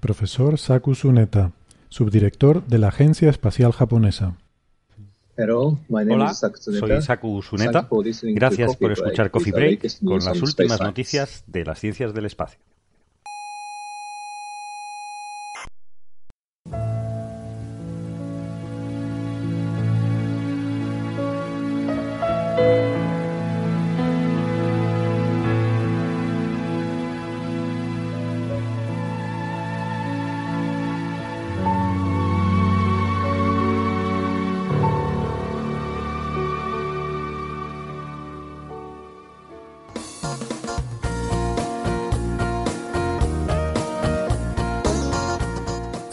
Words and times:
Profesor 0.00 0.58
Saku 0.58 0.94
Suneta, 0.94 1.50
subdirector 1.88 2.64
de 2.66 2.78
la 2.78 2.88
Agencia 2.88 3.28
Espacial 3.30 3.72
Japonesa. 3.72 4.36
Hola, 5.36 6.34
soy 6.34 7.02
Saku 7.02 7.42
Suneta. 7.42 7.88
Gracias 8.22 8.76
por 8.76 8.92
escuchar 8.92 9.32
Coffee 9.32 9.52
Break 9.52 10.04
con 10.04 10.24
las 10.24 10.40
últimas 10.40 10.80
noticias 10.80 11.42
de 11.48 11.64
las 11.64 11.80
ciencias 11.80 12.14
del 12.14 12.26
espacio. 12.26 12.60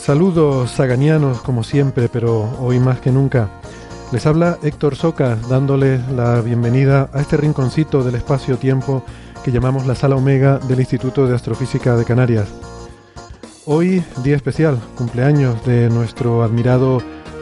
Saludos 0.06 0.70
saganianos 0.70 1.42
como 1.42 1.64
siempre, 1.64 2.10
pero 2.10 2.48
hoy 2.60 2.80
más 2.80 3.00
que 3.00 3.10
nunca. 3.10 3.50
Les 4.12 4.28
habla 4.28 4.60
Héctor 4.62 4.96
Socas 4.96 5.50
dándoles 5.50 6.00
la 6.12 6.42
bienvenida 6.42 7.10
a 7.12 7.22
este 7.22 7.38
rinconcito 7.38 8.04
del 8.04 8.14
espacio-tiempo 8.14 9.04
que 9.44 9.52
llamamos 9.52 9.88
la 9.88 9.96
Sala 9.96 10.16
Omega 10.16 10.60
del 10.60 10.80
Instituto 10.80 11.26
de 11.26 11.34
Astrofísica 11.34 11.96
de 11.96 12.06
Canarias. 12.06 12.48
Hoy, 13.66 14.04
día 14.24 14.36
especial, 14.36 14.80
cumpleaños 14.96 15.66
de 15.66 15.90
nuestro 15.90 16.44
admirado 16.44 17.02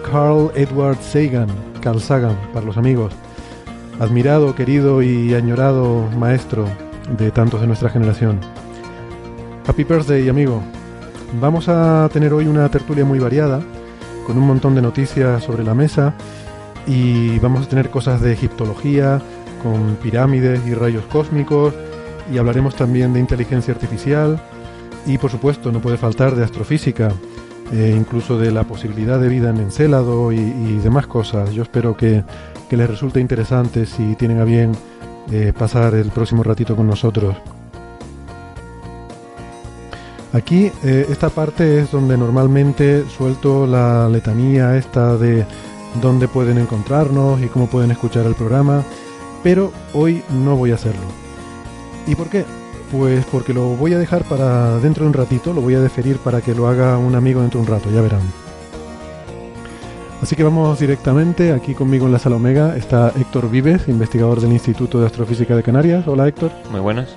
Carl 0.09 0.50
Edward 0.56 1.00
Sagan, 1.02 1.50
Carl 1.81 2.00
Sagan 2.00 2.38
para 2.53 2.66
los 2.66 2.78
amigos. 2.78 3.11
Admirado, 4.00 4.56
querido 4.56 5.02
y 5.02 5.34
añorado 5.34 6.08
maestro 6.17 6.66
de 7.17 7.30
tantos 7.30 7.59
de 7.59 7.67
nuestra 7.67 7.89
generación. 7.89 8.39
Happy 9.67 9.84
birthday, 9.84 10.30
amigo. 10.30 10.64
Vamos 11.39 11.67
a 11.67 12.09
tener 12.13 12.31
hoy 12.33 12.45
una 12.45 12.69
tertulia 12.69 13.03
muy 13.05 13.17
variada, 13.17 13.59
con 14.27 14.37
un 14.37 14.45
montón 14.45 14.75
de 14.75 14.81
noticias 14.83 15.43
sobre 15.43 15.63
la 15.63 15.73
mesa 15.73 16.13
y 16.85 17.39
vamos 17.39 17.65
a 17.65 17.69
tener 17.69 17.89
cosas 17.89 18.21
de 18.21 18.33
egiptología, 18.33 19.19
con 19.63 19.95
pirámides 19.95 20.61
y 20.67 20.75
rayos 20.75 21.05
cósmicos 21.05 21.73
y 22.31 22.37
hablaremos 22.37 22.75
también 22.75 23.13
de 23.13 23.19
inteligencia 23.19 23.73
artificial 23.73 24.39
y 25.07 25.17
por 25.17 25.31
supuesto 25.31 25.71
no 25.71 25.79
puede 25.79 25.97
faltar 25.97 26.35
de 26.35 26.43
astrofísica, 26.43 27.11
e 27.71 27.89
incluso 27.89 28.37
de 28.37 28.51
la 28.51 28.65
posibilidad 28.65 29.19
de 29.19 29.29
vida 29.29 29.49
en 29.49 29.57
Encélado 29.57 30.31
y, 30.31 30.79
demás 30.83 31.07
cosas. 31.07 31.51
Yo 31.51 31.63
espero 31.63 31.97
que, 31.97 32.23
les 32.69 32.89
resulte 32.89 33.19
interesante 33.19 33.85
si 33.85 34.16
tienen 34.16 34.39
a 34.39 34.45
bien 34.45 34.72
eh, 35.31 35.53
pasar 35.55 35.93
el 35.93 36.09
próximo 36.09 36.41
ratito 36.41 36.75
con 36.75 36.88
nosotros. 36.88 37.35
Aquí 40.33 40.71
eh, 40.83 41.05
esta 41.09 41.29
parte 41.29 41.79
es 41.79 41.91
donde 41.91 42.17
normalmente 42.17 43.05
suelto 43.07 43.67
la 43.67 44.09
letanía 44.09 44.75
esta 44.75 45.16
de 45.16 45.45
dónde 46.01 46.27
pueden 46.27 46.57
encontrarnos 46.57 47.39
y 47.39 47.47
cómo 47.47 47.67
pueden 47.67 47.91
escuchar 47.91 48.25
el 48.25 48.33
programa, 48.33 48.83
pero 49.43 49.72
hoy 49.93 50.23
no 50.31 50.55
voy 50.55 50.72
a 50.72 50.75
hacerlo. 50.75 51.03
¿Y 52.07 52.16
por 52.16 52.29
qué? 52.29 52.45
Pues 52.91 53.23
porque 53.25 53.53
lo 53.53 53.75
voy 53.75 53.93
a 53.93 53.99
dejar 53.99 54.23
para 54.23 54.79
dentro 54.79 55.03
de 55.03 55.09
un 55.09 55.13
ratito, 55.13 55.53
lo 55.53 55.61
voy 55.61 55.75
a 55.75 55.79
deferir 55.79 56.17
para 56.17 56.41
que 56.41 56.55
lo 56.55 56.67
haga 56.67 56.97
un 56.97 57.13
amigo 57.13 57.41
dentro 57.41 57.61
de 57.61 57.67
un 57.67 57.72
rato, 57.72 57.91
ya 57.91 58.01
verán. 58.01 58.22
Así 60.19 60.35
que 60.35 60.43
vamos 60.43 60.79
directamente, 60.79 61.51
aquí 61.51 61.75
conmigo 61.75 62.07
en 62.07 62.11
la 62.11 62.17
sala 62.17 62.38
Omega 62.38 62.75
está 62.75 63.11
Héctor 63.16 63.51
Vives, 63.51 63.88
investigador 63.88 64.41
del 64.41 64.53
Instituto 64.53 64.99
de 64.99 65.05
Astrofísica 65.05 65.55
de 65.55 65.61
Canarias. 65.61 66.07
Hola 66.07 66.27
Héctor. 66.27 66.51
Muy 66.72 66.79
buenas. 66.79 67.16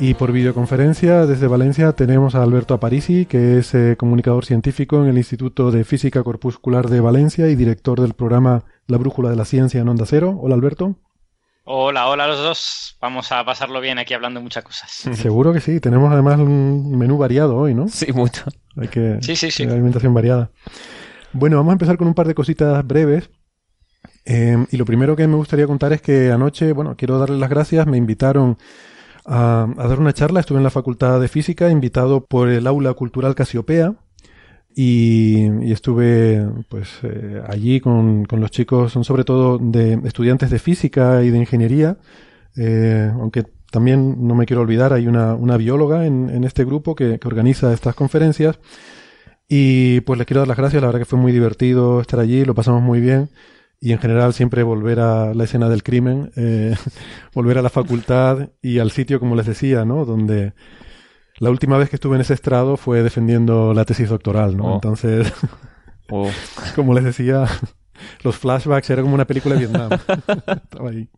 Y 0.00 0.14
por 0.14 0.30
videoconferencia 0.30 1.26
desde 1.26 1.48
Valencia 1.48 1.92
tenemos 1.92 2.36
a 2.36 2.44
Alberto 2.44 2.72
Aparici, 2.72 3.26
que 3.26 3.58
es 3.58 3.74
eh, 3.74 3.96
comunicador 3.98 4.44
científico 4.44 5.02
en 5.02 5.08
el 5.08 5.18
Instituto 5.18 5.72
de 5.72 5.82
Física 5.82 6.22
Corpuscular 6.22 6.88
de 6.88 7.00
Valencia 7.00 7.48
y 7.48 7.56
director 7.56 8.00
del 8.00 8.14
programa 8.14 8.62
La 8.86 8.96
Brújula 8.96 9.28
de 9.28 9.34
la 9.34 9.44
Ciencia 9.44 9.80
en 9.80 9.88
Onda 9.88 10.04
Cero. 10.06 10.38
Hola 10.40 10.54
Alberto. 10.54 10.94
Hola, 11.64 12.08
hola 12.08 12.24
a 12.24 12.28
los 12.28 12.38
dos. 12.38 12.96
Vamos 13.00 13.32
a 13.32 13.44
pasarlo 13.44 13.80
bien 13.80 13.98
aquí 13.98 14.14
hablando 14.14 14.38
de 14.38 14.44
muchas 14.44 14.62
cosas. 14.62 14.88
Seguro 15.14 15.52
que 15.52 15.60
sí. 15.60 15.80
Tenemos 15.80 16.12
además 16.12 16.38
un 16.38 16.96
menú 16.96 17.18
variado 17.18 17.56
hoy, 17.56 17.74
¿no? 17.74 17.88
Sí, 17.88 18.12
mucho. 18.12 18.44
Hay 18.76 18.86
que 18.86 19.18
sí, 19.20 19.34
sí, 19.34 19.50
sí. 19.50 19.64
alimentación 19.64 20.14
variada. 20.14 20.52
Bueno, 21.32 21.56
vamos 21.56 21.72
a 21.72 21.74
empezar 21.74 21.98
con 21.98 22.06
un 22.06 22.14
par 22.14 22.28
de 22.28 22.36
cositas 22.36 22.86
breves. 22.86 23.30
Eh, 24.24 24.64
y 24.70 24.76
lo 24.76 24.84
primero 24.84 25.16
que 25.16 25.26
me 25.26 25.34
gustaría 25.34 25.66
contar 25.66 25.92
es 25.92 26.00
que 26.00 26.30
anoche, 26.30 26.72
bueno, 26.72 26.94
quiero 26.96 27.18
darles 27.18 27.40
las 27.40 27.50
gracias. 27.50 27.84
Me 27.88 27.96
invitaron 27.96 28.58
a, 29.28 29.66
dar 29.76 30.00
una 30.00 30.12
charla. 30.12 30.40
Estuve 30.40 30.58
en 30.58 30.64
la 30.64 30.70
Facultad 30.70 31.20
de 31.20 31.28
Física, 31.28 31.70
invitado 31.70 32.24
por 32.24 32.48
el 32.48 32.66
Aula 32.66 32.94
Cultural 32.94 33.34
Casiopea. 33.34 33.94
Y, 34.74 35.70
estuve 35.72 36.46
pues 36.68 36.88
eh, 37.02 37.42
allí 37.48 37.80
con, 37.80 38.26
los 38.30 38.50
chicos, 38.50 38.92
son 38.92 39.04
sobre 39.04 39.24
todo 39.24 39.58
de 39.58 40.00
estudiantes 40.04 40.50
de 40.50 40.58
física 40.58 41.22
y 41.24 41.30
de 41.30 41.38
ingeniería, 41.38 41.96
eh, 42.56 43.10
aunque 43.14 43.44
también 43.72 44.26
no 44.26 44.36
me 44.36 44.46
quiero 44.46 44.62
olvidar, 44.62 44.92
hay 44.92 45.08
una, 45.08 45.56
bióloga 45.56 46.06
en, 46.06 46.44
este 46.44 46.64
grupo 46.64 46.94
que, 46.94 47.18
que, 47.18 47.28
organiza 47.28 47.72
estas 47.72 47.94
conferencias. 47.94 48.58
Y 49.48 50.00
pues 50.02 50.18
les 50.18 50.26
quiero 50.26 50.40
dar 50.42 50.48
las 50.48 50.58
gracias, 50.58 50.80
la 50.80 50.88
verdad 50.88 51.00
que 51.00 51.06
fue 51.06 51.18
muy 51.18 51.32
divertido 51.32 52.00
estar 52.00 52.20
allí, 52.20 52.44
lo 52.44 52.54
pasamos 52.54 52.82
muy 52.82 53.00
bien 53.00 53.30
y 53.80 53.92
en 53.92 53.98
general 53.98 54.34
siempre 54.34 54.62
volver 54.62 55.00
a 55.00 55.34
la 55.34 55.44
escena 55.44 55.68
del 55.68 55.82
crimen, 55.82 56.32
eh, 56.36 56.74
volver 57.34 57.58
a 57.58 57.62
la 57.62 57.70
facultad 57.70 58.50
y 58.60 58.78
al 58.78 58.90
sitio, 58.90 59.20
como 59.20 59.36
les 59.36 59.46
decía, 59.46 59.84
¿no? 59.84 60.04
Donde 60.04 60.52
la 61.38 61.50
última 61.50 61.78
vez 61.78 61.88
que 61.88 61.96
estuve 61.96 62.16
en 62.16 62.22
ese 62.22 62.34
estrado 62.34 62.76
fue 62.76 63.02
defendiendo 63.02 63.72
la 63.74 63.84
tesis 63.84 64.08
doctoral, 64.08 64.56
¿no? 64.56 64.64
Oh. 64.64 64.74
Entonces, 64.74 65.32
oh. 66.10 66.28
como 66.74 66.94
les 66.94 67.04
decía, 67.04 67.46
los 68.22 68.36
flashbacks 68.36 68.90
era 68.90 69.02
como 69.02 69.14
una 69.14 69.26
película 69.26 69.54
de 69.54 69.66
Vietnam. 69.66 69.90
Estaba 69.92 70.90
ahí. 70.90 71.08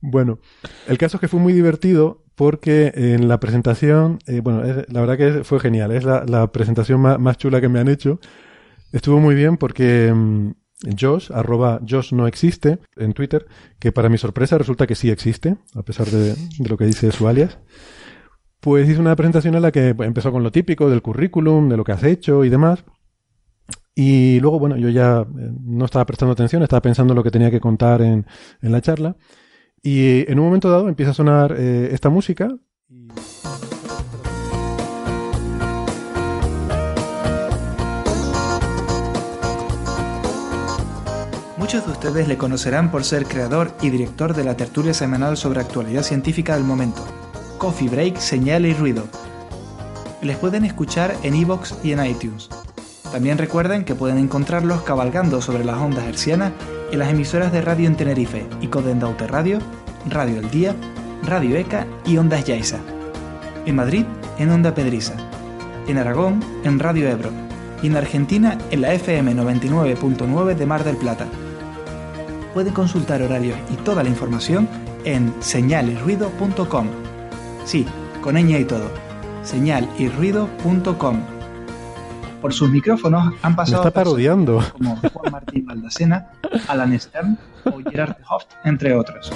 Bueno, 0.00 0.38
el 0.86 0.98
caso 0.98 1.16
es 1.16 1.20
que 1.22 1.28
fue 1.28 1.40
muy 1.40 1.52
divertido 1.52 2.22
porque 2.36 2.92
en 2.94 3.26
la 3.26 3.40
presentación, 3.40 4.18
eh, 4.26 4.40
bueno, 4.40 4.62
la 4.88 5.00
verdad 5.00 5.16
que 5.16 5.42
fue 5.42 5.58
genial, 5.58 5.90
es 5.90 6.04
la, 6.04 6.52
presentación 6.52 7.00
más, 7.00 7.18
más, 7.18 7.36
chula 7.36 7.60
que 7.60 7.68
me 7.68 7.80
han 7.80 7.88
hecho. 7.88 8.20
Estuvo 8.92 9.18
muy 9.18 9.34
bien 9.34 9.56
porque 9.56 10.12
mm, 10.14 10.52
Josh, 10.98 11.30
arroba 11.32 11.80
Josh 11.88 12.12
no 12.12 12.26
existe 12.26 12.78
en 12.96 13.12
Twitter, 13.12 13.46
que 13.78 13.90
para 13.90 14.08
mi 14.08 14.18
sorpresa 14.18 14.58
resulta 14.58 14.86
que 14.86 14.94
sí 14.94 15.10
existe, 15.10 15.56
a 15.74 15.82
pesar 15.82 16.06
de, 16.06 16.36
lo 16.68 16.76
que 16.76 16.86
dice 16.86 17.10
su 17.10 17.26
alias. 17.26 17.58
Pues 18.60 18.88
hizo 18.88 19.00
una 19.00 19.16
presentación 19.16 19.54
en 19.54 19.62
la 19.62 19.72
que 19.72 19.88
empezó 19.88 20.32
con 20.32 20.42
lo 20.42 20.52
típico 20.52 20.90
del 20.90 21.02
currículum, 21.02 21.68
de 21.68 21.76
lo 21.76 21.84
que 21.84 21.92
has 21.92 22.04
hecho 22.04 22.44
y 22.44 22.48
demás. 22.48 22.84
Y 23.94 24.38
luego, 24.40 24.60
bueno, 24.60 24.76
yo 24.76 24.88
ya 24.90 25.22
eh, 25.22 25.50
no 25.60 25.84
estaba 25.84 26.06
prestando 26.06 26.32
atención, 26.32 26.62
estaba 26.62 26.82
pensando 26.82 27.12
en 27.12 27.16
lo 27.16 27.24
que 27.24 27.32
tenía 27.32 27.50
que 27.50 27.60
contar 27.60 28.00
en, 28.02 28.26
la 28.60 28.80
charla. 28.80 29.16
Y 29.82 30.30
en 30.30 30.38
un 30.38 30.46
momento 30.46 30.70
dado 30.70 30.88
empieza 30.88 31.10
a 31.10 31.14
sonar 31.14 31.54
eh, 31.58 31.90
esta 31.92 32.08
música. 32.08 32.48
Muchos 41.68 41.84
de 41.84 41.92
ustedes 41.92 42.28
le 42.28 42.38
conocerán 42.38 42.90
por 42.90 43.04
ser 43.04 43.26
creador 43.26 43.70
y 43.82 43.90
director 43.90 44.32
de 44.32 44.42
la 44.42 44.56
tertulia 44.56 44.94
semanal 44.94 45.36
sobre 45.36 45.60
actualidad 45.60 46.02
científica 46.02 46.54
del 46.54 46.64
momento, 46.64 47.04
Coffee 47.58 47.90
Break, 47.90 48.16
Señal 48.16 48.64
y 48.64 48.72
Ruido. 48.72 49.04
Les 50.22 50.38
pueden 50.38 50.64
escuchar 50.64 51.14
en 51.24 51.34
iVoox 51.34 51.74
y 51.84 51.92
en 51.92 52.06
iTunes. 52.06 52.48
También 53.12 53.36
recuerden 53.36 53.84
que 53.84 53.94
pueden 53.94 54.16
encontrarlos 54.16 54.80
cabalgando 54.80 55.42
sobre 55.42 55.62
las 55.62 55.76
ondas 55.76 56.06
hercianas 56.06 56.52
en 56.90 57.00
las 57.00 57.10
emisoras 57.10 57.52
de 57.52 57.60
radio 57.60 57.86
en 57.86 57.96
Tenerife 57.96 58.46
y 58.62 58.68
Codendaute 58.68 59.26
Radio, 59.26 59.58
Radio 60.08 60.40
El 60.40 60.50
Día, 60.50 60.74
Radio 61.22 61.54
ECA 61.54 61.86
y 62.06 62.16
Ondas 62.16 62.46
Yaiza. 62.46 62.78
En 63.66 63.76
Madrid, 63.76 64.06
en 64.38 64.50
Onda 64.50 64.74
Pedriza. 64.74 65.16
En 65.86 65.98
Aragón, 65.98 66.42
en 66.64 66.78
Radio 66.78 67.10
Ebro. 67.10 67.28
Y 67.82 67.88
en 67.88 67.96
Argentina, 67.98 68.56
en 68.70 68.80
la 68.80 68.94
FM 68.94 69.36
99.9 69.36 70.54
de 70.54 70.64
Mar 70.64 70.82
del 70.82 70.96
Plata. 70.96 71.26
Puede 72.58 72.72
consultar 72.72 73.22
horarios 73.22 73.56
y 73.70 73.76
toda 73.84 74.02
la 74.02 74.08
información 74.08 74.68
en 75.04 75.32
señalirruido.com. 75.38 76.88
Sí, 77.64 77.86
con 78.20 78.34
ñ 78.34 78.58
y 78.58 78.64
todo. 78.64 78.90
señalirruido.com. 79.44 81.20
Por 82.42 82.52
sus 82.52 82.68
micrófonos 82.68 83.32
han 83.42 83.54
pasado 83.54 83.82
está 83.82 83.92
parodiando. 83.92 84.60
como 84.72 84.96
Juan 84.96 85.30
Martín 85.30 85.66
Baldacena, 85.66 86.32
Alan 86.66 86.98
Stern 86.98 87.38
o 87.64 87.78
Gerard 87.88 88.16
Hoft, 88.28 88.48
entre 88.64 88.92
otros. 88.92 89.30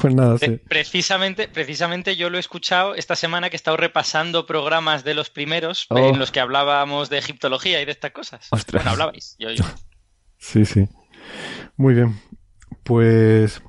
pues 0.01 0.15
nada, 0.15 0.39
sí. 0.39 0.59
Precisamente, 0.67 1.47
precisamente 1.47 2.15
yo 2.15 2.31
lo 2.31 2.37
he 2.37 2.39
escuchado 2.39 2.95
esta 2.95 3.15
semana 3.15 3.49
que 3.49 3.55
he 3.55 3.57
estado 3.57 3.77
repasando 3.77 4.47
programas 4.47 5.03
de 5.03 5.13
los 5.13 5.29
primeros 5.29 5.85
en 5.91 5.97
oh. 5.97 6.17
los 6.17 6.31
que 6.31 6.39
hablábamos 6.39 7.09
de 7.11 7.19
egiptología 7.19 7.79
y 7.81 7.85
de 7.85 7.91
estas 7.91 8.11
cosas. 8.11 8.47
Ostras. 8.49 8.83
Bueno, 8.83 8.91
hablabais. 8.91 9.35
Yo, 9.39 9.51
yo. 9.51 9.63
Sí, 10.37 10.65
sí. 10.65 10.87
Muy 11.77 11.93
bien. 11.93 12.19
Pues 12.83 13.61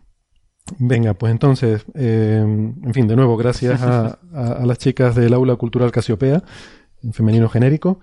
venga, 0.79 1.15
pues 1.15 1.31
entonces, 1.31 1.87
eh, 1.95 2.41
en 2.43 2.93
fin, 2.93 3.07
de 3.07 3.17
nuevo, 3.17 3.37
gracias 3.37 3.81
a, 3.83 4.19
a, 4.35 4.67
las 4.67 4.77
chicas 4.79 5.15
del 5.15 5.33
Aula 5.33 5.57
Cultural 5.57 5.93
Casiopea, 5.93 6.43
en 7.03 7.13
femenino 7.13 7.49
genérico. 7.49 8.01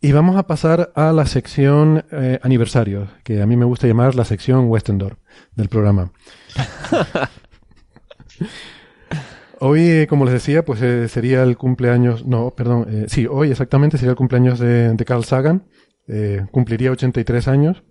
Y 0.00 0.12
vamos 0.12 0.36
a 0.36 0.46
pasar 0.46 0.92
a 0.94 1.12
la 1.12 1.24
sección 1.24 2.04
eh, 2.12 2.38
aniversarios, 2.42 3.08
que 3.24 3.40
a 3.40 3.46
mí 3.46 3.56
me 3.56 3.64
gusta 3.64 3.86
llamar 3.86 4.14
la 4.14 4.24
sección 4.24 4.68
Westendor 4.68 5.16
del 5.54 5.68
programa. 5.68 6.12
hoy, 9.60 10.06
como 10.06 10.26
les 10.26 10.34
decía, 10.34 10.64
pues 10.64 10.82
eh, 10.82 11.08
sería 11.08 11.42
el 11.42 11.56
cumpleaños, 11.56 12.26
no, 12.26 12.50
perdón, 12.50 12.86
eh, 12.90 13.06
sí, 13.08 13.26
hoy 13.26 13.50
exactamente 13.50 13.96
sería 13.96 14.10
el 14.10 14.16
cumpleaños 14.16 14.58
de, 14.58 14.94
Carl 15.06 15.24
Sagan, 15.24 15.64
cumpliría 16.50 16.90
83 16.92 17.48
años. 17.48 17.82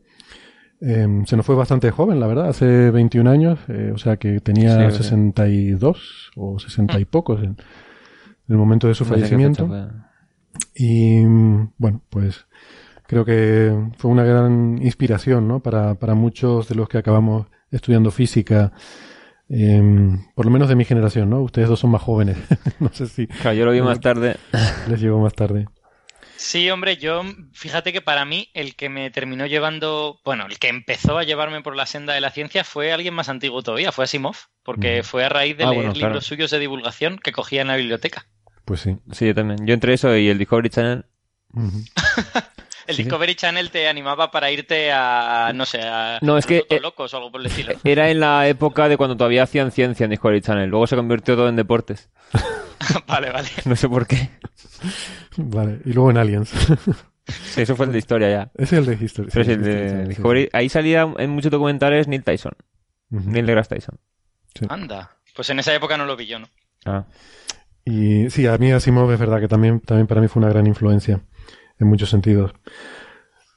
Em, 0.81 1.25
se 1.25 1.35
nos 1.35 1.45
fue 1.45 1.55
bastante 1.55 1.89
joven, 1.89 2.19
la 2.19 2.27
verdad, 2.27 2.49
hace 2.49 2.91
21 2.91 3.29
años, 3.29 3.59
o 3.93 3.97
sea 3.97 4.17
que 4.17 4.39
tenía 4.41 4.91
62 4.91 6.31
o 6.35 6.59
60 6.59 6.99
y 6.99 7.03
mm. 7.03 7.07
pocos 7.07 7.41
en, 7.43 7.57
el 8.47 8.57
momento 8.57 8.87
de 8.87 8.93
su 8.93 9.05
fallecimiento. 9.05 9.67
Y 10.73 11.23
bueno, 11.77 12.01
pues 12.09 12.45
creo 13.07 13.25
que 13.25 13.73
fue 13.97 14.11
una 14.11 14.23
gran 14.23 14.79
inspiración 14.81 15.47
¿no? 15.47 15.61
para, 15.61 15.95
para 15.95 16.15
muchos 16.15 16.67
de 16.67 16.75
los 16.75 16.89
que 16.89 16.97
acabamos 16.97 17.47
estudiando 17.71 18.11
física, 18.11 18.71
eh, 19.49 19.81
por 20.33 20.45
lo 20.45 20.51
menos 20.51 20.69
de 20.69 20.75
mi 20.75 20.85
generación, 20.85 21.29
¿no? 21.29 21.41
Ustedes 21.41 21.69
dos 21.69 21.79
son 21.79 21.91
más 21.91 22.01
jóvenes. 22.01 22.37
no 22.79 22.89
sé 22.93 23.07
si. 23.07 23.27
Claro, 23.27 23.53
yo 23.53 23.65
lo 23.65 23.71
vi 23.71 23.81
más 23.81 23.99
tarde. 23.99 24.37
Les 24.89 24.99
llegó 24.99 25.19
más 25.19 25.33
tarde. 25.33 25.67
Sí, 26.37 26.69
hombre, 26.69 26.97
yo, 26.97 27.23
fíjate 27.53 27.93
que 27.93 28.01
para 28.01 28.25
mí 28.25 28.49
el 28.53 28.75
que 28.75 28.89
me 28.89 29.09
terminó 29.09 29.45
llevando, 29.45 30.19
bueno, 30.25 30.45
el 30.47 30.59
que 30.59 30.67
empezó 30.67 31.17
a 31.17 31.23
llevarme 31.23 31.61
por 31.61 31.77
la 31.77 31.85
senda 31.85 32.13
de 32.13 32.19
la 32.19 32.29
ciencia 32.29 32.65
fue 32.65 32.91
alguien 32.91 33.13
más 33.13 33.29
antiguo 33.29 33.63
todavía, 33.63 33.93
fue 33.93 34.03
Asimov, 34.03 34.35
porque 34.63 35.01
fue 35.03 35.23
a 35.23 35.29
raíz 35.29 35.57
de 35.57 35.63
ah, 35.63 35.71
leer 35.71 35.95
libros 35.95 36.25
suyos 36.25 36.51
de 36.51 36.59
divulgación 36.59 37.19
que 37.19 37.31
cogía 37.31 37.61
en 37.61 37.69
la 37.69 37.77
biblioteca. 37.77 38.27
Pues 38.65 38.81
sí. 38.81 38.97
Sí, 39.11 39.27
yo 39.27 39.35
también. 39.35 39.65
Yo 39.65 39.73
entre 39.73 39.93
eso 39.93 40.15
y 40.17 40.27
el 40.27 40.37
Discovery 40.37 40.69
Channel. 40.69 41.05
el 42.87 42.97
Discovery 42.97 43.35
Channel 43.35 43.71
te 43.71 43.87
animaba 43.87 44.31
para 44.31 44.51
irte 44.51 44.91
a, 44.91 45.51
no 45.53 45.65
sé, 45.65 45.81
a, 45.81 46.19
no, 46.21 46.37
es 46.37 46.45
que, 46.45 46.65
eh, 46.69 46.79
locos 46.81 47.13
o 47.13 47.17
algo 47.17 47.31
por 47.31 47.41
el 47.41 47.47
estilo. 47.47 47.73
Era 47.83 48.09
en 48.09 48.19
la 48.19 48.47
época 48.47 48.89
de 48.89 48.97
cuando 48.97 49.15
todavía 49.15 49.43
hacían 49.43 49.71
ciencia 49.71 50.03
en 50.03 50.09
Discovery 50.09 50.41
Channel. 50.41 50.69
Luego 50.69 50.87
se 50.87 50.95
convirtió 50.95 51.35
todo 51.35 51.47
en 51.47 51.55
deportes. 51.55 52.09
vale, 53.07 53.31
vale. 53.31 53.49
No 53.65 53.75
sé 53.75 53.87
por 53.87 54.07
qué. 54.07 54.29
Vale, 55.37 55.79
y 55.85 55.93
luego 55.93 56.09
en 56.09 56.17
Aliens. 56.17 56.49
sí, 57.27 57.61
eso 57.61 57.75
fue 57.75 57.85
el 57.85 57.91
de 57.91 57.99
historia 57.99 58.29
ya. 58.29 58.51
Ese 58.55 58.79
es 58.79 58.87
el 58.87 58.97
de 58.97 59.05
History. 59.05 59.29
el 59.33 59.61
de 59.61 60.07
Discovery. 60.07 60.49
Ahí 60.53 60.69
salía 60.69 61.07
en 61.17 61.29
muchos 61.29 61.51
documentales 61.51 62.07
Neil 62.07 62.23
Tyson. 62.23 62.53
Neil 63.09 63.45
deGrasse 63.45 63.75
Tyson. 63.75 63.99
Anda. 64.69 65.17
Pues 65.35 65.49
en 65.49 65.59
esa 65.59 65.73
época 65.73 65.97
no 65.97 66.05
lo 66.05 66.15
vi 66.15 66.25
yo, 66.27 66.39
¿no? 66.39 66.47
Ah. 66.85 67.05
Y 67.85 68.31
sí, 68.31 68.47
a 68.47 68.57
mí 68.57 68.71
Asimov 68.71 69.11
es 69.11 69.19
verdad 69.19 69.39
que 69.39 69.47
también, 69.47 69.79
también 69.79 70.07
para 70.07 70.19
mí 70.19 70.27
fue 70.27 70.41
una 70.41 70.49
gran 70.49 70.65
influencia 70.65 71.21
en 71.79 71.87
muchos 71.87 72.09
sentidos. 72.09 72.51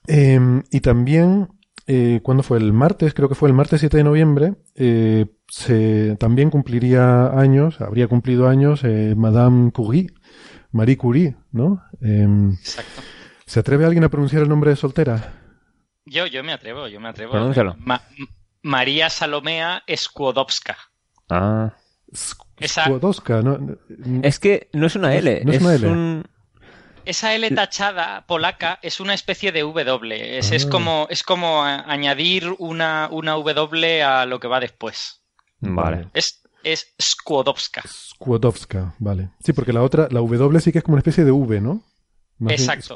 Em, 0.07 0.63
y 0.71 0.81
también, 0.81 1.49
eh, 1.87 2.21
cuando 2.23 2.43
fue 2.43 2.59
el 2.59 2.73
martes, 2.75 3.15
creo 3.15 3.29
que 3.31 3.35
fue 3.35 3.49
el 3.49 3.55
martes 3.55 3.81
7 3.81 3.97
de 3.97 4.05
noviembre, 4.05 4.55
eh, 4.75 5.27
se, 5.49 6.17
también 6.17 6.51
cumpliría 6.51 7.29
años, 7.39 7.81
habría 7.81 8.07
cumplido 8.07 8.49
años 8.49 8.85
eh, 8.85 9.15
Madame 9.17 9.73
Curie, 9.73 10.09
Marie 10.73 10.99
Curie, 10.99 11.37
¿no? 11.51 11.83
Em, 12.03 12.53
Exacto. 12.53 13.03
¿Se 13.47 13.61
atreve 13.61 13.87
alguien 13.87 14.05
a 14.05 14.11
pronunciar 14.11 14.43
el 14.43 14.49
nombre 14.51 14.71
de 14.71 14.77
soltera? 14.77 15.33
Yo, 16.05 16.27
yo 16.27 16.45
me 16.45 16.53
atrevo, 16.53 16.87
yo 16.87 17.01
me 17.01 17.09
atrevo. 17.09 17.33
Pronúncialo. 17.33 17.77
María 18.63 19.09
Salomea 19.09 19.83
Skłodowska. 19.89 20.77
Ah. 21.31 21.75
¿No? 23.43 23.77
Es 24.23 24.39
que 24.39 24.69
no 24.73 24.87
es 24.87 24.97
una 24.97 25.15
L. 25.15 25.43
es, 25.47 25.61
una 25.63 25.75
L. 25.75 26.23
Esa 27.05 27.35
L 27.35 27.51
tachada 27.53 28.27
polaca 28.27 28.79
es 28.83 29.01
una 29.01 29.15
especie 29.15 29.53
de 29.53 29.61
W. 29.61 30.39
Es, 30.39 30.53
ah. 30.53 30.69
como, 30.71 31.07
es 31.11 31.23
como 31.23 31.63
añadir 31.63 32.55
una, 32.59 33.09
una, 33.11 33.33
W 33.33 34.03
a 34.03 34.27
lo 34.27 34.41
que 34.41 34.49
va 34.49 34.61
después. 34.61 35.23
Vale. 35.61 36.09
Es, 36.13 36.43
es 36.63 36.95
Skłodowska. 37.01 37.83
Skłodowska, 37.87 38.95
vale. 38.99 39.31
Sí, 39.43 39.53
porque 39.53 39.73
la 39.73 39.83
otra, 39.83 40.09
la 40.11 40.21
W 40.21 40.61
sí 40.61 40.73
que 40.73 40.79
es 40.79 40.85
como 40.85 40.95
una 40.95 41.01
especie 41.01 41.25
de 41.25 41.31
V, 41.31 41.61
¿no? 41.61 41.83
Exacto. 42.49 42.95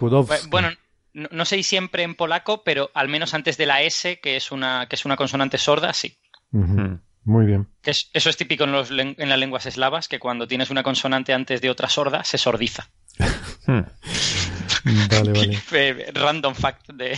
Bueno, 0.48 0.68
no, 1.14 1.44
sé 1.44 1.62
siempre 1.62 2.02
en 2.02 2.14
polaco, 2.14 2.62
pero 2.64 2.90
al 2.94 3.08
menos 3.08 3.34
antes 3.34 3.56
de 3.56 3.66
la 3.66 3.82
S, 3.82 4.20
que 4.20 4.36
es 4.36 4.52
una, 4.52 4.86
que 4.88 4.96
es 4.96 5.04
una 5.04 5.16
consonante 5.16 5.58
sorda, 5.58 5.92
sí. 5.92 6.18
Muy 7.24 7.46
bien. 7.46 7.68
eso 7.84 8.30
es 8.30 8.36
típico 8.36 8.64
en, 8.64 8.72
las 8.72 9.38
lenguas 9.38 9.66
eslavas, 9.66 10.08
que 10.08 10.18
cuando 10.18 10.48
tienes 10.48 10.70
una 10.70 10.82
consonante 10.82 11.32
antes 11.32 11.60
de 11.60 11.70
otra 11.70 11.88
sorda, 11.88 12.24
se 12.24 12.36
sordiza. 12.36 12.88
Hmm. 13.66 13.82
vale, 15.10 15.32
vale. 15.32 16.12
Random 16.14 16.54
fact 16.54 16.90
de, 16.92 17.16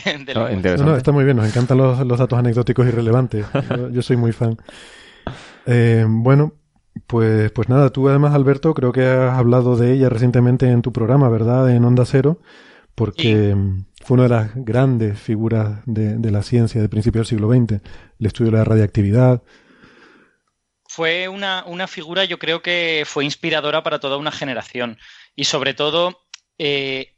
no, 0.78 0.96
está 0.96 1.12
muy 1.12 1.24
bien, 1.24 1.38
nos 1.38 1.46
encantan 1.46 1.78
los, 1.78 2.18
datos 2.18 2.38
anecdóticos 2.38 2.86
y 2.86 2.90
relevantes. 2.90 3.46
Yo, 3.92 4.02
soy 4.02 4.16
muy 4.16 4.32
fan. 4.32 4.58
Eh, 5.64 6.04
bueno, 6.06 6.52
pues, 7.06 7.50
pues 7.52 7.70
nada, 7.70 7.88
tú 7.90 8.08
además, 8.10 8.34
Alberto, 8.34 8.74
creo 8.74 8.92
que 8.92 9.06
has 9.06 9.38
hablado 9.38 9.76
de 9.76 9.94
ella 9.94 10.10
recientemente 10.10 10.70
en 10.70 10.82
tu 10.82 10.92
programa, 10.92 11.30
¿verdad? 11.30 11.70
En 11.70 11.82
Onda 11.86 12.04
Cero, 12.04 12.42
porque 12.94 13.56
fue 14.04 14.16
una 14.16 14.24
de 14.24 14.28
las 14.28 14.50
grandes 14.54 15.18
figuras 15.18 15.80
de, 15.86 16.18
de 16.18 16.30
la 16.30 16.42
ciencia 16.42 16.82
de 16.82 16.90
principio 16.90 17.20
del 17.20 17.26
siglo 17.26 17.50
XX, 17.50 17.80
el 18.20 18.26
estudio 18.26 18.50
de 18.52 18.58
la 18.58 18.64
radiactividad, 18.64 19.42
fue 20.94 21.26
una, 21.26 21.88
figura, 21.88 22.24
yo 22.24 22.38
creo 22.38 22.62
que 22.62 23.02
fue 23.04 23.24
inspiradora 23.24 23.82
para 23.82 23.98
toda 23.98 24.16
una 24.16 24.30
generación. 24.30 24.96
Y 25.34 25.44
sobre 25.46 25.74
todo, 25.74 26.24
eh, 26.56 27.13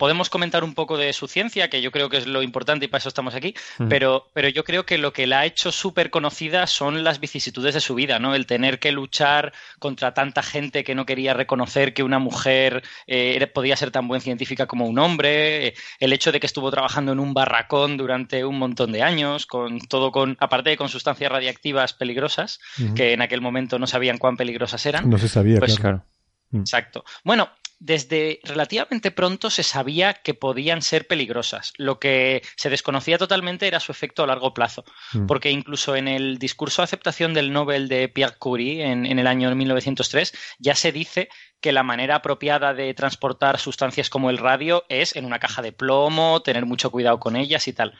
podemos 0.00 0.30
comentar 0.30 0.64
un 0.64 0.72
poco 0.72 0.96
de 0.96 1.12
su 1.12 1.28
ciencia, 1.28 1.68
que 1.68 1.82
yo 1.82 1.92
creo 1.92 2.08
que 2.08 2.16
es 2.16 2.26
lo 2.26 2.42
importante 2.42 2.86
y 2.86 2.88
para 2.88 3.00
eso 3.00 3.10
estamos 3.10 3.34
aquí, 3.34 3.54
pero, 3.90 4.30
pero 4.32 4.48
yo 4.48 4.64
creo 4.64 4.86
que 4.86 4.96
lo 4.96 5.12
que 5.12 5.26
la 5.26 5.40
ha 5.40 5.44
hecho 5.44 5.72
súper 5.72 6.08
conocida 6.08 6.66
son 6.66 7.04
las 7.04 7.20
vicisitudes 7.20 7.74
de 7.74 7.80
su 7.80 7.94
vida, 7.94 8.18
¿no? 8.18 8.34
El 8.34 8.46
tener 8.46 8.78
que 8.78 8.92
luchar 8.92 9.52
contra 9.78 10.14
tanta 10.14 10.42
gente 10.42 10.84
que 10.84 10.94
no 10.94 11.04
quería 11.04 11.34
reconocer 11.34 11.92
que 11.92 12.02
una 12.02 12.18
mujer 12.18 12.82
eh, 13.06 13.46
podía 13.48 13.76
ser 13.76 13.90
tan 13.90 14.08
buena 14.08 14.22
científica 14.22 14.66
como 14.66 14.86
un 14.86 14.98
hombre, 14.98 15.66
eh, 15.66 15.74
el 15.98 16.14
hecho 16.14 16.32
de 16.32 16.40
que 16.40 16.46
estuvo 16.46 16.70
trabajando 16.70 17.12
en 17.12 17.20
un 17.20 17.34
barracón 17.34 17.98
durante 17.98 18.42
un 18.46 18.58
montón 18.58 18.92
de 18.92 19.02
años, 19.02 19.44
con 19.44 19.80
todo 19.80 20.12
con, 20.12 20.38
aparte 20.40 20.70
de 20.70 20.78
con 20.78 20.88
sustancias 20.88 21.30
radiactivas 21.30 21.92
peligrosas, 21.92 22.58
que 22.96 23.12
en 23.12 23.20
aquel 23.20 23.42
momento 23.42 23.78
no 23.78 23.86
sabían 23.86 24.16
cuán 24.16 24.38
peligrosas 24.38 24.86
eran. 24.86 25.10
No 25.10 25.18
se 25.18 25.28
sabía, 25.28 25.58
pues 25.58 25.78
claro. 25.78 26.06
Exacto. 26.52 27.04
Bueno, 27.22 27.50
desde 27.80 28.40
relativamente 28.44 29.10
pronto 29.10 29.48
se 29.48 29.62
sabía 29.62 30.12
que 30.12 30.34
podían 30.34 30.82
ser 30.82 31.06
peligrosas. 31.06 31.72
Lo 31.78 31.98
que 31.98 32.42
se 32.56 32.68
desconocía 32.68 33.16
totalmente 33.16 33.66
era 33.66 33.80
su 33.80 33.90
efecto 33.90 34.22
a 34.22 34.26
largo 34.26 34.52
plazo, 34.52 34.84
mm. 35.14 35.26
porque 35.26 35.50
incluso 35.50 35.96
en 35.96 36.06
el 36.06 36.38
discurso 36.38 36.82
de 36.82 36.84
aceptación 36.84 37.32
del 37.32 37.52
Nobel 37.52 37.88
de 37.88 38.08
Pierre 38.08 38.36
Curie 38.38 38.84
en, 38.84 39.06
el 39.06 39.26
año 39.26 39.52
1903 39.54 40.32
ya 40.58 40.74
se 40.74 40.92
dice 40.92 41.30
que 41.62 41.72
la 41.72 41.82
manera 41.82 42.16
apropiada 42.16 42.74
de 42.74 42.92
transportar 42.92 43.58
sustancias 43.58 44.10
como 44.10 44.28
el 44.28 44.38
radio 44.38 44.84
es 44.90 45.16
en 45.16 45.24
una 45.24 45.38
caja 45.38 45.62
de 45.62 45.72
plomo, 45.72 46.42
tener 46.42 46.66
mucho 46.66 46.90
cuidado 46.90 47.18
con 47.18 47.34
ellas 47.34 47.66
y 47.66 47.72
tal. 47.72 47.94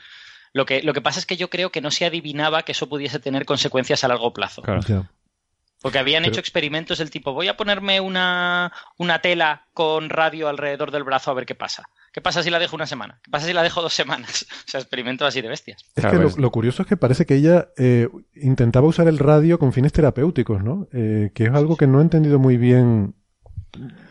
Lo 0.53 0.65
que, 0.65 0.83
lo 0.83 0.93
que 0.93 1.01
pasa 1.01 1.19
es 1.19 1.25
que 1.25 1.37
yo 1.37 1.49
creo 1.49 1.71
que 1.71 1.81
no 1.81 1.89
se 1.89 2.05
adivinaba 2.05 2.63
que 2.63 2.73
eso 2.73 2.87
pudiese 2.87 3.19
tener 3.19 3.45
consecuencias 3.45 4.03
a 4.03 4.09
largo 4.09 4.31
plazo. 4.31 4.61
Porque 5.81 5.97
habían 5.97 6.25
hecho 6.25 6.39
experimentos 6.39 6.99
del 6.99 7.09
tipo, 7.09 7.33
voy 7.33 7.47
a 7.47 7.57
ponerme 7.57 7.99
una, 7.99 8.71
una, 8.97 9.19
tela 9.19 9.65
con 9.73 10.09
radio 10.09 10.47
alrededor 10.47 10.91
del 10.91 11.03
brazo 11.03 11.31
a 11.31 11.33
ver 11.33 11.47
qué 11.47 11.55
pasa. 11.55 11.89
¿Qué 12.13 12.21
pasa 12.21 12.43
si 12.43 12.51
la 12.51 12.59
dejo 12.59 12.75
una 12.75 12.85
semana? 12.85 13.19
¿Qué 13.23 13.31
pasa 13.31 13.47
si 13.47 13.53
la 13.53 13.63
dejo 13.63 13.81
dos 13.81 13.93
semanas? 13.93 14.45
O 14.67 14.71
sea, 14.71 14.79
experimentos 14.79 15.27
así 15.27 15.41
de 15.41 15.49
bestias. 15.49 15.83
Es 15.95 16.05
que 16.05 16.39
lo, 16.39 16.51
curioso 16.51 16.83
es 16.83 16.87
que 16.87 16.97
parece 16.97 17.25
que 17.25 17.35
ella 17.35 17.69
eh, 17.77 18.07
intentaba 18.35 18.87
usar 18.87 19.07
el 19.07 19.17
radio 19.17 19.57
con 19.57 19.73
fines 19.73 19.91
terapéuticos, 19.91 20.63
¿no? 20.63 20.87
Eh, 20.93 21.31
que 21.33 21.45
es 21.45 21.51
algo 21.51 21.75
que 21.75 21.87
no 21.87 21.99
he 21.99 22.03
entendido 22.03 22.37
muy 22.37 22.57
bien. 22.57 23.15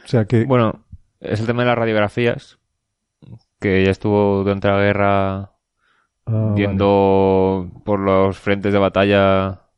O 0.05 0.09
sea, 0.09 0.25
que... 0.25 0.45
Bueno, 0.45 0.85
es 1.21 1.39
el 1.39 1.47
tema 1.47 1.63
de 1.63 1.69
las 1.69 1.79
radiografías, 1.79 2.59
que 3.61 3.83
ella 3.83 3.91
estuvo 3.91 4.43
durante 4.43 4.69
la 4.69 4.81
guerra 4.81 5.53
ah, 6.27 6.53
viendo 6.57 7.71
por 7.85 8.01
los 8.01 8.39
frentes 8.39 8.73
de 8.73 8.79
batalla 8.79 9.70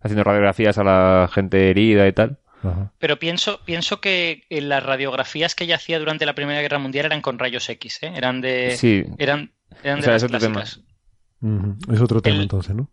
haciendo 0.00 0.24
radiografías 0.24 0.78
a 0.78 0.84
la 0.84 1.30
gente 1.32 1.70
herida 1.70 2.06
y 2.06 2.12
tal. 2.12 2.38
Pero 2.98 3.18
pienso, 3.18 3.60
pienso 3.64 4.00
que 4.00 4.44
las 4.50 4.82
radiografías 4.82 5.54
que 5.54 5.64
ella 5.64 5.76
hacía 5.76 5.98
durante 5.98 6.26
la 6.26 6.34
Primera 6.34 6.60
Guerra 6.60 6.78
Mundial 6.78 7.06
eran 7.06 7.22
con 7.22 7.38
rayos 7.38 7.68
X, 7.68 8.02
¿eh? 8.02 8.12
Eran 8.14 8.40
de. 8.40 8.76
Sí. 8.76 9.04
Eran, 9.18 9.52
eran 9.82 10.00
de 10.00 10.14
Es 10.14 10.22
otro 10.22 10.38
tema. 10.38 10.62
Es 10.62 12.00
otro 12.00 12.20
tema 12.20 12.42
entonces, 12.42 12.74
¿no? 12.74 12.90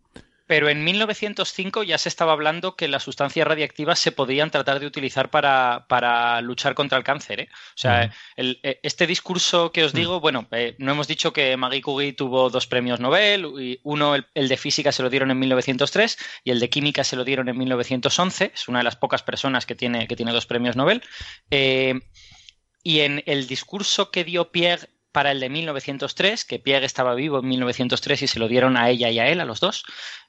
Pero 0.48 0.70
en 0.70 0.82
1905 0.82 1.82
ya 1.82 1.98
se 1.98 2.08
estaba 2.08 2.32
hablando 2.32 2.74
que 2.74 2.88
las 2.88 3.02
sustancias 3.02 3.46
radiactivas 3.46 3.98
se 3.98 4.12
podían 4.12 4.50
tratar 4.50 4.80
de 4.80 4.86
utilizar 4.86 5.28
para, 5.30 6.40
luchar 6.40 6.74
contra 6.74 6.96
el 6.96 7.04
cáncer. 7.04 7.40
¿eh? 7.40 7.48
O 7.52 7.76
sea, 7.76 8.10
eh, 8.36 8.80
este 8.82 9.06
discurso 9.06 9.70
que 9.72 9.84
os 9.84 9.92
digo, 9.92 10.20
bueno, 10.20 10.48
eh, 10.52 10.74
no 10.78 10.92
hemos 10.92 11.06
dicho 11.06 11.34
que 11.34 11.54
Marie 11.58 11.82
Curie 11.82 12.14
tuvo 12.14 12.48
dos 12.48 12.66
premios 12.66 12.98
Nobel, 12.98 13.78
uno, 13.82 14.14
el, 14.14 14.48
de 14.48 14.56
física, 14.56 14.90
se 14.90 15.02
lo 15.02 15.10
dieron 15.10 15.30
en 15.30 15.38
1903 15.38 16.18
y 16.44 16.50
el 16.50 16.60
de 16.60 16.70
química 16.70 17.04
se 17.04 17.16
lo 17.16 17.24
dieron 17.24 17.50
en 17.50 17.58
1911. 17.58 18.52
Es 18.54 18.68
una 18.68 18.78
de 18.78 18.84
las 18.84 18.96
pocas 18.96 19.22
personas 19.22 19.66
que 19.66 19.74
tiene, 19.74 20.08
que 20.08 20.16
tiene 20.16 20.32
dos 20.32 20.46
premios 20.46 20.76
Nobel. 20.76 21.02
y 21.50 23.00
en 23.00 23.22
el 23.26 23.46
discurso 23.46 24.10
que 24.10 24.24
dio 24.24 24.50
Pierre 24.50 24.88
para 25.18 25.32
el 25.32 25.40
de 25.40 25.48
1903, 25.48 26.44
que 26.44 26.60
Pierre 26.60 26.86
estaba 26.86 27.12
vivo 27.16 27.40
en 27.40 27.48
1903 27.48 28.22
y 28.22 28.28
se 28.28 28.38
lo 28.38 28.46
dieron 28.46 28.76
a 28.76 28.88
ella 28.88 29.10
y 29.10 29.18
a 29.18 29.26
él, 29.26 29.40
a 29.40 29.44
los 29.44 29.58
dos, 29.58 29.82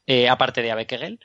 eh, 0.08 0.28
aparte 0.28 0.64
de 0.64 0.72
Abekegel. 0.72 1.20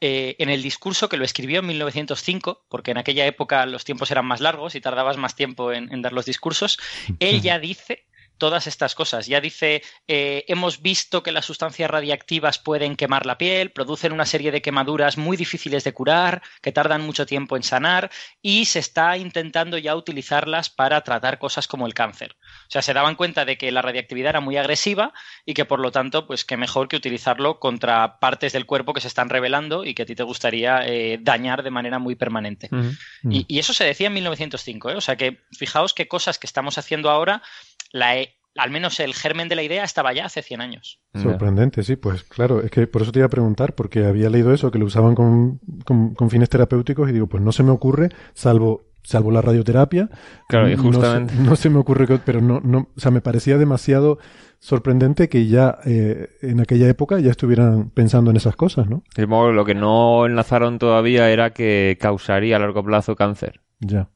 Eh, 0.00 0.36
en 0.38 0.50
el 0.50 0.62
discurso 0.62 1.08
que 1.08 1.16
lo 1.16 1.24
escribió 1.24 1.58
en 1.58 1.66
1905, 1.66 2.64
porque 2.68 2.92
en 2.92 2.98
aquella 2.98 3.26
época 3.26 3.66
los 3.66 3.82
tiempos 3.82 4.12
eran 4.12 4.24
más 4.24 4.40
largos 4.40 4.76
y 4.76 4.80
tardabas 4.80 5.16
más 5.16 5.34
tiempo 5.34 5.72
en 5.72 6.00
dar 6.00 6.12
los 6.12 6.26
discursos, 6.26 6.78
él 7.18 7.42
ya 7.42 7.58
dice 7.58 8.06
todas 8.38 8.66
estas 8.66 8.94
cosas. 8.94 9.26
Ya 9.26 9.40
dice, 9.40 9.82
eh, 10.06 10.44
hemos 10.48 10.80
visto 10.80 11.22
que 11.22 11.32
las 11.32 11.44
sustancias 11.44 11.90
radiactivas 11.90 12.58
pueden 12.58 12.96
quemar 12.96 13.26
la 13.26 13.38
piel, 13.38 13.70
producen 13.70 14.12
una 14.12 14.26
serie 14.26 14.50
de 14.50 14.62
quemaduras 14.62 15.18
muy 15.18 15.36
difíciles 15.36 15.84
de 15.84 15.92
curar, 15.92 16.42
que 16.62 16.72
tardan 16.72 17.02
mucho 17.02 17.26
tiempo 17.26 17.56
en 17.56 17.62
sanar, 17.62 18.10
y 18.40 18.64
se 18.64 18.78
está 18.78 19.16
intentando 19.16 19.76
ya 19.78 19.96
utilizarlas 19.96 20.70
para 20.70 21.02
tratar 21.02 21.38
cosas 21.38 21.68
como 21.68 21.86
el 21.86 21.94
cáncer. 21.94 22.36
O 22.40 22.70
sea, 22.70 22.82
se 22.82 22.94
daban 22.94 23.16
cuenta 23.16 23.44
de 23.44 23.58
que 23.58 23.72
la 23.72 23.82
radiactividad 23.82 24.30
era 24.30 24.40
muy 24.40 24.56
agresiva 24.56 25.12
y 25.44 25.54
que 25.54 25.64
por 25.64 25.80
lo 25.80 25.90
tanto, 25.90 26.26
pues 26.26 26.44
qué 26.44 26.56
mejor 26.56 26.88
que 26.88 26.96
utilizarlo 26.96 27.58
contra 27.58 28.18
partes 28.18 28.52
del 28.52 28.66
cuerpo 28.66 28.94
que 28.94 29.00
se 29.00 29.08
están 29.08 29.28
revelando 29.28 29.84
y 29.84 29.94
que 29.94 30.02
a 30.02 30.06
ti 30.06 30.14
te 30.14 30.22
gustaría 30.22 30.86
eh, 30.86 31.18
dañar 31.20 31.62
de 31.62 31.70
manera 31.70 31.98
muy 31.98 32.14
permanente. 32.14 32.70
y, 33.28 33.58
eso 33.58 33.72
se 33.72 33.84
decía 33.84 34.06
en 34.06 34.14
1905, 34.14 34.90
¿eh? 34.90 34.94
o 34.94 35.00
sea 35.00 35.16
que 35.16 35.40
fijaos 35.50 35.92
qué 35.92 36.06
cosas 36.06 36.38
que 36.38 36.46
estamos 36.46 36.78
haciendo 36.78 37.10
ahora 37.10 37.42
la, 37.92 38.14
al 38.56 38.70
menos 38.70 38.98
el 39.00 39.14
germen 39.14 39.48
de 39.48 39.54
la 39.54 39.62
idea 39.62 39.84
estaba 39.84 40.12
ya 40.12 40.26
hace 40.26 40.42
100 40.42 40.60
años. 40.60 41.00
Sorprendente, 41.14 41.82
sí, 41.82 41.96
pues 41.96 42.24
claro, 42.24 42.60
es 42.60 42.70
que 42.70 42.86
por 42.86 43.02
eso 43.02 43.12
te 43.12 43.20
iba 43.20 43.26
a 43.26 43.30
preguntar, 43.30 43.74
porque 43.74 44.04
había 44.04 44.30
leído 44.30 44.52
eso, 44.52 44.70
que 44.70 44.78
lo 44.78 44.86
usaban 44.86 45.14
con, 45.14 45.60
con, 45.84 46.30
fines 46.30 46.48
terapéuticos 46.48 47.08
y 47.08 47.12
digo, 47.12 47.26
pues 47.26 47.42
no 47.42 47.52
se 47.52 47.62
me 47.62 47.70
ocurre, 47.70 48.10
salvo 48.34 48.84
salvo 49.02 49.30
la 49.30 49.40
radioterapia. 49.40 50.10
Claro, 50.48 50.68
y 50.68 50.76
justamente. 50.76 51.32
No 51.34 51.56
se, 51.56 51.70
me 51.70 51.78
ocurre 51.78 52.06
que, 52.06 52.18
pero 52.18 52.42
no, 52.42 52.60
no, 52.60 52.90
o 52.94 53.00
sea, 53.00 53.10
me 53.10 53.22
parecía 53.22 53.56
demasiado 53.56 54.18
sorprendente 54.58 55.28
que 55.28 55.46
ya 55.46 55.78
eh, 55.86 56.28
en 56.42 56.60
aquella 56.60 56.88
época 56.88 57.18
ya 57.20 57.30
estuvieran 57.30 57.90
pensando 57.90 58.30
en 58.30 58.36
esas 58.36 58.56
cosas, 58.56 58.88
¿no? 58.88 59.02
lo 59.16 59.64
que 59.64 59.74
no 59.74 60.26
enlazaron 60.26 60.78
todavía 60.78 61.30
era 61.30 61.50
que 61.50 61.96
causaría 62.00 62.56
a 62.56 62.58
largo 62.58 62.84
plazo 62.84 63.16
cáncer. 63.16 63.60
Ya. 63.80 64.10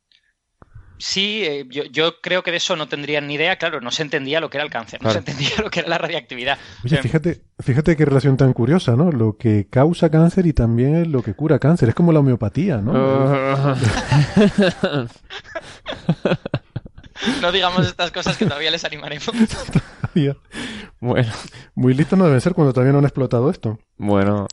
Sí, 1.03 1.43
eh, 1.45 1.67
yo, 1.69 2.21
creo 2.21 2.45
que 2.45 2.53
de 2.53 2.59
eso 2.59 2.77
no 2.77 2.87
tendrían 2.87 3.27
ni 3.27 3.35
idea. 3.35 3.57
Claro, 3.57 3.81
no 3.81 3.91
se 3.91 4.03
entendía 4.05 4.39
lo 4.39 4.51
que 4.51 4.59
era 4.59 4.65
el 4.65 4.71
cáncer, 4.71 5.03
no 5.03 5.11
se 5.11 5.19
entendía 5.19 5.51
lo 5.59 5.69
que 5.69 5.81
era 5.81 5.89
la 5.89 5.99
radiactividad. 5.99 6.59
Oye, 6.85 6.97
fíjate, 6.99 7.43
fíjate 7.59 7.97
qué 7.97 8.05
relación 8.05 8.37
tan 8.37 8.53
curiosa, 8.53 8.95
¿no? 8.95 9.11
Lo 9.11 9.37
que 9.37 9.67
causa 9.69 10.13
cáncer 10.13 10.47
y 10.47 10.53
también 10.53 11.11
lo 11.11 11.25
que 11.25 11.35
cura 11.35 11.59
cáncer. 11.59 11.89
Es 11.89 11.97
como 11.97 12.13
la 12.13 12.21
homeopatía, 12.21 12.77
¿no? 12.77 12.93
no 17.43 17.51
digamos 17.51 17.85
estas 17.85 18.13
cosas 18.13 18.37
que 18.37 18.47
todavía 18.47 18.71
les 18.71 18.85
animaremos. 18.85 19.29
Bueno. 21.01 21.33
Muy 21.75 21.95
listo 21.95 22.15
no 22.15 22.27
deben 22.27 22.41
ser 22.41 22.53
cuando 22.55 22.73
todavía 22.73 22.93
no 22.93 22.99
han 22.99 23.07
explotado 23.07 23.51
esto. 23.51 23.81
Bueno. 23.97 24.47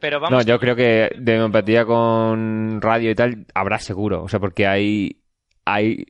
Pero 0.00 0.20
vamos 0.20 0.38
no, 0.38 0.42
yo 0.42 0.58
creo 0.58 0.76
que 0.76 1.14
de 1.18 1.36
homeopatía 1.36 1.86
con 1.86 2.80
radio 2.82 3.10
y 3.10 3.14
tal 3.14 3.46
habrá 3.54 3.78
seguro. 3.78 4.22
O 4.22 4.28
sea, 4.28 4.40
porque 4.40 4.66
hay 4.66 5.21
hay 5.64 6.06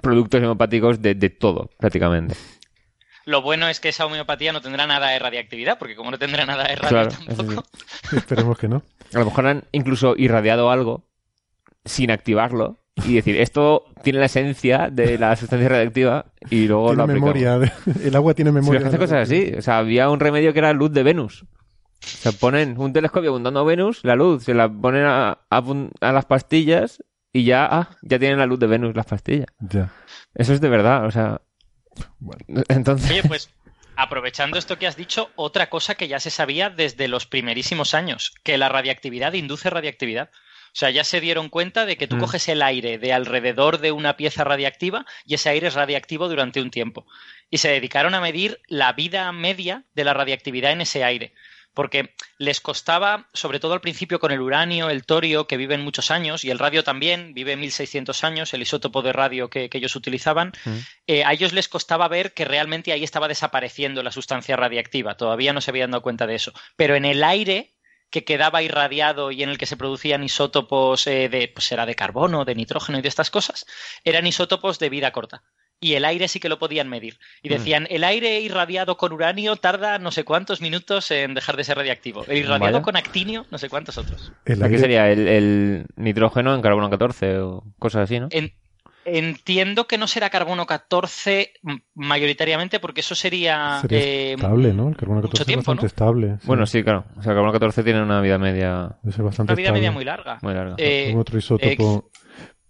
productos 0.00 0.38
homeopáticos 0.38 1.02
de, 1.02 1.14
todo, 1.30 1.70
prácticamente. 1.78 2.34
Lo 3.24 3.42
bueno 3.42 3.68
es 3.68 3.78
que 3.78 3.90
esa 3.90 4.06
homeopatía 4.06 4.52
no 4.52 4.60
tendrá 4.60 4.86
nada 4.86 5.10
de 5.10 5.18
radiactividad, 5.18 5.78
porque 5.78 5.94
como 5.94 6.10
no 6.10 6.18
tendrá 6.18 6.44
nada 6.44 6.64
de 6.64 6.76
radio 6.76 7.08
tampoco. 7.08 7.64
Esperemos 8.16 8.58
que 8.58 8.68
no. 8.68 8.82
A 9.14 9.18
lo 9.18 9.26
mejor 9.26 9.46
han 9.46 9.64
incluso 9.72 10.14
irradiado 10.16 10.70
algo 10.70 11.06
sin 11.84 12.10
activarlo 12.10 12.78
y 13.04 13.14
decir, 13.14 13.36
esto 13.36 13.84
tiene 14.02 14.18
la 14.18 14.26
esencia 14.26 14.88
de 14.90 15.18
la 15.18 15.36
sustancia 15.36 15.68
radiactiva 15.68 16.26
y 16.50 16.66
luego 16.66 16.88
tiene 16.88 17.02
lo 17.02 17.06
memoria, 17.06 17.60
el 18.02 18.16
agua 18.16 18.34
tiene 18.34 18.52
memoria. 18.52 18.80
Se 18.80 18.86
hace 18.88 18.98
cosas 18.98 19.28
así. 19.28 19.52
O 19.56 19.62
sea, 19.62 19.78
había 19.78 20.10
un 20.10 20.20
remedio 20.20 20.52
que 20.52 20.58
era 20.58 20.72
luz 20.72 20.92
de 20.92 21.02
Venus. 21.02 21.46
Se 22.00 22.32
ponen 22.32 22.78
un 22.78 22.92
telescopio 22.92 23.30
apuntando 23.30 23.60
a 23.60 23.64
Venus, 23.64 24.00
la 24.02 24.16
luz 24.16 24.42
se 24.42 24.54
la 24.54 24.68
ponen 24.68 25.04
a, 25.04 25.38
a 25.50 26.12
las 26.12 26.24
pastillas 26.24 27.02
y 27.32 27.44
ya, 27.44 27.66
ah, 27.70 27.96
ya 28.02 28.18
tienen 28.18 28.38
la 28.38 28.46
luz 28.46 28.58
de 28.58 28.66
Venus 28.66 28.94
las 28.94 29.06
pastillas. 29.06 29.46
Ya. 29.58 29.92
Eso 30.34 30.52
es 30.52 30.60
de 30.60 30.68
verdad, 30.68 31.06
o 31.06 31.10
sea. 31.10 31.40
Entonces. 32.68 33.10
Oye, 33.10 33.22
pues 33.22 33.50
aprovechando 33.96 34.58
esto 34.58 34.78
que 34.78 34.86
has 34.86 34.96
dicho, 34.96 35.30
otra 35.36 35.70
cosa 35.70 35.94
que 35.94 36.08
ya 36.08 36.20
se 36.20 36.30
sabía 36.30 36.70
desde 36.70 37.08
los 37.08 37.26
primerísimos 37.26 37.94
años, 37.94 38.34
que 38.42 38.58
la 38.58 38.68
radiactividad 38.68 39.32
induce 39.32 39.70
radiactividad. 39.70 40.30
O 40.66 40.74
sea, 40.74 40.88
ya 40.88 41.04
se 41.04 41.20
dieron 41.20 41.50
cuenta 41.50 41.84
de 41.84 41.98
que 41.98 42.06
tú 42.06 42.16
mm. 42.16 42.20
coges 42.20 42.48
el 42.48 42.62
aire 42.62 42.96
de 42.96 43.12
alrededor 43.12 43.78
de 43.78 43.92
una 43.92 44.16
pieza 44.16 44.42
radiactiva 44.42 45.04
y 45.26 45.34
ese 45.34 45.50
aire 45.50 45.68
es 45.68 45.74
radiactivo 45.74 46.28
durante 46.28 46.62
un 46.62 46.70
tiempo. 46.70 47.06
Y 47.50 47.58
se 47.58 47.68
dedicaron 47.68 48.14
a 48.14 48.22
medir 48.22 48.58
la 48.68 48.94
vida 48.94 49.30
media 49.32 49.84
de 49.94 50.04
la 50.04 50.14
radiactividad 50.14 50.72
en 50.72 50.80
ese 50.80 51.04
aire 51.04 51.34
porque 51.74 52.14
les 52.38 52.60
costaba, 52.60 53.28
sobre 53.32 53.60
todo 53.60 53.72
al 53.72 53.80
principio 53.80 54.20
con 54.20 54.30
el 54.30 54.40
uranio, 54.40 54.90
el 54.90 55.04
torio, 55.04 55.46
que 55.46 55.56
viven 55.56 55.82
muchos 55.82 56.10
años, 56.10 56.44
y 56.44 56.50
el 56.50 56.58
radio 56.58 56.84
también, 56.84 57.34
vive 57.34 57.56
1600 57.56 58.24
años, 58.24 58.52
el 58.52 58.62
isótopo 58.62 59.02
de 59.02 59.12
radio 59.12 59.48
que, 59.48 59.70
ellos 59.72 59.96
utilizaban, 59.96 60.52
mm. 60.64 60.76
eh, 61.06 61.24
a 61.24 61.32
ellos 61.32 61.52
les 61.52 61.68
costaba 61.68 62.08
ver 62.08 62.34
que 62.34 62.44
realmente 62.44 62.92
ahí 62.92 63.04
estaba 63.04 63.28
desapareciendo 63.28 64.02
la 64.02 64.12
sustancia 64.12 64.56
radiactiva, 64.56 65.16
todavía 65.16 65.52
no 65.52 65.60
se 65.60 65.70
habían 65.70 65.90
dado 65.90 66.02
cuenta 66.02 66.26
de 66.26 66.34
eso. 66.34 66.52
Pero 66.76 66.94
en 66.94 67.04
el 67.04 67.24
aire 67.24 67.74
que 68.10 68.24
quedaba 68.24 68.62
irradiado 68.62 69.30
y 69.30 69.42
en 69.42 69.48
el 69.48 69.56
que 69.56 69.64
se 69.66 69.78
producían 69.78 70.22
isótopos 70.22 71.06
eh, 71.06 71.30
de, 71.30 71.48
pues 71.48 71.72
era 71.72 71.86
de 71.86 71.94
carbono, 71.94 72.44
de 72.44 72.54
nitrógeno 72.54 72.98
y 72.98 73.02
de 73.02 73.08
estas 73.08 73.30
cosas, 73.30 73.64
eran 74.04 74.26
isótopos 74.26 74.78
de 74.78 74.90
vida 74.90 75.10
corta 75.12 75.42
y 75.82 75.94
el 75.94 76.04
aire 76.04 76.28
sí 76.28 76.40
que 76.40 76.48
lo 76.48 76.58
podían 76.58 76.88
medir. 76.88 77.18
Y 77.42 77.48
mm. 77.48 77.52
decían, 77.52 77.86
el 77.90 78.04
aire 78.04 78.40
irradiado 78.40 78.96
con 78.96 79.12
uranio 79.12 79.56
tarda 79.56 79.98
no 79.98 80.12
sé 80.12 80.24
cuántos 80.24 80.62
minutos 80.62 81.10
en 81.10 81.34
dejar 81.34 81.56
de 81.56 81.64
ser 81.64 81.76
radiactivo. 81.76 82.24
El 82.28 82.38
irradiado 82.38 82.80
con 82.82 82.96
actinio, 82.96 83.44
no 83.50 83.58
sé 83.58 83.68
cuántos 83.68 83.98
otros. 83.98 84.32
¿Qué 84.44 84.56
sería? 84.56 85.10
¿El, 85.10 85.84
nitrógeno 85.96 86.54
en 86.54 86.62
carbono 86.62 86.88
14 86.88 87.38
o 87.38 87.64
cosas 87.78 88.04
así, 88.04 88.20
no? 88.20 88.28
Entiendo 89.04 89.88
que 89.88 89.98
no 89.98 90.06
será 90.06 90.30
carbono 90.30 90.64
14 90.64 91.54
mayoritariamente 91.94 92.78
porque 92.78 93.00
eso 93.00 93.16
sería, 93.16 93.82
eh, 93.88 94.34
estable, 94.36 94.72
¿no? 94.72 94.88
El 94.88 94.96
carbono 94.96 95.22
14 95.22 95.50
es 95.50 95.56
bastante 95.56 95.86
estable. 95.86 96.38
Bueno, 96.44 96.66
sí, 96.66 96.84
claro. 96.84 97.06
O 97.16 97.22
sea, 97.22 97.32
el 97.32 97.36
carbono 97.36 97.52
14 97.52 97.82
tiene 97.82 98.00
una 98.00 98.20
vida 98.20 98.38
media. 98.38 98.96
Es 99.04 99.18
bastante 99.18 99.52
una 99.52 99.56
vida 99.60 99.72
media 99.72 99.90
muy 99.90 100.04
larga. 100.04 100.38
Muy 100.42 100.54
larga. 100.54 100.76
Eh, 100.78 101.12
otro 101.16 101.36
isótopo. 101.36 102.11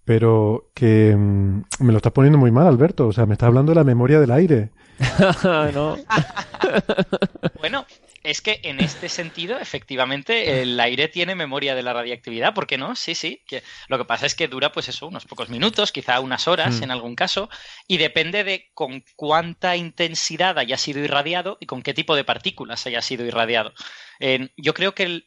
Pero 0.04 0.70
que 0.74 1.14
mm, 1.16 1.62
me 1.80 1.92
lo 1.92 1.98
estás 1.98 2.12
poniendo 2.12 2.38
muy 2.38 2.50
mal, 2.50 2.66
Alberto. 2.66 3.08
O 3.08 3.12
sea, 3.12 3.26
me 3.26 3.34
estás 3.34 3.48
hablando 3.48 3.70
de 3.70 3.76
la 3.76 3.84
memoria 3.84 4.18
del 4.18 4.32
aire. 4.32 4.70
no. 5.74 5.96
bueno, 7.58 7.86
es 8.22 8.40
que 8.40 8.60
en 8.64 8.80
este 8.80 9.08
sentido, 9.08 9.58
efectivamente, 9.58 10.62
el 10.62 10.78
aire 10.78 11.08
tiene 11.08 11.34
memoria 11.34 11.74
de 11.74 11.82
la 11.82 11.92
radiactividad, 11.92 12.54
¿por 12.54 12.66
qué 12.66 12.78
no? 12.78 12.94
Sí, 12.96 13.14
sí. 13.14 13.42
Que 13.46 13.62
lo 13.88 13.98
que 13.98 14.04
pasa 14.04 14.26
es 14.26 14.34
que 14.34 14.48
dura, 14.48 14.72
pues 14.72 14.88
eso, 14.88 15.06
unos 15.06 15.24
pocos 15.24 15.48
minutos, 15.48 15.92
quizá 15.92 16.20
unas 16.20 16.48
horas 16.48 16.80
mm. 16.80 16.84
en 16.84 16.90
algún 16.90 17.14
caso, 17.14 17.48
y 17.86 17.98
depende 17.98 18.44
de 18.44 18.70
con 18.74 19.04
cuánta 19.16 19.76
intensidad 19.76 20.58
haya 20.58 20.78
sido 20.78 21.00
irradiado 21.00 21.58
y 21.60 21.66
con 21.66 21.82
qué 21.82 21.94
tipo 21.94 22.16
de 22.16 22.24
partículas 22.24 22.86
haya 22.86 23.02
sido 23.02 23.24
irradiado. 23.24 23.72
yo 24.56 24.74
creo 24.74 24.94
que 24.94 25.24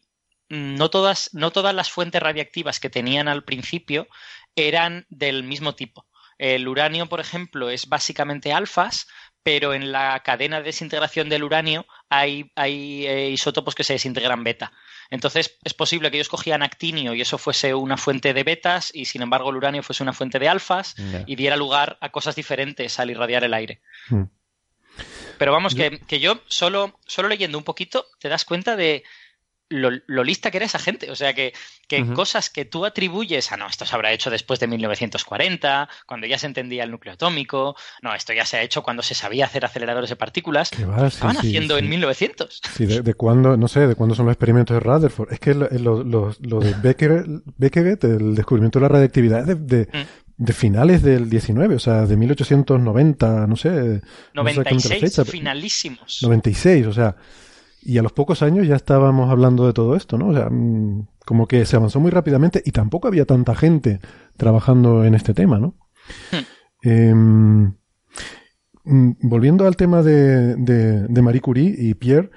no, 0.50 0.90
todas, 0.90 1.32
no 1.34 1.52
todas 1.52 1.74
las 1.74 1.90
fuentes 1.90 2.22
radiactivas 2.22 2.80
que 2.80 2.90
tenían 2.90 3.28
al 3.28 3.44
principio 3.44 4.08
eran 4.56 5.06
del 5.10 5.44
mismo 5.44 5.76
tipo. 5.76 6.06
El 6.38 6.68
uranio, 6.68 7.08
por 7.08 7.20
ejemplo, 7.20 7.70
es 7.70 7.88
básicamente 7.88 8.52
alfas, 8.52 9.08
pero 9.44 9.74
en 9.74 9.92
la 9.92 10.22
cadena 10.22 10.58
de 10.58 10.64
desintegración 10.64 11.30
del 11.30 11.44
uranio 11.44 11.86
hay, 12.10 12.52
eh, 12.56 13.30
isótopos 13.32 13.76
que 13.76 13.84
se 13.84 13.94
desintegran 13.94 14.44
beta. 14.44 14.72
Entonces 15.12 15.58
es 15.64 15.74
posible 15.74 16.10
que 16.10 16.18
ellos 16.18 16.30
cogían 16.30 16.64
actinio 16.64 17.14
y 17.14 17.22
eso 17.22 17.38
fuese 17.38 17.76
una 17.76 17.96
fuente 17.96 18.34
de 18.34 18.44
betas 18.44 18.90
y 18.94 19.06
sin 19.06 19.22
embargo 19.22 19.52
el 19.52 19.58
uranio 19.58 19.84
fuese 19.84 20.02
una 20.02 20.14
fuente 20.14 20.40
de 20.40 20.50
alfas 20.50 20.96
y 21.28 21.36
diera 21.36 21.56
lugar 21.58 22.00
a 22.02 22.10
cosas 22.10 22.36
diferentes 22.36 23.00
al 23.00 23.12
irradiar 23.12 23.44
el 23.44 23.54
aire. 23.54 23.82
Hmm. 24.10 24.24
Pero 25.38 25.52
vamos, 25.52 25.76
que, 25.76 26.00
que, 26.00 26.20
yo 26.20 26.42
solo, 26.48 27.00
solo 27.06 27.28
leyendo 27.28 27.58
un 27.58 27.64
poquito 27.64 28.08
te 28.20 28.30
das 28.30 28.46
cuenta 28.46 28.76
de, 28.76 29.04
lo, 29.70 30.24
lista 30.24 30.52
que 30.52 30.58
era 30.58 30.66
esa 30.66 30.80
gente. 30.80 31.12
O 31.12 31.16
sea, 31.16 31.34
que, 31.34 31.54
cosas 32.14 32.50
que 32.50 32.66
tú 32.66 32.86
atribuyes 32.86 33.52
a 33.52 33.58
no, 33.58 33.68
esto 33.68 33.86
se 33.86 33.96
habrá 33.96 34.12
hecho 34.12 34.30
después 34.30 34.60
de 34.60 34.68
1940, 34.68 35.90
cuando 36.06 36.28
ya 36.28 36.38
se 36.38 36.48
entendía 36.48 36.84
el 36.84 36.92
núcleo 36.92 37.14
atómico, 37.14 37.76
no, 38.02 38.14
esto 38.14 38.34
ya 38.34 38.46
se 38.46 38.58
ha 38.58 38.62
hecho 38.62 38.84
cuando 38.84 39.04
se 39.04 39.16
sabía 39.16 39.46
hacer 39.46 39.66
aceleradores 39.66 40.10
de 40.10 40.16
partículas. 40.16 40.72
estaban 40.72 41.38
haciendo 41.38 41.78
en 41.78 41.90
1900. 41.90 42.62
Sí, 42.76 42.86
de, 42.86 43.14
cuándo, 43.14 43.58
no 43.58 43.68
sé, 43.68 43.88
de 43.88 43.96
cuándo 43.96 44.16
son 44.16 44.26
los 44.26 44.34
experimentos 44.34 44.76
de 44.76 44.80
Rutherford. 44.80 45.34
Es 45.34 45.40
que 45.40 45.54
lo, 45.54 46.04
de 46.04 47.34
Beckett, 47.58 48.04
el 48.04 48.36
descubrimiento 48.36 48.80
de 48.80 48.84
la 48.84 48.90
radiactividad 48.90 49.46
de, 49.46 49.56
de, 49.56 49.88
mm. 50.38 50.52
finales 50.52 51.02
del 51.02 51.30
19, 51.30 51.76
o 51.76 51.80
sea, 51.80 52.06
de 52.06 52.16
1890, 52.16 53.48
no 53.48 53.56
sé. 53.56 54.02
96, 54.34 55.22
finalísimos. 55.26 56.20
96, 56.22 56.88
o 56.88 56.94
sea. 56.94 57.16
Y 57.88 58.00
a 58.00 58.02
los 58.02 58.14
pocos 58.14 58.42
años 58.42 58.68
ya 58.68 58.76
estábamos 58.76 59.30
hablando 59.30 59.68
de 59.68 59.74
todo 59.74 59.96
esto, 59.96 60.18
¿no? 60.18 60.30
O 60.30 60.34
sea, 60.34 60.50
mm, 60.50 61.08
como 61.24 61.48
que 61.48 61.66
se 61.66 61.76
avanzó 61.76 62.00
muy 62.00 62.10
rápidamente 62.10 62.64
y 62.66 62.72
tampoco 62.72 63.08
había 63.08 63.26
tanta 63.26 63.54
gente 63.54 64.00
trabajando 64.38 65.06
en 65.06 65.14
este 65.14 65.36
tema, 65.36 65.60
¿no? 65.60 65.76
Hmm. 66.32 66.46
Em, 66.82 67.74
mm, 68.86 69.12
volviendo 69.22 69.68
al 69.68 69.76
tema 69.76 70.02
de, 70.02 70.56
de, 70.56 71.08
de 71.08 71.22
Marie 71.22 71.42
Curie 71.42 71.76
y 71.78 71.94
Pierre, 71.94 72.32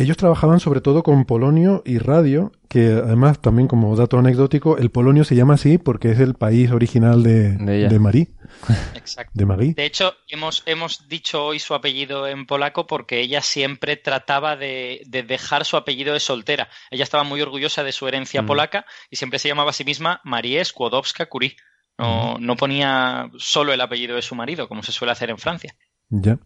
ellos 0.00 0.16
trabajaban 0.16 0.60
sobre 0.60 0.80
todo 0.80 1.02
con 1.02 1.26
polonio 1.26 1.82
y 1.84 1.98
radio, 1.98 2.52
que 2.68 2.86
además 2.86 3.38
también 3.40 3.68
como 3.68 3.94
dato 3.96 4.18
anecdótico, 4.18 4.78
el 4.78 4.90
polonio 4.90 5.24
se 5.24 5.34
llama 5.34 5.54
así 5.54 5.76
porque 5.76 6.10
es 6.12 6.20
el 6.20 6.34
país 6.34 6.70
original 6.70 7.22
de, 7.22 7.52
de, 7.52 7.98
Marie. 7.98 8.28
Exacto. 8.94 9.30
De 9.34 9.44
Marie. 9.44 9.74
De 9.74 9.84
hecho, 9.84 10.14
hemos, 10.28 10.62
hemos 10.64 11.06
dicho 11.06 11.44
hoy 11.44 11.58
su 11.58 11.74
apellido 11.74 12.26
en 12.26 12.46
polaco 12.46 12.86
porque 12.86 13.20
ella 13.20 13.42
siempre 13.42 13.96
trataba 13.96 14.56
de, 14.56 15.02
dejar 15.06 15.66
su 15.66 15.76
apellido 15.76 16.14
de 16.14 16.20
soltera. 16.20 16.68
Ella 16.90 17.04
estaba 17.04 17.24
muy 17.24 17.42
orgullosa 17.42 17.84
de 17.84 17.92
su 17.92 18.08
herencia 18.08 18.40
mm. 18.40 18.46
polaca 18.46 18.86
y 19.10 19.16
siempre 19.16 19.38
se 19.38 19.48
llamaba 19.48 19.70
a 19.70 19.74
sí 19.74 19.84
misma 19.84 20.22
Marie 20.24 20.64
Skłodowska-Curie. 20.64 21.56
No, 21.98 22.38
no 22.38 22.56
ponía 22.56 23.30
solo 23.36 23.74
el 23.74 23.80
apellido 23.82 24.16
de 24.16 24.22
su 24.22 24.34
marido, 24.34 24.66
como 24.66 24.82
se 24.82 24.92
suele 24.92 25.12
hacer 25.12 25.28
en 25.28 25.36
Francia. 25.36 25.74
Ya. 26.08 26.38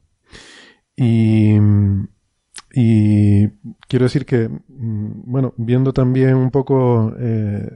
Y 0.96 1.54
y 2.72 3.48
quiero 3.88 4.04
decir 4.04 4.26
que, 4.26 4.48
mm, 4.48 5.22
bueno, 5.26 5.54
viendo 5.56 5.92
también 5.92 6.34
un 6.34 6.50
poco 6.50 7.14
eh, 7.18 7.70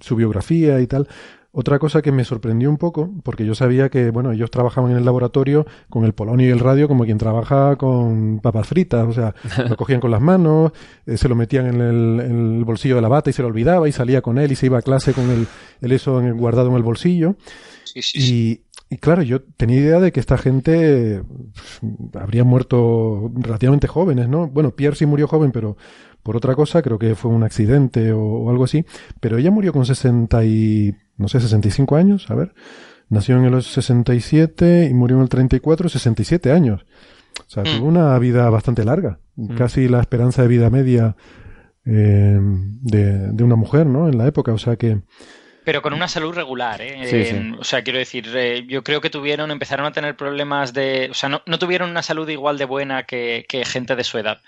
su 0.00 0.16
biografía 0.16 0.80
y 0.80 0.86
tal, 0.86 1.08
otra 1.56 1.78
cosa 1.78 2.02
que 2.02 2.10
me 2.10 2.24
sorprendió 2.24 2.68
un 2.68 2.78
poco, 2.78 3.14
porque 3.22 3.46
yo 3.46 3.54
sabía 3.54 3.88
que, 3.88 4.10
bueno, 4.10 4.32
ellos 4.32 4.50
trabajaban 4.50 4.90
en 4.90 4.98
el 4.98 5.04
laboratorio 5.04 5.66
con 5.88 6.04
el 6.04 6.12
polonio 6.12 6.48
y 6.48 6.50
el 6.50 6.58
radio 6.58 6.88
como 6.88 7.04
quien 7.04 7.16
trabaja 7.16 7.76
con 7.76 8.40
papas 8.40 8.66
fritas, 8.66 9.06
o 9.06 9.12
sea, 9.12 9.34
lo 9.68 9.76
cogían 9.76 10.00
con 10.00 10.10
las 10.10 10.20
manos, 10.20 10.72
eh, 11.06 11.16
se 11.16 11.28
lo 11.28 11.36
metían 11.36 11.66
en 11.66 11.80
el, 11.80 12.64
bolsillo 12.64 12.96
de 12.96 13.02
la 13.02 13.08
bata 13.08 13.30
y 13.30 13.32
se 13.32 13.42
lo 13.42 13.48
olvidaba 13.48 13.88
y 13.88 13.92
salía 13.92 14.20
con 14.20 14.38
él 14.38 14.50
y 14.50 14.56
se 14.56 14.66
iba 14.66 14.78
a 14.78 14.82
clase 14.82 15.12
con 15.12 15.30
el, 15.30 15.46
el 15.80 15.92
eso 15.92 16.20
guardado 16.34 16.70
en 16.70 16.76
el 16.76 16.82
bolsillo. 16.82 17.36
Sí, 17.84 18.02
sí, 18.02 18.18
y, 18.18 18.63
y 18.90 18.98
claro, 18.98 19.22
yo 19.22 19.42
tenía 19.42 19.80
idea 19.80 20.00
de 20.00 20.12
que 20.12 20.20
esta 20.20 20.38
gente 20.38 21.22
habría 22.14 22.44
muerto 22.44 23.32
relativamente 23.34 23.88
jóvenes, 23.88 24.28
¿no? 24.28 24.46
Bueno, 24.48 24.72
Pierre 24.72 24.96
sí 24.96 25.06
murió 25.06 25.26
joven, 25.26 25.52
pero 25.52 25.76
por 26.22 26.36
otra 26.36 26.54
cosa, 26.54 26.80
creo 26.82 26.98
que 26.98 27.14
fue 27.14 27.30
un 27.30 27.42
accidente 27.42 28.12
o, 28.12 28.48
algo 28.50 28.64
así. 28.64 28.84
Pero 29.20 29.36
ella 29.38 29.50
murió 29.50 29.72
con 29.72 29.84
60 29.84 30.44
y, 30.44 30.96
no 31.16 31.28
sé, 31.28 31.40
65 31.40 31.96
años, 31.96 32.30
a 32.30 32.34
ver. 32.34 32.54
Nació 33.08 33.36
en 33.36 33.50
los 33.50 33.66
67 33.72 34.88
y 34.90 34.94
murió 34.94 35.16
en 35.16 35.22
el 35.24 35.28
34, 35.28 35.88
67 35.88 36.52
años. 36.52 36.86
O 37.40 37.50
sea, 37.50 37.62
tuvo 37.62 37.86
mm. 37.86 37.88
una 37.88 38.18
vida 38.18 38.48
bastante 38.48 38.84
larga. 38.84 39.18
Mm. 39.36 39.54
Casi 39.56 39.88
la 39.88 40.00
esperanza 40.00 40.42
de 40.42 40.48
vida 40.48 40.70
media 40.70 41.16
eh, 41.84 42.38
de, 42.40 43.32
de 43.32 43.44
una 43.44 43.56
mujer, 43.56 43.86
¿no? 43.86 44.08
En 44.08 44.16
la 44.16 44.26
época. 44.26 44.52
O 44.52 44.58
sea 44.58 44.76
que 44.76 45.02
pero 45.64 45.82
con 45.82 45.94
una 45.94 46.08
salud 46.08 46.34
regular, 46.34 46.80
¿eh? 46.82 47.54
O 47.58 47.64
sea, 47.64 47.82
quiero 47.82 47.98
decir, 47.98 48.30
eh, 48.36 48.64
yo 48.68 48.84
creo 48.84 49.00
que 49.00 49.10
tuvieron, 49.10 49.50
empezaron 49.50 49.86
a 49.86 49.92
tener 49.92 50.16
problemas 50.16 50.74
de. 50.74 51.08
O 51.10 51.14
sea, 51.14 51.28
no, 51.28 51.42
no 51.46 51.58
tuvieron 51.58 51.90
una 51.90 52.02
salud 52.02 52.28
igual 52.28 52.58
de 52.58 52.66
buena 52.66 53.04
que, 53.04 53.46
gente 53.66 53.96
de 53.96 54.04
su 54.04 54.18
edad. 54.18 54.42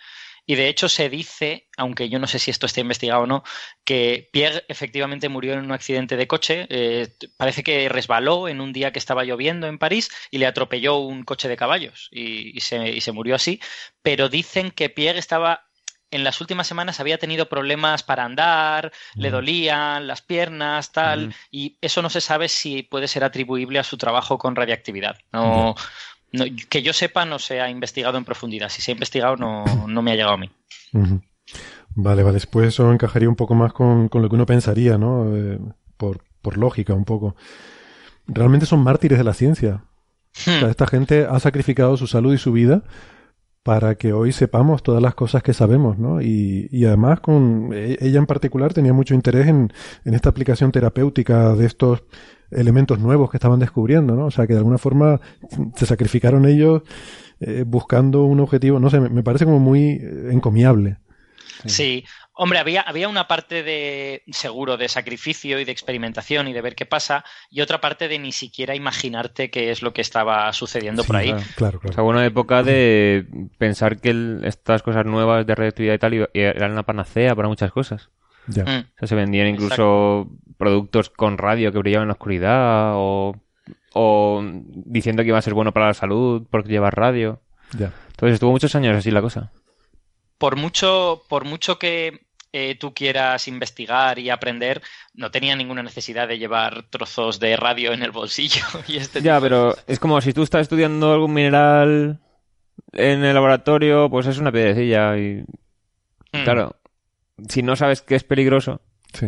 Y 0.48 0.54
de 0.54 0.68
hecho 0.68 0.88
se 0.88 1.08
dice, 1.08 1.66
aunque 1.76 2.08
yo 2.08 2.20
no 2.20 2.28
sé 2.28 2.38
si 2.38 2.52
esto 2.52 2.66
está 2.66 2.80
investigado 2.80 3.22
o 3.22 3.26
no, 3.26 3.42
que 3.84 4.28
Pierre 4.32 4.64
efectivamente 4.68 5.28
murió 5.28 5.54
en 5.54 5.60
un 5.60 5.72
accidente 5.72 6.16
de 6.16 6.28
coche. 6.28 6.66
Eh, 6.70 7.08
parece 7.36 7.64
que 7.64 7.88
resbaló 7.88 8.46
en 8.46 8.60
un 8.60 8.72
día 8.72 8.92
que 8.92 9.00
estaba 9.00 9.24
lloviendo 9.24 9.66
en 9.66 9.78
París 9.78 10.08
y 10.30 10.38
le 10.38 10.46
atropelló 10.46 10.98
un 10.98 11.24
coche 11.24 11.48
de 11.48 11.56
caballos 11.56 12.08
y, 12.12 12.60
se, 12.60 12.90
y 12.90 13.00
se 13.00 13.10
murió 13.10 13.34
así. 13.34 13.60
Pero 14.02 14.28
dicen 14.28 14.70
que 14.70 14.88
Pierre 14.88 15.18
estaba 15.18 15.65
en 16.16 16.24
las 16.24 16.40
últimas 16.40 16.66
semanas 16.66 16.98
había 16.98 17.18
tenido 17.18 17.48
problemas 17.48 18.02
para 18.02 18.24
andar, 18.24 18.92
le 19.14 19.28
mm. 19.28 19.32
dolían 19.32 20.06
las 20.06 20.22
piernas, 20.22 20.92
tal, 20.92 21.28
mm. 21.28 21.32
y 21.50 21.76
eso 21.80 22.02
no 22.02 22.10
se 22.10 22.20
sabe 22.20 22.48
si 22.48 22.82
puede 22.82 23.06
ser 23.06 23.22
atribuible 23.22 23.78
a 23.78 23.84
su 23.84 23.96
trabajo 23.96 24.38
con 24.38 24.56
radiactividad. 24.56 25.16
No, 25.32 25.76
que 26.68 26.82
yo 26.82 26.92
sepa, 26.92 27.24
no 27.24 27.38
se 27.38 27.60
ha 27.60 27.70
investigado 27.70 28.18
en 28.18 28.24
profundidad. 28.24 28.68
Si 28.68 28.82
se 28.82 28.90
ha 28.90 28.94
investigado, 28.94 29.36
no, 29.36 29.64
no 29.86 30.02
me 30.02 30.12
ha 30.12 30.14
llegado 30.14 30.34
a 30.34 30.38
mí. 30.38 30.50
Vale, 31.94 32.22
vale. 32.22 32.34
Después 32.34 32.68
eso 32.68 32.92
encajaría 32.92 33.28
un 33.28 33.36
poco 33.36 33.54
más 33.54 33.72
con, 33.72 34.10
lo 34.12 34.28
que 34.28 34.34
uno 34.34 34.46
pensaría, 34.46 34.98
¿no? 34.98 35.36
Eh, 35.36 35.58
por, 35.96 36.24
por 36.42 36.58
lógica, 36.58 36.94
un 36.94 37.04
poco. 37.04 37.36
Realmente 38.26 38.66
son 38.66 38.80
mártires 38.80 39.18
de 39.18 39.24
la 39.24 39.34
ciencia. 39.34 39.84
Hmm. 40.44 40.66
esta 40.68 40.86
gente 40.86 41.26
ha 41.28 41.40
sacrificado 41.40 41.96
su 41.96 42.06
salud 42.06 42.34
y 42.34 42.38
su 42.38 42.52
vida 42.52 42.82
para 43.66 43.96
que 43.96 44.12
hoy 44.12 44.30
sepamos 44.30 44.84
todas 44.84 45.02
las 45.02 45.16
cosas 45.16 45.42
que 45.42 45.52
sabemos, 45.52 45.98
¿no? 45.98 46.22
Y, 46.22 46.68
y 46.70 46.84
además 46.84 47.18
con 47.18 47.70
e, 47.74 47.98
ella 48.00 48.20
en 48.20 48.26
particular 48.26 48.72
tenía 48.72 48.92
mucho 48.92 49.12
interés 49.12 49.48
en, 49.48 49.72
en, 50.04 50.14
esta 50.14 50.28
aplicación 50.28 50.70
terapéutica 50.70 51.52
de 51.56 51.66
estos 51.66 52.04
elementos 52.52 53.00
nuevos 53.00 53.28
que 53.28 53.38
estaban 53.38 53.58
descubriendo, 53.58 54.14
¿no? 54.14 54.26
O 54.26 54.30
sea 54.30 54.46
que 54.46 54.52
de 54.52 54.60
alguna 54.60 54.78
forma 54.78 55.20
se 55.74 55.84
sacrificaron 55.84 56.46
ellos 56.46 56.82
eh, 57.40 57.64
buscando 57.66 58.22
un 58.22 58.38
objetivo, 58.38 58.78
no 58.78 58.88
sé, 58.88 59.00
me, 59.00 59.24
parece 59.24 59.46
como 59.46 59.58
muy 59.58 59.98
eh, 60.00 60.28
encomiable. 60.30 60.98
Sí, 61.64 62.04
Hombre, 62.38 62.58
había, 62.58 62.82
había 62.82 63.08
una 63.08 63.26
parte 63.26 63.62
de 63.62 64.22
seguro 64.30 64.76
de 64.76 64.88
sacrificio 64.88 65.58
y 65.58 65.64
de 65.64 65.72
experimentación 65.72 66.48
y 66.48 66.52
de 66.52 66.60
ver 66.60 66.74
qué 66.74 66.84
pasa, 66.84 67.24
y 67.50 67.62
otra 67.62 67.80
parte 67.80 68.08
de 68.08 68.18
ni 68.18 68.30
siquiera 68.30 68.74
imaginarte 68.74 69.50
qué 69.50 69.70
es 69.70 69.82
lo 69.82 69.94
que 69.94 70.02
estaba 70.02 70.52
sucediendo 70.52 71.02
por 71.02 71.16
ahí. 71.16 71.32
Claro, 71.56 71.80
claro. 71.80 71.90
O 71.90 71.92
sea, 71.92 72.04
una 72.04 72.26
época 72.26 72.62
de 72.62 73.26
pensar 73.56 74.00
que 74.00 74.38
estas 74.44 74.82
cosas 74.82 75.06
nuevas 75.06 75.46
de 75.46 75.54
radioactividad 75.54 75.94
y 75.94 75.98
tal 75.98 76.30
eran 76.34 76.72
una 76.72 76.82
panacea 76.82 77.34
para 77.34 77.48
muchas 77.48 77.72
cosas. 77.72 78.10
Ya. 78.48 78.64
Mm. 78.64 78.84
O 78.94 78.98
sea, 78.98 79.08
se 79.08 79.14
vendían 79.14 79.48
incluso 79.48 80.28
productos 80.58 81.08
con 81.08 81.38
radio 81.38 81.72
que 81.72 81.78
brillaban 81.78 82.04
en 82.04 82.08
la 82.08 82.14
oscuridad 82.14 82.92
o 82.96 83.34
o 83.98 84.42
diciendo 84.44 85.22
que 85.22 85.28
iba 85.28 85.38
a 85.38 85.42
ser 85.42 85.54
bueno 85.54 85.72
para 85.72 85.86
la 85.86 85.94
salud 85.94 86.46
porque 86.50 86.68
lleva 86.68 86.90
radio. 86.90 87.40
Ya. 87.78 87.94
Entonces 88.08 88.34
estuvo 88.34 88.50
muchos 88.50 88.74
años 88.74 88.94
así 88.94 89.10
la 89.10 89.22
cosa. 89.22 89.52
Por 90.36 90.56
mucho, 90.56 91.22
por 91.30 91.46
mucho 91.46 91.78
que 91.78 92.25
eh, 92.56 92.74
tú 92.74 92.94
quieras 92.94 93.48
investigar 93.48 94.18
y 94.18 94.30
aprender, 94.30 94.80
no 95.12 95.30
tenía 95.30 95.54
ninguna 95.54 95.82
necesidad 95.82 96.26
de 96.26 96.38
llevar 96.38 96.84
trozos 96.88 97.38
de 97.38 97.54
radio 97.54 97.92
en 97.92 98.02
el 98.02 98.12
bolsillo. 98.12 98.64
y 98.88 98.96
este 98.96 99.20
ya, 99.20 99.38
pero 99.40 99.76
es 99.86 99.98
como 99.98 100.20
si 100.22 100.32
tú 100.32 100.42
estás 100.42 100.62
estudiando 100.62 101.12
algún 101.12 101.34
mineral 101.34 102.18
en 102.92 103.24
el 103.24 103.34
laboratorio, 103.34 104.08
pues 104.08 104.26
es 104.26 104.38
una 104.38 104.52
piedrecilla 104.52 105.18
y... 105.18 105.44
Mm. 106.32 106.44
Claro, 106.44 106.76
si 107.46 107.62
no 107.62 107.76
sabes 107.76 108.00
que 108.00 108.14
es 108.14 108.24
peligroso... 108.24 108.80
Sí. 109.12 109.26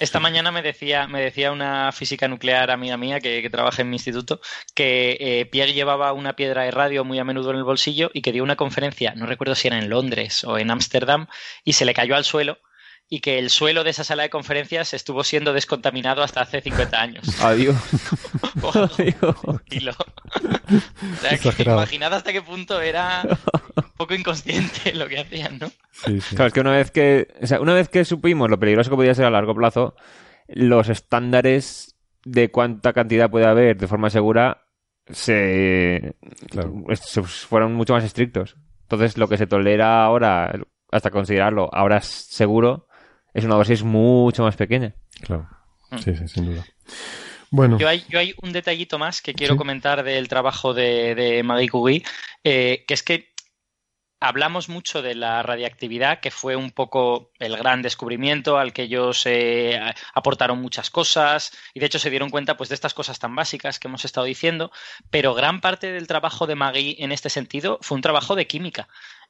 Esta 0.00 0.20
mañana 0.20 0.52
me 0.52 0.62
decía, 0.62 1.06
me 1.06 1.20
decía 1.20 1.52
una 1.52 1.90
física 1.92 2.28
nuclear 2.28 2.70
amiga 2.70 2.96
mía 2.96 3.20
que, 3.20 3.48
trabaja 3.50 3.82
en 3.82 3.90
mi 3.90 3.96
instituto 3.96 4.40
que 4.74 5.16
eh, 5.20 5.46
Pierre 5.46 5.72
llevaba 5.72 6.12
una 6.12 6.36
piedra 6.36 6.64
de 6.64 6.70
radio 6.70 7.04
muy 7.04 7.18
a 7.18 7.24
menudo 7.24 7.50
en 7.50 7.56
el 7.56 7.64
bolsillo 7.64 8.10
y 8.12 8.20
que 8.20 8.32
dio 8.32 8.42
una 8.42 8.56
conferencia, 8.56 9.14
no 9.14 9.26
recuerdo 9.26 9.54
si 9.54 9.68
era 9.68 9.78
en 9.78 9.88
Londres 9.88 10.44
o 10.44 10.58
en 10.58 10.70
Ámsterdam, 10.70 11.28
y 11.64 11.74
se 11.74 11.84
le 11.84 11.94
cayó 11.94 12.16
al 12.16 12.24
suelo 12.24 12.58
y 13.08 13.20
que 13.20 13.38
el 13.38 13.50
suelo 13.50 13.84
de 13.84 13.90
esa 13.90 14.02
sala 14.02 14.24
de 14.24 14.30
conferencias 14.30 14.92
estuvo 14.92 15.22
siendo 15.22 15.52
descontaminado 15.52 16.22
hasta 16.22 16.40
hace 16.40 16.60
50 16.60 17.00
años. 17.00 17.40
Adiós. 17.42 17.76
Adiós. 18.74 19.96
imaginad 21.58 22.14
hasta 22.14 22.32
qué 22.32 22.42
punto 22.42 22.80
era 22.80 23.22
un 23.76 23.90
poco 23.96 24.14
inconsciente 24.14 24.92
lo 24.94 25.06
que 25.08 25.20
hacían, 25.20 25.58
¿no? 25.58 25.68
Sí, 25.92 26.20
sí. 26.20 26.34
Claro, 26.34 26.48
es 26.48 26.52
que 26.52 26.60
una 26.60 26.72
vez 26.72 26.90
que, 26.90 27.28
o 27.40 27.46
sea, 27.46 27.60
una 27.60 27.74
vez 27.74 27.88
que 27.88 28.04
supimos 28.04 28.50
lo 28.50 28.58
peligroso 28.58 28.90
que 28.90 28.96
podía 28.96 29.14
ser 29.14 29.26
a 29.26 29.30
largo 29.30 29.54
plazo, 29.54 29.94
los 30.48 30.88
estándares 30.88 31.96
de 32.24 32.50
cuánta 32.50 32.92
cantidad 32.92 33.30
puede 33.30 33.46
haber 33.46 33.76
de 33.76 33.86
forma 33.86 34.10
segura 34.10 34.66
se, 35.08 36.16
se 36.94 37.22
fueron 37.22 37.74
mucho 37.74 37.94
más 37.94 38.04
estrictos. 38.04 38.56
Entonces, 38.82 39.16
lo 39.16 39.28
que 39.28 39.36
se 39.36 39.46
tolera 39.46 40.04
ahora, 40.04 40.52
hasta 40.90 41.10
considerarlo 41.10 41.68
ahora 41.72 41.98
es 41.98 42.06
seguro, 42.06 42.85
es 43.36 43.44
una 43.44 43.56
dosis 43.56 43.82
mucho 43.82 44.42
más 44.42 44.56
pequeña. 44.56 44.94
Claro. 45.20 45.46
Mm. 45.90 45.98
Sí, 45.98 46.16
sí, 46.16 46.26
sin 46.26 46.46
duda. 46.46 46.64
Bueno. 47.50 47.78
Yo 47.78 47.86
hay, 47.86 48.04
yo 48.08 48.18
hay 48.18 48.34
un 48.42 48.52
detallito 48.52 48.98
más 48.98 49.20
que 49.20 49.34
quiero 49.34 49.56
comentar 49.56 50.02
del 50.02 50.26
trabajo 50.26 50.74
de, 50.74 51.14
de 51.14 51.42
Marie 51.42 51.68
Curie, 51.68 52.02
eh, 52.42 52.84
que 52.88 52.94
es 52.94 53.02
que 53.02 53.32
hablamos 54.20 54.68
mucho 54.68 55.02
de 55.02 55.14
la 55.14 55.42
radiactividad, 55.42 56.20
que 56.20 56.30
fue 56.30 56.56
un 56.56 56.70
poco 56.70 57.30
el 57.38 57.56
gran 57.56 57.82
descubrimiento 57.82 58.58
al 58.58 58.72
que 58.72 58.84
ellos 58.84 59.24
eh, 59.26 59.78
aportaron 60.14 60.60
muchas 60.60 60.90
cosas 60.90 61.52
y 61.74 61.80
de 61.80 61.86
hecho 61.86 61.98
se 61.98 62.10
dieron 62.10 62.30
cuenta 62.30 62.56
pues, 62.56 62.70
de 62.70 62.74
estas 62.74 62.94
cosas 62.94 63.18
tan 63.18 63.34
básicas 63.36 63.78
que 63.78 63.88
hemos 63.88 64.04
estado 64.04 64.26
diciendo, 64.26 64.72
pero 65.10 65.34
gran 65.34 65.60
parte 65.60 65.92
del 65.92 66.06
trabajo 66.06 66.46
de 66.46 66.54
Magui 66.54 66.96
en 66.98 67.12
este 67.12 67.28
sentido 67.28 67.78
fue 67.82 67.96
un 67.96 68.02
trabajo 68.02 68.34
de 68.34 68.46
química. 68.46 68.88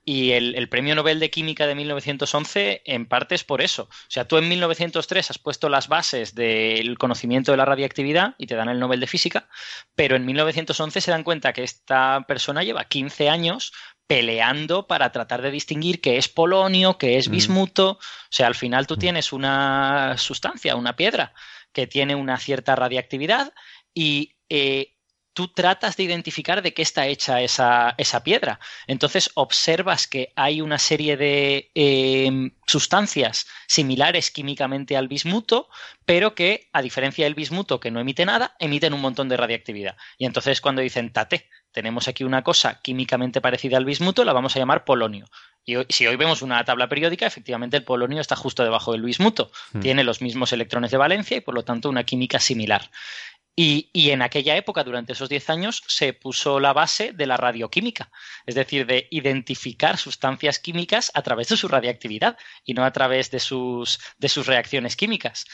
Y 0.08 0.30
el, 0.30 0.68
premio 0.68 0.94
Nobel 0.94 1.18
de 1.18 1.30
Química 1.30 1.66
de 1.66 1.74
1911 1.74 2.82
en 2.84 3.06
parte 3.06 3.34
es 3.34 3.42
por 3.42 3.60
eso. 3.60 3.88
O 3.90 4.06
sea, 4.06 4.28
tú 4.28 4.38
en 4.38 4.48
1903 4.48 5.32
has 5.32 5.38
puesto 5.38 5.68
las 5.68 5.88
bases 5.88 6.36
del 6.36 6.96
conocimiento 6.96 7.50
de 7.50 7.56
la 7.56 7.64
radiactividad 7.64 8.36
y 8.38 8.46
te 8.46 8.54
dan 8.54 8.68
el 8.68 8.78
Nobel 8.78 9.00
de 9.00 9.08
Física, 9.08 9.48
pero 9.96 10.14
en 10.14 10.24
1911 10.24 11.00
se 11.00 11.10
dan 11.10 11.24
cuenta 11.24 11.52
que 11.52 11.64
esta 11.64 12.24
persona 12.28 12.62
lleva 12.62 12.84
15 12.84 13.28
años 13.28 13.72
peleando 14.06 14.86
para 14.86 15.10
tratar 15.10 15.42
de 15.42 15.50
distinguir 15.50 16.00
qué 16.00 16.18
es 16.18 16.28
polonio, 16.28 16.98
qué 16.98 17.18
es 17.18 17.28
bismuto. 17.28 17.90
O 17.90 17.98
sea, 18.30 18.46
al 18.46 18.54
final 18.54 18.86
tú 18.86 18.96
tienes 18.96 19.32
una 19.32 20.16
sustancia, 20.18 20.76
una 20.76 20.94
piedra, 20.94 21.34
que 21.72 21.88
tiene 21.88 22.14
una 22.14 22.38
cierta 22.38 22.76
radiactividad 22.76 23.52
y 23.92 24.36
eh, 24.48 24.95
tú 25.36 25.48
tratas 25.48 25.98
de 25.98 26.02
identificar 26.02 26.62
de 26.62 26.72
qué 26.72 26.80
está 26.80 27.08
hecha 27.08 27.42
esa, 27.42 27.94
piedra. 28.24 28.58
Entonces 28.86 29.30
observas 29.34 30.06
que 30.06 30.32
hay 30.34 30.62
una 30.62 30.78
serie 30.78 31.18
de 31.18 31.70
em, 31.74 32.52
sustancias 32.66 33.46
similares 33.66 34.30
químicamente 34.30 34.96
al 34.96 35.08
bismuto, 35.08 35.68
pero 36.06 36.34
que, 36.34 36.70
a 36.72 36.80
diferencia 36.80 37.26
del 37.26 37.34
bismuto 37.34 37.80
que 37.80 37.90
no 37.90 38.00
emite 38.00 38.24
nada, 38.24 38.56
emiten 38.58 38.94
un 38.94 39.02
montón 39.02 39.28
de 39.28 39.36
radiactividad. 39.36 39.98
Y 40.16 40.24
entonces 40.24 40.62
cuando 40.62 40.80
dicen, 40.80 41.12
tate, 41.12 41.50
tenemos 41.70 42.08
aquí 42.08 42.24
una 42.24 42.42
cosa 42.42 42.80
químicamente 42.80 43.42
parecida 43.42 43.76
al 43.76 43.84
bismuto, 43.84 44.24
la 44.24 44.32
vamos 44.32 44.56
a 44.56 44.58
llamar 44.58 44.86
polonio. 44.86 45.26
Y 45.66 45.74
si 45.90 46.06
hoy 46.06 46.16
vemos 46.16 46.40
una 46.40 46.64
tabla 46.64 46.88
periódica, 46.88 47.26
efectivamente 47.26 47.76
el 47.76 47.84
polonio 47.84 48.22
está 48.22 48.36
justo 48.36 48.62
debajo 48.62 48.92
del 48.92 49.02
bismuto. 49.02 49.50
Hmm. 49.72 49.80
Tiene 49.80 50.02
los 50.02 50.22
mismos 50.22 50.54
electrones 50.54 50.92
de 50.92 50.96
valencia 50.96 51.36
y 51.36 51.40
por 51.42 51.54
lo 51.54 51.64
tanto 51.64 51.90
una 51.90 52.04
química 52.04 52.40
similar. 52.40 52.88
Y, 53.58 54.10
en 54.10 54.20
aquella 54.20 54.54
época, 54.54 54.84
durante 54.84 55.14
esos 55.14 55.30
10 55.30 55.48
años, 55.48 55.82
se 55.86 56.12
puso 56.12 56.60
la 56.60 56.74
base 56.74 57.12
de 57.14 57.24
la 57.24 57.38
radioquímica, 57.38 58.10
es 58.44 58.54
decir, 58.54 58.84
de 58.86 59.08
identificar 59.10 59.96
sustancias 59.96 60.58
químicas 60.58 61.10
a 61.14 61.22
través 61.22 61.48
de 61.48 61.56
su 61.56 61.66
radiactividad 61.66 62.36
y 62.66 62.74
no 62.74 62.84
a 62.84 62.92
través 62.92 63.30
de 63.30 63.40
sus, 63.40 63.98
de 64.18 64.28
sus 64.28 64.46
reacciones 64.46 64.94
químicas. 64.94 65.46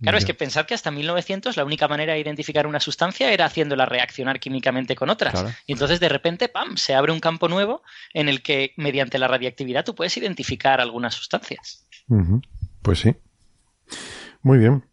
Claro, 0.00 0.18
es 0.18 0.24
que 0.24 0.34
pensar 0.34 0.64
que 0.66 0.74
hasta 0.74 0.90
1900 0.90 1.56
la 1.56 1.64
única 1.64 1.88
manera 1.88 2.12
de 2.12 2.20
identificar 2.20 2.66
una 2.66 2.78
sustancia 2.78 3.32
era 3.32 3.46
haciéndola 3.46 3.84
reaccionar 3.84 4.38
químicamente 4.38 4.94
con 4.94 5.10
otras. 5.10 5.44
Y 5.66 5.72
entonces 5.72 5.98
de 5.98 6.08
repente, 6.08 6.48
¡pam!, 6.48 6.76
se 6.76 6.94
abre 6.94 7.12
un 7.12 7.18
campo 7.18 7.48
nuevo 7.48 7.82
en 8.14 8.28
el 8.28 8.42
que 8.42 8.74
mediante 8.76 9.18
la 9.18 9.26
radiactividad 9.26 9.84
tú 9.84 9.94
puedes 9.96 10.16
identificar 10.16 10.80
algunas 10.80 11.14
sustancias. 11.14 11.84
Pues 12.82 13.00
sí. 13.00 13.16
Muy 14.42 14.58
bien. 14.58 14.84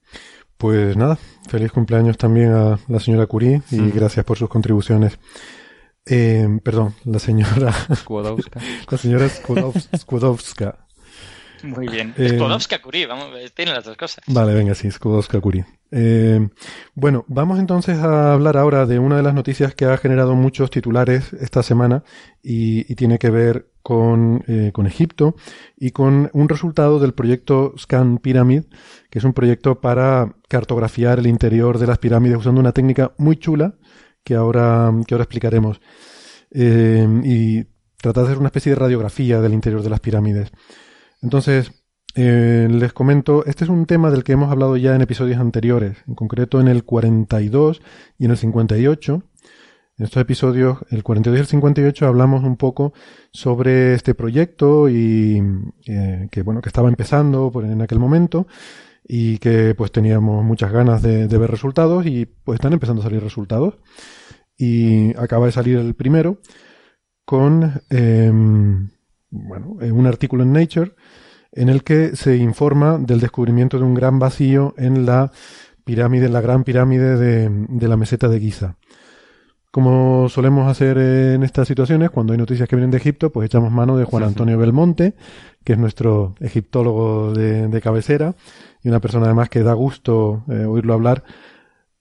Pues 0.57 0.95
nada, 0.95 1.17
feliz 1.49 1.71
cumpleaños 1.71 2.17
también 2.17 2.51
a 2.51 2.79
la 2.87 2.99
señora 2.99 3.27
Curie 3.27 3.61
y 3.71 3.91
gracias 3.91 4.25
por 4.25 4.37
sus 4.37 4.49
contribuciones. 4.49 5.19
Eh, 6.05 6.47
perdón, 6.63 6.93
la 7.03 7.19
señora 7.19 7.73
Skłodowska. 7.93 8.61
la 8.91 8.97
señora 8.97 9.27
Skłodowska. 9.27 10.84
Muy 11.65 11.87
bien. 11.87 12.13
Eh, 12.17 12.29
Skłodowska 12.29 12.81
Curie, 12.81 13.07
vamos, 13.07 13.27
tiene 13.53 13.73
las 13.73 13.85
dos 13.85 13.97
cosas. 13.97 14.23
Vale, 14.27 14.53
venga, 14.53 14.75
sí, 14.75 14.89
Skłodowska 14.89 15.39
Curie. 15.41 15.65
Eh, 15.91 16.47
bueno, 16.93 17.25
vamos 17.27 17.59
entonces 17.59 17.97
a 17.99 18.33
hablar 18.33 18.57
ahora 18.57 18.85
de 18.85 18.99
una 18.99 19.17
de 19.17 19.23
las 19.23 19.33
noticias 19.33 19.73
que 19.75 19.85
ha 19.85 19.97
generado 19.97 20.35
muchos 20.35 20.69
titulares 20.69 21.33
esta 21.33 21.63
semana 21.63 22.03
y, 22.43 22.91
y 22.91 22.95
tiene 22.95 23.17
que 23.17 23.29
ver 23.29 23.67
con, 23.85 24.43
eh, 24.47 24.71
con 24.73 24.87
Egipto 24.87 25.35
y 25.77 25.91
con 25.91 26.31
un 26.33 26.49
resultado 26.49 26.99
del 26.99 27.13
proyecto 27.13 27.75
Scan 27.77 28.17
Pyramid, 28.17 28.63
que 29.11 29.19
es 29.19 29.25
un 29.25 29.33
proyecto 29.33 29.79
para 29.79 30.35
cartografiar 30.47 31.19
el 31.19 31.27
interior 31.27 31.77
de 31.77 31.85
las 31.85 31.99
pirámides 31.99 32.39
usando 32.39 32.61
una 32.61 32.71
técnica 32.71 33.13
muy 33.17 33.37
chula 33.37 33.75
que 34.23 34.33
ahora, 34.33 34.91
que 35.05 35.13
ahora 35.13 35.25
explicaremos. 35.25 35.79
Eh, 36.49 37.07
y 37.23 37.63
tratar 38.01 38.23
de 38.23 38.29
hacer 38.29 38.39
una 38.39 38.47
especie 38.47 38.71
de 38.71 38.79
radiografía 38.79 39.39
del 39.39 39.53
interior 39.53 39.83
de 39.83 39.89
las 39.91 39.99
pirámides. 39.99 40.51
Entonces, 41.21 41.71
eh, 42.15 42.67
les 42.69 42.93
comento, 42.93 43.45
este 43.45 43.63
es 43.65 43.69
un 43.69 43.85
tema 43.85 44.11
del 44.11 44.23
que 44.23 44.33
hemos 44.33 44.51
hablado 44.51 44.77
ya 44.77 44.95
en 44.95 45.01
episodios 45.01 45.39
anteriores, 45.39 45.97
en 46.07 46.15
concreto 46.15 46.61
en 46.61 46.67
el 46.67 46.83
42 46.83 47.81
y 48.17 48.25
en 48.25 48.31
el 48.31 48.37
58 48.37 49.23
en 49.97 50.03
estos 50.03 50.21
episodios, 50.21 50.79
el 50.89 51.03
42 51.03 51.37
y 51.37 51.41
el 51.41 51.47
58, 51.47 52.05
hablamos 52.05 52.43
un 52.43 52.57
poco 52.57 52.91
sobre 53.31 53.93
este 53.93 54.13
proyecto 54.13 54.89
y 54.89 55.41
eh, 55.87 56.27
que 56.31 56.41
bueno, 56.41 56.61
que 56.61 56.67
estaba 56.67 56.89
empezando 56.89 57.49
en 57.63 57.81
aquel 57.81 57.99
momento 57.99 58.45
y 59.07 59.37
que 59.37 59.73
pues 59.73 59.93
teníamos 59.93 60.43
muchas 60.43 60.73
ganas 60.73 61.01
de, 61.01 61.27
ver 61.27 61.49
resultados 61.49 62.05
y 62.05 62.25
pues 62.25 62.57
están 62.57 62.73
empezando 62.73 63.01
a 63.01 63.05
salir 63.05 63.23
resultados. 63.23 63.75
Y 64.57 65.15
acaba 65.17 65.45
de 65.45 65.53
salir 65.53 65.77
el 65.77 65.95
primero 65.95 66.39
con 67.23 67.81
em, 67.89 68.89
bueno, 69.29 69.77
un 69.79 70.07
artículo 70.07 70.43
en 70.43 70.53
Nature 70.53 70.93
en 71.51 71.69
el 71.69 71.83
que 71.83 72.15
se 72.15 72.37
informa 72.37 72.97
del 72.97 73.19
descubrimiento 73.19 73.77
de 73.77 73.85
un 73.85 73.93
gran 73.93 74.19
vacío 74.19 74.73
en 74.77 75.05
la 75.05 75.31
pirámide, 75.85 76.25
en 76.25 76.33
la 76.33 76.41
gran 76.41 76.63
pirámide 76.63 77.17
de, 77.17 77.49
de 77.49 77.87
la 77.87 77.97
meseta 77.97 78.27
de 78.27 78.39
Giza. 78.39 78.75
Como 79.75 80.29
solemos 80.29 80.71
hacer 80.71 80.97
en 80.97 81.43
estas 81.43 81.67
situaciones, 81.67 82.09
cuando 82.09 82.31
hay 82.31 82.39
noticias 82.39 82.67
que 82.69 82.77
vienen 82.77 82.91
de 82.91 82.97
Egipto, 82.97 83.29
pues 83.29 83.47
echamos 83.47 83.73
mano 83.73 83.97
de 83.97 84.05
Juan 84.05 84.23
Antonio 84.23 84.57
Belmonte, 84.57 85.15
que 85.65 85.73
es 85.73 85.79
nuestro 85.79 86.35
egiptólogo 86.39 87.33
de, 87.33 87.81
cabecera 87.81 88.35
y 88.81 88.87
una 88.87 89.01
persona 89.01 89.25
además 89.25 89.49
que 89.49 89.63
da 89.63 89.73
gusto 89.73 90.45
eh, 90.49 90.63
oírlo 90.63 90.93
hablar. 90.93 91.25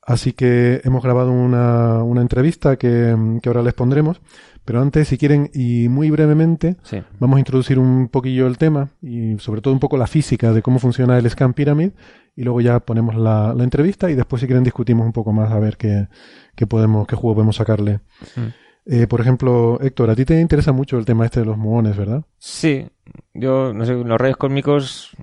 Así 0.02 0.34
que 0.34 0.82
hemos 0.84 1.02
grabado 1.02 1.32
una, 1.32 2.04
una 2.04 2.20
entrevista 2.20 2.76
que, 2.76 3.16
que 3.42 3.48
ahora 3.48 3.62
les 3.62 3.74
pondremos 3.74 4.20
pero 4.64 4.80
antes, 4.80 5.08
si 5.08 5.18
quieren, 5.18 5.50
y 5.52 5.88
muy 5.88 6.10
brevemente, 6.10 6.76
vamos 7.18 7.36
a 7.36 7.40
introducir 7.40 7.78
un 7.78 8.08
poquillo 8.08 8.46
el 8.46 8.56
tema 8.56 8.90
y 9.02 9.38
sobre 9.38 9.60
todo 9.60 9.74
un 9.74 9.80
poco 9.80 9.98
la 9.98 10.06
física 10.06 10.52
de 10.52 10.62
cómo 10.62 10.78
funciona 10.78 11.18
el 11.18 11.28
Scan 11.28 11.52
Pyramid 11.52 11.90
y 12.34 12.42
luego 12.44 12.60
ya 12.62 12.80
ponemos 12.80 13.14
la, 13.14 13.54
entrevista 13.58 14.10
y 14.10 14.14
después 14.14 14.40
si 14.40 14.46
quieren 14.46 14.64
discutimos 14.64 15.04
un 15.06 15.12
poco 15.12 15.32
más 15.32 15.52
a 15.52 15.58
ver 15.58 15.76
qué, 15.76 16.08
qué 16.54 16.66
podemos, 16.66 17.06
qué 17.06 17.14
juego 17.14 17.34
podemos 17.34 17.56
sacarle. 17.56 18.00
Mm. 18.36 18.48
Eh, 18.86 19.06
por 19.06 19.20
ejemplo, 19.20 19.78
Héctor, 19.80 20.10
a 20.10 20.16
ti 20.16 20.24
te 20.24 20.40
interesa 20.40 20.72
mucho 20.72 20.98
el 20.98 21.04
tema 21.04 21.24
este 21.26 21.40
de 21.40 21.46
los 21.46 21.56
muones, 21.56 21.96
¿verdad? 21.96 22.24
Sí, 22.38 22.86
yo 23.32 23.72
no 23.72 23.84
sé, 23.84 23.94
los 23.94 24.20
rayos 24.20 24.36
cósmicos 24.36 25.16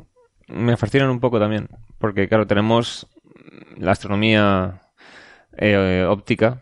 me 0.48 0.78
fascinan 0.78 1.10
un 1.10 1.20
poco 1.20 1.40
también, 1.40 1.68
porque 1.98 2.28
claro, 2.28 2.48
tenemos 2.48 3.08
la 3.78 3.92
astronomía 3.92 4.82
eh, 5.58 6.06
óptica, 6.08 6.62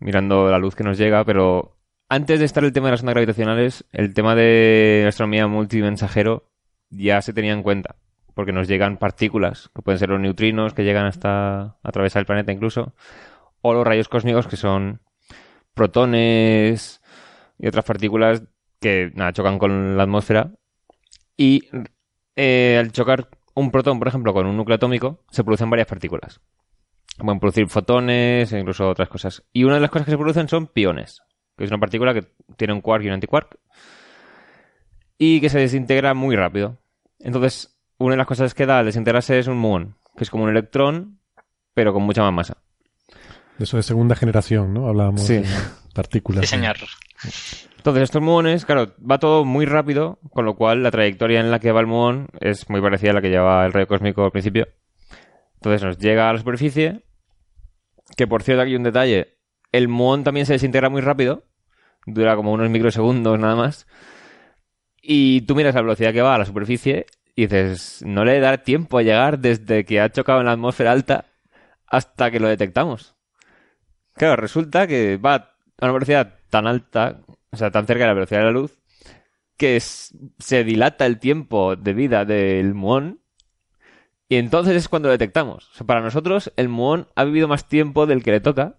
mirando 0.00 0.50
la 0.50 0.58
luz 0.58 0.74
que 0.74 0.84
nos 0.84 0.98
llega, 0.98 1.24
pero 1.24 1.77
antes 2.08 2.38
de 2.38 2.46
estar 2.46 2.64
el 2.64 2.72
tema 2.72 2.88
de 2.88 2.92
las 2.92 3.00
ondas 3.00 3.14
gravitacionales, 3.14 3.84
el 3.92 4.14
tema 4.14 4.34
de 4.34 5.04
astronomía 5.06 5.46
multimensajero 5.46 6.50
ya 6.90 7.20
se 7.20 7.32
tenía 7.32 7.52
en 7.52 7.62
cuenta, 7.62 7.96
porque 8.34 8.52
nos 8.52 8.68
llegan 8.68 8.96
partículas, 8.96 9.70
que 9.74 9.82
pueden 9.82 9.98
ser 9.98 10.08
los 10.08 10.20
neutrinos 10.20 10.74
que 10.74 10.84
llegan 10.84 11.06
hasta 11.06 11.76
atravesar 11.82 12.20
el 12.20 12.26
planeta 12.26 12.52
incluso, 12.52 12.94
o 13.60 13.74
los 13.74 13.86
rayos 13.86 14.08
cósmicos 14.08 14.46
que 14.46 14.56
son 14.56 15.00
protones 15.74 17.02
y 17.58 17.66
otras 17.66 17.84
partículas 17.84 18.42
que 18.80 19.10
nada, 19.14 19.32
chocan 19.32 19.58
con 19.58 19.96
la 19.96 20.04
atmósfera 20.04 20.52
y 21.36 21.68
eh, 22.36 22.76
al 22.78 22.92
chocar 22.92 23.28
un 23.54 23.70
protón, 23.70 23.98
por 23.98 24.08
ejemplo, 24.08 24.32
con 24.32 24.46
un 24.46 24.56
núcleo 24.56 24.76
atómico, 24.76 25.24
se 25.30 25.42
producen 25.42 25.68
varias 25.68 25.88
partículas. 25.88 26.40
Pueden 27.18 27.40
producir 27.40 27.68
fotones 27.68 28.52
e 28.52 28.60
incluso 28.60 28.88
otras 28.88 29.08
cosas. 29.08 29.42
Y 29.52 29.64
una 29.64 29.74
de 29.74 29.80
las 29.80 29.90
cosas 29.90 30.04
que 30.04 30.12
se 30.12 30.18
producen 30.18 30.48
son 30.48 30.68
piones, 30.68 31.20
que 31.58 31.64
es 31.64 31.70
una 31.70 31.80
partícula 31.80 32.14
que 32.14 32.24
tiene 32.56 32.72
un 32.72 32.80
quark 32.80 33.04
y 33.04 33.08
un 33.08 33.14
antiquark 33.14 33.58
y 35.18 35.40
que 35.40 35.50
se 35.50 35.58
desintegra 35.58 36.14
muy 36.14 36.36
rápido. 36.36 36.78
Entonces, 37.18 37.76
una 37.98 38.12
de 38.12 38.18
las 38.18 38.26
cosas 38.26 38.54
que 38.54 38.64
da 38.64 38.78
al 38.78 38.86
desintegrarse 38.86 39.38
es 39.38 39.48
un 39.48 39.58
muón, 39.58 39.96
que 40.16 40.24
es 40.24 40.30
como 40.30 40.44
un 40.44 40.50
electrón, 40.50 41.18
pero 41.74 41.92
con 41.92 42.04
mucha 42.04 42.22
más 42.22 42.32
masa. 42.32 42.58
Eso 43.58 43.76
de 43.76 43.82
segunda 43.82 44.14
generación, 44.14 44.72
¿no? 44.72 44.86
Hablábamos 44.86 45.26
de 45.26 45.44
partículas. 45.92 46.42
Diseñar. 46.42 46.76
Entonces, 47.76 48.04
estos 48.04 48.22
muones, 48.22 48.64
claro, 48.64 48.94
va 48.98 49.18
todo 49.18 49.44
muy 49.44 49.66
rápido, 49.66 50.20
con 50.30 50.44
lo 50.44 50.54
cual 50.54 50.84
la 50.84 50.92
trayectoria 50.92 51.40
en 51.40 51.50
la 51.50 51.58
que 51.58 51.72
va 51.72 51.80
el 51.80 51.86
muón 51.86 52.28
es 52.40 52.70
muy 52.70 52.80
parecida 52.80 53.10
a 53.10 53.14
la 53.14 53.20
que 53.20 53.30
lleva 53.30 53.66
el 53.66 53.72
rayo 53.72 53.88
cósmico 53.88 54.24
al 54.24 54.30
principio. 54.30 54.68
Entonces 55.54 55.82
nos 55.82 55.98
llega 55.98 56.30
a 56.30 56.32
la 56.32 56.38
superficie, 56.38 57.02
que 58.16 58.28
por 58.28 58.44
cierto 58.44 58.62
aquí 58.62 58.70
hay 58.70 58.76
un 58.76 58.84
detalle, 58.84 59.38
el 59.72 59.88
muón 59.88 60.22
también 60.22 60.46
se 60.46 60.52
desintegra 60.52 60.88
muy 60.88 61.00
rápido, 61.00 61.47
dura 62.12 62.36
como 62.36 62.52
unos 62.52 62.70
microsegundos 62.70 63.38
nada 63.38 63.56
más, 63.56 63.86
y 65.00 65.42
tú 65.42 65.54
miras 65.54 65.74
la 65.74 65.82
velocidad 65.82 66.12
que 66.12 66.22
va 66.22 66.34
a 66.34 66.38
la 66.38 66.44
superficie 66.44 67.06
y 67.34 67.42
dices, 67.46 68.02
no 68.04 68.24
le 68.24 68.40
da 68.40 68.58
tiempo 68.58 68.98
a 68.98 69.02
llegar 69.02 69.38
desde 69.38 69.84
que 69.84 70.00
ha 70.00 70.10
chocado 70.10 70.40
en 70.40 70.46
la 70.46 70.52
atmósfera 70.52 70.92
alta 70.92 71.26
hasta 71.86 72.30
que 72.30 72.40
lo 72.40 72.48
detectamos. 72.48 73.14
Claro, 74.14 74.36
resulta 74.36 74.86
que 74.86 75.16
va 75.16 75.34
a 75.34 75.54
una 75.80 75.92
velocidad 75.92 76.34
tan 76.50 76.66
alta, 76.66 77.20
o 77.50 77.56
sea, 77.56 77.70
tan 77.70 77.86
cerca 77.86 78.04
de 78.04 78.08
la 78.08 78.14
velocidad 78.14 78.40
de 78.40 78.46
la 78.46 78.50
luz, 78.50 78.78
que 79.56 79.80
se 79.80 80.64
dilata 80.64 81.06
el 81.06 81.18
tiempo 81.18 81.76
de 81.76 81.92
vida 81.92 82.24
del 82.24 82.74
muón 82.74 83.20
y 84.28 84.36
entonces 84.36 84.76
es 84.76 84.88
cuando 84.88 85.08
lo 85.08 85.12
detectamos. 85.12 85.70
Para 85.86 86.00
nosotros 86.00 86.52
el 86.56 86.68
muón 86.68 87.08
ha 87.14 87.24
vivido 87.24 87.48
más 87.48 87.66
tiempo 87.66 88.06
del 88.06 88.22
que 88.22 88.32
le 88.32 88.40
toca 88.40 88.77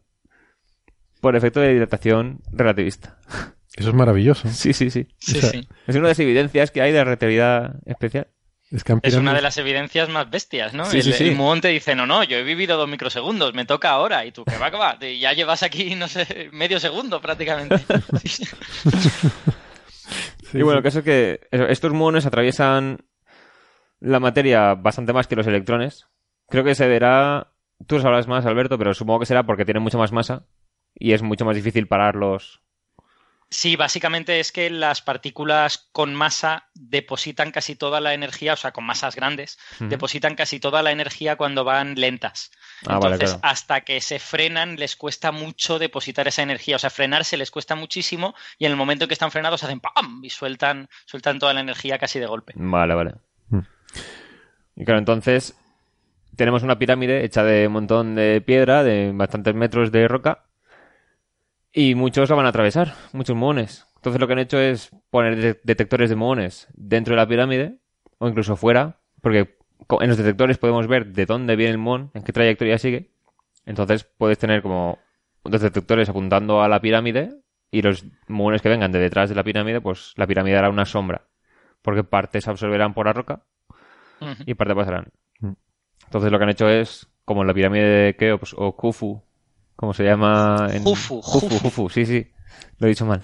por 1.20 1.36
efecto 1.36 1.60
de 1.60 1.74
dilatación 1.74 2.40
relativista. 2.52 3.18
Eso 3.76 3.90
es 3.90 3.96
maravilloso. 3.96 4.50
Sí, 4.50 4.74
sí, 4.74 4.90
sí. 4.90 5.08
Es 5.22 5.96
una 5.96 6.08
de 6.08 6.10
las 6.10 6.20
evidencias 6.20 6.72
que 6.72 6.82
hay 6.82 6.92
de 6.92 6.98
la 6.98 7.04
relatividad 7.06 7.76
especial. 7.86 8.28
Es, 8.72 9.16
una 9.16 9.34
de 9.34 9.42
las 9.42 9.58
evidencias 9.58 10.10
más 10.10 10.30
bestias, 10.30 10.76
¿no? 10.76 10.90
el, 10.92 11.02
sí, 11.02 11.32
muón 11.32 11.60
te 11.60 11.70
dice, 11.70 11.96
no, 11.96 12.06
no, 12.06 12.24
yo 12.24 12.38
he 12.38 12.44
vivido 12.44 12.78
dos 12.78 12.88
microsegundos, 12.88 13.56
me 13.56 13.66
toca 13.66 13.90
ahora. 13.90 14.26
Y 14.26 14.32
tú, 14.32 14.46
que 14.46 14.60
va, 14.60 14.70
que 14.70 14.78
va. 14.78 15.00
Ya 15.00 15.34
llevas 15.34 15.64
aquí, 15.64 15.96
no 15.96 16.08
sé, 16.08 16.50
medio 16.52 16.80
segundo 16.80 17.20
prácticamente. 17.20 17.78
y 20.54 20.62
bueno, 20.62 20.78
el 20.78 20.84
caso 20.84 21.00
es 21.00 21.06
que 21.06 21.48
estos 21.52 21.94
muones 21.94 22.28
atraviesan 22.28 23.00
la 24.00 24.20
materia 24.20 24.76
bastante 24.76 25.14
más 25.14 25.26
que 25.26 25.36
los 25.36 25.48
electrones. 25.48 26.06
Creo 26.48 26.64
que 26.64 26.76
se 26.76 26.88
verá... 26.88 27.54
Tú 27.88 27.96
lo 27.96 28.02
sabrás 28.02 28.28
más, 28.28 28.46
Alberto, 28.46 28.78
pero 28.78 28.94
supongo 28.94 29.22
que 29.22 29.26
será 29.26 29.44
porque 29.44 29.66
tienen 29.66 29.82
mucha 29.82 29.98
más 29.98 30.12
masa 30.12 30.46
y 31.00 31.14
es 31.14 31.22
mucho 31.22 31.46
más 31.46 31.56
difícil 31.56 31.88
pararlos 31.88 32.62
Sí, 33.52 33.76
básicamente 33.76 34.40
es 34.40 34.52
que 34.52 34.70
las 34.70 35.02
partículas 35.02 35.90
con 35.92 36.14
masa 36.14 36.70
depositan 36.76 37.52
casi 37.52 37.76
toda 37.76 38.00
la 38.00 38.14
energía, 38.14 38.54
o 38.54 38.56
sea, 38.56 38.72
con 38.72 38.84
masas 38.84 39.16
grandes, 39.16 39.58
depositan 39.80 40.36
casi 40.36 40.60
toda 40.60 40.84
la 40.84 40.92
energía 40.92 41.36
cuando 41.36 41.64
van 41.64 41.96
lentas. 41.96 42.52
Ah, 42.86 43.00
Entonces, 43.02 43.40
hasta 43.42 43.82
que 43.82 44.02
se 44.02 44.20
frenan, 44.20 44.76
les 44.76 44.96
cuesta 44.96 45.32
mucho 45.32 45.80
depositar 45.80 46.28
esa 46.28 46.44
energía. 46.44 46.76
O 46.76 46.80
sea, 46.80 46.92
frenarse 46.92 47.38
les 47.38 47.50
cuesta 47.50 47.74
muchísimo 47.74 48.36
y 48.60 48.66
en 48.66 48.72
el 48.72 48.78
momento 48.78 49.08
que 49.08 49.14
están 49.14 49.32
frenados 49.32 49.64
hacen 49.64 49.80
¡pam! 49.80 50.24
y 50.24 50.30
sueltan, 50.30 50.88
sueltan 51.06 51.40
toda 51.40 51.54
la 51.54 51.62
energía 51.62 51.98
casi 51.98 52.20
de 52.20 52.28
golpe. 52.28 52.54
Vale, 52.56 52.94
vale. 52.94 53.16
Mm. 53.50 53.60
Y 54.76 54.86
claro, 54.86 55.00
entonces 55.00 55.58
tenemos 56.36 56.62
una 56.62 56.78
pirámide 56.78 57.26
hecha 57.26 57.44
de 57.44 57.66
un 57.66 57.74
montón 57.74 58.14
de 58.14 58.42
piedra, 58.42 58.84
de 58.84 59.12
bastantes 59.12 59.56
metros 59.56 59.92
de 59.92 60.08
roca 60.08 60.49
y 61.74 61.96
muchos 61.96 62.30
la 62.30 62.36
van 62.36 62.46
a 62.46 62.50
atravesar, 62.50 62.94
muchos 63.14 63.36
muones. 63.36 63.88
Entonces 63.96 64.20
lo 64.20 64.28
que 64.28 64.34
han 64.34 64.40
hecho 64.40 64.60
es 64.60 64.92
poner 65.10 65.62
detectores 65.64 66.10
de 66.10 66.16
muones 66.16 66.68
dentro 66.74 67.14
de 67.14 67.18
la 67.18 67.28
pirámide 67.28 67.80
o 68.18 68.28
incluso 68.28 68.56
fuera, 68.56 69.00
porque 69.22 69.58
en 70.00 70.08
los 70.08 70.18
detectores 70.18 70.58
podemos 70.58 70.88
ver 70.88 71.08
de 71.08 71.26
dónde 71.26 71.56
viene 71.56 71.72
el 71.72 71.78
muón, 71.78 72.12
en 72.14 72.24
qué 72.24 72.32
trayectoria 72.32 72.78
sigue. 72.78 73.12
Entonces 73.66 74.04
puedes 74.04 74.38
tener 74.38 74.62
como 74.62 75.00
dos 75.44 75.62
detectores 75.62 76.10
apuntando 76.10 76.62
a 76.62 76.70
la 76.70 76.80
pirámide 76.80 77.42
y 77.72 77.82
los 77.82 78.06
muones 78.28 78.62
que 78.62 78.70
vengan 78.70 78.92
de 78.92 79.00
detrás 79.00 79.30
de 79.30 79.36
la 79.36 79.44
pirámide, 79.44 79.82
pues 79.82 80.14
la 80.16 80.28
pirámide 80.28 80.58
hará 80.58 80.70
una 80.70 80.86
sombra, 80.86 81.28
porque 81.82 82.04
partes 82.04 82.48
absorberán 82.48 82.94
por 82.94 83.06
la 83.06 83.14
roca 83.14 83.44
y 84.46 84.54
parte 84.54 84.76
pasarán. 84.76 85.12
Mm. 85.40 85.54
Entonces 86.06 86.32
lo 86.32 86.38
que 86.38 86.44
han 86.44 86.50
hecho 86.50 86.70
es, 86.70 87.08
como 87.26 87.42
en 87.42 87.48
la 87.48 87.54
pirámide 87.54 87.86
de 87.86 88.16
Keops 88.16 88.56
o 88.58 88.76
Khufu, 88.76 89.24
como 89.80 89.94
se 89.94 90.04
llama 90.04 90.68
en... 90.74 90.84
Jufu, 90.84 91.22
Jufu, 91.22 91.58
Jufu, 91.58 91.90
sí, 91.90 92.06
sí, 92.06 92.28
lo 92.80 92.88
he 92.88 92.90
dicho 92.90 93.06
mal. 93.06 93.22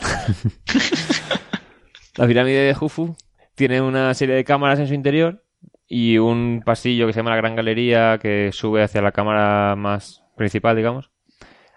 la 2.16 2.28
pirámide 2.28 2.62
de 2.62 2.74
Jufu 2.74 3.14
tiene 3.56 3.82
una 3.82 4.14
serie 4.14 4.36
de 4.36 4.46
cámaras 4.46 4.80
en 4.80 4.88
su 4.88 4.94
interior 4.94 5.44
y 5.86 6.18
un 6.18 6.64
pasillo 6.66 7.08
que 7.08 7.12
se 7.12 7.20
llama 7.20 7.32
la 7.32 7.36
Gran 7.36 7.58
Galería 7.58 8.20
que 8.22 8.52
sube 8.54 8.82
hacia 8.82 9.02
la 9.02 9.12
cámara 9.12 9.76
más 9.76 10.24
principal, 10.38 10.78
digamos. 10.78 11.12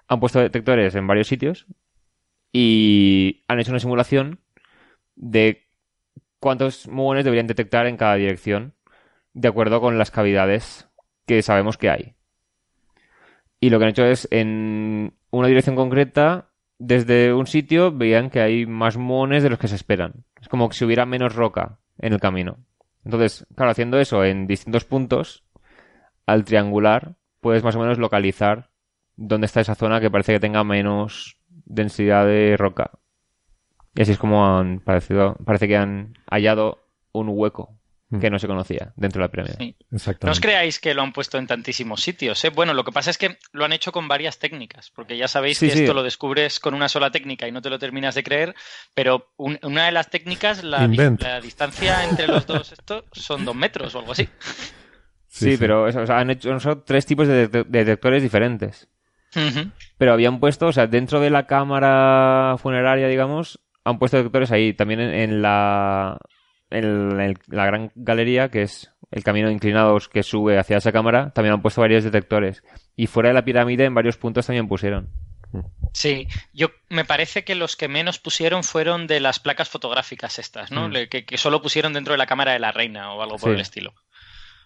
Han 0.07 0.21
puesto 0.21 0.39
detectores 0.39 0.95
en 0.95 1.09
varios 1.09 1.27
sitios 1.27 1.67
y 2.53 3.43
han 3.49 3.59
hecho 3.59 3.73
una 3.73 3.81
simulación 3.81 4.39
de 5.17 5.67
cuántos 6.39 6.87
muones 6.87 7.25
deberían 7.25 7.49
detectar 7.49 7.89
en 7.89 7.97
cada 7.97 8.15
dirección 8.15 8.77
de 9.33 9.49
acuerdo 9.49 9.81
con 9.81 9.99
las 9.99 10.13
cavidades 10.13 10.89
que 11.27 11.43
sabemos 11.43 11.77
que 11.79 11.91
hay. 11.91 12.18
Y 13.61 13.71
lo 13.71 13.79
que 13.79 13.85
han 13.85 13.91
hecho 13.91 14.05
es, 14.05 14.29
en 14.31 15.15
una 15.31 15.49
dirección 15.49 15.77
concreta, 15.77 16.51
desde 16.79 17.35
un 17.35 17.47
sitio, 17.47 17.93
veían 17.93 18.31
que 18.31 18.41
hay 18.41 18.67
más 18.67 18.97
muones 18.97 19.43
de 19.43 19.51
los 19.51 19.59
que 19.59 19.69
se 19.69 19.75
esperan. 19.75 20.25
Es 20.41 20.49
como 20.49 20.71
si 20.71 20.85
hubiera 20.85 21.07
menos 21.07 21.35
roca 21.35 21.79
en 21.99 22.13
el 22.13 22.21
camino. 22.21 22.59
Entonces, 23.05 23.47
claro, 23.55 23.73
haciendo 23.73 23.99
eso 23.99 24.25
en 24.25 24.47
distintos 24.47 24.85
puntos, 24.85 25.45
al 26.27 26.45
triangular, 26.45 27.17
puedes 27.41 27.65
más 27.65 27.75
o 27.75 27.81
menos 27.81 27.99
localizar 27.99 28.71
dónde 29.17 29.47
está 29.47 29.61
esa 29.61 29.75
zona 29.75 30.01
que 30.01 30.11
parece 30.11 30.35
que 30.35 30.41
tenga 30.41 30.63
menos 30.63 31.39
densidad 31.65 32.27
de 32.27 32.57
roca. 32.57 32.93
Y 33.95 34.03
así 34.03 34.13
es 34.13 34.19
como 34.19 34.47
han 34.47 34.81
parecido, 34.81 35.37
parece 35.45 35.67
que 35.67 35.77
han 35.77 36.15
hallado 36.31 36.79
un 37.13 37.29
hueco. 37.31 37.78
Que 38.21 38.31
no 38.31 38.39
se 38.39 38.47
conocía 38.47 38.93
dentro 38.97 39.21
de 39.21 39.27
la 39.27 39.31
pirámide. 39.31 39.77
No 40.23 40.31
os 40.31 40.41
creáis 40.41 40.81
que 40.81 40.95
lo 40.95 41.03
han 41.03 41.13
puesto 41.13 41.37
en 41.37 41.47
tantísimos 41.47 42.01
sitios. 42.01 42.43
¿eh? 42.45 42.51
Bueno, 42.51 42.73
lo 42.73 42.85
que 42.85 42.93
pasa 42.93 43.11
es 43.11 43.19
que 43.19 43.39
lo 43.53 43.65
han 43.67 43.73
hecho 43.73 43.93
con 43.93 44.09
varias 44.09 44.39
técnicas, 44.39 44.91
porque 44.95 45.17
ya 45.19 45.29
sabéis 45.29 45.59
que 45.59 45.67
esto 45.67 45.93
lo 45.93 46.03
descubres 46.03 46.59
con 46.59 46.75
una 46.75 46.89
sola 46.89 47.11
técnica 47.11 47.47
y 47.47 47.53
no 47.53 47.61
te 47.61 47.69
lo 47.69 47.79
terminas 47.79 48.15
de 48.15 48.23
creer, 48.23 48.55
pero 48.95 49.33
una 49.37 49.87
de 49.87 49.93
las 49.93 50.09
técnicas, 50.09 50.65
la, 50.65 50.89
distancia 51.43 52.05
entre 52.05 52.27
los 52.27 52.47
dos 52.47 52.73
estos 52.73 53.05
son 53.13 53.45
dos 53.45 53.55
metros 53.55 53.95
o 53.95 53.99
algo 53.99 54.13
así. 54.13 54.29
Sí, 55.27 55.57
pero 55.59 55.87
han 56.09 56.31
hecho 56.31 56.59
son 56.59 56.83
tres 56.87 57.05
tipos 57.05 57.29
de 57.29 57.49
detectores 57.49 58.23
diferentes. 58.23 58.89
Pero 59.99 60.13
habían 60.13 60.41
puesto, 60.41 60.67
o 60.67 60.73
sea, 60.73 60.87
dentro 60.87 61.21
de 61.21 61.31
la 61.31 61.47
cámara 61.47 62.57
funeraria, 62.59 63.09
digamos, 63.09 63.61
han 63.85 63.99
puesto 63.99 64.17
detectores 64.17 64.51
ahí. 64.53 64.73
También 64.73 65.01
en 65.01 65.43
la 65.43 66.19
en, 66.71 67.39
la 67.49 67.67
gran 67.67 67.93
galería, 67.95 68.51
que 68.51 68.63
es 68.63 68.93
el 69.11 69.25
camino 69.25 69.49
de 69.49 69.55
inclinados 69.55 70.09
que 70.09 70.23
sube 70.23 70.59
hacia 70.59 70.77
esa 70.77 70.93
cámara, 70.93 71.31
también 71.33 71.55
han 71.55 71.63
puesto 71.63 71.81
varios 71.81 72.05
detectores. 72.05 72.63
Y 72.97 73.07
fuera 73.07 73.31
de 73.31 73.35
la 73.35 73.45
pirámide, 73.45 73.85
en 73.85 73.95
varios 73.95 74.17
puntos 74.17 74.47
también 74.47 74.69
pusieron. 74.69 75.11
Sí, 75.95 76.29
yo 76.53 76.69
me 76.91 77.05
parece 77.05 77.45
que 77.45 77.55
los 77.55 77.77
que 77.77 77.89
menos 77.89 78.19
pusieron 78.19 78.65
fueron 78.65 79.07
de 79.07 79.21
las 79.21 79.41
placas 79.41 79.69
fotográficas 79.69 80.39
estas, 80.39 80.71
¿no? 80.71 80.89
Mm. 80.89 81.09
Que, 81.09 81.39
solo 81.39 81.63
pusieron 81.63 81.95
dentro 81.95 82.13
de 82.13 82.19
la 82.19 82.27
cámara 82.27 82.53
de 82.53 82.59
la 82.59 82.73
reina 82.73 83.13
o 83.15 83.23
algo 83.23 83.39
por 83.39 83.53
el 83.53 83.61
estilo. 83.61 83.95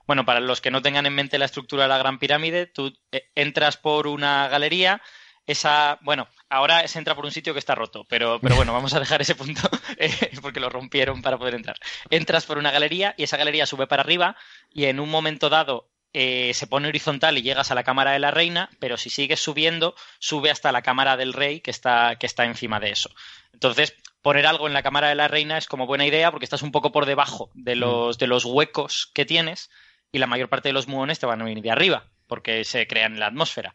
Bueno, 0.07 0.25
para 0.25 0.41
los 0.41 0.61
que 0.61 0.73
no 0.73 0.83
tengan 0.83 1.07
en 1.07 1.15
mente 1.15 1.39
la 1.39 1.45
estructura 1.45 1.85
de 1.85 1.89
la 1.89 1.99
gran 1.99 2.19
pirámide, 2.19 2.67
tú 2.67 2.93
eh, 3.13 3.31
entras 3.37 3.77
por 3.77 4.09
una 4.09 4.49
galería, 4.49 5.01
esa, 5.47 5.99
bueno, 6.03 6.29
ahora 6.49 6.87
se 6.87 6.99
entra 6.99 7.15
por 7.15 7.25
un 7.25 7.33
sitio 7.33 7.53
que 7.53 7.59
está 7.59 7.75
roto, 7.75 8.05
pero, 8.09 8.39
pero 8.41 8.57
bueno, 8.57 8.73
vamos 8.73 8.95
a 8.95 9.01
dejar 9.01 9.21
ese 9.23 9.35
punto 9.35 9.61
eh, 9.99 10.31
porque 10.41 10.61
lo 10.61 10.69
rompieron 10.69 11.23
para 11.23 11.39
poder 11.39 11.55
entrar. 11.55 11.77
Entras 12.11 12.47
por 12.47 12.59
una 12.59 12.71
galería 12.71 13.15
y 13.17 13.25
esa 13.25 13.37
galería 13.37 13.67
sube 13.67 13.87
para 13.87 14.03
arriba 14.03 14.37
y 14.73 14.85
en 14.85 15.01
un 15.01 15.11
momento 15.11 15.49
dado 15.49 15.89
eh, 16.13 16.53
se 16.55 16.67
pone 16.67 16.89
horizontal 16.89 17.39
y 17.39 17.43
llegas 17.43 17.71
a 17.71 17.75
la 17.75 17.85
cámara 17.85 18.13
de 18.13 18.19
la 18.19 18.31
reina, 18.31 18.71
pero 18.79 18.97
si 18.97 19.11
sigues 19.11 19.41
subiendo, 19.41 19.95
sube 20.19 20.51
hasta 20.51 20.71
la 20.71 20.83
cámara 20.83 21.17
del 21.17 21.33
rey 21.33 21.61
que 21.61 21.71
está, 21.71 22.17
que 22.17 22.27
está 22.27 22.45
encima 22.45 22.81
de 22.81 22.91
eso. 22.91 23.11
Entonces, 23.53 23.97
poner 24.21 24.47
algo 24.47 24.67
en 24.67 24.75
la 24.75 24.83
cámara 24.83 25.09
de 25.09 25.15
la 25.15 25.29
reina 25.29 25.59
es 25.59 25.67
como 25.67 25.87
buena 25.87 26.07
idea 26.07 26.31
porque 26.31 26.45
estás 26.45 26.63
un 26.63 26.71
poco 26.71 26.93
por 26.93 27.07
debajo 27.07 27.51
de 27.55 27.77
mm. 27.77 27.79
los, 27.79 28.19
de 28.19 28.27
los 28.27 28.45
huecos 28.45 29.11
que 29.15 29.25
tienes 29.25 29.71
y 30.13 30.19
la 30.19 30.27
mayor 30.27 30.49
parte 30.49 30.69
de 30.69 30.75
los 30.75 30.87
muones 30.87 31.19
te 31.19 31.27
van 31.27 31.41
a 31.41 31.45
venir 31.45 31.63
de 31.63 31.71
arriba 31.71 32.05
porque 32.27 32.65
se 32.65 32.87
crean 32.87 33.15
en 33.15 33.21
la 33.21 33.27
atmósfera. 33.27 33.75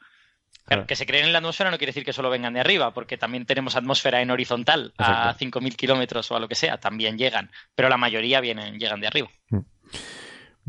Que 0.88 0.96
se 0.96 1.06
creen 1.06 1.26
en 1.26 1.34
la 1.34 1.40
atmósfera 1.40 1.72
no 1.72 1.78
quiere 1.78 1.90
decir 1.90 2.04
que 2.04 2.14
solo 2.14 2.30
vengan 2.30 2.54
de 2.54 2.60
arriba, 2.60 2.94
porque 2.94 3.18
también 3.18 3.46
tenemos 3.46 3.76
atmósfera 3.76 4.22
en 4.22 4.32
horizontal 4.32 4.94
a 4.98 5.36
5.000 5.36 5.76
kilómetros 5.76 6.30
o 6.32 6.36
a 6.36 6.40
lo 6.40 6.48
que 6.48 6.56
sea, 6.56 6.78
también 6.78 7.18
llegan, 7.18 7.50
pero 7.76 7.90
la 7.90 7.98
mayoría 7.98 8.42
vienen, 8.42 8.78
llegan 8.80 9.00
de 9.00 9.08
arriba. 9.08 9.30
Mm. 9.50 9.60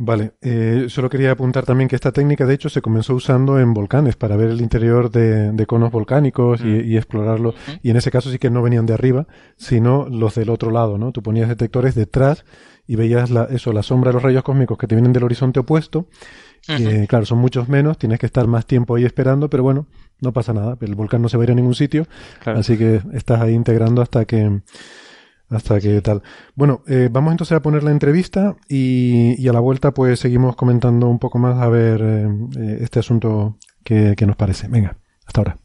Vale, 0.01 0.35
eh, 0.43 0.87
solo 0.89 1.11
quería 1.11 1.33
apuntar 1.33 1.65
también 1.65 1.89
que 1.89 1.97
esta 1.97 2.13
técnica 2.13 2.47
de 2.47 2.55
hecho 2.55 2.69
se 2.69 2.81
comenzó 2.81 3.17
usando 3.17 3.59
en 3.59 3.75
volcanes 3.75 4.15
para 4.15 4.37
ver 4.37 4.51
el 4.51 4.61
interior 4.61 5.11
de, 5.11 5.67
conos 5.67 5.91
volcánicos 5.91 6.61
y, 6.61 6.67
mm. 6.67 6.97
explorarlo. 6.97 7.53
Y 7.83 7.91
en 7.91 7.97
ese 7.97 8.13
caso 8.13 8.31
sí 8.31 8.39
que 8.39 8.49
no 8.49 8.63
venían 8.63 8.87
de 8.87 8.95
arriba, 8.95 9.27
sino 9.57 10.07
los 10.09 10.37
del 10.37 10.51
otro 10.51 10.71
lado, 10.71 10.99
¿no? 10.99 11.11
Tú 11.11 11.21
ponías 11.21 11.49
detectores 11.49 11.97
detrás 11.97 12.45
y 12.87 12.95
veías 12.95 13.31
la, 13.31 13.49
eso, 13.51 13.73
la 13.73 13.83
sombra 13.83 14.11
de 14.11 14.15
los 14.15 14.23
rayos 14.23 14.45
cósmicos 14.45 14.79
que 14.79 14.87
te 14.87 14.95
vienen 14.95 15.13
del 15.13 15.25
horizonte 15.25 15.59
opuesto. 15.59 16.07
Claro, 17.09 17.27
son 17.27 17.39
muchos 17.39 17.69
menos, 17.69 17.99
tienes 17.99 18.19
que 18.19 18.27
estar 18.27 18.47
más 18.47 18.67
tiempo 18.67 18.97
ahí 18.97 19.05
esperando, 19.05 19.49
pero 19.49 19.63
bueno, 19.63 19.87
no 20.21 20.33
pasa 20.33 20.53
nada, 20.53 20.77
el 20.81 20.95
volcán 20.95 21.23
no 21.23 21.29
se 21.29 21.37
va 21.37 21.45
a 21.45 21.47
ir 21.47 21.53
a 21.53 21.55
ningún 21.55 21.75
sitio, 21.75 22.07
así 22.45 22.77
que 22.77 23.01
estás 23.13 23.41
ahí 23.41 23.55
integrando 23.55 24.03
hasta 24.03 24.25
que 24.25 24.61
hasta 25.51 25.81
que 25.81 26.01
tal. 26.03 26.23
Bueno, 26.55 26.83
eh, 26.87 27.09
vamos 27.11 27.33
entonces 27.33 27.57
a 27.57 27.63
poner 27.63 27.83
la 27.83 27.91
entrevista 27.91 28.57
y, 28.69 29.47
a 29.49 29.53
la 29.53 29.61
vuelta 29.61 29.93
pues 29.93 30.21
seguimos 30.21 30.57
comentando 30.57 31.09
un 31.09 31.19
poco 31.19 31.39
más 31.39 31.61
a 31.61 31.69
ver 31.69 32.01
eh, 32.03 32.29
eh, 32.59 32.79
este 32.81 32.99
asunto 32.99 33.59
que, 33.83 34.15
nos 34.27 34.37
parece. 34.37 34.69
Venga, 34.69 34.99
hasta 35.27 35.41
ahora. 35.41 35.57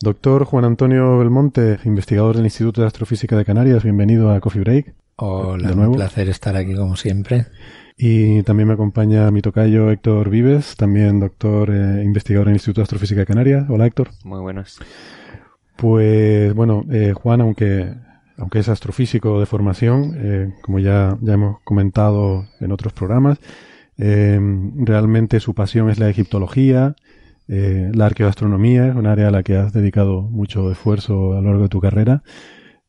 Doctor 0.00 0.44
Juan 0.44 0.64
Antonio 0.64 1.18
Belmonte, 1.18 1.78
investigador 1.84 2.36
del 2.36 2.44
Instituto 2.44 2.80
de 2.80 2.88
Astrofísica 2.88 3.36
de 3.36 3.44
Canarias, 3.44 3.84
bienvenido 3.84 4.30
a 4.32 4.40
Coffee 4.40 4.60
Break. 4.60 5.03
Hola, 5.16 5.68
de 5.68 5.76
nuevo. 5.76 5.92
un 5.92 5.98
placer 5.98 6.28
estar 6.28 6.56
aquí 6.56 6.74
como 6.74 6.96
siempre. 6.96 7.46
Y 7.96 8.42
también 8.42 8.66
me 8.66 8.74
acompaña 8.74 9.30
mi 9.30 9.40
tocayo 9.40 9.90
Héctor 9.90 10.28
Vives, 10.28 10.74
también 10.76 11.20
doctor 11.20 11.70
investigador 11.70 12.48
en 12.48 12.52
el 12.52 12.56
Instituto 12.56 12.80
de 12.80 12.84
Astrofísica 12.84 13.20
de 13.20 13.26
Canarias. 13.26 13.66
Hola 13.68 13.86
Héctor. 13.86 14.10
Muy 14.24 14.40
buenas. 14.40 14.78
Pues 15.76 16.52
bueno, 16.54 16.84
eh, 16.90 17.12
Juan, 17.14 17.40
aunque, 17.40 17.94
aunque 18.36 18.58
es 18.58 18.68
astrofísico 18.68 19.38
de 19.38 19.46
formación, 19.46 20.14
eh, 20.16 20.52
como 20.62 20.80
ya, 20.80 21.16
ya 21.20 21.34
hemos 21.34 21.60
comentado 21.62 22.46
en 22.60 22.72
otros 22.72 22.92
programas, 22.92 23.38
eh, 23.98 24.40
realmente 24.76 25.38
su 25.38 25.54
pasión 25.54 25.90
es 25.90 25.98
la 25.98 26.08
egiptología, 26.08 26.96
la 27.46 28.06
arqueoastronomía, 28.06 28.88
es 28.88 28.96
un 28.96 29.06
área 29.06 29.28
a 29.28 29.30
la 29.30 29.42
que 29.42 29.56
has 29.56 29.72
dedicado 29.74 30.22
mucho 30.22 30.72
esfuerzo 30.72 31.34
a 31.34 31.42
lo 31.42 31.48
largo 31.50 31.64
de 31.64 31.68
tu 31.68 31.80
carrera. 31.80 32.22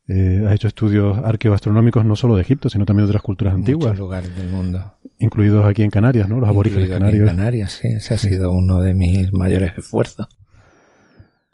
Has 0.07 0.53
hecho 0.53 0.67
estudios 0.67 1.17
arqueoastronómicos 1.17 2.05
no 2.05 2.15
solo 2.15 2.35
de 2.35 2.41
Egipto, 2.41 2.69
sino 2.69 2.85
también 2.85 3.05
de 3.05 3.11
otras 3.11 3.23
culturas 3.23 3.53
antiguas. 3.55 3.87
Muchos 3.87 3.99
lugares 3.99 4.35
del 4.35 4.49
mundo. 4.49 4.93
Incluidos 5.17 5.65
aquí 5.65 5.83
en 5.83 5.89
Canarias, 5.89 6.29
¿no? 6.29 6.39
Los 6.39 6.49
aborígenes 6.49 6.89
canarios. 6.89 7.29
en 7.29 7.35
Canarias, 7.35 7.79
sí. 7.81 7.87
Ese 7.87 8.13
ha 8.13 8.17
sido 8.17 8.51
uno 8.51 8.81
de 8.81 8.93
mis 8.93 9.33
mayores 9.33 9.77
esfuerzos. 9.77 10.27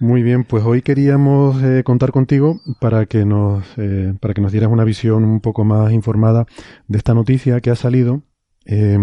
Muy 0.02 0.24
bien, 0.24 0.46
pues 0.46 0.64
hoy 0.64 0.82
queríamos 0.82 1.62
eh, 1.62 1.84
contar 1.84 2.12
contigo 2.12 2.60
para 2.80 3.06
que 3.06 3.24
nos 3.24 3.64
eh, 3.78 4.16
para 4.20 4.34
que 4.34 4.42
nos 4.42 4.52
dieras 4.52 4.72
una 4.72 4.84
visión 4.84 5.24
un 5.24 5.42
poco 5.42 5.64
más 5.64 5.92
informada 5.92 6.48
de 6.88 6.98
esta 6.98 7.14
noticia 7.14 7.62
que 7.62 7.70
ha 7.70 7.76
salido. 7.76 8.24
Eh, 8.66 8.98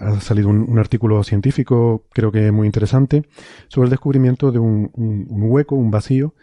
ha 0.00 0.20
salido 0.20 0.48
un, 0.48 0.76
artículo 0.76 1.22
científico, 1.22 2.08
creo 2.12 2.32
que 2.32 2.50
muy 2.50 2.66
interesante, 2.66 3.22
sobre 3.68 3.86
el 3.86 3.90
descubrimiento 3.90 4.50
de 4.50 4.58
un 4.58 4.90
hueco, 4.96 5.76
un 5.76 5.92
vacío 5.92 6.34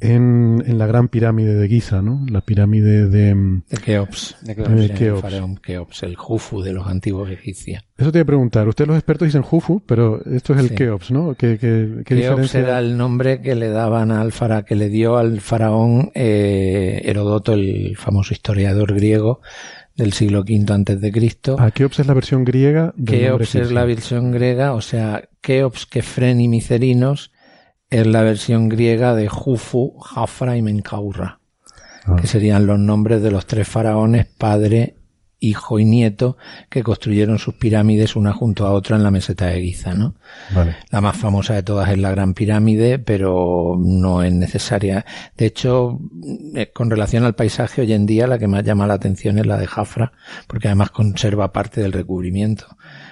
en, 0.00 0.62
en, 0.66 0.78
la 0.78 0.86
gran 0.86 1.08
pirámide 1.08 1.54
de 1.54 1.68
Giza, 1.68 2.02
¿no? 2.02 2.24
La 2.28 2.40
pirámide 2.40 3.08
de... 3.08 3.34
Mm, 3.34 3.62
de 3.68 3.76
Keops. 3.78 4.36
De 4.42 4.56
Keops, 4.56 5.32
El 5.32 5.60
Keops, 5.60 6.02
el 6.02 6.16
Jufu 6.16 6.62
de 6.62 6.72
los 6.72 6.86
antiguos 6.86 7.30
egipcios. 7.30 7.82
Eso 7.96 8.10
te 8.10 8.18
iba 8.18 8.22
a 8.22 8.26
preguntar. 8.26 8.66
Ustedes 8.66 8.88
los 8.88 8.96
expertos 8.96 9.26
dicen 9.26 9.42
Jufu, 9.42 9.82
pero 9.84 10.24
esto 10.24 10.54
es 10.54 10.60
el 10.60 10.74
Keops, 10.74 11.10
¿no? 11.10 11.34
¿Qué, 11.34 11.58
qué, 11.58 12.02
qué 12.04 12.16
Keops 12.16 12.54
era 12.54 12.78
el 12.78 12.96
nombre 12.96 13.40
que 13.40 13.54
le 13.54 13.68
daban 13.68 14.10
al 14.10 14.32
faraón, 14.32 14.64
que 14.64 14.74
le 14.74 14.88
dio 14.88 15.16
al 15.16 15.40
faraón 15.40 16.10
eh, 16.14 17.02
Herodoto, 17.04 17.52
el 17.52 17.96
famoso 17.96 18.32
historiador 18.32 18.94
griego, 18.94 19.40
del 20.00 20.12
siglo 20.12 20.40
V 20.40 20.72
antes 20.72 21.00
de 21.00 21.12
Cristo. 21.12 21.56
Ah, 21.58 21.70
Keops 21.70 22.00
es 22.00 22.06
la 22.06 22.14
versión 22.14 22.44
griega 22.44 22.94
Keops 23.04 23.54
es 23.54 23.70
la 23.70 23.84
versión 23.84 24.32
griega, 24.32 24.72
o 24.72 24.80
sea, 24.80 25.28
Keops, 25.40 25.86
Kefren 25.86 26.40
y 26.40 26.48
Micerinos 26.48 27.32
es 27.90 28.06
la 28.06 28.22
versión 28.22 28.68
griega 28.68 29.14
de 29.14 29.28
Jufu, 29.28 29.98
Jafra 29.98 30.56
y 30.56 30.62
Menkaurra, 30.62 31.40
ah. 32.06 32.16
que 32.16 32.26
serían 32.26 32.66
los 32.66 32.78
nombres 32.78 33.22
de 33.22 33.32
los 33.32 33.46
tres 33.46 33.68
faraones, 33.68 34.26
padre, 34.26 34.94
hijo 35.40 35.78
y 35.78 35.84
nieto, 35.84 36.36
que 36.68 36.82
construyeron 36.82 37.38
sus 37.38 37.54
pirámides 37.54 38.14
una 38.14 38.32
junto 38.32 38.66
a 38.66 38.72
otra 38.72 38.96
en 38.96 39.02
la 39.02 39.10
meseta 39.10 39.46
de 39.46 39.60
Giza, 39.60 39.94
¿no? 39.94 40.14
La 40.90 41.00
más 41.00 41.16
famosa 41.16 41.54
de 41.54 41.62
todas 41.62 41.90
es 41.90 41.98
la 41.98 42.10
Gran 42.10 42.34
Pirámide, 42.34 42.98
pero 42.98 43.76
no 43.78 44.22
es 44.22 44.32
necesaria. 44.32 45.04
De 45.36 45.46
hecho, 45.46 45.98
eh, 46.54 46.70
con 46.72 46.90
relación 46.90 47.24
al 47.24 47.34
paisaje, 47.34 47.80
hoy 47.80 47.92
en 47.92 48.06
día 48.06 48.26
la 48.26 48.38
que 48.38 48.48
más 48.48 48.64
llama 48.64 48.86
la 48.86 48.94
atención 48.94 49.38
es 49.38 49.46
la 49.46 49.56
de 49.56 49.66
Jafra, 49.66 50.12
porque 50.46 50.68
además 50.68 50.90
conserva 50.90 51.52
parte 51.52 51.80
del 51.80 51.92
recubrimiento. 51.92 52.66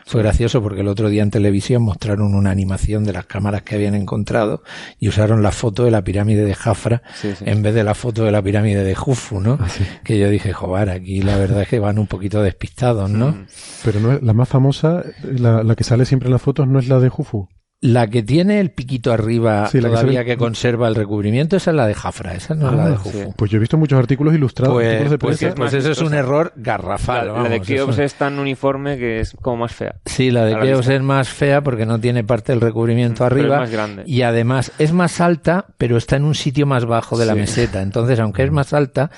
Fue 0.09 0.23
gracioso 0.23 0.63
porque 0.63 0.81
el 0.81 0.89
otro 0.89 1.11
día 1.11 1.23
en 1.23 1.31
televisión 1.31 1.83
mostraron 1.83 2.35
una 2.35 2.51
animación 2.51 3.05
de 3.05 3.13
las 3.13 3.27
cámaras 3.27 3.63
que 3.63 3.75
habían 3.75 3.95
encontrado 3.95 4.63
y 4.99 5.09
usaron 5.09 5.43
la 5.43 5.53
foto 5.53 5.85
de 5.85 5.91
la 5.91 6.03
pirámide 6.03 6.47
de 6.47 6.55
Jafra 6.55 7.03
en 7.45 7.63
vez 7.63 7.75
de 7.75 7.85
la 7.85 7.95
foto 7.95 8.25
de 8.25 8.33
la 8.33 8.41
pirámide 8.41 8.83
de 8.85 8.95
Jufu, 8.95 9.41
¿no? 9.41 9.59
Ah, 9.61 9.69
que 10.05 10.19
yo 10.19 10.31
dije, 10.31 10.55
joder, 10.55 10.89
aquí 10.89 11.21
la 11.21 11.37
verdad 11.37 11.63
es 11.63 11.69
que 11.69 11.79
van 11.79 11.99
un 11.99 12.07
poquito 12.19 12.43
despistados, 12.43 13.11
¿no? 13.11 13.29
Mm. 13.29 13.47
Pero 13.85 14.01
no 14.01 14.19
la 14.21 14.33
más 14.33 14.49
famosa, 14.49 15.05
la, 15.23 15.63
la 15.63 15.75
que 15.77 15.85
sale 15.85 16.05
siempre 16.05 16.27
en 16.27 16.33
las 16.33 16.43
fotos, 16.43 16.67
no 16.67 16.79
es 16.79 16.89
la 16.89 16.99
de 16.99 17.09
Jufu. 17.09 17.49
La 17.81 18.09
que 18.09 18.25
tiene 18.25 18.59
el 18.59 18.73
piquito 18.73 19.13
arriba 19.13 19.71
todavía 19.71 20.25
que, 20.25 20.37
conserva 20.37 20.89
el 20.89 20.97
recubrimiento, 20.97 21.57
esa 21.57 21.71
es 21.71 21.77
la 21.77 21.87
de 21.87 21.95
Jafra, 21.95 22.35
esa 22.35 22.57
no 22.57 22.71
es 22.71 22.77
la 22.77 22.89
de 22.89 22.95
ah, 22.95 22.99
Jufu. 22.99 23.35
Pues 23.37 23.53
yo 23.53 23.59
he 23.59 23.61
visto 23.61 23.79
muchos 23.79 23.97
artículos 24.01 24.35
ilustrados. 24.35 24.75
Pues, 24.75 25.17
pues, 25.17 25.47
pues 25.55 25.75
eso 25.75 25.93
es 25.93 26.01
un 26.01 26.13
error 26.13 26.53
garrafal. 26.57 27.33
La, 27.33 27.49
de 27.49 27.61
Keops 27.61 27.99
es 27.99 28.15
tan 28.15 28.41
uniforme 28.41 28.99
que 28.99 29.21
es 29.21 29.37
como 29.41 29.59
más 29.59 29.73
fea. 29.73 29.95
Sí, 30.07 30.33
la 30.33 30.45
de 30.45 30.59
Keops 30.59 30.89
es 30.89 31.03
más 31.03 31.29
fea 31.29 31.63
porque 31.63 31.87
no 31.87 32.01
tiene 32.01 32.25
parte 32.25 32.51
del 32.51 32.61
recubrimiento 32.61 33.25
arriba. 33.25 33.55
Es 33.55 33.61
más 33.61 33.71
grande. 33.71 34.03
Y 34.07 34.23
además 34.23 34.73
es 34.81 34.93
más 34.93 35.21
alta, 35.21 35.67
pero 35.79 35.97
está 35.99 36.17
en 36.17 36.25
un 36.25 36.35
sitio 36.35 36.67
más 36.67 36.85
bajo 36.85 37.17
de 37.17 37.27
la 37.27 37.37
meseta. 37.37 37.81
Entonces, 37.81 38.19
aunque 38.19 38.43
es 38.43 38.51
más 38.51 38.73
alta, 38.73 39.13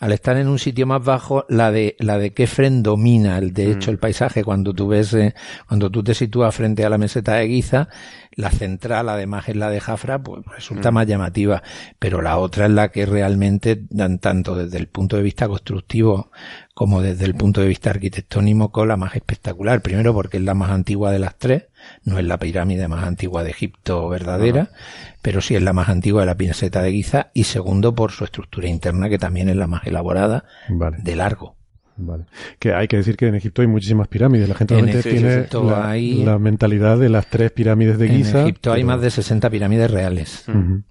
al 0.00 0.12
estar 0.12 0.38
en 0.38 0.48
un 0.48 0.58
sitio 0.58 0.86
más 0.86 1.04
bajo, 1.04 1.44
la 1.50 1.70
de, 1.70 1.94
la 1.98 2.16
de 2.16 2.32
Kefren 2.32 2.82
domina, 2.82 3.36
el, 3.36 3.52
de 3.52 3.70
hecho, 3.70 3.90
mm. 3.90 3.94
el 3.94 3.98
paisaje. 3.98 4.42
Cuando 4.42 4.72
tú 4.72 4.88
ves, 4.88 5.12
eh, 5.12 5.34
cuando 5.68 5.90
tú 5.90 6.02
te 6.02 6.14
sitúas 6.14 6.54
frente 6.54 6.86
a 6.86 6.88
la 6.88 6.96
meseta 6.96 7.34
de 7.34 7.48
Giza, 7.48 7.88
la 8.32 8.50
central, 8.50 9.10
además, 9.10 9.48
es 9.50 9.56
la 9.56 9.68
de 9.68 9.78
Jafra, 9.78 10.18
pues 10.22 10.42
resulta 10.46 10.90
mm. 10.90 10.94
más 10.94 11.06
llamativa. 11.06 11.62
Pero 11.98 12.22
la 12.22 12.38
otra 12.38 12.64
es 12.64 12.72
la 12.72 12.88
que 12.90 13.04
realmente, 13.04 13.84
dan 13.90 14.18
tanto 14.18 14.54
desde 14.54 14.78
el 14.78 14.88
punto 14.88 15.16
de 15.16 15.22
vista 15.22 15.46
constructivo 15.46 16.30
como 16.72 17.02
desde 17.02 17.26
el 17.26 17.34
punto 17.34 17.60
de 17.60 17.68
vista 17.68 17.90
arquitectónico, 17.90 18.86
la 18.86 18.96
más 18.96 19.14
espectacular. 19.14 19.82
Primero 19.82 20.14
porque 20.14 20.38
es 20.38 20.42
la 20.42 20.54
más 20.54 20.70
antigua 20.70 21.12
de 21.12 21.18
las 21.18 21.36
tres, 21.36 21.64
no 22.04 22.18
es 22.18 22.24
la 22.24 22.38
pirámide 22.38 22.88
más 22.88 23.04
antigua 23.04 23.44
de 23.44 23.50
Egipto 23.50 24.08
verdadera, 24.08 24.70
pero 25.22 25.40
sí 25.40 25.54
es 25.54 25.62
la 25.62 25.72
más 25.72 25.88
antigua 25.88 26.22
de 26.22 26.26
la 26.26 26.36
pinceta 26.36 26.82
de 26.82 26.92
Giza, 26.92 27.30
y 27.34 27.44
segundo 27.44 27.94
por 27.94 28.12
su 28.12 28.24
estructura 28.24 28.68
interna, 28.68 29.08
que 29.08 29.18
también 29.18 29.48
es 29.48 29.56
la 29.56 29.66
más 29.66 29.86
elaborada 29.86 30.44
de 30.68 31.16
largo. 31.16 31.59
Vale. 32.02 32.24
Que 32.58 32.72
hay 32.72 32.88
que 32.88 32.96
decir 32.96 33.16
que 33.16 33.26
en 33.26 33.34
Egipto 33.34 33.62
hay 33.62 33.68
muchísimas 33.68 34.08
pirámides. 34.08 34.48
La 34.48 34.54
gente 34.54 34.74
realmente 34.74 35.08
tiene 35.08 35.46
la, 36.24 36.38
mentalidad 36.38 36.98
de 36.98 37.08
las 37.08 37.28
tres 37.28 37.50
pirámides 37.50 37.98
de 37.98 38.08
Giza. 38.08 38.40
En 38.40 38.46
Egipto 38.46 38.72
hay 38.72 38.84
más 38.84 39.00
de 39.00 39.10
60 39.10 39.50
pirámides 39.50 39.90
reales. 39.90 40.44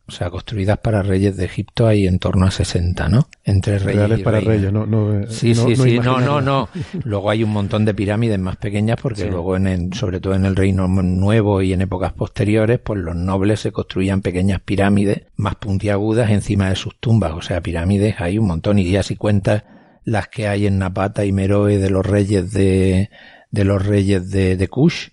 O 0.08 0.12
sea, 0.12 0.30
construidas 0.30 0.78
para 0.80 1.02
reyes 1.02 1.38
de 1.38 1.46
Egipto 1.46 1.88
hay 1.88 2.08
en 2.08 2.20
torno 2.20 2.46
a 2.46 2.52
60, 2.52 3.10
¿no? 3.10 3.28
Entre 3.44 3.80
reyes 3.80 3.96
Reales 3.96 4.20
para 4.22 4.40
reyes, 4.40 4.72
no, 4.72 4.86
no, 4.86 5.28
Sí, 5.28 5.54
sí, 5.56 5.76
sí. 5.76 6.00
No, 6.00 6.20
no, 6.20 6.42
no. 6.42 6.70
Luego 7.04 7.30
hay 7.30 7.44
un 7.44 7.52
montón 7.52 7.86
de 7.86 7.94
pirámides 7.94 8.40
más 8.40 8.58
pequeñas 8.58 8.98
porque 9.02 9.26
luego, 9.26 9.56
en 9.56 9.94
sobre 9.94 10.20
todo 10.20 10.34
en 10.36 10.46
el 10.46 10.56
Reino 10.56 10.88
Nuevo 10.88 11.62
y 11.62 11.74
en 11.74 11.82
épocas 11.82 12.14
posteriores, 12.14 12.80
pues 12.80 13.00
los 13.00 13.16
nobles 13.16 13.60
se 13.60 13.72
construían 13.72 14.22
pequeñas 14.22 14.62
pirámides 14.62 15.24
más 15.36 15.56
puntiagudas 15.56 16.30
encima 16.32 16.70
de 16.70 16.76
sus 16.76 16.96
tumbas. 17.00 17.34
O 17.34 17.42
sea, 17.42 17.62
pirámides 17.62 18.16
hay 18.20 18.38
un 18.38 18.48
montón. 18.48 18.80
Y 18.80 18.90
ya 18.90 19.04
si 19.04 19.16
cuentas 19.16 19.64
las 20.04 20.28
que 20.28 20.48
hay 20.48 20.68
en 20.68 20.80
Napata 20.80 21.26
y 21.26 21.32
Meroe 21.32 21.78
de 21.78 21.90
los 21.90 22.06
reyes 22.06 22.52
de, 22.52 23.10
de 23.52 23.64
los 23.64 23.86
reyes 23.86 24.30
de, 24.30 24.56
de 24.56 24.68
Kush, 24.68 25.10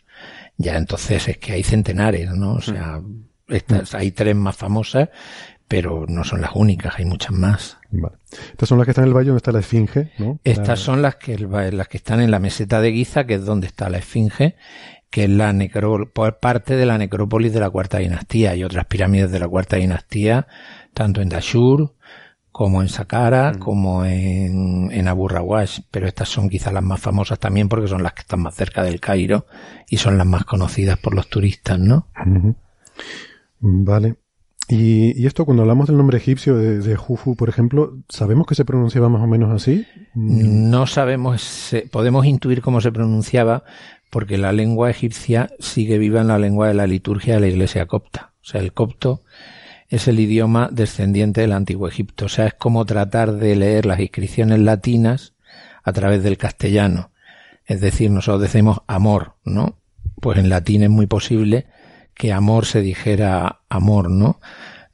ya 0.57 0.77
entonces 0.77 1.29
es 1.29 1.39
que 1.39 1.53
hay 1.53 1.63
centenares, 1.63 2.31
¿no? 2.33 2.55
O 2.55 2.61
sea, 2.61 3.01
estas, 3.49 3.95
hay 3.95 4.11
tres 4.11 4.35
más 4.35 4.57
famosas, 4.57 5.09
pero 5.69 6.07
no 6.09 6.25
son 6.25 6.41
las 6.41 6.53
únicas, 6.55 6.95
hay 6.99 7.05
muchas 7.05 7.33
más. 7.33 7.79
Estas 8.53 8.69
son 8.69 8.79
las 8.79 8.87
que 8.87 8.93
están 8.93 9.05
en 9.05 9.09
el 9.09 9.17
valle 9.17 9.29
donde 9.29 9.39
está 9.39 9.53
la 9.53 9.61
esfinge, 9.61 10.13
¿no? 10.19 10.39
Estas 10.45 10.81
son 10.81 11.03
las 11.03 11.17
que, 11.17 11.39
las 11.39 11.89
que 11.89 11.97
están 11.97 12.21
en 12.21 12.31
la 12.31 12.39
meseta 12.39 12.81
de 12.81 12.93
Giza, 12.93 13.27
que 13.27 13.35
es 13.35 13.45
donde 13.45 13.67
está 13.67 13.89
la 13.91 13.99
esfinge, 13.99 14.57
que 15.11 15.25
es 15.25 15.31
la 15.31 15.53
necro, 15.53 16.13
parte 16.41 16.77
de 16.77 16.87
la 16.87 16.99
necrópolis 16.99 17.53
de 17.53 17.61
la 17.61 17.71
cuarta 17.71 17.99
dinastía. 17.99 18.53
Hay 18.53 18.65
otras 18.65 18.87
pirámides 18.87 19.31
de 19.31 19.41
la 19.41 19.49
cuarta 19.49 19.77
dinastía, 19.77 20.47
tanto 20.95 21.21
en 21.21 21.29
Dashur, 21.29 21.95
como 22.57 22.81
en 22.81 22.89
Saqqara, 22.89 23.53
mm. 23.53 23.59
como 23.59 24.07
en, 24.07 24.91
en 24.91 25.09
Abu 25.09 25.29
Rawash, 25.29 25.81
pero 25.91 26.07
estas 26.07 26.31
son 26.31 26.49
quizás 26.49 26.73
las 26.73 26.83
más 26.83 26.99
famosas 26.99 27.39
también 27.39 27.69
porque 27.69 27.87
son 27.87 28.03
las 28.03 28.15
que 28.15 28.23
están 28.23 28.41
más 28.41 28.55
cerca 28.55 28.83
del 28.83 28.99
Cairo 28.99 29.45
y 29.91 29.99
son 29.99 30.17
las 30.17 30.27
más 30.27 30.47
conocidas 30.47 30.99
por 30.99 31.15
los 31.15 31.29
turistas, 31.29 31.79
¿no? 31.79 32.07
Vale. 33.61 34.17
Y, 34.71 35.21
y, 35.21 35.27
esto, 35.27 35.45
cuando 35.45 35.65
hablamos 35.65 35.89
del 35.89 35.99
nombre 35.99 36.17
egipcio 36.17 36.57
de, 36.57 36.79
de, 36.79 36.97
Jufu, 36.97 37.37
por 37.37 37.51
ejemplo, 37.51 37.99
¿sabemos 38.09 38.47
que 38.47 38.55
se 38.55 38.65
pronunciaba 38.65 39.11
más 39.11 39.23
o 39.23 39.27
menos 39.27 39.53
así? 39.53 39.87
Mm. 40.15 40.71
No 40.71 40.87
sabemos, 40.87 41.77
podemos 41.93 42.25
intuir 42.25 42.63
cómo 42.63 42.81
se 42.81 42.91
pronunciaba, 42.91 43.65
porque 44.11 44.39
la 44.39 44.53
lengua 44.53 44.89
egipcia 44.89 45.51
sigue 45.59 45.99
viva 45.99 46.23
en 46.23 46.29
la 46.29 46.39
lengua 46.39 46.69
de 46.69 46.75
la 46.75 46.87
liturgia 46.87 47.35
de 47.35 47.41
la 47.41 47.49
iglesia 47.49 47.85
copta. 47.85 48.33
O 48.41 48.45
sea, 48.47 48.63
el 48.63 48.73
copto 48.73 49.25
es 49.89 50.09
el 50.09 50.21
idioma 50.21 50.69
descendiente 50.73 51.43
del 51.43 51.53
antiguo 51.53 51.89
Egipto. 51.89 52.27
O 52.27 52.29
sea, 52.29 52.47
es 52.47 52.55
como 52.55 52.85
tratar 52.85 53.33
de 53.35 53.57
leer 53.57 53.87
las 53.87 54.01
inscripciones 54.01 54.59
latinas 54.59 55.35
a 55.83 55.93
través 55.93 56.23
del 56.23 56.39
castellano. 56.39 57.11
Es 57.65 57.81
decir, 57.81 58.11
nosotros 58.11 58.43
decimos 58.43 58.83
amor, 58.87 59.35
¿no? 59.45 59.79
Pues 60.21 60.39
en 60.39 60.49
latín 60.49 60.83
es 60.83 60.91
muy 60.91 61.07
posible 61.07 61.67
que 62.15 62.33
amor 62.33 62.67
se 62.67 62.81
dijera 62.81 63.61
amor, 63.69 64.11
¿no? 64.11 64.41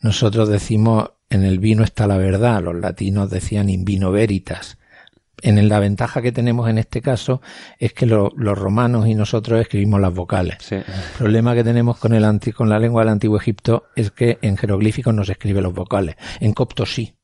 Nosotros 0.00 0.48
decimos 0.48 1.12
en 1.30 1.44
el 1.44 1.58
vino 1.58 1.84
está 1.84 2.06
la 2.06 2.18
verdad, 2.18 2.62
los 2.62 2.74
latinos 2.74 3.30
decían 3.30 3.70
in 3.70 3.84
vino 3.84 4.10
veritas. 4.10 4.76
En 5.42 5.68
la 5.68 5.80
ventaja 5.80 6.22
que 6.22 6.32
tenemos 6.32 6.70
en 6.70 6.78
este 6.78 7.02
caso 7.02 7.42
es 7.78 7.92
que 7.92 8.06
los 8.06 8.32
romanos 8.36 9.08
y 9.08 9.14
nosotros 9.14 9.60
escribimos 9.60 10.00
las 10.00 10.14
vocales. 10.14 10.70
El 10.70 10.84
problema 11.18 11.54
que 11.54 11.64
tenemos 11.64 11.98
con, 11.98 12.14
el 12.14 12.24
con 12.54 12.68
la 12.68 12.78
lengua 12.78 13.02
del 13.02 13.10
antiguo 13.10 13.36
Egipto 13.36 13.86
es 13.96 14.12
que 14.12 14.38
en 14.40 14.56
jeroglíficos 14.56 15.12
no 15.12 15.24
se 15.24 15.32
escribe 15.32 15.60
los 15.60 15.74
vocales. 15.74 16.16
En 16.40 16.52
copto 16.52 16.86
sí. 16.86 17.16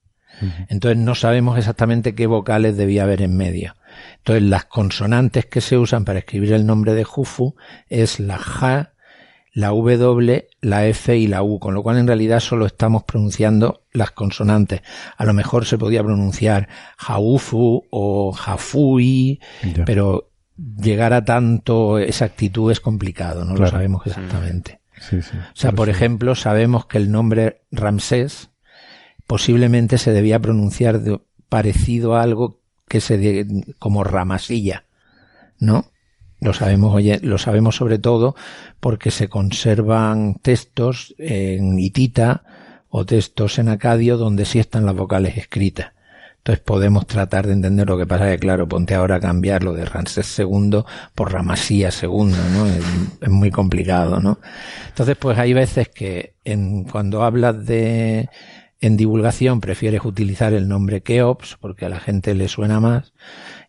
Entonces 0.68 0.98
no 0.98 1.14
sabemos 1.14 1.58
exactamente 1.58 2.14
qué 2.14 2.26
vocales 2.26 2.76
debía 2.76 3.04
haber 3.04 3.22
en 3.22 3.36
medio. 3.36 3.74
Entonces 4.18 4.42
las 4.42 4.64
consonantes 4.64 5.46
que 5.46 5.60
se 5.60 5.76
usan 5.76 6.04
para 6.04 6.20
escribir 6.20 6.52
el 6.52 6.66
nombre 6.66 6.94
de 6.94 7.04
Jufu 7.04 7.56
es 7.88 8.20
la 8.20 8.38
ja, 8.38 8.92
la 9.52 9.68
W, 9.68 10.48
la 10.60 10.86
F 10.86 11.16
y 11.16 11.26
la 11.26 11.42
U, 11.42 11.58
con 11.58 11.74
lo 11.74 11.82
cual 11.82 11.98
en 11.98 12.06
realidad 12.06 12.40
solo 12.40 12.66
estamos 12.66 13.04
pronunciando 13.04 13.82
las 13.92 14.10
consonantes. 14.10 14.82
A 15.16 15.24
lo 15.24 15.34
mejor 15.34 15.64
se 15.64 15.78
podía 15.78 16.02
pronunciar 16.02 16.68
Jaufu 16.96 17.84
o 17.90 18.32
Jafui, 18.32 19.40
pero 19.84 20.30
llegar 20.56 21.12
a 21.12 21.24
tanto 21.24 21.98
exactitud 21.98 22.70
es 22.70 22.80
complicado, 22.80 23.44
no 23.44 23.54
lo 23.54 23.66
sabemos 23.66 24.06
exactamente. 24.06 24.80
o 25.12 25.56
sea, 25.56 25.72
por 25.72 25.88
ejemplo, 25.88 26.34
sabemos 26.34 26.86
que 26.86 26.98
el 26.98 27.10
nombre 27.10 27.62
Ramsés 27.70 28.50
posiblemente 29.26 29.98
se 29.98 30.12
debía 30.12 30.40
pronunciar 30.40 31.00
parecido 31.48 32.16
a 32.16 32.22
algo 32.22 32.60
que 32.88 33.00
se 33.00 33.46
como 33.78 34.02
Ramasilla, 34.02 34.84
¿no? 35.58 35.86
Lo 36.40 36.52
sabemos, 36.52 36.94
oye, 36.94 37.18
lo 37.22 37.38
sabemos 37.38 37.76
sobre 37.76 37.98
todo 37.98 38.36
porque 38.80 39.10
se 39.10 39.28
conservan 39.28 40.34
textos 40.34 41.14
en 41.18 41.78
hitita 41.78 42.44
o 42.90 43.04
textos 43.04 43.58
en 43.58 43.68
acadio 43.68 44.16
donde 44.16 44.44
sí 44.44 44.58
están 44.58 44.86
las 44.86 44.94
vocales 44.94 45.36
escritas. 45.36 45.92
Entonces 46.38 46.64
podemos 46.64 47.06
tratar 47.06 47.46
de 47.46 47.52
entender 47.52 47.86
lo 47.88 47.98
que 47.98 48.06
pasa 48.06 48.30
que, 48.30 48.38
claro, 48.38 48.66
ponte 48.68 48.94
ahora 48.94 49.16
a 49.16 49.20
cambiar 49.20 49.64
lo 49.64 49.74
de 49.74 49.84
Ramsés 49.84 50.38
II 50.38 50.82
por 51.14 51.32
Ramasía 51.32 51.90
II, 51.90 52.08
¿no? 52.08 52.66
Es, 53.20 53.28
muy 53.28 53.50
complicado, 53.50 54.20
¿no? 54.20 54.38
Entonces, 54.88 55.16
pues 55.16 55.36
hay 55.38 55.52
veces 55.52 55.88
que 55.88 56.34
en, 56.44 56.84
cuando 56.84 57.22
hablas 57.22 57.66
de, 57.66 58.30
en 58.80 58.96
divulgación 58.96 59.60
prefieres 59.60 60.04
utilizar 60.04 60.54
el 60.54 60.68
nombre 60.68 61.02
Keops 61.02 61.58
porque 61.60 61.84
a 61.84 61.90
la 61.90 62.00
gente 62.00 62.34
le 62.34 62.48
suena 62.48 62.80
más 62.80 63.12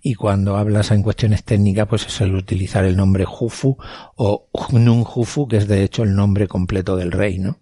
y 0.01 0.15
cuando 0.15 0.57
hablas 0.57 0.91
en 0.91 1.03
cuestiones 1.03 1.43
técnicas 1.43 1.87
pues 1.87 2.05
es 2.07 2.21
el 2.21 2.35
utilizar 2.35 2.85
el 2.85 2.95
nombre 2.95 3.25
Jufu 3.25 3.77
o 4.15 4.47
Hnum 4.53 5.03
Jufu 5.03 5.47
que 5.47 5.57
es 5.57 5.67
de 5.67 5.83
hecho 5.83 6.03
el 6.03 6.15
nombre 6.15 6.47
completo 6.47 6.95
del 6.95 7.11
rey, 7.11 7.39
¿no? 7.39 7.59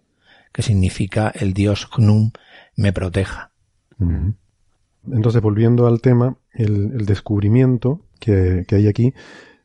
Que 0.52 0.62
significa 0.62 1.32
el 1.34 1.54
dios 1.54 1.88
Hnum 1.98 2.32
me 2.76 2.94
proteja. 2.94 3.52
Entonces 5.12 5.42
volviendo 5.42 5.88
al 5.88 6.02
tema, 6.02 6.38
el, 6.54 7.06
descubrimiento 7.06 8.06
que, 8.20 8.66
hay 8.70 8.88
aquí 8.88 9.14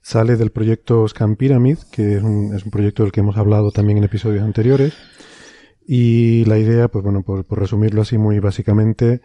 sale 0.01 0.37
del 0.37 0.51
proyecto 0.51 1.07
Scan 1.07 1.37
Pyramid, 1.37 1.79
que 1.91 2.17
es 2.17 2.23
un, 2.23 2.55
es 2.55 2.65
un 2.65 2.71
proyecto 2.71 3.03
del 3.03 3.13
que 3.13 3.21
hemos 3.21 3.37
hablado 3.37 3.71
también 3.71 3.99
en 3.99 4.05
episodios 4.05 4.43
anteriores. 4.43 4.95
Y 5.87 6.45
la 6.47 6.59
idea, 6.59 6.89
pues 6.89 7.05
bueno, 7.05 7.23
por 7.23 7.45
resumirlo 7.59 8.03
así 8.03 8.17
muy 8.17 8.39
básicamente, 8.39 9.21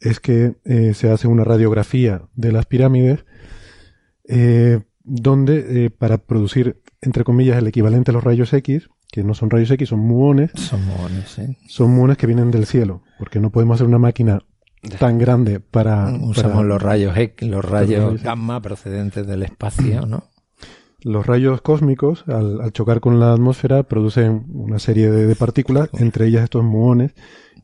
es 0.00 0.20
que 0.20 0.56
eh, 0.64 0.94
se 0.94 1.10
hace 1.10 1.28
una 1.28 1.44
radiografía 1.44 2.22
de 2.34 2.52
las 2.52 2.66
pirámides 2.66 3.24
eh, 4.24 4.80
donde 5.02 5.84
eh, 5.84 5.90
para 5.90 6.18
producir, 6.18 6.80
entre 7.00 7.24
comillas, 7.24 7.58
el 7.58 7.66
equivalente 7.66 8.10
a 8.10 8.14
los 8.14 8.24
rayos 8.24 8.52
X, 8.52 8.88
que 9.10 9.24
no 9.24 9.34
son 9.34 9.50
rayos 9.50 9.70
X, 9.70 9.88
son 9.88 10.00
muones. 10.00 10.52
Son 10.54 10.84
muones, 10.84 11.28
sí. 11.28 11.56
Son 11.66 11.90
muones 11.90 12.16
que 12.16 12.26
vienen 12.26 12.50
del 12.50 12.66
cielo, 12.66 13.02
porque 13.18 13.40
no 13.40 13.50
podemos 13.50 13.74
hacer 13.74 13.86
una 13.86 13.98
máquina 13.98 14.40
tan 14.98 15.18
grande 15.18 15.60
para... 15.60 16.12
Usamos 16.12 16.64
los 16.64 16.80
rayos 16.80 17.16
X, 17.16 17.48
los 17.48 17.64
rayos 17.64 18.22
gamma 18.22 18.62
procedentes 18.62 19.26
del 19.26 19.42
espacio, 19.42 20.06
¿no? 20.06 20.24
Los 21.02 21.26
rayos 21.26 21.62
cósmicos, 21.62 22.24
al, 22.28 22.72
chocar 22.72 23.00
con 23.00 23.18
la 23.20 23.32
atmósfera, 23.32 23.84
producen 23.84 24.44
una 24.52 24.78
serie 24.78 25.10
de, 25.10 25.34
partículas, 25.34 25.88
entre 25.94 26.26
ellas 26.26 26.44
estos 26.44 26.62
muones, 26.62 27.14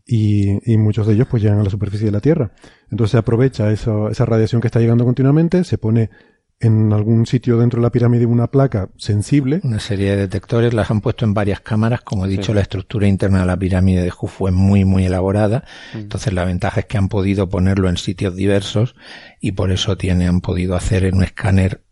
y, 0.06 0.76
muchos 0.78 1.06
de 1.06 1.14
ellos 1.14 1.26
pues 1.28 1.42
llegan 1.42 1.58
a 1.58 1.64
la 1.64 1.70
superficie 1.70 2.06
de 2.06 2.12
la 2.12 2.20
Tierra. 2.20 2.52
Entonces 2.90 3.12
se 3.12 3.18
aprovecha 3.18 3.70
esa 3.72 4.24
radiación 4.24 4.60
que 4.60 4.68
está 4.68 4.78
llegando 4.78 5.04
continuamente, 5.04 5.64
se 5.64 5.78
pone 5.78 6.10
en 6.58 6.92
algún 6.92 7.26
sitio 7.26 7.58
dentro 7.58 7.80
de 7.80 7.82
la 7.82 7.90
pirámide 7.90 8.24
una 8.24 8.46
placa 8.46 8.88
sensible. 8.96 9.60
Una 9.62 9.78
serie 9.78 10.10
de 10.10 10.16
detectores 10.16 10.72
las 10.72 10.90
han 10.90 11.00
puesto 11.02 11.24
en 11.24 11.34
varias 11.34 11.60
cámaras. 11.60 12.00
Como 12.00 12.24
he 12.24 12.28
dicho, 12.28 12.54
la 12.54 12.62
estructura 12.62 13.06
interna 13.06 13.40
de 13.40 13.46
la 13.46 13.58
pirámide 13.58 14.02
de 14.02 14.10
Jufu 14.10 14.48
es 14.48 14.54
muy, 14.54 14.84
muy 14.84 15.04
elaborada. 15.04 15.64
Mm. 15.92 15.98
Entonces 15.98 16.32
la 16.32 16.44
ventaja 16.44 16.80
es 16.80 16.86
que 16.86 16.96
han 16.96 17.08
podido 17.08 17.48
ponerlo 17.48 17.90
en 17.90 17.98
sitios 17.98 18.34
diversos 18.34 18.96
y 19.40 19.52
por 19.52 19.70
eso 19.70 19.96
tiene, 19.98 20.28
han 20.28 20.40
podido 20.40 20.76
hacer 20.76 21.12
un 21.12 21.22
escáner 21.22 21.82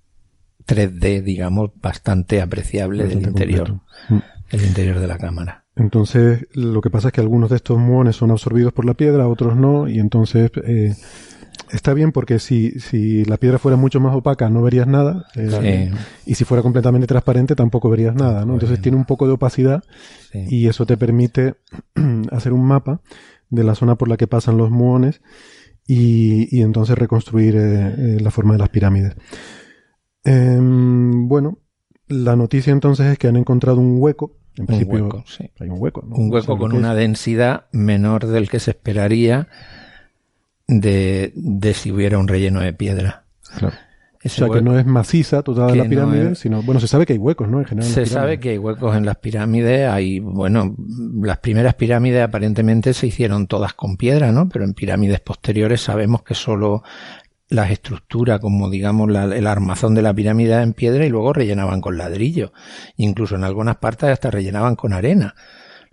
3D, 0.67 1.23
digamos, 1.23 1.71
bastante 1.75 2.41
apreciable 2.41 3.05
del 3.07 3.23
interior, 3.23 3.81
mm. 4.09 4.19
el 4.51 4.65
interior 4.65 4.99
de 4.99 5.07
la 5.07 5.19
cámara. 5.19 5.64
Entonces, 5.77 6.47
lo 6.53 6.81
que 6.81 6.91
pasa 6.91 7.09
es 7.09 7.13
que 7.13 7.21
algunos 7.21 7.51
de 7.51 7.57
estos 7.57 7.79
muones 7.79 8.17
son 8.17 8.31
absorbidos 8.31 8.73
por 8.73 8.85
la 8.85 8.95
piedra, 8.95 9.27
otros 9.27 9.57
no, 9.57 9.89
y 9.89 9.99
entonces 9.99 10.51
eh, 10.65 10.95
está 11.71 11.95
bien 11.95 12.13
porque 12.13 12.39
si, 12.39 12.79
si 12.79 13.25
la 13.25 13.39
piedra 13.39 13.59
fuera 13.59 13.77
mucho 13.77 13.99
más 13.99 14.15
opaca 14.15 14.49
no 14.51 14.63
verías 14.63 14.87
nada, 14.87 15.27
eh, 15.35 15.91
y 16.27 16.37
si 16.37 16.45
fuera 16.45 16.63
completamente 16.63 17.07
transparente 17.07 17.57
tampoco 17.57 17.91
verías 17.91 18.15
nada, 18.15 18.45
¿no? 18.45 18.55
Entonces 18.55 18.81
tiene 18.81 18.97
un 18.97 19.05
poco 19.05 19.27
de 19.27 19.33
opacidad 19.33 19.83
y 20.33 20.69
eso 20.69 20.87
te 20.87 20.97
permite 20.97 21.55
hacer 22.31 22.53
un 22.53 22.65
mapa 22.65 23.01
de 23.51 23.65
la 23.65 23.75
zona 23.75 23.97
por 23.97 24.09
la 24.09 24.17
que 24.17 24.27
pasan 24.27 24.57
los 24.57 24.71
muones 24.71 25.23
y, 25.87 26.57
y 26.57 26.63
entonces 26.63 26.97
reconstruir 26.97 27.57
eh, 27.57 28.19
la 28.21 28.31
forma 28.31 28.55
de 28.55 28.59
las 28.59 28.69
pirámides. 28.69 29.17
Em, 30.25 31.29
bueno, 31.29 31.59
la 32.09 32.37
noticia 32.37 32.73
entonces 32.73 33.07
es 33.07 33.19
que 33.19 33.29
han 33.29 33.37
encontrado 33.37 33.79
un 33.79 33.97
hueco. 34.01 34.37
En 34.57 34.67
principio, 34.67 34.95
un 34.95 35.03
hueco, 35.03 35.25
sí. 35.27 35.51
Hay 35.59 35.69
un 35.69 35.77
hueco. 35.81 36.07
Un 36.09 36.33
hueco 36.33 36.57
con 36.57 36.73
una 36.73 36.95
densidad 36.95 37.67
menor 37.73 38.27
del 38.27 38.49
que 38.49 38.61
se 38.61 38.71
esperaría 38.71 39.49
de, 40.67 41.33
de 41.35 41.75
si 41.75 41.91
hubiera 41.91 42.19
un 42.19 42.29
relleno 42.29 42.61
de 42.61 42.73
piedra. 42.73 43.25
Claro. 43.59 43.75
o 44.25 44.29
sea, 44.29 44.49
que 44.49 44.63
no 44.63 44.79
es 44.79 44.87
maciza 44.87 45.43
toda 45.43 45.75
la 45.75 45.85
pirámide, 45.85 46.35
sino, 46.35 46.63
bueno, 46.63 46.81
se 46.81 46.89
sabe 46.89 47.05
que 47.05 47.13
hay 47.15 47.19
huecos, 47.19 47.49
¿no? 47.49 47.59
En 47.61 47.67
general. 47.67 47.91
Se 47.91 48.07
sabe 48.07 48.41
que 48.41 48.51
hay 48.51 48.59
huecos 48.59 48.97
en 48.97 49.05
las 49.05 49.17
pirámides, 49.17 49.89
hay, 49.89 50.21
bueno, 50.21 50.75
las 51.21 51.39
primeras 51.39 51.75
pirámides 51.75 52.23
aparentemente 52.23 52.95
se 52.95 53.09
hicieron 53.09 53.47
todas 53.47 53.75
con 53.75 53.97
piedra, 53.97 54.33
¿no? 54.33 54.49
Pero 54.49 54.65
en 54.65 54.75
pirámides 54.75 55.21
posteriores 55.21 55.81
sabemos 55.81 56.23
que 56.23 56.35
solo 56.35 56.83
las 57.55 57.71
estructuras, 57.71 58.41
como 58.41 58.69
digamos 58.69 59.09
el 59.09 59.47
armazón 59.47 59.95
de 59.95 60.03
la 60.03 60.13
pirámide 60.13 60.61
en 60.61 60.73
piedra 60.73 61.07
y 61.07 61.09
luego 61.09 61.33
rellenaban 61.33 61.81
con 61.81 61.97
ladrillo. 61.97 62.53
Incluso 62.97 63.37
en 63.37 63.45
algunas 63.45 63.77
partes 63.77 64.11
hasta 64.11 64.31
rellenaban 64.31 64.77
con 64.77 64.93
arena. 64.93 65.35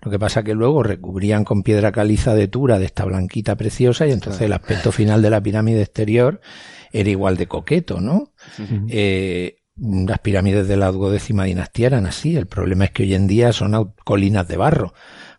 Lo 0.02 0.10
que 0.10 0.18
pasa 0.18 0.44
que 0.44 0.56
luego 0.56 0.82
recubrían 0.82 1.44
con 1.44 1.62
piedra 1.62 1.92
caliza 1.92 2.34
de 2.34 2.48
Tura, 2.48 2.80
de 2.80 2.86
esta 2.86 3.06
blanquita 3.06 3.56
preciosa, 3.56 4.08
y 4.08 4.12
entonces 4.12 4.42
el 4.42 4.54
aspecto 4.54 4.92
final 4.92 5.22
de 5.22 5.30
la 5.30 5.42
pirámide 5.42 5.82
exterior 5.82 6.42
era 6.92 7.10
igual 7.10 7.38
de 7.38 7.48
coqueto, 7.48 8.02
¿no? 8.02 8.32
Eh, 8.90 9.58
las 9.78 10.20
pirámides 10.20 10.68
de 10.68 10.78
la 10.78 10.92
duodécima 10.92 11.46
dinastía 11.46 11.88
eran 11.88 12.08
así. 12.08 12.36
El 12.36 12.48
problema 12.48 12.86
es 12.86 12.92
que 12.92 13.04
hoy 13.04 13.14
en 13.14 13.28
día 13.28 13.54
son 13.54 13.94
colinas 14.04 14.48
de 14.48 14.58
barro 14.58 14.94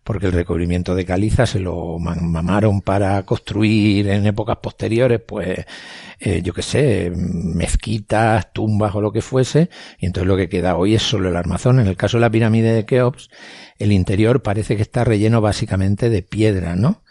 porque 0.05 0.27
el 0.27 0.33
recubrimiento 0.33 0.95
de 0.95 1.05
caliza 1.05 1.47
se 1.47 1.61
lo 1.61 1.99
mamaron 1.99 2.81
para 2.81 3.23
construir 3.25 4.09
en 4.09 4.27
épocas 4.27 4.59
posteriores, 4.63 5.21
pues, 5.21 5.65
eh, 6.19 6.43
yo 6.43 6.53
qué 6.53 6.63
sé, 6.63 7.13
mezquitas, 7.15 8.53
tumbas 8.53 8.95
o 8.95 9.01
lo 9.01 9.13
que 9.13 9.23
fuese, 9.23 9.71
y 9.99 10.07
entonces 10.07 10.29
lo 10.29 10.37
que 10.37 10.49
queda 10.49 10.77
hoy 10.77 10.95
es 10.95 11.03
solo 11.03 11.29
el 11.29 11.37
armazón. 11.37 11.79
En 11.79 11.87
el 11.87 11.97
caso 11.97 12.17
de 12.17 12.23
la 12.23 12.31
pirámide 12.31 12.73
de 12.73 12.85
Keops, 12.85 13.31
el 13.79 13.93
interior 13.93 14.43
parece 14.43 14.77
que 14.77 14.83
está 14.83 15.05
relleno 15.05 15.41
básicamente 15.41 16.11
de 16.11 16.23
piedra, 16.23 16.75
¿no? 16.75 17.03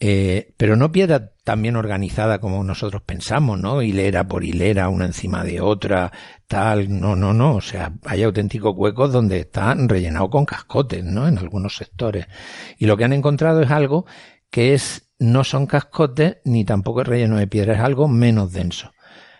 Eh, 0.00 0.54
pero 0.56 0.76
no 0.76 0.90
piedra 0.90 1.31
tan 1.44 1.60
bien 1.60 1.76
organizada 1.76 2.38
como 2.38 2.62
nosotros 2.62 3.02
pensamos, 3.02 3.58
¿no? 3.58 3.82
Hilera 3.82 4.28
por 4.28 4.44
hilera, 4.44 4.88
una 4.88 5.06
encima 5.06 5.42
de 5.42 5.60
otra, 5.60 6.12
tal, 6.46 7.00
no, 7.00 7.16
no, 7.16 7.32
no, 7.34 7.56
o 7.56 7.60
sea, 7.60 7.92
hay 8.04 8.22
auténticos 8.22 8.74
huecos 8.76 9.12
donde 9.12 9.40
están 9.40 9.88
rellenados 9.88 10.30
con 10.30 10.44
cascotes, 10.44 11.04
¿no? 11.04 11.26
En 11.26 11.38
algunos 11.38 11.76
sectores. 11.76 12.26
Y 12.78 12.86
lo 12.86 12.96
que 12.96 13.04
han 13.04 13.12
encontrado 13.12 13.62
es 13.62 13.70
algo 13.70 14.06
que 14.50 14.74
es, 14.74 15.10
no 15.18 15.44
son 15.44 15.66
cascotes 15.66 16.38
ni 16.44 16.64
tampoco 16.64 17.02
es 17.02 17.08
relleno 17.08 17.38
de 17.38 17.48
piedra, 17.48 17.74
es 17.74 17.80
algo 17.80 18.06
menos 18.06 18.52
denso. 18.52 18.92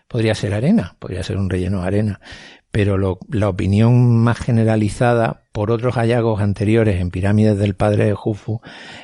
Podría 0.08 0.34
ser 0.34 0.54
arena, 0.54 0.96
podría 0.98 1.22
ser 1.22 1.36
un 1.36 1.48
relleno 1.50 1.82
de 1.82 1.86
arena, 1.86 2.20
pero 2.72 2.98
lo, 2.98 3.18
la 3.30 3.48
opinión 3.48 4.16
más 4.16 4.38
generalizada 4.38 5.44
por 5.52 5.70
otros 5.70 5.94
hallazgos 5.94 6.40
anteriores 6.40 7.00
en 7.00 7.10
pirámides 7.10 7.58
del 7.58 7.76
padre 7.76 8.06
de 8.06 8.14
Jufu 8.14 8.60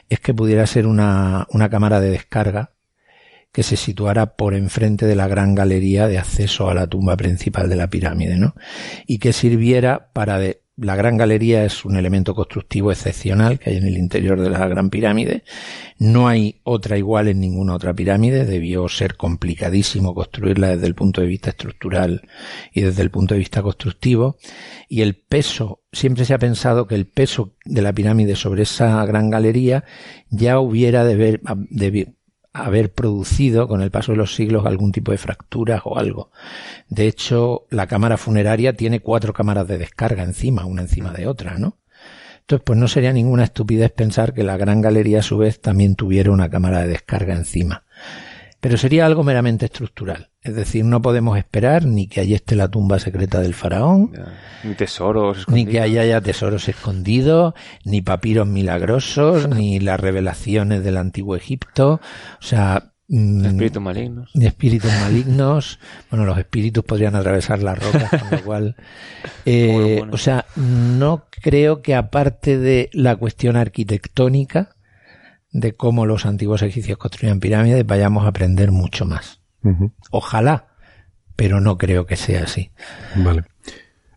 es 0.09 0.19
que 0.21 0.35
pudiera 0.35 0.67
ser 0.67 0.87
una, 0.87 1.47
una 1.51 1.69
cámara 1.69 2.01
de 2.01 2.11
descarga 2.11 2.73
que 3.53 3.63
se 3.63 3.77
situara 3.77 4.37
por 4.37 4.55
enfrente 4.55 5.07
de 5.07 5.17
la 5.17 5.29
gran 5.29 5.55
galería 5.55 6.07
de 6.09 6.19
acceso 6.19 6.69
a 6.69 6.75
la 6.75 6.87
tumba 6.87 7.17
principal 7.17 7.69
de 7.69 7.77
la 7.77 7.89
pirámide, 7.89 8.37
¿no? 8.37 8.55
Y 9.07 9.19
que 9.19 9.33
sirviera 9.33 10.11
para 10.13 10.39
de, 10.39 10.63
la 10.81 10.95
Gran 10.95 11.17
Galería 11.17 11.65
es 11.65 11.85
un 11.85 11.97
elemento 11.97 12.35
constructivo 12.35 12.93
excepcional 12.93 13.59
que 13.59 13.71
hay 13.71 13.77
en 13.79 13.87
el 13.87 13.99
interior 13.99 14.41
de 14.41 14.49
la 14.49 14.67
Gran 14.69 14.91
Pirámide. 14.91 15.43
No 15.99 16.29
hay 16.29 16.61
otra 16.63 16.97
igual 16.97 17.27
en 17.27 17.41
ninguna 17.41 17.75
otra 17.75 17.93
pirámide. 17.93 18.45
Debió 18.45 18.89
ser 18.89 19.17
complicadísimo 19.17 20.15
construirla 20.15 20.69
desde 20.69 20.87
el 20.87 20.95
punto 20.95 21.21
de 21.21 21.27
vista 21.27 21.51
estructural 21.51 22.23
y 22.73 22.83
desde 22.83 23.03
el 23.03 23.11
punto 23.11 23.35
de 23.35 23.41
vista 23.41 23.61
constructivo. 23.61 24.37
Y 24.89 25.03
el 25.03 25.17
peso, 25.17 25.83
siempre 25.93 26.25
se 26.25 26.35
ha 26.35 26.39
pensado 26.39 26.87
que 26.87 26.95
el 26.95 27.07
peso 27.07 27.57
de 27.65 27.83
la 27.83 27.93
pirámide 27.93 28.37
sobre 28.37 28.63
esa 28.63 29.05
gran 29.05 29.31
galería 29.31 29.85
ya 30.31 30.61
hubiera 30.61 31.05
de, 31.05 31.17
ver, 31.17 31.41
haber 32.65 32.93
producido 32.93 33.69
con 33.69 33.83
el 33.83 33.91
paso 33.91 34.13
de 34.13 34.19
los 34.19 34.35
siglos 34.35 34.67
algún 34.67 34.93
tipo 34.93 35.13
de 35.13 35.19
fracturas 35.19 35.83
o 35.85 35.99
algo. 35.99 36.31
De 36.89 37.07
hecho, 37.07 37.67
la 37.71 37.87
cámara 37.87 38.17
funeraria 38.17 38.75
tiene 38.75 39.01
cuatro 39.01 39.33
cámaras 39.33 39.67
de 39.69 39.79
descarga 39.79 40.23
encima, 40.23 40.65
una 40.65 40.83
encima 40.83 41.13
de 41.13 41.27
otra, 41.27 41.59
¿no? 41.59 41.79
Entonces, 42.41 42.65
pues 42.65 42.79
no 42.79 42.89
sería 42.89 43.13
ninguna 43.13 43.45
estupidez 43.45 43.93
pensar 43.93 44.33
que 44.33 44.43
la 44.43 44.57
gran 44.57 44.81
galería 44.81 45.19
a 45.19 45.23
su 45.23 45.37
vez 45.37 45.61
también 45.61 45.97
tuviera 45.97 46.31
una 46.31 46.49
cámara 46.49 46.81
de 46.81 46.89
descarga 46.89 47.35
encima. 47.35 47.85
Pero 48.61 48.77
sería 48.77 49.07
algo 49.07 49.23
meramente 49.23 49.67
estructural. 49.67 50.31
Es 50.43 50.55
decir, 50.55 50.85
no 50.85 51.01
podemos 51.01 51.39
esperar 51.39 51.85
ni 51.85 52.09
que 52.09 52.21
allí 52.21 52.35
esté 52.35 52.57
la 52.57 52.69
tumba 52.69 52.99
secreta 52.99 53.41
del 53.41 53.55
faraón, 53.55 54.13
ni 54.65 54.75
tesoros 54.75 55.39
escondidos. 55.39 55.67
ni 55.67 55.73
que 55.73 55.81
allí 55.81 55.99
haya 55.99 56.21
tesoros 56.21 56.69
escondidos, 56.69 57.55
ni 57.85 58.03
papiros 58.03 58.47
milagrosos, 58.47 59.49
ni 59.49 59.79
las 59.79 60.01
revelaciones 60.01 60.83
del 60.83 60.97
antiguo 60.97 61.37
Egipto. 61.37 62.01
O 62.41 62.43
sea, 62.43 62.93
mm, 63.09 63.45
espíritus 63.45 63.83
malignos. 63.83 64.31
Ni 64.35 64.47
espíritus 64.47 64.93
malignos. 65.03 65.79
Bueno, 66.11 66.25
los 66.25 66.39
espíritus 66.39 66.85
podrían 66.85 67.15
atravesar 67.15 67.63
las 67.63 67.79
rocas, 67.79 68.11
con 68.11 68.31
lo 68.31 68.45
cual. 68.45 68.77
Eh, 69.51 70.03
o 70.11 70.19
sea, 70.19 70.45
no 70.57 71.25
creo 71.31 71.81
que 71.81 71.95
aparte 71.95 72.59
de 72.59 72.91
la 72.93 73.17
cuestión 73.17 73.57
arquitectónica, 73.57 74.77
de 75.53 75.75
cómo 75.75 76.07
los 76.07 76.27
antiguos 76.27 76.63
egipcios 76.63 76.99
construían 76.99 77.41
pirámides, 77.41 77.87
vayamos 77.87 78.25
a 78.25 78.29
aprender 78.29 78.71
mucho 78.71 79.05
más. 79.05 79.41
Ojalá, 80.11 80.69
pero 81.37 81.61
no 81.61 81.77
creo 81.77 82.07
que 82.07 82.17
sea 82.17 82.45
así. 82.45 82.71
Vale. 83.17 83.45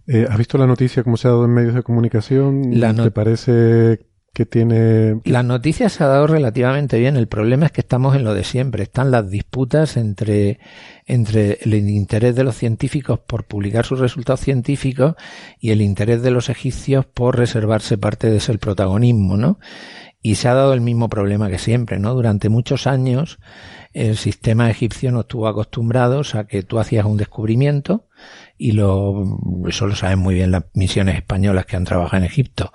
Eh, 0.08 0.28
¿Has 0.30 0.38
visto 0.38 0.58
la 0.58 0.68
noticia 0.68 1.04
cómo 1.04 1.18
se 1.18 1.28
ha 1.28 1.32
dado 1.32 1.46
en 1.46 1.54
medios 1.54 1.76
de 1.76 1.84
comunicación? 1.84 2.80
La 2.80 2.94
¿Te 2.94 3.12
parece 3.12 4.08
que 4.34 4.46
tiene... 4.46 5.20
La 5.26 5.44
noticia 5.44 5.90
se 5.90 6.04
ha 6.04 6.08
dado 6.08 6.26
relativamente 6.26 6.98
bien. 7.00 7.18
El 7.18 7.28
problema 7.28 7.66
es 7.66 7.72
que 7.72 7.82
estamos 7.82 8.16
en 8.16 8.24
lo 8.24 8.34
de 8.34 8.44
siempre. 8.44 8.84
Están 8.84 9.12
las 9.12 9.30
disputas 9.30 9.98
entre, 9.98 10.60
entre 11.06 11.60
el 11.62 11.74
interés 11.90 12.36
de 12.36 12.44
los 12.44 12.56
científicos 12.56 13.20
por 13.20 13.46
publicar 13.46 13.86
sus 13.86 14.00
resultados 14.00 14.40
científicos 14.40 15.16
y 15.60 15.72
el 15.72 15.82
interés 15.82 16.22
de 16.22 16.32
los 16.32 16.50
egipcios 16.50 17.06
por 17.06 17.38
reservarse 17.38 17.98
parte 17.98 18.30
de 18.30 18.38
ese 18.38 18.58
protagonismo, 18.58 19.36
¿no? 19.36 19.60
Y 20.22 20.36
se 20.36 20.48
ha 20.48 20.54
dado 20.54 20.74
el 20.74 20.82
mismo 20.82 21.10
problema 21.10 21.50
que 21.50 21.58
siempre, 21.58 22.00
¿no? 22.00 22.14
Durante 22.14 22.50
muchos 22.50 22.86
años 22.88 23.40
el 23.94 24.18
sistema 24.18 24.70
egipcio 24.70 25.12
no 25.12 25.22
estuvo 25.22 25.48
acostumbrado 25.48 26.22
a 26.34 26.46
que 26.46 26.64
tú 26.64 26.80
hacías 26.80 27.06
un 27.06 27.18
descubrimiento 27.18 28.08
y 28.58 28.72
lo, 28.72 29.40
eso 29.68 29.88
lo 29.88 29.96
saben 29.96 30.20
muy 30.20 30.36
bien 30.36 30.52
las 30.52 30.66
misiones 30.74 31.16
españolas 31.16 31.66
que 31.66 31.76
han 31.76 31.84
trabajado 31.84 32.24
en 32.24 32.30
Egipto. 32.30 32.72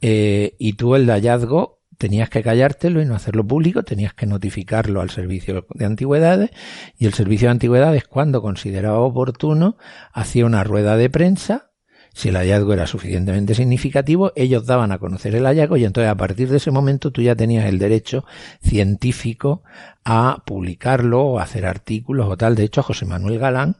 Eh, 0.00 0.56
y 0.58 0.74
tú 0.74 0.94
el 0.96 1.08
hallazgo 1.08 1.80
tenías 1.96 2.30
que 2.30 2.42
callártelo 2.42 3.00
y 3.02 3.04
no 3.04 3.14
hacerlo 3.14 3.46
público, 3.46 3.82
tenías 3.82 4.14
que 4.14 4.26
notificarlo 4.26 5.00
al 5.00 5.10
servicio 5.10 5.66
de 5.74 5.84
antigüedades 5.84 6.50
y 6.98 7.06
el 7.06 7.14
servicio 7.14 7.48
de 7.48 7.52
antigüedades 7.52 8.04
cuando 8.04 8.42
consideraba 8.42 9.00
oportuno 9.00 9.76
hacía 10.12 10.46
una 10.46 10.64
rueda 10.64 10.96
de 10.96 11.10
prensa 11.10 11.69
si 12.12 12.28
el 12.28 12.36
hallazgo 12.36 12.72
era 12.72 12.86
suficientemente 12.86 13.54
significativo, 13.54 14.32
ellos 14.34 14.66
daban 14.66 14.92
a 14.92 14.98
conocer 14.98 15.34
el 15.34 15.44
hallazgo 15.46 15.76
y 15.76 15.84
entonces 15.84 16.10
a 16.10 16.16
partir 16.16 16.48
de 16.48 16.56
ese 16.56 16.70
momento 16.70 17.10
tú 17.10 17.22
ya 17.22 17.36
tenías 17.36 17.66
el 17.66 17.78
derecho 17.78 18.24
científico 18.62 19.62
a 20.04 20.42
publicarlo 20.44 21.22
o 21.22 21.38
hacer 21.38 21.66
artículos 21.66 22.28
o 22.28 22.36
tal. 22.36 22.54
De 22.54 22.64
hecho, 22.64 22.80
a 22.80 22.84
José 22.84 23.06
Manuel 23.06 23.38
Galán, 23.38 23.76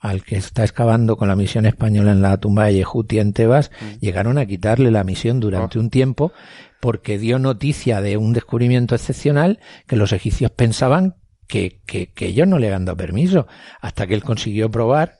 al 0.00 0.22
que 0.22 0.36
está 0.36 0.62
excavando 0.62 1.16
con 1.16 1.28
la 1.28 1.36
misión 1.36 1.66
española 1.66 2.12
en 2.12 2.22
la 2.22 2.36
tumba 2.36 2.66
de 2.66 2.74
Yehuti 2.74 3.18
en 3.18 3.32
Tebas, 3.32 3.70
mm. 3.80 4.00
llegaron 4.00 4.38
a 4.38 4.46
quitarle 4.46 4.90
la 4.90 5.02
misión 5.02 5.40
durante 5.40 5.78
ah. 5.78 5.80
un 5.80 5.90
tiempo 5.90 6.32
porque 6.80 7.18
dio 7.18 7.38
noticia 7.38 8.02
de 8.02 8.18
un 8.18 8.34
descubrimiento 8.34 8.94
excepcional 8.94 9.58
que 9.86 9.96
los 9.96 10.12
egipcios 10.12 10.50
pensaban 10.50 11.16
que, 11.46 11.80
que, 11.86 12.12
que 12.12 12.26
ellos 12.26 12.46
no 12.46 12.58
le 12.58 12.66
habían 12.66 12.84
dado 12.84 12.96
permiso, 12.96 13.46
hasta 13.80 14.06
que 14.06 14.14
él 14.14 14.22
consiguió 14.22 14.70
probar 14.70 15.18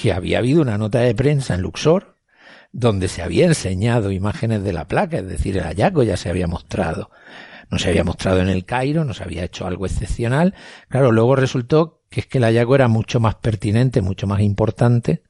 que 0.00 0.14
había 0.14 0.38
habido 0.38 0.62
una 0.62 0.78
nota 0.78 1.00
de 1.00 1.14
prensa 1.14 1.54
en 1.54 1.60
Luxor 1.60 2.16
donde 2.72 3.06
se 3.06 3.20
había 3.20 3.44
enseñado 3.44 4.12
imágenes 4.12 4.62
de 4.62 4.72
la 4.72 4.88
placa, 4.88 5.18
es 5.18 5.28
decir, 5.28 5.58
el 5.58 5.64
hallazgo 5.64 6.02
ya 6.04 6.16
se 6.16 6.30
había 6.30 6.46
mostrado. 6.46 7.10
No 7.68 7.78
se 7.78 7.90
había 7.90 8.02
mostrado 8.02 8.40
en 8.40 8.48
el 8.48 8.64
Cairo, 8.64 9.04
no 9.04 9.12
se 9.12 9.24
había 9.24 9.44
hecho 9.44 9.66
algo 9.66 9.84
excepcional. 9.84 10.54
Claro, 10.88 11.12
luego 11.12 11.36
resultó 11.36 12.00
que 12.08 12.20
es 12.20 12.26
que 12.26 12.38
el 12.38 12.44
hallazgo 12.44 12.76
era 12.76 12.88
mucho 12.88 13.20
más 13.20 13.34
pertinente, 13.34 14.00
mucho 14.00 14.26
más 14.26 14.40
importante 14.40 15.22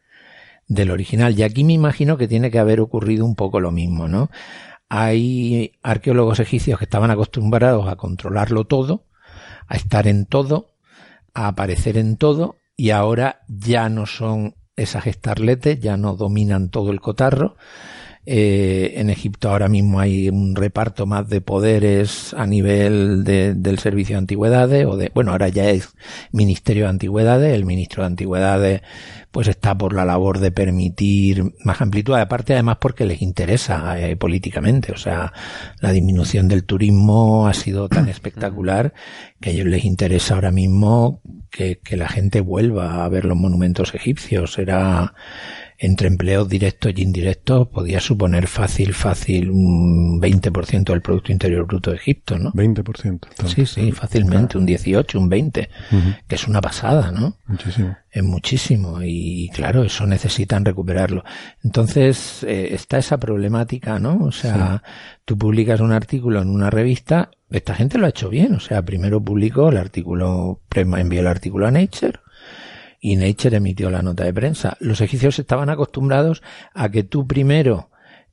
del 0.69 0.93
original. 0.93 1.37
Y 1.37 1.43
aquí 1.43 1.65
me 1.65 1.73
imagino 1.73 2.17
que 2.17 2.29
tiene 2.29 2.53
que 2.53 2.61
haber 2.61 2.81
ocurrido 2.81 3.25
un 3.25 3.35
poco 3.35 3.59
lo 3.59 3.73
mismo, 3.73 4.07
¿no? 4.07 4.31
Hay 4.89 5.73
arqueólogos 5.83 6.39
egipcios 6.39 6.79
que 6.79 6.85
estaban 6.85 7.11
acostumbrados 7.11 7.89
a 7.89 7.97
controlarlo 7.97 8.67
todo, 8.67 9.07
a 9.67 9.75
estar 9.75 10.07
en 10.07 10.27
todo, 10.27 10.77
a 11.35 11.49
aparecer 11.49 11.99
en 11.99 12.17
todo, 12.17 12.57
y 12.77 12.91
ahora 12.91 13.41
ya 13.49 13.89
no 13.89 14.07
son 14.07 14.55
esas 14.83 15.07
estarletes, 15.07 15.81
ya 15.81 15.97
no 15.97 16.17
dominan 16.17 16.69
todo 16.71 16.91
el 16.91 17.01
cotarro. 17.01 17.57
Eh, 18.33 19.01
en 19.01 19.11
Egipto 19.11 19.51
ahora 19.51 19.67
mismo 19.67 19.99
hay 19.99 20.29
un 20.29 20.55
reparto 20.55 21.05
más 21.05 21.29
de 21.29 21.41
poderes 21.41 22.33
a 22.35 22.47
nivel 22.47 23.25
del 23.25 23.79
servicio 23.81 24.15
de 24.15 24.19
antigüedades 24.19 24.87
o 24.87 24.97
de, 24.97 25.11
bueno, 25.13 25.33
ahora 25.33 25.49
ya 25.49 25.69
es 25.69 25.89
Ministerio 26.31 26.85
de 26.85 26.91
Antigüedades, 26.91 27.53
el 27.53 27.65
ministro 27.65 28.05
de 28.05 28.07
Antigüedades 28.07 28.83
pues 29.33 29.49
está 29.49 29.77
por 29.77 29.95
la 29.95 30.05
labor 30.05 30.39
de 30.39 30.53
permitir 30.53 31.55
más 31.65 31.81
amplitud, 31.81 32.15
aparte 32.15 32.53
además 32.53 32.77
porque 32.81 33.05
les 33.05 33.21
interesa 33.21 33.99
eh, 34.01 34.15
políticamente, 34.15 34.93
o 34.93 34.97
sea, 34.97 35.33
la 35.81 35.91
disminución 35.91 36.47
del 36.47 36.63
turismo 36.63 37.49
ha 37.49 37.55
sido 37.55 37.89
tan 37.89 38.09
espectacular 38.09 38.95
que 39.41 39.51
a 39.51 39.53
ellos 39.55 39.67
les 39.67 39.85
interesa 39.85 40.35
ahora 40.35 40.53
mismo 40.53 41.21
que, 41.51 41.81
que 41.83 41.97
la 41.97 42.09
gente 42.09 42.41
vuelva 42.41 43.05
a 43.05 43.09
ver 43.09 43.25
los 43.25 43.37
monumentos 43.37 43.93
egipcios, 43.93 44.57
era 44.57 45.15
entre 45.83 46.09
empleos 46.09 46.47
directos 46.47 46.93
y 46.95 47.03
indirectos 47.03 47.69
podía 47.69 48.01
suponer 48.01 48.47
fácil, 48.49 48.93
fácil 48.93 49.49
un 49.51 50.21
20% 50.21 50.85
del 50.85 51.01
Producto 51.01 51.33
Interior 51.33 51.67
Bruto 51.67 51.91
de 51.91 51.97
Egipto, 51.97 52.39
¿no? 52.39 52.53
20%. 52.53 53.47
Sí, 53.47 53.65
sí, 53.65 53.91
fácilmente, 53.91 54.59
un 54.59 54.67
18, 54.67 55.19
un 55.19 55.31
20, 55.31 55.71
que 56.29 56.35
es 56.35 56.47
una 56.47 56.61
pasada, 56.61 57.11
¿no? 57.13 57.39
Muchísimo. 57.47 57.97
Es 58.11 58.23
muchísimo 58.23 58.99
y 59.03 59.49
claro, 59.55 59.83
eso 59.83 60.07
necesitan 60.07 60.67
recuperarlo. 60.67 61.25
Entonces, 61.65 62.45
eh, 62.45 62.75
está 62.75 62.99
esa 62.99 63.17
problemática, 63.17 63.99
¿no? 63.99 64.19
O 64.19 64.33
sea, 64.33 64.83
tú 65.25 65.39
publicas 65.39 65.81
un 65.81 65.93
artículo 65.93 66.43
en 66.43 66.51
una 66.51 66.69
revista, 66.69 67.31
esta 67.51 67.75
gente 67.75 67.97
lo 67.97 68.05
ha 68.05 68.11
hecho 68.11 68.29
bien, 68.29 68.55
o 68.55 68.61
sea, 68.61 68.83
primero 68.83 69.25
publicó 69.25 69.71
el 69.71 69.79
artículo, 69.79 70.61
envió 70.75 71.21
el 71.21 71.27
artículo 71.27 71.67
a 71.67 71.71
Nature, 71.71 72.21
y 73.01 73.17
Nature 73.17 73.57
emitió 73.57 73.91
la 73.91 74.03
nota 74.03 74.25
de 74.25 74.35
prensa. 74.35 74.77
Los 74.79 75.01
egipcios 75.01 75.39
estaban 75.39 75.71
acostumbrados 75.71 76.43
a 76.75 76.91
que 76.91 77.03
tú 77.03 77.27
primero 77.27 77.91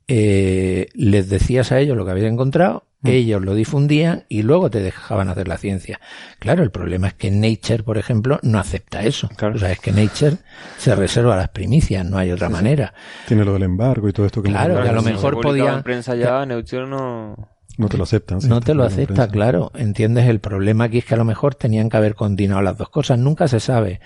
eh, 0.07 0.88
les 0.93 1.30
decías 1.30 1.72
a 1.72 1.80
ellos 1.80 1.97
lo 1.97 2.05
que 2.05 2.11
habías 2.11 2.32
encontrado, 2.32 2.86
mm. 3.01 3.07
ellos 3.07 3.41
lo 3.41 3.55
difundían 3.55 4.26
y 4.30 4.41
luego 4.41 4.70
te 4.70 4.82
dejaban 4.82 5.30
hacer 5.30 5.47
la 5.47 5.57
ciencia. 5.57 5.99
Claro, 6.39 6.63
el 6.63 6.72
problema 6.72 7.07
es 7.07 7.13
que 7.13 7.32
Nature, 7.32 7.84
por 7.84 7.97
ejemplo, 7.97 8.39
no 8.43 8.59
acepta 8.59 9.03
eso. 9.03 9.30
Claro. 9.36 9.55
O 9.55 9.57
sea, 9.57 9.72
es 9.72 9.80
que 9.80 9.91
Nature 9.91 10.38
se 10.78 10.95
reserva 10.95 11.36
las 11.38 11.49
primicias, 11.49 12.05
no 12.05 12.18
hay 12.18 12.32
otra 12.32 12.49
manera. 12.49 12.93
Tiene 13.28 13.45
lo 13.45 13.53
del 13.53 13.63
embargo 13.63 14.09
y 14.09 14.13
todo 14.13 14.26
esto 14.26 14.41
que 14.41 14.49
Claro, 14.49 14.82
que 14.82 14.89
a 14.89 14.93
lo 14.93 15.01
mejor 15.01 15.39
podía. 15.41 15.74
En 15.74 15.84
prensa 15.84 16.15
ya, 16.15 16.45
Nature 16.45 16.88
no. 16.88 17.36
No 17.78 17.89
te 17.89 17.97
lo 17.97 18.05
aceptan. 18.05 18.39
no 18.47 18.59
te 18.59 18.74
lo 18.74 18.84
acepta, 18.84 19.28
claro. 19.28 19.72
Entiendes, 19.76 20.28
el 20.28 20.39
problema 20.39 20.86
aquí 20.86 20.97
es 20.97 21.05
que 21.05 21.13
a 21.13 21.18
lo 21.18 21.26
mejor 21.26 21.53
tenían 21.53 21.89
que 21.89 21.97
haber 21.97 22.15
combinado 22.15 22.61
las 22.63 22.76
dos 22.76 22.89
cosas. 22.89 23.20
Nunca 23.20 23.47
se 23.47 23.59
sabe. 23.59 23.99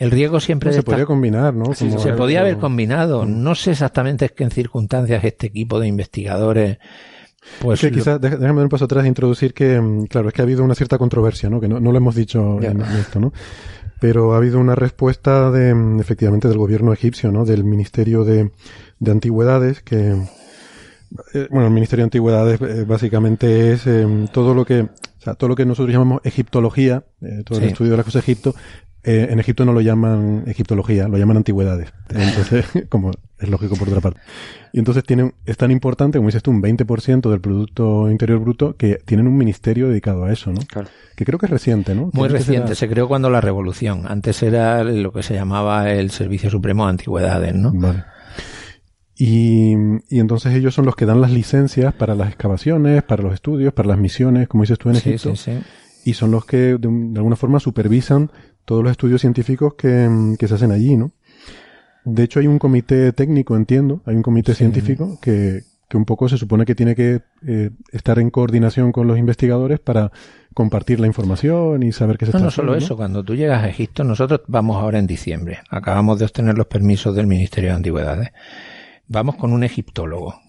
El 0.00 0.10
riesgo 0.10 0.40
siempre... 0.40 0.72
se 0.72 0.82
podía 0.82 1.04
combinar, 1.04 1.52
¿no? 1.52 1.74
se 1.74 2.14
podía 2.14 2.40
haber 2.40 2.56
combinado. 2.56 3.26
Mm. 3.26 3.42
No 3.42 3.54
sé 3.54 3.72
exactamente 3.72 4.30
que 4.30 4.44
en 4.44 4.50
circunstancias 4.50 5.22
este 5.22 5.48
equipo 5.48 5.78
de 5.78 5.88
investigadores... 5.88 6.78
Pues 7.60 7.80
quizás, 7.80 8.18
déjame 8.18 8.46
dar 8.46 8.64
un 8.64 8.68
paso 8.70 8.86
atrás 8.86 9.04
e 9.04 9.08
introducir 9.08 9.52
que, 9.52 9.78
mm, 9.78 10.06
claro, 10.06 10.28
es 10.28 10.34
que 10.34 10.40
ha 10.40 10.44
habido 10.44 10.64
una 10.64 10.74
cierta 10.74 10.96
controversia, 10.96 11.50
¿no? 11.50 11.60
Que 11.60 11.68
no, 11.68 11.80
lo 11.80 11.96
hemos 11.96 12.14
dicho 12.14 12.60
en, 12.62 12.80
esto, 12.80 13.20
¿no? 13.20 13.32
Pero 14.00 14.32
ha 14.32 14.38
habido 14.38 14.58
una 14.58 14.74
respuesta 14.74 15.50
de, 15.50 15.74
mm, 15.74 16.00
efectivamente, 16.00 16.48
del 16.48 16.56
gobierno 16.56 16.94
egipcio, 16.94 17.30
¿no? 17.30 17.44
Del 17.44 17.64
Ministerio 17.64 18.24
de, 18.24 18.52
de 18.98 19.10
Antigüedades, 19.10 19.82
que, 19.82 20.16
eh, 21.34 21.48
bueno, 21.50 21.66
el 21.66 21.74
Ministerio 21.74 22.04
de 22.04 22.06
Antigüedades 22.06 22.60
eh, 22.62 22.84
básicamente 22.86 23.72
es 23.72 23.86
em, 23.86 24.28
todo 24.28 24.54
lo 24.54 24.64
que, 24.64 24.88
o 25.20 25.22
sea, 25.22 25.34
todo 25.34 25.48
lo 25.48 25.56
que 25.56 25.66
nosotros 25.66 25.92
llamamos 25.92 26.22
egiptología, 26.24 27.04
eh, 27.20 27.42
todo 27.44 27.58
el 27.58 27.66
estudio 27.66 27.90
de 27.90 27.96
las 27.98 28.06
cosas 28.06 28.24
de 28.24 28.32
Egipto, 28.32 28.54
en 29.02 29.38
Egipto 29.38 29.64
no 29.64 29.72
lo 29.72 29.80
llaman 29.80 30.44
egiptología, 30.46 31.08
lo 31.08 31.16
llaman 31.16 31.38
antigüedades. 31.38 31.92
Entonces, 32.08 32.66
como 32.88 33.12
es 33.38 33.48
lógico 33.48 33.76
por 33.76 33.88
otra 33.88 34.00
parte. 34.00 34.20
Y 34.72 34.78
entonces 34.78 35.02
tienen, 35.02 35.34
es 35.46 35.56
tan 35.56 35.70
importante, 35.70 36.18
como 36.18 36.28
dices 36.28 36.42
tú, 36.42 36.50
un 36.50 36.62
20% 36.62 37.30
del 37.30 37.40
Producto 37.40 38.10
Interior 38.10 38.38
Bruto, 38.38 38.76
que 38.76 39.00
tienen 39.04 39.26
un 39.26 39.36
ministerio 39.36 39.88
dedicado 39.88 40.24
a 40.24 40.32
eso, 40.32 40.52
¿no? 40.52 40.60
Claro. 40.60 40.88
Que 41.16 41.24
creo 41.24 41.38
que 41.38 41.46
es 41.46 41.50
reciente, 41.50 41.94
¿no? 41.94 42.10
Muy 42.12 42.28
reciente, 42.28 42.74
se 42.74 42.88
creó 42.88 43.08
cuando 43.08 43.30
la 43.30 43.40
Revolución. 43.40 44.04
Antes 44.06 44.42
era 44.42 44.84
lo 44.84 45.12
que 45.12 45.22
se 45.22 45.34
llamaba 45.34 45.90
el 45.90 46.10
Servicio 46.10 46.50
Supremo 46.50 46.84
de 46.84 46.90
Antigüedades, 46.90 47.54
¿no? 47.54 47.72
Vale. 47.74 48.04
Y, 49.22 49.74
y, 50.08 50.18
entonces 50.18 50.54
ellos 50.54 50.72
son 50.72 50.86
los 50.86 50.96
que 50.96 51.04
dan 51.04 51.20
las 51.20 51.30
licencias 51.30 51.92
para 51.92 52.14
las 52.14 52.28
excavaciones, 52.28 53.02
para 53.02 53.22
los 53.22 53.34
estudios, 53.34 53.74
para 53.74 53.90
las 53.90 53.98
misiones, 53.98 54.48
como 54.48 54.62
dices 54.62 54.78
tú 54.78 54.88
en 54.88 54.96
Egipto. 54.96 55.36
Sí, 55.36 55.52
sí. 55.52 55.58
Y 56.06 56.14
son 56.14 56.30
los 56.30 56.46
que 56.46 56.78
de, 56.78 56.88
alguna 56.88 57.36
forma 57.36 57.60
supervisan 57.60 58.30
todos 58.64 58.82
los 58.82 58.90
estudios 58.90 59.20
científicos 59.20 59.74
que, 59.74 60.08
que, 60.38 60.48
se 60.48 60.54
hacen 60.54 60.72
allí, 60.72 60.96
¿no? 60.96 61.12
De 62.06 62.22
hecho 62.22 62.40
hay 62.40 62.46
un 62.46 62.58
comité 62.58 63.12
técnico, 63.12 63.58
entiendo, 63.58 64.00
hay 64.06 64.16
un 64.16 64.22
comité 64.22 64.54
científico 64.54 65.18
que, 65.20 65.64
que 65.86 65.98
un 65.98 66.06
poco 66.06 66.26
se 66.26 66.38
supone 66.38 66.64
que 66.64 66.74
tiene 66.74 66.94
que 66.94 67.20
eh, 67.46 67.72
estar 67.92 68.18
en 68.20 68.30
coordinación 68.30 68.90
con 68.90 69.06
los 69.06 69.18
investigadores 69.18 69.80
para 69.80 70.12
compartir 70.54 70.98
la 70.98 71.06
información 71.06 71.82
y 71.82 71.92
saber 71.92 72.16
qué 72.16 72.24
se 72.24 72.32
no, 72.32 72.38
está 72.38 72.44
no 72.46 72.50
solo 72.50 72.74
eso, 72.74 72.96
cuando 72.96 73.22
tú 73.22 73.34
llegas 73.34 73.62
a 73.62 73.68
Egipto, 73.68 74.02
nosotros 74.02 74.40
vamos 74.46 74.78
ahora 74.78 74.98
en 74.98 75.06
diciembre, 75.06 75.58
acabamos 75.68 76.18
de 76.18 76.24
obtener 76.24 76.56
los 76.56 76.68
permisos 76.68 77.14
del 77.14 77.26
Ministerio 77.26 77.68
de 77.68 77.76
Antigüedades 77.76 78.30
vamos 79.10 79.36
con 79.36 79.52
un 79.52 79.64
egiptólogo 79.64 80.40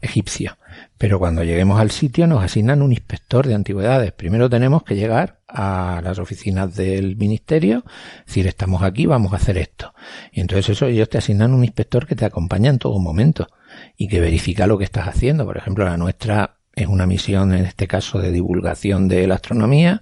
egipcio. 0.00 0.56
Pero 0.98 1.18
cuando 1.18 1.42
lleguemos 1.42 1.80
al 1.80 1.90
sitio 1.90 2.26
nos 2.26 2.42
asignan 2.42 2.82
un 2.82 2.92
inspector 2.92 3.46
de 3.46 3.54
antigüedades. 3.54 4.12
Primero 4.12 4.48
tenemos 4.48 4.82
que 4.84 4.94
llegar 4.94 5.40
a 5.48 6.00
las 6.02 6.18
oficinas 6.18 6.74
del 6.76 7.16
ministerio, 7.16 7.84
decir, 8.26 8.46
estamos 8.46 8.82
aquí, 8.82 9.06
vamos 9.06 9.32
a 9.32 9.36
hacer 9.36 9.58
esto. 9.58 9.94
Y 10.32 10.40
entonces 10.40 10.70
eso 10.70 10.86
ellos 10.86 11.08
te 11.08 11.18
asignan 11.18 11.54
un 11.54 11.64
inspector 11.64 12.06
que 12.06 12.16
te 12.16 12.24
acompaña 12.24 12.70
en 12.70 12.78
todo 12.78 12.98
momento 12.98 13.48
y 13.96 14.08
que 14.08 14.20
verifica 14.20 14.66
lo 14.66 14.78
que 14.78 14.84
estás 14.84 15.08
haciendo. 15.08 15.44
Por 15.44 15.56
ejemplo, 15.56 15.84
la 15.84 15.96
nuestra 15.96 16.58
es 16.76 16.86
una 16.88 17.06
misión, 17.06 17.54
en 17.54 17.64
este 17.64 17.86
caso, 17.86 18.18
de 18.18 18.32
divulgación 18.32 19.08
de 19.08 19.26
la 19.26 19.36
astronomía. 19.36 20.00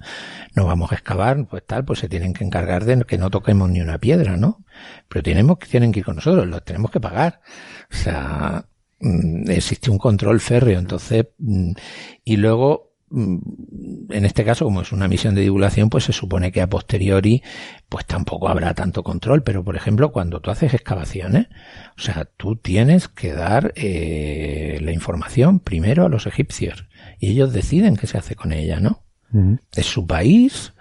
Nos 0.54 0.66
vamos 0.66 0.92
a 0.92 0.94
excavar, 0.94 1.46
pues 1.46 1.64
tal, 1.66 1.84
pues 1.84 1.98
se 1.98 2.08
tienen 2.08 2.32
que 2.32 2.44
encargar 2.44 2.84
de 2.84 3.04
que 3.04 3.18
no 3.18 3.30
toquemos 3.30 3.70
ni 3.70 3.80
una 3.80 3.98
piedra, 3.98 4.36
¿no? 4.36 4.64
Pero 5.08 5.22
tenemos, 5.22 5.58
tienen 5.58 5.92
que 5.92 6.00
ir 6.00 6.04
con 6.04 6.16
nosotros, 6.16 6.46
los 6.46 6.64
tenemos 6.64 6.90
que 6.90 7.00
pagar. 7.00 7.40
O 7.90 7.94
sea, 7.94 8.64
mm, 9.00 9.50
existe 9.50 9.90
un 9.90 9.98
control 9.98 10.40
férreo, 10.40 10.78
entonces, 10.78 11.26
mm, 11.38 11.72
y 12.24 12.36
luego, 12.36 12.91
en 13.14 14.24
este 14.24 14.44
caso, 14.44 14.64
como 14.64 14.82
es 14.82 14.92
una 14.92 15.08
misión 15.08 15.34
de 15.34 15.42
divulgación, 15.42 15.90
pues 15.90 16.04
se 16.04 16.12
supone 16.12 16.50
que 16.50 16.62
a 16.62 16.68
posteriori, 16.68 17.42
pues 17.88 18.06
tampoco 18.06 18.48
habrá 18.48 18.74
tanto 18.74 19.02
control. 19.02 19.42
Pero, 19.42 19.62
por 19.64 19.76
ejemplo, 19.76 20.12
cuando 20.12 20.40
tú 20.40 20.50
haces 20.50 20.72
excavaciones, 20.74 21.48
o 21.96 22.00
sea, 22.00 22.26
tú 22.36 22.56
tienes 22.56 23.08
que 23.08 23.32
dar 23.32 23.72
eh, 23.76 24.78
la 24.80 24.92
información 24.92 25.60
primero 25.60 26.06
a 26.06 26.08
los 26.08 26.26
egipcios 26.26 26.86
y 27.18 27.30
ellos 27.30 27.52
deciden 27.52 27.96
qué 27.96 28.06
se 28.06 28.18
hace 28.18 28.34
con 28.34 28.52
ella, 28.52 28.80
¿no? 28.80 29.02
Es 29.74 29.86
su 29.86 30.06
país, 30.06 30.74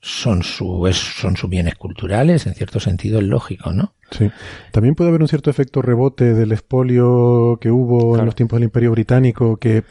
son, 0.00 0.42
su, 0.42 0.86
son 0.92 1.36
sus 1.38 1.48
bienes 1.48 1.74
culturales, 1.74 2.46
en 2.46 2.54
cierto 2.54 2.80
sentido 2.80 3.18
es 3.18 3.24
lógico, 3.26 3.72
¿no? 3.72 3.94
Sí. 4.10 4.30
También 4.72 4.94
puede 4.94 5.08
haber 5.08 5.22
un 5.22 5.28
cierto 5.28 5.48
efecto 5.48 5.80
rebote 5.80 6.34
del 6.34 6.52
expolio 6.52 7.58
que 7.60 7.70
hubo 7.70 8.18
en 8.18 8.26
los 8.26 8.34
tiempos 8.34 8.58
del 8.58 8.64
Imperio 8.64 8.90
Británico, 8.90 9.56
que 9.56 9.84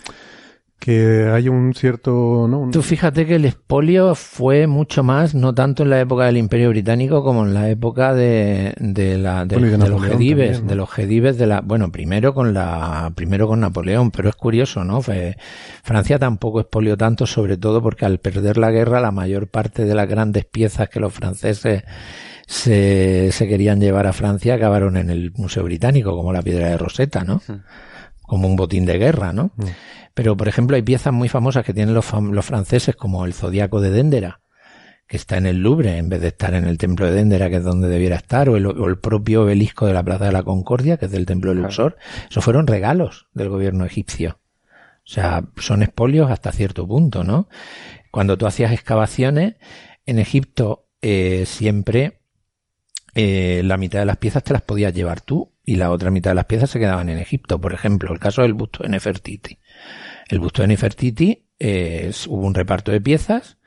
que 0.80 1.30
hay 1.34 1.50
un 1.50 1.74
cierto... 1.74 2.48
¿no? 2.48 2.70
Tú 2.72 2.82
fíjate 2.82 3.26
que 3.26 3.36
el 3.36 3.46
expolio 3.46 4.16
fue 4.16 4.68
mucho 4.68 5.04
más, 5.04 5.34
no 5.34 5.54
tanto 5.54 5.84
en 5.84 5.90
la 5.90 6.00
época 6.00 6.26
del 6.26 6.38
Imperio 6.38 6.70
Británico 6.70 7.24
como 7.24 7.46
en 7.46 7.54
la 7.54 7.70
época 7.70 8.14
de, 8.14 8.74
de, 8.78 9.18
la, 9.18 9.46
de, 9.46 9.60
los 9.60 10.04
Gedibes, 10.04 10.66
de 10.66 10.76
los 10.76 10.90
Gedibes 10.90 11.38
de 11.38 11.48
la... 11.48 11.62
Bueno, 11.62 11.92
primero 11.92 12.34
con 12.34 12.54
la 12.54 13.12
primero 13.16 13.48
con 13.48 13.60
Napoleón, 13.60 14.12
pero 14.12 14.30
es 14.30 14.36
curioso, 14.36 14.84
¿no? 14.84 15.02
Francia 15.02 16.20
tampoco 16.20 16.60
expolió 16.60 16.96
tanto, 16.96 17.26
sobre 17.26 17.58
todo 17.58 17.82
porque 17.82 18.06
al 18.06 18.20
perder 18.20 18.58
la 18.58 18.72
guerra 18.72 19.02
la 19.02 19.12
mayor 19.12 19.48
parte 19.48 19.86
de 19.86 19.96
las 19.96 20.08
grandes 20.08 20.46
piezas 20.46 20.90
que 20.90 21.00
los 21.00 21.12
franceses 21.12 21.84
se, 22.48 23.32
se 23.32 23.48
querían 23.48 23.82
llevar 23.82 24.08
a 24.08 24.14
Francia 24.14 24.56
acabaron 24.56 24.96
en 24.96 25.10
el 25.10 25.32
Museo 25.36 25.64
Británico, 25.64 26.16
como 26.16 26.32
la 26.32 26.42
piedra 26.42 26.70
de 26.70 26.78
Rosetta, 26.78 27.24
¿no? 27.24 27.42
Como 28.28 28.48
un 28.48 28.56
botín 28.56 28.86
de 28.86 29.00
guerra, 29.00 29.34
¿no? 29.34 29.52
Pero, 30.14 30.38
por 30.38 30.48
ejemplo, 30.48 30.76
hay 30.76 30.84
piezas 30.84 31.14
muy 31.14 31.30
famosas 31.30 31.66
que 31.66 31.74
tienen 31.74 31.96
los, 31.96 32.06
franceses, 32.06 32.96
como 32.96 33.26
el 33.26 33.34
Zodíaco 33.34 33.82
de 33.82 33.90
Dendera, 33.90 34.42
que 35.08 35.18
está 35.18 35.38
en 35.38 35.48
el 35.48 35.58
Louvre 35.58 35.98
en 35.98 36.10
vez 36.10 36.22
de 36.22 36.28
estar 36.28 36.54
en 36.54 36.66
el 36.66 36.78
Templo 36.78 37.06
de 37.06 37.14
Dendera, 37.14 37.50
que 37.50 37.56
es 37.56 37.64
donde 37.64 37.88
debiera 37.88 38.18
estar, 38.18 38.50
o 38.50 38.58
el, 38.58 38.98
propio 39.00 39.44
obelisco 39.44 39.88
de 39.88 39.94
la 39.94 40.04
Plaza 40.04 40.26
de 40.26 40.34
la 40.34 40.44
Concordia, 40.44 40.98
que 40.98 41.06
es 41.06 41.12
del 41.12 41.26
Templo 41.26 41.54
de 41.54 41.62
Luxor. 41.62 41.98
Eso 42.30 42.42
fueron 42.42 42.68
regalos 42.68 43.28
del 43.34 43.50
gobierno 43.50 43.86
egipcio. 43.86 44.40
O 44.98 45.10
sea, 45.10 45.46
son 45.58 45.84
espolios 45.84 46.30
hasta 46.30 46.52
cierto 46.52 46.86
punto, 46.86 47.24
¿no? 47.24 47.48
Cuando 48.12 48.38
tú 48.38 48.46
hacías 48.46 48.74
excavaciones, 48.74 49.56
en 50.06 50.20
Egipto 50.20 50.88
eh, 51.02 51.44
siempre 51.46 52.22
eh, 53.14 53.62
la 53.64 53.78
mitad 53.78 54.00
de 54.00 54.06
las 54.06 54.18
piezas 54.18 54.44
te 54.44 54.54
las 54.54 54.62
podías 54.62 54.94
llevar 54.94 55.22
tú 55.22 55.54
y 55.68 55.76
la 55.76 55.92
otra 55.92 56.12
mitad 56.12 56.32
de 56.32 56.36
las 56.36 56.46
piezas 56.46 56.70
se 56.70 56.80
quedaban 56.80 57.10
en 57.10 57.18
Egipto. 57.18 57.60
Por 57.60 57.74
ejemplo, 57.74 58.14
el 58.14 58.20
caso 58.20 58.42
del 58.42 58.54
busto 58.54 58.84
de 58.84 58.90
Nefertiti. 58.90 59.60
El 60.30 60.40
busto 60.40 60.62
de 60.62 60.70
Nefertiti 60.70 61.50
hubo 61.60 62.48
un 62.48 62.54
reparto 62.56 62.94
de 62.94 63.02
piezas 63.02 63.58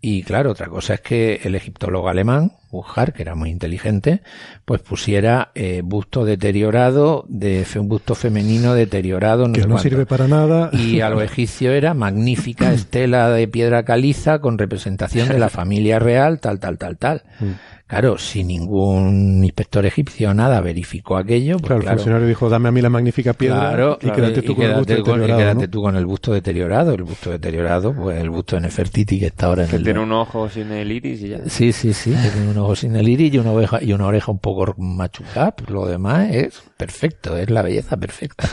y 0.00 0.24
claro, 0.24 0.50
otra 0.50 0.66
cosa 0.66 0.94
es 0.94 1.00
que 1.02 1.40
el 1.44 1.54
egiptólogo 1.54 2.08
alemán, 2.08 2.52
Buchar, 2.70 3.12
que 3.12 3.22
era 3.22 3.34
muy 3.34 3.50
inteligente, 3.50 4.22
pues 4.64 4.80
pusiera 4.80 5.50
eh, 5.54 5.82
busto 5.84 6.24
deteriorado, 6.24 7.24
de 7.28 7.66
un 7.76 7.88
busto 7.88 8.14
femenino 8.14 8.74
deteriorado. 8.74 9.50
que 9.52 9.66
no 9.66 9.78
sirve 9.78 10.06
para 10.06 10.28
nada. 10.28 10.70
Y 10.72 11.00
a 11.00 11.10
lo 11.10 11.22
egipcio 11.22 11.72
era 11.72 11.94
magnífica 11.94 12.72
estela 12.72 13.30
de 13.30 13.48
piedra 13.48 13.84
caliza 13.84 14.40
con 14.40 14.58
representación 14.58 15.28
de 15.28 15.38
la 15.38 15.48
familia 15.48 15.98
real, 15.98 16.40
tal, 16.40 16.58
tal, 16.58 16.78
tal, 16.78 16.96
tal. 16.96 17.22
Mm. 17.40 17.76
Claro, 17.86 18.18
si 18.18 18.42
ningún 18.42 19.44
inspector 19.44 19.86
egipcio 19.86 20.34
nada 20.34 20.60
verificó 20.60 21.16
aquello, 21.16 21.56
pues 21.58 21.68
claro, 21.68 21.82
el 21.82 21.88
funcionario 21.98 22.26
dijo, 22.26 22.48
dame 22.48 22.68
a 22.68 22.72
mí 22.72 22.80
la 22.82 22.90
magnífica 22.90 23.32
piedra 23.32 23.96
y 24.02 24.10
quédate 24.10 24.42
tú 24.42 24.56
con 24.56 24.64
el 24.64 24.74
busto 24.74 24.94
deteriorado. 24.96 25.38
quédate 25.38 25.68
tú 25.68 25.82
con 25.82 25.96
el 25.96 26.06
busto 26.06 26.32
deteriorado. 26.32 26.94
El 26.94 27.04
busto 27.04 27.30
deteriorado, 27.30 27.94
pues 27.94 28.20
el 28.20 28.28
busto 28.28 28.56
de 28.56 28.62
Nefertiti 28.62 29.20
que 29.20 29.26
está 29.26 29.46
ahora 29.46 29.62
en 29.62 29.70
que 29.70 29.76
el... 29.76 29.84
Tiene 29.84 30.00
un 30.00 30.10
ojo 30.10 30.48
sin 30.48 30.72
el 30.72 30.90
iris 30.90 31.22
y 31.22 31.28
ya. 31.28 31.38
Sí, 31.46 31.70
sí, 31.70 31.92
sí, 31.92 32.10
tiene 32.10 32.50
un 32.50 32.55
ojo 32.58 32.76
sin 32.76 32.96
el 32.96 33.08
iris 33.08 33.34
y 33.34 33.38
una 33.38 33.52
oreja, 33.52 33.82
y 33.82 33.92
una 33.92 34.06
oreja 34.06 34.32
un 34.32 34.38
poco 34.38 34.74
machucada. 34.78 35.54
Pues 35.54 35.70
lo 35.70 35.86
demás 35.86 36.30
es 36.30 36.62
perfecto, 36.76 37.36
es 37.36 37.50
la 37.50 37.62
belleza 37.62 37.96
perfecta. 37.96 38.48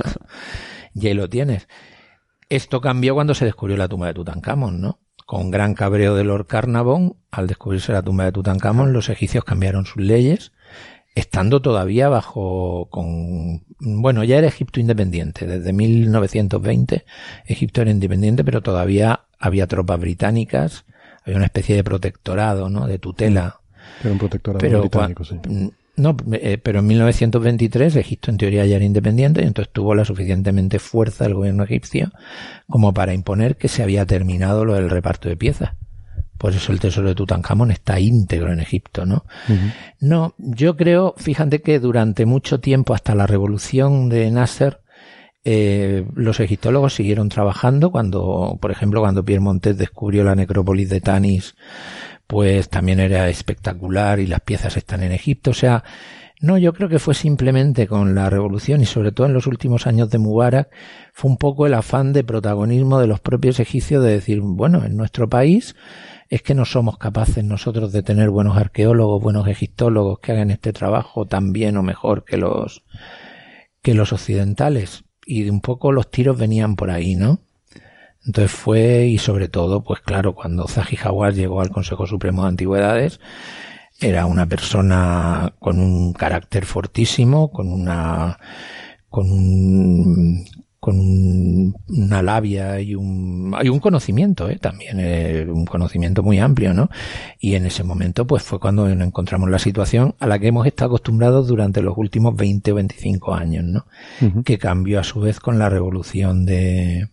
y 0.93 1.07
ahí 1.07 1.13
lo 1.13 1.29
tienes. 1.29 1.67
Esto 2.49 2.81
cambió 2.81 3.15
cuando 3.15 3.33
se 3.33 3.45
descubrió 3.45 3.77
la 3.77 3.87
tumba 3.87 4.07
de 4.07 4.13
Tutankamón, 4.13 4.81
¿no? 4.81 4.99
Con 5.25 5.51
gran 5.51 5.73
cabreo 5.73 6.15
de 6.15 6.23
Lord 6.23 6.47
Carnarvon, 6.47 7.17
al 7.31 7.47
descubrirse 7.47 7.93
la 7.93 8.03
tumba 8.03 8.25
de 8.25 8.31
Tutankamón, 8.31 8.93
los 8.93 9.09
egipcios 9.09 9.43
cambiaron 9.43 9.85
sus 9.85 10.03
leyes, 10.03 10.51
estando 11.15 11.61
todavía 11.61 12.09
bajo 12.09 12.89
con 12.89 13.63
bueno, 13.79 14.23
ya 14.23 14.37
era 14.37 14.47
Egipto 14.47 14.79
independiente, 14.79 15.45
desde 15.45 15.73
1920 15.73 17.05
Egipto 17.45 17.81
era 17.81 17.91
independiente, 17.91 18.43
pero 18.43 18.61
todavía 18.61 19.25
había 19.39 19.67
tropas 19.67 19.99
británicas, 19.99 20.85
había 21.23 21.37
una 21.37 21.45
especie 21.45 21.75
de 21.75 21.83
protectorado, 21.83 22.69
¿no? 22.69 22.87
de 22.87 22.99
tutela 22.99 23.61
Era 24.03 24.11
un 24.11 24.19
protectorado 24.19 24.81
británico, 24.81 25.23
sí. 25.23 25.35
No, 25.95 26.17
eh, 26.31 26.57
pero 26.57 26.79
en 26.79 26.87
1923 26.87 27.95
Egipto 27.97 28.31
en 28.31 28.37
teoría 28.37 28.65
ya 28.65 28.77
era 28.77 28.85
independiente 28.85 29.43
y 29.43 29.45
entonces 29.45 29.71
tuvo 29.71 29.93
la 29.93 30.05
suficientemente 30.05 30.79
fuerza 30.79 31.25
el 31.25 31.35
gobierno 31.35 31.63
egipcio 31.63 32.11
como 32.67 32.95
para 32.95 33.13
imponer 33.13 33.57
que 33.57 33.67
se 33.67 33.83
había 33.83 34.05
terminado 34.07 34.65
lo 34.65 34.73
del 34.73 34.89
reparto 34.89 35.29
de 35.29 35.37
piezas. 35.37 35.73
Por 36.39 36.53
eso 36.53 36.71
el 36.71 36.79
tesoro 36.79 37.07
de 37.07 37.15
Tutankamón 37.15 37.71
está 37.71 37.99
íntegro 37.99 38.51
en 38.51 38.59
Egipto, 38.59 39.05
¿no? 39.05 39.23
No, 40.01 40.33
yo 40.37 40.75
creo, 40.75 41.13
fíjate 41.15 41.61
que 41.61 41.79
durante 41.79 42.25
mucho 42.25 42.59
tiempo, 42.59 42.93
hasta 42.93 43.15
la 43.15 43.27
revolución 43.27 44.09
de 44.09 44.29
Nasser, 44.29 44.81
eh, 45.45 46.05
los 46.15 46.41
egiptólogos 46.41 46.95
siguieron 46.95 47.29
trabajando 47.29 47.91
cuando, 47.91 48.57
por 48.59 48.71
ejemplo, 48.71 48.99
cuando 48.99 49.23
Pierre 49.23 49.41
Montet 49.41 49.77
descubrió 49.77 50.25
la 50.25 50.35
necrópolis 50.35 50.89
de 50.89 50.99
Tanis, 50.99 51.55
pues 52.33 52.67
también 52.67 52.99
era 52.99 53.29
espectacular 53.29 54.19
y 54.19 54.25
las 54.25 54.41
piezas 54.41 54.75
están 54.75 55.03
en 55.03 55.11
Egipto. 55.11 55.51
O 55.51 55.53
sea, 55.53 55.83
no, 56.41 56.57
yo 56.57 56.73
creo 56.73 56.89
que 56.89 56.97
fue 56.97 57.13
simplemente 57.13 57.85
con 57.85 58.15
la 58.15 58.27
revolución 58.27 58.81
y 58.81 58.87
sobre 58.87 59.11
todo 59.11 59.27
en 59.27 59.33
los 59.33 59.45
últimos 59.45 59.85
años 59.85 60.09
de 60.09 60.17
Mubarak, 60.17 60.71
fue 61.13 61.29
un 61.29 61.37
poco 61.37 61.67
el 61.67 61.75
afán 61.75 62.11
de 62.11 62.23
protagonismo 62.23 62.99
de 62.99 63.05
los 63.05 63.19
propios 63.19 63.59
egipcios 63.59 64.03
de 64.03 64.13
decir, 64.13 64.39
bueno, 64.41 64.83
en 64.83 64.97
nuestro 64.97 65.29
país 65.29 65.75
es 66.27 66.41
que 66.41 66.55
no 66.55 66.65
somos 66.65 66.97
capaces 66.97 67.43
nosotros 67.43 67.91
de 67.91 68.01
tener 68.01 68.31
buenos 68.31 68.57
arqueólogos, 68.57 69.21
buenos 69.21 69.47
egiptólogos 69.47 70.17
que 70.17 70.31
hagan 70.31 70.49
este 70.49 70.73
trabajo 70.73 71.27
tan 71.27 71.53
bien 71.53 71.77
o 71.77 71.83
mejor 71.83 72.25
que 72.25 72.37
los, 72.37 72.83
que 73.83 73.93
los 73.93 74.11
occidentales. 74.11 75.03
Y 75.23 75.47
un 75.51 75.61
poco 75.61 75.91
los 75.91 76.09
tiros 76.09 76.35
venían 76.39 76.77
por 76.77 76.89
ahí, 76.89 77.15
¿no? 77.15 77.41
Entonces 78.25 78.51
fue, 78.51 79.07
y 79.07 79.17
sobre 79.17 79.49
todo, 79.49 79.83
pues 79.83 79.99
claro, 80.01 80.33
cuando 80.33 80.67
Zahi 80.67 80.97
Hawass 81.03 81.35
llegó 81.35 81.61
al 81.61 81.71
Consejo 81.71 82.07
Supremo 82.07 82.43
de 82.43 82.49
Antigüedades, 82.49 83.19
era 83.99 84.25
una 84.25 84.45
persona 84.45 85.53
con 85.59 85.79
un 85.79 86.13
carácter 86.13 86.65
fortísimo, 86.65 87.51
con 87.51 87.71
una, 87.71 88.39
con 89.09 89.29
un, 89.29 90.45
con 90.79 91.73
una 91.87 92.21
labia 92.21 92.79
y 92.81 92.95
un, 92.95 93.53
hay 93.55 93.69
un 93.69 93.79
conocimiento, 93.79 94.49
¿eh? 94.49 94.57
también, 94.57 94.97
eh, 94.99 95.45
un 95.49 95.65
conocimiento 95.65 96.23
muy 96.23 96.39
amplio, 96.39 96.73
¿no? 96.73 96.89
Y 97.39 97.55
en 97.55 97.65
ese 97.65 97.83
momento, 97.83 98.27
pues 98.27 98.43
fue 98.43 98.59
cuando 98.59 98.89
encontramos 98.89 99.49
la 99.49 99.59
situación 99.59 100.15
a 100.19 100.27
la 100.27 100.39
que 100.39 100.47
hemos 100.47 100.65
estado 100.67 100.87
acostumbrados 100.87 101.47
durante 101.47 101.81
los 101.81 101.97
últimos 101.97 102.35
20 102.35 102.71
o 102.71 102.75
25 102.75 103.33
años, 103.33 103.63
¿no? 103.65 103.85
Que 104.43 104.57
cambió 104.57 104.99
a 104.99 105.03
su 105.03 105.21
vez 105.21 105.39
con 105.39 105.57
la 105.57 105.69
revolución 105.69 106.45
de, 106.45 107.07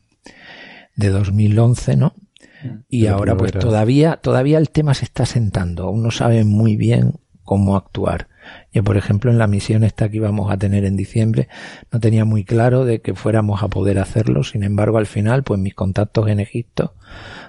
de 0.97 1.09
2011, 1.11 1.97
¿no? 1.97 2.14
Mm. 2.62 2.68
Y 2.88 3.07
ahora 3.07 3.36
pues 3.36 3.53
todavía, 3.53 4.16
todavía 4.16 4.59
el 4.59 4.70
tema 4.70 4.95
se 4.95 5.05
está 5.05 5.26
sentando, 5.26 5.84
aún 5.84 6.03
no 6.03 6.11
sabe 6.11 6.45
muy 6.45 6.76
bien 6.76 7.14
cómo 7.43 7.76
actuar. 7.76 8.28
Yo, 8.72 8.84
por 8.84 8.97
ejemplo, 8.97 9.30
en 9.30 9.38
la 9.38 9.47
misión 9.47 9.84
esta 9.84 10.09
que 10.09 10.16
íbamos 10.16 10.51
a 10.51 10.57
tener 10.57 10.84
en 10.84 10.97
diciembre, 10.97 11.49
no 11.91 12.01
tenía 12.01 12.24
muy 12.24 12.45
claro 12.45 12.84
de 12.84 13.01
que 13.01 13.14
fuéramos 13.14 13.62
a 13.62 13.68
poder 13.68 13.99
hacerlo. 13.99 14.45
Sin 14.45 14.62
embargo, 14.62 14.99
al 14.99 15.07
final, 15.07 15.43
pues 15.43 15.61
mis 15.61 15.74
contactos 15.74 16.28
en 16.28 16.41
Egipto 16.41 16.95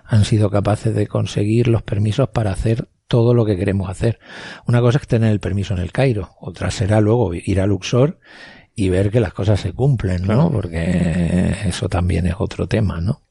han 0.06 0.26
sido 0.26 0.50
capaces 0.50 0.94
de 0.94 1.08
conseguir 1.08 1.68
los 1.68 1.84
permisos 1.84 2.30
para 2.30 2.52
hacer 2.52 2.89
todo 3.08 3.34
lo 3.34 3.46
que 3.46 3.58
queremos 3.58 3.89
hacer. 3.89 4.20
Una 4.68 4.82
cosa 4.82 4.98
es 4.98 5.08
tener 5.08 5.32
el 5.32 5.39
permiso 5.39 5.74
en 5.74 5.82
el 5.82 5.92
Cairo, 5.92 6.32
otra 6.39 6.72
será 6.72 7.02
luego 7.02 7.34
ir 7.34 7.60
a 7.62 7.68
Luxor 7.68 8.20
y 8.82 8.90
ver 8.90 9.12
que 9.12 9.20
las 9.20 9.34
cosas 9.34 9.60
se 9.60 9.74
cumplen, 9.74 10.26
¿no? 10.26 10.52
Porque 10.52 11.54
eso 11.66 11.88
también 11.88 12.26
es 12.26 12.34
otro 12.40 12.68
tema, 12.68 13.00
¿no? 13.00 13.22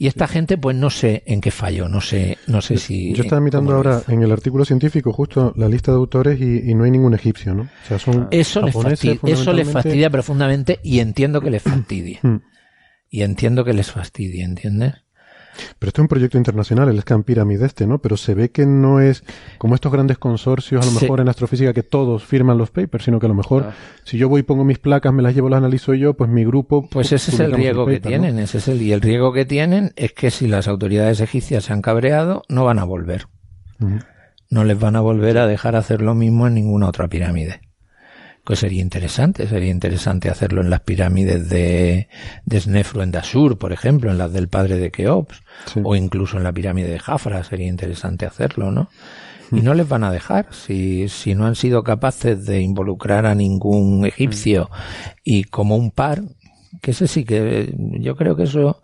Y 0.00 0.06
esta 0.08 0.26
gente, 0.26 0.58
pues 0.58 0.76
no 0.76 0.90
sé 0.90 1.22
en 1.26 1.40
qué 1.40 1.52
falló, 1.52 1.88
no 1.88 2.00
sé, 2.00 2.38
no 2.48 2.60
sé 2.60 2.76
si. 2.76 3.12
Yo 3.14 3.22
estaba 3.22 3.40
mirando 3.40 3.74
ahora 3.74 4.02
en 4.08 4.22
el 4.22 4.32
artículo 4.32 4.64
científico 4.64 5.12
justo 5.12 5.52
la 5.56 5.68
lista 5.68 5.92
de 5.92 5.98
autores 5.98 6.40
y, 6.40 6.74
no 6.74 6.84
hay 6.84 6.90
ningún 6.90 7.14
egipcio, 7.14 7.54
¿no? 7.54 7.62
O 7.62 7.86
sea, 7.86 7.98
son 8.00 8.26
eso 8.32 8.60
les 8.62 8.74
fastidia, 8.74 9.20
eso 9.24 9.52
les 9.52 9.70
fastidia 9.70 10.10
profundamente 10.10 10.80
y 10.82 10.98
entiendo 10.98 11.40
que 11.40 11.50
les 11.50 11.62
fastidie. 11.62 12.18
Hmm. 12.22 12.38
y 13.10 13.22
entiendo 13.22 13.64
que 13.64 13.72
les 13.72 13.90
fastidie, 13.92 14.42
¿entiendes? 14.42 14.94
Pero 15.78 15.88
esto 15.88 16.00
es 16.00 16.04
un 16.04 16.08
proyecto 16.08 16.38
internacional, 16.38 16.88
el 16.88 17.00
Scan 17.00 17.22
Pyramid 17.22 17.62
este, 17.62 17.86
¿no? 17.86 17.98
Pero 17.98 18.16
se 18.16 18.34
ve 18.34 18.50
que 18.50 18.66
no 18.66 19.00
es 19.00 19.24
como 19.58 19.74
estos 19.74 19.92
grandes 19.92 20.18
consorcios, 20.18 20.86
a 20.86 20.90
lo 20.90 21.00
mejor 21.00 21.20
en 21.20 21.28
astrofísica, 21.28 21.72
que 21.72 21.82
todos 21.82 22.24
firman 22.24 22.58
los 22.58 22.70
papers, 22.70 23.04
sino 23.04 23.18
que 23.18 23.26
a 23.26 23.28
lo 23.28 23.34
mejor 23.34 23.66
ah. 23.68 23.74
si 24.04 24.18
yo 24.18 24.28
voy 24.28 24.40
y 24.40 24.42
pongo 24.42 24.64
mis 24.64 24.78
placas, 24.78 25.12
me 25.12 25.22
las 25.22 25.34
llevo, 25.34 25.48
las 25.48 25.58
analizo 25.58 25.94
yo, 25.94 26.14
pues 26.14 26.30
mi 26.30 26.44
grupo... 26.44 26.88
Pues 26.90 27.12
ese 27.12 27.30
es 27.30 27.40
el 27.40 27.52
riesgo 27.52 27.86
que 27.86 28.00
tienen, 28.00 28.38
ese 28.38 28.58
es 28.58 28.68
el... 28.68 28.82
Y 28.82 28.92
el 28.92 29.00
riesgo 29.00 29.32
que 29.32 29.44
tienen 29.44 29.92
es 29.96 30.12
que 30.12 30.30
si 30.30 30.48
las 30.48 30.68
autoridades 30.68 31.20
egipcias 31.20 31.64
se 31.64 31.72
han 31.72 31.82
cabreado, 31.82 32.42
no 32.48 32.64
van 32.64 32.78
a 32.78 32.84
volver. 32.84 33.26
No 34.50 34.64
les 34.64 34.78
van 34.78 34.96
a 34.96 35.00
volver 35.00 35.38
a 35.38 35.46
dejar 35.46 35.76
hacer 35.76 36.02
lo 36.02 36.14
mismo 36.14 36.46
en 36.46 36.54
ninguna 36.54 36.88
otra 36.88 37.08
pirámide 37.08 37.67
pues 38.48 38.60
sería 38.60 38.80
interesante, 38.80 39.46
sería 39.46 39.68
interesante 39.68 40.30
hacerlo 40.30 40.62
en 40.62 40.70
las 40.70 40.80
pirámides 40.80 41.50
de, 41.50 42.08
de 42.46 42.60
Snefru 42.60 43.02
en 43.02 43.10
Dashur, 43.10 43.58
por 43.58 43.74
ejemplo, 43.74 44.10
en 44.10 44.16
las 44.16 44.32
del 44.32 44.48
padre 44.48 44.78
de 44.78 44.90
Keops, 44.90 45.42
o 45.82 45.94
incluso 45.94 46.38
en 46.38 46.44
la 46.44 46.52
pirámide 46.54 46.88
de 46.88 46.98
Jafra, 46.98 47.44
sería 47.44 47.66
interesante 47.66 48.24
hacerlo, 48.24 48.72
¿no? 48.72 48.88
Y 49.52 49.60
no 49.60 49.74
les 49.74 49.86
van 49.86 50.02
a 50.02 50.10
dejar, 50.10 50.46
si, 50.54 51.10
si 51.10 51.34
no 51.34 51.44
han 51.44 51.56
sido 51.56 51.82
capaces 51.82 52.46
de 52.46 52.62
involucrar 52.62 53.26
a 53.26 53.34
ningún 53.34 54.06
egipcio 54.06 54.70
y 55.22 55.44
como 55.44 55.76
un 55.76 55.90
par, 55.90 56.22
que 56.80 56.92
ese 56.92 57.06
sí 57.06 57.26
que 57.26 57.74
yo 58.00 58.16
creo 58.16 58.34
que 58.34 58.44
eso 58.44 58.80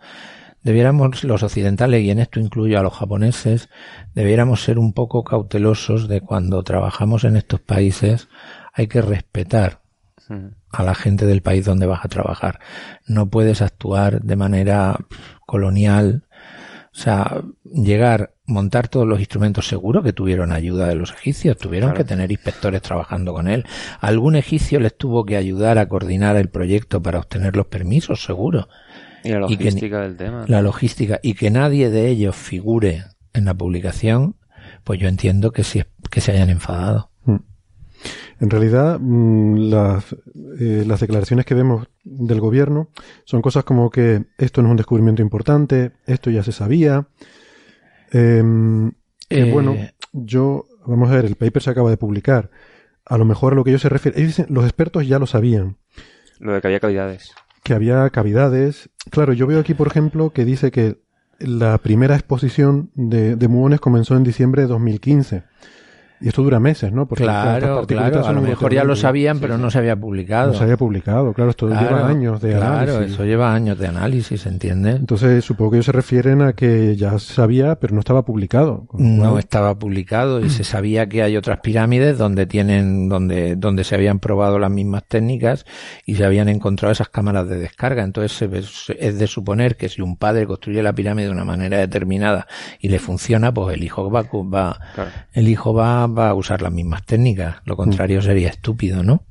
debiéramos 0.61 1.23
los 1.23 1.41
occidentales, 1.41 2.03
y 2.03 2.11
en 2.11 2.19
esto 2.19 2.39
incluyo 2.39 2.79
a 2.79 2.83
los 2.83 2.93
japoneses, 2.93 3.69
debiéramos 4.13 4.63
ser 4.63 4.77
un 4.77 4.93
poco 4.93 5.23
cautelosos 5.23 6.07
de 6.07 6.21
cuando 6.21 6.61
trabajamos 6.61 7.23
en 7.23 7.35
estos 7.35 7.61
países 7.61 8.27
hay 8.75 8.87
que 8.87 9.01
respetar 9.01 9.81
a 10.71 10.83
la 10.83 10.95
gente 10.95 11.25
del 11.25 11.41
país 11.41 11.65
donde 11.65 11.85
vas 11.85 12.03
a 12.03 12.09
trabajar. 12.09 12.59
No 13.07 13.29
puedes 13.29 13.61
actuar 13.61 14.21
de 14.21 14.35
manera 14.35 14.97
colonial. 15.45 16.23
O 16.91 16.97
sea, 16.97 17.41
llegar, 17.63 18.33
montar 18.45 18.87
todos 18.87 19.07
los 19.07 19.19
instrumentos 19.19 19.67
seguros 19.67 20.03
que 20.03 20.13
tuvieron 20.13 20.51
ayuda 20.51 20.87
de 20.87 20.95
los 20.95 21.11
egipcios, 21.11 21.57
tuvieron 21.57 21.93
que 21.93 22.03
tener 22.03 22.31
inspectores 22.31 22.81
trabajando 22.81 23.33
con 23.33 23.47
él. 23.47 23.65
Algún 23.99 24.35
egipcio 24.35 24.79
les 24.79 24.97
tuvo 24.97 25.25
que 25.25 25.37
ayudar 25.37 25.77
a 25.77 25.87
coordinar 25.87 26.35
el 26.35 26.49
proyecto 26.49 27.01
para 27.01 27.19
obtener 27.19 27.55
los 27.55 27.67
permisos, 27.67 28.23
seguro. 28.23 28.67
Y 29.23 29.29
la 29.29 29.39
logística 29.39 30.01
del 30.01 30.17
tema. 30.17 30.45
La 30.47 30.61
logística. 30.61 31.19
Y 31.21 31.33
que 31.33 31.49
nadie 31.49 31.89
de 31.89 32.07
ellos 32.09 32.35
figure 32.35 33.03
en 33.33 33.45
la 33.45 33.53
publicación, 33.53 34.35
pues 34.83 34.99
yo 34.99 35.07
entiendo 35.07 35.51
que, 35.51 35.63
si, 35.63 35.83
que 36.09 36.21
se 36.21 36.31
hayan 36.31 36.49
enfadado. 36.49 37.11
Mm. 37.25 37.35
En 38.39 38.49
realidad, 38.49 38.99
mm, 38.99 39.73
eh, 40.59 40.83
las, 40.85 40.99
declaraciones 40.99 41.45
que 41.45 41.55
vemos 41.55 41.87
del 42.03 42.41
gobierno 42.41 42.89
son 43.23 43.41
cosas 43.41 43.63
como 43.63 43.89
que 43.89 44.25
esto 44.37 44.61
no 44.61 44.69
es 44.69 44.71
un 44.71 44.77
descubrimiento 44.77 45.21
importante, 45.21 45.93
esto 46.05 46.29
ya 46.29 46.43
se 46.43 46.51
sabía. 46.51 47.07
Em, 48.11 48.91
eh, 49.29 49.49
bueno, 49.51 49.75
yo, 50.11 50.65
vamos 50.85 51.09
a 51.09 51.15
ver, 51.15 51.25
el 51.25 51.35
paper 51.35 51.61
se 51.61 51.69
acaba 51.69 51.89
de 51.89 51.97
publicar. 51.97 52.49
A 53.05 53.17
lo 53.17 53.25
mejor 53.25 53.53
a 53.53 53.55
lo 53.55 53.63
que 53.63 53.69
ellos 53.69 53.81
se 53.81 53.89
refieren, 53.89 54.25
dicen, 54.25 54.47
los 54.49 54.65
expertos 54.65 55.07
ya 55.07 55.19
lo 55.19 55.27
sabían. 55.27 55.77
Lo 56.39 56.53
de 56.53 56.61
que 56.61 56.67
había 56.67 56.79
cavidades. 56.79 57.31
Que 57.63 57.73
había 57.73 58.09
cavidades. 58.09 58.89
Claro, 59.11 59.31
yo 59.31 59.47
veo 59.47 59.59
aquí, 59.59 59.73
por 59.73 59.87
ejemplo, 59.87 60.31
que 60.31 60.43
dice 60.43 60.71
que 60.71 60.97
la 61.39 61.77
primera 61.77 62.15
exposición 62.15 62.91
de, 62.95 63.35
de 63.35 63.47
muones 63.47 63.79
comenzó 63.79 64.17
en 64.17 64.23
diciembre 64.23 64.63
de 64.63 64.67
2015. 64.67 65.43
Y 66.21 66.29
esto 66.29 66.43
dura 66.43 66.59
meses, 66.59 66.93
¿no? 66.93 67.07
Porque 67.07 67.23
claro, 67.23 67.85
claro, 67.85 68.25
a 68.25 68.31
lo 68.31 68.41
mejor 68.41 68.73
ya 68.73 68.83
lo 68.83 68.95
sabían, 68.95 69.39
pero 69.39 69.57
no 69.57 69.69
se 69.69 69.79
había 69.79 69.95
publicado. 69.95 70.53
No 70.53 70.57
se 70.57 70.63
había 70.63 70.77
publicado, 70.77 71.33
claro, 71.33 71.49
esto 71.49 71.67
lleva 71.67 72.07
años 72.07 72.41
de 72.41 72.55
análisis. 72.55 72.95
Claro, 72.95 73.05
eso 73.05 73.25
lleva 73.25 73.53
años 73.53 73.77
de 73.77 73.87
análisis, 73.87 74.45
¿entiende? 74.45 74.91
Entonces, 74.91 75.43
supongo 75.43 75.71
que 75.71 75.77
ellos 75.77 75.87
se 75.87 75.91
refieren 75.91 76.41
a 76.41 76.53
que 76.53 76.95
ya 76.95 77.19
se 77.19 77.33
sabía, 77.33 77.75
pero 77.75 77.93
no 77.93 77.99
estaba 77.99 78.23
publicado. 78.23 78.87
No 78.93 79.37
estaba 79.37 79.77
publicado 79.77 80.39
y 80.39 80.49
se 80.49 80.63
sabía 80.63 81.07
que 81.09 81.21
hay 81.21 81.35
otras 81.35 81.59
pirámides 81.59 82.17
donde 82.17 82.45
tienen, 82.45 83.09
donde, 83.09 83.55
donde 83.55 83.83
se 83.83 83.95
habían 83.95 84.19
probado 84.19 84.57
las 84.57 84.71
mismas 84.71 85.03
técnicas 85.07 85.65
y 86.05 86.15
se 86.15 86.23
habían 86.23 86.47
encontrado 86.47 86.93
esas 86.93 87.09
cámaras 87.09 87.49
de 87.49 87.57
descarga. 87.57 88.03
Entonces, 88.03 88.87
es 88.99 89.19
de 89.19 89.27
suponer 89.27 89.75
que 89.75 89.89
si 89.89 90.01
un 90.01 90.15
padre 90.15 90.47
construye 90.47 90.81
la 90.81 90.93
pirámide 90.93 91.27
de 91.27 91.33
una 91.33 91.45
manera 91.45 91.77
determinada 91.77 92.47
y 92.79 92.87
le 92.87 92.99
funciona, 92.99 93.53
pues 93.53 93.75
el 93.75 93.83
hijo 93.83 94.09
va, 94.09 94.23
va 94.23 94.79
el 95.33 95.47
hijo 95.49 95.73
va 95.73 96.07
va 96.17 96.29
a 96.29 96.33
usar 96.33 96.61
las 96.61 96.71
mismas 96.71 97.05
técnicas. 97.05 97.57
Lo 97.65 97.75
contrario 97.75 98.21
sería 98.21 98.49
estúpido, 98.49 99.03
¿no? 99.03 99.23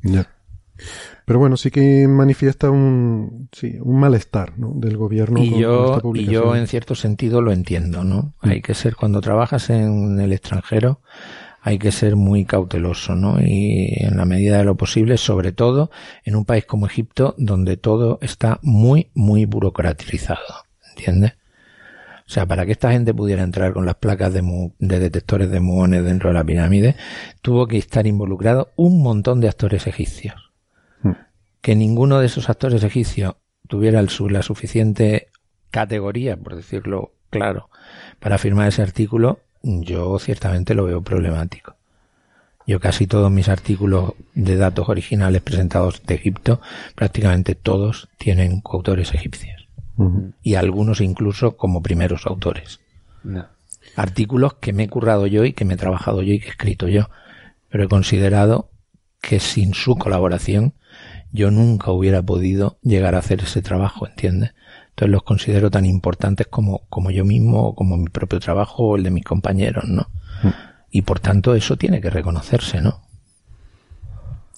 Pero 1.24 1.38
bueno, 1.38 1.56
sí 1.56 1.70
que 1.70 2.06
manifiesta 2.06 2.70
un, 2.70 3.48
sí, 3.52 3.76
un 3.80 3.98
malestar 3.98 4.58
¿no? 4.58 4.72
del 4.74 4.96
gobierno. 4.96 5.42
Y, 5.42 5.58
yo, 5.58 6.00
y 6.14 6.26
yo 6.26 6.54
en 6.54 6.66
cierto 6.66 6.94
sentido 6.94 7.40
lo 7.40 7.52
entiendo, 7.52 8.04
¿no? 8.04 8.34
Mm. 8.42 8.48
Hay 8.50 8.60
que 8.60 8.74
ser, 8.74 8.94
cuando 8.94 9.20
trabajas 9.20 9.70
en 9.70 10.20
el 10.20 10.32
extranjero, 10.32 11.00
hay 11.62 11.78
que 11.78 11.92
ser 11.92 12.14
muy 12.14 12.44
cauteloso, 12.44 13.14
¿no? 13.14 13.40
Y 13.40 13.94
en 13.96 14.18
la 14.18 14.26
medida 14.26 14.58
de 14.58 14.64
lo 14.64 14.76
posible, 14.76 15.16
sobre 15.16 15.52
todo 15.52 15.90
en 16.24 16.36
un 16.36 16.44
país 16.44 16.66
como 16.66 16.86
Egipto, 16.86 17.34
donde 17.38 17.78
todo 17.78 18.18
está 18.20 18.58
muy, 18.62 19.10
muy 19.14 19.46
burocratizado, 19.46 20.66
¿entiendes? 20.90 21.32
O 22.26 22.30
sea, 22.30 22.46
para 22.46 22.64
que 22.64 22.72
esta 22.72 22.90
gente 22.90 23.12
pudiera 23.12 23.42
entrar 23.42 23.74
con 23.74 23.84
las 23.84 23.96
placas 23.96 24.32
de, 24.32 24.70
de 24.78 24.98
detectores 24.98 25.50
de 25.50 25.60
muones 25.60 26.04
dentro 26.04 26.30
de 26.30 26.34
la 26.34 26.44
pirámide, 26.44 26.96
tuvo 27.42 27.66
que 27.66 27.76
estar 27.76 28.06
involucrado 28.06 28.72
un 28.76 29.02
montón 29.02 29.40
de 29.40 29.48
actores 29.48 29.86
egipcios. 29.86 30.52
Hmm. 31.02 31.12
Que 31.60 31.74
ninguno 31.76 32.20
de 32.20 32.26
esos 32.26 32.48
actores 32.48 32.82
egipcios 32.82 33.34
tuviera 33.68 34.00
el, 34.00 34.08
la 34.30 34.42
suficiente 34.42 35.28
categoría, 35.70 36.36
por 36.36 36.56
decirlo 36.56 37.12
claro, 37.28 37.68
para 38.20 38.38
firmar 38.38 38.68
ese 38.68 38.82
artículo, 38.82 39.40
yo 39.62 40.18
ciertamente 40.18 40.74
lo 40.74 40.84
veo 40.84 41.02
problemático. 41.02 41.76
Yo 42.66 42.80
casi 42.80 43.06
todos 43.06 43.30
mis 43.30 43.48
artículos 43.48 44.14
de 44.34 44.56
datos 44.56 44.88
originales 44.88 45.42
presentados 45.42 46.02
de 46.06 46.14
Egipto, 46.14 46.60
prácticamente 46.94 47.54
todos 47.54 48.08
tienen 48.16 48.60
coautores 48.60 49.12
egipcios. 49.12 49.63
Y 50.42 50.54
algunos 50.56 51.00
incluso 51.00 51.56
como 51.56 51.82
primeros 51.82 52.26
autores. 52.26 52.80
Artículos 53.96 54.54
que 54.54 54.72
me 54.72 54.84
he 54.84 54.88
currado 54.88 55.26
yo 55.26 55.44
y 55.44 55.52
que 55.52 55.64
me 55.64 55.74
he 55.74 55.76
trabajado 55.76 56.22
yo 56.22 56.32
y 56.32 56.40
que 56.40 56.46
he 56.46 56.50
escrito 56.50 56.88
yo. 56.88 57.08
Pero 57.68 57.84
he 57.84 57.88
considerado 57.88 58.70
que 59.20 59.40
sin 59.40 59.74
su 59.74 59.96
colaboración 59.96 60.74
yo 61.32 61.50
nunca 61.50 61.90
hubiera 61.90 62.22
podido 62.22 62.78
llegar 62.82 63.14
a 63.14 63.18
hacer 63.18 63.42
ese 63.42 63.62
trabajo, 63.62 64.06
¿entiendes? 64.06 64.54
Entonces 64.90 65.10
los 65.10 65.24
considero 65.24 65.70
tan 65.70 65.84
importantes 65.84 66.46
como, 66.46 66.86
como 66.88 67.10
yo 67.10 67.24
mismo, 67.24 67.74
como 67.74 67.96
mi 67.96 68.08
propio 68.08 68.38
trabajo 68.38 68.84
o 68.84 68.96
el 68.96 69.02
de 69.02 69.10
mis 69.10 69.24
compañeros, 69.24 69.84
¿no? 69.88 70.06
Mm. 70.42 70.48
Y 70.90 71.02
por 71.02 71.18
tanto 71.18 71.56
eso 71.56 71.76
tiene 71.76 72.00
que 72.00 72.10
reconocerse, 72.10 72.80
¿no? 72.80 73.02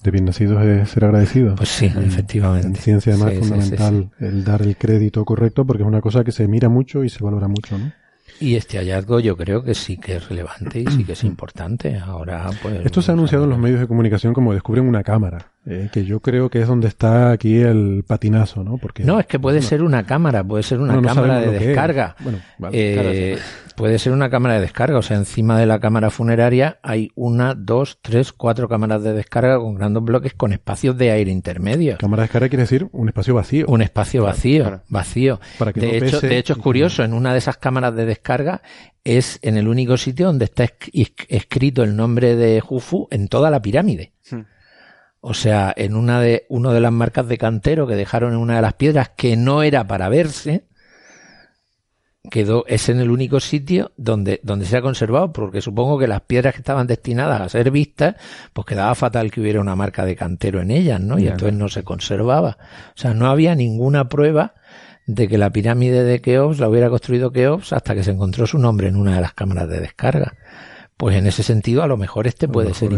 De 0.07 0.11
bien 0.11 0.23
nacidos 0.23 0.63
es 0.63 0.89
ser 0.89 1.03
agradecido. 1.03 1.55
Pues 1.55 1.67
sí, 1.67 1.87
efectivamente. 1.87 2.67
En 2.69 2.75
ciencia 2.75 3.11
además 3.11 3.33
es 3.33 3.39
fundamental 3.39 4.09
el 4.21 4.45
dar 4.45 4.61
el 4.61 4.77
crédito 4.77 5.25
correcto 5.25 5.65
porque 5.65 5.83
es 5.83 5.87
una 5.87 5.99
cosa 5.99 6.23
que 6.23 6.31
se 6.31 6.47
mira 6.47 6.69
mucho 6.69 7.03
y 7.03 7.09
se 7.09 7.21
valora 7.21 7.49
mucho, 7.49 7.77
¿no? 7.77 7.91
Y 8.39 8.55
este 8.55 8.77
hallazgo 8.77 9.19
yo 9.19 9.35
creo 9.35 9.65
que 9.65 9.75
sí 9.75 9.97
que 9.97 10.15
es 10.15 10.29
relevante 10.29 10.79
y 10.79 10.87
sí 10.87 11.03
que 11.03 11.11
es 11.11 11.25
importante. 11.25 11.97
Ahora, 11.97 12.49
pues. 12.63 12.85
Esto 12.85 13.01
se 13.01 13.11
ha 13.11 13.15
anunciado 13.15 13.43
en 13.43 13.49
los 13.49 13.59
medios 13.59 13.81
de 13.81 13.87
comunicación 13.87 14.33
como 14.33 14.53
descubren 14.53 14.87
una 14.87 15.03
cámara, 15.03 15.51
eh, 15.69 15.89
que 15.91 16.05
yo 16.05 16.21
creo 16.21 16.49
que 16.49 16.61
es 16.61 16.67
donde 16.67 16.87
está 16.87 17.31
aquí 17.31 17.57
el 17.57 18.05
patinazo, 18.07 18.63
¿no? 18.63 18.77
Porque 18.77 19.03
no 19.03 19.19
es 19.19 19.25
que 19.25 19.37
puede 19.37 19.61
ser 19.61 19.83
una 19.83 20.05
cámara, 20.05 20.41
puede 20.41 20.63
ser 20.63 20.79
una 20.79 21.01
cámara 21.01 21.41
de 21.41 21.59
descarga. 21.59 22.15
Bueno, 22.19 22.39
eh, 22.71 23.37
puede 23.75 23.99
ser 23.99 24.13
una 24.13 24.29
cámara 24.29 24.55
de 24.55 24.61
descarga, 24.61 24.97
o 24.97 25.01
sea, 25.01 25.17
encima 25.17 25.59
de 25.59 25.65
la 25.65 25.81
cámara 25.81 26.09
funeraria 26.09 26.79
hay 26.83 27.11
una, 27.15 27.53
dos, 27.53 27.99
tres, 28.01 28.31
cuatro 28.31 28.69
cámaras 28.69 29.03
de 29.03 29.11
descarga 29.11 29.59
con 29.59 29.75
grandes 29.75 30.03
bloques 30.03 30.33
con 30.35 30.53
espacios 30.53 30.97
de 30.97 31.11
aire 31.11 31.31
intermedios. 31.31 31.99
Cámara 31.99 32.21
de 32.21 32.27
descarga 32.27 32.47
quiere 32.47 32.63
decir 32.63 32.87
un 32.93 33.09
espacio 33.09 33.35
vacío. 33.35 33.65
Un 33.67 33.81
espacio 33.81 34.23
vacío, 34.23 34.83
vacío. 34.87 35.41
de 35.75 35.97
hecho, 35.97 36.21
de 36.21 36.37
hecho 36.37 36.53
es 36.53 36.59
curioso, 36.59 37.03
en 37.03 37.13
una 37.13 37.33
de 37.33 37.39
esas 37.39 37.57
cámaras 37.57 37.93
de 37.93 38.05
descarga 38.05 38.61
es 39.03 39.37
en 39.41 39.57
el 39.57 39.67
único 39.67 39.97
sitio 39.97 40.27
donde 40.27 40.45
está 40.45 40.65
escrito 41.27 41.83
el 41.83 41.93
nombre 41.93 42.37
de 42.37 42.61
Jufu 42.61 43.09
en 43.11 43.27
toda 43.27 43.49
la 43.49 43.61
pirámide. 43.61 44.13
Hmm. 44.31 44.43
O 45.21 45.33
sea, 45.33 45.73
en 45.75 45.95
una 45.95 46.21
de, 46.21 46.45
uno 46.49 46.71
de 46.71 46.79
las 46.79 46.91
marcas 46.91 47.27
de 47.27 47.37
cantero 47.37 47.87
que 47.87 47.95
dejaron 47.95 48.33
en 48.33 48.39
una 48.39 48.57
de 48.57 48.61
las 48.61 48.73
piedras 48.73 49.09
que 49.09 49.35
no 49.35 49.63
era 49.63 49.87
para 49.87 50.09
verse, 50.09 50.65
quedó, 52.29 52.65
es 52.67 52.89
en 52.89 52.99
el 52.99 53.09
único 53.09 53.39
sitio 53.39 53.91
donde, 53.97 54.39
donde 54.43 54.65
se 54.65 54.77
ha 54.77 54.81
conservado, 54.81 55.31
porque 55.31 55.61
supongo 55.61 55.97
que 55.97 56.07
las 56.07 56.21
piedras 56.21 56.53
que 56.53 56.61
estaban 56.61 56.87
destinadas 56.87 57.41
a 57.41 57.49
ser 57.49 57.71
vistas, 57.71 58.15
pues 58.53 58.65
quedaba 58.65 58.93
fatal 58.95 59.31
que 59.31 59.41
hubiera 59.41 59.61
una 59.61 59.75
marca 59.75 60.05
de 60.05 60.15
cantero 60.15 60.61
en 60.61 60.71
ellas, 60.71 60.99
¿no? 60.99 61.17
Y 61.19 61.27
entonces 61.27 61.57
no 61.57 61.69
se 61.69 61.83
conservaba. 61.83 62.57
O 62.89 62.97
sea, 62.97 63.13
no 63.13 63.27
había 63.27 63.55
ninguna 63.55 64.09
prueba 64.09 64.55
de 65.05 65.27
que 65.27 65.37
la 65.37 65.51
pirámide 65.51 66.03
de 66.03 66.21
Keops 66.21 66.59
la 66.59 66.69
hubiera 66.69 66.89
construido 66.89 67.31
Keops 67.31 67.73
hasta 67.73 67.95
que 67.95 68.03
se 68.03 68.11
encontró 68.11 68.45
su 68.45 68.59
nombre 68.59 68.87
en 68.87 68.97
una 68.97 69.15
de 69.15 69.21
las 69.21 69.33
cámaras 69.33 69.69
de 69.69 69.79
descarga. 69.79 70.33
Pues 70.97 71.15
en 71.15 71.27
ese 71.27 71.43
sentido, 71.43 71.83
a 71.83 71.87
lo 71.87 71.95
mejor 71.95 72.27
este 72.27 72.47
puede, 72.47 72.73
ser, 72.73 72.89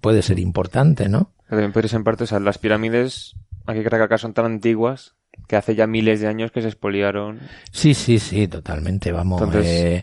puede 0.00 0.22
ser 0.22 0.38
importante, 0.38 1.08
¿no? 1.08 1.32
También 1.52 1.70
ser 1.74 1.98
en 1.98 2.04
parte, 2.04 2.24
o 2.24 2.26
sea, 2.26 2.40
las 2.40 2.56
pirámides, 2.56 3.36
aquí 3.66 3.80
creo 3.80 3.98
que 3.98 4.04
acá 4.04 4.16
son 4.16 4.32
tan 4.32 4.46
antiguas 4.46 5.16
que 5.46 5.56
hace 5.56 5.74
ya 5.74 5.86
miles 5.86 6.18
de 6.18 6.26
años 6.26 6.50
que 6.50 6.62
se 6.62 6.68
expoliaron. 6.68 7.40
Sí, 7.70 7.92
sí, 7.92 8.18
sí, 8.18 8.48
totalmente. 8.48 9.12
Vamos. 9.12 9.42
Eh, 9.56 10.02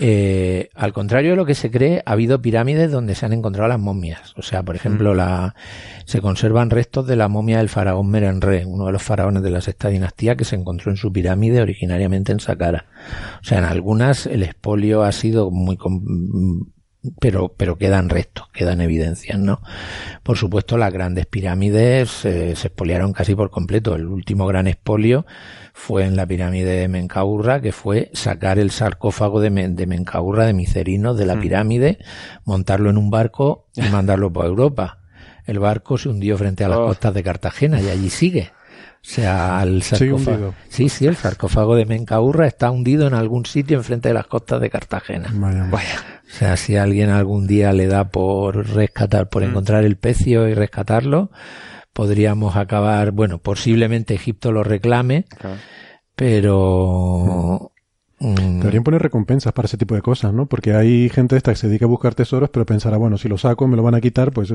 eh, 0.00 0.68
al 0.74 0.92
contrario 0.92 1.30
de 1.30 1.36
lo 1.36 1.46
que 1.46 1.54
se 1.54 1.70
cree, 1.70 2.02
ha 2.04 2.12
habido 2.12 2.42
pirámides 2.42 2.90
donde 2.90 3.14
se 3.14 3.24
han 3.24 3.32
encontrado 3.32 3.70
las 3.70 3.78
momias. 3.78 4.34
O 4.36 4.42
sea, 4.42 4.62
por 4.62 4.76
ejemplo, 4.76 5.14
mm. 5.14 5.16
la, 5.16 5.54
se 6.04 6.20
conservan 6.20 6.68
restos 6.68 7.06
de 7.06 7.16
la 7.16 7.28
momia 7.28 7.56
del 7.56 7.70
faraón 7.70 8.10
Merenre, 8.10 8.66
uno 8.66 8.84
de 8.84 8.92
los 8.92 9.02
faraones 9.02 9.42
de 9.42 9.50
la 9.50 9.62
sexta 9.62 9.88
dinastía 9.88 10.36
que 10.36 10.44
se 10.44 10.56
encontró 10.56 10.90
en 10.90 10.98
su 10.98 11.10
pirámide 11.10 11.62
originariamente 11.62 12.32
en 12.32 12.40
Saqqara. 12.40 12.84
O 13.40 13.44
sea, 13.44 13.60
en 13.60 13.64
algunas 13.64 14.26
el 14.26 14.42
expolio 14.42 15.04
ha 15.04 15.12
sido 15.12 15.50
muy 15.50 15.78
pero, 17.18 17.52
pero 17.56 17.76
quedan 17.76 18.08
restos, 18.08 18.48
quedan 18.52 18.80
evidencias, 18.80 19.38
¿no? 19.38 19.60
Por 20.22 20.36
supuesto, 20.36 20.76
las 20.78 20.92
grandes 20.92 21.26
pirámides 21.26 22.24
eh, 22.24 22.54
se 22.54 22.68
expoliaron 22.68 23.12
casi 23.12 23.34
por 23.34 23.50
completo. 23.50 23.94
El 23.94 24.06
último 24.06 24.46
gran 24.46 24.68
expolio 24.68 25.26
fue 25.72 26.04
en 26.04 26.16
la 26.16 26.26
pirámide 26.26 26.70
de 26.70 26.88
Mencaurra, 26.88 27.60
que 27.60 27.72
fue 27.72 28.10
sacar 28.12 28.58
el 28.58 28.70
sarcófago 28.70 29.40
de, 29.40 29.50
de 29.50 29.86
Mencaurra, 29.86 30.46
de 30.46 30.52
Micerino, 30.52 31.14
de 31.14 31.26
la 31.26 31.36
hmm. 31.36 31.40
pirámide, 31.40 31.98
montarlo 32.44 32.90
en 32.90 32.98
un 32.98 33.10
barco 33.10 33.66
y 33.74 33.82
mandarlo 33.90 34.32
por 34.32 34.46
Europa. 34.46 34.98
El 35.44 35.58
barco 35.58 35.98
se 35.98 36.08
hundió 36.08 36.38
frente 36.38 36.64
a 36.64 36.68
las 36.68 36.78
oh. 36.78 36.86
costas 36.86 37.14
de 37.14 37.22
Cartagena 37.24 37.80
y 37.80 37.88
allí 37.88 38.10
sigue. 38.10 38.52
O 39.04 39.14
sea, 39.14 39.60
el 39.64 39.82
sarcófago. 39.82 40.54
Sí, 40.68 40.88
sí, 40.88 41.06
el 41.06 41.16
sarcófago 41.16 41.74
de 41.74 41.86
Mencaurra 41.86 42.46
está 42.46 42.70
hundido 42.70 43.08
en 43.08 43.14
algún 43.14 43.44
sitio 43.46 43.78
enfrente 43.78 44.08
de 44.08 44.14
las 44.14 44.28
costas 44.28 44.60
de 44.60 44.70
Cartagena. 44.70 45.28
Vaya. 45.70 46.22
O 46.24 46.30
sea, 46.30 46.56
si 46.56 46.76
alguien 46.76 47.10
algún 47.10 47.48
día 47.48 47.72
le 47.72 47.88
da 47.88 48.08
por 48.08 48.74
rescatar, 48.74 49.28
por 49.28 49.42
mm. 49.42 49.46
encontrar 49.46 49.84
el 49.84 49.96
pecio 49.96 50.48
y 50.48 50.54
rescatarlo, 50.54 51.30
podríamos 51.92 52.56
acabar, 52.56 53.10
bueno, 53.10 53.38
posiblemente 53.38 54.14
Egipto 54.14 54.52
lo 54.52 54.62
reclame, 54.62 55.26
pero 56.14 57.72
Mm. 58.22 58.60
Deberían 58.60 58.84
poner 58.84 59.02
recompensas 59.02 59.52
para 59.52 59.66
ese 59.66 59.76
tipo 59.76 59.96
de 59.96 60.00
cosas, 60.00 60.32
¿no? 60.32 60.46
Porque 60.46 60.74
hay 60.74 61.08
gente 61.08 61.36
esta 61.36 61.50
que 61.50 61.56
se 61.56 61.66
dedica 61.66 61.86
a 61.86 61.88
buscar 61.88 62.14
tesoros, 62.14 62.50
pero 62.50 62.64
pensará, 62.64 62.96
bueno, 62.96 63.18
si 63.18 63.28
lo 63.28 63.36
saco 63.36 63.66
me 63.66 63.76
lo 63.76 63.82
van 63.82 63.96
a 63.96 64.00
quitar, 64.00 64.30
pues, 64.30 64.52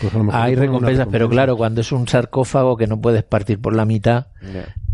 pues 0.00 0.14
a 0.14 0.18
lo 0.18 0.24
mejor 0.24 0.40
Hay 0.40 0.54
recompensas, 0.54 1.06
pero 1.10 1.28
claro, 1.28 1.56
cuando 1.56 1.82
es 1.82 1.92
un 1.92 2.08
sarcófago 2.08 2.78
que 2.78 2.86
no 2.86 2.98
puedes 3.00 3.22
partir 3.22 3.60
por 3.60 3.74
la 3.74 3.84
mitad, 3.84 4.28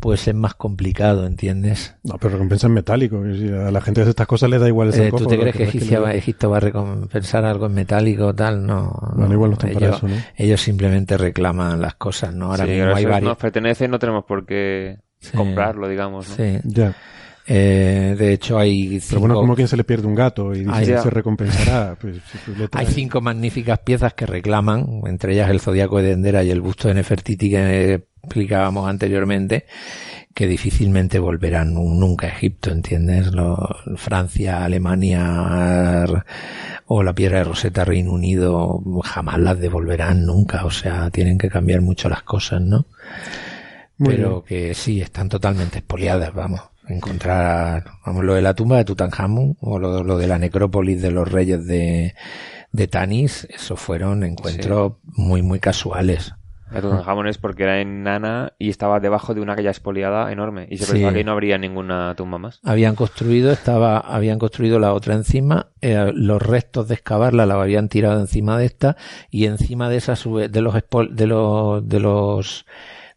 pues 0.01 0.27
es 0.27 0.35
más 0.35 0.55
complicado, 0.55 1.25
¿entiendes? 1.25 1.95
No, 2.03 2.17
pero 2.19 2.33
recompensa 2.33 2.67
en 2.67 2.73
metálico. 2.73 3.19
A 3.19 3.71
la 3.71 3.81
gente 3.81 4.03
de 4.03 4.11
estas 4.11 4.27
cosas 4.27 4.51
le 4.51 4.59
da 4.59 4.67
igual 4.67 4.89
el 4.89 4.95
sarcófago. 4.95 5.19
Eh, 5.19 5.25
¿Tú 5.25 5.31
te 5.31 5.39
crees 5.39 5.57
que, 5.57 6.17
Egipto, 6.17 6.51
va 6.51 6.57
a 6.57 6.61
recompensar 6.61 7.45
algo 7.45 7.67
en 7.67 7.75
metálico 7.75 8.27
o 8.27 8.35
tal? 8.35 8.67
No. 8.67 8.93
Bueno, 9.15 9.35
igual 9.35 9.51
no 9.51 9.55
están 9.55 9.71
ellos, 9.71 9.83
para 9.83 9.97
eso, 9.97 10.09
¿no? 10.09 10.15
Ellos 10.37 10.61
simplemente 10.61 11.17
reclaman 11.17 11.81
las 11.81 11.95
cosas, 11.95 12.35
¿no? 12.35 12.47
Ahora 12.47 12.67
mismo 12.67 12.95
hay 12.95 13.05
varios. 13.05 13.29
nos 13.31 13.39
pertenece 13.39 13.87
no 13.87 14.01
tenemos 14.01 14.25
por 14.25 14.45
qué 14.45 14.99
comprarlo, 15.37 15.87
digamos, 15.87 16.29
¿no? 16.31 16.35
Sí. 16.35 16.59
Ya. 16.65 16.97
Eh, 17.47 18.15
de 18.19 18.33
hecho, 18.33 18.59
hay. 18.59 19.01
Cinco... 19.01 19.07
Pero 19.09 19.21
bueno, 19.21 19.35
como 19.35 19.55
quien 19.57 19.69
se 19.69 19.77
le 19.77 19.85
pierde 19.85 20.07
un 20.07 20.15
gato 20.15 20.55
y 20.55 20.65
se 20.85 21.11
recompensará. 21.11 21.97
Pues, 22.01 22.19
hay 22.73 22.87
cinco 22.87 23.21
magníficas 23.21 23.81
piezas 23.81 24.15
que 24.15 24.27
reclaman, 24.27 25.03
entre 25.07 25.33
ellas 25.35 25.51
el 25.51 25.61
zodiaco 25.61 25.99
de 25.99 26.11
Dendera 26.11 26.45
y 26.45 26.51
el 26.51 26.61
busto 26.61 26.89
de 26.89 26.95
Nefertiti 26.95 27.51
que 27.51 28.05
explicábamos 28.23 28.89
anteriormente, 28.89 29.67
que 30.35 30.47
difícilmente 30.47 31.19
volverán 31.19 31.75
nunca 31.75 32.27
a 32.27 32.31
Egipto, 32.31 32.71
¿entiendes? 32.71 33.31
Francia, 33.97 34.65
Alemania 34.65 36.07
o 36.87 37.03
la 37.03 37.15
piedra 37.15 37.39
de 37.39 37.45
Rosetta, 37.45 37.85
Reino 37.85 38.13
Unido, 38.13 38.83
jamás 39.03 39.39
las 39.39 39.59
devolverán 39.59 40.27
nunca. 40.27 40.65
O 40.67 40.71
sea, 40.71 41.11
tienen 41.11 41.39
que 41.39 41.49
cambiar 41.49 41.81
mucho 41.81 42.09
las 42.09 42.23
cosas, 42.23 42.61
¿no? 42.61 42.87
Pero 43.99 44.45
que 44.45 44.73
sí, 44.75 45.01
están 45.01 45.29
totalmente 45.29 45.79
expoliadas, 45.79 46.33
vamos 46.33 46.61
encontrar, 46.95 47.85
vamos, 48.05 48.25
lo 48.25 48.35
de 48.35 48.43
la 48.43 48.55
tumba 48.55 48.77
de 48.77 48.85
Tutankamón 48.85 49.57
o 49.61 49.79
lo, 49.79 50.19
de 50.19 50.27
la 50.27 50.39
necrópolis 50.39 51.01
de 51.03 51.11
los 51.11 51.31
reyes 51.31 51.67
de, 51.67 52.15
de 52.73 52.89
Tanis, 52.89 53.47
eso 53.51 53.77
fueron 53.77 54.25
encuentros 54.25 54.95
muy, 55.05 55.43
muy 55.43 55.61
casuales. 55.61 56.35
La 56.71 56.81
Tutankamón 56.81 57.27
es 57.27 57.37
porque 57.37 57.65
era 57.65 57.81
enana 57.81 58.53
y 58.59 58.69
estaba 58.69 59.01
debajo 59.01 59.35
de 59.35 59.41
una 59.41 59.57
calle 59.57 59.69
expoliada 59.69 60.31
enorme 60.31 60.69
y 60.71 60.79
se 60.79 60.93
pensaba 60.93 61.13
que 61.13 61.25
no 61.25 61.33
habría 61.33 61.59
ninguna 61.59 62.15
tumba 62.15 62.39
más. 62.39 62.61
Habían 62.63 62.95
construido, 62.95 63.51
estaba, 63.51 63.99
habían 63.99 64.39
construido 64.39 64.79
la 64.79 64.93
otra 64.93 65.15
encima, 65.15 65.67
eh, 65.81 66.13
los 66.15 66.41
restos 66.41 66.87
de 66.87 66.95
excavarla 66.95 67.45
la 67.45 67.61
habían 67.61 67.89
tirado 67.89 68.21
encima 68.21 68.57
de 68.57 68.67
esta 68.67 68.97
y 69.31 69.47
encima 69.47 69.89
de 69.89 69.97
esa 69.97 70.15
de 70.15 70.61
los 70.61 70.75
de 71.11 71.27
los 71.27 71.89
de 71.89 72.01
los 72.01 72.67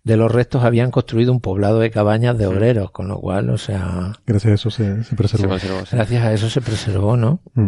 de 0.03 0.17
los 0.17 0.31
restos 0.31 0.63
habían 0.63 0.91
construido 0.91 1.31
un 1.31 1.39
poblado 1.39 1.79
de 1.79 1.89
cabañas 1.89 2.37
de 2.37 2.45
obreros, 2.45 2.91
con 2.91 3.07
lo 3.07 3.19
cual, 3.19 3.49
o 3.49 3.57
sea... 3.57 4.13
Gracias 4.25 4.51
a 4.51 4.55
eso 4.55 4.69
se, 4.69 5.15
preservó. 5.15 5.55
Gracias 5.91 6.23
a 6.23 6.33
eso 6.33 6.49
se 6.49 6.61
preservó, 6.61 7.15
¿no? 7.15 7.39
Mm. 7.53 7.67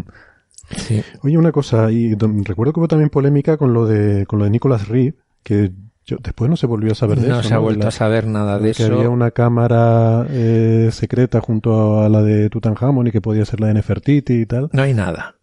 Sí. 0.76 1.02
Oye, 1.22 1.38
una 1.38 1.52
cosa, 1.52 1.92
y 1.92 2.16
recuerdo 2.16 2.74
que 2.74 2.80
hubo 2.80 2.88
también 2.88 3.10
polémica 3.10 3.56
con 3.56 3.74
lo 3.74 3.86
de, 3.86 4.26
con 4.26 4.40
lo 4.40 4.46
de 4.46 4.52
Nicholas 4.52 4.88
Reeve, 4.88 5.16
que 5.44 5.72
Yo, 6.06 6.18
después 6.22 6.50
no 6.50 6.58
se 6.58 6.68
volvió 6.68 6.92
a 6.92 6.96
saber 6.96 7.20
de 7.20 7.28
eso. 7.28 7.38
No 7.38 7.44
se 7.44 7.54
ha 7.54 7.60
vuelto 7.60 7.88
a 7.88 7.92
saber 7.92 8.28
nada 8.28 8.60
de 8.60 8.74
que 8.74 8.84
eso. 8.84 8.94
había 8.94 9.10
una 9.10 9.32
cámara 9.32 10.26
eh, 10.30 10.90
secreta 10.92 11.40
junto 11.40 12.02
a 12.02 12.10
la 12.10 12.22
de 12.22 12.50
Tutankhamon 12.50 13.08
y 13.08 13.12
que 13.12 13.22
podía 13.22 13.46
ser 13.46 13.62
la 13.62 13.68
de 13.68 13.76
Nefertiti 13.76 14.42
y 14.42 14.46
tal. 14.46 14.70
No 14.74 14.82
hay 14.82 14.94
nada. 14.94 15.36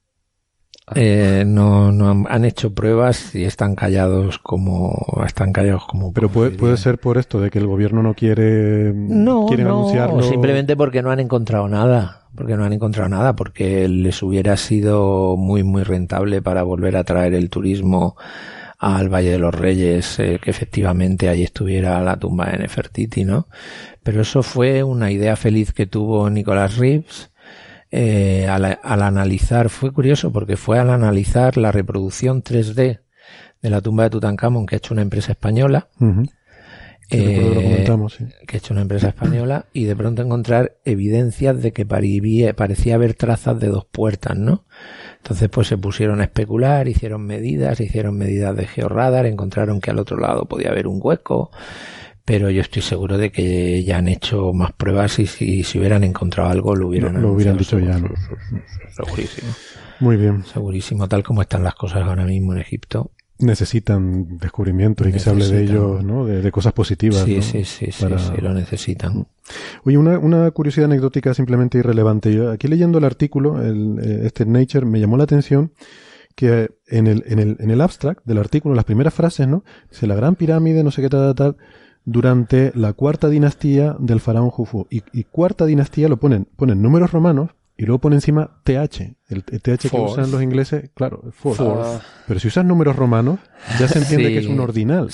Eh, 0.94 1.44
no, 1.46 1.92
no 1.92 2.24
han, 2.28 2.44
hecho 2.44 2.74
pruebas 2.74 3.34
y 3.34 3.44
están 3.44 3.74
callados 3.74 4.38
como 4.38 5.22
están 5.26 5.52
callados 5.52 5.84
como 5.86 6.12
pero 6.12 6.28
puede, 6.28 6.50
puede 6.50 6.76
ser 6.76 6.98
por 6.98 7.18
esto 7.18 7.40
de 7.40 7.50
que 7.50 7.58
el 7.58 7.66
gobierno 7.66 8.02
no 8.02 8.14
quiere 8.14 8.92
no 8.94 9.46
quieren 9.46 9.68
no, 9.68 9.78
anunciarlo 9.78 10.22
simplemente 10.22 10.76
porque 10.76 11.02
no 11.02 11.10
han 11.10 11.20
encontrado 11.20 11.68
nada 11.68 12.26
porque 12.34 12.56
no 12.56 12.64
han 12.64 12.72
encontrado 12.72 13.08
nada 13.08 13.36
porque 13.36 13.88
les 13.88 14.22
hubiera 14.22 14.56
sido 14.56 15.36
muy 15.36 15.62
muy 15.62 15.82
rentable 15.82 16.42
para 16.42 16.62
volver 16.62 16.96
a 16.96 17.04
traer 17.04 17.34
el 17.34 17.50
turismo 17.50 18.16
al 18.82 19.08
Valle 19.08 19.30
de 19.30 19.38
los 19.38 19.54
Reyes, 19.54 20.18
eh, 20.18 20.40
que 20.42 20.50
efectivamente 20.50 21.28
allí 21.28 21.44
estuviera 21.44 22.00
la 22.00 22.16
tumba 22.16 22.46
de 22.46 22.58
Nefertiti, 22.58 23.24
¿no? 23.24 23.46
Pero 24.02 24.22
eso 24.22 24.42
fue 24.42 24.82
una 24.82 25.12
idea 25.12 25.36
feliz 25.36 25.72
que 25.72 25.86
tuvo 25.86 26.28
Nicolás 26.28 26.78
Reeves 26.78 27.30
eh, 27.94 28.48
al, 28.48 29.02
analizar, 29.02 29.68
fue 29.68 29.92
curioso 29.92 30.32
porque 30.32 30.56
fue 30.56 30.78
al 30.78 30.88
analizar 30.88 31.58
la 31.58 31.70
reproducción 31.70 32.42
3D 32.42 33.00
de 33.60 33.70
la 33.70 33.82
tumba 33.82 34.04
de 34.04 34.10
Tutankamón 34.10 34.64
que 34.64 34.76
ha 34.76 34.78
hecho 34.78 34.94
una 34.94 35.02
empresa 35.02 35.32
española. 35.32 35.88
Eh, 37.10 37.84
que 38.46 38.56
ha 38.56 38.58
hecho 38.58 38.72
una 38.72 38.80
empresa 38.80 39.08
española 39.08 39.66
y 39.74 39.84
de 39.84 39.94
pronto 39.94 40.22
encontrar 40.22 40.78
evidencias 40.86 41.60
de 41.60 41.72
que 41.72 41.84
parecía 41.84 42.94
haber 42.94 43.12
trazas 43.12 43.60
de 43.60 43.68
dos 43.68 43.84
puertas, 43.84 44.38
¿no? 44.38 44.64
Entonces 45.18 45.50
pues 45.50 45.68
se 45.68 45.76
pusieron 45.76 46.22
a 46.22 46.24
especular, 46.24 46.88
hicieron 46.88 47.26
medidas, 47.26 47.80
hicieron 47.80 48.16
medidas 48.16 48.56
de 48.56 48.66
georradar, 48.66 49.26
encontraron 49.26 49.82
que 49.82 49.90
al 49.90 49.98
otro 49.98 50.16
lado 50.16 50.46
podía 50.46 50.70
haber 50.70 50.86
un 50.86 51.00
hueco, 51.02 51.50
pero 52.32 52.48
yo 52.48 52.62
estoy 52.62 52.80
seguro 52.80 53.18
de 53.18 53.30
que 53.30 53.84
ya 53.84 53.98
han 53.98 54.08
hecho 54.08 54.54
más 54.54 54.72
pruebas 54.72 55.18
y 55.18 55.26
si, 55.26 55.62
si 55.64 55.78
hubieran 55.78 56.02
encontrado 56.02 56.48
algo 56.48 56.74
lo 56.74 56.88
hubieran, 56.88 57.20
lo, 57.20 57.30
hubieran 57.30 57.58
dicho 57.58 57.78
ya. 57.78 57.98
¿no? 57.98 58.08
Segurísimo. 58.96 59.52
Muy 60.00 60.16
bien. 60.16 60.42
Segurísimo, 60.46 61.06
tal 61.08 61.22
como 61.22 61.42
están 61.42 61.62
las 61.62 61.74
cosas 61.74 62.04
ahora 62.04 62.24
mismo 62.24 62.54
en 62.54 62.60
Egipto 62.60 63.10
necesitan 63.38 64.38
descubrimientos 64.38 65.06
y 65.06 65.12
que 65.12 65.18
se 65.18 65.28
hable 65.28 65.46
de 65.46 65.62
ellos, 65.62 66.02
¿no? 66.02 66.24
De, 66.24 66.50
cosas 66.50 66.72
positivas. 66.72 67.22
Sí, 67.24 67.42
sí, 67.42 67.64
sí, 67.64 67.92
sí, 67.92 68.06
lo 68.40 68.54
necesitan. 68.54 69.26
Oye, 69.84 69.98
una, 69.98 70.18
una 70.18 70.50
curiosidad 70.52 70.86
anecdótica 70.86 71.34
simplemente 71.34 71.76
irrelevante. 71.76 72.32
Yo 72.32 72.50
aquí 72.50 72.66
leyendo 72.66 72.96
el 72.96 73.04
artículo, 73.04 73.60
el, 73.60 73.98
eh, 74.02 74.22
este 74.24 74.46
Nature, 74.46 74.86
me 74.86 75.00
llamó 75.00 75.18
la 75.18 75.24
atención 75.24 75.72
que 76.34 76.70
en 76.86 77.08
el, 77.08 77.24
en 77.26 77.40
el, 77.40 77.56
en 77.58 77.70
el 77.70 77.80
abstract 77.82 78.24
del 78.24 78.38
artículo, 78.38 78.74
las 78.74 78.84
primeras 78.84 79.12
frases, 79.12 79.46
¿no? 79.48 79.64
Dice 79.90 80.06
la 80.06 80.14
gran 80.14 80.36
pirámide, 80.36 80.82
no 80.82 80.90
sé 80.90 81.02
qué 81.02 81.10
tal, 81.10 81.34
tal, 81.34 81.56
durante 82.04 82.72
la 82.74 82.92
cuarta 82.92 83.28
dinastía 83.28 83.96
del 83.98 84.20
faraón 84.20 84.50
Jufu. 84.50 84.86
Y, 84.90 85.02
y 85.12 85.24
cuarta 85.24 85.66
dinastía 85.66 86.08
lo 86.08 86.18
ponen, 86.18 86.46
ponen 86.56 86.82
números 86.82 87.12
romanos 87.12 87.50
y 87.76 87.84
luego 87.84 88.00
pone 88.00 88.16
encima 88.16 88.60
TH. 88.64 89.16
El, 89.28 89.44
TH 89.44 89.90
que 89.90 89.96
usan 89.96 90.30
los 90.30 90.42
ingleses, 90.42 90.90
claro, 90.94 91.32
Pero 92.28 92.38
si 92.38 92.48
usas 92.48 92.64
números 92.64 92.94
romanos, 92.94 93.40
ya 93.80 93.88
se 93.88 93.98
entiende 93.98 94.28
que 94.28 94.38
es 94.38 94.46
un 94.46 94.60
ordinal. 94.60 95.08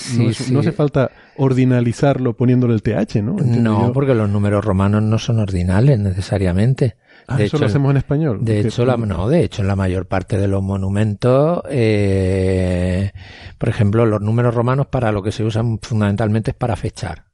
no, 0.51 0.61
hace 0.61 0.73
falta 0.73 1.11
ordinalizarlo 1.37 2.37
poniéndole 2.37 2.75
el 2.75 2.83
TH, 2.83 3.23
¿no? 3.23 3.37
no, 3.37 3.93
porque 3.95 4.15
los 4.15 4.29
números 4.29 4.65
romanos 4.65 5.03
no 5.03 5.19
son 5.19 5.39
ordinales 5.39 5.99
necesariamente. 5.99 6.97
Ah, 7.31 7.37
de 7.37 7.45
eso 7.45 7.59
lo 7.59 7.67
hacemos 7.67 7.91
en 7.91 7.99
español. 7.99 8.39
De 8.41 8.61
hecho, 8.61 8.87
la, 8.87 8.97
no, 8.97 9.29
de 9.29 9.45
hecho, 9.45 9.61
en 9.61 9.69
la 9.69 9.77
mayor 9.77 10.07
parte 10.07 10.39
de 10.39 10.49
los 10.49 10.63
monumentos, 10.63 11.63
eh, 11.69 13.13
por 13.59 13.69
ejemplo, 13.69 14.07
los 14.07 14.23
números 14.23 14.55
romanos 14.55 14.87
para 14.87 15.13
lo 15.13 15.23
que 15.23 15.31
se 15.31 15.45
usan 15.45 15.79
fundamentalmente 15.83 16.53
es 16.53 16.57
para 16.57 16.75
fechar. 16.75 17.28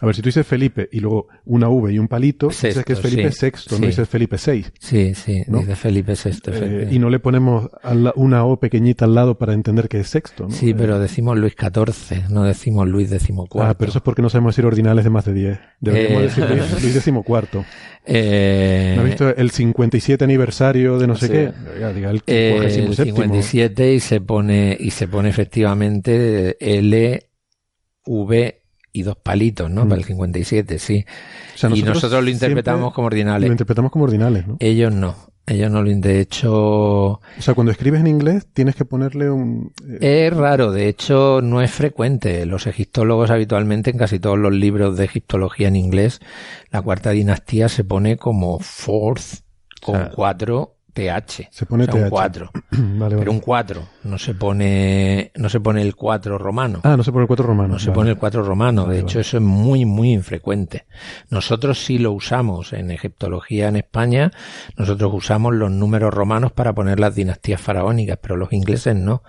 A 0.00 0.06
ver, 0.06 0.14
si 0.14 0.22
tú 0.22 0.28
dices 0.28 0.46
Felipe 0.46 0.88
y 0.90 1.00
luego 1.00 1.28
una 1.44 1.68
V 1.68 1.92
y 1.92 1.98
un 1.98 2.08
palito, 2.08 2.48
dices 2.48 2.84
que 2.84 2.92
es 2.92 3.00
Felipe 3.00 3.30
sexto, 3.32 3.78
no 3.78 3.86
dices 3.86 4.08
Felipe 4.08 4.36
VI. 4.36 4.66
Sí, 4.78 5.14
sí, 5.14 5.44
dice 5.46 5.76
Felipe 5.76 6.16
sexto. 6.16 6.52
Eh, 6.54 6.88
y 6.90 6.98
no 6.98 7.10
le 7.10 7.18
ponemos 7.18 7.68
una 8.14 8.44
O 8.44 8.58
pequeñita 8.58 9.04
al 9.04 9.14
lado 9.14 9.38
para 9.38 9.52
entender 9.52 9.88
que 9.88 10.00
es 10.00 10.08
sexto, 10.08 10.44
¿no? 10.44 10.50
Sí, 10.50 10.74
pero 10.74 10.98
decimos 10.98 11.36
Luis 11.36 11.54
XIV, 11.58 12.30
no 12.30 12.44
decimos 12.44 12.88
Luis 12.88 13.10
XIV. 13.10 13.46
Ah, 13.60 13.74
pero 13.78 13.90
eso 13.90 13.98
es 13.98 14.02
porque 14.02 14.22
no 14.22 14.30
sabemos 14.30 14.54
decir 14.54 14.66
ordinales 14.66 15.04
de 15.04 15.10
más 15.10 15.24
de 15.24 15.32
10. 15.32 15.58
Deberíamos 15.80 16.20
eh, 16.20 16.24
decir 16.24 16.44
Luis, 16.48 16.92
XIV. 16.92 17.64
Eh, 18.06 18.92
¿No 18.96 19.02
has 19.02 19.08
visto 19.08 19.28
el 19.28 19.50
57 19.50 20.24
aniversario 20.24 20.98
de 20.98 21.06
no 21.06 21.16
sé 21.16 21.28
qué? 21.28 21.52
el, 21.80 22.22
el 22.26 22.94
57 22.94 23.94
y 23.94 24.00
se 24.00 24.20
pone, 24.20 24.76
y 24.78 24.90
se 24.90 25.08
pone 25.08 25.28
efectivamente 25.28 26.56
L, 26.60 27.28
V, 28.06 28.62
y 28.96 29.02
dos 29.02 29.16
palitos, 29.16 29.70
¿no? 29.70 29.86
Para 29.86 30.00
el 30.00 30.04
57, 30.04 30.74
mm. 30.74 30.78
sí. 30.78 31.04
y 31.74 31.82
nosotros 31.82 32.24
lo 32.24 32.30
interpretamos 32.30 32.94
como 32.94 33.08
ordinales. 33.08 33.46
Lo 33.48 33.52
interpretamos 33.52 33.92
como 33.92 34.04
ordinales, 34.04 34.46
¿no? 34.46 34.56
Ellos 34.58 34.92
no. 34.92 35.14
Ellos 35.48 35.70
no 35.70 35.82
lo 35.82 35.90
de 35.90 36.20
hecho. 36.20 36.52
O 36.54 37.20
sea, 37.38 37.54
cuando 37.54 37.70
escribes 37.70 38.00
en 38.00 38.08
inglés 38.08 38.48
tienes 38.52 38.74
que 38.74 38.84
ponerle 38.84 39.30
un. 39.30 39.72
Eh, 40.00 40.26
es 40.26 40.36
raro, 40.36 40.72
de 40.72 40.88
hecho 40.88 41.40
no 41.42 41.62
es 41.62 41.70
frecuente. 41.70 42.46
Los 42.46 42.66
egiptólogos 42.66 43.30
habitualmente 43.30 43.90
en 43.90 43.98
casi 43.98 44.18
todos 44.18 44.38
los 44.38 44.52
libros 44.52 44.96
de 44.96 45.04
egiptología 45.04 45.68
en 45.68 45.76
inglés, 45.76 46.20
la 46.70 46.82
cuarta 46.82 47.10
dinastía 47.10 47.68
se 47.68 47.84
pone 47.84 48.16
como 48.16 48.58
fourth 48.58 49.42
con 49.82 50.08
cuatro 50.14 50.75
TH. 50.96 51.48
Se 51.50 51.66
pone 51.66 51.84
Un 51.84 52.08
4. 52.08 52.50
Pero 53.10 53.30
un 53.30 53.40
4. 53.40 53.82
No 54.04 54.18
se 54.18 54.34
pone, 54.34 55.30
no 55.36 55.50
se 55.50 55.60
pone 55.60 55.82
el 55.82 55.94
4 55.94 56.38
romano. 56.38 56.80
Ah, 56.84 56.96
no 56.96 57.04
se 57.04 57.12
pone 57.12 57.24
el 57.24 57.28
4 57.28 57.46
romano. 57.46 57.74
No 57.74 57.78
se 57.78 57.92
pone 57.92 58.10
el 58.10 58.16
4 58.16 58.42
romano. 58.42 58.86
De 58.86 59.00
hecho, 59.00 59.20
eso 59.20 59.36
es 59.36 59.42
muy, 59.42 59.84
muy 59.84 60.12
infrecuente. 60.12 60.86
Nosotros 61.28 61.84
sí 61.84 61.98
lo 61.98 62.12
usamos 62.12 62.72
en 62.72 62.90
egiptología 62.90 63.68
en 63.68 63.76
España. 63.76 64.30
Nosotros 64.78 65.12
usamos 65.14 65.54
los 65.54 65.70
números 65.70 66.14
romanos 66.14 66.52
para 66.52 66.72
poner 66.72 66.98
las 66.98 67.14
dinastías 67.14 67.60
faraónicas, 67.60 68.18
pero 68.20 68.36
los 68.36 68.52
ingleses 68.52 68.96
no. 68.96 69.22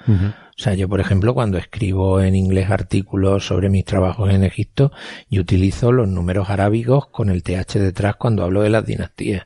O 0.59 0.63
sea, 0.63 0.73
yo, 0.73 0.89
por 0.89 0.99
ejemplo, 0.99 1.35
cuando 1.35 1.59
escribo 1.59 2.19
en 2.19 2.35
inglés 2.35 2.71
artículos 2.71 3.45
sobre 3.45 3.69
mis 3.69 3.85
trabajos 3.85 4.31
en 4.31 4.43
Egipto, 4.43 4.91
yo 5.29 5.41
utilizo 5.41 5.91
los 5.91 6.07
números 6.07 6.49
arábigos 6.49 7.07
con 7.07 7.29
el 7.29 7.43
TH 7.43 7.75
detrás 7.75 8.15
cuando 8.15 8.43
hablo 8.43 8.61
de 8.61 8.71
las 8.71 8.83
dinastías. 8.83 9.45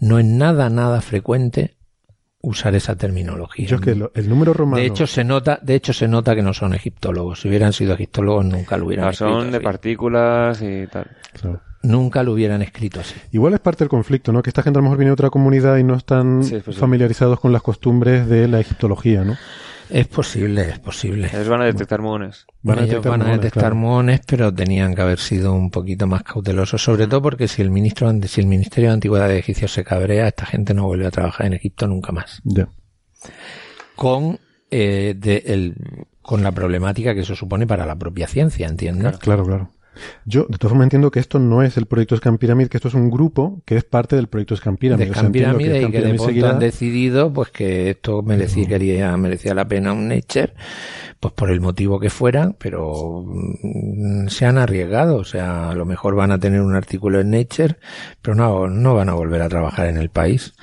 No 0.00 0.18
es 0.18 0.24
nada, 0.24 0.70
nada 0.70 1.02
frecuente 1.02 1.76
usar 2.40 2.74
esa 2.74 2.96
terminología. 2.96 3.66
Yo 3.66 3.76
es 3.76 3.82
que 3.82 3.90
el 3.90 4.28
número 4.28 4.54
romano... 4.54 4.80
De 4.80 4.86
hecho, 4.86 5.06
se 5.06 5.24
nota, 5.24 5.58
de 5.60 5.74
hecho, 5.74 5.92
se 5.92 6.08
nota 6.08 6.34
que 6.34 6.42
no 6.42 6.54
son 6.54 6.72
egiptólogos. 6.72 7.40
Si 7.42 7.48
hubieran 7.48 7.74
sido 7.74 7.92
egiptólogos, 7.92 8.46
nunca 8.46 8.78
lo 8.78 8.86
hubieran 8.86 9.10
escrito. 9.10 9.32
Son 9.32 9.50
de 9.50 9.60
partículas 9.60 10.62
y 10.62 10.86
tal. 10.86 11.10
Nunca 11.82 12.22
lo 12.22 12.32
hubieran 12.32 12.62
escrito 12.62 13.00
así. 13.00 13.14
Igual 13.30 13.52
es 13.52 13.60
parte 13.60 13.84
del 13.84 13.90
conflicto, 13.90 14.32
¿no? 14.32 14.42
Que 14.42 14.50
esta 14.50 14.62
gente 14.62 14.78
a 14.78 14.80
lo 14.80 14.84
mejor 14.84 14.96
viene 14.96 15.10
de 15.10 15.14
otra 15.14 15.28
comunidad 15.28 15.76
y 15.76 15.84
no 15.84 15.96
están 15.96 16.42
familiarizados 16.72 17.40
con 17.40 17.52
las 17.52 17.62
costumbres 17.62 18.26
de 18.26 18.48
la 18.48 18.58
egiptología, 18.58 19.22
¿no? 19.22 19.36
Es 19.90 20.06
posible, 20.08 20.62
es 20.62 20.78
posible. 20.78 21.28
Ellos 21.32 21.48
van 21.48 21.62
a 21.62 21.64
detectar 21.64 22.00
muones. 22.00 22.46
Van 22.62 22.78
a 22.78 22.82
detectar, 22.82 23.10
van 23.10 23.22
a 23.22 23.32
detectar 23.32 23.74
muones, 23.74 24.20
pero 24.26 24.52
tenían 24.52 24.94
que 24.94 25.02
haber 25.02 25.18
sido 25.18 25.52
un 25.52 25.70
poquito 25.70 26.06
más 26.06 26.22
cautelosos, 26.22 26.82
sobre 26.82 27.06
todo 27.06 27.22
porque 27.22 27.48
si 27.48 27.62
el 27.62 27.70
ministro, 27.70 28.12
si 28.26 28.40
el 28.40 28.46
Ministerio 28.46 28.90
de 28.90 28.94
Antigüedad 28.94 29.28
de 29.28 29.38
Egipcio 29.38 29.68
se 29.68 29.84
cabrea, 29.84 30.28
esta 30.28 30.46
gente 30.46 30.74
no 30.74 30.86
vuelve 30.86 31.06
a 31.06 31.10
trabajar 31.10 31.46
en 31.46 31.54
Egipto 31.54 31.86
nunca 31.86 32.12
más. 32.12 32.42
Con 33.94 34.38
eh, 34.70 35.14
de, 35.16 35.42
el, 35.46 35.76
con 36.22 36.42
la 36.42 36.52
problemática 36.52 37.14
que 37.14 37.20
eso 37.20 37.36
supone 37.36 37.66
para 37.66 37.86
la 37.86 37.96
propia 37.96 38.26
ciencia, 38.26 38.66
¿entiendes? 38.66 39.16
claro. 39.18 39.44
claro. 39.44 39.70
Yo, 40.24 40.46
de 40.48 40.58
todas 40.58 40.70
formas, 40.70 40.86
entiendo 40.86 41.10
que 41.10 41.20
esto 41.20 41.38
no 41.38 41.62
es 41.62 41.76
el 41.76 41.86
proyecto 41.86 42.16
Scam 42.16 42.38
Pyramid, 42.38 42.68
que 42.68 42.76
esto 42.76 42.88
es 42.88 42.94
un 42.94 43.10
grupo 43.10 43.62
que 43.64 43.76
es 43.76 43.84
parte 43.84 44.16
del 44.16 44.28
proyecto 44.28 44.56
Scam 44.56 44.76
Pyramid. 44.76 45.06
De 45.06 45.12
Scam 45.12 45.32
Pyramid 45.32 45.74
y 45.74 45.90
que 45.90 46.00
de 46.00 46.14
pronto 46.14 46.48
han 46.48 46.58
decidido 46.58 47.32
pues 47.32 47.50
que 47.50 47.90
esto 47.90 48.22
merecía, 48.22 48.66
quería, 48.68 49.16
merecía 49.16 49.54
la 49.54 49.66
pena 49.66 49.92
un 49.92 50.08
Nature, 50.08 50.54
pues 51.20 51.34
por 51.34 51.50
el 51.50 51.60
motivo 51.60 51.98
que 51.98 52.10
fuera, 52.10 52.54
pero 52.58 53.24
mm, 53.26 54.28
se 54.28 54.46
han 54.46 54.58
arriesgado, 54.58 55.16
o 55.16 55.24
sea, 55.24 55.70
a 55.70 55.74
lo 55.74 55.84
mejor 55.84 56.14
van 56.14 56.32
a 56.32 56.38
tener 56.38 56.60
un 56.60 56.74
artículo 56.74 57.20
en 57.20 57.30
Nature, 57.30 57.76
pero 58.22 58.34
no, 58.34 58.68
no 58.68 58.94
van 58.94 59.08
a 59.08 59.14
volver 59.14 59.42
a 59.42 59.48
trabajar 59.48 59.86
en 59.86 59.96
el 59.96 60.10
país. 60.10 60.54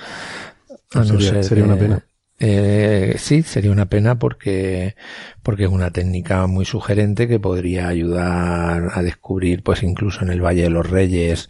sería, 0.90 1.64
una 1.64 1.76
pena. 1.76 2.06
Eh, 2.46 3.16
sí, 3.20 3.42
sería 3.42 3.72
una 3.72 3.86
pena 3.86 4.20
porque 4.20 4.96
porque 5.44 5.66
es 5.66 5.70
una 5.70 5.92
técnica 5.92 6.48
muy 6.48 6.66
sugerente 6.66 7.28
que 7.28 7.40
podría 7.40 7.90
ayudar 7.90 8.92
a 8.94 9.02
descubrir, 9.02 9.62
pues 9.62 9.84
incluso 9.84 10.24
en 10.24 10.30
el 10.30 10.42
Valle 10.42 10.64
de 10.64 10.70
los 10.70 10.90
Reyes, 10.90 11.50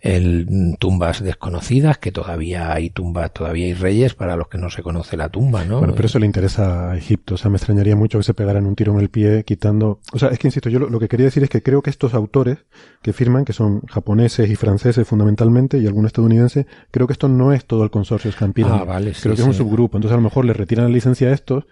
el, 0.00 0.76
tumbas 0.78 1.22
desconocidas, 1.22 1.98
que 1.98 2.12
todavía 2.12 2.72
hay 2.72 2.90
tumbas, 2.90 3.32
todavía 3.32 3.66
hay 3.66 3.74
reyes 3.74 4.14
para 4.14 4.36
los 4.36 4.46
que 4.48 4.58
no 4.58 4.70
se 4.70 4.82
conoce 4.82 5.16
la 5.16 5.28
tumba, 5.28 5.64
¿no? 5.64 5.78
Bueno, 5.78 5.94
pero 5.94 6.06
eso 6.06 6.20
le 6.20 6.26
interesa 6.26 6.92
a 6.92 6.96
Egipto, 6.96 7.34
o 7.34 7.36
sea, 7.36 7.50
me 7.50 7.56
extrañaría 7.56 7.96
mucho 7.96 8.18
que 8.18 8.24
se 8.24 8.32
pegaran 8.32 8.64
un 8.64 8.76
tiro 8.76 8.92
en 8.92 9.00
el 9.00 9.10
pie 9.10 9.42
quitando, 9.44 9.98
o 10.12 10.18
sea, 10.18 10.28
es 10.28 10.38
que 10.38 10.46
insisto, 10.46 10.70
yo 10.70 10.78
lo, 10.78 11.00
que 11.00 11.08
quería 11.08 11.26
decir 11.26 11.42
es 11.42 11.50
que 11.50 11.62
creo 11.62 11.82
que 11.82 11.90
estos 11.90 12.14
autores 12.14 12.58
que 13.02 13.12
firman, 13.12 13.44
que 13.44 13.52
son 13.52 13.80
japoneses 13.82 14.48
y 14.48 14.54
franceses 14.54 15.06
fundamentalmente, 15.06 15.78
y 15.78 15.86
algún 15.86 16.06
estadounidense, 16.06 16.66
creo 16.92 17.08
que 17.08 17.12
esto 17.12 17.28
no 17.28 17.52
es 17.52 17.64
todo 17.64 17.82
el 17.82 17.90
consorcio 17.90 18.30
Scampira. 18.30 18.72
Ah, 18.72 18.84
vale, 18.84 19.12
creo 19.20 19.34
que 19.34 19.42
es 19.42 19.46
un 19.46 19.54
subgrupo, 19.54 19.98
entonces 19.98 20.14
a 20.14 20.18
lo 20.18 20.22
mejor 20.22 20.31
le 20.40 20.52
retiran 20.52 20.86
la 20.86 20.92
licencia 20.92 21.28
a 21.28 21.32
estos 21.32 21.64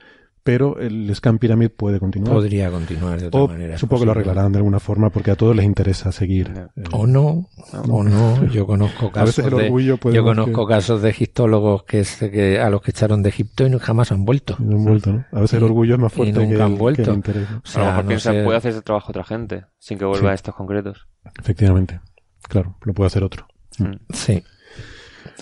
pero 0.42 0.78
el 0.78 1.14
Scan 1.14 1.38
Pyramid 1.38 1.70
puede 1.70 2.00
continuar. 2.00 2.34
Podría 2.34 2.70
continuar 2.70 3.20
de 3.20 3.26
otra 3.26 3.46
manera. 3.46 3.78
Supongo 3.78 4.00
que 4.00 4.06
lo 4.06 4.12
arreglarán 4.12 4.52
de 4.52 4.58
alguna 4.58 4.80
forma 4.80 5.11
porque 5.11 5.30
a 5.30 5.36
todos 5.36 5.54
les 5.54 5.66
interesa 5.66 6.12
seguir. 6.12 6.52
Eh, 6.56 6.84
o 6.92 7.06
no, 7.06 7.48
o 7.88 8.02
no. 8.02 8.46
Yo 8.46 8.66
conozco 8.66 9.11
casos, 9.12 9.44
de, 9.44 9.70
yo 10.12 10.24
conozco 10.24 10.66
casos 10.66 11.02
de 11.02 11.11
egiptólogos 11.11 11.84
que, 11.84 12.04
que, 12.32 12.58
a 12.58 12.70
los 12.70 12.80
que 12.80 12.90
echaron 12.90 13.22
de 13.22 13.28
Egipto 13.28 13.66
y 13.66 13.78
jamás 13.78 14.12
han 14.12 14.24
vuelto. 14.24 14.56
No 14.58 14.76
han 14.76 14.84
vuelto, 14.84 15.12
¿no? 15.12 15.24
A 15.30 15.40
veces 15.40 15.58
el 15.58 15.64
orgullo 15.64 15.94
es 15.94 16.00
más 16.00 16.12
fuerte 16.12 16.48
que, 16.48 16.62
han 16.62 16.78
vuelto. 16.78 17.12
interés. 17.12 17.46
a 17.74 17.78
lo 17.78 17.84
mejor 17.86 18.06
piensa, 18.06 18.32
puede 18.44 18.56
hacer 18.56 18.72
ese 18.72 18.82
trabajo 18.82 19.11
otra 19.11 19.24
gente 19.24 19.66
sin 19.78 19.98
que 19.98 20.06
vuelva 20.06 20.30
a 20.30 20.34
estos 20.34 20.54
concretos. 20.54 21.06
Efectivamente. 21.38 22.00
Claro, 22.48 22.76
lo 22.82 22.94
puede 22.94 23.08
hacer 23.08 23.22
otro. 23.22 23.46
Mm. 23.78 23.96
Sí. 24.12 24.42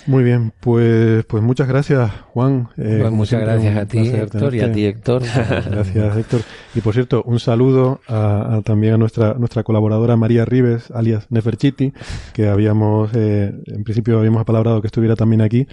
Muy 0.06 0.24
bien, 0.24 0.52
pues, 0.60 1.24
pues 1.26 1.42
muchas 1.42 1.68
gracias, 1.68 2.10
Juan. 2.32 2.68
Eh, 2.76 2.98
pues 3.00 3.12
muchas 3.12 3.40
gracias 3.40 3.76
a 3.76 3.86
ti, 3.86 4.08
Héctor, 4.08 4.54
y 4.54 4.60
a 4.60 4.72
ti, 4.72 4.84
Héctor. 4.84 5.22
gracias, 5.70 6.16
Héctor. 6.16 6.40
Y 6.74 6.80
por 6.80 6.94
cierto, 6.94 7.22
un 7.24 7.40
saludo 7.40 8.00
a, 8.08 8.60
también 8.64 8.94
a 8.94 8.98
nuestra, 8.98 9.34
nuestra 9.34 9.62
colaboradora 9.62 10.16
María 10.16 10.44
Rives, 10.44 10.90
alias 10.90 11.26
Neferchiti, 11.30 11.92
que 12.32 12.48
habíamos, 12.48 13.10
eh, 13.14 13.52
en 13.66 13.84
principio 13.84 14.18
habíamos 14.18 14.40
apalabrado 14.40 14.80
que 14.80 14.86
estuviera 14.88 15.16
también 15.16 15.42
aquí. 15.42 15.66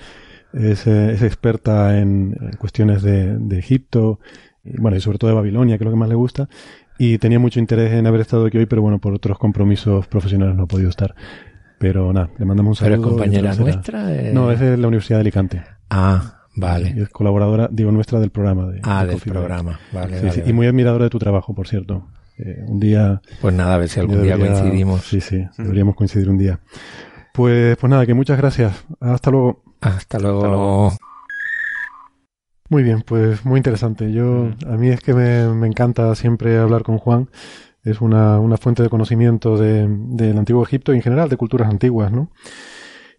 Es, 0.54 0.88
eh, 0.88 1.12
es 1.12 1.22
experta 1.22 2.00
en, 2.00 2.36
cuestiones 2.60 3.04
de, 3.04 3.38
de 3.38 3.60
Egipto, 3.60 4.20
y, 4.64 4.80
bueno, 4.80 4.98
y 4.98 5.02
sobre 5.02 5.18
todo 5.18 5.30
de 5.30 5.36
Babilonia, 5.36 5.78
que 5.78 5.84
es 5.84 5.86
lo 5.86 5.92
que 5.92 6.00
más 6.00 6.10
le 6.10 6.16
gusta. 6.16 6.50
Y 6.98 7.18
tenía 7.18 7.40
mucho 7.40 7.60
interés 7.60 7.92
en 7.92 8.08
haber 8.08 8.22
estado 8.22 8.46
aquí 8.46 8.58
hoy, 8.58 8.66
pero 8.66 8.82
bueno, 8.82 9.00
por 9.00 9.14
otros 9.14 9.38
compromisos 9.38 10.08
profesionales 10.08 10.56
no 10.56 10.64
ha 10.64 10.68
podido 10.68 10.90
estar. 10.90 11.14
Pero 11.80 12.14
nada, 12.14 12.30
le 12.38 12.46
mandamos 12.46 12.72
un 12.72 12.86
saludo. 12.86 12.98
¿Pero 12.98 13.10
es 13.10 13.10
compañera 13.10 13.56
nuestra? 13.56 14.04
No, 14.34 14.52
es 14.52 14.60
de 14.60 14.78
la 14.78 14.88
Universidad 14.88 15.18
de 15.18 15.22
Alicante. 15.22 15.64
Ah, 15.90 16.44
vale. 16.56 16.94
es 16.98 17.10
colaboradora, 17.10 17.70
digo, 17.72 17.92
nuestra 17.92 18.20
del 18.20 18.32
programa. 18.32 18.68
De, 18.68 18.80
ah, 18.84 19.06
del 19.06 19.20
programa. 19.20 19.80
Vale, 19.92 20.32
sí, 20.32 20.42
Y 20.46 20.54
muy 20.54 20.68
admiradora 20.68 21.06
de 21.06 21.10
tu 21.10 21.20
trabajo, 21.20 21.54
por 21.54 21.68
cierto. 21.68 22.08
Eh, 22.38 22.64
un 22.68 22.80
día... 22.80 23.22
Pues 23.42 23.54
nada, 23.54 23.76
a 23.76 23.78
ver 23.78 23.90
si 23.90 24.00
algún 24.00 24.24
día 24.24 24.38
coincidimos. 24.38 25.02
Sí, 25.02 25.22
sí, 25.22 25.46
deberíamos 25.58 25.96
coincidir 25.96 26.30
un 26.30 26.38
día. 26.38 26.60
Pues, 27.34 27.78
pues 27.78 27.90
nada, 27.90 28.06
que 28.06 28.14
muchas 28.14 28.38
gracias. 28.38 28.86
Hasta 29.00 29.32
luego. 29.32 29.64
Hasta 29.82 30.20
luego. 30.20 30.94
Muy 32.70 32.82
bien, 32.82 33.04
pues 33.06 33.46
muy 33.46 33.58
interesante. 33.58 34.12
Yo, 34.12 34.50
a 34.68 34.78
mí 34.78 34.90
es 34.90 35.00
que 35.02 35.14
me, 35.14 35.48
me 35.50 35.68
encanta 35.68 36.16
siempre 36.16 36.58
hablar 36.58 36.84
con 36.84 36.98
Juan 36.98 37.30
es 37.86 38.02
una, 38.02 38.40
una 38.40 38.58
fuente 38.58 38.84
de 38.84 38.90
conocimiento 38.90 39.58
del 39.58 39.88
de, 40.18 40.32
antiguo 40.32 40.64
Egipto 40.64 40.92
y 40.92 40.98
en 40.98 41.04
general 41.04 41.30
de 41.30 41.38
culturas 41.38 41.70
antiguas, 41.70 42.12
¿no? 42.12 42.32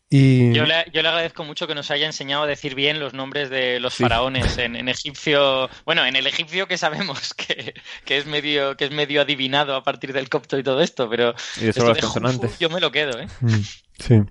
Y... 0.09 0.53
Yo, 0.53 0.65
le, 0.65 0.85
yo 0.93 1.03
le 1.03 1.09
agradezco 1.09 1.43
mucho 1.43 1.67
que 1.67 1.75
nos 1.75 1.91
haya 1.91 2.07
enseñado 2.07 2.45
a 2.45 2.47
decir 2.47 2.77
bien 2.77 3.01
los 3.01 3.13
nombres 3.13 3.51
de 3.51 3.81
los 3.81 3.95
faraones 3.95 4.57
en, 4.59 4.77
en, 4.77 4.89
egipcio. 4.89 5.69
Bueno, 5.85 6.05
en 6.07 6.15
el 6.15 6.27
egipcio 6.29 6.69
que 6.69 6.79
sabemos 6.79 7.35
que, 7.35 7.75
que, 8.05 8.17
es 8.17 8.27
medio, 8.27 8.77
que 8.77 8.85
es 8.85 8.93
medio 8.93 9.23
adivinado 9.23 9.75
a 9.75 9.83
partir 9.83 10.13
del 10.13 10.29
copto 10.29 10.59
y 10.59 10.63
todo 10.63 10.81
esto, 10.81 11.11
pero 11.11 11.35
y 11.61 11.69
eso 11.69 11.93
de 11.93 12.51
yo 12.61 12.71
me 12.71 12.81
lo 12.81 12.93
quedo, 12.93 13.19
¿eh? 13.19 13.27
Mm, 13.41 13.61
sí. 13.99 14.23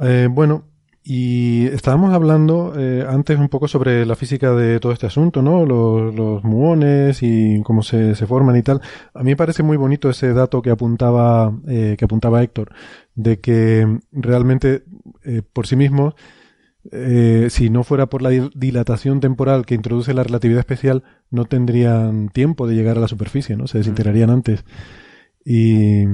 Eh, 0.00 0.28
bueno, 0.30 0.68
y 1.10 1.66
estábamos 1.68 2.12
hablando 2.12 2.74
eh, 2.76 3.02
antes 3.08 3.38
un 3.38 3.48
poco 3.48 3.66
sobre 3.66 4.04
la 4.04 4.14
física 4.14 4.52
de 4.52 4.78
todo 4.78 4.92
este 4.92 5.06
asunto, 5.06 5.40
¿no? 5.40 5.64
Los, 5.64 6.44
muones 6.44 7.22
y 7.22 7.62
cómo 7.62 7.82
se, 7.82 8.14
se, 8.14 8.26
forman 8.26 8.56
y 8.56 8.62
tal. 8.62 8.82
A 9.14 9.20
mí 9.20 9.30
me 9.30 9.36
parece 9.36 9.62
muy 9.62 9.78
bonito 9.78 10.10
ese 10.10 10.34
dato 10.34 10.60
que 10.60 10.68
apuntaba, 10.68 11.50
eh, 11.66 11.96
que 11.98 12.04
apuntaba 12.04 12.42
Héctor, 12.42 12.74
de 13.14 13.40
que 13.40 14.00
realmente 14.12 14.84
eh, 15.24 15.40
por 15.50 15.66
sí 15.66 15.76
mismo, 15.76 16.14
si 17.48 17.70
no 17.70 17.84
fuera 17.84 18.10
por 18.10 18.20
la 18.20 18.28
dilatación 18.54 19.20
temporal 19.20 19.64
que 19.64 19.76
introduce 19.76 20.12
la 20.12 20.24
relatividad 20.24 20.60
especial, 20.60 21.04
no 21.30 21.46
tendrían 21.46 22.28
tiempo 22.28 22.66
de 22.66 22.74
llegar 22.74 22.98
a 22.98 23.00
la 23.00 23.08
superficie, 23.08 23.56
¿no? 23.56 23.66
Se 23.66 23.78
desintegrarían 23.78 24.28
antes. 24.28 24.62
Y 25.42 26.04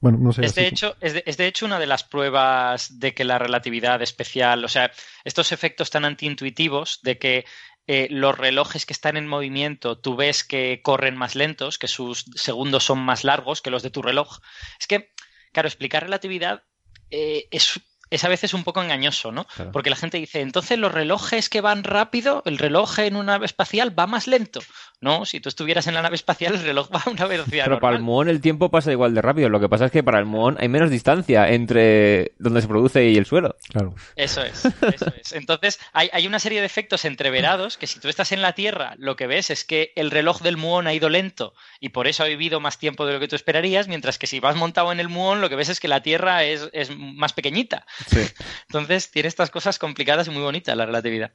bueno, 0.00 0.18
no 0.18 0.32
sé. 0.32 0.44
Es 0.44 0.54
de, 0.54 0.66
hecho, 0.66 0.96
es, 1.00 1.36
de, 1.36 1.46
hecho 1.46 1.66
una 1.66 1.78
de 1.78 1.86
las 1.86 2.04
pruebas 2.04 2.98
de 2.98 3.14
que 3.14 3.24
la 3.24 3.38
relatividad 3.38 4.00
especial, 4.02 4.64
o 4.64 4.68
sea, 4.68 4.90
estos 5.24 5.52
efectos 5.52 5.90
tan 5.90 6.04
antiintuitivos 6.04 7.00
de 7.02 7.18
que 7.18 7.44
eh, 7.86 8.08
los 8.10 8.36
relojes 8.36 8.86
que 8.86 8.92
están 8.92 9.16
en 9.16 9.28
movimiento 9.28 9.98
tú 9.98 10.16
ves 10.16 10.44
que 10.44 10.80
corren 10.82 11.16
más 11.16 11.34
lentos, 11.34 11.78
que 11.78 11.88
sus 11.88 12.24
segundos 12.34 12.84
son 12.84 12.98
más 12.98 13.24
largos 13.24 13.62
que 13.62 13.70
los 13.70 13.82
de 13.82 13.90
tu 13.90 14.02
reloj. 14.02 14.38
Es 14.80 14.86
que, 14.86 15.12
claro, 15.52 15.68
explicar 15.68 16.02
relatividad 16.02 16.62
eh, 17.10 17.46
es 17.50 17.80
es 18.10 18.24
a 18.24 18.28
veces 18.28 18.54
un 18.54 18.64
poco 18.64 18.82
engañoso, 18.82 19.32
¿no? 19.32 19.46
Porque 19.72 19.90
la 19.90 19.96
gente 19.96 20.18
dice, 20.18 20.40
entonces 20.40 20.78
los 20.78 20.92
relojes 20.92 21.48
que 21.48 21.60
van 21.60 21.84
rápido, 21.84 22.42
el 22.46 22.58
reloj 22.58 22.98
en 23.00 23.16
una 23.16 23.32
nave 23.32 23.46
espacial 23.46 23.98
va 23.98 24.06
más 24.06 24.26
lento. 24.26 24.60
No, 25.00 25.26
si 25.26 25.40
tú 25.40 25.48
estuvieras 25.48 25.86
en 25.86 25.94
la 25.94 26.02
nave 26.02 26.14
espacial, 26.14 26.54
el 26.54 26.62
reloj 26.62 26.88
va 26.94 27.02
a 27.04 27.10
una 27.10 27.26
velocidad 27.26 27.64
Pero 27.64 27.80
para 27.80 27.96
el 27.96 28.02
muón 28.02 28.28
el 28.28 28.40
tiempo 28.40 28.70
pasa 28.70 28.92
igual 28.92 29.14
de 29.14 29.22
rápido. 29.22 29.48
Lo 29.48 29.60
que 29.60 29.68
pasa 29.68 29.86
es 29.86 29.92
que 29.92 30.02
para 30.02 30.18
el 30.18 30.24
muón 30.24 30.56
hay 30.58 30.68
menos 30.68 30.90
distancia 30.90 31.50
entre 31.50 32.32
donde 32.38 32.62
se 32.62 32.68
produce 32.68 33.08
y 33.08 33.16
el 33.16 33.26
suelo. 33.26 33.56
Claro. 33.68 33.94
Eso 34.14 34.42
es, 34.42 34.64
eso 34.64 35.12
es. 35.20 35.32
Entonces, 35.32 35.78
hay, 35.92 36.08
hay 36.12 36.26
una 36.26 36.38
serie 36.38 36.60
de 36.60 36.66
efectos 36.66 37.04
entreverados 37.04 37.76
que 37.76 37.86
si 37.86 38.00
tú 38.00 38.08
estás 38.08 38.32
en 38.32 38.40
la 38.40 38.52
Tierra, 38.52 38.94
lo 38.98 39.16
que 39.16 39.26
ves 39.26 39.50
es 39.50 39.64
que 39.64 39.92
el 39.96 40.10
reloj 40.10 40.40
del 40.40 40.56
muón 40.56 40.86
ha 40.86 40.94
ido 40.94 41.08
lento 41.08 41.54
y 41.80 41.90
por 41.90 42.06
eso 42.06 42.22
ha 42.22 42.26
vivido 42.26 42.60
más 42.60 42.78
tiempo 42.78 43.04
de 43.04 43.14
lo 43.14 43.20
que 43.20 43.28
tú 43.28 43.36
esperarías, 43.36 43.88
mientras 43.88 44.18
que 44.18 44.26
si 44.26 44.40
vas 44.40 44.56
montado 44.56 44.92
en 44.92 45.00
el 45.00 45.08
muón, 45.08 45.40
lo 45.40 45.48
que 45.48 45.56
ves 45.56 45.68
es 45.68 45.80
que 45.80 45.88
la 45.88 46.02
Tierra 46.02 46.44
es, 46.44 46.70
es 46.72 46.90
más 46.96 47.32
pequeñita. 47.32 47.86
Entonces 48.68 49.10
tiene 49.10 49.28
estas 49.28 49.50
cosas 49.50 49.78
complicadas 49.78 50.28
y 50.28 50.30
muy 50.30 50.42
bonitas 50.42 50.76
la 50.76 50.86
relatividad. 50.86 51.32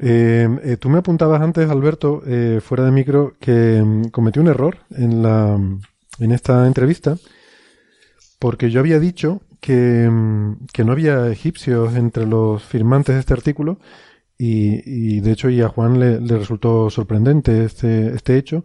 Eh, 0.00 0.48
eh, 0.62 0.76
tú 0.78 0.88
me 0.88 0.98
apuntabas 0.98 1.42
antes, 1.42 1.68
Alberto, 1.68 2.22
eh, 2.26 2.60
fuera 2.62 2.84
de 2.84 2.92
micro, 2.92 3.34
que 3.38 3.82
mm, 3.84 4.04
cometí 4.08 4.38
un 4.40 4.48
error 4.48 4.78
en, 4.90 5.22
la, 5.22 5.58
en 6.18 6.32
esta 6.32 6.66
entrevista, 6.66 7.16
porque 8.38 8.70
yo 8.70 8.80
había 8.80 8.98
dicho 8.98 9.42
que, 9.60 10.08
mm, 10.10 10.66
que 10.72 10.84
no 10.84 10.92
había 10.92 11.28
egipcios 11.28 11.94
entre 11.94 12.26
los 12.26 12.62
firmantes 12.62 13.14
de 13.16 13.20
este 13.20 13.34
artículo, 13.34 13.78
y, 14.44 15.20
de 15.20 15.30
hecho 15.30 15.50
y 15.50 15.60
a 15.60 15.68
Juan 15.68 16.00
le, 16.00 16.20
le 16.20 16.36
resultó 16.36 16.90
sorprendente 16.90 17.64
este, 17.64 18.08
este 18.08 18.36
hecho, 18.36 18.64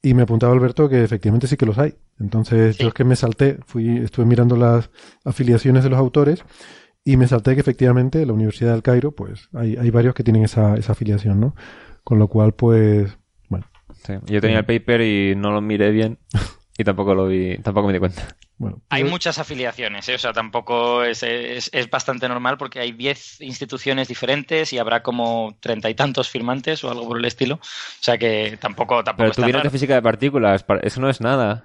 y 0.00 0.14
me 0.14 0.22
apuntaba 0.22 0.52
Alberto 0.52 0.88
que 0.88 1.02
efectivamente 1.02 1.46
sí 1.48 1.56
que 1.56 1.66
los 1.66 1.78
hay. 1.78 1.94
Entonces 2.22 2.78
yo 2.78 2.88
es 2.88 2.94
que 2.94 3.04
me 3.04 3.16
salté, 3.16 3.58
fui, 3.66 3.98
estuve 3.98 4.24
mirando 4.24 4.56
las 4.56 4.90
afiliaciones 5.24 5.82
de 5.84 5.90
los 5.90 5.98
autores 5.98 6.44
y 7.04 7.16
me 7.16 7.26
salté 7.26 7.54
que 7.54 7.60
efectivamente 7.60 8.24
la 8.24 8.32
Universidad 8.32 8.72
del 8.72 8.82
Cairo, 8.82 9.12
pues 9.12 9.48
hay, 9.54 9.76
hay 9.76 9.90
varios 9.90 10.14
que 10.14 10.22
tienen 10.22 10.44
esa, 10.44 10.76
esa 10.76 10.92
afiliación, 10.92 11.40
¿no? 11.40 11.56
Con 12.04 12.18
lo 12.18 12.28
cual, 12.28 12.54
pues, 12.54 13.18
bueno. 13.48 13.66
Sí. 14.04 14.14
Yo 14.26 14.40
tenía 14.40 14.60
el 14.60 14.64
paper 14.64 15.00
y 15.00 15.34
no 15.36 15.50
lo 15.50 15.60
miré 15.60 15.90
bien 15.90 16.18
y 16.78 16.84
tampoco 16.84 17.14
lo 17.14 17.26
vi, 17.26 17.58
tampoco 17.58 17.88
me 17.88 17.92
di 17.92 17.98
cuenta. 17.98 18.36
Hay 18.90 19.04
muchas 19.04 19.38
afiliaciones, 19.38 20.08
¿eh? 20.08 20.14
o 20.14 20.18
sea, 20.18 20.32
tampoco 20.32 21.02
es, 21.02 21.24
es, 21.24 21.90
bastante 21.90 22.28
normal 22.28 22.56
porque 22.58 22.78
hay 22.78 22.92
10 22.92 23.40
instituciones 23.40 24.06
diferentes 24.06 24.72
y 24.72 24.78
habrá 24.78 25.02
como 25.02 25.56
treinta 25.60 25.90
y 25.90 25.94
tantos 25.94 26.30
firmantes 26.30 26.84
o 26.84 26.90
algo 26.90 27.08
por 27.08 27.18
el 27.18 27.24
estilo. 27.24 27.56
O 27.56 27.60
sea 28.00 28.18
que 28.18 28.56
tampoco, 28.60 29.02
tampoco 29.02 29.24
Pero 29.24 29.34
tú 29.34 29.42
vienes 29.42 29.62
de 29.64 29.70
física 29.70 29.94
de 29.94 30.02
partículas, 30.02 30.64
eso 30.82 31.00
no 31.00 31.08
es 31.08 31.20
nada. 31.20 31.64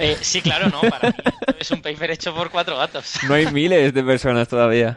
Eh, 0.00 0.16
sí, 0.22 0.40
claro, 0.40 0.68
no. 0.70 0.80
Para 0.80 1.10
mí 1.10 1.14
es 1.58 1.70
un 1.70 1.82
paper 1.82 2.12
hecho 2.12 2.34
por 2.34 2.50
cuatro 2.50 2.76
gatos. 2.76 3.14
No 3.28 3.34
hay 3.34 3.46
miles 3.52 3.92
de 3.92 4.02
personas 4.02 4.48
todavía. 4.48 4.96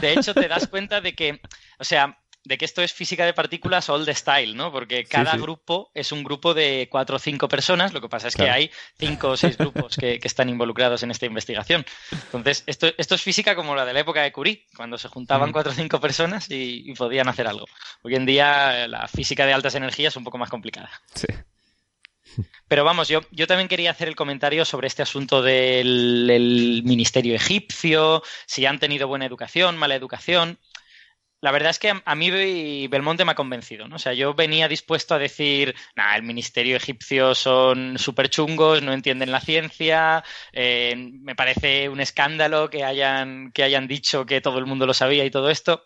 De 0.00 0.12
hecho, 0.12 0.32
te 0.32 0.46
das 0.46 0.68
cuenta 0.68 1.00
de 1.00 1.14
que, 1.14 1.40
o 1.78 1.84
sea, 1.84 2.16
de 2.44 2.56
que 2.56 2.64
esto 2.64 2.82
es 2.82 2.92
física 2.92 3.26
de 3.26 3.34
partículas 3.34 3.88
old 3.88 4.08
style, 4.14 4.56
¿no? 4.56 4.70
Porque 4.70 5.04
cada 5.04 5.36
grupo 5.36 5.90
es 5.92 6.12
un 6.12 6.22
grupo 6.22 6.54
de 6.54 6.86
cuatro 6.88 7.16
o 7.16 7.18
cinco 7.18 7.48
personas, 7.48 7.92
lo 7.92 8.00
que 8.00 8.08
pasa 8.08 8.28
es 8.28 8.36
que 8.36 8.48
hay 8.48 8.70
cinco 8.96 9.30
o 9.30 9.36
seis 9.36 9.58
grupos 9.58 9.96
que, 9.96 10.20
están 10.22 10.48
involucrados 10.48 11.02
en 11.02 11.10
esta 11.10 11.26
investigación. 11.26 11.84
Entonces, 12.12 12.62
esto, 12.66 12.88
esto 12.98 13.16
es 13.16 13.22
física 13.22 13.56
como 13.56 13.74
la 13.74 13.84
de 13.84 13.92
la 13.92 14.00
época 14.00 14.22
de 14.22 14.30
Curie, 14.30 14.66
cuando 14.76 14.96
se 14.98 15.08
juntaban 15.08 15.50
cuatro 15.50 15.72
o 15.72 15.74
cinco 15.74 16.00
personas 16.00 16.46
y, 16.48 16.94
podían 16.94 17.28
hacer 17.28 17.48
algo. 17.48 17.66
Hoy 18.02 18.14
en 18.14 18.24
día 18.24 18.86
la 18.86 19.08
física 19.08 19.44
de 19.44 19.52
altas 19.52 19.74
energías 19.74 20.12
es 20.12 20.16
un 20.16 20.24
poco 20.24 20.38
más 20.38 20.48
complicada. 20.48 20.90
Sí. 21.14 21.26
Pero 22.68 22.84
vamos, 22.84 23.08
yo, 23.08 23.20
yo 23.30 23.46
también 23.46 23.68
quería 23.68 23.90
hacer 23.90 24.08
el 24.08 24.16
comentario 24.16 24.64
sobre 24.64 24.86
este 24.88 25.02
asunto 25.02 25.42
del 25.42 26.82
ministerio 26.84 27.34
egipcio, 27.34 28.22
si 28.46 28.66
han 28.66 28.78
tenido 28.78 29.08
buena 29.08 29.26
educación, 29.26 29.76
mala 29.76 29.94
educación 29.94 30.58
la 31.46 31.52
verdad 31.52 31.70
es 31.70 31.78
que 31.78 31.92
a 32.04 32.14
mí 32.14 32.88
Belmonte 32.88 33.24
me 33.24 33.32
ha 33.32 33.36
convencido, 33.36 33.86
¿no? 33.86 33.96
O 33.96 33.98
sea, 33.98 34.14
yo 34.14 34.34
venía 34.34 34.68
dispuesto 34.68 35.14
a 35.14 35.18
decir, 35.18 35.74
nada, 35.94 36.16
el 36.16 36.22
ministerio 36.22 36.76
egipcio 36.76 37.34
son 37.34 37.98
súper 37.98 38.30
chungos, 38.30 38.82
no 38.82 38.92
entienden 38.92 39.30
la 39.30 39.40
ciencia, 39.40 40.24
eh, 40.52 40.96
me 40.96 41.36
parece 41.36 41.88
un 41.88 42.00
escándalo 42.00 42.70
que 42.70 42.84
hayan, 42.84 43.52
que 43.52 43.62
hayan 43.62 43.86
dicho 43.86 44.26
que 44.26 44.40
todo 44.40 44.58
el 44.58 44.66
mundo 44.66 44.86
lo 44.86 44.94
sabía 44.94 45.24
y 45.24 45.30
todo 45.30 45.50
esto. 45.50 45.84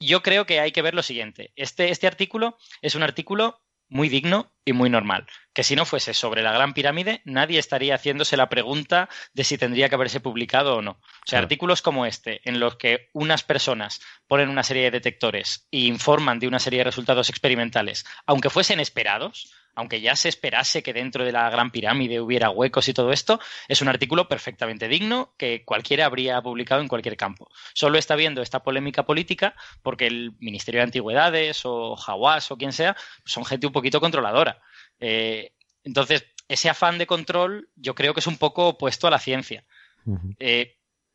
Yo 0.00 0.22
creo 0.22 0.46
que 0.46 0.60
hay 0.60 0.72
que 0.72 0.82
ver 0.82 0.94
lo 0.94 1.02
siguiente. 1.02 1.52
Este, 1.56 1.90
este 1.90 2.06
artículo 2.06 2.56
es 2.80 2.94
un 2.94 3.02
artículo 3.02 3.62
muy 3.88 4.08
digno 4.08 4.55
y 4.66 4.74
muy 4.74 4.90
normal. 4.90 5.26
Que 5.54 5.62
si 5.62 5.76
no 5.76 5.86
fuese 5.86 6.12
sobre 6.12 6.42
la 6.42 6.52
Gran 6.52 6.74
Pirámide, 6.74 7.22
nadie 7.24 7.58
estaría 7.58 7.94
haciéndose 7.94 8.36
la 8.36 8.50
pregunta 8.50 9.08
de 9.32 9.44
si 9.44 9.56
tendría 9.56 9.88
que 9.88 9.94
haberse 9.94 10.20
publicado 10.20 10.76
o 10.76 10.82
no. 10.82 10.90
O 10.90 11.26
sea, 11.26 11.38
artículos 11.38 11.80
como 11.80 12.04
este, 12.04 12.42
en 12.44 12.60
los 12.60 12.76
que 12.76 13.08
unas 13.14 13.44
personas 13.44 14.02
ponen 14.26 14.50
una 14.50 14.64
serie 14.64 14.82
de 14.82 14.90
detectores 14.90 15.68
e 15.70 15.78
informan 15.78 16.40
de 16.40 16.48
una 16.48 16.58
serie 16.58 16.80
de 16.80 16.84
resultados 16.84 17.30
experimentales, 17.30 18.04
aunque 18.26 18.50
fuesen 18.50 18.80
esperados, 18.80 19.50
aunque 19.76 20.00
ya 20.00 20.16
se 20.16 20.28
esperase 20.28 20.82
que 20.82 20.92
dentro 20.92 21.24
de 21.24 21.32
la 21.32 21.48
Gran 21.50 21.70
Pirámide 21.70 22.20
hubiera 22.20 22.50
huecos 22.50 22.88
y 22.88 22.94
todo 22.94 23.12
esto, 23.12 23.38
es 23.68 23.82
un 23.82 23.88
artículo 23.88 24.26
perfectamente 24.26 24.88
digno 24.88 25.34
que 25.36 25.64
cualquiera 25.64 26.06
habría 26.06 26.40
publicado 26.40 26.80
en 26.80 26.88
cualquier 26.88 27.16
campo. 27.16 27.48
Solo 27.74 27.98
está 27.98 28.16
viendo 28.16 28.42
esta 28.42 28.62
polémica 28.62 29.04
política 29.04 29.54
porque 29.82 30.06
el 30.06 30.32
Ministerio 30.40 30.80
de 30.80 30.84
Antigüedades 30.84 31.60
o 31.64 31.94
Hawass 31.94 32.50
o 32.50 32.56
quien 32.56 32.72
sea 32.72 32.96
son 33.24 33.44
gente 33.44 33.66
un 33.66 33.72
poquito 33.72 34.00
controladora. 34.00 34.55
Eh, 35.00 35.52
entonces, 35.84 36.24
ese 36.48 36.68
afán 36.68 36.98
de 36.98 37.06
control 37.06 37.68
yo 37.76 37.94
creo 37.94 38.14
que 38.14 38.20
es 38.20 38.26
un 38.26 38.38
poco 38.38 38.68
opuesto 38.68 39.06
a 39.06 39.10
la 39.10 39.18
ciencia. 39.18 39.64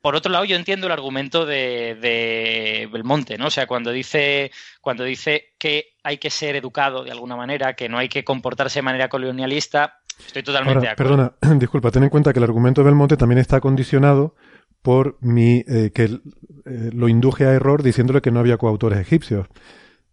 Por 0.01 0.15
otro 0.15 0.31
lado, 0.31 0.45
yo 0.45 0.55
entiendo 0.55 0.87
el 0.87 0.93
argumento 0.93 1.45
de, 1.45 2.89
Belmonte, 2.91 3.37
¿no? 3.37 3.47
O 3.47 3.51
sea, 3.51 3.67
cuando 3.67 3.91
dice, 3.91 4.51
cuando 4.81 5.03
dice 5.03 5.53
que 5.59 5.93
hay 6.03 6.17
que 6.17 6.31
ser 6.31 6.55
educado 6.55 7.03
de 7.03 7.11
alguna 7.11 7.35
manera, 7.35 7.75
que 7.75 7.87
no 7.87 7.99
hay 7.99 8.09
que 8.09 8.23
comportarse 8.23 8.79
de 8.79 8.83
manera 8.83 9.09
colonialista, 9.09 9.99
estoy 10.25 10.41
totalmente 10.41 10.87
de 10.87 10.89
acuerdo. 10.89 11.33
Perdona, 11.39 11.59
disculpa, 11.59 11.91
ten 11.91 12.03
en 12.03 12.09
cuenta 12.09 12.33
que 12.33 12.39
el 12.39 12.45
argumento 12.45 12.81
de 12.81 12.85
Belmonte 12.85 13.15
también 13.15 13.37
está 13.37 13.61
condicionado 13.61 14.35
por 14.81 15.17
mi 15.21 15.63
eh, 15.67 15.91
que 15.93 16.05
eh, 16.05 16.19
lo 16.65 17.07
induje 17.07 17.45
a 17.45 17.51
error 17.51 17.83
diciéndole 17.83 18.21
que 18.21 18.31
no 18.31 18.39
había 18.39 18.57
coautores 18.57 18.99
egipcios. 18.99 19.47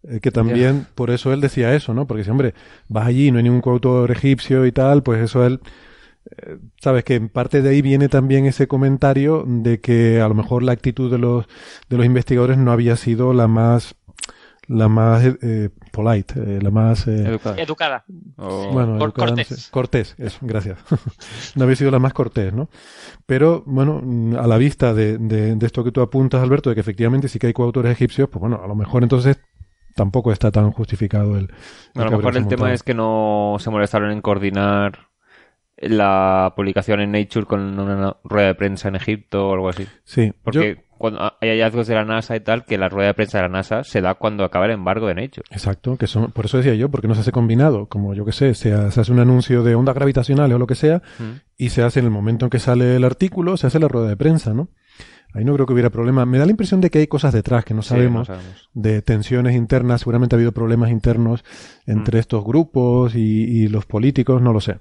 Eh, 0.07 0.19
que 0.21 0.31
también 0.31 0.87
por 0.95 1.09
eso 1.09 1.33
él 1.33 1.41
decía 1.41 1.75
eso, 1.75 1.93
¿no? 1.93 2.07
Porque 2.07 2.23
si, 2.23 2.29
hombre, 2.29 2.53
vas 2.87 3.07
allí 3.07 3.27
y 3.27 3.31
no 3.31 3.37
hay 3.37 3.43
ningún 3.43 3.61
coautor 3.61 4.09
egipcio 4.11 4.65
y 4.65 4.71
tal, 4.71 5.03
pues 5.03 5.21
eso 5.21 5.45
él 5.45 5.59
eh, 6.37 6.57
sabes 6.79 7.03
que 7.03 7.15
en 7.15 7.29
parte 7.29 7.61
de 7.61 7.69
ahí 7.69 7.81
viene 7.81 8.07
también 8.07 8.45
ese 8.45 8.67
comentario 8.67 9.43
de 9.45 9.81
que 9.81 10.21
a 10.21 10.27
lo 10.27 10.35
mejor 10.35 10.63
la 10.63 10.71
actitud 10.71 11.11
de 11.11 11.17
los 11.17 11.45
de 11.89 11.97
los 11.97 12.05
investigadores 12.05 12.57
no 12.57 12.71
había 12.71 12.95
sido 12.95 13.33
la 13.33 13.47
más 13.47 13.95
la 14.67 14.87
más 14.87 15.25
eh, 15.41 15.69
polite, 15.91 16.35
eh, 16.37 16.59
la 16.61 16.69
más 16.69 17.07
educada. 17.07 18.05
Bueno, 18.37 18.99
cortés. 19.11 19.69
cortés, 19.71 20.15
eso, 20.19 20.37
gracias. 20.41 20.77
no 21.55 21.63
había 21.63 21.75
sido 21.75 21.89
la 21.89 21.97
más 21.97 22.13
cortés, 22.13 22.53
¿no? 22.53 22.69
Pero 23.25 23.63
bueno, 23.65 24.01
a 24.39 24.45
la 24.45 24.57
vista 24.57 24.93
de, 24.93 25.17
de, 25.17 25.55
de, 25.55 25.65
esto 25.65 25.83
que 25.83 25.91
tú 25.91 26.01
apuntas, 26.01 26.43
Alberto, 26.43 26.69
de 26.69 26.75
que 26.75 26.81
efectivamente 26.81 27.27
sí 27.27 27.39
que 27.39 27.47
hay 27.47 27.53
coautores 27.53 27.91
egipcios, 27.91 28.29
pues 28.29 28.39
bueno, 28.39 28.61
a 28.63 28.67
lo 28.67 28.75
mejor 28.75 29.01
entonces 29.01 29.39
tampoco 29.99 30.31
está 30.31 30.49
tan 30.49 30.71
justificado 30.71 31.37
el. 31.37 31.51
a 31.93 32.05
lo 32.05 32.11
mejor 32.11 32.37
el 32.37 32.47
tema 32.47 32.71
es 32.71 32.83
que 32.83 32.93
no 32.93 33.57
se 33.59 33.69
molestaron 33.69 34.11
en 34.11 34.21
coordinar 34.21 35.09
la 35.75 36.53
publicación 36.55 37.01
en 37.01 37.11
Nature 37.11 37.45
con 37.45 37.77
una 37.77 38.15
rueda 38.23 38.47
de 38.47 38.55
prensa 38.55 38.87
en 38.87 38.95
Egipto 38.95 39.49
o 39.49 39.53
algo 39.53 39.67
así. 39.67 39.85
Sí. 40.05 40.31
Porque 40.41 40.85
cuando 40.97 41.19
hay 41.41 41.49
hallazgos 41.49 41.87
de 41.87 41.95
la 41.95 42.05
NASA 42.05 42.37
y 42.37 42.39
tal, 42.39 42.63
que 42.63 42.77
la 42.77 42.87
rueda 42.87 43.07
de 43.07 43.13
prensa 43.13 43.39
de 43.39 43.43
la 43.43 43.49
NASA 43.49 43.83
se 43.83 43.99
da 43.99 44.15
cuando 44.15 44.45
acaba 44.45 44.65
el 44.65 44.71
embargo 44.71 45.07
de 45.07 45.15
Nature. 45.15 45.47
Exacto, 45.51 45.97
que 45.97 46.07
son, 46.07 46.31
por 46.31 46.45
eso 46.45 46.57
decía 46.57 46.75
yo, 46.75 46.89
porque 46.89 47.09
no 47.09 47.15
se 47.15 47.21
hace 47.21 47.33
combinado, 47.33 47.87
como 47.87 48.13
yo 48.13 48.23
que 48.23 48.31
sé, 48.31 48.53
se, 48.53 48.73
hace 48.73 49.11
un 49.11 49.19
anuncio 49.19 49.63
de 49.63 49.75
ondas 49.75 49.95
gravitacionales 49.95 50.55
o 50.55 50.59
lo 50.59 50.67
que 50.67 50.75
sea, 50.75 51.01
mm. 51.19 51.41
y 51.57 51.69
se 51.69 51.83
hace 51.83 51.99
en 51.99 52.05
el 52.05 52.11
momento 52.11 52.45
en 52.45 52.49
que 52.49 52.59
sale 52.59 52.95
el 52.95 53.03
artículo, 53.03 53.57
se 53.57 53.67
hace 53.67 53.79
la 53.79 53.89
rueda 53.89 54.07
de 54.07 54.15
prensa, 54.15 54.53
¿no? 54.53 54.69
Ahí 55.33 55.45
no 55.45 55.53
creo 55.53 55.67
que 55.67 55.73
hubiera 55.73 55.91
problema. 55.91 56.25
Me 56.25 56.39
da 56.39 56.45
la 56.45 56.51
impresión 56.51 56.81
de 56.81 56.89
que 56.89 56.99
hay 56.99 57.07
cosas 57.07 57.33
detrás 57.33 57.63
que 57.63 57.73
no 57.73 57.83
sabemos, 57.83 58.27
de 58.73 59.01
tensiones 59.01 59.55
internas. 59.55 60.01
Seguramente 60.01 60.35
ha 60.35 60.37
habido 60.37 60.51
problemas 60.51 60.89
internos 60.89 61.43
entre 61.85 62.17
mm. 62.17 62.19
estos 62.21 62.43
grupos 62.43 63.13
y, 63.15 63.67
los 63.67 63.85
políticos, 63.85 64.41
no 64.41 64.53
lo 64.53 64.61
sé. 64.61 64.79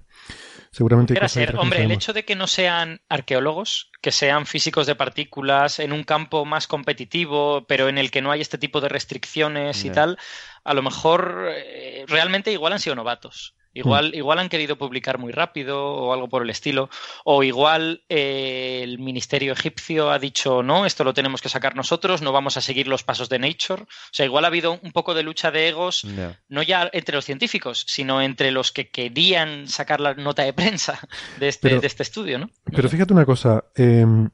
Seguramente. 0.70 1.14
ser, 1.28 1.56
hombre, 1.56 1.82
el 1.82 1.90
hecho 1.90 2.12
de 2.12 2.24
que 2.24 2.36
no 2.36 2.46
sean 2.46 3.00
arqueólogos, 3.08 3.90
que 4.00 4.12
sean 4.12 4.46
físicos 4.46 4.86
de 4.86 4.94
partículas 4.94 5.80
en 5.80 5.92
un 5.92 6.04
campo 6.04 6.44
más 6.44 6.66
competitivo, 6.66 7.66
pero 7.66 7.88
en 7.88 7.98
el 7.98 8.10
que 8.10 8.22
no 8.22 8.30
hay 8.30 8.40
este 8.40 8.58
tipo 8.58 8.80
de 8.80 8.88
restricciones 8.88 9.84
y 9.84 9.90
tal, 9.90 10.18
a 10.64 10.74
lo 10.74 10.82
mejor 10.82 11.48
eh, 11.50 12.04
realmente 12.06 12.52
igual 12.52 12.74
han 12.74 12.80
sido 12.80 12.96
novatos. 12.96 13.57
Igual, 13.78 14.14
igual 14.14 14.40
han 14.40 14.48
querido 14.48 14.76
publicar 14.76 15.18
muy 15.18 15.32
rápido 15.32 15.84
o 15.84 16.12
algo 16.12 16.28
por 16.28 16.42
el 16.42 16.50
estilo. 16.50 16.90
O 17.24 17.42
igual 17.42 18.02
eh, 18.08 18.80
el 18.82 18.98
ministerio 18.98 19.52
egipcio 19.52 20.10
ha 20.10 20.18
dicho, 20.18 20.62
no, 20.62 20.84
esto 20.84 21.04
lo 21.04 21.14
tenemos 21.14 21.40
que 21.40 21.48
sacar 21.48 21.76
nosotros, 21.76 22.20
no 22.20 22.32
vamos 22.32 22.56
a 22.56 22.60
seguir 22.60 22.88
los 22.88 23.04
pasos 23.04 23.28
de 23.28 23.38
Nature. 23.38 23.82
O 23.82 24.12
sea, 24.12 24.26
igual 24.26 24.44
ha 24.44 24.48
habido 24.48 24.80
un 24.82 24.92
poco 24.92 25.14
de 25.14 25.22
lucha 25.22 25.50
de 25.50 25.68
egos, 25.68 26.04
no 26.48 26.62
ya 26.62 26.90
entre 26.92 27.14
los 27.14 27.24
científicos, 27.24 27.84
sino 27.86 28.20
entre 28.20 28.50
los 28.50 28.72
que 28.72 28.90
querían 28.90 29.68
sacar 29.68 30.00
la 30.00 30.14
nota 30.14 30.42
de 30.42 30.52
prensa 30.52 30.98
de 31.38 31.48
este, 31.48 31.78
de 31.78 31.86
este 31.86 32.02
estudio, 32.02 32.38
¿no? 32.38 32.50
Pero 32.64 32.88
fíjate 32.88 33.12
una 33.12 33.24
cosa. 33.24 33.64
Em, 33.76 34.30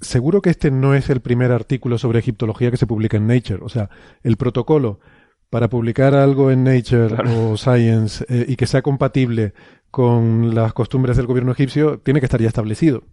seguro 0.00 0.40
que 0.40 0.50
este 0.50 0.70
no 0.70 0.94
es 0.94 1.10
el 1.10 1.20
primer 1.20 1.52
artículo 1.52 1.98
sobre 1.98 2.20
egiptología 2.20 2.70
que 2.70 2.76
se 2.76 2.86
publica 2.86 3.16
en 3.16 3.26
Nature. 3.26 3.60
O 3.62 3.68
sea, 3.68 3.90
el 4.22 4.36
protocolo 4.36 5.00
para 5.50 5.68
publicar 5.68 6.14
algo 6.14 6.50
en 6.50 6.64
Nature 6.64 7.14
o 7.34 7.56
Science 7.56 8.24
eh, 8.28 8.44
y 8.48 8.56
que 8.56 8.66
sea 8.66 8.82
compatible 8.82 9.54
con 9.90 10.54
las 10.54 10.72
costumbres 10.72 11.16
del 11.16 11.26
gobierno 11.26 11.52
egipcio, 11.52 12.00
tiene 12.00 12.20
que 12.20 12.26
estar 12.26 12.40
ya 12.40 12.48
establecido. 12.48 13.04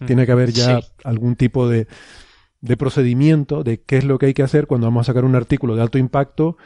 Mm. 0.00 0.06
Tiene 0.06 0.26
que 0.26 0.32
haber 0.32 0.50
ya 0.50 0.80
algún 1.04 1.36
tipo 1.36 1.68
de, 1.68 1.86
de 2.60 2.76
procedimiento 2.76 3.62
de 3.64 3.80
qué 3.82 3.98
es 3.98 4.04
lo 4.04 4.18
que 4.18 4.26
hay 4.26 4.34
que 4.34 4.42
hacer 4.42 4.66
cuando 4.66 4.86
vamos 4.86 5.06
a 5.06 5.10
sacar 5.12 5.24
un 5.24 5.34
artículo 5.34 5.76
de 5.76 5.82
alto 5.82 5.98
impacto 5.98 6.56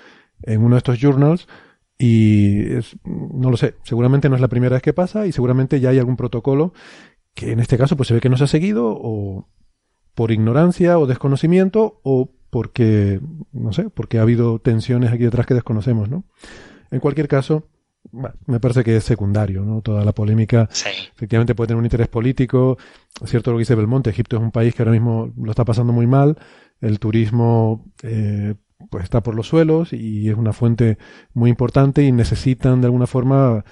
en 0.42 0.62
uno 0.62 0.74
de 0.74 0.78
estos 0.78 0.98
journals 0.98 1.46
y 1.98 2.64
no 3.04 3.50
lo 3.50 3.56
sé, 3.56 3.76
seguramente 3.84 4.28
no 4.28 4.34
es 4.34 4.40
la 4.40 4.48
primera 4.48 4.74
vez 4.74 4.82
que 4.82 4.92
pasa 4.92 5.26
y 5.26 5.32
seguramente 5.32 5.78
ya 5.78 5.90
hay 5.90 5.98
algún 5.98 6.16
protocolo 6.16 6.72
que 7.34 7.52
en 7.52 7.60
este 7.60 7.78
caso 7.78 7.96
pues 7.96 8.08
se 8.08 8.14
ve 8.14 8.20
que 8.20 8.28
no 8.28 8.36
se 8.36 8.44
ha 8.44 8.48
seguido 8.48 8.88
o 8.88 9.48
por 10.14 10.32
ignorancia 10.32 10.98
o 10.98 11.06
desconocimiento 11.06 12.00
o 12.02 12.32
porque, 12.54 13.18
no 13.50 13.72
sé, 13.72 13.90
porque 13.90 14.20
ha 14.20 14.22
habido 14.22 14.60
tensiones 14.60 15.10
aquí 15.10 15.24
detrás 15.24 15.44
que 15.44 15.54
desconocemos, 15.54 16.08
¿no? 16.08 16.22
En 16.92 17.00
cualquier 17.00 17.26
caso, 17.26 17.66
me 18.46 18.60
parece 18.60 18.84
que 18.84 18.96
es 18.96 19.02
secundario, 19.02 19.62
¿no? 19.62 19.82
Toda 19.82 20.04
la 20.04 20.12
polémica 20.12 20.68
efectivamente 21.16 21.56
puede 21.56 21.66
tener 21.66 21.80
un 21.80 21.84
interés 21.84 22.06
político. 22.06 22.78
Es 23.20 23.30
cierto 23.30 23.50
lo 23.50 23.56
que 23.56 23.62
dice 23.62 23.74
Belmonte, 23.74 24.10
Egipto 24.10 24.36
es 24.36 24.42
un 24.44 24.52
país 24.52 24.72
que 24.72 24.82
ahora 24.82 24.92
mismo 24.92 25.32
lo 25.36 25.50
está 25.50 25.64
pasando 25.64 25.92
muy 25.92 26.06
mal, 26.06 26.38
el 26.80 27.00
turismo 27.00 27.92
eh, 28.04 28.54
pues 28.88 29.02
está 29.02 29.20
por 29.20 29.34
los 29.34 29.48
suelos 29.48 29.92
y 29.92 30.28
es 30.28 30.36
una 30.36 30.52
fuente 30.52 30.96
muy 31.32 31.50
importante 31.50 32.04
y 32.04 32.12
necesitan 32.12 32.80
de 32.80 32.86
alguna 32.86 33.08
forma 33.08 33.64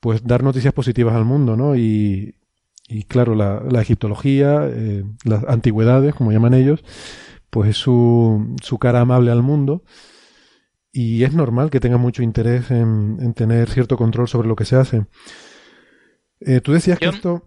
pues 0.00 0.24
dar 0.24 0.42
noticias 0.42 0.72
positivas 0.72 1.14
al 1.14 1.26
mundo, 1.26 1.54
¿no? 1.54 1.76
Y, 1.76 2.34
y 2.88 3.02
claro, 3.02 3.34
la, 3.34 3.62
la 3.70 3.82
egiptología, 3.82 4.66
eh, 4.72 5.04
las 5.26 5.44
antigüedades, 5.44 6.14
como 6.14 6.32
llaman 6.32 6.54
ellos, 6.54 6.82
pues 7.50 7.70
es 7.70 7.76
su, 7.76 8.56
su 8.62 8.78
cara 8.78 9.00
amable 9.00 9.30
al 9.30 9.42
mundo 9.42 9.84
y 10.92 11.24
es 11.24 11.34
normal 11.34 11.70
que 11.70 11.80
tenga 11.80 11.98
mucho 11.98 12.22
interés 12.22 12.70
en, 12.70 13.18
en 13.20 13.34
tener 13.34 13.68
cierto 13.68 13.96
control 13.96 14.28
sobre 14.28 14.48
lo 14.48 14.56
que 14.56 14.64
se 14.64 14.76
hace. 14.76 15.06
Eh, 16.40 16.60
tú 16.60 16.72
decías 16.72 16.98
que 16.98 17.06
esto... 17.06 17.46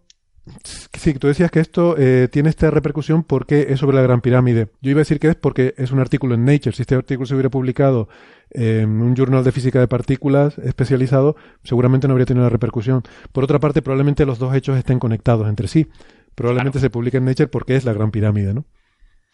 Sí, 0.94 1.14
tú 1.14 1.28
decías 1.28 1.50
que 1.52 1.62
esto 1.62 1.96
eh, 1.98 2.28
tiene 2.30 2.50
esta 2.50 2.70
repercusión 2.70 3.24
porque 3.24 3.68
es 3.70 3.80
sobre 3.80 3.96
la 3.96 4.02
Gran 4.02 4.20
Pirámide. 4.20 4.72
Yo 4.82 4.92
iba 4.92 4.98
a 4.98 5.08
decir 5.08 5.18
que 5.18 5.30
es 5.30 5.36
porque 5.36 5.74
es 5.78 5.92
un 5.92 6.00
artículo 6.00 6.36
en 6.36 6.44
Nature. 6.44 6.76
Si 6.76 6.82
este 6.82 6.96
artículo 6.96 7.26
se 7.26 7.34
hubiera 7.34 7.50
publicado 7.50 8.10
en 8.50 9.02
un 9.02 9.16
journal 9.16 9.46
de 9.46 9.54
física 9.54 9.80
de 9.80 9.88
partículas 9.88 10.58
especializado, 10.58 11.38
seguramente 11.64 12.10
no 12.10 12.12
habría 12.14 12.26
tenido 12.26 12.44
la 12.44 12.50
repercusión. 12.50 13.04
Por 13.32 13.46
otra 13.46 13.60
parte, 13.60 13.82
probablemente 13.82 14.26
los 14.26 14.38
dos 14.38 14.54
hechos 14.54 14.78
estén 14.78 15.00
conectados 15.00 15.48
entre 15.48 15.70
sí. 15.70 15.88
Probablemente 16.36 16.80
se 16.80 16.90
publique 16.90 17.18
en 17.18 17.26
Nature 17.26 17.48
porque 17.48 17.78
es 17.78 17.86
la 17.86 17.94
Gran 17.94 18.12
Pirámide, 18.12 18.54
¿no? 18.54 18.66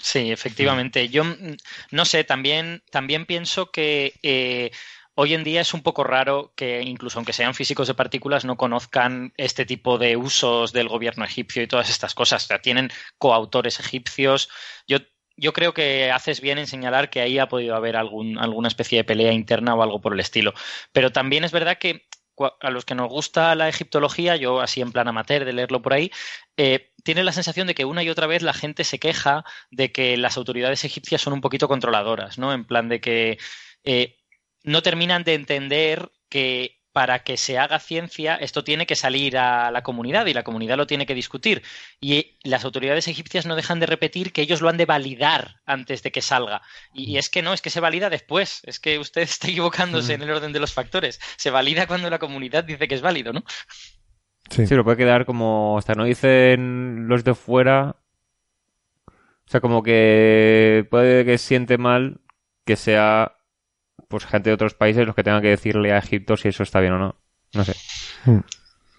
Sí, 0.01 0.31
efectivamente. 0.31 1.09
Yo 1.09 1.23
mm, 1.25 1.57
no 1.91 2.05
sé, 2.05 2.23
también, 2.23 2.83
también 2.89 3.25
pienso 3.25 3.69
que 3.71 4.13
eh, 4.23 4.71
hoy 5.13 5.33
en 5.33 5.43
día 5.43 5.61
es 5.61 5.73
un 5.73 5.83
poco 5.83 6.03
raro 6.05 6.53
que 6.55 6.81
incluso 6.81 7.19
aunque 7.19 7.33
sean 7.33 7.53
físicos 7.53 7.87
de 7.87 7.93
partículas 7.93 8.45
no 8.45 8.55
conozcan 8.57 9.33
este 9.37 9.65
tipo 9.65 9.97
de 9.97 10.15
usos 10.15 10.71
del 10.71 10.87
gobierno 10.87 11.25
egipcio 11.25 11.61
y 11.61 11.67
todas 11.67 11.89
estas 11.89 12.15
cosas. 12.15 12.45
O 12.45 12.47
sea, 12.47 12.61
tienen 12.61 12.89
coautores 13.17 13.79
egipcios. 13.81 14.49
Yo, 14.87 14.99
yo 15.35 15.51
creo 15.53 15.73
que 15.73 16.11
haces 16.11 16.39
bien 16.39 16.57
en 16.59 16.67
señalar 16.67 17.09
que 17.09 17.19
ahí 17.21 17.37
ha 17.37 17.49
podido 17.49 17.75
haber 17.75 17.97
algún, 17.97 18.37
alguna 18.37 18.69
especie 18.69 18.99
de 18.99 19.03
pelea 19.03 19.33
interna 19.33 19.75
o 19.75 19.83
algo 19.83 19.99
por 20.01 20.13
el 20.13 20.21
estilo. 20.21 20.53
Pero 20.93 21.11
también 21.11 21.43
es 21.43 21.51
verdad 21.51 21.77
que 21.77 22.07
a 22.61 22.71
los 22.71 22.85
que 22.85 22.95
nos 22.95 23.09
gusta 23.09 23.53
la 23.55 23.67
egiptología, 23.67 24.37
yo 24.37 24.61
así 24.61 24.79
en 24.81 24.93
plan 24.93 25.09
amateur 25.09 25.43
de 25.43 25.51
leerlo 25.53 25.81
por 25.81 25.93
ahí, 25.93 26.09
eh, 26.57 26.88
tiene 27.03 27.23
la 27.23 27.31
sensación 27.31 27.67
de 27.67 27.75
que 27.75 27.85
una 27.85 28.03
y 28.03 28.09
otra 28.09 28.27
vez 28.27 28.41
la 28.41 28.53
gente 28.53 28.83
se 28.83 28.99
queja 28.99 29.43
de 29.71 29.91
que 29.91 30.17
las 30.17 30.37
autoridades 30.37 30.83
egipcias 30.85 31.21
son 31.21 31.33
un 31.33 31.41
poquito 31.41 31.67
controladoras, 31.67 32.37
¿no? 32.37 32.53
En 32.53 32.65
plan 32.65 32.89
de 32.89 33.01
que 33.01 33.37
eh, 33.83 34.17
no 34.63 34.81
terminan 34.81 35.23
de 35.23 35.35
entender 35.35 36.11
que 36.29 36.79
para 36.91 37.23
que 37.23 37.37
se 37.37 37.57
haga 37.57 37.79
ciencia, 37.79 38.35
esto 38.35 38.63
tiene 38.63 38.85
que 38.85 38.95
salir 38.95 39.37
a 39.37 39.71
la 39.71 39.83
comunidad 39.83 40.25
y 40.25 40.33
la 40.33 40.43
comunidad 40.43 40.77
lo 40.77 40.87
tiene 40.87 41.05
que 41.05 41.13
discutir. 41.15 41.61
Y 42.01 42.37
las 42.43 42.65
autoridades 42.65 43.07
egipcias 43.07 43.45
no 43.45 43.55
dejan 43.55 43.79
de 43.79 43.85
repetir 43.85 44.33
que 44.33 44.41
ellos 44.41 44.61
lo 44.61 44.69
han 44.69 44.77
de 44.77 44.85
validar 44.85 45.61
antes 45.65 46.03
de 46.03 46.11
que 46.11 46.21
salga. 46.21 46.61
Y, 46.93 47.17
es 47.17 47.29
que 47.29 47.41
no, 47.41 47.53
es 47.53 47.61
que 47.61 47.69
se 47.69 47.79
valida 47.79 48.09
después. 48.09 48.61
Es 48.63 48.79
que 48.79 48.97
usted 48.97 49.21
está 49.23 49.47
equivocándose 49.47 50.13
en 50.13 50.23
el 50.23 50.31
orden 50.31 50.51
de 50.51 50.59
los 50.59 50.73
factores. 50.73 51.19
Se 51.37 51.51
valida 51.51 51.87
cuando 51.87 52.09
la 52.09 52.19
comunidad 52.19 52.63
dice 52.63 52.87
que 52.87 52.95
es 52.95 53.01
válido, 53.01 53.33
¿no? 53.33 53.43
Sí. 54.49 54.65
sí, 54.65 54.75
lo 54.75 54.83
puede 54.83 54.97
quedar 54.97 55.25
como 55.25 55.77
hasta 55.77 55.93
no 55.95 56.05
dicen 56.05 57.07
los 57.07 57.23
de 57.23 57.35
fuera. 57.35 57.95
O 59.07 59.51
sea, 59.51 59.61
como 59.61 59.81
que 59.83 60.87
puede 60.89 61.25
que 61.25 61.37
siente 61.37 61.77
mal 61.77 62.21
que 62.65 62.75
sea 62.75 63.35
pues 64.07 64.25
gente 64.25 64.49
de 64.49 64.53
otros 64.55 64.73
países 64.73 65.05
los 65.05 65.15
que 65.15 65.23
tengan 65.23 65.41
que 65.41 65.49
decirle 65.49 65.91
a 65.93 65.99
Egipto 65.99 66.37
si 66.37 66.49
eso 66.49 66.63
está 66.63 66.79
bien 66.79 66.93
o 66.93 66.99
no. 66.99 67.15
No 67.53 67.63
sé. 67.63 67.75
Hmm. 68.25 68.39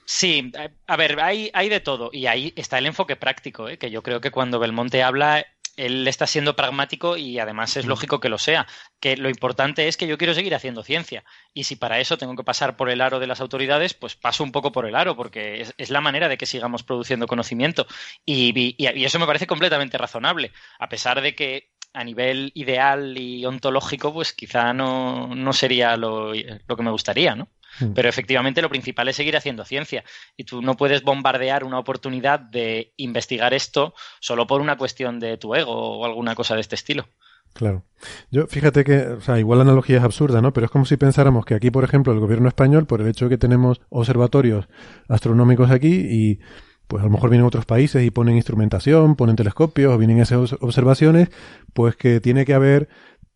Sí, 0.04 0.50
a 0.88 0.96
ver, 0.96 1.20
hay, 1.20 1.50
hay 1.52 1.68
de 1.68 1.78
todo. 1.78 2.10
Y 2.12 2.26
ahí 2.26 2.52
está 2.56 2.78
el 2.78 2.86
enfoque 2.86 3.14
práctico, 3.14 3.68
¿eh? 3.68 3.78
que 3.78 3.92
yo 3.92 4.02
creo 4.02 4.20
que 4.20 4.32
cuando 4.32 4.58
Belmonte 4.58 5.04
habla, 5.04 5.46
él 5.76 6.06
está 6.08 6.26
siendo 6.26 6.56
pragmático 6.56 7.16
y 7.16 7.38
además 7.38 7.76
es 7.76 7.86
hmm. 7.86 7.88
lógico 7.88 8.20
que 8.20 8.28
lo 8.28 8.38
sea. 8.38 8.66
Que 9.00 9.16
lo 9.16 9.28
importante 9.28 9.88
es 9.88 9.96
que 9.96 10.06
yo 10.06 10.18
quiero 10.18 10.34
seguir 10.34 10.54
haciendo 10.54 10.82
ciencia. 10.82 11.24
Y 11.54 11.64
si 11.64 11.76
para 11.76 12.00
eso 12.00 12.18
tengo 12.18 12.36
que 12.36 12.44
pasar 12.44 12.76
por 12.76 12.90
el 12.90 13.00
aro 13.00 13.18
de 13.18 13.26
las 13.26 13.40
autoridades, 13.40 13.94
pues 13.94 14.16
paso 14.16 14.44
un 14.44 14.52
poco 14.52 14.72
por 14.72 14.86
el 14.86 14.94
aro, 14.94 15.16
porque 15.16 15.66
es, 15.76 15.90
la 15.90 16.00
manera 16.00 16.28
de 16.28 16.38
que 16.38 16.46
sigamos 16.46 16.82
produciendo 16.82 17.26
conocimiento. 17.26 17.86
y, 18.26 18.74
y, 18.76 19.04
eso 19.04 19.18
me 19.18 19.26
parece 19.26 19.46
completamente 19.46 19.98
razonable. 19.98 20.52
A 20.78 20.88
pesar 20.88 21.20
de 21.20 21.34
que 21.34 21.70
a 21.92 22.04
nivel 22.04 22.52
ideal 22.54 23.16
y 23.18 23.44
ontológico, 23.44 24.12
pues 24.12 24.32
quizá 24.32 24.72
no, 24.72 25.34
no 25.34 25.52
sería 25.52 25.96
lo, 25.96 26.32
lo, 26.34 26.76
que 26.76 26.82
me 26.82 26.90
gustaría, 26.90 27.34
¿no? 27.34 27.48
Hmm. 27.78 27.92
Pero 27.92 28.08
efectivamente 28.08 28.62
lo 28.62 28.68
principal 28.68 29.08
es 29.08 29.16
seguir 29.16 29.36
haciendo 29.36 29.64
ciencia. 29.64 30.04
Y 30.36 30.44
tú 30.44 30.62
no 30.62 30.76
puedes 30.76 31.02
bombardear 31.02 31.64
una 31.64 31.78
oportunidad 31.78 32.40
de 32.40 32.92
investigar 32.96 33.54
esto 33.54 33.94
solo 34.20 34.46
por 34.46 34.60
una 34.60 34.76
cuestión 34.76 35.20
de 35.20 35.36
tu 35.36 35.54
ego 35.54 35.98
o 35.98 36.04
alguna 36.04 36.34
cosa 36.34 36.54
de 36.54 36.60
este 36.62 36.74
estilo. 36.74 37.08
Claro. 37.52 37.84
Yo, 38.30 38.46
fíjate 38.46 38.84
que, 38.84 38.98
o 39.00 39.20
sea, 39.20 39.38
igual 39.38 39.58
la 39.58 39.64
analogía 39.64 39.98
es 39.98 40.04
absurda, 40.04 40.40
¿no? 40.40 40.52
Pero 40.52 40.66
es 40.66 40.70
como 40.70 40.84
si 40.84 40.96
pensáramos 40.96 41.44
que 41.44 41.54
aquí, 41.54 41.70
por 41.70 41.84
ejemplo, 41.84 42.12
el 42.12 42.20
gobierno 42.20 42.48
español, 42.48 42.86
por 42.86 43.00
el 43.00 43.08
hecho 43.08 43.26
de 43.26 43.30
que 43.30 43.38
tenemos 43.38 43.80
observatorios 43.88 44.68
astronómicos 45.08 45.70
aquí 45.70 46.06
y 46.08 46.40
pues 46.86 47.02
a 47.02 47.06
lo 47.06 47.12
mejor 47.12 47.30
vienen 47.30 47.46
otros 47.46 47.66
países 47.66 48.04
y 48.04 48.10
ponen 48.10 48.34
instrumentación, 48.34 49.14
ponen 49.14 49.36
telescopios, 49.36 49.94
o 49.94 49.98
vienen 49.98 50.18
esas 50.18 50.54
observaciones, 50.54 51.28
pues 51.72 51.94
que 51.94 52.20
tiene 52.20 52.44
que 52.44 52.52
haber, 52.52 52.88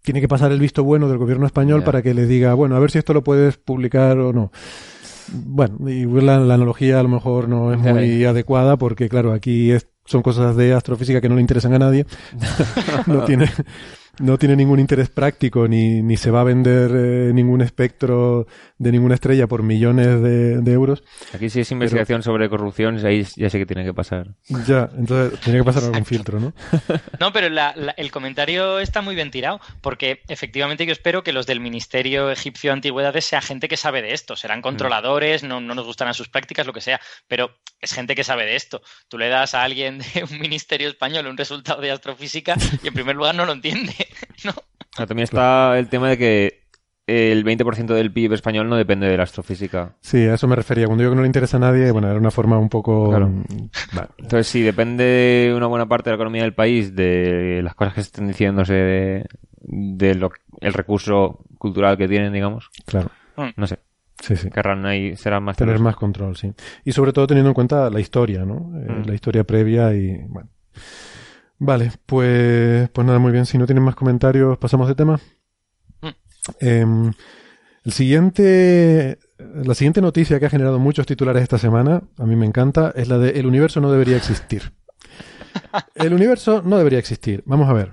tiene 0.05 0.21
que 0.21 0.29
pasar 0.29 0.53
el 0.53 0.61
visto 0.61 0.85
bueno 0.85 1.09
del 1.09 1.17
gobierno 1.17 1.47
español 1.47 1.83
para 1.83 2.03
que 2.03 2.13
les 2.13 2.29
diga, 2.29 2.53
bueno, 2.53 2.77
a 2.77 2.79
ver 2.79 2.91
si 2.91 2.99
esto 2.99 3.15
lo 3.15 3.25
puedes 3.25 3.57
publicar 3.57 4.19
o 4.19 4.35
no. 4.35 4.53
Bueno, 5.33 5.89
y 5.89 6.05
la, 6.05 6.39
la 6.41 6.55
analogía 6.55 7.01
a 7.01 7.03
lo 7.03 7.09
mejor 7.09 7.49
no 7.49 7.73
es 7.73 7.79
muy 7.79 8.23
adecuada 8.27 8.77
porque, 8.77 9.09
claro, 9.09 9.33
aquí 9.33 9.73
son 10.05 10.21
cosas 10.21 10.57
de 10.57 10.75
astrofísica 10.75 11.23
que 11.23 11.31
no 11.31 11.37
le 11.37 11.41
interesan 11.41 11.73
a 11.73 11.79
nadie. 11.79 12.05
no 13.07 13.25
tiene, 13.25 13.51
no 14.19 14.37
tiene 14.37 14.57
ningún 14.57 14.79
interés 14.79 15.09
práctico 15.09 15.67
ni, 15.69 16.03
ni 16.03 16.19
se 16.19 16.31
va 16.31 16.43
a 16.43 16.45
vender 16.45 16.91
eh, 16.95 17.33
ningún 17.33 17.63
espectro 17.63 18.47
de 18.79 18.93
ninguna 18.93 19.15
estrella 19.15 19.47
por 19.47 19.63
millones 19.63 20.21
de, 20.21 20.73
euros. 20.73 21.05
Aquí 21.33 21.49
sí 21.49 21.61
es 21.61 21.71
investigación 21.71 22.23
sobre 22.23 22.49
corrupción, 22.49 23.05
ahí 23.07 23.25
ya 23.37 23.49
sé 23.49 23.59
que 23.59 23.67
tiene 23.67 23.85
que 23.85 23.95
pasar. 23.95 24.35
Ya, 24.67 24.91
entonces 24.97 25.39
tiene 25.41 25.61
que 25.61 25.65
pasar 25.65 25.85
algún 25.85 26.05
filtro, 26.05 26.41
¿no? 26.41 26.53
No, 27.21 27.33
pero 27.33 27.47
el 27.97 28.11
comentario 28.11 28.79
está 28.81 29.01
muy 29.01 29.15
bien 29.15 29.31
tirado, 29.31 29.61
porque 29.81 30.23
efectivamente 30.29 30.85
yo 30.87 30.93
espero 30.93 31.23
que 31.23 31.33
los 31.33 31.47
del 31.47 31.61
Ministerio 31.61 32.31
Egipcio 32.31 32.71
de 32.71 32.75
Antigüedades 32.75 33.25
sea 33.25 33.41
gente 33.41 33.69
que 33.69 33.77
sabe 33.77 34.03
de 34.03 34.13
esto. 34.13 34.37
Serán 34.37 34.63
controladores, 34.63 35.43
no, 35.45 35.61
no 35.61 35.75
nos 35.75 35.87
gustarán 35.87 36.15
sus 36.15 36.29
prácticas, 36.29 36.67
lo 36.67 36.73
que 36.73 36.81
sea, 36.81 37.01
pero 37.29 37.51
es 37.81 37.93
gente 37.93 38.15
que 38.15 38.25
sabe 38.25 38.45
de 38.45 38.57
esto. 38.57 38.83
Tú 39.09 39.19
le 39.19 39.29
das 39.29 39.55
a 39.55 39.63
alguien 39.63 39.99
de 39.99 40.25
un 40.25 40.39
ministerio 40.39 40.89
español 40.89 41.27
un 41.27 41.37
resultado 41.37 41.81
de 41.81 41.91
astrofísica 41.91 42.57
y 42.83 42.89
en 42.89 42.95
primer 42.95 43.17
lugar 43.17 43.35
no 43.35 43.47
lo 43.47 43.53
entiende. 43.53 43.95
¿no? 44.45 44.55
también 45.07 45.25
está 45.25 45.79
el 45.79 45.89
tema 45.89 46.09
de 46.09 46.19
que 46.19 46.64
el 47.07 47.45
20% 47.45 47.87
del 47.87 48.13
PIB 48.13 48.33
español 48.33 48.69
no 48.69 48.77
depende 48.77 49.07
de 49.07 49.17
la 49.17 49.25
astrofísica. 49.25 49.97
Sí, 50.01 50.19
a 50.27 50.35
eso 50.35 50.49
me 50.49 50.57
refería. 50.57 50.87
Cuando 50.87 51.03
digo 51.03 51.13
que 51.13 51.17
no 51.17 51.23
le 51.23 51.29
interesa 51.29 51.59
a 51.59 51.61
nadie, 51.61 51.91
bueno, 51.91 52.09
era 52.09 52.19
una 52.19 52.31
forma 52.31 52.59
un 52.59 52.71
poco... 52.71 53.13
Mm, 53.19 53.45
Entonces, 54.19 54.47
si 54.47 54.63
depende 54.63 55.53
una 55.55 55.67
buena 55.67 55.87
parte 55.87 56.09
de 56.09 56.13
la 56.13 56.17
economía 56.17 56.43
del 56.43 56.55
país 56.55 56.95
de 56.97 57.61
las 57.63 57.75
cosas 57.75 57.95
que 57.95 58.01
se 58.01 58.07
estén 58.07 58.29
diciéndose 58.29 58.73
de, 58.73 59.27
de 59.61 60.31
el 60.61 60.73
recurso 60.73 61.45
cultural 61.59 61.99
que 61.99 62.09
tienen, 62.09 62.33
digamos. 62.33 62.71
Claro. 62.87 63.11
Mm. 63.37 63.49
No 63.57 63.67
sé. 63.67 63.81
Sí, 64.21 64.37
sí. 64.37 64.49
Querrán 64.49 64.87
ahí, 64.87 65.17
será 65.17 65.41
más... 65.41 65.59
Tener 65.59 65.81
más 65.81 65.97
control, 65.97 66.37
sí. 66.37 66.53
Y 66.85 66.93
sobre 66.93 67.13
todo 67.13 67.27
teniendo 67.27 67.51
en 67.51 67.55
cuenta 67.55 67.91
la 67.91 68.01
historia, 68.01 68.47
¿no? 68.47 68.73
Eh, 68.79 68.93
mm. 68.93 69.09
La 69.09 69.15
historia 69.15 69.45
previa 69.45 69.93
y, 69.93 70.17
bueno... 70.29 70.49
Vale, 71.59 71.93
pues, 72.07 72.89
pues 72.91 73.07
nada, 73.07 73.19
muy 73.19 73.33
bien. 73.33 73.47
Si 73.47 73.59
no 73.59 73.67
tienen 73.67 73.85
más 73.85 73.95
comentarios, 73.95 74.59
pasamos 74.59 74.89
de 74.89 74.95
tema. 74.95 75.21
Em, 76.61 77.13
el 77.85 77.93
siguiente, 77.93 79.19
la 79.39 79.75
siguiente 79.75 80.01
noticia 80.01 80.41
que 80.41 80.47
ha 80.47 80.51
generado 80.51 80.79
muchos 80.79 81.07
titulares 81.07 81.43
esta 81.43 81.59
semana, 81.59 82.03
a 82.19 82.27
mí 82.27 82.37
me 82.37 82.47
encanta, 82.47 82.93
es 82.97 83.09
la 83.09 83.19
de 83.19 83.31
el 83.39 83.47
universo 83.47 83.81
no 83.81 83.91
debería 83.91 84.17
existir. 84.17 84.73
El 85.95 86.13
universo 86.15 86.63
no 86.65 86.79
debería 86.79 86.99
existir. 86.99 87.43
Vamos 87.47 87.69
a 87.69 87.73
ver. 87.73 87.93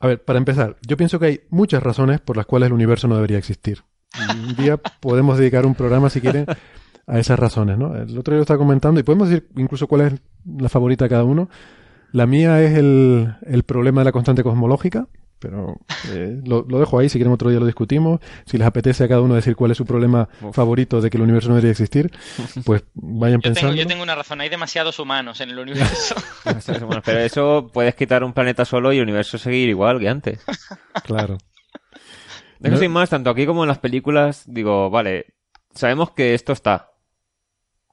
A 0.00 0.06
ver, 0.06 0.24
para 0.24 0.38
empezar, 0.38 0.76
yo 0.86 0.96
pienso 0.96 1.18
que 1.18 1.26
hay 1.26 1.40
muchas 1.50 1.82
razones 1.82 2.20
por 2.20 2.36
las 2.36 2.46
cuales 2.46 2.68
el 2.68 2.72
universo 2.72 3.08
no 3.08 3.16
debería 3.16 3.38
existir. 3.38 3.82
Un 4.30 4.56
día 4.56 4.76
podemos 4.76 5.38
dedicar 5.38 5.66
un 5.66 5.74
programa, 5.74 6.10
si 6.10 6.20
quieren, 6.20 6.46
a 7.06 7.18
esas 7.18 7.38
razones, 7.38 7.78
¿no? 7.78 7.94
El 7.96 8.16
otro 8.18 8.32
día 8.32 8.38
lo 8.38 8.42
estaba 8.42 8.58
comentando 8.58 9.00
y 9.00 9.02
podemos 9.02 9.28
decir 9.28 9.48
incluso 9.56 9.86
cuál 9.86 10.00
es 10.02 10.14
la 10.44 10.68
favorita 10.68 11.04
de 11.04 11.08
cada 11.10 11.24
uno. 11.24 11.48
La 12.12 12.26
mía 12.26 12.62
es 12.62 12.76
el, 12.78 13.34
el 13.42 13.62
problema 13.62 14.00
de 14.02 14.06
la 14.06 14.12
constante 14.12 14.42
cosmológica, 14.42 15.08
pero 15.38 15.76
eh, 16.10 16.40
lo, 16.44 16.62
dejo 16.62 16.98
ahí, 16.98 17.08
si 17.08 17.18
quieren 17.18 17.32
otro 17.32 17.50
día 17.50 17.60
lo 17.60 17.66
discutimos. 17.66 18.20
Si 18.46 18.56
les 18.58 18.66
apetece 18.66 19.04
a 19.04 19.08
cada 19.08 19.20
uno 19.20 19.34
decir 19.34 19.56
cuál 19.56 19.70
es 19.70 19.76
su 19.76 19.84
problema 19.84 20.28
favorito 20.52 21.00
de 21.00 21.10
que 21.10 21.16
el 21.16 21.22
universo 21.22 21.48
no 21.48 21.56
debería 21.56 21.72
existir, 21.72 22.10
pues 22.64 22.84
vayan 22.94 23.40
pensando. 23.40 23.74
yo 23.74 23.86
tengo 23.86 24.02
una 24.02 24.14
razón, 24.14 24.40
hay 24.40 24.48
demasiados 24.48 24.98
humanos 24.98 25.40
en 25.40 25.50
el 25.50 25.58
universo. 25.58 26.14
pero 27.04 27.18
eso 27.20 27.70
puedes 27.72 27.94
quitar 27.94 28.24
un 28.24 28.32
planeta 28.32 28.64
solo 28.64 28.92
y 28.92 28.96
el 28.96 29.02
universo 29.02 29.38
seguir 29.38 29.68
igual 29.68 30.00
que 30.00 30.08
antes. 30.08 30.44
Claro. 31.04 31.38
De 32.58 32.76
sin 32.78 32.90
más, 32.90 33.10
tanto 33.10 33.30
aquí 33.30 33.44
como 33.44 33.64
en 33.64 33.68
las 33.68 33.78
películas, 33.78 34.44
digo, 34.46 34.88
vale, 34.88 35.34
sabemos 35.74 36.12
que 36.12 36.34
esto 36.34 36.52
está. 36.52 36.92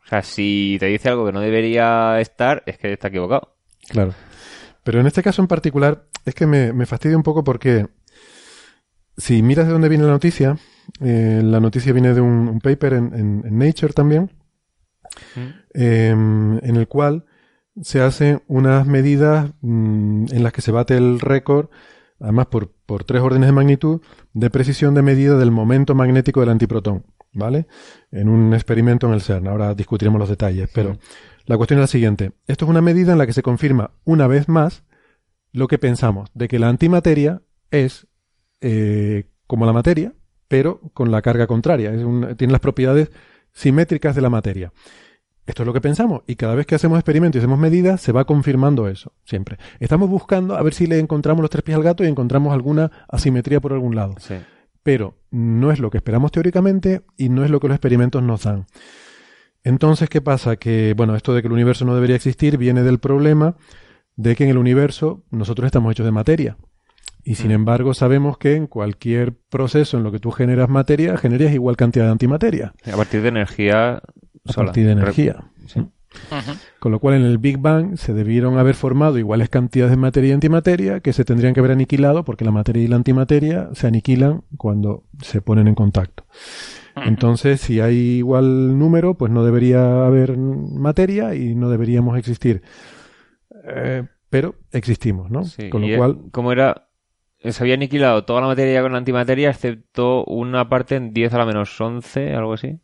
O 0.03 0.07
sea, 0.07 0.21
si 0.21 0.77
te 0.79 0.87
dice 0.87 1.09
algo 1.09 1.25
que 1.25 1.31
no 1.31 1.41
debería 1.41 2.19
estar, 2.19 2.63
es 2.65 2.77
que 2.77 2.93
está 2.93 3.09
equivocado. 3.09 3.57
Claro. 3.89 4.13
Pero 4.83 4.99
en 4.99 5.07
este 5.07 5.23
caso 5.23 5.41
en 5.41 5.47
particular 5.47 6.05
es 6.25 6.35
que 6.35 6.45
me, 6.45 6.85
fastidia 6.85 7.17
un 7.17 7.23
poco 7.23 7.43
porque 7.43 7.87
si 9.17 9.41
miras 9.41 9.65
de 9.67 9.73
dónde 9.73 9.89
viene 9.89 10.03
la 10.03 10.11
noticia, 10.11 10.57
eh, 10.99 11.41
la 11.43 11.59
noticia 11.59 11.93
viene 11.93 12.13
de 12.13 12.21
un, 12.21 12.59
paper 12.59 12.93
en, 12.93 13.57
Nature 13.57 13.93
también, 13.93 14.31
em, 15.73 16.57
en 16.57 16.75
el 16.75 16.87
cual 16.87 17.25
se 17.81 18.01
hacen 18.01 18.43
unas 18.47 18.85
medidas 18.85 19.51
mm, 19.61 20.25
en 20.31 20.43
las 20.43 20.53
que 20.53 20.61
se 20.61 20.71
bate 20.71 20.95
el 20.97 21.19
récord, 21.19 21.69
además 22.19 22.47
por, 22.47 22.71
por 22.85 23.03
tres 23.03 23.21
órdenes 23.21 23.47
de 23.47 23.53
magnitud, 23.53 24.01
de 24.33 24.49
precisión 24.49 24.93
de 24.93 25.01
medida 25.01 25.37
del 25.37 25.51
momento 25.51 25.95
magnético 25.95 26.41
del 26.41 26.49
antiprotón, 26.49 27.05
¿vale? 27.33 27.67
En 28.11 28.29
un 28.29 28.53
experimento 28.53 29.07
en 29.07 29.13
el 29.13 29.21
CERN. 29.21 29.47
Ahora 29.47 29.73
discutiremos 29.75 30.19
los 30.19 30.29
detalles, 30.29 30.69
pero... 30.73 30.97
La 31.45 31.57
cuestión 31.57 31.79
es 31.79 31.83
la 31.83 31.87
siguiente. 31.87 32.31
Esto 32.47 32.65
es 32.65 32.69
una 32.69 32.81
medida 32.81 33.11
en 33.11 33.17
la 33.17 33.25
que 33.25 33.33
se 33.33 33.43
confirma 33.43 33.91
una 34.05 34.27
vez 34.27 34.47
más 34.47 34.83
lo 35.51 35.67
que 35.67 35.77
pensamos, 35.77 36.29
de 36.33 36.47
que 36.47 36.59
la 36.59 36.69
antimateria 36.69 37.41
es 37.69 38.07
eh, 38.61 39.29
como 39.45 39.65
la 39.65 39.73
materia, 39.73 40.13
pero 40.47 40.79
con 40.93 41.11
la 41.11 41.21
carga 41.21 41.47
contraria. 41.47 41.91
tiene 42.37 42.51
las 42.51 42.61
propiedades 42.61 43.11
simétricas 43.51 44.15
de 44.15 44.21
la 44.21 44.29
materia. 44.29 44.71
Esto 45.45 45.63
es 45.63 45.67
lo 45.67 45.73
que 45.73 45.81
pensamos 45.81 46.21
y 46.25 46.35
cada 46.35 46.55
vez 46.55 46.65
que 46.65 46.75
hacemos 46.75 46.97
experimentos 46.97 47.35
y 47.35 47.39
hacemos 47.39 47.59
medidas 47.59 47.99
se 47.99 48.13
va 48.13 48.23
confirmando 48.23 48.87
eso, 48.87 49.11
siempre. 49.25 49.57
Estamos 49.79 50.09
buscando 50.09 50.55
a 50.55 50.63
ver 50.63 50.73
si 50.73 50.87
le 50.87 50.99
encontramos 50.99 51.41
los 51.41 51.49
tres 51.49 51.63
pies 51.63 51.75
al 51.75 51.83
gato 51.83 52.03
y 52.03 52.07
encontramos 52.07 52.53
alguna 52.53 52.91
asimetría 53.09 53.59
por 53.59 53.73
algún 53.73 53.95
lado. 53.95 54.15
Pero 54.83 55.15
no 55.31 55.71
es 55.71 55.79
lo 55.79 55.89
que 55.89 55.97
esperamos 55.97 56.31
teóricamente 56.31 57.01
y 57.17 57.27
no 57.27 57.43
es 57.43 57.51
lo 57.51 57.59
que 57.59 57.67
los 57.67 57.75
experimentos 57.75 58.23
nos 58.23 58.43
dan. 58.43 58.67
Entonces, 59.63 60.09
¿qué 60.09 60.21
pasa? 60.21 60.57
Que, 60.57 60.93
bueno, 60.95 61.15
esto 61.15 61.33
de 61.33 61.41
que 61.41 61.47
el 61.47 61.53
universo 61.53 61.85
no 61.85 61.95
debería 61.95 62.15
existir 62.15 62.57
viene 62.57 62.83
del 62.83 62.99
problema 62.99 63.55
de 64.15 64.35
que 64.35 64.43
en 64.43 64.49
el 64.49 64.57
universo 64.57 65.23
nosotros 65.31 65.65
estamos 65.65 65.91
hechos 65.91 66.05
de 66.05 66.11
materia. 66.11 66.57
Y 67.23 67.35
sin 67.35 67.49
mm. 67.49 67.53
embargo, 67.53 67.93
sabemos 67.93 68.37
que 68.37 68.55
en 68.55 68.67
cualquier 68.67 69.33
proceso 69.49 69.97
en 69.97 70.03
lo 70.03 70.11
que 70.11 70.19
tú 70.19 70.31
generas 70.31 70.69
materia, 70.69 71.17
generas 71.17 71.53
igual 71.53 71.77
cantidad 71.77 72.05
de 72.05 72.11
antimateria. 72.11 72.73
A 72.91 72.97
partir 72.97 73.21
de 73.21 73.29
energía. 73.29 74.01
A 74.45 74.53
partir 74.53 74.85
de 74.85 74.91
energía. 74.91 75.45
Con 76.79 76.91
lo 76.91 76.99
cual 76.99 77.15
en 77.15 77.23
el 77.23 77.37
Big 77.37 77.57
Bang 77.57 77.97
se 77.97 78.13
debieron 78.13 78.57
haber 78.57 78.75
formado 78.75 79.17
iguales 79.17 79.49
cantidades 79.49 79.91
de 79.91 79.97
materia 79.97 80.29
y 80.29 80.33
antimateria 80.33 80.99
que 80.99 81.13
se 81.13 81.25
tendrían 81.25 81.53
que 81.53 81.59
haber 81.59 81.71
aniquilado 81.71 82.23
porque 82.23 82.45
la 82.45 82.51
materia 82.51 82.83
y 82.83 82.87
la 82.87 82.95
antimateria 82.95 83.69
se 83.73 83.87
aniquilan 83.87 84.43
cuando 84.57 85.03
se 85.21 85.41
ponen 85.41 85.67
en 85.67 85.75
contacto. 85.75 86.25
Entonces, 86.95 87.61
si 87.61 87.79
hay 87.79 87.97
igual 88.17 88.77
número, 88.77 89.15
pues 89.15 89.31
no 89.31 89.43
debería 89.43 90.05
haber 90.05 90.37
materia 90.37 91.33
y 91.35 91.55
no 91.55 91.69
deberíamos 91.69 92.17
existir. 92.17 92.61
Eh, 93.65 94.03
pero 94.29 94.55
existimos, 94.71 95.29
¿no? 95.31 95.43
con 95.69 95.81
lo 95.81 95.97
cual... 95.97 96.17
¿Cómo 96.31 96.51
era? 96.51 96.87
Se 97.39 97.63
había 97.63 97.75
aniquilado 97.75 98.23
toda 98.23 98.41
la 98.41 98.47
materia 98.47 98.81
con 98.81 98.93
la 98.93 98.99
antimateria, 98.99 99.49
excepto 99.49 100.23
una 100.25 100.69
parte 100.69 100.95
en 100.95 101.13
10 101.13 101.33
a 101.33 101.37
la 101.39 101.45
menos 101.45 101.79
11, 101.79 102.33
algo 102.33 102.53
así. 102.53 102.79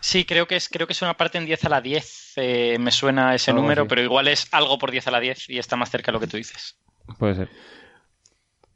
Sí, 0.00 0.24
creo 0.24 0.46
que 0.46 0.56
es 0.56 0.68
creo 0.68 0.86
que 0.86 0.92
es 0.92 1.02
una 1.02 1.16
parte 1.16 1.38
en 1.38 1.46
10 1.46 1.64
a 1.64 1.68
la 1.68 1.80
10, 1.80 2.32
eh, 2.36 2.76
me 2.78 2.90
suena 2.90 3.34
ese 3.34 3.52
número, 3.52 3.88
pero 3.88 4.02
igual 4.02 4.28
es 4.28 4.46
algo 4.52 4.78
por 4.78 4.90
10 4.90 5.08
a 5.08 5.10
la 5.10 5.20
10 5.20 5.50
y 5.50 5.58
está 5.58 5.76
más 5.76 5.90
cerca 5.90 6.06
de 6.06 6.12
lo 6.12 6.20
que 6.20 6.28
tú 6.28 6.36
dices. 6.36 6.78
Puede 7.18 7.34
ser. 7.34 7.50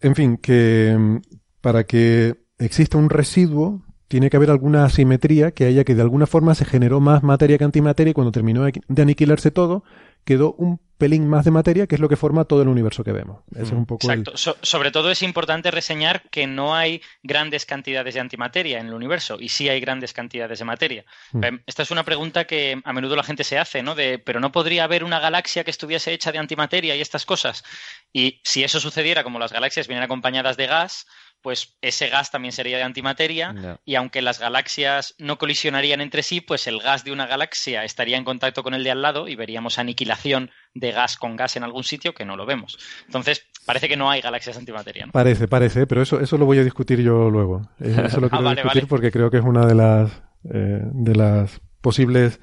En 0.00 0.14
fin, 0.14 0.36
que 0.36 0.96
mm, 0.98 1.16
para 1.60 1.84
que 1.84 2.36
exista 2.58 2.98
un 2.98 3.10
residuo 3.10 3.82
tiene 4.08 4.28
que 4.28 4.36
haber 4.36 4.50
alguna 4.50 4.84
asimetría 4.84 5.52
que 5.52 5.66
haya 5.66 5.84
que 5.84 5.94
de 5.94 6.02
alguna 6.02 6.26
forma 6.26 6.56
se 6.56 6.64
generó 6.64 6.98
más 6.98 7.22
materia 7.22 7.58
que 7.58 7.64
antimateria 7.64 8.10
y 8.10 8.14
cuando 8.14 8.32
terminó 8.32 8.64
de 8.64 9.02
aniquilarse 9.02 9.52
todo, 9.52 9.84
quedó 10.24 10.54
un 10.54 10.80
pelín 11.00 11.26
más 11.26 11.46
de 11.46 11.50
materia, 11.50 11.86
que 11.86 11.94
es 11.94 12.00
lo 12.00 12.10
que 12.10 12.16
forma 12.16 12.44
todo 12.44 12.60
el 12.60 12.68
universo 12.68 13.02
que 13.02 13.12
vemos. 13.12 13.42
es 13.56 13.72
un 13.72 13.86
poco 13.86 14.06
Exacto. 14.06 14.36
sobre 14.36 14.90
todo 14.90 15.10
es 15.10 15.22
importante 15.22 15.70
reseñar 15.70 16.28
que 16.30 16.46
no 16.46 16.76
hay 16.76 17.00
grandes 17.22 17.64
cantidades 17.64 18.12
de 18.12 18.20
antimateria 18.20 18.78
en 18.78 18.88
el 18.88 18.92
universo 18.92 19.38
y 19.40 19.48
sí 19.48 19.70
hay 19.70 19.80
grandes 19.80 20.12
cantidades 20.12 20.58
de 20.58 20.64
materia. 20.66 21.04
Mm. 21.32 21.44
Em, 21.44 21.62
esta 21.66 21.82
es 21.82 21.90
una 21.90 22.04
pregunta 22.04 22.44
que 22.44 22.82
a 22.84 22.92
menudo 22.92 23.16
la 23.16 23.22
gente 23.22 23.44
se 23.44 23.58
hace, 23.58 23.82
¿no? 23.82 23.94
De, 23.94 24.18
pero 24.18 24.40
no 24.40 24.52
podría 24.52 24.84
haber 24.84 25.02
una 25.02 25.20
galaxia 25.20 25.64
que 25.64 25.70
estuviese 25.70 26.12
hecha 26.12 26.32
de 26.32 26.38
antimateria 26.38 26.94
y 26.94 27.00
estas 27.00 27.24
cosas. 27.24 27.64
Y 28.12 28.42
si 28.44 28.62
eso 28.62 28.78
sucediera, 28.78 29.24
como 29.24 29.38
las 29.38 29.52
galaxias 29.52 29.88
vienen 29.88 30.04
acompañadas 30.04 30.58
de 30.58 30.66
gas, 30.66 31.06
pues 31.42 31.76
ese 31.80 32.08
gas 32.08 32.30
también 32.30 32.52
sería 32.52 32.76
de 32.76 32.82
antimateria 32.82 33.78
y 33.84 33.94
aunque 33.94 34.22
las 34.22 34.38
galaxias 34.38 35.14
no 35.18 35.38
colisionarían 35.38 36.00
entre 36.00 36.22
sí, 36.22 36.40
pues 36.40 36.66
el 36.66 36.80
gas 36.80 37.04
de 37.04 37.12
una 37.12 37.26
galaxia 37.26 37.84
estaría 37.84 38.16
en 38.16 38.24
contacto 38.24 38.62
con 38.62 38.74
el 38.74 38.84
de 38.84 38.90
al 38.90 39.02
lado 39.02 39.28
y 39.28 39.36
veríamos 39.36 39.78
aniquilación 39.78 40.50
de 40.74 40.92
gas 40.92 41.16
con 41.16 41.36
gas 41.36 41.56
en 41.56 41.64
algún 41.64 41.84
sitio 41.84 42.14
que 42.14 42.24
no 42.24 42.36
lo 42.36 42.46
vemos. 42.46 42.78
Entonces, 43.06 43.46
parece 43.64 43.88
que 43.88 43.96
no 43.96 44.10
hay 44.10 44.20
galaxias 44.20 44.56
antimateria. 44.56 45.08
Parece, 45.12 45.48
parece, 45.48 45.86
pero 45.86 46.02
eso, 46.02 46.20
eso 46.20 46.36
lo 46.36 46.46
voy 46.46 46.58
a 46.58 46.64
discutir 46.64 47.00
yo 47.00 47.30
luego. 47.30 47.62
Eh, 47.80 47.96
eso 48.06 48.20
lo 48.20 48.26
ah, 48.26 48.30
quiero 48.30 48.50
discutir 48.50 48.86
porque 48.86 49.10
creo 49.10 49.30
que 49.30 49.38
es 49.38 49.42
una 49.42 49.64
de 49.64 49.74
las, 49.74 50.10
eh, 50.52 50.82
de 50.82 51.16
las 51.16 51.60
posibles 51.80 52.38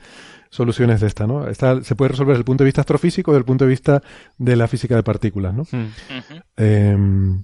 soluciones 0.50 1.00
de 1.02 1.08
esta, 1.08 1.28
¿no? 1.28 1.48
Esta 1.48 1.84
se 1.84 1.96
puede 1.96 2.10
resolver 2.10 2.34
desde 2.34 2.42
el 2.42 2.46
punto 2.46 2.64
de 2.64 2.68
vista 2.68 2.82
astrofísico 2.82 3.32
desde 3.32 3.40
el 3.40 3.46
punto 3.46 3.66
de 3.66 3.70
vista 3.70 4.02
de 4.38 4.56
la 4.56 4.68
física 4.68 4.96
de 4.96 5.04
partículas, 5.04 5.54
¿no? 5.54 5.64
Mm. 5.72 7.44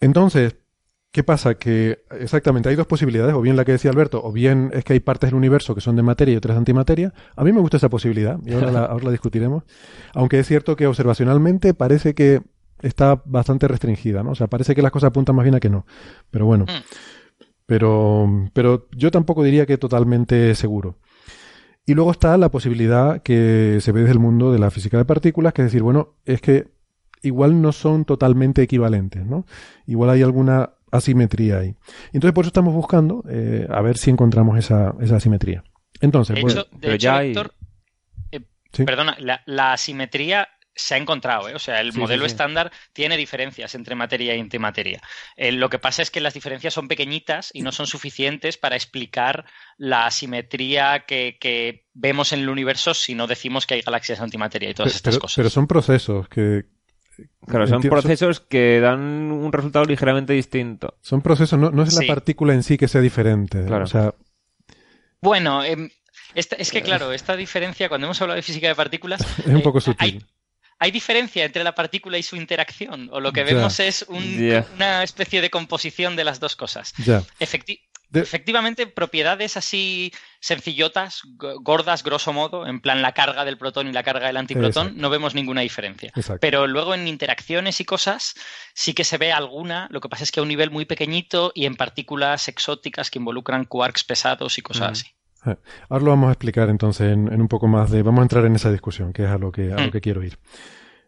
Entonces, 0.00 0.56
¿qué 1.12 1.22
pasa? 1.22 1.54
Que 1.54 2.04
exactamente 2.10 2.68
hay 2.68 2.76
dos 2.76 2.86
posibilidades, 2.86 3.34
o 3.34 3.40
bien 3.40 3.56
la 3.56 3.64
que 3.64 3.72
decía 3.72 3.90
Alberto, 3.90 4.20
o 4.22 4.32
bien 4.32 4.70
es 4.72 4.84
que 4.84 4.94
hay 4.94 5.00
partes 5.00 5.28
del 5.28 5.36
universo 5.36 5.74
que 5.74 5.80
son 5.80 5.96
de 5.96 6.02
materia 6.02 6.34
y 6.34 6.36
otras 6.36 6.54
de 6.56 6.58
antimateria. 6.58 7.14
A 7.36 7.44
mí 7.44 7.52
me 7.52 7.60
gusta 7.60 7.76
esa 7.76 7.88
posibilidad, 7.88 8.38
y 8.44 8.52
ahora 8.52 8.70
la, 8.70 8.84
ahora 8.84 9.04
la 9.04 9.10
discutiremos. 9.10 9.64
Aunque 10.14 10.40
es 10.40 10.46
cierto 10.46 10.76
que 10.76 10.86
observacionalmente 10.86 11.74
parece 11.74 12.14
que 12.14 12.42
está 12.82 13.22
bastante 13.24 13.68
restringida, 13.68 14.22
¿no? 14.22 14.32
O 14.32 14.34
sea, 14.34 14.46
parece 14.48 14.74
que 14.74 14.82
las 14.82 14.92
cosas 14.92 15.08
apuntan 15.08 15.36
más 15.36 15.44
bien 15.44 15.54
a 15.54 15.60
que 15.60 15.70
no. 15.70 15.86
Pero 16.30 16.46
bueno. 16.46 16.64
Mm. 16.64 16.82
Pero, 17.66 18.50
pero 18.52 18.88
yo 18.94 19.10
tampoco 19.10 19.42
diría 19.42 19.66
que 19.66 19.78
totalmente 19.78 20.54
seguro. 20.54 20.98
Y 21.86 21.94
luego 21.94 22.10
está 22.10 22.36
la 22.38 22.50
posibilidad 22.50 23.22
que 23.22 23.78
se 23.80 23.92
ve 23.92 24.00
desde 24.00 24.12
el 24.12 24.18
mundo 24.18 24.52
de 24.52 24.58
la 24.58 24.70
física 24.70 24.96
de 24.96 25.04
partículas, 25.04 25.52
que 25.52 25.62
es 25.62 25.66
decir, 25.66 25.82
bueno, 25.82 26.14
es 26.24 26.40
que 26.40 26.68
igual 27.24 27.60
no 27.60 27.72
son 27.72 28.04
totalmente 28.04 28.62
equivalentes, 28.62 29.24
¿no? 29.24 29.46
Igual 29.86 30.10
hay 30.10 30.22
alguna 30.22 30.70
asimetría 30.94 31.58
ahí. 31.58 31.74
Entonces, 32.12 32.32
por 32.32 32.44
eso 32.44 32.48
estamos 32.48 32.72
buscando 32.72 33.24
eh, 33.28 33.66
a 33.68 33.80
ver 33.82 33.98
si 33.98 34.10
encontramos 34.10 34.58
esa, 34.58 34.94
esa 35.00 35.16
asimetría. 35.16 35.64
Entonces, 36.00 36.36
de 36.72 36.94
hecho, 36.94 37.16
eh, 38.30 38.40
perdona, 38.84 39.16
la, 39.18 39.72
asimetría 39.72 40.48
se 40.76 40.94
ha 40.94 40.98
encontrado, 40.98 41.48
¿eh? 41.48 41.54
o 41.54 41.58
sea, 41.60 41.80
el 41.80 41.92
modelo 41.92 42.26
estándar 42.26 42.72
tiene 42.92 43.16
diferencias 43.16 43.76
entre 43.76 43.94
materia 43.94 44.34
y 44.34 44.40
antimateria. 44.40 45.00
lo 45.36 45.70
que 45.70 45.78
pasa 45.78 46.02
es 46.02 46.10
que 46.10 46.20
las 46.20 46.34
diferencias 46.34 46.74
son 46.74 46.88
pequeñitas 46.88 47.50
y 47.54 47.62
no 47.62 47.70
son 47.70 47.86
suficientes 47.86 48.56
para 48.56 48.74
explicar 48.74 49.44
la 49.76 50.06
asimetría 50.06 51.04
que, 51.06 51.84
vemos 51.92 52.32
en 52.32 52.40
el 52.40 52.48
universo 52.48 52.92
si 52.92 53.14
no 53.14 53.28
decimos 53.28 53.66
que 53.66 53.74
hay 53.74 53.82
galaxias 53.82 54.20
antimateria 54.20 54.70
y 54.70 54.74
todas 54.74 54.96
estas 54.96 55.16
cosas. 55.18 55.36
Pero 55.36 55.50
son 55.50 55.68
procesos 55.68 56.28
que, 56.28 56.64
Claro, 57.46 57.66
son 57.66 57.82
procesos 57.82 58.40
que 58.40 58.80
dan 58.80 59.30
un 59.30 59.52
resultado 59.52 59.84
ligeramente 59.84 60.32
distinto. 60.32 60.96
Son 61.00 61.20
procesos, 61.20 61.58
no, 61.58 61.82
es 61.82 61.94
la 61.94 62.06
partícula 62.06 62.54
en 62.54 62.62
sí 62.62 62.76
que 62.76 62.88
sea 62.88 63.00
diferente. 63.00 63.60
O 63.60 63.86
sea... 63.86 64.14
Bueno, 65.20 65.64
em, 65.64 65.90
es 66.34 66.70
que 66.70 66.82
claro, 66.82 67.12
esta 67.12 67.36
diferencia, 67.36 67.88
cuando 67.88 68.06
hemos 68.06 68.20
hablado 68.20 68.36
de 68.36 68.42
física 68.42 68.68
de 68.68 68.74
partículas... 68.74 69.20
es 69.38 69.46
un 69.46 69.62
poco 69.62 69.78
eh, 69.78 69.82
sutil. 69.82 70.26
Hay, 70.78 70.90
diferencia 70.90 71.44
entre 71.44 71.64
la 71.64 71.74
partícula 71.74 72.18
y 72.18 72.22
su 72.22 72.36
interacción, 72.36 73.08
o 73.12 73.20
lo 73.20 73.32
que 73.32 73.44
vemos 73.44 73.80
es 73.80 74.04
una 74.08 75.02
especie 75.02 75.40
de 75.40 75.50
composición 75.50 76.16
de 76.16 76.24
las 76.24 76.40
dos 76.40 76.56
cosas. 76.56 76.92
Ya. 78.14 78.22
Efectivamente, 78.22 78.86
propiedades 78.86 79.56
así 79.56 80.12
sencillotas, 80.40 81.22
gordas, 81.60 82.04
grosso 82.04 82.32
modo, 82.32 82.66
en 82.66 82.80
plan 82.80 83.02
la 83.02 83.12
carga 83.12 83.44
del 83.44 83.58
protón 83.58 83.88
y 83.88 83.92
la 83.92 84.02
carga 84.02 84.28
del 84.28 84.36
antiprotón, 84.36 84.96
no 84.96 85.10
vemos 85.10 85.34
ninguna 85.34 85.62
diferencia. 85.62 86.12
Pero 86.40 86.66
luego 86.66 86.94
en 86.94 87.08
interacciones 87.08 87.80
y 87.80 87.84
cosas 87.84 88.34
sí 88.72 88.94
que 88.94 89.04
se 89.04 89.18
ve 89.18 89.32
alguna, 89.32 89.88
lo 89.90 90.00
que 90.00 90.08
pasa 90.08 90.24
es 90.24 90.30
que 90.30 90.40
a 90.40 90.42
un 90.42 90.48
nivel 90.48 90.70
muy 90.70 90.84
pequeñito 90.84 91.50
y 91.54 91.66
en 91.66 91.74
partículas 91.74 92.48
exóticas 92.48 93.10
que 93.10 93.18
involucran 93.18 93.64
quarks 93.64 94.04
pesados 94.04 94.58
y 94.58 94.62
cosas 94.62 94.92
así. 94.92 95.06
Eh, 95.46 95.56
ahora 95.88 96.04
lo 96.04 96.10
vamos 96.10 96.28
a 96.28 96.32
explicar 96.32 96.70
entonces 96.70 97.12
en, 97.12 97.28
un 97.28 97.48
poco 97.48 97.66
más 97.66 97.90
de... 97.90 98.02
Vamos 98.02 98.20
a 98.20 98.22
entrar 98.22 98.44
en 98.46 98.54
esa 98.54 98.70
discusión, 98.70 99.12
que 99.12 99.24
es 99.24 99.30
a 99.30 99.38
lo 99.38 99.50
que, 99.50 99.72
a 99.72 99.76
lo 99.76 99.88
mm. 99.88 99.90
que 99.90 100.00
quiero 100.00 100.22
ir. 100.22 100.38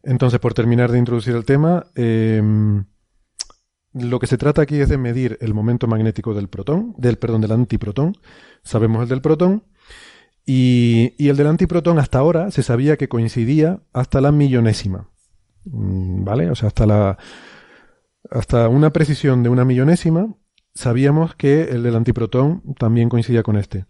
Entonces, 0.02 0.40
por 0.40 0.54
terminar 0.54 0.90
de 0.90 0.98
introducir 0.98 1.34
el 1.34 1.44
tema... 1.44 1.86
Eh, 1.94 2.42
lo 3.98 4.18
que 4.18 4.26
se 4.26 4.36
trata 4.36 4.62
aquí 4.62 4.80
es 4.80 4.88
de 4.88 4.98
medir 4.98 5.38
el 5.40 5.54
momento 5.54 5.86
magnético 5.86 6.34
del 6.34 6.48
protón, 6.48 6.94
del 6.98 7.16
perdón, 7.16 7.40
del 7.40 7.52
antiprotón. 7.52 8.16
Sabemos 8.62 9.02
el 9.02 9.08
del 9.08 9.22
protón. 9.22 9.64
Y, 10.44 11.14
el 11.18 11.36
del 11.36 11.48
antiprotón 11.48 11.98
hasta 11.98 12.18
ahora 12.18 12.50
se 12.50 12.62
sabía 12.62 12.96
que 12.96 13.08
coincidía 13.08 13.80
hasta 13.92 14.20
la 14.20 14.32
millonésima. 14.32 15.08
Mm, 15.64 16.24
¿Vale? 16.24 16.50
O 16.50 16.54
sea, 16.54 16.68
hasta 16.68 16.86
la. 16.86 17.18
Hasta 18.30 18.68
una 18.68 18.92
precisión 18.92 19.42
de 19.42 19.48
una 19.48 19.64
millonésima, 19.64 20.34
sabíamos 20.74 21.36
que 21.36 21.62
el 21.64 21.84
del 21.84 21.94
antiprotón 21.94 22.62
también 22.78 23.08
coincidía 23.08 23.44
con 23.44 23.56
este. 23.56 23.86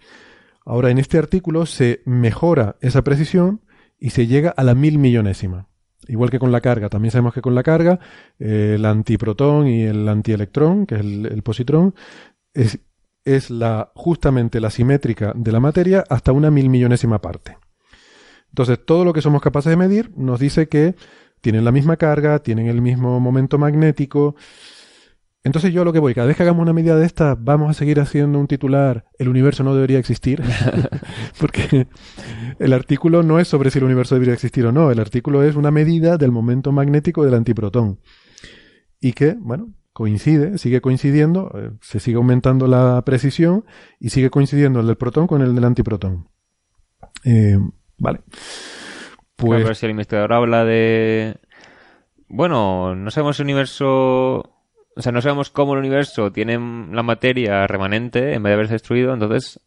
Ahora, 0.65 0.91
en 0.91 0.99
este 0.99 1.19
artículo 1.19 1.65
se 1.65 2.03
mejora 2.05 2.77
esa 2.81 3.03
precisión 3.03 3.63
y 3.99 4.11
se 4.11 4.27
llega 4.27 4.51
a 4.51 4.63
la 4.63 4.75
mil 4.75 4.99
millonésima. 4.99 5.69
Igual 6.09 6.31
que 6.31 6.39
con 6.39 6.53
la 6.53 6.61
carga, 6.61 6.89
también 6.89 7.11
sabemos 7.11 7.35
que 7.35 7.43
con 7.43 7.55
la 7.55 7.63
carga 7.63 7.99
eh, 8.39 8.75
el 8.77 8.85
antiprotón 8.85 9.67
y 9.67 9.83
el 9.83 10.09
antielectrón, 10.09 10.87
que 10.87 10.97
es 10.97 11.01
el, 11.01 11.43
positrón, 11.43 11.95
es, 12.55 12.79
es, 13.25 13.51
la, 13.51 13.91
justamente 13.95 14.61
la 14.61 14.71
simétrica 14.71 15.33
de 15.35 15.53
la 15.53 15.61
materia 15.61 16.05
hasta 16.09 16.33
una 16.33 16.51
mil 16.51 16.69
millonésima 16.69 17.21
parte. 17.21 17.59
Entonces, 18.51 18.79
todo 18.85 19.05
lo 19.05 19.13
que 19.13 19.21
somos 19.21 19.43
capaces 19.43 19.71
de 19.71 19.77
medir 19.77 20.13
nos 20.17 20.41
dice 20.41 20.69
que 20.69 20.95
tienen 21.41 21.65
la 21.65 21.73
misma 21.73 21.97
carga, 21.97 22.39
tienen 22.39 22.69
el 22.69 22.81
mismo 22.81 23.21
momento 23.21 23.59
magnético, 23.59 24.37
entonces 25.47 25.73
yo 25.73 25.85
lo 25.85 25.93
que 25.93 26.01
voy, 26.01 26.13
cada 26.13 26.27
vez 26.27 26.37
que 26.37 26.43
hagamos 26.43 26.61
una 26.61 26.73
medida 26.73 26.97
de 26.97 27.07
esta, 27.07 27.37
vamos 27.39 27.71
a 27.71 27.73
seguir 27.73 28.01
haciendo 28.01 28.41
un 28.41 28.49
titular, 28.49 29.05
el 29.17 29.29
universo 29.29 29.63
no 29.63 29.77
debería 29.77 30.01
existir, 30.01 30.43
porque 31.41 31.87
el 32.59 32.73
artículo 32.73 33.23
no 33.23 33.39
es 33.39 33.47
sobre 33.47 33.71
si 33.71 33.79
el 33.79 33.85
universo 33.85 34.17
debería 34.17 34.35
existir 34.35 34.67
o 34.67 34.73
no, 34.73 34.91
el 34.91 34.99
artículo 34.99 35.45
es 35.45 35.55
una 35.55 35.71
medida 35.71 36.17
del 36.17 36.33
momento 36.33 36.73
magnético 36.73 37.25
del 37.25 37.35
antiprotón. 37.35 38.01
Y 39.01 39.13
que, 39.13 39.37
bueno, 39.39 39.73
coincide, 39.93 40.59
sigue 40.59 40.81
coincidiendo, 40.81 41.53
eh, 41.55 41.71
se 41.81 42.01
sigue 42.01 42.17
aumentando 42.17 42.67
la 42.67 43.01
precisión 43.07 43.65
y 44.01 44.11
sigue 44.11 44.31
coincidiendo 44.31 44.81
el 44.81 44.89
del 44.89 44.97
protón 44.97 45.29
con 45.29 45.43
el 45.43 45.55
del 45.55 45.65
antiprotón. 45.65 46.29
Eh, 47.25 47.57
vale. 47.99 48.23
Pues... 49.37 49.63
A 49.63 49.67
ver 49.69 49.77
si 49.77 49.87
el 49.87 49.91
investigador 49.91 50.33
habla 50.33 50.65
de... 50.65 51.37
Bueno, 52.27 52.97
no 52.97 53.13
sabemos 53.13 53.37
si 53.37 53.43
el 53.43 53.47
universo 53.47 54.56
o 54.97 55.03
sea, 55.03 55.13
no 55.13 55.21
sabemos 55.21 55.51
cómo 55.51 55.75
el 55.75 55.81
universo 55.81 56.33
tiene 56.33 56.55
la 56.91 57.03
materia 57.03 57.67
remanente 57.67 58.33
en 58.33 58.43
vez 58.43 58.51
de 58.51 58.55
haberse 58.55 58.73
destruido, 58.73 59.13
entonces 59.13 59.61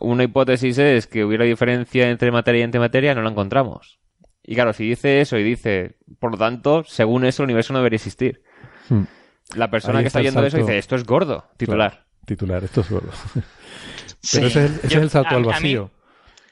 una 0.00 0.24
hipótesis 0.24 0.78
es 0.78 1.06
que 1.06 1.24
hubiera 1.24 1.44
diferencia 1.44 2.10
entre 2.10 2.32
materia 2.32 2.60
y 2.60 2.64
antimateria, 2.64 3.14
no 3.14 3.22
la 3.22 3.30
encontramos. 3.30 4.00
Y 4.42 4.56
claro, 4.56 4.72
si 4.72 4.88
dice 4.88 5.20
eso 5.20 5.36
y 5.38 5.44
dice, 5.44 5.96
por 6.18 6.32
lo 6.32 6.38
tanto, 6.38 6.82
según 6.84 7.24
eso, 7.24 7.42
el 7.42 7.48
universo 7.48 7.72
no 7.72 7.78
debería 7.78 7.96
existir. 7.96 8.42
Hmm. 8.88 9.02
La 9.54 9.70
persona 9.70 10.00
que 10.00 10.08
está, 10.08 10.18
oyendo 10.18 10.44
eso 10.44 10.58
dice, 10.58 10.76
esto 10.76 10.96
es 10.96 11.04
gordo, 11.04 11.44
titular. 11.56 12.06
titular, 12.24 12.64
esto 12.64 12.80
es 12.80 12.90
gordo. 12.90 13.12
Pero 14.32 14.46
ese, 14.48 14.64
es 14.82 14.94
el, 14.94 15.08
salto 15.08 15.36
al 15.36 15.44
vacío. 15.44 15.90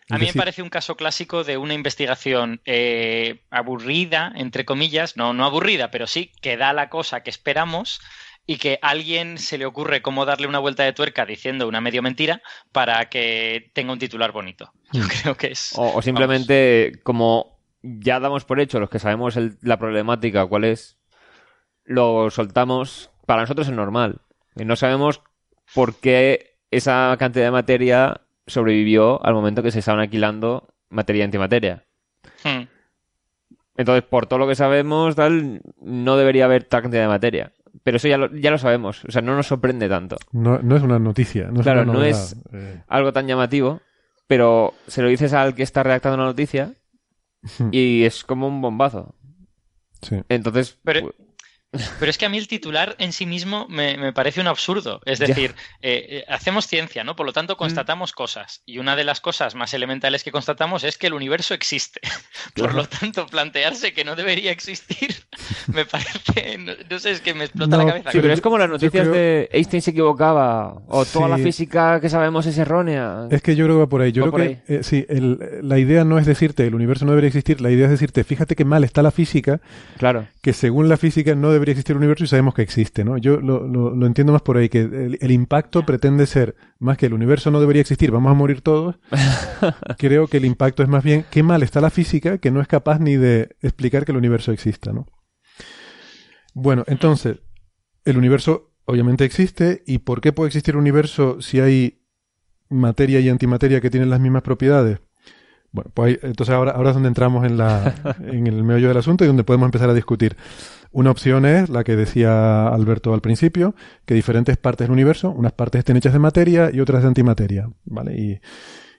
A 0.09 0.19
mí 0.19 0.27
me 0.27 0.33
parece 0.35 0.63
un 0.63 0.69
caso 0.69 0.97
clásico 0.97 1.43
de 1.43 1.57
una 1.57 1.75
investigación 1.75 2.61
eh, 2.65 3.43
aburrida, 3.51 4.33
entre 4.37 4.65
comillas, 4.65 5.17
no, 5.17 5.33
no 5.33 5.45
aburrida, 5.45 5.91
pero 5.91 6.07
sí 6.07 6.31
que 6.41 6.57
da 6.57 6.73
la 6.73 6.89
cosa 6.89 7.23
que 7.23 7.31
esperamos 7.31 8.01
y 8.47 8.59
que 8.59 8.79
a 8.81 8.91
alguien 8.91 9.39
se 9.39 9.59
le 9.59 9.67
ocurre 9.67 10.03
cómo 10.03 10.25
darle 10.25 10.47
una 10.47 10.61
vuelta 10.61 10.85
de 10.85 10.93
tuerca 10.93 11.27
diciendo 11.27 11.67
una 11.67 11.81
medio 11.81 12.03
mentira 12.03 12.41
para 12.71 13.09
que 13.09 13.71
tenga 13.75 13.93
un 13.93 13.99
titular 13.99 14.31
bonito. 14.31 14.73
Yo 14.93 15.03
hmm. 15.03 15.09
creo 15.09 15.37
que 15.37 15.49
es. 15.49 15.73
O, 15.77 16.01
simplemente, 16.01 17.01
como 17.03 17.59
ya 17.83 18.21
damos 18.21 18.45
por 18.45 18.61
hecho 18.61 18.79
los 18.79 18.91
que 18.91 19.01
sabemos 19.01 19.37
la 19.63 19.79
problemática, 19.79 20.47
cuál 20.47 20.65
es, 20.65 20.99
lo 21.85 22.31
soltamos. 22.31 23.11
Para 23.27 23.43
nosotros 23.43 23.67
es 23.67 23.75
normal. 23.75 24.21
Y 24.55 24.65
no 24.65 24.77
sabemos 24.77 25.21
por 25.75 25.99
qué 25.99 26.61
esa 26.71 27.17
cantidad 27.19 27.47
de 27.47 27.51
materia 27.51 28.26
sobrevivió 28.47 29.25
al 29.25 29.35
momento 29.35 29.63
que 29.63 29.71
se 29.71 29.81
estaban 29.81 30.01
alquilando 30.01 30.69
materia 30.89 31.21
y 31.21 31.25
antimateria. 31.25 31.85
Hmm. 32.45 32.65
Entonces, 33.77 34.05
por 34.05 34.27
todo 34.27 34.39
lo 34.39 34.49
que 34.49 34.55
sabemos, 34.55 35.15
tal, 35.17 35.61
no 35.81 36.17
debería 36.17 36.47
haber 36.47 36.65
tal 36.65 36.83
cantidad 36.83 37.03
de 37.03 37.09
materia. 37.09 37.53
Pero 37.83 37.99
eso 37.99 38.09
ya 38.09 38.17
lo, 38.17 38.35
ya 38.35 38.51
lo 38.51 38.59
sabemos, 38.59 39.05
o 39.05 39.13
sea, 39.13 39.21
no 39.21 39.37
nos 39.37 39.47
sorprende 39.47 39.89
tanto. 39.89 40.17
No, 40.33 40.59
no 40.61 40.77
es 40.77 40.83
una 40.83 40.99
noticia. 40.99 41.49
No 41.51 41.61
claro, 41.61 41.85
no 41.85 42.03
es 42.03 42.37
eh. 42.53 42.83
algo 42.89 43.13
tan 43.13 43.27
llamativo, 43.27 43.81
pero 44.27 44.73
se 44.87 45.03
lo 45.03 45.09
dices 45.09 45.35
al 45.35 45.55
que 45.55 45.63
está 45.63 45.83
redactando 45.83 46.17
una 46.17 46.25
noticia 46.25 46.73
hmm. 47.59 47.69
y 47.73 48.05
es 48.05 48.25
como 48.25 48.49
un 48.49 48.63
bombazo. 48.63 49.15
Sí. 50.01 50.23
Entonces, 50.29 50.79
pero, 50.85 51.13
pero 51.99 52.11
es 52.11 52.19
que 52.19 52.27
a 52.27 52.29
mí 52.29 52.39
el 52.39 52.49
titular 52.49 52.95
en 52.99 53.13
sí 53.13 53.27
mismo 53.27 53.67
me, 53.69 54.13
parece 54.13 54.41
un 54.41 54.47
absurdo. 54.47 55.01
Es 55.05 55.19
decir, 55.27 55.55
eh, 55.83 56.07
eh, 56.09 56.25
hacemos 56.29 56.67
ciencia, 56.67 57.05
¿no? 57.05 57.17
Por 57.17 57.27
lo 57.27 57.33
tanto, 57.33 57.55
mm. 57.55 57.57
constatamos 57.57 58.13
cosas. 58.13 58.63
Y 58.67 58.79
una 58.79 58.97
de 58.97 59.05
las 59.05 59.21
cosas 59.21 59.55
más 59.55 59.75
elementales 59.75 60.25
que 60.25 60.33
constatamos 60.33 60.85
es 60.85 60.99
que 60.99 61.09
el 61.09 61.15
universo 61.15 61.55
existe. 61.55 62.01
Por 62.55 62.75
lo 62.75 62.87
tanto, 62.87 63.27
plantearse 63.27 63.93
que 63.93 64.05
no 64.05 64.17
debería 64.17 64.51
existir 64.51 65.15
me 65.73 65.85
parece. 65.85 66.59
No, 66.59 66.99
sé, 66.99 67.13
es 67.13 67.21
que 67.21 67.35
me 67.35 67.45
explota 67.45 67.77
la 67.77 67.87
cabeza. 67.87 68.13
Sí, 68.13 68.19
pero 68.21 68.33
es 68.33 68.41
como 68.41 68.59
las 68.59 68.69
noticias 68.69 69.07
de 69.11 69.49
Einstein 69.53 69.83
se 69.83 69.91
equivocaba 69.91 70.83
o 70.89 71.05
toda 71.05 71.29
la 71.29 71.39
física 71.39 72.01
que 72.01 72.09
sabemos 72.09 72.47
es 72.47 72.59
errónea. 72.59 73.27
Es 73.31 73.43
que 73.43 73.57
yo 73.57 73.65
creo 73.65 73.77
que 73.77 73.81
va 73.81 73.89
por 73.89 74.01
ahí. 74.01 74.13
Yo 74.13 74.31
creo 74.31 74.49
que 74.49 74.75
eh, 74.75 74.83
sí, 74.83 75.07
la 75.09 75.79
idea 75.79 76.05
no 76.05 76.19
es 76.19 76.27
decirte 76.27 76.67
el 76.67 76.75
universo 76.75 77.05
no 77.05 77.13
debería 77.13 77.29
existir, 77.29 77.61
la 77.61 77.71
idea 77.71 77.87
es 77.87 77.91
decirte, 77.91 78.25
fíjate 78.25 78.57
que 78.57 78.65
mal 78.65 78.85
está 78.85 79.03
la 79.03 79.11
física. 79.11 79.61
Claro. 79.99 80.27
Que 80.41 80.53
según 80.53 80.89
la 80.89 80.97
física 80.97 81.35
no 81.35 81.51
debería 81.57 81.73
existir 81.73 81.93
el 81.93 81.99
universo 81.99 82.25
y 82.25 82.27
sabemos 82.29 82.55
que 82.55 82.63
existe, 82.63 83.05
¿no? 83.05 83.19
Yo 83.19 83.39
lo, 83.41 84.07
entiendo 84.07 84.33
más 84.33 84.43
por 84.43 84.57
ahí, 84.57 84.69
que 84.69 84.81
el, 85.21 85.31
impacto 85.31 85.85
pretende 85.85 86.27
ser 86.27 86.57
más 86.79 86.97
que 86.97 87.07
el 87.07 87.15
universo 87.15 87.51
no 87.51 87.61
debería 87.61 87.83
existir, 87.83 88.11
vamos 88.11 88.31
a 88.31 88.35
morir 88.35 88.61
todos. 88.61 88.97
Creo 89.99 90.29
que 90.29 90.37
el 90.37 90.45
impacto 90.45 90.83
es 90.83 90.89
más 90.89 91.03
bien 91.03 91.25
qué 91.31 91.43
mal 91.43 91.63
está 91.63 91.81
la 91.81 91.91
física 91.91 92.39
que 92.39 92.51
no 92.51 92.61
es 92.61 92.69
capaz 92.69 92.99
ni 92.99 93.17
de 93.17 93.57
explicar 93.63 94.05
que 94.05 94.13
el 94.13 94.19
universo 94.19 94.53
exista, 94.53 94.93
¿no? 94.93 95.07
Bueno, 96.55 96.85
entonces, 96.87 97.41
el 98.05 98.17
universo 98.17 98.73
obviamente 98.87 99.25
existe 99.25 99.83
y 99.87 99.99
¿por 99.99 100.21
qué 100.21 100.33
puede 100.33 100.49
existir 100.49 100.77
un 100.77 100.83
universo 100.83 101.41
si 101.41 101.61
hay 101.61 102.03
materia 102.69 103.21
y 103.21 103.29
antimateria 103.29 103.81
que 103.81 103.91
tienen 103.91 104.11
las 104.11 104.21
mismas 104.21 104.43
propiedades? 104.43 105.01
Bueno, 105.73 105.91
pues 105.93 106.19
entonces 106.23 106.55
ahora, 106.55 106.73
ahora 106.73 106.91
es 106.91 106.95
donde 106.95 107.09
entramos 107.09 107.45
en, 107.45 107.59
la, 107.59 107.95
en 108.25 108.47
el 108.47 108.63
meollo 108.65 108.89
del 108.89 108.97
asunto 108.97 109.25
y 109.25 109.27
donde 109.27 109.45
podemos 109.45 109.67
empezar 109.67 109.91
a 109.91 109.95
discutir. 109.95 110.37
Una 110.93 111.11
opción 111.11 111.45
es 111.45 111.69
la 111.69 111.85
que 111.85 111.97
decía 111.97 112.69
Alberto 112.69 113.13
al 113.13 113.21
principio, 113.21 113.75
que 114.05 114.15
diferentes 114.15 114.57
partes 114.57 114.87
del 114.87 114.93
universo, 114.93 115.31
unas 115.31 115.53
partes 115.53 115.81
estén 115.81 115.97
hechas 115.97 116.13
de 116.13 116.19
materia 116.19 116.71
y 116.73 116.81
otras 116.81 117.03
de 117.03 117.09
antimateria, 117.09 117.71
¿vale? 117.85 118.15
Y, 118.17 118.41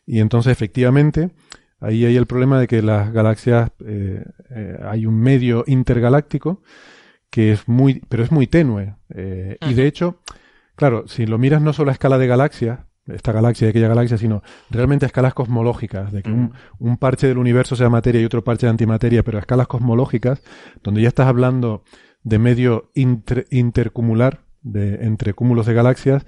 y 0.05 0.19
entonces 0.19 0.51
efectivamente 0.51 1.31
ahí 1.79 2.05
hay 2.05 2.15
el 2.15 2.25
problema 2.25 2.59
de 2.59 2.67
que 2.67 2.81
las 2.81 3.11
galaxias 3.11 3.71
eh, 3.85 4.23
eh, 4.49 4.79
hay 4.83 5.05
un 5.05 5.19
medio 5.19 5.63
intergaláctico 5.67 6.61
que 7.29 7.51
es 7.51 7.67
muy, 7.67 8.01
pero 8.09 8.23
es 8.23 8.31
muy 8.31 8.47
tenue. 8.47 8.95
Eh, 9.13 9.57
y 9.61 9.73
de 9.73 9.85
hecho, 9.85 10.21
claro, 10.75 11.07
si 11.07 11.25
lo 11.25 11.37
miras 11.37 11.61
no 11.61 11.73
solo 11.73 11.91
a 11.91 11.93
escala 11.93 12.17
de 12.17 12.27
galaxias, 12.27 12.79
esta 13.07 13.31
galaxia 13.31 13.67
y 13.67 13.69
aquella 13.69 13.87
galaxia, 13.87 14.17
sino 14.17 14.41
realmente 14.69 15.05
a 15.05 15.07
escalas 15.07 15.33
cosmológicas, 15.33 16.11
de 16.11 16.23
que 16.23 16.31
un, 16.31 16.97
parche 16.97 17.27
del 17.27 17.37
universo 17.37 17.75
sea 17.75 17.89
materia 17.89 18.21
y 18.21 18.25
otro 18.25 18.43
parche 18.43 18.65
de 18.65 18.71
antimateria, 18.71 19.23
pero 19.23 19.37
a 19.37 19.41
escalas 19.41 19.67
cosmológicas, 19.67 20.41
donde 20.83 21.01
ya 21.01 21.07
estás 21.07 21.27
hablando 21.27 21.83
de 22.23 22.39
medio 22.39 22.91
intercumular, 22.93 24.41
de, 24.61 25.05
entre 25.05 25.33
cúmulos 25.33 25.65
de 25.65 25.73
galaxias, 25.73 26.25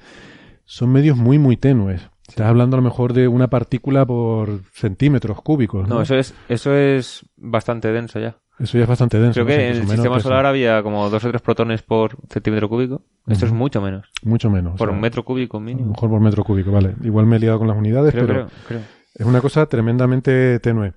son 0.65 0.91
medios 0.91 1.17
muy, 1.17 1.39
muy 1.39 1.57
tenues. 1.57 2.09
Estás 2.27 2.47
hablando 2.47 2.77
a 2.77 2.79
lo 2.79 2.83
mejor 2.83 3.13
de 3.13 3.27
una 3.27 3.49
partícula 3.49 4.05
por 4.05 4.61
centímetros 4.71 5.41
cúbicos. 5.41 5.89
No, 5.89 6.01
eso, 6.01 6.15
es, 6.15 6.35
eso 6.47 6.75
es 6.75 7.25
bastante 7.35 7.91
denso 7.91 8.19
ya. 8.19 8.37
Eso 8.59 8.77
ya 8.77 8.83
es 8.83 8.89
bastante 8.89 9.19
denso. 9.19 9.33
Creo 9.33 9.45
que 9.45 9.69
en 9.69 9.77
el 9.77 9.87
sistema 9.87 10.19
solar 10.19 10.45
había 10.45 10.83
como 10.83 11.09
dos 11.09 11.23
o 11.23 11.29
tres 11.29 11.41
protones 11.41 11.81
por 11.81 12.17
centímetro 12.29 12.67
cúbico. 12.67 13.01
Esto 13.27 13.45
es 13.45 13.51
mucho 13.51 13.81
menos. 13.81 14.11
Mucho 14.23 14.49
menos. 14.49 14.77
Por 14.77 14.89
un 14.89 14.99
metro 14.99 15.23
cúbico 15.23 15.59
mínimo. 15.59 15.91
Mejor 15.91 16.09
por 16.09 16.19
metro 16.19 16.43
cúbico, 16.43 16.71
vale. 16.71 16.95
Igual 17.03 17.25
me 17.25 17.37
he 17.37 17.39
liado 17.39 17.57
con 17.57 17.67
las 17.67 17.77
unidades, 17.77 18.13
pero 18.13 18.47
es 19.15 19.25
una 19.25 19.41
cosa 19.41 19.65
tremendamente 19.65 20.59
tenue. 20.59 20.93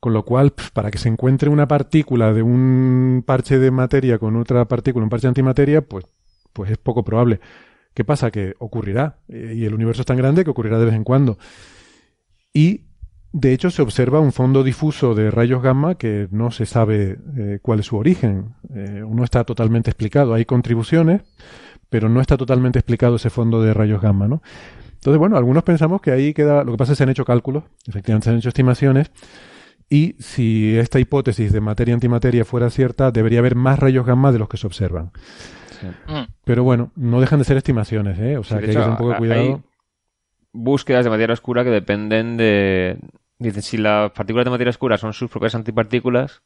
Con 0.00 0.14
lo 0.14 0.24
cual, 0.24 0.54
para 0.72 0.90
que 0.90 0.96
se 0.96 1.10
encuentre 1.10 1.50
una 1.50 1.68
partícula 1.68 2.32
de 2.32 2.42
un 2.42 3.22
parche 3.26 3.58
de 3.58 3.70
materia 3.70 4.18
con 4.18 4.34
otra 4.36 4.64
partícula, 4.64 5.04
un 5.04 5.10
parche 5.10 5.26
de 5.26 5.28
antimateria, 5.28 5.82
pues, 5.82 6.06
pues 6.54 6.70
es 6.70 6.78
poco 6.78 7.04
probable. 7.04 7.38
¿Qué 7.92 8.02
pasa? 8.02 8.30
Que 8.30 8.54
ocurrirá. 8.58 9.18
Y 9.28 9.64
el 9.64 9.74
universo 9.74 10.00
es 10.00 10.06
tan 10.06 10.16
grande 10.16 10.42
que 10.42 10.50
ocurrirá 10.50 10.78
de 10.78 10.86
vez 10.86 10.94
en 10.94 11.04
cuando. 11.04 11.36
Y 12.52 12.86
de 13.32 13.52
hecho, 13.52 13.70
se 13.70 13.82
observa 13.82 14.18
un 14.18 14.32
fondo 14.32 14.64
difuso 14.64 15.14
de 15.14 15.30
rayos 15.30 15.62
gamma 15.62 15.94
que 15.94 16.26
no 16.32 16.50
se 16.50 16.66
sabe 16.66 17.18
eh, 17.36 17.58
cuál 17.62 17.78
es 17.78 17.86
su 17.86 17.96
origen. 17.96 18.54
Eh, 18.74 19.04
no 19.08 19.22
está 19.22 19.44
totalmente 19.44 19.90
explicado. 19.90 20.34
Hay 20.34 20.44
contribuciones, 20.44 21.22
pero 21.88 22.08
no 22.08 22.20
está 22.20 22.36
totalmente 22.36 22.80
explicado 22.80 23.16
ese 23.16 23.30
fondo 23.30 23.62
de 23.62 23.72
rayos 23.72 24.02
gamma, 24.02 24.26
¿no? 24.26 24.42
Entonces, 24.94 25.18
bueno, 25.18 25.36
algunos 25.36 25.62
pensamos 25.62 26.00
que 26.00 26.10
ahí 26.10 26.34
queda. 26.34 26.64
Lo 26.64 26.72
que 26.72 26.78
pasa 26.78 26.92
es 26.92 26.96
que 26.96 26.98
se 26.98 27.02
han 27.04 27.10
hecho 27.10 27.24
cálculos, 27.24 27.64
efectivamente 27.86 28.24
se 28.24 28.30
han 28.30 28.38
hecho 28.38 28.48
estimaciones, 28.48 29.12
y 29.88 30.16
si 30.18 30.76
esta 30.76 30.98
hipótesis 30.98 31.52
de 31.52 31.60
materia-antimateria 31.60 32.44
fuera 32.44 32.68
cierta, 32.68 33.12
debería 33.12 33.38
haber 33.38 33.54
más 33.54 33.78
rayos 33.78 34.06
gamma 34.06 34.32
de 34.32 34.40
los 34.40 34.48
que 34.48 34.56
se 34.56 34.66
observan. 34.66 35.12
Mm. 36.06 36.32
Pero 36.44 36.64
bueno, 36.64 36.90
no 36.96 37.20
dejan 37.20 37.38
de 37.38 37.44
ser 37.44 37.56
estimaciones, 37.56 38.18
¿eh? 38.18 38.36
O 38.36 38.44
sea, 38.44 38.58
que 38.58 38.66
hay 38.66 38.70
que 38.70 38.76
tener 38.76 38.90
un 38.90 38.96
poco 38.96 39.12
de 39.12 39.16
cuidado. 39.16 39.62
búsquedas 40.52 41.04
de 41.04 41.10
materia 41.10 41.32
oscura 41.32 41.64
que 41.64 41.70
dependen 41.70 42.36
de, 42.36 42.98
Dice, 43.40 43.62
si 43.62 43.78
las 43.78 44.12
partículas 44.12 44.44
de 44.44 44.50
materia 44.50 44.70
oscura 44.70 44.98
son 44.98 45.14
sus 45.14 45.30
propias 45.30 45.54
antipartículas, 45.54 46.42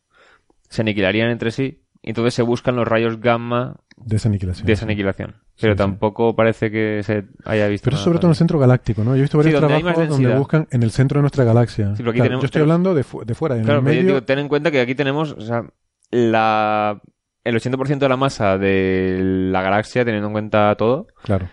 se 0.68 0.82
aniquilarían 0.82 1.28
entre 1.28 1.50
sí 1.50 1.82
y 2.00 2.10
entonces 2.10 2.34
se 2.34 2.42
buscan 2.42 2.76
los 2.76 2.86
rayos 2.86 3.20
gamma 3.20 3.76
de 3.96 4.16
esa 4.16 4.28
aniquilación. 4.28 4.64
De 4.64 4.72
esa 4.74 4.84
aniquilación. 4.84 5.34
Pero 5.60 5.74
tampoco 5.74 6.36
parece 6.36 6.70
que 6.70 7.02
se 7.02 7.24
haya 7.44 7.66
visto. 7.66 7.84
Pero 7.86 7.96
sobre 7.96 8.18
todo 8.18 8.28
en 8.28 8.32
el 8.32 8.36
centro 8.36 8.58
galáctico, 8.60 9.02
¿no? 9.02 9.12
Yo 9.12 9.18
he 9.18 9.22
visto 9.22 9.38
varios 9.38 9.58
trabajos 9.58 10.08
donde 10.08 10.36
buscan 10.36 10.68
en 10.70 10.82
el 10.84 10.92
centro 10.92 11.18
de 11.18 11.22
nuestra 11.22 11.44
galaxia. 11.44 11.94
yo 11.98 12.12
estoy 12.42 12.62
hablando 12.62 12.94
de, 12.94 13.02
fuera, 13.02 13.56
en 13.56 13.68
el 13.68 13.82
medio... 13.82 14.22
ten 14.22 14.38
en 14.38 14.48
cuenta 14.48 14.70
que 14.70 14.80
aquí 14.80 14.94
tenemos, 14.94 15.32
o 15.32 15.40
sea, 15.40 15.64
la, 16.10 17.00
el 17.42 17.56
80% 17.56 17.98
de 17.98 18.08
la 18.08 18.16
masa 18.16 18.56
de 18.56 19.18
la 19.20 19.62
galaxia, 19.62 20.04
teniendo 20.04 20.28
en 20.28 20.32
cuenta 20.32 20.74
todo. 20.76 21.08
Claro. 21.24 21.48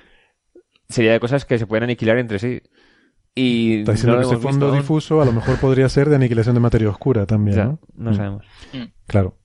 Sería 0.89 1.13
de 1.13 1.19
cosas 1.19 1.45
que 1.45 1.57
se 1.57 1.65
pueden 1.65 1.85
aniquilar 1.85 2.17
entre 2.17 2.37
sí. 2.37 2.61
Y 3.33 3.79
Está 3.79 3.93
diciendo 3.93 4.19
que 4.19 4.25
ese 4.25 4.37
fondo 4.37 4.71
difuso 4.71 5.21
a 5.21 5.25
lo 5.25 5.31
mejor 5.31 5.57
podría 5.57 5.87
ser 5.87 6.09
de 6.09 6.15
aniquilación 6.15 6.55
de 6.55 6.61
materia 6.61 6.89
oscura 6.89 7.25
también, 7.25 7.57
¿no? 7.57 7.79
No 7.95 8.11
mm. 8.11 8.15
sabemos. 8.15 8.45
Mm. 8.73 8.83
Claro. 9.07 9.37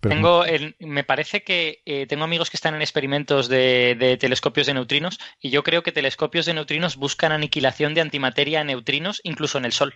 tengo 0.00 0.44
me 0.78 1.02
parece 1.02 1.42
que 1.42 1.82
eh, 1.84 2.06
tengo 2.06 2.24
amigos 2.24 2.50
que 2.50 2.56
están 2.56 2.74
en 2.74 2.82
experimentos 2.82 3.48
de, 3.48 4.16
telescopios 4.20 4.66
de 4.68 4.74
neutrinos 4.74 5.18
y 5.40 5.50
yo 5.50 5.64
creo 5.64 5.82
que 5.82 5.90
telescopios 5.90 6.46
de 6.46 6.54
neutrinos 6.54 6.96
buscan 6.96 7.32
aniquilación 7.32 7.94
de 7.94 8.00
antimateria 8.00 8.60
en 8.60 8.68
neutrinos 8.68 9.20
incluso 9.24 9.58
en 9.58 9.64
el 9.64 9.72
Sol. 9.72 9.94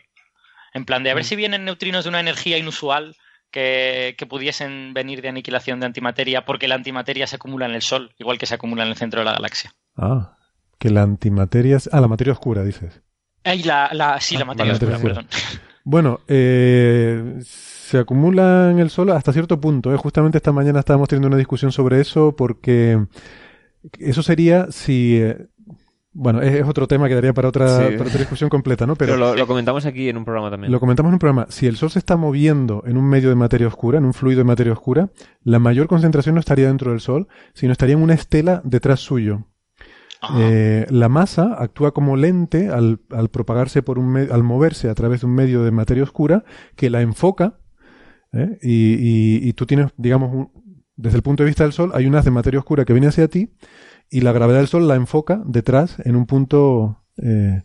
En 0.74 0.85
plan 0.85 1.05
de 1.05 1.10
a 1.10 1.14
ver 1.14 1.23
mm. 1.23 1.28
si 1.28 1.36
vienen 1.36 1.64
neutrinos 1.64 2.05
de 2.05 2.09
una 2.10 2.20
energía 2.20 2.59
inusual 2.59 3.16
que, 3.52 4.16
que, 4.18 4.27
pudiesen 4.27 4.93
venir 4.93 5.23
de 5.23 5.28
aniquilación 5.28 5.78
de 5.78 5.86
antimateria 5.86 6.44
porque 6.44 6.66
la 6.66 6.74
antimateria 6.74 7.28
se 7.28 7.36
acumula 7.36 7.66
en 7.66 7.77
el 7.77 7.82
Sol, 7.82 8.12
igual 8.18 8.39
que 8.39 8.47
se 8.47 8.56
acumula 8.56 8.82
en 8.82 8.89
el 8.89 8.97
centro 8.97 9.20
de 9.20 9.27
la 9.27 9.35
galaxia. 9.35 9.73
Ah, 9.97 10.36
que 10.78 10.90
la 10.90 11.02
antimateria... 11.02 11.78
Ah, 11.93 12.01
la 12.01 12.09
materia 12.09 12.32
oscura, 12.32 12.64
dices. 12.64 13.02
Ay, 13.47 13.62
la, 13.62 13.89
la, 13.93 14.20
sí, 14.20 14.35
la 14.35 14.43
ah, 14.43 14.47
materia 14.47 14.73
oscura, 14.73 14.98
perdón. 14.98 15.27
Bueno, 15.85 16.18
eh, 16.27 17.39
se 17.40 17.98
acumula 17.98 18.73
en 18.73 18.81
el 18.81 18.90
Sol 18.90 19.10
hasta 19.10 19.32
cierto 19.32 19.60
punto. 19.60 19.94
¿eh? 19.94 19.97
Justamente 19.97 20.39
esta 20.39 20.51
mañana 20.51 20.81
estábamos 20.81 21.09
teniendo 21.09 21.28
una 21.28 21.36
discusión 21.36 21.70
sobre 21.70 22.01
eso 22.01 22.35
porque 22.35 23.06
eso 24.01 24.23
sería 24.24 24.66
si... 24.73 25.18
Eh, 25.23 25.47
bueno, 26.12 26.40
es, 26.43 26.66
otro 26.66 26.89
tema 26.89 27.09
que 27.09 27.14
daría 27.14 27.35
para 27.35 27.48
otra, 27.48 27.66
para 27.66 28.09
otra 28.09 28.18
discusión 28.18 28.51
completa, 28.51 28.85
¿no? 28.85 28.97
Pero, 28.97 29.16
lo, 29.16 29.36
lo, 29.36 29.47
comentamos 29.47 29.86
aquí 29.86 30.09
en 30.09 30.16
un 30.16 30.24
programa 30.24 30.51
también. 30.51 30.73
Lo 30.73 30.81
comentamos 30.81 31.10
en 31.10 31.14
un 31.14 31.18
programa. 31.20 31.47
Si 31.51 31.66
el 31.66 31.77
Sol 31.77 31.90
se 31.90 32.01
está 32.01 32.16
moviendo 32.16 32.82
en 32.86 32.97
un 32.97 33.05
medio 33.05 33.28
de 33.28 33.35
materia 33.35 33.68
oscura, 33.68 33.98
en 33.98 34.06
un 34.06 34.14
fluido 34.14 34.39
de 34.39 34.44
materia 34.44 34.73
oscura, 34.73 35.10
la 35.44 35.59
mayor 35.60 35.86
concentración 35.86 36.35
no 36.35 36.40
estaría 36.40 36.66
dentro 36.66 36.90
del 36.90 37.01
Sol, 37.01 37.28
sino 37.52 37.70
estaría 37.70 37.94
en 37.94 38.02
una 38.02 38.14
estela 38.14 38.60
detrás 38.64 39.01
suyo. 39.01 39.44
Eh, 40.38 40.86
la 40.90 41.09
masa 41.09 41.55
actúa 41.59 41.93
como 41.93 42.16
lente 42.16 42.68
al, 42.68 42.98
propagarse 43.30 43.82
por 43.82 43.98
un 43.98 44.16
al 44.16 44.43
moverse 44.43 44.88
a 44.88 44.94
través 44.94 45.20
de 45.20 45.26
un 45.26 45.34
medio 45.34 45.62
de 45.62 45.70
materia 45.70 46.02
oscura 46.02 46.44
que 46.74 46.90
la 46.90 47.02
enfoca 47.02 47.59
¿eh? 48.32 48.59
y, 48.62 49.52
tú 49.52 49.66
tienes, 49.66 49.93
digamos, 49.97 50.48
desde 50.97 51.18
el 51.18 51.22
punto 51.22 51.43
de 51.43 51.48
vista 51.48 51.64
del 51.64 51.72
Sol, 51.72 51.93
hay 51.94 52.06
un 52.06 52.14
haz 52.14 52.24
de 52.24 52.30
materia 52.30 52.59
oscura 52.59 52.84
que 52.84 52.93
viene 52.93 53.09
hacia 53.09 53.28
ti 53.28 53.52
y 54.10 54.20
la 54.22 54.32
gravedad 54.32 54.59
del 54.59 54.68
Sol 54.68 54.88
la 54.88 54.94
enfoca 54.94 55.43
detrás 55.44 55.97
en 56.05 56.16
un 56.16 56.26
punto 56.26 57.02
eh, 57.22 57.62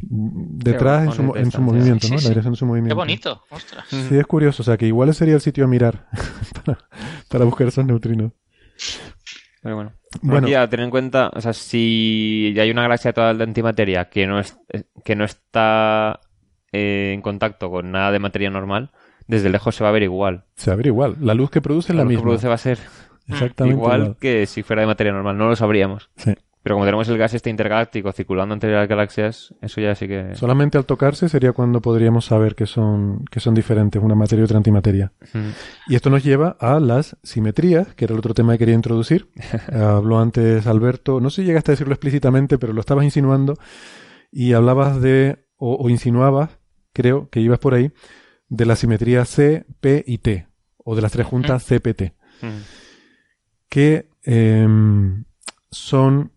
detrás 0.00 1.06
en 1.06 1.12
su, 1.50 1.60
movimiento, 1.60 2.08
¿no? 2.08 2.16
La 2.16 2.28
dirección 2.28 2.52
de 2.52 2.58
su 2.58 2.66
movimiento. 2.66 2.94
Qué 2.94 2.98
bonito, 2.98 3.42
ostras. 3.50 3.86
Sí, 3.88 4.16
es 4.16 4.26
curioso, 4.26 4.62
o 4.62 4.64
sea 4.64 4.76
que 4.76 4.86
igual 4.86 5.14
sería 5.14 5.34
el 5.34 5.40
sitio 5.40 5.64
a 5.64 5.66
mirar 5.66 6.08
para, 7.28 7.44
buscar 7.44 7.68
esos 7.68 7.84
neutrinos. 7.84 8.32
Pero 9.64 9.76
bueno. 9.76 9.92
Bueno, 10.20 10.46
a 10.58 10.68
tener 10.68 10.84
en 10.84 10.90
cuenta, 10.90 11.30
o 11.34 11.40
sea, 11.40 11.54
si 11.54 12.54
hay 12.58 12.70
una 12.70 12.82
galaxia 12.82 13.14
toda 13.14 13.32
de 13.32 13.44
antimateria 13.44 14.10
que 14.10 14.26
no, 14.26 14.38
es, 14.38 14.58
que 15.02 15.16
no 15.16 15.24
está 15.24 16.20
eh, 16.70 17.12
en 17.14 17.22
contacto 17.22 17.70
con 17.70 17.90
nada 17.90 18.12
de 18.12 18.18
materia 18.18 18.50
normal, 18.50 18.90
desde 19.26 19.48
lejos 19.48 19.74
se 19.74 19.82
va 19.82 19.88
a 19.88 19.92
ver 19.94 20.02
igual. 20.02 20.44
Se 20.54 20.68
va 20.68 20.74
a 20.74 20.76
ver 20.76 20.88
igual. 20.88 21.16
La 21.18 21.32
luz 21.32 21.50
que 21.50 21.62
produce 21.62 21.92
es 21.92 21.96
la, 21.96 22.02
la 22.02 22.04
luz 22.04 22.10
misma. 22.10 22.20
que 22.20 22.24
produce 22.24 22.48
va 22.48 22.54
a 22.54 22.58
ser 22.58 22.78
Exactamente 23.26 23.80
igual, 23.80 24.16
que 24.20 24.44
si 24.44 24.62
fuera 24.62 24.82
de 24.82 24.86
materia 24.86 25.14
normal. 25.14 25.38
No 25.38 25.48
lo 25.48 25.56
sabríamos. 25.56 26.10
Sí. 26.16 26.34
Pero 26.64 26.76
como 26.76 26.86
tenemos 26.86 27.06
el 27.10 27.18
gas 27.18 27.34
este 27.34 27.50
intergaláctico 27.50 28.10
circulando 28.12 28.54
entre 28.54 28.72
las 28.72 28.88
galaxias, 28.88 29.54
eso 29.60 29.82
ya 29.82 29.94
sí 29.94 30.08
que... 30.08 30.34
Solamente 30.34 30.78
al 30.78 30.86
tocarse 30.86 31.28
sería 31.28 31.52
cuando 31.52 31.82
podríamos 31.82 32.24
saber 32.24 32.54
que 32.54 32.64
son, 32.64 33.26
que 33.26 33.38
son 33.38 33.52
diferentes 33.52 34.02
una 34.02 34.14
materia 34.14 34.40
y 34.40 34.44
otra 34.44 34.56
antimateria. 34.56 35.12
Y 35.86 35.94
esto 35.94 36.08
nos 36.08 36.24
lleva 36.24 36.56
a 36.58 36.80
las 36.80 37.18
simetrías, 37.22 37.94
que 37.94 38.06
era 38.06 38.14
el 38.14 38.18
otro 38.18 38.32
tema 38.32 38.54
que 38.54 38.60
quería 38.60 38.74
introducir. 38.74 39.28
Habló 39.74 40.18
antes 40.18 40.66
Alberto, 40.66 41.20
no 41.20 41.28
sé 41.28 41.42
si 41.42 41.48
llegaste 41.48 41.72
a 41.72 41.74
decirlo 41.74 41.92
explícitamente, 41.92 42.56
pero 42.56 42.72
lo 42.72 42.80
estabas 42.80 43.04
insinuando 43.04 43.58
y 44.32 44.54
hablabas 44.54 45.02
de, 45.02 45.44
o, 45.58 45.90
insinuabas, 45.90 46.58
creo 46.94 47.28
que 47.28 47.40
ibas 47.40 47.58
por 47.58 47.74
ahí, 47.74 47.92
de 48.48 48.64
la 48.64 48.76
simetría 48.76 49.26
C, 49.26 49.66
P 49.82 50.02
y 50.06 50.16
T, 50.16 50.48
o 50.78 50.96
de 50.96 51.02
las 51.02 51.12
tres 51.12 51.26
juntas 51.26 51.62
CPT, 51.66 52.14
que 53.68 54.08
em, 54.22 55.26
son 55.70 56.32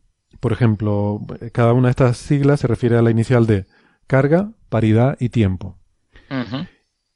por 0.48 0.54
ejemplo, 0.54 1.26
cada 1.52 1.74
una 1.74 1.90
de 1.90 1.92
estas 1.92 2.16
siglas 2.16 2.62
se 2.62 2.68
refiere 2.68 2.96
a 2.96 3.02
la 3.02 3.12
inicial 3.12 3.46
de 3.46 3.66
carga, 4.08 4.54
paridad 4.70 5.18
y 5.20 5.28
tiempo. 5.28 5.78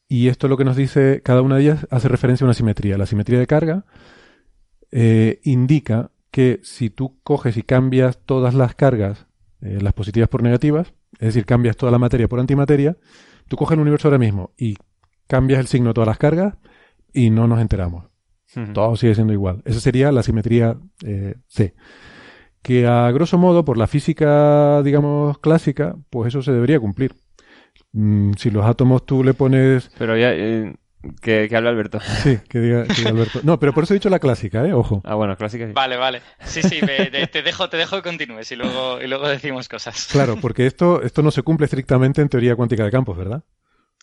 Y 0.09 0.27
esto 0.27 0.49
lo 0.49 0.57
que 0.57 0.65
nos 0.65 0.75
dice, 0.75 1.21
cada 1.23 1.41
una 1.41 1.55
de 1.55 1.61
ellas 1.61 1.87
hace 1.91 2.09
referencia 2.09 2.43
a 2.43 2.47
una 2.47 2.53
simetría. 2.53 2.97
La 2.97 3.05
simetría 3.05 3.39
de 3.39 3.47
carga 3.47 3.85
eh, 4.91 5.39
indica 5.43 6.11
que 6.29 6.59
si 6.63 6.89
tú 6.89 7.21
coges 7.23 7.55
y 7.55 7.61
cambias 7.61 8.19
todas 8.25 8.53
las 8.53 8.75
cargas, 8.75 9.27
eh, 9.61 9.79
las 9.79 9.93
positivas 9.93 10.27
por 10.27 10.43
negativas, 10.43 10.93
es 11.13 11.27
decir, 11.27 11.45
cambias 11.45 11.77
toda 11.77 11.93
la 11.93 11.99
materia 11.99 12.27
por 12.27 12.41
antimateria, 12.41 12.97
tú 13.47 13.55
coges 13.55 13.75
el 13.75 13.79
universo 13.79 14.09
ahora 14.09 14.19
mismo 14.19 14.51
y 14.57 14.75
cambias 15.27 15.61
el 15.61 15.67
signo 15.67 15.91
de 15.91 15.93
todas 15.93 16.07
las 16.09 16.17
cargas 16.17 16.57
y 17.13 17.29
no 17.29 17.47
nos 17.47 17.61
enteramos. 17.61 18.09
Todo 18.73 18.97
sigue 18.97 19.15
siendo 19.15 19.31
igual. 19.31 19.61
Esa 19.63 19.79
sería 19.79 20.11
la 20.11 20.21
simetría 20.21 20.75
eh, 21.05 21.35
C 21.47 21.73
que 22.61 22.88
a 22.88 23.11
grosso 23.11 23.38
modo, 23.38 23.65
por 23.65 23.77
la 23.77 23.88
física, 23.88 24.81
digamos, 24.83 25.39
clásica, 25.39 25.95
pues 26.09 26.29
eso 26.29 26.41
se 26.41 26.51
debería 26.51 26.79
cumplir. 26.79 27.15
Mm, 27.93 28.33
si 28.33 28.51
los 28.51 28.65
átomos 28.65 29.05
tú 29.05 29.23
le 29.23 29.33
pones... 29.33 29.91
Pero 29.97 30.17
ya... 30.17 30.31
Eh, 30.33 30.75
que, 31.21 31.47
que, 31.49 31.57
hable 31.57 31.69
Alberto. 31.69 31.99
Sí, 32.23 32.38
que 32.47 32.59
diga, 32.59 32.85
Alberto. 33.07 33.39
No, 33.43 33.59
pero 33.59 33.73
por 33.73 33.83
eso 33.83 33.93
he 33.93 33.97
dicho 33.97 34.09
la 34.09 34.19
clásica, 34.19 34.65
¿eh? 34.67 34.73
Ojo. 34.73 35.01
Ah, 35.03 35.15
bueno, 35.15 35.35
clásica 35.35 35.65
sí. 35.65 35.73
Vale, 35.73 35.97
vale. 35.97 36.21
Sí, 36.43 36.61
sí, 36.61 36.79
te, 36.79 37.41
dejo, 37.41 37.69
te 37.69 37.77
dejo 37.77 37.95
que 37.95 38.03
continúes 38.03 38.51
y 38.51 38.55
luego, 38.55 39.01
y 39.01 39.07
luego 39.07 39.27
decimos 39.27 39.67
cosas. 39.67 40.07
Claro, 40.11 40.38
porque 40.39 40.67
esto, 40.67 41.01
esto 41.01 41.23
no 41.23 41.31
se 41.31 41.41
cumple 41.41 41.65
estrictamente 41.65 42.21
en 42.21 42.29
teoría 42.29 42.55
cuántica 42.55 42.83
de 42.83 42.91
campos, 42.91 43.17
¿verdad? 43.17 43.43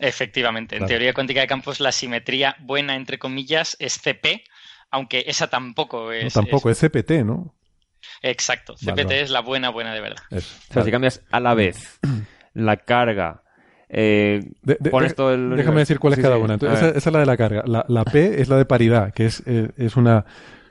Efectivamente. 0.00 0.76
En 0.76 0.86
teoría 0.86 1.14
cuántica 1.14 1.40
de 1.40 1.46
campos 1.46 1.80
la 1.80 1.92
simetría 1.92 2.56
buena, 2.60 2.96
entre 2.96 3.18
comillas, 3.18 3.76
es 3.78 4.00
CP, 4.00 4.42
aunque 4.90 5.24
esa 5.26 5.48
tampoco 5.48 6.12
es... 6.12 6.32
tampoco, 6.32 6.70
es 6.70 6.80
CPT, 6.80 7.24
¿no? 7.24 7.54
Exacto, 8.22 8.74
CPT 8.74 9.12
es 9.12 9.30
la 9.30 9.40
buena, 9.40 9.70
buena 9.70 9.94
de 9.94 10.00
verdad. 10.00 10.22
O 10.30 10.72
sea, 10.72 10.84
si 10.84 10.90
cambias 10.90 11.22
a 11.30 11.40
la 11.40 11.54
vez 11.54 11.98
la 12.54 12.76
carga, 12.76 13.42
eh, 13.88 14.50
déjame 14.62 15.80
decir 15.80 15.98
cuál 15.98 16.14
es 16.14 16.20
cada 16.20 16.36
una. 16.36 16.54
esa, 16.54 16.90
es 16.90 17.06
la 17.06 17.20
de 17.20 17.26
la 17.26 17.36
carga. 17.36 17.64
La, 17.66 18.04
P 18.04 18.40
es 18.40 18.48
la 18.48 18.56
de 18.56 18.64
paridad, 18.64 19.12
que 19.12 19.26
es, 19.26 19.42
eh, 19.46 19.70
es 19.76 19.96
una... 19.96 20.24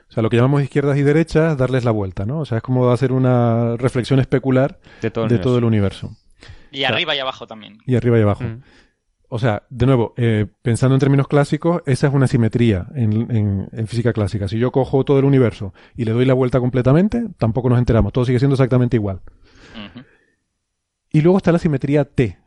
O 0.08 0.12
sea, 0.12 0.22
lo 0.22 0.30
que 0.30 0.36
llamamos 0.36 0.62
izquierdas 0.62 0.96
y 0.96 1.02
derechas, 1.02 1.58
darles 1.58 1.84
la 1.84 1.90
vuelta, 1.90 2.24
¿no? 2.24 2.40
O 2.40 2.44
sea, 2.46 2.58
es 2.58 2.62
como 2.62 2.90
hacer 2.90 3.12
una 3.12 3.76
reflexión 3.76 4.20
especular 4.20 4.78
de 5.02 5.10
todo, 5.10 5.58
el 5.58 5.64
universo. 5.64 6.16
Y 6.70 6.84
arriba 6.84 7.14
y 7.14 7.18
abajo 7.18 7.46
también. 7.46 7.78
Y 7.86 7.94
arriba 7.94 8.18
y 8.18 8.22
abajo. 8.22 8.44
Mm. 8.44 8.62
O 9.30 9.38
sea, 9.38 9.64
de 9.68 9.84
nuevo, 9.84 10.14
eh, 10.16 10.46
pensando 10.62 10.94
en 10.94 11.00
términos 11.00 11.28
clásicos, 11.28 11.82
esa 11.84 12.06
es 12.06 12.14
una 12.14 12.26
simetría 12.26 12.86
en, 12.94 13.68
física 13.86 14.14
clásica. 14.14 14.48
Si 14.48 14.58
yo 14.58 14.72
cojo 14.72 15.04
todo 15.04 15.18
el 15.18 15.26
universo 15.26 15.74
y 15.94 16.06
le 16.06 16.12
doy 16.12 16.24
la 16.24 16.32
vuelta 16.32 16.60
completamente, 16.60 17.26
tampoco 17.36 17.68
nos 17.68 17.78
enteramos. 17.78 18.12
Todo 18.14 18.24
sigue 18.24 18.38
siendo 18.38 18.54
exactamente 18.54 18.96
igual. 18.96 19.20
Y 21.12 21.20
luego 21.20 21.36
está 21.36 21.52
la 21.52 21.58
simetría 21.58 22.06
T, 22.06 22.38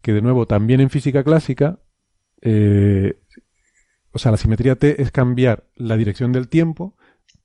que 0.00 0.12
de 0.14 0.22
nuevo 0.22 0.46
también 0.46 0.80
en 0.80 0.88
física 0.88 1.22
clásica, 1.22 1.80
eh, 2.40 3.20
o 4.12 4.18
sea, 4.18 4.30
la 4.30 4.38
simetría 4.38 4.76
T 4.76 5.02
es 5.02 5.10
cambiar 5.10 5.64
la 5.76 5.98
dirección 5.98 6.32
del 6.32 6.48
tiempo, 6.48 6.96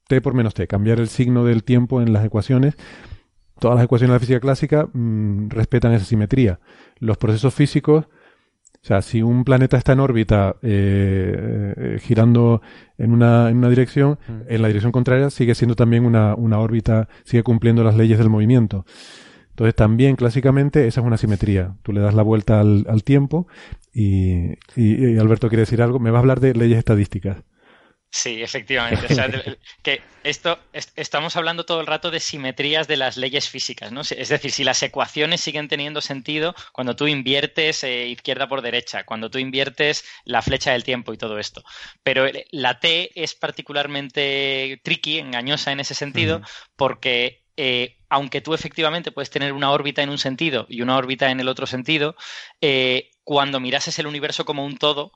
T 0.08 0.22
por 0.22 0.34
menos 0.34 0.54
T, 0.54 0.66
cambiar 0.68 1.00
el 1.02 1.10
signo 1.10 1.44
del 1.44 1.66
tiempo 1.66 2.02
en 2.02 2.14
las 2.14 2.24
ecuaciones. 2.26 2.78
Todas 3.60 3.76
las 3.76 3.86
ecuaciones 3.86 4.12
de 4.12 4.16
la 4.16 4.20
física 4.20 4.40
clásica 4.40 4.88
mm, 4.94 5.50
respetan 5.50 5.92
esa 5.92 6.06
simetría. 6.06 6.60
Los 7.00 7.18
procesos 7.18 7.54
físicos 7.54 8.06
o 8.88 8.94
sea, 8.96 9.02
si 9.02 9.22
un 9.22 9.44
planeta 9.44 9.76
está 9.76 9.92
en 9.92 10.00
órbita 10.00 10.56
eh, 10.62 11.74
eh, 11.76 12.00
girando 12.02 12.62
en 12.98 13.12
una, 13.12 13.50
en 13.50 13.58
una 13.58 13.68
dirección, 13.68 14.18
mm. 14.30 14.42
en 14.48 14.62
la 14.62 14.70
dirección 14.70 14.94
contraria 14.94 15.30
sigue 15.30 15.56
siendo 15.56 15.76
también 15.76 16.06
una, 16.06 16.36
una 16.36 16.58
órbita, 16.60 17.10
sigue 17.26 17.44
cumpliendo 17.44 17.84
las 17.84 17.98
leyes 17.98 18.18
del 18.18 18.30
movimiento. 18.30 18.86
Entonces 19.50 19.76
también 19.76 20.16
clásicamente 20.16 20.88
esa 20.88 21.02
es 21.02 21.06
una 21.06 21.18
simetría. 21.18 21.76
Tú 21.84 21.92
le 21.92 22.00
das 22.00 22.14
la 22.14 22.24
vuelta 22.24 22.62
al, 22.62 22.86
al 22.88 23.04
tiempo 23.04 23.50
y, 23.94 24.54
y, 24.78 25.18
Alberto 25.18 25.50
quiere 25.50 25.64
decir 25.64 25.82
algo. 25.82 26.00
Me 26.00 26.10
va 26.10 26.20
a 26.20 26.22
hablar 26.22 26.40
de 26.40 26.54
leyes 26.54 26.78
estadísticas. 26.78 27.44
Sí, 28.10 28.42
efectivamente. 28.42 29.06
O 29.06 29.16
sea, 29.16 29.30
que 29.84 30.02
esto 30.24 30.60
estamos 30.96 31.36
hablando 31.36 31.66
todo 31.66 31.82
el 31.82 31.88
rato 31.88 32.10
de 32.10 32.20
simetrías 32.20 32.88
de 32.88 32.98
las 32.98 33.18
leyes 33.18 33.50
físicas, 33.50 33.92
¿no? 33.92 34.02
Es 34.02 34.30
decir, 34.30 34.52
si 34.52 34.64
las 34.64 34.82
ecuaciones 34.82 35.42
siguen 35.42 35.68
teniendo 35.68 36.02
sentido 36.02 36.56
cuando 36.72 36.96
tú 36.96 37.08
inviertes 37.08 37.84
eh, 37.84 38.08
izquierda 38.08 38.48
por 38.48 38.62
derecha, 38.62 39.04
cuando 39.04 39.30
tú 39.30 39.40
inviertes 39.40 40.06
la 40.24 40.42
flecha 40.42 40.72
del 40.72 40.84
tiempo 40.84 41.14
y 41.14 41.18
todo 41.18 41.38
esto. 41.38 41.64
Pero 42.04 42.26
la 42.52 42.80
T 42.80 43.12
es 43.22 43.36
particularmente 43.36 44.80
tricky, 44.84 45.20
engañosa 45.20 45.72
en 45.72 45.82
ese 45.82 45.94
sentido, 45.94 46.42
porque 46.76 47.44
eh, 47.58 47.98
aunque 48.10 48.40
tú 48.40 48.54
efectivamente 48.54 49.12
puedes 49.12 49.30
tener 49.30 49.52
una 49.52 49.72
órbita 49.72 50.02
en 50.02 50.10
un 50.10 50.20
sentido 50.20 50.66
y 50.70 50.82
una 50.82 50.96
órbita 50.96 51.30
en 51.30 51.40
el 51.40 51.48
otro 51.50 51.66
sentido, 51.66 52.16
eh, 52.62 53.10
cuando 53.24 53.60
mirases 53.60 54.00
el 54.00 54.08
universo 54.08 54.46
como 54.46 54.64
un 54.64 54.78
todo, 54.78 55.12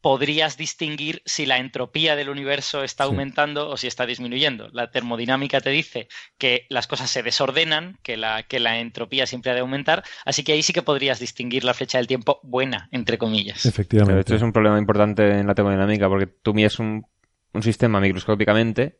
podrías 0.00 0.56
distinguir 0.56 1.22
si 1.24 1.46
la 1.46 1.58
entropía 1.58 2.14
del 2.14 2.28
universo 2.28 2.84
está 2.84 3.04
aumentando 3.04 3.68
o 3.68 3.76
si 3.76 3.86
está 3.86 4.06
disminuyendo. 4.06 4.68
La 4.72 4.90
termodinámica 4.90 5.60
te 5.60 5.70
dice 5.70 6.08
que 6.38 6.66
las 6.68 6.86
cosas 6.86 7.10
se 7.10 7.22
desordenan, 7.22 7.98
que 8.02 8.16
la, 8.16 8.44
que 8.44 8.60
la 8.60 8.78
entropía 8.78 9.26
siempre 9.26 9.50
ha 9.50 9.54
de 9.54 9.60
aumentar, 9.60 10.04
así 10.24 10.44
que 10.44 10.52
ahí 10.52 10.62
sí 10.62 10.72
que 10.72 10.82
podrías 10.82 11.18
distinguir 11.18 11.64
la 11.64 11.74
flecha 11.74 11.98
del 11.98 12.06
tiempo 12.06 12.40
buena, 12.42 12.88
entre 12.92 13.18
comillas. 13.18 13.66
Efectivamente. 13.66 14.20
esto 14.20 14.36
es 14.36 14.42
un 14.42 14.52
problema 14.52 14.78
importante 14.78 15.38
en 15.38 15.46
la 15.46 15.54
termodinámica 15.54 16.08
porque 16.08 16.26
tú 16.26 16.54
mides 16.54 16.78
un, 16.78 17.06
un 17.52 17.62
sistema 17.62 18.00
microscópicamente 18.00 18.98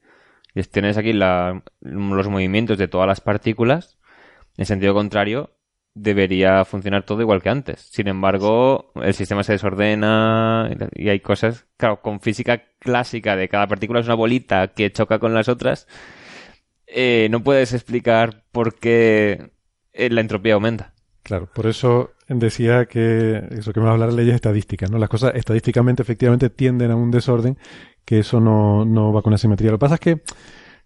y 0.54 0.62
tienes 0.62 0.96
aquí 0.96 1.12
los 1.12 2.28
movimientos 2.28 2.78
de 2.78 2.88
todas 2.88 3.06
las 3.06 3.20
partículas. 3.20 3.98
En 4.56 4.66
sentido 4.66 4.94
contrario, 4.94 5.57
debería 6.00 6.64
funcionar 6.64 7.04
todo 7.04 7.20
igual 7.20 7.42
que 7.42 7.48
antes. 7.48 7.80
Sin 7.80 8.08
embargo, 8.08 8.92
el 8.94 9.14
sistema 9.14 9.42
se 9.42 9.52
desordena 9.52 10.70
y 10.94 11.08
hay 11.08 11.20
cosas, 11.20 11.66
claro, 11.76 12.00
con 12.00 12.20
física 12.20 12.62
clásica 12.78 13.36
de 13.36 13.48
cada 13.48 13.66
partícula 13.66 14.00
es 14.00 14.06
una 14.06 14.14
bolita 14.14 14.68
que 14.68 14.92
choca 14.92 15.18
con 15.18 15.34
las 15.34 15.48
otras, 15.48 15.86
eh, 16.86 17.28
no 17.30 17.42
puedes 17.42 17.74
explicar 17.74 18.44
por 18.52 18.76
qué 18.76 19.50
eh, 19.92 20.10
la 20.10 20.20
entropía 20.20 20.54
aumenta. 20.54 20.94
Claro, 21.22 21.48
por 21.52 21.66
eso 21.66 22.12
decía 22.28 22.86
que 22.86 23.42
eso 23.50 23.72
que 23.72 23.80
me 23.80 23.84
va 23.84 23.90
a 23.90 23.94
hablar 23.94 24.12
leyes 24.12 24.34
estadísticas, 24.34 24.90
¿no? 24.90 24.98
Las 24.98 25.10
cosas 25.10 25.34
estadísticamente 25.34 26.02
efectivamente 26.02 26.48
tienden 26.48 26.90
a 26.90 26.96
un 26.96 27.10
desorden 27.10 27.58
que 28.04 28.20
eso 28.20 28.40
no, 28.40 28.86
no 28.86 29.12
va 29.12 29.20
con 29.20 29.32
la 29.32 29.38
simetría. 29.38 29.70
Lo 29.70 29.76
que 29.76 29.82
pasa 29.82 29.94
es 29.96 30.00
que, 30.00 30.22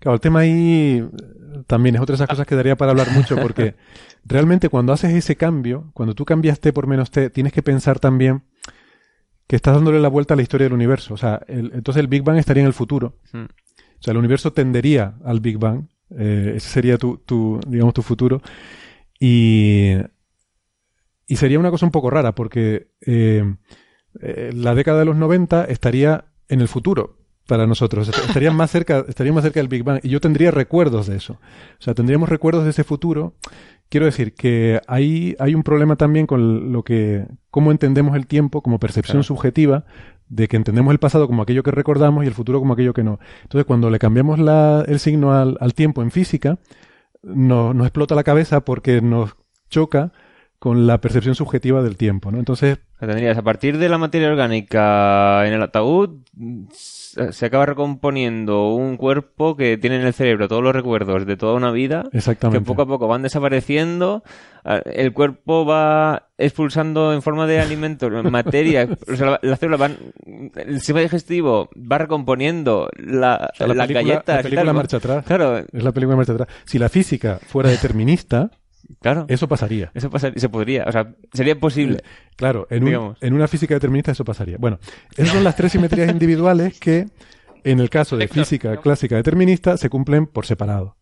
claro, 0.00 0.14
el 0.14 0.20
tema 0.20 0.40
ahí 0.40 1.08
también 1.66 1.94
es 1.94 2.00
otra 2.00 2.14
de 2.14 2.16
esas 2.16 2.28
cosas 2.28 2.46
que 2.46 2.54
daría 2.54 2.76
para 2.76 2.92
hablar 2.92 3.10
mucho 3.12 3.36
porque 3.36 3.74
realmente 4.24 4.68
cuando 4.68 4.92
haces 4.92 5.12
ese 5.12 5.36
cambio, 5.36 5.90
cuando 5.94 6.14
tú 6.14 6.24
cambias 6.24 6.60
T 6.60 6.72
por 6.72 6.86
menos 6.86 7.10
T, 7.10 7.30
tienes 7.30 7.52
que 7.52 7.62
pensar 7.62 7.98
también 7.98 8.42
que 9.46 9.56
estás 9.56 9.74
dándole 9.74 10.00
la 10.00 10.08
vuelta 10.08 10.34
a 10.34 10.36
la 10.36 10.42
historia 10.42 10.66
del 10.66 10.72
universo. 10.72 11.14
O 11.14 11.16
sea, 11.16 11.40
entonces 11.48 12.00
el 12.00 12.08
Big 12.08 12.22
Bang 12.22 12.38
estaría 12.38 12.62
en 12.62 12.68
el 12.68 12.72
futuro. 12.72 13.18
Hmm. 13.32 13.44
O 13.44 14.02
sea, 14.02 14.12
el 14.12 14.18
universo 14.18 14.52
tendería 14.52 15.14
al 15.24 15.40
Big 15.40 15.58
Bang 15.58 15.86
ese 16.18 16.60
sería 16.60 16.98
tu, 16.98 17.18
tu, 17.18 17.60
digamos, 17.66 17.94
tu 17.94 18.02
futuro. 18.02 18.42
Y, 19.18 19.94
y 21.26 21.36
sería 21.36 21.58
una 21.58 21.70
cosa 21.70 21.86
un 21.86 21.92
poco 21.92 22.10
rara, 22.10 22.34
porque 22.34 22.88
la 24.14 24.74
década 24.74 25.00
de 25.00 25.04
los 25.04 25.16
90 25.16 25.64
estaría 25.64 26.26
en 26.48 26.60
el 26.60 26.68
futuro 26.68 27.21
para 27.52 27.66
nosotros. 27.66 28.08
Estaría 28.08 28.50
más 28.50 28.70
cerca, 28.70 29.04
estaría 29.06 29.30
más 29.30 29.44
cerca 29.44 29.60
del 29.60 29.68
Big 29.68 29.84
Bang. 29.84 30.00
Y 30.02 30.08
yo 30.08 30.22
tendría 30.22 30.50
recuerdos 30.50 31.06
de 31.06 31.16
eso. 31.16 31.34
O 31.34 31.82
sea, 31.82 31.92
tendríamos 31.92 32.30
recuerdos 32.30 32.64
de 32.64 32.70
ese 32.70 32.82
futuro. 32.82 33.34
Quiero 33.90 34.06
decir 34.06 34.32
que 34.32 34.80
hay, 34.86 35.36
hay 35.38 35.54
un 35.54 35.62
problema 35.62 35.96
también 35.96 36.26
con 36.26 36.72
lo 36.72 36.82
que, 36.82 37.26
cómo 37.50 37.70
entendemos 37.70 38.16
el 38.16 38.26
tiempo 38.26 38.62
como 38.62 38.78
percepción 38.78 39.22
subjetiva, 39.22 39.84
de 40.30 40.48
que 40.48 40.56
entendemos 40.56 40.92
el 40.92 40.98
pasado 40.98 41.26
como 41.26 41.42
aquello 41.42 41.62
que 41.62 41.72
recordamos 41.72 42.24
y 42.24 42.26
el 42.26 42.32
futuro 42.32 42.58
como 42.58 42.72
aquello 42.72 42.94
que 42.94 43.04
no. 43.04 43.18
Entonces, 43.42 43.66
cuando 43.66 43.90
le 43.90 43.98
cambiamos 43.98 44.38
la, 44.38 44.82
el 44.88 44.98
signo 44.98 45.34
al, 45.34 45.58
al 45.60 45.74
tiempo 45.74 46.00
en 46.00 46.10
física, 46.10 46.58
nos 47.22 47.82
explota 47.82 48.14
la 48.14 48.24
cabeza 48.24 48.64
porque 48.64 49.02
nos 49.02 49.36
choca 49.68 50.14
con 50.62 50.86
la 50.86 51.00
percepción 51.00 51.34
subjetiva 51.34 51.82
del 51.82 51.96
tiempo, 51.96 52.30
¿no? 52.30 52.38
Entonces... 52.38 52.78
Tendrías, 53.00 53.36
a 53.36 53.42
partir 53.42 53.78
de 53.78 53.88
la 53.88 53.98
materia 53.98 54.28
orgánica 54.28 55.44
en 55.44 55.54
el 55.54 55.60
ataúd, 55.60 56.20
se 56.84 57.46
acaba 57.46 57.66
recomponiendo 57.66 58.68
un 58.68 58.96
cuerpo 58.96 59.56
que 59.56 59.76
tiene 59.76 59.96
en 59.96 60.06
el 60.06 60.14
cerebro 60.14 60.46
todos 60.46 60.62
los 60.62 60.72
recuerdos 60.72 61.26
de 61.26 61.36
toda 61.36 61.54
una 61.54 61.72
vida, 61.72 62.04
Exactamente. 62.12 62.60
que 62.60 62.64
poco 62.64 62.82
a 62.82 62.86
poco 62.86 63.08
van 63.08 63.22
desapareciendo, 63.22 64.22
el 64.84 65.12
cuerpo 65.12 65.66
va 65.66 66.28
expulsando 66.38 67.12
en 67.12 67.22
forma 67.22 67.48
de 67.48 67.58
alimento 67.58 68.08
materia, 68.22 68.86
o 69.12 69.16
sea, 69.16 69.40
la, 69.42 69.56
célula 69.56 69.76
van, 69.78 69.96
el 70.54 70.78
sistema 70.78 71.00
digestivo 71.00 71.70
va 71.76 71.98
recomponiendo 71.98 72.88
la, 72.96 73.50
la, 73.58 73.86
galleta. 73.88 74.36
La 74.36 74.42
película 74.44 74.72
marcha 74.72 74.98
atrás. 74.98 75.24
Claro. 75.26 75.58
Es 75.58 75.82
la 75.82 75.90
película 75.90 76.16
marcha 76.16 76.34
atrás. 76.34 76.46
Si 76.66 76.78
la 76.78 76.88
física 76.88 77.40
fuera 77.44 77.68
determinista, 77.68 78.52
Claro. 79.00 79.26
Eso 79.28 79.48
pasaría. 79.48 79.90
Eso 79.94 80.10
pasaría, 80.10 80.38
se 80.40 80.48
podría, 80.48 80.84
o 80.86 80.92
sea, 80.92 81.14
sería 81.32 81.58
posible. 81.58 82.02
Claro, 82.36 82.66
en, 82.70 82.86
en 83.20 83.34
una 83.34 83.48
física 83.48 83.74
determinista 83.74 84.12
eso 84.12 84.24
pasaría. 84.24 84.56
Bueno, 84.58 84.78
esas 85.16 85.34
son 85.34 85.44
las 85.44 85.56
tres 85.56 85.72
simetrías 85.72 86.10
individuales 86.10 86.78
que, 86.78 87.06
en 87.64 87.80
el 87.80 87.90
caso 87.90 88.16
de 88.16 88.28
física 88.28 88.76
clásica 88.78 89.16
determinista, 89.16 89.76
se 89.76 89.88
cumplen 89.88 90.26
por 90.26 90.46
separado. 90.46 90.96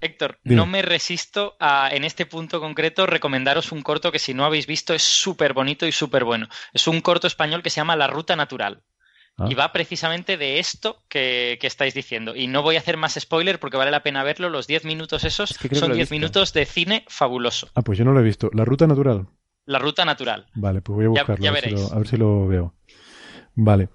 Héctor, 0.00 0.40
no 0.42 0.66
me 0.66 0.82
resisto 0.82 1.54
a, 1.60 1.88
en 1.92 2.02
este 2.02 2.26
punto 2.26 2.60
concreto, 2.60 3.06
recomendaros 3.06 3.70
un 3.70 3.82
corto 3.82 4.10
que 4.10 4.18
si 4.18 4.34
no 4.34 4.44
habéis 4.44 4.66
visto 4.66 4.94
es 4.94 5.02
súper 5.02 5.52
bonito 5.52 5.86
y 5.86 5.92
súper 5.92 6.24
bueno. 6.24 6.48
Es 6.72 6.88
un 6.88 7.00
corto 7.00 7.28
español 7.28 7.62
que 7.62 7.70
se 7.70 7.76
llama 7.76 7.94
La 7.94 8.08
Ruta 8.08 8.34
Natural. 8.34 8.82
Ah. 9.38 9.46
Y 9.48 9.54
va 9.54 9.72
precisamente 9.72 10.36
de 10.36 10.58
esto 10.58 10.98
que, 11.08 11.58
estáis 11.62 11.94
diciendo. 11.94 12.36
Y 12.36 12.48
no 12.48 12.62
voy 12.62 12.76
a 12.76 12.80
hacer 12.80 12.96
más 12.96 13.14
spoiler 13.18 13.58
porque 13.58 13.76
vale 13.76 13.90
la 13.90 14.02
pena 14.02 14.22
verlo. 14.22 14.50
Los 14.50 14.66
10 14.66 14.84
minutos 14.84 15.24
esos 15.24 15.58
son 15.72 15.92
10 15.92 16.10
minutos 16.10 16.52
de 16.52 16.66
cine 16.66 17.04
fabuloso. 17.08 17.68
Ah, 17.74 17.82
pues 17.82 17.98
yo 17.98 18.04
no 18.04 18.12
lo 18.12 18.20
he 18.20 18.24
visto. 18.24 18.50
La 18.52 18.64
ruta 18.64 18.86
natural. 18.86 19.26
La 19.64 19.78
ruta 19.78 20.04
natural. 20.04 20.46
Vale, 20.54 20.82
pues 20.82 20.96
voy 20.96 21.04
a 21.06 21.08
buscarlo. 21.08 21.48
a, 21.48 21.98
ver 21.98 22.08
si 22.08 22.16
lo, 22.16 22.46
veo. 22.46 22.74
Vale. 23.54 23.88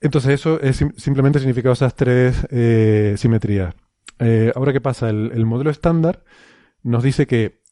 Entonces 0.00 0.32
eso 0.32 0.60
es 0.60 0.84
simplemente 0.96 1.38
significado 1.38 1.72
esas 1.72 1.94
tres 1.94 2.46
eh, 2.50 3.14
simetrías. 3.18 3.74
Eh, 4.18 4.52
ahora, 4.54 4.72
¿qué 4.72 4.80
pasa? 4.80 5.10
El, 5.10 5.44
modelo 5.44 5.70
estándar 5.70 6.24
nos 6.82 7.02
dice 7.02 7.26
que 7.26 7.62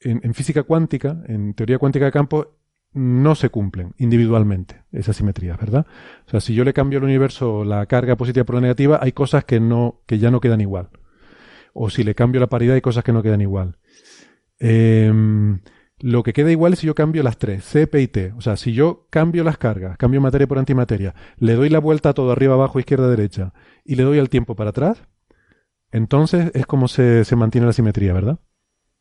en, 0.00 0.20
en, 0.22 0.34
física 0.34 0.62
cuántica, 0.62 1.22
en 1.26 1.54
teoría 1.54 1.78
cuántica 1.78 2.04
de 2.04 2.12
campo, 2.12 2.59
no 2.92 3.34
se 3.34 3.50
cumplen 3.50 3.94
individualmente 3.98 4.82
esas 4.92 5.16
simetrías, 5.16 5.58
¿verdad? 5.58 5.86
O 6.26 6.30
sea, 6.30 6.40
si 6.40 6.54
yo 6.54 6.64
le 6.64 6.72
cambio 6.72 6.98
al 6.98 7.04
universo 7.04 7.64
la 7.64 7.86
carga 7.86 8.16
positiva 8.16 8.44
por 8.44 8.56
la 8.56 8.62
negativa, 8.62 8.98
hay 9.00 9.12
cosas 9.12 9.44
que 9.44 9.60
no, 9.60 10.02
que 10.06 10.18
ya 10.18 10.30
no 10.30 10.40
quedan 10.40 10.60
igual. 10.60 10.90
O 11.72 11.90
si 11.90 12.02
le 12.02 12.14
cambio 12.14 12.40
la 12.40 12.48
paridad, 12.48 12.74
hay 12.74 12.80
cosas 12.80 13.04
que 13.04 13.12
no 13.12 13.22
quedan 13.22 13.40
igual. 13.40 13.78
Em, 14.58 15.60
lo 16.00 16.22
que 16.22 16.32
queda 16.32 16.50
igual 16.50 16.72
es 16.72 16.80
si 16.80 16.86
yo 16.86 16.94
cambio 16.94 17.22
las 17.22 17.38
tres, 17.38 17.64
C, 17.64 17.86
P 17.86 18.02
y 18.02 18.08
T. 18.08 18.32
O 18.36 18.40
sea, 18.40 18.56
si 18.56 18.72
yo 18.72 19.06
cambio 19.10 19.44
las 19.44 19.58
cargas, 19.58 19.96
cambio 19.96 20.20
materia 20.20 20.48
por 20.48 20.58
antimateria, 20.58 21.14
le 21.38 21.54
doy 21.54 21.68
la 21.68 21.78
vuelta 21.78 22.08
a 22.08 22.14
todo 22.14 22.32
arriba, 22.32 22.54
abajo, 22.54 22.80
izquierda, 22.80 23.08
derecha, 23.08 23.52
y 23.84 23.94
le 23.94 24.02
doy 24.02 24.18
al 24.18 24.28
tiempo 24.28 24.56
para 24.56 24.70
atrás, 24.70 25.04
entonces 25.92 26.50
es 26.54 26.66
como 26.66 26.88
se, 26.88 27.24
se 27.24 27.36
mantiene 27.36 27.66
la 27.66 27.72
simetría, 27.72 28.12
¿verdad? 28.12 28.40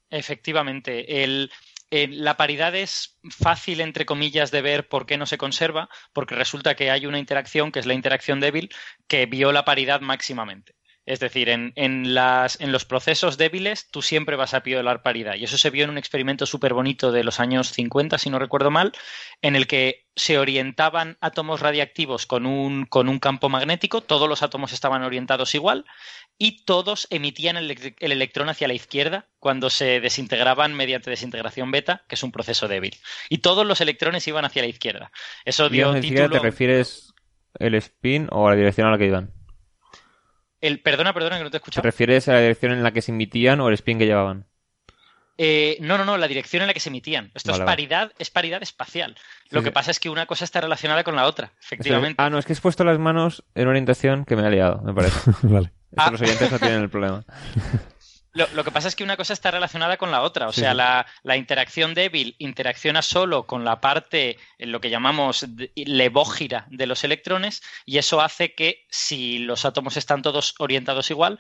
Efectivamente. 0.10 1.24
El, 1.24 1.49
eh, 1.91 2.07
la 2.10 2.38
paridad 2.38 2.76
es 2.76 3.20
fácil, 3.30 3.82
entre 3.82 4.06
comillas, 4.06 4.52
de 4.52 4.61
ver 4.61 4.88
por 4.88 5.06
qué 5.06 5.18
no 5.18 5.26
se 5.26 5.38
conserva, 5.38 5.90
porque 6.14 6.36
resulta 6.36 6.76
que 6.76 6.91
hay 6.91 7.06
una 7.06 7.20
interacción, 7.20 7.72
que 7.72 7.80
es 7.80 7.86
la 7.86 7.94
interacción 7.94 8.40
débil, 8.40 8.70
que 9.07 9.26
viola 9.26 9.66
paridad 9.66 10.02
máximamente. 10.02 10.78
Es 11.06 11.20
decir, 11.20 11.50
en, 11.50 11.74
los 12.14 12.86
procesos 12.86 13.38
débiles 13.38 13.90
tú 13.90 14.02
siempre 14.02 14.36
vas 14.36 14.54
a 14.54 14.60
violar 14.60 15.02
paridad. 15.02 15.36
Y 15.36 15.46
eso 15.46 15.58
se 15.58 15.72
vio 15.72 15.84
en 15.84 15.90
un 15.90 15.98
experimento 15.98 16.46
súper 16.46 16.74
bonito 16.74 17.12
de 17.12 17.24
los 17.24 17.40
años 17.40 17.72
50, 17.72 18.18
si 18.20 18.30
no 18.30 18.38
recuerdo 18.38 18.70
mal, 18.70 18.92
en 19.42 19.56
el 19.56 19.66
que 19.66 20.06
se 20.16 20.38
orientaban 20.38 21.18
átomos 21.20 21.62
radiactivos 21.62 22.26
con 22.26 22.46
un, 22.46 22.86
con 22.86 23.10
un 23.10 23.20
campo 23.20 23.50
magnético, 23.50 24.02
todos 24.02 24.30
los 24.30 24.44
átomos 24.44 24.72
estaban 24.72 25.02
orientados 25.02 25.56
igual, 25.56 25.86
y 26.38 26.64
todos 26.64 27.08
emitían 27.10 27.58
el, 27.58 27.96
electrón 28.00 28.50
hacia 28.50 28.68
la 28.68 28.74
izquierda 28.74 29.28
cuando 29.40 29.70
se 29.70 30.00
desintegraban 30.02 30.76
mediante 30.76 31.10
desintegración 31.10 31.72
beta, 31.72 32.04
que 32.08 32.16
es 32.16 32.24
un 32.24 32.32
proceso 32.32 32.68
débil. 32.68 32.96
Y 33.30 33.40
todos 33.40 33.66
los 33.66 33.82
electrones 33.82 34.28
iban 34.28 34.46
hacia 34.46 34.62
la 34.62 34.68
izquierda. 34.68 35.12
Eso 35.44 35.70
dio 35.70 36.00
título... 36.00 36.30
¿Te 36.30 36.40
refieres 36.40 37.14
el 37.58 37.74
spin 37.76 38.28
o 38.32 38.48
a 38.48 38.52
la 38.52 38.58
dirección 38.58 38.88
a 38.88 38.92
la 38.92 38.98
que 38.98 39.06
iban? 39.06 39.39
El, 40.61 40.81
perdona, 40.81 41.14
perdona, 41.14 41.38
que 41.38 41.44
no 41.44 41.49
te 41.49 41.57
he 41.57 41.60
escuchado. 41.60 41.81
¿Te 41.81 41.88
refieres 41.88 42.27
a 42.27 42.34
la 42.34 42.41
dirección 42.41 42.72
en 42.72 42.84
la 42.84 42.91
que 42.91 43.02
se 43.02 43.11
emitían 43.11 43.60
o 43.61 43.69
el 43.69 43.73
spin 43.76 43.98
que 43.98 44.06
llevaban? 44.06 44.45
Eh, 45.41 45.77
no, 45.80 45.98
no, 45.98 46.03
no, 46.03 46.18
la 46.18 46.27
dirección 46.27 46.64
en 46.64 46.68
la 46.68 46.73
que 46.73 46.81
se 46.81 46.90
emitían. 46.90 47.31
Esto 47.34 47.53
es 47.53 47.60
paridad, 47.60 48.11
es 48.19 48.30
paridad 48.30 48.61
espacial. 48.61 49.15
Lo 49.52 49.64
que 49.64 49.72
pasa 49.72 49.90
es 49.90 49.99
que 49.99 50.10
una 50.10 50.26
cosa 50.26 50.44
está 50.44 50.60
relacionada 50.60 51.06
con 51.06 51.15
la 51.15 51.26
otra, 51.26 51.53
efectivamente. 51.61 52.22
ah, 52.22 52.30
no, 52.30 52.38
es 52.40 52.45
que 52.45 52.52
has 52.52 52.60
puesto 52.60 52.84
las 52.84 52.99
manos 52.99 53.45
en 53.56 53.69
orientación 53.69 54.26
que 54.26 54.36
me 54.36 54.45
ha 54.45 54.49
liado, 54.49 54.81
me 54.81 54.94
parece. 54.94 55.31
vale. 55.44 55.72
Ah. 55.95 56.11
Los 56.11 56.22
oyentes 56.22 56.52
no 56.52 56.60
tienen 56.60 56.81
el 56.81 56.90
problema. 56.90 57.23
Lo, 58.34 58.64
que 58.64 58.72
pasa 58.72 58.88
es 58.88 58.95
que 58.95 59.03
una 59.03 59.18
cosa 59.18 59.34
está 59.34 59.49
relacionada 59.49 59.97
con 59.97 60.11
la 60.11 60.22
otra. 60.22 60.47
O 60.47 60.53
sea, 60.53 60.73
La, 60.73 61.38
interacción 61.38 61.93
débil 61.93 62.35
interacciona 62.38 63.01
solo 63.01 63.47
con 63.47 63.65
la 63.65 63.81
parte, 63.81 64.38
en 64.57 64.72
lo 64.72 64.81
que 64.81 64.89
llamamos 64.89 65.45
levógira 65.76 66.65
de 66.69 66.85
los 66.85 67.03
electrones, 67.03 67.64
y 67.85 67.97
eso 67.97 68.22
hace 68.22 68.53
que 68.53 68.85
si 68.89 69.39
los 69.39 69.65
átomos 69.65 69.97
están 69.97 70.22
todos 70.22 70.53
orientados 70.60 71.10
igual, 71.10 71.39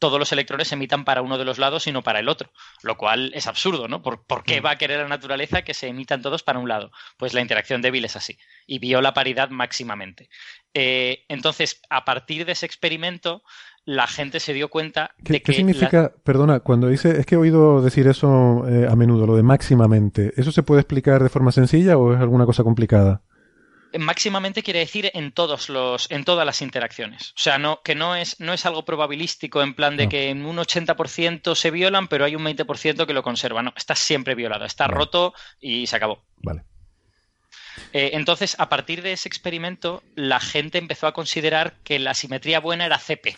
todos 0.00 0.18
los 0.18 0.32
electrones 0.32 0.68
se 0.68 0.76
emitan 0.76 1.04
para 1.04 1.20
uno 1.20 1.36
de 1.36 1.44
los 1.44 1.58
lados 1.58 1.86
y 1.86 1.92
no 1.92 2.02
para 2.02 2.20
el 2.20 2.28
otro, 2.30 2.50
lo 2.82 2.96
cual 2.96 3.32
es 3.34 3.46
absurdo, 3.46 3.86
¿no? 3.86 4.02
¿Por, 4.02 4.44
qué 4.44 4.60
mm. 4.60 4.64
va 4.64 4.70
a 4.70 4.78
querer 4.78 5.00
la 5.00 5.08
naturaleza 5.08 5.62
que 5.62 5.74
se 5.74 5.88
emitan 5.88 6.22
todos 6.22 6.42
para 6.42 6.58
un 6.58 6.68
lado? 6.68 6.90
Pues 7.18 7.34
la 7.34 7.42
interacción 7.42 7.82
débil 7.82 8.06
es 8.06 8.16
así 8.16 8.38
y 8.66 8.78
viola 8.78 9.12
paridad 9.12 9.50
máximamente. 9.50 10.30
Eh, 10.72 11.26
entonces, 11.28 11.82
a 11.90 12.06
partir 12.06 12.46
de 12.46 12.52
ese 12.52 12.64
experimento, 12.64 13.42
la 13.84 14.06
gente 14.06 14.40
se 14.40 14.52
dio 14.52 14.68
cuenta 14.68 15.14
de 15.18 15.40
que... 15.40 15.42
¿Qué 15.42 15.52
significa, 15.52 16.12
perdona, 16.22 16.60
cuando 16.60 16.88
dice, 16.88 17.18
es 17.18 17.26
que 17.26 17.34
he 17.34 17.38
oído 17.38 17.82
decir 17.82 18.06
eso 18.06 18.64
eh, 18.68 18.86
a 18.88 18.94
menudo, 18.96 19.26
lo 19.26 19.36
de 19.36 19.42
máximamente, 19.42 20.32
¿eso 20.36 20.52
se 20.52 20.62
puede 20.62 20.82
explicar 20.82 21.22
de 21.22 21.28
forma 21.28 21.52
sencilla 21.52 21.96
o 21.96 22.14
es 22.14 22.20
alguna 22.20 22.46
cosa 22.46 22.62
complicada? 22.62 23.22
máximamente 23.98 24.62
quiere 24.62 24.80
decir 24.80 25.10
en 25.14 25.32
todos 25.32 25.68
los 25.68 26.10
en 26.10 26.24
todas 26.24 26.46
las 26.46 26.62
interacciones. 26.62 27.30
O 27.30 27.40
sea, 27.40 27.58
no 27.58 27.82
que 27.82 27.94
no 27.94 28.14
es 28.14 28.38
no 28.38 28.52
es 28.52 28.64
algo 28.66 28.84
probabilístico 28.84 29.62
en 29.62 29.74
plan 29.74 29.96
de 29.96 30.08
que 30.08 30.30
en 30.30 30.44
un 30.44 30.58
80% 30.58 31.54
se 31.54 31.70
violan, 31.70 32.08
pero 32.08 32.24
hay 32.24 32.36
un 32.36 32.44
20% 32.44 33.06
que 33.06 33.14
lo 33.14 33.22
conserva. 33.22 33.62
No, 33.62 33.72
está 33.76 33.94
siempre 33.94 34.34
violado, 34.34 34.64
está 34.64 34.86
roto 34.86 35.34
y 35.60 35.86
se 35.86 35.96
acabó. 35.96 36.24
Vale. 36.36 36.62
Eh, 37.92 38.10
entonces, 38.12 38.56
a 38.58 38.68
partir 38.68 39.02
de 39.02 39.12
ese 39.12 39.28
experimento, 39.28 40.02
la 40.14 40.40
gente 40.40 40.78
empezó 40.78 41.06
a 41.06 41.12
considerar 41.12 41.74
que 41.82 41.98
la 41.98 42.14
simetría 42.14 42.60
buena 42.60 42.86
era 42.86 42.98
CP, 42.98 43.36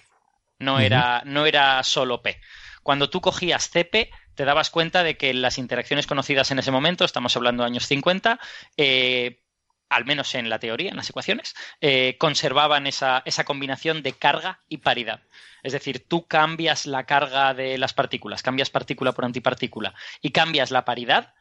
no, 0.58 0.80
era, 0.80 1.22
no 1.24 1.46
era 1.46 1.82
solo 1.82 2.22
P. 2.22 2.40
Cuando 2.82 3.10
tú 3.10 3.20
cogías 3.20 3.70
CP, 3.70 4.10
te 4.34 4.44
dabas 4.44 4.70
cuenta 4.70 5.02
de 5.02 5.16
que 5.16 5.34
las 5.34 5.58
interacciones 5.58 6.06
conocidas 6.06 6.50
en 6.50 6.58
ese 6.58 6.70
momento, 6.70 7.04
estamos 7.04 7.36
hablando 7.36 7.62
de 7.62 7.68
años 7.68 7.86
50, 7.86 8.40
eh, 8.76 9.42
al 9.88 10.04
menos 10.04 10.34
en 10.34 10.48
la 10.48 10.58
teoría, 10.58 10.90
en 10.90 10.96
las 10.96 11.10
ecuaciones, 11.10 11.54
eh, 11.80 12.16
conservaban 12.18 12.86
esa, 12.86 13.22
esa, 13.26 13.44
combinación 13.44 14.02
de 14.02 14.12
carga 14.12 14.60
y 14.68 14.78
paridad. 14.78 15.20
Es 15.62 15.72
decir, 15.72 16.06
tú 16.08 16.26
cambias 16.26 16.86
la 16.86 17.04
carga 17.04 17.54
de 17.54 17.78
las 17.78 17.92
partículas, 17.94 18.42
cambias 18.42 18.70
partícula 18.70 19.12
por 19.12 19.24
antipartícula 19.24 19.94
y 20.20 20.30
cambias 20.30 20.70
la 20.70 20.84
paridad, 20.84 21.34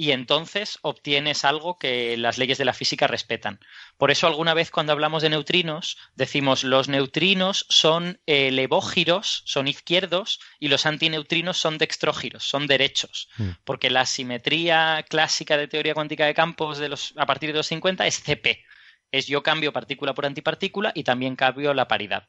y 0.00 0.12
entonces 0.12 0.78
obtienes 0.82 1.44
algo 1.44 1.76
que 1.76 2.16
las 2.16 2.38
leyes 2.38 2.56
de 2.56 2.64
la 2.64 2.72
física 2.72 3.08
respetan. 3.08 3.58
Por 3.96 4.12
eso 4.12 4.28
alguna 4.28 4.54
vez 4.54 4.70
cuando 4.70 4.92
hablamos 4.92 5.22
de 5.22 5.28
neutrinos 5.28 5.98
decimos 6.14 6.62
los 6.62 6.88
neutrinos 6.88 7.66
son 7.68 8.20
eh, 8.26 8.52
levógiros, 8.52 9.42
son 9.44 9.66
izquierdos, 9.66 10.38
y 10.60 10.68
los 10.68 10.86
antineutrinos 10.86 11.58
son 11.58 11.78
dextrógiros, 11.78 12.44
son 12.48 12.68
derechos, 12.68 13.28
mm. 13.38 13.50
porque 13.64 13.90
la 13.90 14.06
simetría 14.06 15.04
clásica 15.08 15.56
de 15.56 15.66
teoría 15.66 15.94
cuántica 15.94 16.26
de 16.26 16.34
campos 16.34 16.78
de 16.78 16.88
los, 16.88 17.12
a 17.16 17.26
partir 17.26 17.50
de 17.50 17.56
los 17.56 17.66
50 17.66 18.06
es 18.06 18.22
CP, 18.22 18.64
es 19.10 19.26
yo 19.26 19.42
cambio 19.42 19.72
partícula 19.72 20.14
por 20.14 20.26
antipartícula 20.26 20.92
y 20.94 21.02
también 21.02 21.34
cambio 21.34 21.74
la 21.74 21.88
paridad. 21.88 22.28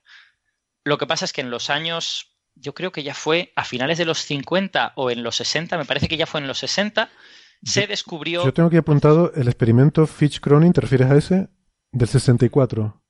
Lo 0.83 0.97
que 0.97 1.05
pasa 1.05 1.25
es 1.25 1.33
que 1.33 1.41
en 1.41 1.51
los 1.51 1.69
años 1.69 2.33
yo 2.55 2.73
creo 2.73 2.91
que 2.91 3.03
ya 3.03 3.13
fue 3.13 3.53
a 3.55 3.63
finales 3.63 3.99
de 3.99 4.05
los 4.05 4.17
50 4.23 4.93
o 4.95 5.11
en 5.11 5.21
los 5.21 5.35
60, 5.35 5.77
me 5.77 5.85
parece 5.85 6.07
que 6.07 6.17
ya 6.17 6.25
fue 6.25 6.41
en 6.41 6.47
los 6.47 6.57
60, 6.57 7.11
se 7.63 7.87
descubrió... 7.87 8.43
Yo 8.43 8.53
tengo 8.53 8.67
aquí 8.67 8.77
apuntado 8.77 9.31
el 9.35 9.47
experimento 9.47 10.07
Fitch-Cronin, 10.07 10.73
¿te 10.73 10.81
refieres 10.81 11.11
a 11.11 11.17
ese? 11.17 11.49
Del 11.91 12.07
64. 12.07 13.01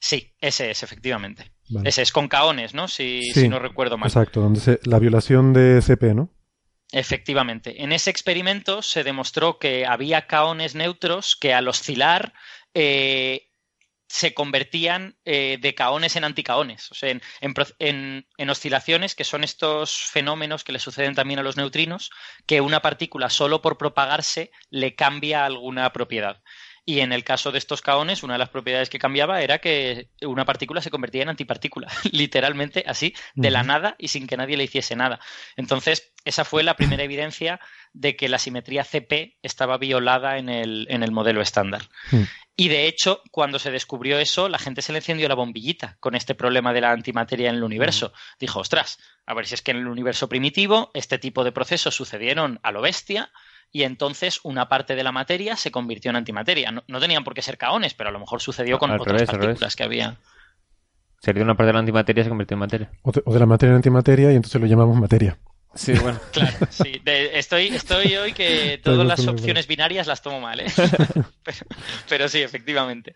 Sí, 0.00 0.34
ese 0.40 0.70
es, 0.70 0.82
efectivamente. 0.82 1.52
Ese 1.84 2.02
es 2.02 2.12
con 2.12 2.28
caones, 2.28 2.74
¿no? 2.74 2.88
Si, 2.88 3.22
si 3.32 3.48
no 3.48 3.58
recuerdo 3.58 3.98
mal. 3.98 4.08
Exacto, 4.08 4.40
donde 4.40 4.80
la 4.84 4.98
violación 4.98 5.52
de 5.52 5.82
CP, 5.82 6.14
¿no? 6.14 6.30
Efectivamente. 6.92 7.82
En 7.82 7.92
ese 7.92 8.10
experimento 8.10 8.80
se 8.80 9.04
demostró 9.04 9.58
que 9.58 9.84
había 9.84 10.26
caones 10.26 10.74
neutros 10.74 11.36
que 11.36 11.52
al 11.52 11.68
oscilar 11.68 12.32
eh, 12.74 13.47
se 14.08 14.34
convertían 14.34 15.16
eh, 15.24 15.58
de 15.60 15.74
caones 15.74 16.16
en 16.16 16.24
anticaones. 16.24 16.90
O 16.90 16.94
sea, 16.94 17.10
en, 17.10 18.24
en, 18.38 18.50
oscilaciones, 18.50 19.14
que 19.14 19.24
son 19.24 19.44
estos 19.44 19.92
fenómenos 20.10 20.64
que 20.64 20.72
le 20.72 20.78
suceden 20.78 21.14
también 21.14 21.38
a 21.38 21.42
los 21.42 21.56
neutrinos, 21.56 22.10
que 22.46 22.60
una 22.60 22.80
partícula 22.80 23.28
solo 23.28 23.60
por 23.60 23.76
propagarse 23.76 24.50
le 24.70 24.94
cambia 24.94 25.44
alguna 25.44 25.92
propiedad. 25.92 26.42
Y 26.88 27.00
en 27.00 27.12
el 27.12 27.22
caso 27.22 27.52
de 27.52 27.58
estos 27.58 27.82
caones, 27.82 28.22
una 28.22 28.32
de 28.32 28.38
las 28.38 28.48
propiedades 28.48 28.88
que 28.88 28.98
cambiaba 28.98 29.42
era 29.42 29.58
que 29.58 30.08
una 30.22 30.46
partícula 30.46 30.80
se 30.80 30.90
convertía 30.90 31.22
en 31.22 31.28
antipartícula, 31.28 31.88
literalmente 32.12 32.82
así, 32.86 33.14
de 33.34 33.50
la 33.50 33.62
nada 33.62 33.94
y 33.98 34.08
sin 34.08 34.26
que 34.26 34.38
nadie 34.38 34.56
le 34.56 34.64
hiciese 34.64 34.96
nada. 34.96 35.20
Entonces, 35.56 36.14
esa 36.28 36.44
fue 36.44 36.62
la 36.62 36.74
primera 36.74 37.02
evidencia 37.02 37.58
de 37.92 38.16
que 38.16 38.28
la 38.28 38.38
simetría 38.38 38.84
CP 38.84 39.38
estaba 39.42 39.78
violada 39.78 40.38
en 40.38 40.48
el, 40.48 40.86
en 40.90 41.02
el 41.02 41.10
modelo 41.10 41.40
estándar. 41.40 41.82
Mm. 42.10 42.22
Y 42.54 42.68
de 42.68 42.86
hecho, 42.86 43.22
cuando 43.30 43.58
se 43.58 43.70
descubrió 43.70 44.18
eso, 44.18 44.48
la 44.48 44.58
gente 44.58 44.82
se 44.82 44.92
le 44.92 44.98
encendió 44.98 45.28
la 45.28 45.36
bombillita 45.36 45.96
con 46.00 46.14
este 46.14 46.34
problema 46.34 46.72
de 46.72 46.80
la 46.80 46.90
antimateria 46.90 47.50
en 47.50 47.56
el 47.56 47.62
universo. 47.62 48.12
Dijo, 48.40 48.60
ostras, 48.60 48.98
a 49.26 49.34
ver 49.34 49.46
si 49.46 49.54
es 49.54 49.62
que 49.62 49.70
en 49.70 49.78
el 49.78 49.86
universo 49.86 50.28
primitivo 50.28 50.90
este 50.92 51.18
tipo 51.18 51.44
de 51.44 51.52
procesos 51.52 51.94
sucedieron 51.94 52.58
a 52.62 52.72
lo 52.72 52.82
bestia 52.82 53.30
y 53.70 53.84
entonces 53.84 54.40
una 54.42 54.68
parte 54.68 54.96
de 54.96 55.04
la 55.04 55.12
materia 55.12 55.56
se 55.56 55.70
convirtió 55.70 56.10
en 56.10 56.16
antimateria. 56.16 56.72
No, 56.72 57.00
tenían 57.00 57.24
por 57.24 57.34
qué 57.34 57.42
ser 57.42 57.58
caones, 57.58 57.94
pero 57.94 58.10
a 58.10 58.12
lo 58.12 58.18
mejor 58.18 58.42
sucedió 58.42 58.78
con 58.78 58.90
otras 58.90 59.22
partículas 59.22 59.76
que 59.76 59.84
había. 59.84 60.18
Sería 61.20 61.42
una 61.42 61.54
parte 61.54 61.68
de 61.68 61.72
la 61.74 61.80
antimateria 61.80 62.24
se 62.24 62.28
convirtió 62.28 62.54
en 62.54 62.60
materia. 62.60 62.90
O 63.02 63.12
de, 63.12 63.38
la 63.38 63.46
materia 63.46 63.70
en 63.70 63.76
antimateria 63.76 64.32
y 64.32 64.36
entonces 64.36 64.60
lo 64.60 64.66
llamamos 64.66 64.96
materia. 64.98 65.38
Sí, 65.74 65.92
bueno. 66.02 66.20
Claro, 66.32 66.58
sí. 66.70 67.00
estoy, 67.04 67.68
estoy 67.68 68.16
hoy 68.16 68.32
que 68.32 68.78
todas 68.84 69.06
las 69.06 69.26
opciones 69.26 69.66
binarias 69.66 70.06
las 70.06 70.22
tomo 70.22 70.40
mal, 70.40 70.60
¿eh? 70.60 70.66
pero, 72.08 72.28
sí, 72.28 72.42
efectivamente. 72.42 73.14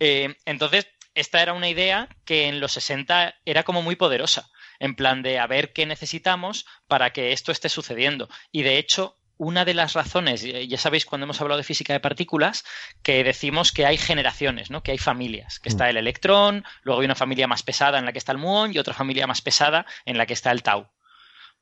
Eh, 0.00 0.34
entonces, 0.44 0.88
esta 1.14 1.42
era 1.42 1.52
una 1.52 1.68
idea 1.68 2.08
que 2.24 2.48
en 2.48 2.60
los 2.60 2.72
60 2.72 3.34
era 3.44 3.62
como 3.62 3.82
muy 3.82 3.96
poderosa, 3.96 4.50
en 4.80 4.96
plan 4.96 5.22
de 5.22 5.38
a 5.38 5.46
ver 5.46 5.72
qué 5.72 5.86
necesitamos 5.86 6.66
para 6.88 7.12
que 7.12 7.32
esto 7.32 7.52
esté 7.52 7.68
sucediendo. 7.68 8.28
Y 8.50 8.62
de 8.62 8.78
hecho, 8.78 9.16
una 9.36 9.64
de 9.64 9.74
las 9.74 9.94
razones, 9.94 10.42
ya 10.42 10.78
sabéis 10.78 11.06
cuando 11.06 11.24
hemos 11.24 11.40
hablado 11.40 11.58
de 11.58 11.64
física 11.64 11.92
de 11.92 12.00
partículas, 12.00 12.64
que 13.02 13.22
decimos 13.22 13.72
que 13.72 13.86
hay 13.86 13.96
generaciones, 13.96 14.70
¿no? 14.70 14.82
que 14.82 14.92
hay 14.92 14.98
familias, 14.98 15.58
que 15.58 15.68
está 15.68 15.84
mm. 15.84 15.88
el 15.88 15.96
electrón, 15.98 16.64
luego 16.82 17.00
hay 17.00 17.04
una 17.04 17.14
familia 17.14 17.46
más 17.46 17.62
pesada 17.62 17.98
en 17.98 18.04
la 18.04 18.12
que 18.12 18.18
está 18.18 18.32
el 18.32 18.38
muón 18.38 18.72
y 18.72 18.78
otra 18.78 18.94
familia 18.94 19.26
más 19.26 19.42
pesada 19.42 19.86
en 20.04 20.18
la 20.18 20.26
que 20.26 20.34
está 20.34 20.50
el 20.50 20.62
tau. 20.62 20.88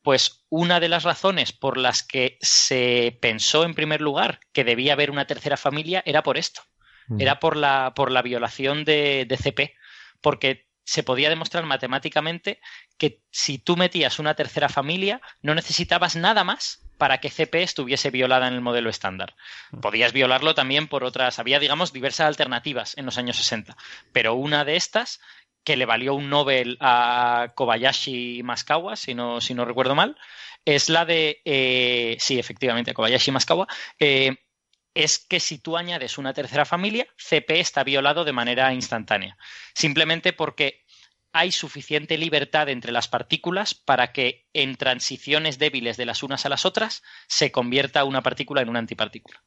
Pues 0.03 0.45
una 0.49 0.81
de 0.81 0.89
las 0.89 1.05
razones 1.05 1.53
por 1.53 1.77
las 1.79 2.03
que 2.03 2.39
se 2.41 3.19
pensó 3.21 3.65
en 3.65 3.75
primer 3.75 4.01
lugar 4.01 4.41
que 4.53 4.65
debía 4.65 4.95
haber 4.95 5.11
una 5.11 5.27
tercera 5.27 5.57
familia 5.57 6.03
era 6.05 6.23
por 6.23 6.39
esto. 6.39 6.63
Mm. 7.07 7.21
Era 7.21 7.41
por 7.41 7.57
la, 7.57 7.93
por 7.95 8.11
la 8.11 8.23
violación 8.23 8.85
de, 8.85 9.27
de 9.29 9.37
CP. 9.37 9.75
Porque 10.21 10.69
se 10.85 11.03
podía 11.03 11.31
demostrar 11.31 11.65
matemáticamente 11.65 12.61
que 12.99 13.23
si 13.31 13.59
tú 13.59 13.77
metías 13.77 14.19
una 14.19 14.35
tercera 14.35 14.69
familia, 14.69 15.21
no 15.41 15.55
necesitabas 15.55 16.17
nada 16.17 16.45
más 16.45 16.83
para 16.99 17.19
que 17.19 17.31
CP 17.31 17.63
estuviese 17.63 18.11
violada 18.11 18.47
en 18.47 18.55
el 18.55 18.61
modelo 18.61 18.89
estándar. 18.89 19.35
Podías 19.81 20.13
violarlo 20.13 20.55
también 20.55 20.87
por 20.87 21.03
otras, 21.03 21.39
había, 21.39 21.59
digamos, 21.59 21.93
diversas 21.93 22.29
alternativas 22.29 22.97
en 22.97 23.07
los 23.07 23.19
años 23.19 23.37
60, 23.39 23.77
pero 24.13 24.35
una 24.35 24.65
de 24.65 24.77
estas, 24.77 25.21
que 25.65 25.77
le 25.77 25.87
valió 25.87 26.15
un 26.15 26.29
Nobel 26.29 26.77
a 26.81 27.53
Kobayashi 27.55 28.43
Maskawa, 28.43 28.97
si 28.97 29.15
no, 29.15 29.41
si 29.41 29.55
no 29.55 29.65
recuerdo 29.65 29.95
mal, 29.95 30.17
es 30.65 30.89
la 30.89 31.05
de, 31.05 31.41
eh, 31.45 32.17
sí, 32.21 32.39
efectivamente, 32.39 32.95
Kobayashi 32.95 33.31
Maskawa, 33.31 33.67
eh, 33.99 34.37
es 34.95 35.19
que 35.19 35.41
si 35.41 35.59
tú 35.59 35.77
añades 35.77 36.19
una 36.19 36.35
tercera 36.35 36.65
familia, 36.65 37.07
CP 37.17 37.61
está 37.61 37.83
violado 37.85 38.25
de 38.25 38.33
manera 38.33 38.73
instantánea. 38.75 39.37
Simplemente 39.75 40.33
porque 40.33 40.83
hay 41.33 41.51
suficiente 41.51 42.19
libertad 42.19 42.69
entre 42.69 42.93
las 42.93 43.09
partículas 43.09 43.75
para 43.75 44.13
que 44.13 44.47
en 44.53 44.77
transiciones 44.77 45.59
débiles 45.59 45.97
de 45.97 46.05
las 46.05 46.23
unas 46.23 46.45
a 46.45 46.51
las 46.51 46.67
otras 46.67 47.03
se 47.27 47.51
convierta 47.51 48.05
una 48.05 48.23
partícula 48.23 48.61
en 48.61 48.69
una 48.69 48.81
antipartícula. 48.81 49.43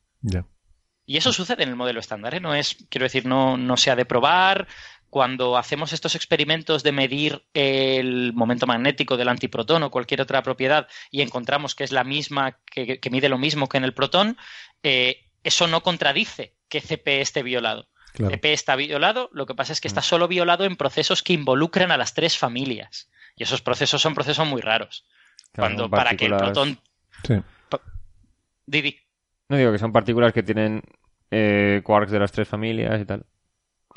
Y 1.07 1.17
eso 1.17 1.31
sucede 1.31 1.61
en 1.61 1.69
el 1.69 1.75
modelo 1.75 1.99
estándar, 1.99 2.33
¿eh? 2.33 2.39
No 2.39 2.55
es, 2.55 2.77
quiero 2.89 3.05
decir, 3.05 3.27
no, 3.27 3.57
no 3.57 3.77
se 3.77 3.91
ha 3.91 3.95
de 3.95 4.05
probar. 4.05 4.67
Cuando 5.15 5.55
hacemos 5.55 5.93
estos 5.93 6.13
experimentos 6.15 6.83
de 6.83 6.91
medir 6.91 7.45
el 7.53 8.33
momento 8.33 8.67
magnético 8.67 9.15
del 9.15 9.29
antiprotón 9.29 9.83
o 9.83 9.89
cualquier 9.89 10.19
otra 10.19 10.43
propiedad 10.43 10.89
y 11.09 11.21
encontramos 11.21 11.73
que 11.73 11.85
es 11.85 11.93
la 11.93 12.03
misma, 12.03 12.59
que, 12.65 12.99
mide 13.09 13.29
lo 13.29 13.37
mismo 13.37 13.69
que 13.69 13.77
en 13.77 13.85
el 13.85 13.93
protón, 13.93 14.35
eh, 14.83 15.29
eso 15.41 15.67
no 15.67 15.83
contradice 15.83 16.57
que 16.67 16.81
CP 16.81 17.21
esté 17.21 17.43
violado. 17.43 17.87
CP 18.13 18.51
está 18.51 18.75
violado, 18.75 19.29
lo 19.31 19.45
que 19.45 19.55
pasa 19.55 19.71
es 19.71 19.79
que 19.79 19.87
está 19.87 20.01
mm. 20.01 20.03
solo 20.03 20.27
violado 20.27 20.65
en 20.65 20.75
procesos 20.75 21.23
que 21.23 21.31
involucran 21.31 21.91
a 21.91 21.97
las 21.97 22.13
tres 22.13 22.37
familias. 22.37 23.09
Y 23.37 23.43
esos 23.43 23.61
procesos 23.61 24.01
son 24.01 24.15
procesos 24.15 24.45
muy 24.45 24.59
raros. 24.59 25.05
Cuando 25.55 25.89
para 25.89 26.17
que 26.17 26.25
el 26.25 26.35
protón. 26.35 26.77
Sí. 27.25 27.35
Didi. 28.65 28.99
No 29.47 29.55
digo 29.55 29.71
que 29.71 29.79
son 29.79 29.93
partículas 29.93 30.33
que 30.33 30.43
tienen 30.43 30.81
eh, 31.31 31.79
quarks 31.85 32.11
de 32.11 32.19
las 32.19 32.33
tres 32.33 32.49
familias 32.49 32.99
y 32.99 33.05
tal. 33.05 33.25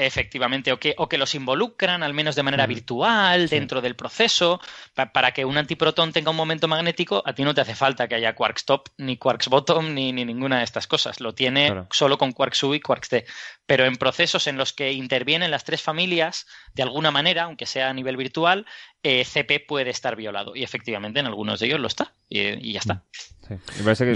Efectivamente, 0.00 0.70
o 0.70 0.78
que, 0.78 0.94
o 0.96 1.08
que 1.08 1.18
los 1.18 1.34
involucran, 1.34 2.04
al 2.04 2.14
menos 2.14 2.36
de 2.36 2.44
manera 2.44 2.68
virtual, 2.68 3.48
dentro 3.48 3.80
del 3.80 3.96
proceso. 3.96 4.60
para 4.94 5.32
que 5.32 5.44
un 5.44 5.58
antiprotón 5.58 6.12
tenga 6.12 6.30
un 6.30 6.36
momento 6.36 6.68
magnético, 6.68 7.20
a 7.26 7.32
ti 7.32 7.42
no 7.42 7.52
te 7.52 7.62
hace 7.62 7.74
falta 7.74 8.06
que 8.06 8.14
haya 8.14 8.36
quarks 8.36 8.64
top, 8.64 8.90
ni 8.96 9.16
quarks 9.16 9.48
bottom, 9.48 9.92
ni, 9.94 10.12
ninguna 10.12 10.58
de 10.58 10.64
estas 10.64 10.86
cosas. 10.86 11.20
Lo 11.20 11.34
tiene 11.34 11.84
solo 11.90 12.16
con 12.16 12.30
quarks 12.30 12.62
U 12.62 12.74
y 12.74 12.80
quarks 12.80 13.08
T. 13.08 13.24
Pero 13.66 13.86
en 13.86 13.96
procesos 13.96 14.46
en 14.46 14.56
los 14.56 14.72
que 14.72 14.92
intervienen 14.92 15.50
las 15.50 15.64
tres 15.64 15.82
familias, 15.82 16.46
de 16.74 16.84
alguna 16.84 17.10
manera, 17.10 17.42
aunque 17.42 17.66
sea 17.66 17.90
a 17.90 17.92
nivel 17.92 18.16
virtual, 18.16 18.66
eh, 19.02 19.24
CP 19.24 19.58
puede 19.66 19.90
estar 19.90 20.14
violado. 20.14 20.54
Y 20.54 20.62
efectivamente, 20.62 21.18
en 21.18 21.26
algunos 21.26 21.58
de 21.58 21.66
ellos 21.66 21.80
lo 21.80 21.88
está. 21.88 22.12
Y, 22.28 22.72
ya 22.72 22.78
está. 22.78 23.02
Me 23.48 23.82
parece 23.82 24.04
que, 24.04 24.12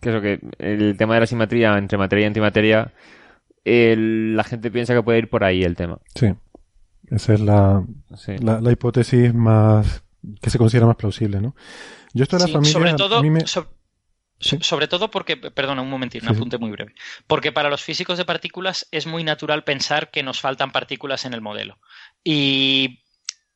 que, 0.00 0.10
eso, 0.10 0.20
que 0.20 0.38
el 0.58 0.96
tema 0.96 1.14
de 1.14 1.20
la 1.20 1.26
simetría 1.26 1.76
entre 1.76 1.98
materia 1.98 2.22
y 2.22 2.26
antimateria 2.26 2.92
la 3.64 4.44
gente 4.44 4.70
piensa 4.70 4.94
que 4.94 5.02
puede 5.02 5.18
ir 5.18 5.30
por 5.30 5.44
ahí 5.44 5.62
el 5.62 5.76
tema. 5.76 5.98
Sí. 6.14 6.34
Esa 7.10 7.34
es 7.34 7.40
la, 7.40 7.84
la, 8.40 8.72
hipótesis 8.72 9.34
más 9.34 10.02
que 10.40 10.50
se 10.50 10.58
considera 10.58 10.86
más 10.86 10.96
plausible, 10.96 11.40
¿no? 11.40 11.54
Yo 12.14 12.22
esto 12.22 12.38
de 12.38 12.46
la 12.46 12.48
familia. 12.48 12.72
Sobre 12.72 12.94
todo, 12.94 13.22
sobre 14.38 14.88
todo 14.88 15.10
porque, 15.10 15.36
perdona, 15.36 15.82
un 15.82 15.90
momentito, 15.90 16.26
un 16.26 16.34
apunte 16.34 16.58
muy 16.58 16.70
breve. 16.70 16.94
Porque 17.26 17.52
para 17.52 17.70
los 17.70 17.82
físicos 17.82 18.18
de 18.18 18.24
partículas 18.24 18.88
es 18.90 19.06
muy 19.06 19.24
natural 19.24 19.64
pensar 19.64 20.10
que 20.10 20.22
nos 20.22 20.40
faltan 20.40 20.72
partículas 20.72 21.24
en 21.24 21.34
el 21.34 21.40
modelo. 21.40 21.78
Y 22.22 23.04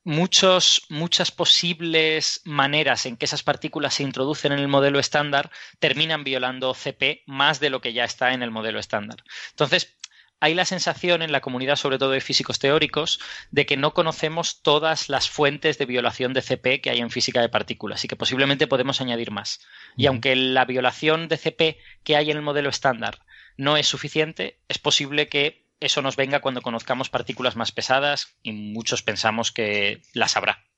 muchos, 0.03 0.83
muchas 0.89 1.31
posibles 1.31 2.41
maneras 2.45 3.05
en 3.05 3.17
que 3.17 3.25
esas 3.25 3.43
partículas 3.43 3.95
se 3.95 4.03
introducen 4.03 4.51
en 4.51 4.59
el 4.59 4.67
modelo 4.67 4.99
estándar 4.99 5.51
terminan 5.79 6.23
violando 6.23 6.73
CP 6.73 7.23
más 7.27 7.59
de 7.59 7.69
lo 7.69 7.81
que 7.81 7.93
ya 7.93 8.05
está 8.05 8.33
en 8.33 8.41
el 8.41 8.51
modelo 8.51 8.79
estándar. 8.79 9.23
Entonces, 9.51 9.98
hay 10.39 10.53
la 10.53 10.65
sensación 10.65 11.21
en 11.21 11.31
la 11.31 11.41
comunidad, 11.41 11.75
sobre 11.75 11.97
todo 11.97 12.11
de 12.11 12.21
físicos 12.21 12.59
teóricos, 12.59 13.19
de 13.51 13.65
que 13.65 13.77
no 13.77 13.93
conocemos 13.93 14.61
todas 14.61 15.09
las 15.09 15.29
fuentes 15.29 15.77
de 15.77 15.85
violación 15.85 16.33
de 16.33 16.41
CP 16.41 16.81
que 16.81 16.89
hay 16.89 16.99
en 16.99 17.09
física 17.09 17.41
de 17.41 17.49
partículas 17.49 18.03
y 18.05 18.07
que 18.07 18.15
posiblemente 18.15 18.67
podemos 18.67 19.01
añadir 19.01 19.31
más. 19.31 19.59
Y 19.97 20.05
aunque 20.05 20.35
la 20.35 20.65
violación 20.65 21.27
de 21.27 21.37
CP 21.37 21.77
que 22.03 22.15
hay 22.15 22.31
en 22.31 22.37
el 22.37 22.43
modelo 22.43 22.69
estándar 22.69 23.19
no 23.57 23.75
es 23.75 23.87
suficiente, 23.87 24.59
es 24.67 24.77
posible 24.77 25.27
que 25.27 25.67
eso 25.79 26.01
nos 26.01 26.15
venga 26.15 26.41
cuando 26.41 26.61
conozcamos 26.61 27.09
partículas 27.09 27.55
más 27.55 27.71
pesadas 27.71 28.35
y 28.43 28.51
muchos 28.51 29.03
pensamos 29.03 29.51
que 29.51 30.01
las 30.13 30.37
habrá. 30.37 30.68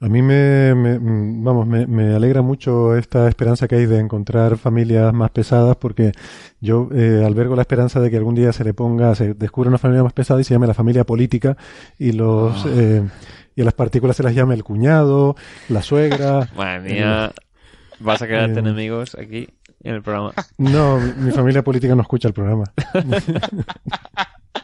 A 0.00 0.08
mí 0.08 0.20
me, 0.20 0.74
vamos, 0.74 1.66
me, 1.66 2.14
alegra 2.14 2.42
mucho 2.42 2.94
esta 2.96 3.26
esperanza 3.26 3.66
que 3.68 3.76
hay 3.76 3.86
de 3.86 4.00
encontrar 4.00 4.58
familias 4.58 5.14
más 5.14 5.30
pesadas 5.30 5.76
porque 5.76 6.12
yo 6.60 6.90
eh, 6.94 7.22
albergo 7.24 7.56
la 7.56 7.62
esperanza 7.62 8.00
de 8.00 8.10
que 8.10 8.18
algún 8.18 8.34
día 8.34 8.52
se 8.52 8.64
le 8.64 8.74
ponga, 8.74 9.14
se 9.14 9.32
descubra 9.32 9.68
una 9.68 9.78
familia 9.78 10.02
más 10.02 10.12
pesada 10.12 10.40
y 10.40 10.44
se 10.44 10.52
llame 10.52 10.66
la 10.66 10.74
familia 10.74 11.04
política 11.04 11.56
y 11.98 12.12
los 12.12 12.66
ah. 12.66 12.70
eh, 12.74 13.02
y 13.56 13.62
a 13.62 13.64
las 13.64 13.74
partículas 13.74 14.16
se 14.16 14.22
las 14.22 14.34
llame 14.34 14.54
el 14.54 14.64
cuñado, 14.64 15.36
la 15.68 15.80
suegra. 15.80 16.50
Madre 16.56 16.80
mía, 16.80 17.32
vas 18.00 18.20
a 18.20 18.26
quedarte 18.26 18.56
eh, 18.56 18.60
enemigos 18.60 19.14
aquí 19.14 19.48
en 19.82 19.94
el 19.94 20.02
programa. 20.02 20.32
No, 20.58 20.98
mi 20.98 21.30
familia 21.30 21.62
política 21.62 21.94
no 21.94 22.02
escucha 22.02 22.28
el 22.28 22.34
programa. 22.34 22.64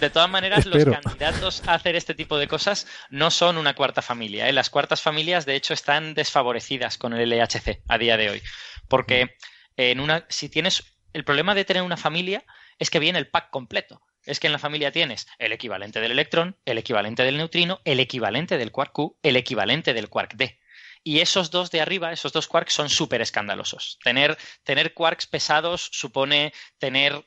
De 0.00 0.10
todas 0.10 0.30
maneras, 0.30 0.66
los 0.66 0.84
candidatos 0.84 1.62
a 1.66 1.74
hacer 1.74 1.96
este 1.96 2.14
tipo 2.14 2.38
de 2.38 2.48
cosas 2.48 2.86
no 3.10 3.30
son 3.30 3.56
una 3.58 3.74
cuarta 3.74 4.02
familia. 4.02 4.48
¿eh? 4.48 4.52
Las 4.52 4.70
cuartas 4.70 5.02
familias, 5.02 5.46
de 5.46 5.56
hecho, 5.56 5.74
están 5.74 6.14
desfavorecidas 6.14 6.98
con 6.98 7.12
el 7.12 7.28
LHC 7.28 7.82
a 7.88 7.98
día 7.98 8.16
de 8.16 8.30
hoy. 8.30 8.42
Porque 8.88 9.36
en 9.76 10.00
una, 10.00 10.26
si 10.28 10.48
tienes. 10.48 10.84
El 11.12 11.24
problema 11.24 11.54
de 11.54 11.64
tener 11.64 11.82
una 11.82 11.96
familia 11.96 12.44
es 12.78 12.90
que 12.90 12.98
viene 12.98 13.18
el 13.18 13.28
pack 13.28 13.50
completo. 13.50 14.02
Es 14.24 14.38
que 14.38 14.48
en 14.48 14.52
la 14.52 14.58
familia 14.58 14.92
tienes 14.92 15.26
el 15.38 15.52
equivalente 15.52 16.00
del 16.00 16.12
electrón, 16.12 16.58
el 16.66 16.78
equivalente 16.78 17.22
del 17.22 17.38
neutrino, 17.38 17.80
el 17.84 18.00
equivalente 18.00 18.58
del 18.58 18.72
quark 18.72 18.92
Q, 18.92 19.18
el 19.22 19.36
equivalente 19.36 19.94
del 19.94 20.10
quark 20.10 20.34
D. 20.34 20.58
Y 21.06 21.20
esos 21.20 21.52
dos 21.52 21.70
de 21.70 21.80
arriba, 21.80 22.12
esos 22.12 22.32
dos 22.32 22.48
quarks, 22.48 22.74
son 22.74 22.90
súper 22.90 23.22
escandalosos. 23.22 23.98
Tener, 24.02 24.36
tener 24.64 24.92
quarks 24.92 25.28
pesados 25.28 25.88
supone 25.92 26.52
tener 26.78 27.24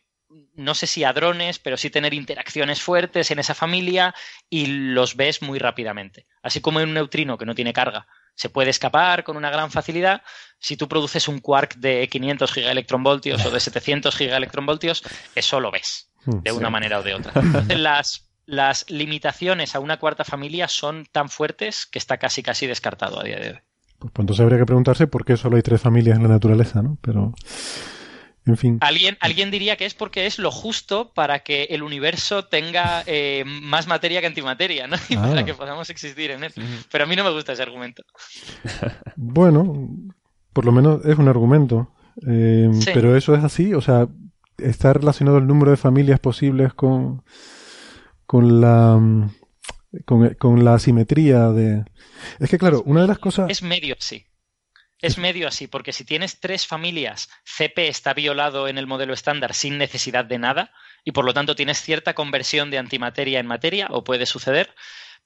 no 0.55 0.75
sé 0.75 0.87
si 0.87 1.03
hadrones, 1.03 1.59
pero 1.59 1.77
sí 1.77 1.89
tener 1.89 2.13
interacciones 2.13 2.81
fuertes 2.81 3.31
en 3.31 3.39
esa 3.39 3.55
familia 3.55 4.13
y 4.49 4.67
los 4.67 5.15
ves 5.15 5.41
muy 5.41 5.59
rápidamente. 5.59 6.27
Así 6.43 6.61
como 6.61 6.79
en 6.79 6.89
un 6.89 6.95
neutrino 6.95 7.37
que 7.37 7.45
no 7.45 7.55
tiene 7.55 7.73
carga 7.73 8.07
se 8.39 8.49
puede 8.49 8.69
escapar 8.69 9.25
con 9.25 9.35
una 9.35 9.49
gran 9.49 9.69
facilidad, 9.69 10.21
si 10.59 10.77
tú 10.77 10.87
produces 10.87 11.27
un 11.27 11.39
quark 11.39 11.75
de 11.75 12.07
500 12.07 12.53
gigaelectronvoltios 12.53 13.45
o 13.45 13.51
de 13.51 13.59
700 13.59 14.15
gigaelectronvoltios, 14.15 15.03
eso 15.35 15.59
lo 15.59 15.71
ves 15.71 16.09
hmm, 16.23 16.39
de 16.39 16.53
una 16.53 16.69
manera 16.69 16.99
o 16.99 17.03
de 17.03 17.15
otra. 17.15 17.33
Entonces, 17.35 17.77
las, 17.77 18.29
las 18.45 18.89
limitaciones 18.89 19.75
a 19.75 19.81
una 19.81 19.99
cuarta 19.99 20.23
familia 20.23 20.69
son 20.69 21.05
tan 21.11 21.27
fuertes 21.27 21.85
que 21.85 21.99
está 21.99 22.15
casi 22.15 22.41
casi 22.41 22.65
descartado 22.65 23.19
a 23.19 23.25
día 23.25 23.39
de 23.39 23.49
hoy. 23.49 23.59
Pues, 23.99 24.13
pues 24.13 24.23
entonces 24.23 24.41
habría 24.41 24.59
que 24.59 24.65
preguntarse 24.65 25.07
por 25.07 25.25
qué 25.25 25.35
solo 25.35 25.57
hay 25.57 25.61
tres 25.61 25.81
familias 25.81 26.15
en 26.15 26.23
la 26.23 26.29
naturaleza, 26.29 26.81
¿no? 26.81 26.97
Pero 27.01 27.33
Alguien, 28.81 29.17
alguien 29.19 29.51
diría 29.51 29.75
que 29.77 29.85
es 29.85 29.93
porque 29.93 30.25
es 30.25 30.39
lo 30.39 30.51
justo 30.51 31.11
para 31.13 31.39
que 31.39 31.63
el 31.71 31.83
universo 31.83 32.45
tenga 32.45 33.03
eh, 33.05 33.43
más 33.45 33.87
materia 33.87 34.21
que 34.21 34.27
antimateria, 34.27 34.87
¿no? 34.87 34.95
Y 35.09 35.15
para 35.15 35.41
ah. 35.41 35.45
que 35.45 35.53
podamos 35.53 35.89
existir 35.89 36.31
en 36.31 36.43
él. 36.43 36.53
Pero 36.91 37.03
a 37.03 37.07
mí 37.07 37.15
no 37.15 37.23
me 37.23 37.31
gusta 37.31 37.53
ese 37.53 37.63
argumento. 37.63 38.03
Bueno, 39.15 39.89
por 40.53 40.65
lo 40.65 40.71
menos 40.71 41.05
es 41.05 41.17
un 41.17 41.27
argumento. 41.27 41.93
Eh, 42.27 42.69
pero 42.93 43.15
eso 43.15 43.35
es 43.35 43.43
así, 43.43 43.73
o 43.73 43.81
sea, 43.81 44.07
está 44.57 44.93
relacionado 44.93 45.37
el 45.37 45.47
número 45.47 45.71
de 45.71 45.77
familias 45.77 46.19
posibles 46.19 46.73
con, 46.73 47.23
con 48.25 48.61
la 48.61 48.99
con, 50.05 50.33
con 50.35 50.63
la 50.63 50.79
simetría 50.79 51.49
de. 51.49 51.85
Es 52.39 52.49
que 52.49 52.57
claro, 52.57 52.83
una 52.85 53.01
de 53.01 53.07
las 53.07 53.19
cosas. 53.19 53.49
Es 53.49 53.63
medio 53.63 53.95
sí. 53.99 54.25
Es 55.01 55.17
medio 55.17 55.47
así, 55.47 55.67
porque 55.67 55.93
si 55.93 56.03
tienes 56.03 56.39
tres 56.39 56.67
familias, 56.67 57.29
CP 57.43 57.87
está 57.87 58.13
violado 58.13 58.67
en 58.67 58.77
el 58.77 58.87
modelo 58.87 59.13
estándar 59.13 59.53
sin 59.53 59.77
necesidad 59.77 60.25
de 60.25 60.39
nada, 60.39 60.71
y 61.03 61.11
por 61.11 61.25
lo 61.25 61.33
tanto 61.33 61.55
tienes 61.55 61.81
cierta 61.81 62.13
conversión 62.13 62.69
de 62.69 62.77
antimateria 62.77 63.39
en 63.39 63.47
materia, 63.47 63.87
o 63.89 64.03
puede 64.03 64.25
suceder, 64.25 64.75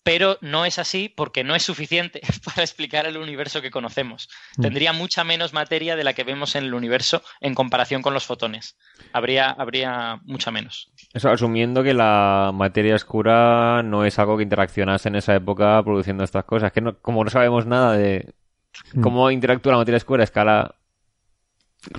pero 0.03 0.37
no 0.41 0.65
es 0.65 0.79
así 0.79 1.09
porque 1.09 1.43
no 1.43 1.55
es 1.55 1.63
suficiente 1.63 2.21
para 2.45 2.61
explicar 2.61 3.05
el 3.07 3.17
universo 3.17 3.61
que 3.61 3.71
conocemos. 3.71 4.29
Mm. 4.57 4.61
Tendría 4.61 4.93
mucha 4.93 5.23
menos 5.23 5.53
materia 5.53 5.95
de 5.95 6.03
la 6.03 6.13
que 6.13 6.23
vemos 6.23 6.55
en 6.55 6.65
el 6.65 6.73
universo 6.73 7.23
en 7.39 7.55
comparación 7.55 8.01
con 8.01 8.13
los 8.13 8.25
fotones. 8.25 8.77
Habría, 9.13 9.49
habría 9.49 10.19
mucha 10.23 10.51
menos. 10.51 10.91
Eso 11.13 11.29
asumiendo 11.29 11.83
que 11.83 11.93
la 11.93 12.51
materia 12.53 12.95
oscura 12.95 13.81
no 13.83 14.05
es 14.05 14.19
algo 14.19 14.37
que 14.37 14.43
interaccionase 14.43 15.09
en 15.09 15.15
esa 15.15 15.35
época 15.35 15.81
produciendo 15.83 16.23
estas 16.23 16.43
cosas, 16.43 16.71
que 16.71 16.81
como 17.01 17.23
no 17.23 17.29
sabemos 17.29 17.65
nada 17.65 17.93
de. 17.93 18.33
Cómo 19.01 19.29
interactúa 19.31 19.73
la 19.73 19.77
materia 19.79 19.97
oscura 19.97 20.23
a 20.23 20.25
escala 20.25 20.75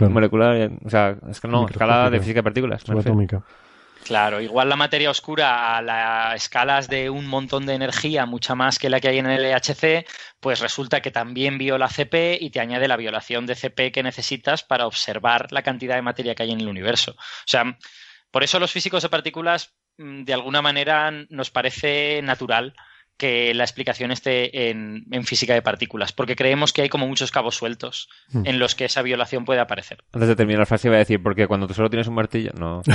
molecular, 0.00 0.70
o 0.84 0.90
sea, 0.90 1.16
es 1.30 1.40
que 1.40 1.48
no, 1.48 1.68
escala 1.68 2.10
de 2.10 2.18
física 2.18 2.38
de 2.38 2.42
partículas. 2.44 2.82
Subatómica. 2.82 3.42
Claro, 4.04 4.42
igual 4.42 4.68
la 4.68 4.76
materia 4.76 5.10
oscura 5.10 5.78
a 5.78 5.82
las 5.82 6.36
escalas 6.36 6.88
de 6.88 7.08
un 7.08 7.26
montón 7.26 7.64
de 7.64 7.72
energía, 7.72 8.26
mucha 8.26 8.54
más 8.54 8.78
que 8.78 8.90
la 8.90 9.00
que 9.00 9.08
hay 9.08 9.18
en 9.18 9.26
el 9.26 9.42
LHC, 9.42 10.06
pues 10.40 10.60
resulta 10.60 11.00
que 11.00 11.10
también 11.10 11.56
viola 11.56 11.88
CP 11.88 12.36
y 12.38 12.50
te 12.50 12.60
añade 12.60 12.86
la 12.86 12.98
violación 12.98 13.46
de 13.46 13.54
CP 13.54 13.92
que 13.92 14.02
necesitas 14.02 14.62
para 14.62 14.86
observar 14.86 15.52
la 15.52 15.62
cantidad 15.62 15.94
de 15.94 16.02
materia 16.02 16.34
que 16.34 16.42
hay 16.42 16.52
en 16.52 16.60
el 16.60 16.68
universo. 16.68 17.12
O 17.12 17.46
sea, 17.46 17.78
por 18.30 18.44
eso 18.44 18.58
los 18.58 18.72
físicos 18.72 19.02
de 19.02 19.08
partículas, 19.08 19.74
mm, 19.96 20.24
de 20.24 20.34
alguna 20.34 20.60
manera, 20.60 21.10
nos 21.30 21.50
parece 21.50 22.20
natural 22.22 22.74
que 23.16 23.54
la 23.54 23.64
explicación 23.64 24.10
esté 24.10 24.70
en, 24.70 25.04
física 25.24 25.54
de 25.54 25.62
partículas, 25.62 26.12
porque 26.12 26.36
creemos 26.36 26.72
que 26.72 26.82
hay 26.82 26.88
como 26.88 27.06
muchos 27.06 27.30
cabos 27.30 27.56
sueltos 27.56 28.08
hmm. 28.32 28.46
en 28.46 28.58
los 28.58 28.74
que 28.74 28.86
esa 28.86 29.02
violación 29.02 29.44
puede 29.44 29.60
aparecer. 29.60 30.04
Antes 30.12 30.28
de 30.28 30.36
terminar 30.36 30.60
la 30.60 30.66
frase 30.66 30.88
iba 30.88 30.96
a 30.96 30.98
decir, 30.98 31.22
porque 31.22 31.46
cuando 31.46 31.66
tú 31.66 31.74
solo 31.74 31.90
tienes 31.90 32.08
un 32.08 32.14
martillo, 32.14 32.52
no. 32.58 32.82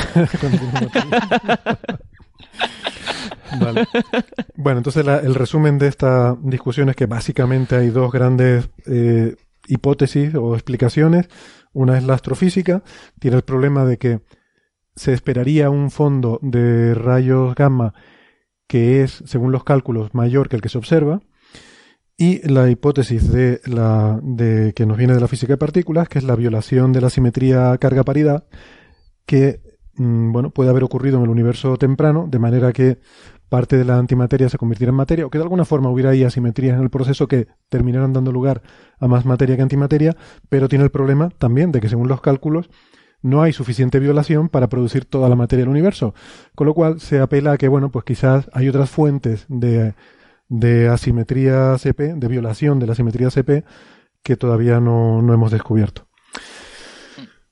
Bueno, 4.56 4.80
entonces 4.80 5.06
el 5.06 5.36
resumen 5.36 5.80
de 5.80 5.88
esta 5.88 6.38
discusión 6.41 6.90
es 6.90 6.96
que 6.96 7.08
básicamente 7.08 7.76
hay 7.76 7.90
dos 7.90 8.12
grandes 8.12 8.70
eh, 8.86 9.36
hipótesis 9.68 10.36
o 10.36 10.54
explicaciones. 10.54 11.28
Una 11.74 11.98
es 11.98 12.04
la 12.04 12.16
astrofísica, 12.16 12.84
tiene 13.20 13.38
el 13.38 13.44
problema 13.44 13.86
de 13.86 13.98
que 13.98 14.22
se 14.96 15.14
esperaría 15.14 15.70
un 15.70 15.91
fondo 15.91 16.40
de 16.41 16.94
rayos 16.94 17.56
gamma 17.56 17.94
que 18.70 19.02
es, 19.02 19.24
según 19.26 19.52
los 19.52 19.64
cálculos, 19.64 20.14
mayor 20.14 20.48
que 20.48 20.56
el 20.56 20.62
que 20.62 20.70
se 20.70 20.78
observa, 20.78 21.22
y 22.16 22.48
la 22.48 22.70
hipótesis 22.70 23.32
de, 23.32 23.62
la, 23.66 24.20
de 24.22 24.74
que 24.76 24.86
nos 24.86 24.96
viene 24.96 25.16
de 25.16 25.20
la 25.20 25.28
física 25.28 25.54
de 25.54 25.58
partículas, 25.58 26.08
que 26.08 26.20
es 26.20 26.24
la 26.24 26.36
violación 26.36 26.94
de 26.94 27.02
la 27.02 27.10
simetría 27.10 27.76
carga-paridad, 27.80 28.46
que 29.26 29.62
mm, 29.96 30.32
bueno, 30.32 30.52
puede 30.52 30.70
haber 30.70 30.84
ocurrido 30.84 31.18
en 31.18 31.24
el 31.24 31.30
universo 31.30 31.78
temprano, 31.78 32.28
de 32.30 32.38
manera 32.38 32.72
que 32.72 33.00
parte 33.50 33.76
de 33.76 33.86
la 33.86 33.98
antimateria 33.98 34.50
se 34.50 34.60
convirtiera 34.60 34.91
en 34.91 34.98
materia, 34.98 35.26
o 35.26 35.32
que 35.32 35.40
de 35.40 35.46
alguna 35.46 35.66
forma 35.66 35.90
hubiera 35.90 36.12
ahí 36.12 36.24
asimetrías 36.24 36.78
en 36.78 36.84
el 36.84 36.91
proceso 36.91 37.28
que 37.28 37.48
terminaran 37.70 38.14
dando 38.14 38.32
lugar 38.32 38.62
a 39.00 39.08
más 39.08 39.26
materia 39.26 39.56
que 39.56 39.64
antimateria, 39.64 40.16
pero 40.48 40.70
tiene 40.70 40.84
el 40.84 40.91
problema 40.91 41.30
también 41.40 41.72
de 41.72 41.82
que 41.82 41.90
según 41.90 42.08
los 42.08 42.22
cálculos 42.22 42.70
no 43.22 43.41
hay 43.41 43.54
suficiente 43.54 44.00
violación 44.00 44.50
para 44.50 44.70
producir 44.70 45.06
toda 45.06 45.30
la 45.30 45.36
materia 45.36 45.64
del 45.64 45.70
universo. 45.70 46.14
Con 46.56 46.68
lo 46.68 46.74
cual 46.74 47.00
se 47.00 47.20
apela 47.20 47.54
a 47.54 47.58
que, 47.58 47.68
bueno, 47.68 47.91
pues 47.91 48.06
quizás 48.06 48.50
hay 48.54 48.70
otras 48.70 48.90
fuentes 48.90 49.46
de, 49.50 49.94
de 50.48 50.88
asimetría 50.88 51.78
CP, 51.78 52.16
de 52.16 52.28
violación 52.28 52.80
de 52.80 52.88
la 52.88 52.94
asimetría 52.94 53.30
CP, 53.30 53.64
que 54.24 54.36
todavía 54.36 54.80
no, 54.80 55.22
no 55.22 55.34
hemos 55.34 55.52
descubierto. 55.52 56.08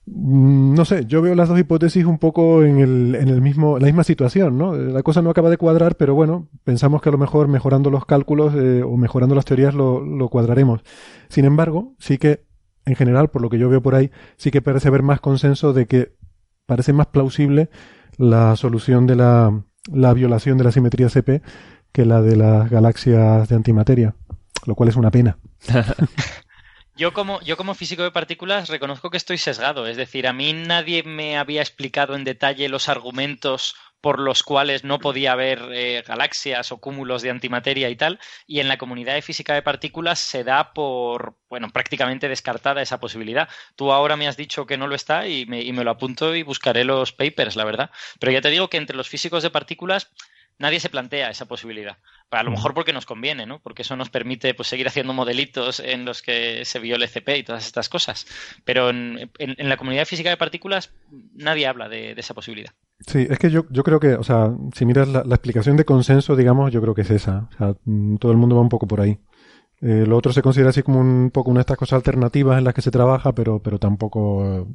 Mm, 0.05 0.73
no 0.73 0.85
sé, 0.85 1.05
yo 1.05 1.21
veo 1.21 1.35
las 1.35 1.49
dos 1.49 1.59
hipótesis 1.59 2.05
un 2.05 2.17
poco 2.17 2.63
en, 2.63 2.79
el, 2.79 3.15
en 3.15 3.27
el 3.27 3.41
mismo, 3.41 3.77
la 3.77 3.87
misma 3.87 4.03
situación, 4.05 4.57
¿no? 4.57 4.73
La 4.75 5.03
cosa 5.03 5.21
no 5.21 5.29
acaba 5.29 5.49
de 5.49 5.57
cuadrar, 5.57 5.95
pero 5.95 6.15
bueno, 6.15 6.47
pensamos 6.63 7.01
que 7.01 7.09
a 7.09 7.11
lo 7.11 7.17
mejor 7.17 7.49
mejorando 7.49 7.89
los 7.89 8.05
cálculos 8.05 8.53
eh, 8.55 8.83
o 8.83 8.95
mejorando 8.95 9.35
las 9.35 9.45
teorías 9.45 9.73
lo, 9.73 9.99
lo 9.99 10.29
cuadraremos. 10.29 10.81
Sin 11.29 11.45
embargo, 11.45 11.93
sí 11.99 12.17
que 12.17 12.45
en 12.87 12.95
general, 12.95 13.29
por 13.29 13.41
lo 13.41 13.49
que 13.49 13.59
yo 13.59 13.69
veo 13.69 13.81
por 13.81 13.95
ahí, 13.95 14.11
sí 14.37 14.49
que 14.49 14.61
parece 14.61 14.87
haber 14.87 15.03
más 15.03 15.19
consenso 15.19 15.73
de 15.73 15.85
que 15.85 16.13
parece 16.65 16.93
más 16.93 17.07
plausible 17.07 17.69
la 18.17 18.55
solución 18.55 19.05
de 19.07 19.15
la, 19.15 19.63
la 19.91 20.13
violación 20.13 20.57
de 20.57 20.63
la 20.63 20.71
simetría 20.71 21.09
CP 21.09 21.41
que 21.91 22.05
la 22.05 22.21
de 22.21 22.35
las 22.35 22.69
galaxias 22.69 23.47
de 23.49 23.55
antimateria, 23.55 24.15
lo 24.65 24.75
cual 24.75 24.89
es 24.89 24.95
una 24.95 25.11
pena. 25.11 25.37
Yo 26.97 27.13
como, 27.13 27.39
yo 27.41 27.57
como 27.57 27.75
físico 27.75 28.01
de 28.01 28.09
partículas 28.09 28.69
reconozco 28.69 29.11
que 29.11 29.17
estoy 29.17 29.37
sesgado, 29.37 29.85
es 29.85 29.97
decir, 29.97 30.25
a 30.25 30.33
mí 30.33 30.51
nadie 30.53 31.03
me 31.03 31.37
había 31.37 31.61
explicado 31.61 32.15
en 32.15 32.23
detalle 32.23 32.69
los 32.69 32.89
argumentos 32.89 33.75
por 34.07 34.19
los 34.19 34.41
cuales 34.41 34.85
no 34.85 34.99
podía 34.99 35.33
haber 35.33 35.59
eh, 35.73 36.01
galaxias 36.07 36.71
o 36.71 36.77
cúmulos 36.77 37.23
de 37.23 37.29
antimateria 37.29 37.89
y 37.89 37.97
tal, 37.97 38.21
y 38.45 38.61
en 38.61 38.69
la 38.69 38.77
comunidad 38.77 39.15
de 39.15 39.21
física 39.21 39.53
de 39.53 39.61
partículas 39.61 40.17
se 40.17 40.45
da 40.45 40.71
por, 40.71 41.35
bueno, 41.49 41.71
prácticamente 41.71 42.29
descartada 42.29 42.81
esa 42.81 43.01
posibilidad. 43.01 43.49
Tú 43.75 43.91
ahora 43.91 44.15
me 44.15 44.29
has 44.29 44.37
dicho 44.37 44.65
que 44.65 44.77
no 44.77 44.87
lo 44.87 44.95
está 44.95 45.27
y 45.27 45.45
me, 45.45 45.83
lo 45.83 45.91
apunto 45.91 46.33
y 46.35 46.43
buscaré 46.43 46.85
los 46.85 47.11
papers, 47.11 47.57
la 47.57 47.65
verdad. 47.65 47.91
Pero 48.17 48.31
ya 48.31 48.39
te 48.39 48.49
digo 48.49 48.69
que 48.69 48.77
entre 48.77 48.95
los 48.95 49.09
físicos 49.09 49.43
de 49.43 49.49
partículas 49.49 50.09
nadie 50.57 50.79
se 50.79 50.89
plantea 50.89 51.29
esa 51.29 51.45
posibilidad. 51.45 51.97
A 52.31 52.43
lo 52.43 52.51
mejor 52.51 52.73
porque 52.73 52.93
nos 52.93 53.05
conviene, 53.05 53.45
¿no? 53.45 53.59
Porque 53.59 53.81
eso 53.81 53.97
nos 53.97 54.09
permite 54.09 54.53
pues, 54.53 54.69
seguir 54.69 54.87
haciendo 54.87 55.11
modelitos 55.11 55.81
en 55.81 56.05
los 56.05 56.21
que 56.21 56.63
se 56.63 56.79
viole 56.79 57.09
CP 57.09 57.39
y 57.39 57.43
todas 57.43 57.65
estas 57.65 57.89
cosas. 57.89 58.25
Pero 58.63 58.89
en, 58.89 59.29
la 59.37 59.75
comunidad 59.75 60.05
física 60.05 60.29
de 60.29 60.37
partículas 60.37 60.93
nadie 61.33 61.67
habla 61.67 61.89
de, 61.89 62.13
esa 62.15 62.33
posibilidad. 62.33 62.71
Sí, 62.99 63.27
es 63.29 63.37
que 63.37 63.49
yo, 63.49 63.65
yo 63.69 63.83
creo 63.83 63.99
que, 63.99 64.15
o 64.15 64.23
sea, 64.23 64.51
si 64.73 64.85
miras 64.85 65.07
la, 65.07 65.21
explicación 65.21 65.77
de 65.77 65.85
consenso, 65.85 66.35
digamos, 66.35 66.71
yo 66.71 66.81
creo 66.81 66.95
que 66.95 67.01
es 67.01 67.11
esa. 67.11 67.47
O 67.53 67.57
sea, 67.57 67.75
mm, 67.85 68.15
todo 68.15 68.31
el 68.31 68.37
mundo 68.37 68.55
va 68.55 68.61
un 68.61 68.69
poco 68.69 68.87
por 68.87 69.01
ahí. 69.01 69.19
Eh, 69.81 70.05
lo 70.07 70.17
otro 70.17 70.33
se 70.33 70.41
considera 70.41 70.71
así 70.71 70.81
como 70.81 70.99
un 70.99 71.29
poco 71.31 71.51
una 71.51 71.59
de 71.59 71.61
estas 71.61 71.77
cosas 71.77 71.97
alternativas 71.97 72.57
en 72.57 72.63
las 72.63 72.73
que 72.73 72.81
se 72.81 72.89
trabaja, 72.89 73.33
pero, 73.33 73.59
pero 73.61 73.77
tampoco 73.77 74.67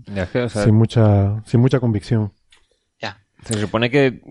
sin, 0.48 0.74
mucha, 0.74 1.42
sin 1.44 1.60
mucha 1.60 1.80
convicción. 1.80 2.32
Ya. 3.00 3.18
Se 3.42 3.54
supone 3.54 3.90
que 3.90 4.22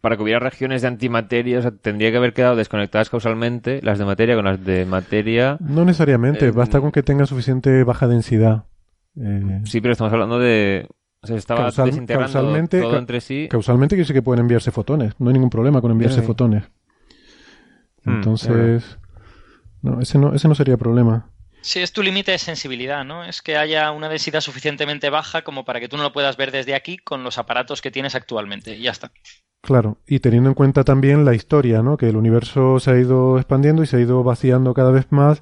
para 0.00 0.16
que 0.16 0.22
hubiera 0.22 0.38
regiones 0.38 0.82
de 0.82 0.88
antimateria, 0.88 1.58
o 1.58 1.62
sea, 1.62 1.72
tendría 1.72 2.10
que 2.10 2.16
haber 2.16 2.32
quedado 2.32 2.56
desconectadas 2.56 3.10
causalmente 3.10 3.80
las 3.82 3.98
de 3.98 4.04
materia 4.04 4.34
con 4.36 4.44
las 4.44 4.64
de 4.64 4.86
materia. 4.86 5.58
No 5.60 5.84
necesariamente, 5.84 6.50
basta 6.50 6.80
con 6.80 6.92
que 6.92 7.02
tenga 7.02 7.26
suficiente 7.26 7.84
baja 7.84 8.06
densidad. 8.06 8.64
Eh, 9.20 9.60
sí, 9.64 9.80
pero 9.80 9.92
estamos 9.92 10.12
hablando 10.12 10.38
de. 10.38 10.88
Se 11.24 11.36
estaba 11.36 11.70
desintegrando 11.70 12.32
causalmente, 12.32 12.80
todo 12.80 12.98
entre 12.98 13.20
sí. 13.20 13.48
Causalmente 13.50 13.96
que 13.96 14.04
sí 14.04 14.12
que 14.12 14.22
pueden 14.22 14.40
enviarse 14.40 14.70
fotones. 14.70 15.14
No 15.18 15.28
hay 15.28 15.34
ningún 15.34 15.50
problema 15.50 15.80
con 15.80 15.90
enviarse 15.90 16.22
fotones. 16.22 16.64
Hmm, 18.04 18.16
Entonces, 18.16 18.98
no, 19.82 20.00
ese 20.00 20.18
no, 20.18 20.34
ese 20.34 20.48
no 20.48 20.54
sería 20.54 20.76
problema. 20.76 21.30
Sí, 21.60 21.80
es 21.80 21.92
tu 21.92 22.02
límite 22.02 22.32
de 22.32 22.38
sensibilidad, 22.38 23.06
¿no? 23.06 23.24
Es 23.24 23.40
que 23.40 23.56
haya 23.56 23.90
una 23.90 24.10
densidad 24.10 24.42
suficientemente 24.42 25.08
baja 25.08 25.42
como 25.42 25.64
para 25.64 25.80
que 25.80 25.88
tú 25.88 25.96
no 25.96 26.02
lo 26.02 26.12
puedas 26.12 26.36
ver 26.36 26.52
desde 26.52 26.74
aquí 26.74 26.98
con 26.98 27.24
los 27.24 27.38
aparatos 27.38 27.80
que 27.80 27.90
tienes 27.90 28.14
actualmente. 28.14 28.76
Y 28.76 28.82
ya 28.82 28.90
está. 28.90 29.10
Claro, 29.62 29.96
y 30.06 30.18
teniendo 30.20 30.50
en 30.50 30.54
cuenta 30.54 30.84
también 30.84 31.24
la 31.24 31.34
historia, 31.34 31.82
¿no? 31.82 31.96
Que 31.96 32.10
el 32.10 32.16
universo 32.16 32.78
se 32.80 32.90
ha 32.90 32.98
ido 32.98 33.38
expandiendo 33.38 33.82
y 33.82 33.86
se 33.86 33.96
ha 33.96 34.00
ido 34.00 34.22
vaciando 34.22 34.74
cada 34.74 34.90
vez 34.90 35.06
más. 35.10 35.40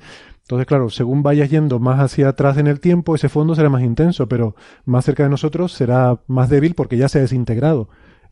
Entonces, 0.53 0.67
claro, 0.67 0.91
según 0.91 1.23
vayas 1.23 1.49
yendo 1.49 1.79
más 1.79 1.99
hacia 1.99 2.29
atrás 2.29 2.59
en 2.59 2.67
el 2.67 2.79
tiempo, 2.79 3.15
ese 3.15 3.31
fondo 3.31 3.55
será 3.55 3.71
más 3.71 3.81
intenso, 3.81 4.29
pero 4.29 4.55
más 4.85 5.03
cerca 5.03 5.23
de 5.23 5.31
nosotros 5.31 5.73
será 5.73 6.19
más 6.27 6.51
débil 6.51 6.75
porque 6.75 6.99
ya 6.99 7.09
se 7.09 7.17
ha 7.17 7.23
desintegrado. 7.23 7.89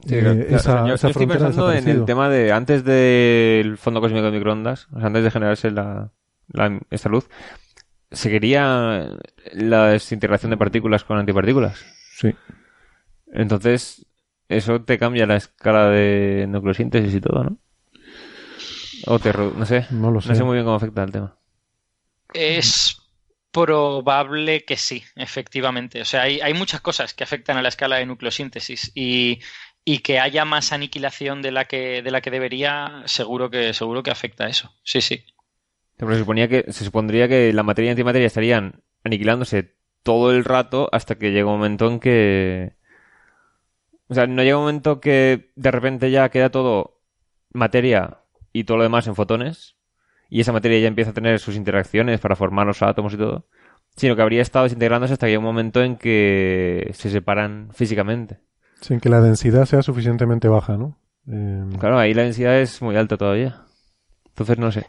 Sí, 0.06 0.16
eh, 0.16 0.48
esa, 0.51 0.86
yo, 0.86 0.97
estoy 0.97 1.26
pensando 1.26 1.72
en 1.72 1.88
el 1.88 2.05
tema 2.05 2.28
de 2.28 2.52
antes 2.52 2.84
del 2.84 3.78
fondo 3.78 4.02
cósmico 4.02 4.26
de 4.26 4.32
microondas, 4.32 4.88
antes 4.92 5.24
de 5.24 5.30
generarse 5.30 5.70
la, 5.70 6.10
esta 6.90 7.09
luz, 7.09 7.26
¿seguiría 8.10 9.09
la 9.55 9.86
desintegración 9.86 10.51
de 10.51 10.59
partículas 10.59 11.05
con 11.05 11.16
antipartículas? 11.16 11.82
Sí. 12.18 12.34
Entonces, 13.32 14.05
eso 14.51 14.82
te 14.82 14.98
cambia 14.98 15.24
la 15.24 15.36
escala 15.36 15.88
de 15.88 16.44
nucleosíntesis 16.51 17.14
y 17.14 17.20
todo, 17.22 17.44
¿no? 17.44 17.56
O 19.06 19.18
te, 19.18 19.32
no 19.32 19.64
sé, 19.64 19.86
no, 19.90 20.10
lo 20.10 20.20
sé. 20.20 20.28
no 20.28 20.34
sé 20.34 20.44
muy 20.44 20.56
bien 20.56 20.66
cómo 20.66 20.76
afecta 20.76 21.02
el 21.02 21.12
tema. 21.12 21.40
Es 22.35 23.01
probable 23.52 24.65
que 24.65 24.77
sí, 24.77 25.02
efectivamente. 25.16 26.01
O 26.01 26.05
sea, 26.05 26.23
hay, 26.23 26.40
hay, 26.40 26.55
muchas 26.55 26.81
cosas 26.81 27.15
que 27.15 27.24
afectan 27.24 27.57
a 27.57 27.62
la 27.62 27.69
escala 27.69 27.97
de 27.97 28.07
nucleosíntesis 28.07 28.93
y, 28.94 29.40
y, 29.85 29.98
que 29.98 30.20
haya 30.20 30.44
más 30.44 30.73
aniquilación 30.73 31.43
de 31.43 31.52
la 31.52 31.65
que, 31.65 32.02
de 32.02 32.11
la 32.11 32.20
que 32.20 32.31
debería, 32.31 33.02
seguro 33.07 33.51
que, 33.51 33.74
seguro 33.74 34.02
que 34.02 34.11
afecta 34.11 34.44
a 34.44 34.48
eso. 34.48 34.73
Sí, 34.85 35.01
sí. 35.01 35.24
Se, 35.98 36.19
suponía 36.19 36.48
que, 36.48 36.66
se 36.69 36.85
supondría 36.85 37.28
que 37.28 37.52
la 37.52 37.62
materia 37.62 37.89
y 37.89 37.93
antimateria 37.93 38.27
estarían 38.27 38.82
aniquilándose 39.05 39.77
todo 40.02 40.31
el 40.31 40.44
rato 40.44 40.89
hasta 40.93 41.16
que 41.16 41.32
llega 41.32 41.47
un 41.47 41.59
momento 41.59 41.89
en 41.89 42.01
que... 42.01 42.73
O 44.09 44.15
sea, 44.15 44.27
no 44.27 44.43
llega 44.43 44.57
un 44.57 44.65
momento 44.65 45.01
que 45.01 45.52
de 45.55 45.70
repente 45.70 46.11
ya 46.11 46.28
queda 46.31 46.51
todo 46.51 47.01
materia 47.52 48.23
y 48.52 48.65
todo 48.65 48.78
lo 48.78 48.82
demás 48.82 49.07
en 49.07 49.15
fotones 49.15 49.77
y 50.31 50.40
esa 50.40 50.52
materia 50.52 50.78
ya 50.78 50.89
empieza 50.89 51.11
a 51.11 51.15
tener 51.15 51.40
sus 51.40 51.57
interacciones 51.57 52.20
para 52.20 52.36
formar 52.36 52.66
los 52.66 52.82
átomos 52.82 53.12
y 53.12 53.16
todo, 53.16 53.47
sino 53.97 54.15
que 54.16 54.23
habría 54.23 54.40
estado 54.40 54.65
desintegrándose 54.65 55.12
hasta 55.12 55.27
que 55.27 55.32
hay 55.32 55.36
un 55.36 55.44
momento 55.44 55.82
en 55.82 55.97
que 55.97 56.90
se 56.94 57.11
separan 57.11 57.70
físicamente. 57.74 58.39
Sin 58.81 59.01
que 59.01 59.09
la 59.09 59.20
densidad 59.20 59.66
sea 59.66 59.82
suficientemente 59.82 60.48
baja, 60.48 60.77
¿no? 60.77 60.97
Em, 61.27 61.73
claro, 61.73 61.98
ahí 61.98 62.15
la 62.15 62.23
densidad 62.23 62.59
es 62.61 62.81
muy 62.81 62.97
alta 62.97 63.16
todavía. 63.16 63.62
Entonces 64.28 64.59
no 64.59 64.73
sé. 64.73 64.86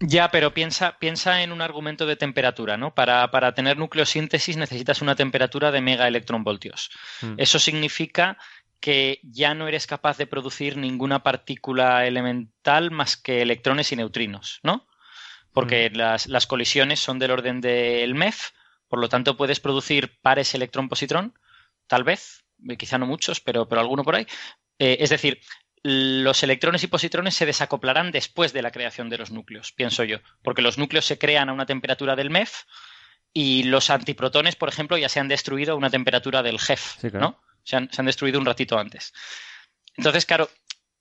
Ya, 0.00 0.32
pero 0.32 0.52
piensa, 0.52 0.98
piensa 0.98 1.42
en 1.42 1.52
un 1.52 1.60
argumento 1.60 2.06
de 2.06 2.16
temperatura, 2.16 2.76
¿no? 2.76 2.92
Para, 2.92 3.30
para 3.30 3.54
tener 3.54 3.78
nucleosíntesis 3.78 4.56
necesitas 4.56 5.00
una 5.00 5.14
temperatura 5.14 5.70
de 5.70 5.80
megaelectronvoltios. 5.80 6.90
Hmm. 7.20 7.34
Eso 7.36 7.60
significa 7.60 8.36
que 8.82 9.20
ya 9.22 9.54
no 9.54 9.68
eres 9.68 9.86
capaz 9.86 10.18
de 10.18 10.26
producir 10.26 10.76
ninguna 10.76 11.22
partícula 11.22 12.04
elemental 12.04 12.90
más 12.90 13.16
que 13.16 13.40
electrones 13.40 13.92
y 13.92 13.96
neutrinos, 13.96 14.58
¿no? 14.64 14.88
Porque 15.52 15.88
mm. 15.88 15.96
las, 15.96 16.46
colisiones 16.48 16.98
son 16.98 17.20
del 17.20 17.30
orden 17.30 17.60
del 17.60 18.14
MEF, 18.16 18.50
por 18.88 18.98
lo 18.98 19.08
tanto 19.08 19.36
puedes 19.36 19.60
producir 19.60 20.18
pares 20.20 20.54
electrón-positrón, 20.54 21.38
tal 21.86 22.02
vez, 22.02 22.44
eh, 22.68 22.76
quizá 22.76 22.98
no 22.98 23.06
muchos, 23.06 23.40
pero, 23.40 23.68
pero 23.68 23.80
alguno 23.80 24.02
por 24.02 24.16
ahí. 24.16 24.26
Eh, 24.80 24.96
es 24.98 25.10
decir, 25.10 25.40
los 25.84 26.42
electrones 26.42 26.82
y 26.82 26.88
positrones 26.88 27.34
se 27.34 27.46
desacoplarán 27.46 28.10
después 28.10 28.52
de 28.52 28.62
la 28.62 28.72
creación 28.72 29.08
de 29.08 29.18
los 29.18 29.30
núcleos, 29.30 29.70
pienso 29.70 30.02
yo, 30.02 30.18
porque 30.42 30.60
los 30.60 30.76
núcleos 30.76 31.06
se 31.06 31.18
crean 31.18 31.48
a 31.48 31.52
una 31.52 31.66
temperatura 31.66 32.16
del 32.16 32.30
MEF 32.30 32.64
y 33.32 33.62
los 33.62 33.90
antiprotones, 33.90 34.56
por 34.56 34.68
ejemplo, 34.68 34.98
ya 34.98 35.08
se 35.08 35.20
han 35.20 35.28
destruido 35.28 35.74
a 35.74 35.76
una 35.76 35.90
temperatura 35.90 36.42
del 36.42 36.58
GEF, 36.58 37.04
¿no? 37.14 37.40
Se 37.64 37.76
han, 37.76 38.06
destruido 38.06 38.38
un 38.38 38.46
ratito 38.46 38.78
antes. 38.78 39.12
Entonces, 39.96 40.26
claro, 40.26 40.48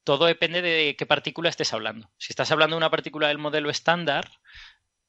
todo 0.03 0.25
depende 0.25 0.61
de 0.61 0.95
qué 0.97 1.05
partícula 1.05 1.49
estés 1.49 1.73
hablando. 1.73 2.11
Si 2.17 2.31
estás 2.31 2.51
hablando 2.51 2.75
de 2.75 2.79
una 2.79 2.91
partícula 2.91 3.27
del 3.27 3.37
modelo 3.37 3.69
estándar, 3.69 4.29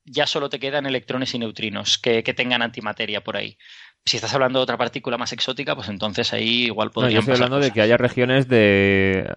ya 0.04 0.26
solo 0.26 0.48
te 0.48 0.58
quedan 0.58 0.86
electrones 0.86 1.34
y 1.34 1.38
neutrinos 1.38 1.98
que, 1.98 2.22
tengan 2.22 2.62
antimateria 2.62 3.22
por 3.22 3.36
ahí. 3.36 3.58
Si 4.04 4.16
estás 4.16 4.34
hablando 4.34 4.58
de 4.58 4.64
otra 4.64 4.78
partícula 4.78 5.18
más 5.18 5.32
exótica, 5.32 5.76
pues 5.76 5.88
entonces 5.88 6.32
ahí 6.32 6.64
igual 6.64 6.90
podrían. 6.90 7.14
No, 7.14 7.14
yo 7.14 7.20
estoy 7.20 7.34
hablando 7.34 7.64
de 7.64 7.70
que 7.70 7.82
haya 7.82 7.96
regiones 7.96 8.48
de 8.48 9.32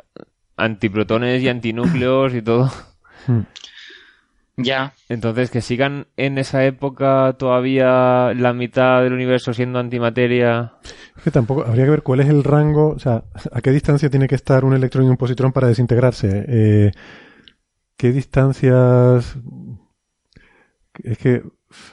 antiprotones 0.57 1.43
y 1.43 1.49
antinúcleos 1.49 2.33
y 2.33 2.41
todo. 2.41 2.71
Ya. 4.57 4.93
Entonces, 5.09 5.51
que 5.51 5.61
sigan 5.61 6.07
en 6.15 6.37
esa 6.37 6.65
época 6.65 7.35
todavía 7.37 8.33
la 8.33 8.53
mitad 8.53 9.01
del 9.03 9.13
universo 9.13 9.53
siendo 9.53 9.79
antimateria. 9.79 10.73
Es 11.17 11.23
que 11.23 11.31
tampoco 11.31 11.65
habría 11.65 11.85
que 11.85 11.91
ver 11.91 12.03
cuál 12.03 12.21
es 12.21 12.29
el 12.29 12.43
rango, 12.43 12.89
o 12.89 12.99
sea, 12.99 13.25
a 13.51 13.61
qué 13.61 13.71
distancia 13.71 14.09
tiene 14.09 14.27
que 14.27 14.35
estar 14.35 14.63
un 14.63 14.73
electrón 14.73 15.05
y 15.05 15.09
un 15.09 15.17
positrón 15.17 15.51
para 15.51 15.67
desintegrarse. 15.67 16.45
Eh, 16.47 16.91
¿Qué 17.97 18.11
distancias.? 18.11 19.37
Es 21.03 21.17
que. 21.17 21.43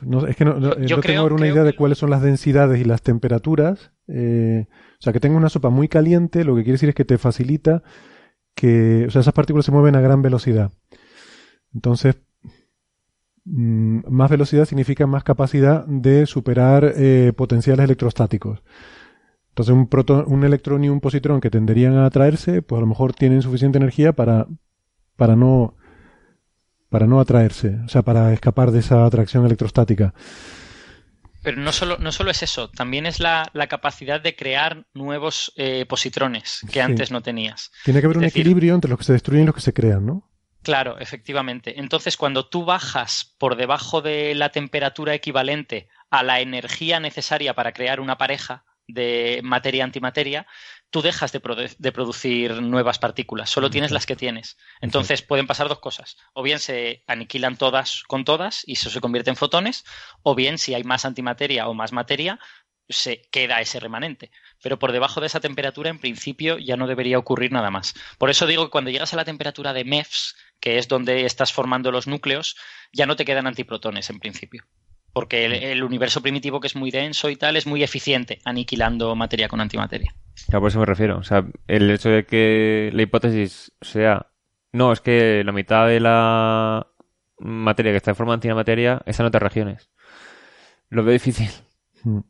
No, 0.03 0.27
es 0.27 0.37
que 0.37 0.45
no, 0.45 0.61
tengo 1.01 1.25
una 1.35 1.49
idea 1.49 1.65
de 1.65 1.75
cuáles 1.75 1.99
son 1.99 2.11
las 2.11 2.23
densidades 2.23 2.81
y 2.81 2.85
las 2.85 3.03
temperaturas. 3.03 3.91
Eh, 4.07 4.67
o 4.69 5.03
sea, 5.03 5.13
que 5.13 5.19
tenga 5.19 5.37
una 5.37 5.49
sopa 5.49 5.71
muy 5.71 5.89
caliente, 5.89 6.45
lo 6.45 6.55
que 6.55 6.63
quiere 6.63 6.75
decir 6.75 6.91
es 6.91 6.95
que 6.95 7.05
te 7.05 7.19
facilita 7.19 7.83
que. 8.55 9.07
O 9.09 9.11
sea, 9.11 9.23
esas 9.23 9.35
partículas 9.35 9.67
se 9.67 9.73
mueven 9.73 9.97
a 9.97 10.01
gran 10.01 10.23
velocidad. 10.23 10.71
Entonces, 11.75 12.17
más 13.45 14.31
velocidad 14.31 14.65
significa 14.65 15.07
más 15.07 15.25
capacidad 15.25 15.85
de 15.87 16.27
superar 16.27 16.93
eh, 16.97 17.33
potenciales 17.37 17.85
electrostáticos. 17.85 18.63
Entonces 19.49 19.75
un, 19.75 19.89
un 20.27 20.45
electrón 20.45 20.85
y 20.85 20.89
un 20.89 21.01
positrón 21.01 21.41
que 21.41 21.51
tenderían 21.51 21.97
a 21.97 22.07
atraerse, 22.07 22.63
pues 22.63 22.79
a 22.79 22.81
lo 22.81 22.87
mejor 22.87 23.13
tienen 23.13 23.43
suficiente 23.43 23.79
energía 23.79 24.13
para, 24.13 24.47
para 25.17 25.37
no 25.37 25.77
para 26.89 27.07
no 27.07 27.21
atraerse, 27.21 27.79
o 27.87 27.89
sea, 27.89 28.03
para 28.03 28.35
escapar 28.35 28.71
de 28.71 28.81
esa 28.81 29.07
atracción 29.07 29.47
electrostática. 29.47 30.13
Pero 31.43 31.57
no 31.57 31.73
solo, 31.73 31.97
no 31.99 32.13
solo 32.13 32.31
es 32.31 32.43
eso, 32.43 32.69
también 32.69 33.07
es 33.07 33.19
la, 33.19 33.51
capacidad 33.69 34.21
de 34.21 34.37
crear 34.37 34.87
nuevos 34.93 35.53
eh, 35.57 35.87
positrones 35.87 36.61
que 36.71 36.83
antes 36.83 37.11
no 37.11 37.23
tenías. 37.23 37.73
Tiene 37.85 38.01
que 38.01 38.07
haber 38.07 38.19
un 38.19 38.25
equilibrio 38.25 38.75
entre 38.75 38.91
los 38.91 38.99
que 38.99 39.07
se 39.07 39.15
destruyen 39.15 39.45
y 39.45 39.47
los 39.47 39.55
que 39.55 39.63
se 39.63 39.73
crean, 39.73 40.05
¿no? 40.05 40.31
Claro, 40.63 40.99
efectivamente. 41.01 41.81
Entonces, 41.81 42.17
cuando 42.17 42.49
tú 42.49 42.65
bajas 42.65 43.35
por 43.39 43.57
debajo 43.57 44.01
de 44.01 44.35
la 44.35 44.51
temperatura 44.51 45.15
equivalente 45.15 45.89
a 46.11 46.23
la 46.23 46.41
energía 46.41 47.01
necesaria 47.01 47.55
para 47.55 47.73
crear 47.73 48.01
una 48.01 48.17
pareja 48.17 48.65
de 48.87 49.41
materia-antimateria, 49.43 50.47
tú 50.91 51.03
dejas 51.03 51.33
de, 51.33 51.41
producir 51.41 52.61
nuevas 52.61 52.99
partículas, 52.99 53.51
solo 53.51 53.71
tienes 53.71 53.91
las 53.91 54.07
que 54.07 54.15
tienes. 54.15 54.59
Entonces 54.81 55.23
pueden 55.23 55.47
pasar 55.47 55.69
dos 55.69 55.79
cosas. 55.79 56.17
O 56.35 56.43
bien 56.43 56.59
se 56.59 57.03
aniquilan 57.07 57.57
todas 57.57 58.03
con 58.07 58.25
todas 58.25 58.63
y 58.67 58.75
eso 58.75 58.91
se 58.91 59.01
convierte 59.01 59.31
en 59.31 59.37
fotones, 59.37 59.85
o 60.23 60.35
bien 60.35 60.59
si 60.59 60.75
hay 60.75 60.85
más 60.85 61.05
antimateria 61.05 61.67
o 61.69 61.75
más 61.75 61.93
materia, 61.93 62.39
se 62.89 63.23
queda 63.31 63.61
ese 63.61 63.81
remanente. 63.81 64.31
Pero 64.63 64.79
por 64.79 64.93
debajo 64.93 65.21
de 65.21 65.27
esa 65.27 65.41
temperatura, 65.41 65.91
en 65.91 65.99
principio, 65.99 66.59
ya 66.59 66.77
no 66.77 66.87
debería 66.87 67.19
ocurrir 67.19 67.53
nada 67.53 67.71
más. 67.71 67.95
Por 68.19 68.31
eso 68.31 68.47
digo 68.47 68.65
que 68.65 68.71
cuando 68.71 68.91
llegas 68.91 69.13
a 69.13 69.17
la 69.17 69.25
temperatura 69.25 69.73
de 69.73 69.85
MEFS, 69.85 70.37
que 70.63 70.79
es 70.79 70.87
donde 70.87 71.27
estás 71.27 71.53
formando 71.53 71.91
los 71.91 72.07
núcleos, 72.07 72.57
ya 72.93 73.05
no 73.05 73.17
te 73.17 73.25
quedan 73.25 73.49
antiprotones 73.49 74.09
en 74.11 74.21
principio. 74.21 74.65
Porque 75.13 75.73
el, 75.73 75.83
universo 75.83 76.23
primitivo, 76.23 76.61
que 76.61 76.69
es 76.69 76.77
muy 76.77 76.91
denso 76.91 77.29
y 77.29 77.37
tal, 77.37 77.57
es 77.57 77.67
muy 77.67 77.83
eficiente 77.83 78.39
aniquilando 78.45 79.15
materia 79.15 79.49
con 79.49 79.61
antimateria. 79.61 80.15
Ya 80.49 80.61
por 80.61 80.69
eso 80.69 80.79
me 80.79 80.87
refiero. 80.87 81.19
O 81.19 81.25
sea, 81.25 81.45
el 81.67 81.91
hecho 81.91 82.09
de 82.09 82.25
que 82.25 82.91
la 82.95 83.03
hipótesis 83.03 83.73
sea. 83.83 84.29
No, 84.71 84.93
es 84.93 85.01
que 85.03 85.43
la 85.45 85.53
mitad 85.53 85.89
de 85.89 86.01
la 86.01 86.87
materia 87.39 87.93
que 87.93 87.99
está 87.99 88.13
en 88.13 88.17
forma 88.17 88.33
de 88.33 88.37
antimateria 88.37 89.03
está 89.05 89.25
en 89.25 89.27
otras 89.27 89.43
regiones. 89.43 89.91
Lo 90.89 91.05
veo 91.05 91.13
difícil. 91.13 91.51
Hmm. 92.05 92.21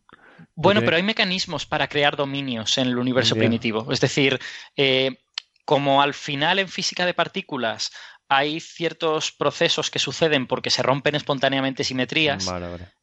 Bueno, 0.55 0.81
pero 0.81 0.97
hay 0.97 1.03
mecanismos 1.03 1.67
para 1.67 1.87
crear 1.87 2.17
dominios 2.17 2.79
en 2.79 2.89
el 2.89 2.99
universo 2.99 3.37
primitivo. 3.37 3.93
Es 3.93 4.01
decir, 4.01 4.41
eh, 4.77 5.19
como 5.65 6.03
al 6.03 6.15
final 6.15 6.59
en 6.59 6.69
física 6.69 7.07
de 7.07 7.15
partículas 7.15 7.93
hay 8.37 8.61
ciertos 8.61 9.31
procesos 9.31 9.91
que 9.91 9.99
suceden 9.99 10.47
porque 10.47 10.71
se 10.71 10.83
rompen 10.83 11.15
espontáneamente 11.15 11.85
simetrías, 11.85 12.47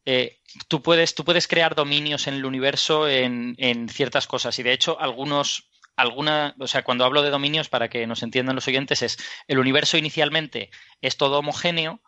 eh, 0.05 0.39
tú, 0.67 0.81
puedes, 0.81 1.13
tú 1.13 1.23
puedes 1.23 1.47
crear 1.47 1.75
dominios 1.75 2.27
en 2.27 2.33
el 2.33 2.45
universo 2.45 3.07
en, 3.07 3.55
en 3.59 3.89
ciertas 3.89 4.25
cosas. 4.25 4.57
Y 4.57 4.63
de 4.63 4.73
hecho, 4.73 4.99
algunos 4.99 5.69
alguna, 5.95 6.55
o 6.59 6.67
sea, 6.67 6.83
cuando 6.83 7.03
hablo 7.03 7.21
de 7.21 7.29
dominios, 7.29 7.67
para 7.67 7.89
que 7.89 8.07
nos 8.07 8.23
entiendan 8.23 8.55
los 8.55 8.67
oyentes, 8.67 9.01
es 9.01 9.17
el 9.47 9.59
universo 9.59 9.97
inicialmente 9.97 10.71
es 11.01 11.17
todo 11.17 11.39
homogéneo, 11.39 12.01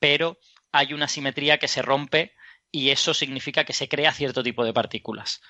pero 0.00 0.38
hay 0.72 0.92
una 0.92 1.08
simetría 1.08 1.58
que 1.58 1.68
se 1.68 1.80
rompe 1.80 2.34
y 2.72 2.90
eso 2.90 3.14
significa 3.14 3.64
que 3.64 3.72
se 3.72 3.88
crea 3.88 4.12
cierto 4.12 4.42
tipo 4.42 4.64
de 4.64 4.74
partículas. 4.74 5.40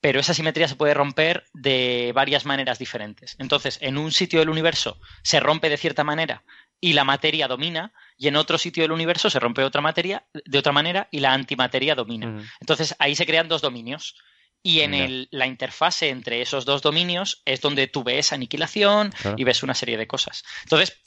pero 0.00 0.20
esa 0.20 0.34
simetría 0.34 0.68
se 0.68 0.76
puede 0.76 0.92
romper 0.94 1.46
de 1.54 2.12
varias 2.14 2.44
maneras 2.44 2.78
diferentes. 2.78 3.34
Entonces, 3.38 3.78
en 3.80 3.96
un 3.96 4.12
sitio 4.12 4.38
del 4.40 4.50
universo 4.50 5.00
se 5.22 5.40
rompe 5.40 5.70
de 5.70 5.78
cierta 5.78 6.04
manera 6.04 6.44
y 6.80 6.92
la 6.92 7.04
materia 7.04 7.48
domina, 7.48 7.92
y 8.16 8.28
en 8.28 8.36
otro 8.36 8.58
sitio 8.58 8.82
del 8.82 8.92
universo 8.92 9.30
se 9.30 9.40
rompe 9.40 9.62
otra 9.62 9.80
materia 9.80 10.26
de 10.32 10.58
otra 10.58 10.72
manera 10.72 11.08
y 11.10 11.20
la 11.20 11.32
antimateria 11.32 11.94
domina. 11.94 12.44
Entonces, 12.60 12.94
ahí 12.98 13.14
se 13.14 13.26
crean 13.26 13.48
dos 13.48 13.62
dominios. 13.62 14.16
Y 14.62 14.80
en 14.80 15.28
la 15.30 15.46
interfase 15.46 16.08
entre 16.08 16.42
esos 16.42 16.64
dos 16.64 16.82
dominios 16.82 17.40
es 17.44 17.60
donde 17.60 17.86
tú 17.86 18.02
ves 18.02 18.32
aniquilación 18.32 19.12
y 19.36 19.44
ves 19.44 19.62
una 19.62 19.74
serie 19.74 19.96
de 19.96 20.08
cosas. 20.08 20.42
Entonces, 20.64 21.00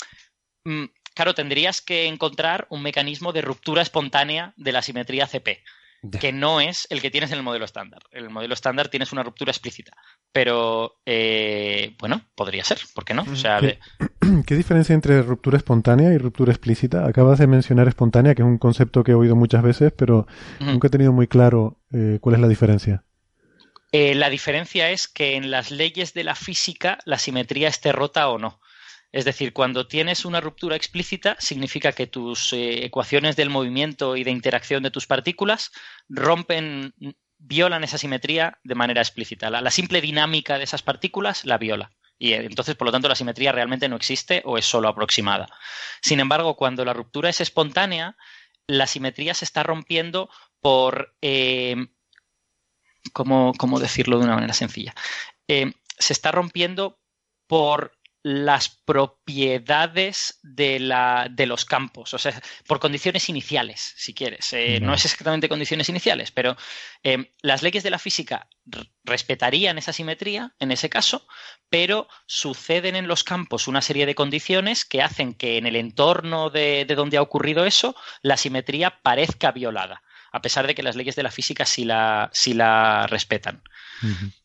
mm, 0.63 0.85
claro, 1.13 1.35
tendrías 1.35 1.81
que 1.81 2.07
encontrar 2.07 2.67
un 2.69 2.81
mecanismo 2.81 3.33
de 3.33 3.41
ruptura 3.41 3.81
espontánea 3.81 4.53
de 4.55 4.71
la 4.71 4.81
simetría 4.81 5.27
CP 5.27 5.61
que 6.19 6.31
no 6.31 6.61
es 6.61 6.87
el 6.89 7.01
que 7.01 7.11
tienes 7.11 7.31
en 7.31 7.37
el 7.37 7.43
modelo 7.43 7.65
estándar. 7.65 8.01
En 8.11 8.23
el 8.23 8.29
modelo 8.29 8.53
estándar 8.53 8.87
tienes 8.87 9.11
una 9.11 9.23
ruptura 9.23 9.51
explícita, 9.51 9.91
pero 10.31 11.01
eh, 11.05 11.95
bueno, 11.99 12.21
podría 12.35 12.63
ser, 12.63 12.79
¿por 12.93 13.03
qué 13.03 13.13
no? 13.13 13.25
¿Qué, 14.45 14.55
diferencia 14.55 14.93
entre 14.93 15.21
ruptura 15.21 15.57
espontánea 15.57 16.13
y 16.13 16.17
ruptura 16.17 16.51
explícita? 16.51 17.05
Acabas 17.05 17.39
de 17.39 17.47
mencionar 17.47 17.87
espontánea, 17.87 18.35
que 18.35 18.41
es 18.41 18.47
un 18.47 18.57
concepto 18.57 19.03
que 19.03 19.11
he 19.11 19.15
oído 19.15 19.35
muchas 19.35 19.63
veces, 19.63 19.91
pero 19.95 20.27
nunca 20.59 20.87
he 20.87 20.91
tenido 20.91 21.13
muy 21.13 21.27
claro 21.27 21.77
eh, 21.91 22.19
cuál 22.21 22.35
es 22.35 22.41
la 22.41 22.47
diferencia. 22.47 23.03
Eh, 23.91 24.13
la 24.15 24.29
diferencia 24.29 24.91
es 24.91 25.07
que 25.07 25.35
en 25.35 25.49
las 25.49 25.71
leyes 25.71 26.13
de 26.13 26.23
la 26.23 26.35
física 26.35 26.99
la 27.05 27.17
simetría 27.17 27.67
esté 27.69 27.91
rota 27.91 28.29
o 28.29 28.37
no. 28.37 28.59
Es 29.11 29.25
decir, 29.25 29.53
cuando 29.53 29.87
tienes 29.87 30.23
una 30.23 30.39
ruptura 30.39 30.75
explícita, 30.75 31.35
significa 31.39 31.93
que 31.93 32.05
tus 32.05 32.53
eh, 32.53 32.85
ecuaciones 32.85 33.35
del 33.35 33.49
movimiento 33.49 34.15
y 34.15 34.23
de 34.23 34.31
interacción 34.31 34.83
de 34.83 34.91
tus 34.91 35.07
partículas 35.07 35.71
rompen, 36.07 36.93
violan 37.39 37.83
esa 37.83 37.97
simetría 37.97 38.59
de 38.63 38.75
manera 38.75 39.01
explícita. 39.01 39.49
La, 39.49 39.71
simple 39.71 40.01
dinámica 40.01 40.59
de 40.59 40.65
esas 40.65 40.83
partículas 40.83 41.43
la 41.45 41.57
viola. 41.57 41.91
Y 42.19 42.33
eh, 42.33 42.45
entonces, 42.45 42.75
por 42.75 42.85
lo 42.85 42.91
tanto, 42.91 43.07
la 43.07 43.15
simetría 43.15 43.51
realmente 43.51 43.89
no 43.89 43.95
existe 43.95 44.43
o 44.45 44.57
es 44.57 44.65
solo 44.65 44.89
aproximada. 44.89 45.47
Sin 46.01 46.19
embargo, 46.19 46.55
cuando 46.55 46.85
la 46.85 46.93
ruptura 46.93 47.29
es 47.29 47.41
espontánea, 47.41 48.17
la 48.67 48.85
simetría 48.85 49.33
se 49.33 49.45
está 49.45 49.63
rompiendo 49.63 50.29
por. 50.59 51.15
Eh, 51.21 51.87
¿cómo, 53.13 53.79
decirlo 53.79 54.19
de 54.19 54.25
una 54.25 54.35
manera 54.35 54.53
sencilla? 54.53 54.93
se 55.47 56.13
está 56.13 56.31
rompiendo 56.31 56.99
por 57.47 57.98
las 58.31 58.69
propiedades 58.69 60.39
de, 60.43 60.79
la, 60.79 61.27
de, 61.31 61.47
los 61.47 61.65
campos, 61.65 62.13
o 62.13 62.19
sea, 62.19 62.39
por 62.67 62.79
condiciones 62.79 63.27
iniciales, 63.27 63.95
si 63.97 64.13
quieres. 64.13 64.53
Eh, 64.53 64.79
no. 64.79 64.93
es 64.93 65.03
exactamente 65.03 65.49
condiciones 65.49 65.89
iniciales, 65.89 66.29
pero 66.29 66.55
eh, 67.03 67.31
las 67.41 67.63
leyes 67.63 67.81
de 67.81 67.89
la 67.89 67.97
física 67.97 68.47
respetarían 69.03 69.79
esa 69.79 69.93
simetría 69.93 70.53
en 70.59 70.71
ese 70.71 70.91
caso, 70.91 71.25
pero 71.69 72.07
suceden 72.27 72.95
en 72.95 73.07
los 73.07 73.23
campos 73.23 73.67
una 73.67 73.81
serie 73.81 74.05
de 74.05 74.13
condiciones 74.13 74.85
que 74.85 75.01
hacen 75.01 75.33
que 75.33 75.57
en 75.57 75.65
el 75.65 75.75
entorno 75.75 76.51
de 76.51 76.85
donde 76.85 77.17
ha 77.17 77.23
ocurrido 77.23 77.65
eso, 77.65 77.95
la 78.21 78.37
simetría 78.37 79.01
parezca 79.01 79.51
violada 79.51 80.03
a 80.31 80.41
pesar 80.41 80.67
de 80.67 80.75
que 80.75 80.83
las 80.83 80.95
leyes 80.95 81.15
de 81.15 81.23
la 81.23 81.31
física 81.31 81.65
sí 81.65 81.85
la, 81.85 82.31
la 82.53 83.07
respetan. 83.07 83.63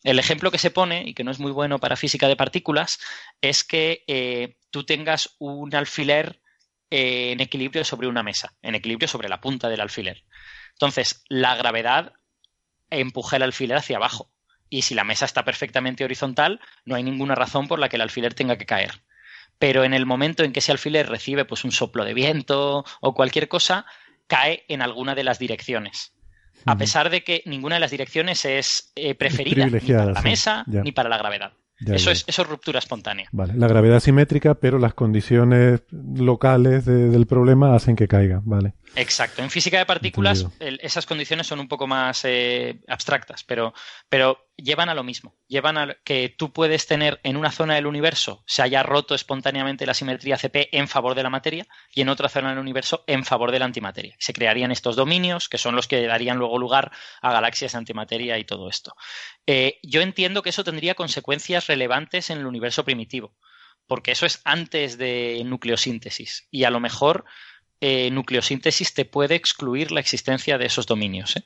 El 0.03 0.19
ejemplo 0.19 0.51
que 0.51 0.57
se 0.57 0.71
pone, 0.71 1.03
y 1.05 1.13
que 1.13 1.23
no 1.23 1.31
es 1.31 1.39
muy 1.39 1.51
bueno 1.51 1.79
para 1.79 1.95
física 1.95 2.27
de 2.27 2.35
partículas, 2.35 2.99
es 3.41 3.63
que 3.63 4.03
eh, 4.07 4.57
tú 4.69 4.85
tengas 4.85 5.35
un 5.39 5.73
alfiler 5.75 6.41
eh, 6.89 7.31
en 7.31 7.41
equilibrio 7.41 7.83
sobre 7.83 8.07
una 8.07 8.23
mesa, 8.23 8.53
en 8.61 8.75
equilibrio 8.75 9.07
sobre 9.07 9.29
la 9.29 9.41
punta 9.41 9.69
del 9.69 9.81
alfiler. 9.81 10.23
Entonces, 10.73 11.23
la 11.29 11.55
gravedad 11.55 12.13
empuja 12.89 13.37
el 13.37 13.43
alfiler 13.43 13.77
hacia 13.77 13.97
abajo. 13.97 14.31
Y 14.69 14.81
si 14.81 14.95
la 14.95 15.03
mesa 15.03 15.25
está 15.25 15.45
perfectamente 15.45 16.03
horizontal, 16.03 16.59
no 16.85 16.95
hay 16.95 17.03
ninguna 17.03 17.35
razón 17.35 17.67
por 17.67 17.79
la 17.79 17.89
que 17.89 17.95
el 17.95 18.01
alfiler 18.01 18.33
tenga 18.33 18.57
que 18.57 18.65
caer. 18.65 19.03
Pero 19.57 19.83
en 19.83 19.93
el 19.93 20.05
momento 20.05 20.43
en 20.43 20.51
que 20.51 20.59
ese 20.59 20.71
alfiler 20.71 21.07
recibe 21.07 21.45
pues, 21.45 21.63
un 21.63 21.71
soplo 21.71 22.03
de 22.03 22.13
viento 22.13 22.83
o 23.01 23.13
cualquier 23.13 23.47
cosa, 23.47 23.85
cae 24.27 24.65
en 24.67 24.81
alguna 24.81 25.15
de 25.15 25.23
las 25.23 25.39
direcciones. 25.39 26.14
A 26.65 26.77
pesar 26.77 27.09
de 27.09 27.23
que 27.23 27.43
ninguna 27.45 27.75
de 27.75 27.81
las 27.81 27.91
direcciones 27.91 28.43
es 28.45 28.91
eh, 28.95 29.15
preferida 29.15 29.67
ni 29.67 29.79
para 29.79 30.11
la 30.11 30.21
mesa 30.21 30.63
ni 30.67 30.91
para 30.91 31.09
la 31.09 31.17
gravedad 31.17 31.53
eso, 31.79 32.11
Es, 32.11 32.23
eso 32.27 32.43
ruptura 32.43 32.79
espontánea. 32.79 33.27
Vale, 33.31 33.53
la 33.55 33.67
gravedad 33.67 33.99
simétrica, 33.99 34.55
pero 34.55 34.79
las 34.79 34.93
condiciones 34.93 35.81
locales 35.91 36.85
del 36.85 37.27
problema 37.27 37.75
hacen 37.75 37.95
que 37.95 38.07
caiga, 38.07 38.41
¿vale? 38.45 38.73
Exacto. 38.95 39.43
En 39.43 39.49
física 39.49 39.77
de 39.77 39.85
partículas 39.85 40.47
esas 40.59 41.05
condiciones 41.05 41.47
son 41.47 41.59
un 41.59 41.67
poco 41.67 41.85
más 41.87 42.23
eh, 42.23 42.81
abstractas, 42.87 43.43
pero, 43.43 43.73
pero 44.07 44.44
llevan 44.57 44.89
a 44.89 44.93
lo 44.93 45.03
mismo. 45.03 45.35
Llevan 45.47 45.77
a 45.77 45.95
que 46.03 46.29
tú 46.29 46.51
puedes 46.53 46.87
tener 46.87 47.19
en 47.23 47.37
una 47.37 47.51
zona 47.51 47.75
del 47.75 47.87
universo 47.87 48.43
se 48.45 48.61
haya 48.61 48.83
roto 48.83 49.15
espontáneamente 49.15 49.85
la 49.85 49.93
simetría 49.93 50.37
CP 50.37 50.69
en 50.71 50.87
favor 50.87 51.15
de 51.15 51.23
la 51.23 51.29
materia 51.29 51.67
y 51.93 52.01
en 52.01 52.09
otra 52.09 52.29
zona 52.29 52.49
del 52.49 52.59
universo 52.59 53.03
en 53.07 53.25
favor 53.25 53.51
de 53.51 53.59
la 53.59 53.65
antimateria. 53.65 54.15
Se 54.19 54.33
crearían 54.33 54.71
estos 54.71 54.95
dominios 54.95 55.49
que 55.49 55.57
son 55.57 55.75
los 55.75 55.87
que 55.87 56.05
darían 56.05 56.37
luego 56.37 56.59
lugar 56.59 56.91
a 57.21 57.31
galaxias 57.31 57.75
antimateria 57.75 58.37
y 58.37 58.45
todo 58.45 58.69
esto. 58.69 58.95
Eh, 59.47 59.79
yo 59.83 60.01
entiendo 60.01 60.41
que 60.41 60.49
eso 60.49 60.63
tendría 60.63 60.95
consecuencias 60.95 61.67
relevantes 61.67 62.29
en 62.29 62.39
el 62.39 62.45
universo 62.45 62.85
primitivo, 62.85 63.35
porque 63.87 64.11
eso 64.11 64.25
es 64.25 64.41
antes 64.45 64.97
de 64.97 65.41
nucleosíntesis 65.45 66.47
y 66.51 66.63
a 66.63 66.69
lo 66.69 66.79
mejor 66.79 67.25
eh, 67.81 68.09
nucleosíntesis 68.11 68.93
te 68.93 69.05
puede 69.05 69.35
excluir 69.35 69.91
la 69.91 69.99
existencia 69.99 70.57
de 70.57 70.65
esos 70.65 70.85
dominios. 70.85 71.35
¿eh? 71.35 71.45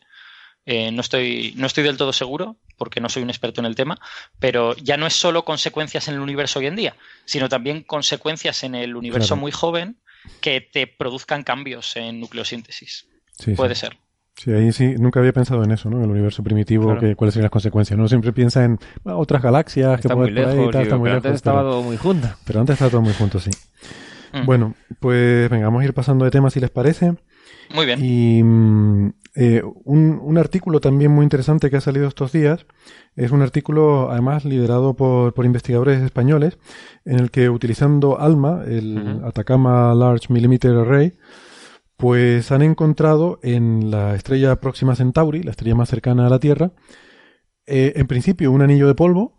No, 0.92 1.02
estoy, 1.02 1.54
no 1.58 1.66
estoy 1.66 1.84
del 1.84 1.98
todo 1.98 2.14
seguro, 2.14 2.56
porque 2.78 3.02
no 3.02 3.10
soy 3.10 3.24
un 3.24 3.30
experto 3.30 3.60
en 3.60 3.66
el 3.66 3.76
tema, 3.76 4.00
pero 4.40 4.76
ya 4.76 4.98
no 4.98 5.08
es 5.08 5.14
solo 5.14 5.44
consecuencias 5.44 6.08
en 6.08 6.14
el 6.16 6.20
universo 6.20 6.60
hoy 6.60 6.68
en 6.68 6.76
día, 6.76 6.96
sino 7.26 7.50
también 7.50 7.82
consecuencias 7.82 8.64
en 8.64 8.76
el 8.76 8.96
universo 8.96 9.36
muy 9.36 9.52
joven 9.52 9.98
que 10.42 10.62
te 10.62 10.86
produzcan 10.86 11.44
cambios 11.44 11.96
en 11.96 12.20
nucleosíntesis. 12.20 13.08
Puede 13.56 13.76
ser. 13.76 13.98
Sí, 14.36 14.52
ahí 14.52 14.72
sí, 14.72 14.96
nunca 14.98 15.20
había 15.20 15.34
pensado 15.34 15.64
en 15.64 15.72
eso, 15.72 15.90
¿no? 15.90 15.98
En 15.98 16.04
el 16.04 16.12
universo 16.12 16.44
primitivo, 16.44 16.98
que, 16.98 17.16
cuáles 17.16 17.34
serían 17.34 17.46
las 17.46 17.52
consecuencias. 17.52 17.98
Uno 17.98 18.08
siempre 18.08 18.32
piensa 18.32 18.64
en 18.64 18.80
otras 19.04 19.42
galaxias 19.42 20.00
que 20.00 20.16
muy 20.16 20.32
lejos, 20.32 20.56
por 20.56 20.78
ahí, 20.78 20.84
está 20.84 20.98
muy 20.98 21.10
antes 21.10 21.34
estaba 21.34 21.62
todo 21.62 21.82
muy 21.82 21.98
junto. 21.98 22.30
Pero 22.46 22.60
antes 22.62 22.74
estaba 22.74 22.92
todo 22.92 23.02
muy 23.02 23.14
junto, 23.14 23.40
sí. 23.40 23.50
Mm. 24.32 24.46
Bueno, 24.46 24.76
pues 25.00 25.50
venga, 25.50 25.66
vamos 25.66 25.82
a 25.82 25.86
ir 25.86 25.94
pasando 25.94 26.24
de 26.24 26.32
temas 26.32 26.54
si 26.54 26.60
les 26.60 26.70
parece. 26.70 27.16
Muy 27.74 27.86
bien. 27.86 28.00
Y 28.02 28.42
mm, 28.44 29.14
eh, 29.42 29.64
un, 29.86 30.20
un, 30.22 30.38
artículo 30.38 30.82
también 30.82 31.12
muy 31.12 31.24
interesante 31.24 31.70
que 31.70 31.78
ha 31.78 31.82
salido 31.82 32.10
estos 32.10 32.34
días 32.34 32.66
es 33.16 33.32
un 33.32 33.42
artículo, 33.42 34.12
además, 34.12 34.44
liderado 34.44 34.96
por, 34.96 35.34
por 35.34 35.46
investigadores 35.46 36.02
españoles, 36.02 36.58
en 37.06 37.20
el 37.20 37.32
que 37.32 37.50
utilizando 37.50 38.20
ALMA, 38.20 38.64
el 38.66 39.22
Atacama 39.24 39.96
Large 39.96 40.34
Millimeter 40.34 40.76
Array, 40.76 41.14
pues 41.96 42.52
han 42.52 42.64
encontrado 42.64 43.40
en 43.42 43.92
la 43.92 44.14
estrella 44.14 44.58
próxima 44.58 44.96
Centauri, 44.96 45.42
la 45.42 45.52
estrella 45.52 45.76
más 45.76 45.88
cercana 45.88 46.28
a 46.28 46.30
la 46.30 46.40
Tierra, 46.40 46.72
eh, 47.66 47.94
en 47.96 48.08
principio 48.08 48.52
un 48.52 48.62
anillo 48.62 48.88
de 48.88 48.96
polvo 48.96 49.38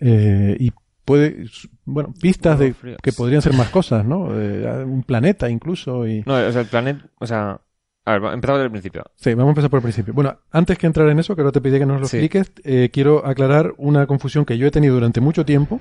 eh, 0.00 0.56
y 0.58 0.72
puede, 1.06 1.46
bueno, 1.86 2.12
pistas 2.20 2.58
de 2.58 2.74
que 3.02 3.12
podrían 3.12 3.40
ser 3.40 3.54
más 3.54 3.68
cosas, 3.70 4.04
¿no? 4.04 4.28
Eh, 4.38 4.84
un 4.84 5.04
planeta 5.04 5.48
incluso 5.48 6.06
y... 6.06 6.22
No, 6.26 6.34
o 6.34 6.52
sea, 6.52 6.60
el 6.60 6.66
planeta, 6.66 7.06
o 7.18 7.26
sea, 7.26 7.62
a 8.04 8.18
ver, 8.18 8.32
empezamos 8.34 8.58
desde 8.58 8.64
el 8.64 8.70
principio. 8.70 9.04
Sí, 9.16 9.34
vamos 9.34 9.48
a 9.48 9.52
empezar 9.52 9.70
por 9.70 9.78
el 9.78 9.82
principio. 9.82 10.14
Bueno, 10.14 10.38
antes 10.50 10.78
que 10.78 10.86
entrar 10.86 11.08
en 11.08 11.18
eso, 11.18 11.34
que 11.34 11.42
ahora 11.42 11.52
te 11.52 11.60
pedí 11.60 11.78
que 11.78 11.86
nos 11.86 12.00
lo 12.00 12.06
expliques, 12.06 12.52
quiero 12.92 13.24
aclarar 13.26 13.74
una 13.78 14.06
confusión 14.06 14.44
que 14.44 14.58
yo 14.58 14.66
he 14.66 14.70
tenido 14.70 14.94
durante 14.94 15.20
mucho 15.20 15.44
tiempo 15.44 15.80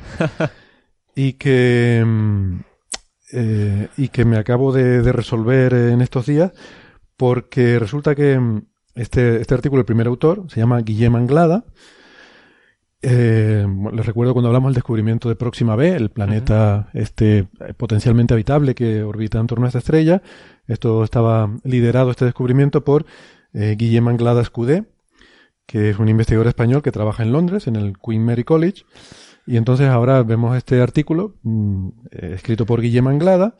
y 1.16 1.34
que... 1.34 2.04
Mm, 2.06 2.60
eh, 3.34 3.88
y 3.96 4.10
que 4.10 4.26
me 4.26 4.38
acabo 4.38 4.74
de, 4.74 5.10
resolver 5.14 5.74
en 5.74 6.02
estos 6.02 6.26
días 6.26 6.52
porque 7.16 7.80
resulta 7.80 8.14
que 8.14 8.38
mm, 8.38 8.64
este, 8.96 9.40
este 9.40 9.54
artículo, 9.54 9.80
el 9.80 9.86
primer 9.86 10.08
autor, 10.08 10.46
se 10.50 10.60
llama 10.60 10.82
Guillem 10.82 11.16
Anglada. 11.16 11.64
Eh, 13.02 13.66
les 13.94 14.06
recuerdo 14.06 14.34
cuando 14.34 14.50
hablamos 14.50 14.70
del 14.70 14.76
descubrimiento 14.76 15.30
de 15.30 15.36
Próxima 15.36 15.76
B, 15.76 15.96
el 15.96 16.10
planeta 16.12 16.90
este 16.94 17.48
eh, 17.60 17.74
potencialmente 17.76 18.34
habitable 18.34 18.76
que 18.76 19.02
orbita 19.02 19.40
en 19.40 19.48
torno 19.48 19.66
a 19.66 19.70
esta 19.70 19.80
estrella. 19.80 20.22
Esto 20.68 21.04
estaba 21.04 21.50
liderado, 21.64 22.12
este 22.12 22.26
descubrimiento, 22.26 22.84
por 22.84 23.06
eh, 23.54 23.76
Guillem 23.78 24.08
Anglada 24.08 24.42
Escudé, 24.42 24.86
que 25.66 25.90
es 25.90 26.00
un 26.00 26.10
investigador 26.10 26.48
español 26.48 26.82
que 26.82 26.92
trabaja 26.92 27.24
en 27.24 27.32
Londres, 27.32 27.68
en 27.68 27.76
el 27.76 27.94
Queen 27.98 28.24
Mary 28.24 28.44
College. 28.44 28.84
Y 29.48 29.58
entonces 29.58 29.90
ahora 29.90 30.22
vemos 30.22 30.56
este 30.56 30.82
artículo 30.82 31.34
mm, 31.42 31.88
eh, 32.12 32.32
escrito 32.36 32.66
por 32.66 32.80
Guillem 32.80 33.08
Anglada 33.08 33.56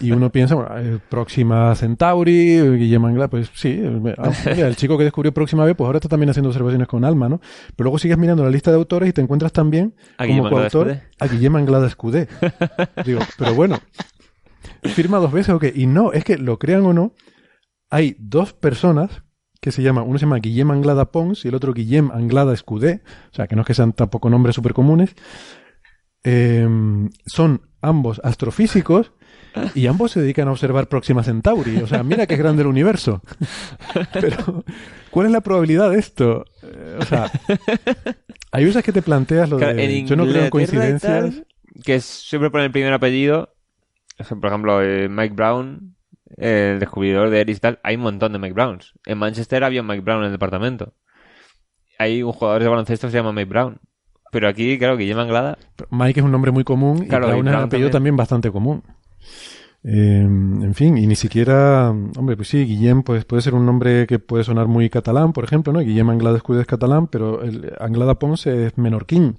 y 0.00 0.12
uno 0.12 0.30
piensa, 0.32 0.54
bueno, 0.54 0.70
eh, 0.78 0.98
Próxima 1.08 1.74
Centauri, 1.74 2.60
Guillem 2.76 3.04
Anglada, 3.04 3.28
pues 3.28 3.50
sí, 3.52 3.80
eh, 3.82 4.14
ah, 4.18 4.30
el 4.46 4.76
chico 4.76 4.96
que 4.96 5.04
descubrió 5.04 5.34
Próxima 5.34 5.64
B, 5.64 5.74
pues 5.74 5.86
ahora 5.86 5.98
está 5.98 6.08
también 6.08 6.30
haciendo 6.30 6.50
observaciones 6.50 6.86
con 6.86 7.04
Alma, 7.04 7.28
¿no? 7.28 7.40
Pero 7.74 7.84
luego 7.84 7.98
sigues 7.98 8.16
mirando 8.16 8.44
la 8.44 8.50
lista 8.50 8.70
de 8.70 8.76
autores 8.76 9.08
y 9.08 9.12
te 9.12 9.22
encuentras 9.22 9.52
también 9.52 9.94
como 10.16 10.48
coautor 10.48 11.00
a 11.18 11.26
Guillem 11.26 11.56
Anglada 11.56 11.88
Escudé. 11.88 12.28
Digo, 13.04 13.20
pero 13.36 13.54
bueno, 13.54 13.80
¿firma 14.84 15.18
dos 15.18 15.32
veces 15.32 15.54
o 15.54 15.58
qué? 15.58 15.72
Y 15.74 15.86
no, 15.86 16.12
es 16.12 16.24
que 16.24 16.38
lo 16.38 16.58
crean 16.58 16.84
o 16.86 16.92
no, 16.92 17.14
hay 17.90 18.16
dos 18.18 18.52
personas 18.52 19.22
que 19.60 19.72
se 19.72 19.82
llama, 19.82 20.02
uno 20.02 20.18
se 20.18 20.26
llama 20.26 20.38
Guillem 20.38 20.70
Anglada 20.70 21.10
Pons 21.10 21.44
y 21.44 21.48
el 21.48 21.54
otro 21.54 21.72
Guillem 21.72 22.10
Anglada 22.10 22.52
Escudé, 22.52 23.02
o 23.32 23.34
sea, 23.34 23.46
que 23.46 23.56
no 23.56 23.62
es 23.62 23.66
que 23.66 23.74
sean 23.74 23.92
tampoco 23.92 24.28
nombres 24.28 24.54
súper 24.54 24.74
comunes, 24.74 25.14
em, 26.22 27.08
son 27.26 27.62
ambos 27.80 28.20
astrofísicos 28.24 29.12
y 29.74 29.86
ambos 29.86 30.12
se 30.12 30.20
dedican 30.20 30.48
a 30.48 30.52
observar 30.52 30.88
Próxima 30.88 31.22
Centauri. 31.22 31.76
O 31.78 31.86
sea, 31.86 32.02
mira 32.02 32.26
qué 32.26 32.36
grande 32.36 32.62
el 32.62 32.68
universo. 32.68 33.22
Pero, 34.12 34.64
¿cuál 35.10 35.26
es 35.26 35.32
la 35.32 35.40
probabilidad 35.40 35.90
de 35.90 35.98
esto? 35.98 36.44
Eh, 36.62 36.98
o 37.00 37.04
sea, 37.04 37.30
hay 38.52 38.64
veces 38.64 38.82
que 38.82 38.92
te 38.92 39.02
planteas 39.02 39.48
lo 39.48 39.58
de... 39.58 40.04
yo 40.04 40.16
no 40.16 40.26
creo 40.26 40.44
en 40.44 40.50
coincidencias. 40.50 41.42
que 41.84 42.00
siempre 42.00 42.50
ponen 42.50 42.66
el 42.66 42.72
primer 42.72 42.92
apellido. 42.92 43.53
Por 44.16 44.46
ejemplo, 44.46 44.82
eh, 44.82 45.08
Mike 45.08 45.34
Brown, 45.34 45.96
el 46.36 46.78
descubridor 46.78 47.30
de 47.30 47.40
Eris 47.40 47.60
tal. 47.60 47.80
Hay 47.82 47.96
un 47.96 48.02
montón 48.02 48.32
de 48.32 48.38
Mike 48.38 48.54
Browns. 48.54 48.94
En 49.06 49.18
Manchester 49.18 49.64
había 49.64 49.80
un 49.80 49.86
Mike 49.86 50.02
Brown 50.02 50.20
en 50.20 50.26
el 50.26 50.32
departamento. 50.32 50.94
Hay 51.98 52.22
un 52.22 52.32
jugador 52.32 52.62
de 52.62 52.68
baloncesto 52.68 53.06
que 53.06 53.12
se 53.12 53.18
llama 53.18 53.32
Mike 53.32 53.48
Brown. 53.48 53.80
Pero 54.30 54.48
aquí, 54.48 54.78
claro, 54.78 54.96
Guillem 54.96 55.18
Anglada. 55.18 55.58
Mike 55.90 56.20
es 56.20 56.26
un 56.26 56.32
nombre 56.32 56.50
muy 56.50 56.64
común 56.64 57.06
claro, 57.06 57.26
y 57.26 57.30
Brown 57.30 57.48
es 57.48 57.54
un 57.54 57.60
apellido 57.60 57.90
también 57.90 58.16
bastante 58.16 58.50
común. 58.50 58.82
Eh, 59.86 60.22
en 60.22 60.74
fin, 60.74 60.96
y 60.96 61.06
ni 61.06 61.14
siquiera, 61.14 61.90
hombre, 61.90 62.36
pues 62.36 62.48
sí, 62.48 62.64
Guillem 62.64 63.02
pues, 63.02 63.26
puede 63.26 63.42
ser 63.42 63.54
un 63.54 63.66
nombre 63.66 64.06
que 64.06 64.18
puede 64.18 64.42
sonar 64.42 64.66
muy 64.66 64.88
catalán, 64.88 65.34
por 65.34 65.44
ejemplo, 65.44 65.74
¿no? 65.74 65.80
Guillem 65.80 66.08
Anglada 66.08 66.38
Escudé 66.38 66.62
es 66.62 66.66
catalán, 66.66 67.06
pero 67.06 67.42
el 67.42 67.70
Anglada 67.78 68.18
Pons 68.18 68.46
es 68.46 68.78
menorquín. 68.78 69.36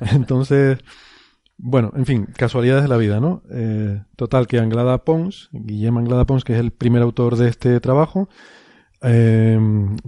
Entonces, 0.12 0.78
bueno, 1.56 1.92
en 1.96 2.04
fin, 2.04 2.26
casualidades 2.36 2.82
de 2.82 2.88
la 2.88 2.96
vida, 2.96 3.20
¿no? 3.20 3.42
Eh, 3.50 4.02
total, 4.16 4.46
que 4.46 4.58
Anglada 4.58 5.04
Pons, 5.04 5.50
Guillem 5.52 5.96
Anglada 5.96 6.24
Pons, 6.24 6.44
que 6.44 6.54
es 6.54 6.58
el 6.58 6.72
primer 6.72 7.02
autor 7.02 7.36
de 7.36 7.48
este 7.48 7.80
trabajo, 7.80 8.28
eh, 9.02 9.58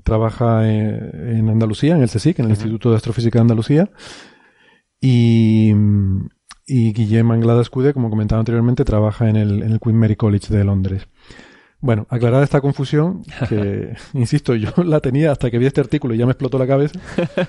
trabaja 0.02 0.68
en, 0.68 1.48
Andalucía, 1.48 1.94
en 1.94 2.02
el 2.02 2.08
CSIC, 2.08 2.38
en 2.40 2.46
el 2.46 2.52
Instituto 2.52 2.90
de 2.90 2.96
Astrofísica 2.96 3.38
de 3.38 3.42
Andalucía, 3.42 3.90
y, 5.00 5.72
y 6.66 6.92
Guillem 6.92 7.30
Anglada 7.30 7.62
Escude, 7.62 7.92
como 7.92 8.10
comentaba 8.10 8.40
anteriormente, 8.40 8.84
trabaja 8.84 9.28
en 9.28 9.36
el, 9.36 9.62
en 9.62 9.72
el 9.72 9.80
Queen 9.80 9.98
Mary 9.98 10.16
College 10.16 10.52
de 10.52 10.64
Londres. 10.64 11.08
Bueno, 11.80 12.06
aclarada 12.10 12.42
esta 12.42 12.60
confusión, 12.60 13.22
que, 13.48 13.94
insisto, 14.14 14.54
yo 14.54 14.70
la 14.82 15.00
tenía 15.00 15.30
hasta 15.30 15.50
que 15.50 15.58
vi 15.58 15.66
este 15.66 15.80
artículo 15.80 16.14
y 16.14 16.18
ya 16.18 16.26
me 16.26 16.32
explotó 16.32 16.58
la 16.58 16.66
cabeza, 16.66 16.98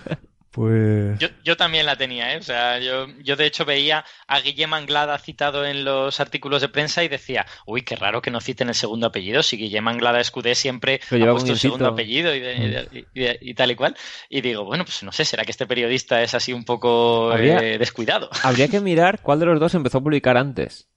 pues... 0.57 1.19
Yo, 1.19 1.27
yo, 1.43 1.55
también 1.55 1.85
la 1.85 1.97
tenía, 1.97 2.33
¿eh? 2.33 2.37
O 2.37 2.41
sea, 2.41 2.79
yo, 2.79 3.05
yo 3.21 3.35
de 3.35 3.45
hecho 3.45 3.63
veía 3.63 4.03
a 4.25 4.39
Guillem 4.39 4.73
Anglada 4.73 5.15
citado 5.19 5.63
en 5.63 5.85
los 5.85 6.19
artículos 6.19 6.61
de 6.61 6.67
prensa 6.67 7.03
y 7.03 7.07
decía, 7.07 7.45
uy, 7.67 7.83
qué 7.83 7.95
raro 7.95 8.23
que 8.23 8.31
no 8.31 8.41
citen 8.41 8.67
el 8.67 8.73
segundo 8.73 9.05
apellido, 9.05 9.43
si 9.43 9.55
Guillem 9.55 9.87
Anglada 9.87 10.19
Escudé 10.19 10.55
siempre 10.55 10.99
ha 11.11 11.31
puesto 11.31 11.51
el 11.51 11.59
segundo 11.59 11.85
apellido 11.85 12.31
y, 12.35 13.53
tal 13.53 13.69
y 13.69 13.75
cual. 13.75 13.95
Y 14.29 14.41
digo, 14.41 14.65
bueno, 14.65 14.83
pues 14.83 15.03
no 15.03 15.11
sé, 15.11 15.25
¿será 15.25 15.43
que 15.45 15.51
este 15.51 15.67
periodista 15.67 16.23
es 16.23 16.33
así 16.33 16.53
un 16.53 16.65
poco 16.65 17.37
eh, 17.37 17.77
descuidado? 17.77 18.27
Habría 18.41 18.67
que 18.67 18.79
mirar 18.79 19.21
cuál 19.21 19.39
de 19.39 19.45
los 19.45 19.59
dos 19.59 19.75
empezó 19.75 19.99
a 19.99 20.03
publicar 20.03 20.37
antes. 20.37 20.89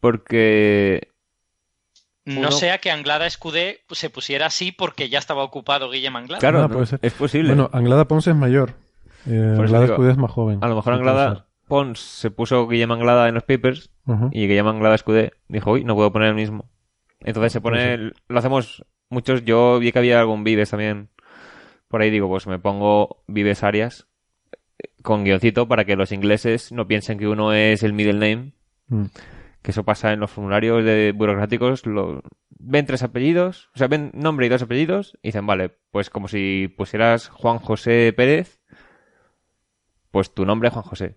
Porque 0.00 1.07
no 2.28 2.52
sea 2.52 2.78
que 2.78 2.90
Anglada 2.90 3.26
Escudé 3.26 3.80
se 3.90 4.10
pusiera 4.10 4.46
así 4.46 4.72
porque 4.72 5.08
ya 5.08 5.18
estaba 5.18 5.42
ocupado 5.42 5.90
Guillem 5.90 6.16
Anglada. 6.16 6.40
Claro, 6.40 6.62
ah, 6.62 6.98
es 7.02 7.12
posible. 7.14 7.48
Bueno, 7.48 7.70
Anglada 7.72 8.06
Pons 8.06 8.26
es 8.26 8.34
mayor. 8.34 8.74
Eh, 9.26 9.56
Anglada 9.58 9.86
Escudé 9.86 10.12
es 10.12 10.18
más 10.18 10.30
joven. 10.30 10.58
A 10.62 10.68
lo 10.68 10.76
mejor 10.76 10.94
Anglada 10.94 11.46
Pons 11.66 12.00
se 12.00 12.30
puso 12.30 12.66
Guillem 12.68 12.92
Anglada 12.92 13.28
en 13.28 13.34
los 13.34 13.44
papers 13.44 13.90
y 14.30 14.46
Guillem 14.46 14.68
Anglada 14.68 14.94
Escudé 14.94 15.32
dijo, 15.48 15.72
uy, 15.72 15.84
no 15.84 15.94
puedo 15.94 16.12
poner 16.12 16.28
el 16.28 16.34
mismo. 16.34 16.70
Entonces 17.20 17.52
se 17.52 17.60
pone, 17.60 18.12
lo 18.28 18.38
hacemos 18.38 18.84
muchos, 19.10 19.44
yo 19.44 19.78
vi 19.78 19.92
que 19.92 19.98
había 19.98 20.20
algún 20.20 20.44
Vives 20.44 20.70
también. 20.70 21.08
Por 21.88 22.02
ahí 22.02 22.10
digo, 22.10 22.28
pues 22.28 22.46
me 22.46 22.58
pongo 22.58 23.22
Vives 23.26 23.62
Arias 23.62 24.06
eh, 24.52 24.88
con 25.02 25.24
guioncito 25.24 25.66
para 25.66 25.84
que 25.84 25.96
los 25.96 26.12
ingleses 26.12 26.70
no 26.70 26.86
piensen 26.86 27.18
que 27.18 27.26
uno 27.26 27.52
es 27.52 27.82
el 27.82 27.92
middle 27.92 28.14
name. 28.14 28.52
Mm 28.88 29.06
que 29.68 29.72
eso 29.72 29.84
pasa 29.84 30.14
en 30.14 30.20
los 30.20 30.30
formularios 30.30 30.82
de 30.82 31.12
burocráticos, 31.14 31.84
lo, 31.84 32.22
ven 32.58 32.86
tres 32.86 33.02
apellidos, 33.02 33.68
o 33.74 33.78
sea, 33.78 33.86
ven 33.86 34.10
nombre 34.14 34.46
y 34.46 34.48
dos 34.48 34.62
apellidos, 34.62 35.18
y 35.20 35.28
dicen, 35.28 35.46
vale, 35.46 35.76
pues 35.90 36.08
como 36.08 36.26
si 36.26 36.72
pusieras 36.74 37.28
Juan 37.28 37.58
José 37.58 38.14
Pérez, 38.16 38.62
pues 40.10 40.32
tu 40.32 40.46
nombre 40.46 40.68
es 40.68 40.72
Juan 40.72 40.86
José. 40.86 41.16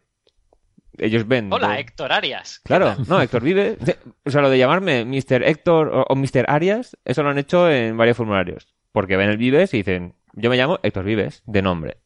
Ellos 0.98 1.26
ven. 1.30 1.48
Hola, 1.54 1.80
Héctor 1.80 2.12
Arias. 2.12 2.60
Claro, 2.66 2.94
no, 3.08 3.22
Héctor 3.22 3.42
vive. 3.42 3.78
O 4.26 4.30
sea, 4.30 4.42
lo 4.42 4.50
de 4.50 4.58
llamarme 4.58 5.06
Mr. 5.06 5.44
Héctor 5.44 5.88
o, 5.88 6.04
o 6.10 6.16
Mr. 6.18 6.44
Arias, 6.50 6.98
eso 7.06 7.24
lo 7.24 7.30
han 7.30 7.38
hecho 7.38 7.72
en 7.72 7.96
varios 7.96 8.18
formularios. 8.18 8.76
Porque 8.92 9.16
ven 9.16 9.30
el 9.30 9.38
Vives 9.38 9.74
y 9.74 9.78
dicen, 9.78 10.16
yo 10.34 10.50
me 10.50 10.58
llamo 10.58 10.78
Héctor 10.84 11.06
Vives, 11.06 11.42
de 11.46 11.62
nombre. 11.62 12.01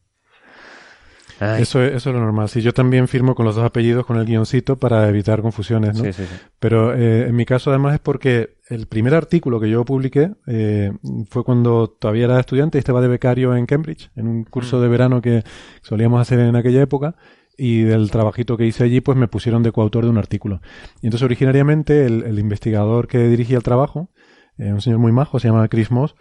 Eso, 1.40 1.82
eso 1.82 2.10
es 2.10 2.14
lo 2.14 2.20
normal. 2.20 2.48
Sí, 2.48 2.62
yo 2.62 2.72
también 2.72 3.08
firmo 3.08 3.34
con 3.34 3.44
los 3.44 3.56
dos 3.56 3.64
apellidos 3.64 4.06
con 4.06 4.16
el 4.16 4.24
guioncito 4.24 4.76
para 4.76 5.08
evitar 5.08 5.42
confusiones, 5.42 5.96
¿no? 5.96 6.04
Sí, 6.04 6.12
sí, 6.12 6.24
sí. 6.24 6.36
Pero 6.58 6.94
eh, 6.94 7.28
en 7.28 7.36
mi 7.36 7.44
caso 7.44 7.70
además 7.70 7.94
es 7.94 8.00
porque 8.00 8.56
el 8.68 8.86
primer 8.86 9.14
artículo 9.14 9.60
que 9.60 9.68
yo 9.70 9.84
publiqué 9.84 10.32
eh, 10.46 10.92
fue 11.28 11.44
cuando 11.44 11.88
todavía 11.88 12.24
era 12.24 12.40
estudiante 12.40 12.78
y 12.78 12.80
estaba 12.80 13.00
de 13.00 13.08
becario 13.08 13.54
en 13.54 13.66
Cambridge, 13.66 14.10
en 14.16 14.26
un 14.28 14.44
curso 14.44 14.78
mm. 14.78 14.82
de 14.82 14.88
verano 14.88 15.22
que 15.22 15.44
solíamos 15.82 16.20
hacer 16.20 16.40
en 16.40 16.56
aquella 16.56 16.82
época 16.82 17.16
y 17.56 17.82
del 17.82 18.10
trabajito 18.10 18.56
que 18.56 18.66
hice 18.66 18.84
allí 18.84 19.00
pues 19.00 19.16
me 19.16 19.28
pusieron 19.28 19.62
de 19.62 19.72
coautor 19.72 20.04
de 20.04 20.10
un 20.10 20.18
artículo. 20.18 20.60
Y 21.00 21.06
entonces 21.06 21.24
originariamente 21.24 22.06
el, 22.06 22.38
investigador 22.38 23.08
que 23.08 23.28
dirigía 23.28 23.56
el 23.56 23.62
trabajo, 23.62 24.10
eh, 24.58 24.72
un 24.72 24.80
señor 24.80 24.98
muy 24.98 25.12
majo, 25.12 25.38
se 25.38 25.48
llama 25.48 25.68
Chris 25.68 25.90
Moss, 25.90 26.14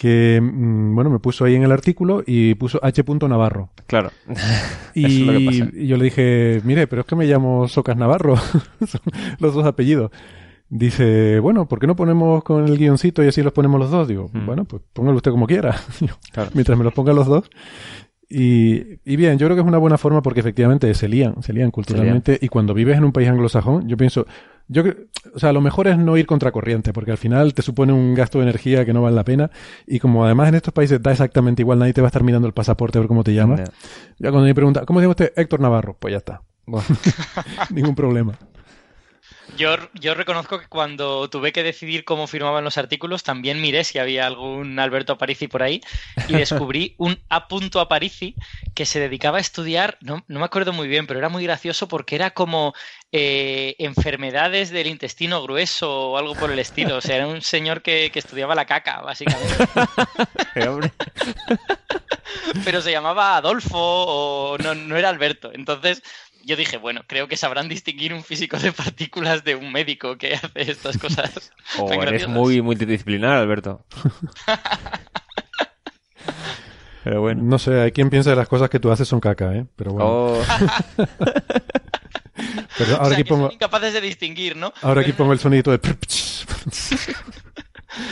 que, 0.00 0.40
mm, 0.40 0.94
bueno, 0.94 1.10
me 1.10 1.18
puso 1.18 1.44
ahí 1.44 1.56
en 1.56 1.62
el 1.62 1.72
artículo 1.72 2.22
y 2.26 2.54
puso 2.54 2.80
H. 2.82 3.04
Navarro. 3.28 3.68
Claro. 3.86 4.10
Y, 4.94 5.86
yo 5.86 5.96
le 5.98 6.04
dije, 6.04 6.62
mire, 6.64 6.86
pero 6.86 7.02
es 7.02 7.06
que 7.06 7.14
me 7.14 7.26
llamo 7.26 7.68
Socas 7.68 7.96
Navarro, 7.96 8.36
Son 8.88 9.00
los 9.38 9.54
dos 9.54 9.66
apellidos. 9.66 10.10
Dice, 10.70 11.38
bueno, 11.38 11.68
¿por 11.68 11.78
qué 11.78 11.86
no 11.86 11.96
ponemos 11.96 12.42
con 12.42 12.66
el 12.66 12.78
guioncito 12.78 13.22
y 13.22 13.28
así 13.28 13.42
los 13.42 13.52
ponemos 13.52 13.78
los 13.78 13.90
dos? 13.90 14.08
Digo, 14.08 14.30
mm. 14.32 14.46
bueno, 14.46 14.64
pues 14.64 14.82
póngalo 14.92 15.18
usted 15.18 15.32
como 15.32 15.46
quiera. 15.46 15.76
Mientras 16.54 16.78
me 16.78 16.82
los 16.82 16.94
ponga 16.94 17.12
los 17.12 17.26
dos. 17.26 17.50
Y, 18.26 19.00
y, 19.04 19.16
bien, 19.16 19.38
yo 19.38 19.46
creo 19.48 19.56
que 19.56 19.60
es 19.60 19.68
una 19.68 19.78
buena 19.78 19.98
forma 19.98 20.22
porque 20.22 20.40
efectivamente 20.40 20.92
se 20.94 21.08
lían, 21.08 21.42
se 21.42 21.52
lían 21.52 21.70
culturalmente. 21.70 22.38
Y 22.40 22.48
cuando 22.48 22.72
vives 22.72 22.96
en 22.96 23.04
un 23.04 23.12
país 23.12 23.28
anglosajón, 23.28 23.86
yo 23.86 23.98
pienso, 23.98 24.26
yo, 24.72 24.84
o 25.34 25.38
sea, 25.40 25.52
lo 25.52 25.60
mejor 25.60 25.88
es 25.88 25.98
no 25.98 26.16
ir 26.16 26.26
contra 26.26 26.52
corriente, 26.52 26.92
porque 26.92 27.10
al 27.10 27.18
final 27.18 27.54
te 27.54 27.62
supone 27.62 27.92
un 27.92 28.14
gasto 28.14 28.38
de 28.38 28.44
energía 28.44 28.84
que 28.84 28.92
no 28.92 29.02
vale 29.02 29.16
la 29.16 29.24
pena. 29.24 29.50
Y 29.84 29.98
como 29.98 30.24
además 30.24 30.48
en 30.48 30.54
estos 30.54 30.72
países 30.72 31.02
da 31.02 31.10
exactamente 31.10 31.62
igual, 31.62 31.80
nadie 31.80 31.92
te 31.92 32.00
va 32.00 32.06
a 32.06 32.10
estar 32.10 32.22
mirando 32.22 32.46
el 32.46 32.54
pasaporte 32.54 32.96
a 32.96 33.00
ver 33.00 33.08
cómo 33.08 33.24
te 33.24 33.34
llamas. 33.34 33.62
Ya 34.18 34.30
cuando 34.30 34.42
me 34.42 34.54
pregunta, 34.54 34.86
¿cómo 34.86 35.00
se 35.00 35.04
llama 35.04 35.10
usted? 35.10 35.32
Héctor 35.34 35.58
Navarro. 35.58 35.96
Pues 35.98 36.12
ya 36.12 36.18
está. 36.18 36.42
Ningún 37.70 37.96
problema. 37.96 38.38
Yo, 39.60 39.76
yo, 39.92 40.14
reconozco 40.14 40.58
que 40.58 40.68
cuando 40.68 41.28
tuve 41.28 41.52
que 41.52 41.62
decidir 41.62 42.06
cómo 42.06 42.26
firmaban 42.26 42.64
los 42.64 42.78
artículos, 42.78 43.24
también 43.24 43.60
miré 43.60 43.84
si 43.84 43.98
había 43.98 44.26
algún 44.26 44.78
Alberto 44.78 45.12
Aparici 45.12 45.48
por 45.48 45.62
ahí 45.62 45.82
y 46.28 46.32
descubrí 46.32 46.94
un 46.98 47.20
A. 47.28 47.46
Aparici 47.74 48.34
que 48.74 48.86
se 48.86 49.00
dedicaba 49.00 49.36
a 49.36 49.42
estudiar, 49.42 49.98
no, 50.00 50.24
no, 50.28 50.38
me 50.38 50.46
acuerdo 50.46 50.72
muy 50.72 50.88
bien, 50.88 51.06
pero 51.06 51.18
era 51.18 51.28
muy 51.28 51.44
gracioso 51.44 51.88
porque 51.88 52.14
era 52.14 52.30
como 52.30 52.72
eh, 53.12 53.76
enfermedades 53.78 54.70
del 54.70 54.86
intestino 54.86 55.42
grueso 55.42 56.12
o 56.12 56.16
algo 56.16 56.34
por 56.34 56.50
el 56.50 56.58
estilo. 56.58 56.96
O 56.96 57.00
sea, 57.02 57.16
era 57.16 57.26
un 57.26 57.42
señor 57.42 57.82
que, 57.82 58.10
que 58.10 58.18
estudiaba 58.18 58.54
la 58.54 58.64
caca, 58.64 59.02
básicamente. 59.02 59.56
pero 62.64 62.80
se 62.80 62.92
llamaba 62.92 63.36
Adolfo 63.36 63.78
o 63.78 64.58
no, 64.58 64.74
no 64.74 64.96
era 64.96 65.08
Alberto. 65.08 65.50
Entonces 65.52 66.02
yo 66.44 66.56
dije, 66.56 66.76
bueno, 66.76 67.02
creo 67.06 67.28
que 67.28 67.36
sabrán 67.36 67.68
distinguir 67.68 68.12
un 68.14 68.24
físico 68.24 68.58
de 68.58 68.72
partículas 68.72 69.44
de 69.44 69.54
un 69.54 69.70
médico 69.72 70.16
que 70.16 70.34
hace 70.34 70.70
estas 70.70 70.98
cosas. 70.98 71.52
O 71.78 71.92
eres 71.92 72.26
muy 72.26 72.60
multidisciplinar, 72.62 73.36
Alberto. 73.36 73.84
Pero 77.04 77.20
bueno. 77.20 77.42
No 77.42 77.58
sé, 77.58 77.80
hay 77.80 77.92
quien 77.92 78.10
piensa 78.10 78.30
que 78.30 78.36
las 78.36 78.48
cosas 78.48 78.68
que 78.68 78.80
tú 78.80 78.90
haces 78.90 79.08
son 79.08 79.20
caca, 79.20 79.54
¿eh? 79.54 79.66
Pero 79.76 79.92
bueno. 79.92 80.08
Oh. 80.08 80.38
Pero 82.78 82.96
ahora 82.96 83.14
aquí 83.14 83.24
pongo... 83.24 83.46
son 83.46 83.54
incapaces 83.54 83.92
de 83.92 84.00
distinguir, 84.00 84.56
¿no? 84.56 84.72
Ahora 84.82 85.02
aquí 85.02 85.12
pongo 85.12 85.32
el 85.32 85.38
sonido 85.38 85.72
de... 85.72 85.78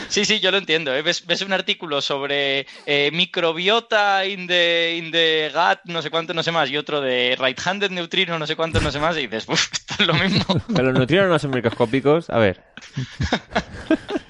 Sí, 0.07 0.25
sí, 0.25 0.39
yo 0.39 0.51
lo 0.51 0.57
entiendo. 0.57 0.93
¿eh? 0.93 1.01
Ves, 1.01 1.41
un 1.41 1.53
artículo 1.53 2.01
sobre 2.01 2.65
eh, 2.85 3.09
microbiota 3.13 4.25
in 4.25 4.47
the, 4.47 4.95
in 4.97 5.11
the 5.11 5.51
gut, 5.53 5.79
no 5.85 6.01
sé 6.01 6.09
cuánto, 6.09 6.33
no 6.33 6.43
sé 6.43 6.51
más, 6.51 6.69
y 6.69 6.77
otro 6.77 7.01
de 7.01 7.37
right-handed 7.39 7.91
neutrino, 7.91 8.37
no 8.37 8.47
sé 8.47 8.55
cuánto, 8.55 8.81
no 8.81 8.91
sé 8.91 8.99
más, 8.99 9.17
y 9.17 9.21
dices, 9.21 9.47
uff, 9.47 9.71
esto 9.71 9.95
es 9.99 10.07
lo 10.07 10.13
mismo. 10.13 10.45
Pero 10.75 10.89
los 10.89 10.95
neutrinos 10.95 11.27
no 11.27 11.39
son 11.39 11.51
microscópicos. 11.51 12.29
A 12.29 12.39
ver. 12.39 12.63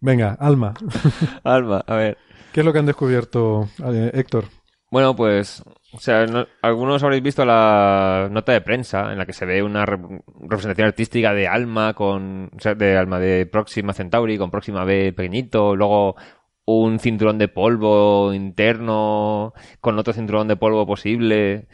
Venga, 0.00 0.36
Alma. 0.40 0.74
Alma, 1.44 1.84
a 1.86 1.94
ver. 1.94 2.18
¿Qué 2.52 2.60
es 2.60 2.66
lo 2.66 2.72
que 2.72 2.80
han 2.80 2.86
descubierto, 2.86 3.68
eh, 3.86 4.10
Héctor? 4.14 4.46
Bueno, 4.90 5.16
pues 5.16 5.62
O 5.94 5.98
sea, 5.98 6.26
algunos 6.62 7.02
habréis 7.02 7.22
visto 7.22 7.44
la 7.44 8.28
nota 8.30 8.52
de 8.52 8.62
prensa 8.62 9.12
en 9.12 9.18
la 9.18 9.26
que 9.26 9.34
se 9.34 9.44
ve 9.44 9.62
una 9.62 9.84
representación 9.84 10.88
artística 10.88 11.34
de 11.34 11.48
Alma 11.48 11.92
con, 11.92 12.50
o 12.56 12.60
sea, 12.60 12.74
de 12.74 12.96
Alma 12.96 13.18
de 13.18 13.44
Próxima 13.46 13.92
Centauri 13.92 14.38
con 14.38 14.50
Próxima 14.50 14.84
B 14.84 15.12
pequeñito, 15.12 15.76
luego 15.76 16.16
un 16.64 16.98
cinturón 16.98 17.38
de 17.38 17.48
polvo 17.48 18.32
interno 18.32 19.52
con 19.80 19.98
otro 19.98 20.12
cinturón 20.12 20.48
de 20.48 20.56
polvo 20.56 20.86
posible 20.86 21.68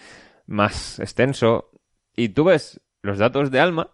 más 0.47 0.99
extenso. 0.99 1.70
Y 2.16 2.31
tú 2.31 2.45
ves 2.45 2.81
los 3.03 3.19
datos 3.19 3.53
de 3.53 3.61
Alma, 3.61 3.90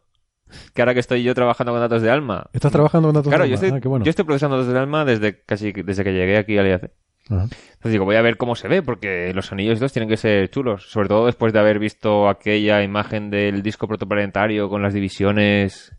que 0.72 0.80
ahora 0.80 0.94
que 0.94 1.01
estoy 1.01 1.22
yo 1.22 1.34
trabajando 1.34 1.72
con 1.72 1.80
datos 1.80 2.01
de 2.01 2.10
Alma. 2.10 2.48
¿Estás 2.55 2.72
trabajando 2.72 3.09
con 3.09 3.14
datos 3.16 3.30
de 3.30 3.36
Alma? 3.36 3.46
Claro, 3.46 3.60
yo 3.60 3.66
estoy, 3.66 4.02
yo 4.02 4.10
estoy 4.10 4.24
procesando 4.24 4.56
datos 4.56 4.72
de 4.72 4.78
Alma 4.78 5.05
desde 5.05 5.42
casi 5.44 5.72
desde 5.72 6.02
que 6.05 6.12
llegué 6.12 6.38
aquí 6.38 6.56
al 6.56 6.66
IAC. 6.68 6.92
Entonces 7.28 7.92
digo, 7.92 8.05
voy 8.05 8.16
a 8.16 8.22
ver 8.22 8.36
cómo 8.36 8.55
se 8.55 8.68
ve, 8.68 8.82
porque 8.82 9.32
los 9.34 9.51
anillos 9.52 9.74
estos 9.74 9.92
tienen 9.92 10.09
que 10.09 10.16
ser 10.16 10.51
chulos. 10.51 10.90
Sobre 10.90 11.09
todo 11.09 11.26
después 11.26 11.52
de 11.52 11.59
haber 11.59 11.78
visto 11.78 12.28
aquella 12.28 12.82
imagen 12.82 13.30
del 13.30 13.62
disco 13.62 13.88
protoplanetario 13.88 14.68
con 14.68 14.82
las 14.82 14.92
divisiones 14.92 15.92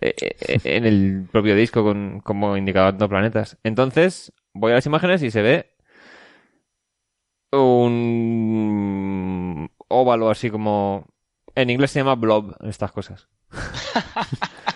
eh, 0.00 0.14
eh, 0.18 0.58
en 0.64 0.84
el 0.84 1.28
propio 1.30 1.56
disco 1.56 1.82
con, 1.82 2.20
como 2.20 2.56
indicando 2.56 3.08
planetas. 3.08 3.58
Entonces, 3.64 4.32
voy 4.52 4.72
a 4.72 4.76
las 4.76 4.86
imágenes 4.86 5.22
y 5.22 5.30
se 5.30 5.42
ve 5.42 5.76
un 7.52 9.70
óvalo 9.88 10.30
así 10.30 10.50
como... 10.50 11.06
En 11.54 11.70
inglés 11.70 11.92
se 11.92 12.00
llama 12.00 12.16
blob, 12.16 12.54
estas 12.64 12.92
cosas. 12.92 13.28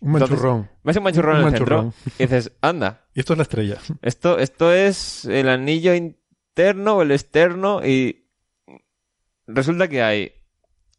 Un 0.00 0.12
manchurrón. 0.12 0.70
ves 0.84 0.96
un 0.96 1.02
manchurrón 1.02 1.40
en 1.40 1.46
el 1.46 1.56
centro 1.56 1.92
y 2.18 2.22
dices, 2.22 2.52
anda. 2.60 3.06
Y 3.14 3.20
esto 3.20 3.32
es 3.32 3.36
la 3.38 3.42
estrella. 3.42 3.78
Esto, 4.02 4.38
esto 4.38 4.72
es 4.72 5.24
el 5.24 5.48
anillo 5.48 5.94
interno 5.94 6.96
o 6.96 7.02
el 7.02 7.10
externo 7.10 7.84
y 7.84 8.28
resulta 9.46 9.88
que 9.88 10.02
hay, 10.02 10.32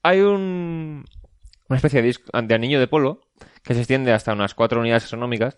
hay 0.03 0.19
un, 0.19 1.05
una 1.69 1.77
especie 1.77 2.01
de, 2.01 2.15
de 2.43 2.55
anillo 2.55 2.79
de 2.79 2.87
polvo 2.87 3.21
que 3.63 3.73
se 3.73 3.81
extiende 3.81 4.11
hasta 4.11 4.33
unas 4.33 4.53
cuatro 4.53 4.79
unidades 4.79 5.03
astronómicas, 5.03 5.57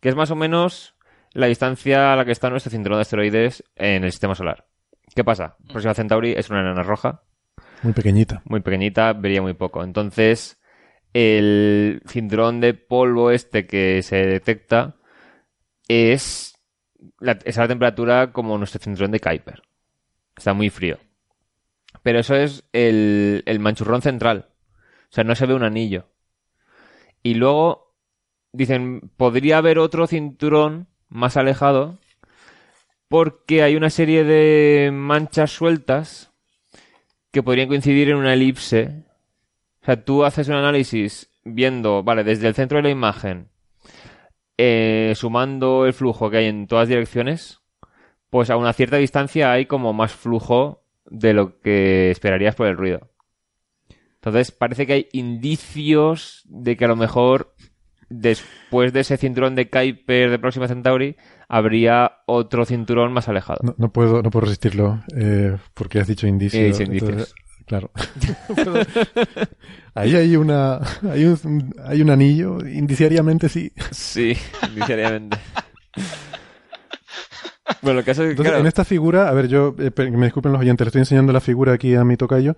que 0.00 0.08
es 0.08 0.14
más 0.14 0.30
o 0.30 0.36
menos 0.36 0.94
la 1.32 1.46
distancia 1.46 2.12
a 2.12 2.16
la 2.16 2.24
que 2.24 2.32
está 2.32 2.48
nuestro 2.48 2.70
cinturón 2.70 2.98
de 2.98 3.02
asteroides 3.02 3.64
en 3.76 4.04
el 4.04 4.12
sistema 4.12 4.34
solar. 4.34 4.66
¿Qué 5.14 5.24
pasa? 5.24 5.56
Próxima 5.68 5.94
Centauri 5.94 6.32
es 6.32 6.48
una 6.50 6.60
enana 6.60 6.82
roja. 6.82 7.22
Muy 7.82 7.92
pequeñita. 7.92 8.42
Muy 8.46 8.60
pequeñita, 8.60 9.12
vería 9.12 9.42
muy 9.42 9.54
poco. 9.54 9.84
Entonces, 9.84 10.58
el 11.14 12.02
cinturón 12.06 12.60
de 12.60 12.74
polvo 12.74 13.30
este 13.30 13.66
que 13.66 14.02
se 14.02 14.16
detecta 14.16 14.96
es 15.88 16.58
la, 17.20 17.38
es 17.44 17.56
la 17.56 17.68
temperatura 17.68 18.32
como 18.32 18.58
nuestro 18.58 18.80
cinturón 18.80 19.12
de 19.12 19.20
Kuiper. 19.20 19.62
Está 20.36 20.52
muy 20.52 20.70
frío. 20.70 20.98
Pero 22.02 22.18
eso 22.18 22.34
es 22.34 22.64
el, 22.72 23.42
el 23.46 23.60
manchurrón 23.60 24.02
central. 24.02 24.48
O 25.08 25.14
sea, 25.14 25.24
no 25.24 25.34
se 25.36 25.46
ve 25.46 25.54
un 25.54 25.62
anillo. 25.62 26.08
Y 27.22 27.34
luego 27.34 27.94
dicen, 28.52 29.12
podría 29.16 29.58
haber 29.58 29.78
otro 29.78 30.06
cinturón 30.06 30.88
más 31.08 31.36
alejado 31.36 31.98
porque 33.08 33.62
hay 33.62 33.76
una 33.76 33.90
serie 33.90 34.24
de 34.24 34.90
manchas 34.92 35.52
sueltas 35.52 36.32
que 37.30 37.42
podrían 37.42 37.68
coincidir 37.68 38.10
en 38.10 38.16
una 38.16 38.34
elipse 38.34 39.04
o 39.84 39.86
sea, 39.86 40.02
tú 40.02 40.24
haces 40.24 40.48
un 40.48 40.54
análisis 40.54 41.28
viendo, 41.44 42.02
vale, 42.02 42.24
desde 42.24 42.48
el 42.48 42.54
centro 42.54 42.78
de 42.78 42.84
la 42.84 42.88
imagen, 42.88 43.48
eh, 44.56 45.12
sumando 45.14 45.84
el 45.84 45.92
flujo 45.92 46.30
que 46.30 46.38
hay 46.38 46.46
en 46.46 46.66
todas 46.66 46.88
direcciones, 46.88 47.60
pues 48.30 48.48
a 48.48 48.56
una 48.56 48.72
cierta 48.72 48.96
distancia 48.96 49.52
hay 49.52 49.66
como 49.66 49.92
más 49.92 50.14
flujo 50.14 50.86
de 51.04 51.34
lo 51.34 51.60
que 51.60 52.10
esperarías 52.10 52.54
por 52.54 52.66
el 52.66 52.78
ruido. 52.78 53.10
Entonces 54.14 54.52
parece 54.52 54.86
que 54.86 54.94
hay 54.94 55.08
indicios 55.12 56.44
de 56.46 56.78
que 56.78 56.86
a 56.86 56.88
lo 56.88 56.96
mejor 56.96 57.54
después 58.08 58.94
de 58.94 59.00
ese 59.00 59.18
cinturón 59.18 59.54
de 59.54 59.68
Kuiper 59.68 60.30
de 60.30 60.38
Próxima 60.38 60.66
Centauri 60.66 61.16
habría 61.46 62.22
otro 62.24 62.64
cinturón 62.64 63.12
más 63.12 63.28
alejado. 63.28 63.60
No, 63.76 63.92
puedo, 63.92 64.22
no 64.22 64.30
puedo 64.30 64.46
resistirlo 64.46 65.00
eh, 65.14 65.58
porque 65.74 65.98
has 65.98 66.06
dicho 66.06 66.26
indicios. 66.26 66.80
indicios. 66.80 67.34
Claro. 67.66 67.90
Ahí 69.94 70.14
hay 70.14 70.36
una 70.36 70.80
hay 71.10 71.24
un, 71.24 71.74
hay 71.84 72.02
un 72.02 72.10
anillo, 72.10 72.58
indiciariamente 72.66 73.48
sí. 73.48 73.72
Sí, 73.90 74.36
indiciariamente. 74.68 75.38
bueno, 77.82 78.00
lo 78.00 78.04
que 78.04 78.10
hace 78.10 78.30
Entonces, 78.30 78.54
en 78.54 78.66
esta 78.66 78.84
figura, 78.84 79.28
a 79.28 79.32
ver, 79.32 79.48
yo, 79.48 79.74
eh, 79.78 79.90
me 80.10 80.26
disculpen 80.26 80.52
los 80.52 80.60
oyentes, 80.60 80.84
le 80.84 80.88
estoy 80.88 81.00
enseñando 81.00 81.32
la 81.32 81.40
figura 81.40 81.72
aquí 81.72 81.94
a 81.94 82.04
mi 82.04 82.16
tocayo. 82.16 82.56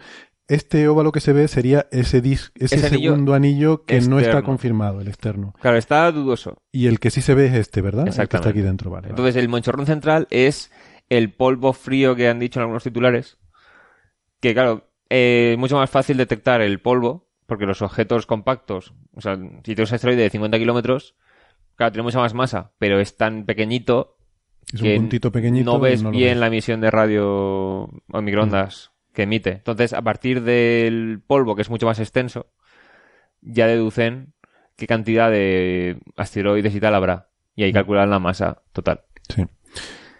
Este 0.49 0.87
óvalo 0.87 1.11
que 1.11 1.21
se 1.21 1.33
ve 1.33 1.49
sería 1.49 1.87
ese 1.91 2.21
dis, 2.21 2.53
ese, 2.55 2.79
segundo 2.79 3.35
anillo, 3.35 3.85
que 3.85 4.01
no 4.01 4.21
está 4.21 4.43
confirmado, 4.43 5.01
el 5.01 5.09
externo. 5.09 5.55
Claro, 5.61 5.77
está 5.77 6.11
dudoso. 6.13 6.57
Y 6.71 6.87
el 6.87 7.01
que 7.01 7.11
sí 7.11 7.21
se 7.21 7.35
ve 7.35 7.47
es 7.47 7.55
este, 7.55 7.81
¿verdad? 7.81 8.07
Exactamente. 8.07 8.31
que 8.31 8.37
está 8.37 8.49
aquí 8.51 8.61
dentro, 8.61 8.91
vale. 8.91 9.09
Entonces, 9.09 9.35
el 9.37 9.49
monchorrón 9.49 9.87
central 9.87 10.29
es 10.31 10.71
el 11.09 11.33
polvo 11.33 11.73
frío 11.73 12.15
que 12.15 12.29
han 12.29 12.39
dicho 12.39 12.61
en 12.61 12.63
algunos 12.63 12.85
titulares. 12.85 13.39
Que 14.41 14.55
claro, 14.55 14.86
eh, 15.11 15.57
mucho 15.59 15.77
más 15.77 15.91
fácil 15.91 16.17
detectar 16.17 16.61
el 16.61 16.81
polvo, 16.81 17.29
porque 17.47 17.67
los 17.67 17.83
objetos 17.83 18.27
compactos, 18.27 18.95
o 19.15 19.21
sea, 19.21 19.37
si 19.37 19.75
tienes 19.75 19.91
un 19.91 19.95
asteroide 19.95 20.23
de 20.23 20.31
50 20.31 20.59
kilómetros, 20.59 21.15
claro, 21.77 21.93
tiene 21.93 22.03
mucha 22.03 22.19
más 22.19 22.35
masa, 22.35 22.73
pero 22.79 23.01
es 23.01 23.17
tan 23.17 23.45
pequeñito 23.45 24.17
es 24.73 24.83
que 24.83 24.95
un 24.95 25.03
puntito 25.03 25.31
pequeñito 25.31 25.73
no 25.73 25.79
ves 25.79 26.09
bien 26.11 26.41
la 26.41 26.49
emisión 26.49 26.81
de 26.81 26.91
radio 26.91 27.25
o 27.29 28.23
microondas 28.23 28.91
mm. 28.91 29.15
que 29.15 29.23
emite. 29.23 29.53
Entonces, 29.53 29.93
a 29.93 30.03
partir 30.03 30.43
del 30.43 31.23
polvo, 31.25 31.55
que 31.55 31.63
es 31.63 31.71
mucho 31.71 31.87
más 31.87 32.01
extenso, 32.01 32.51
ya 33.41 33.67
deducen 33.67 34.35
qué 34.77 34.87
cantidad 34.87 35.31
de 35.31 36.01
asteroides 36.17 36.75
y 36.75 36.81
tal 36.81 36.95
habrá. 36.95 37.29
Y 37.55 37.63
ahí 37.63 37.71
mm. 37.71 37.75
calculan 37.75 38.11
la 38.11 38.19
masa 38.19 38.63
total. 38.73 39.03
Sí. 39.29 39.45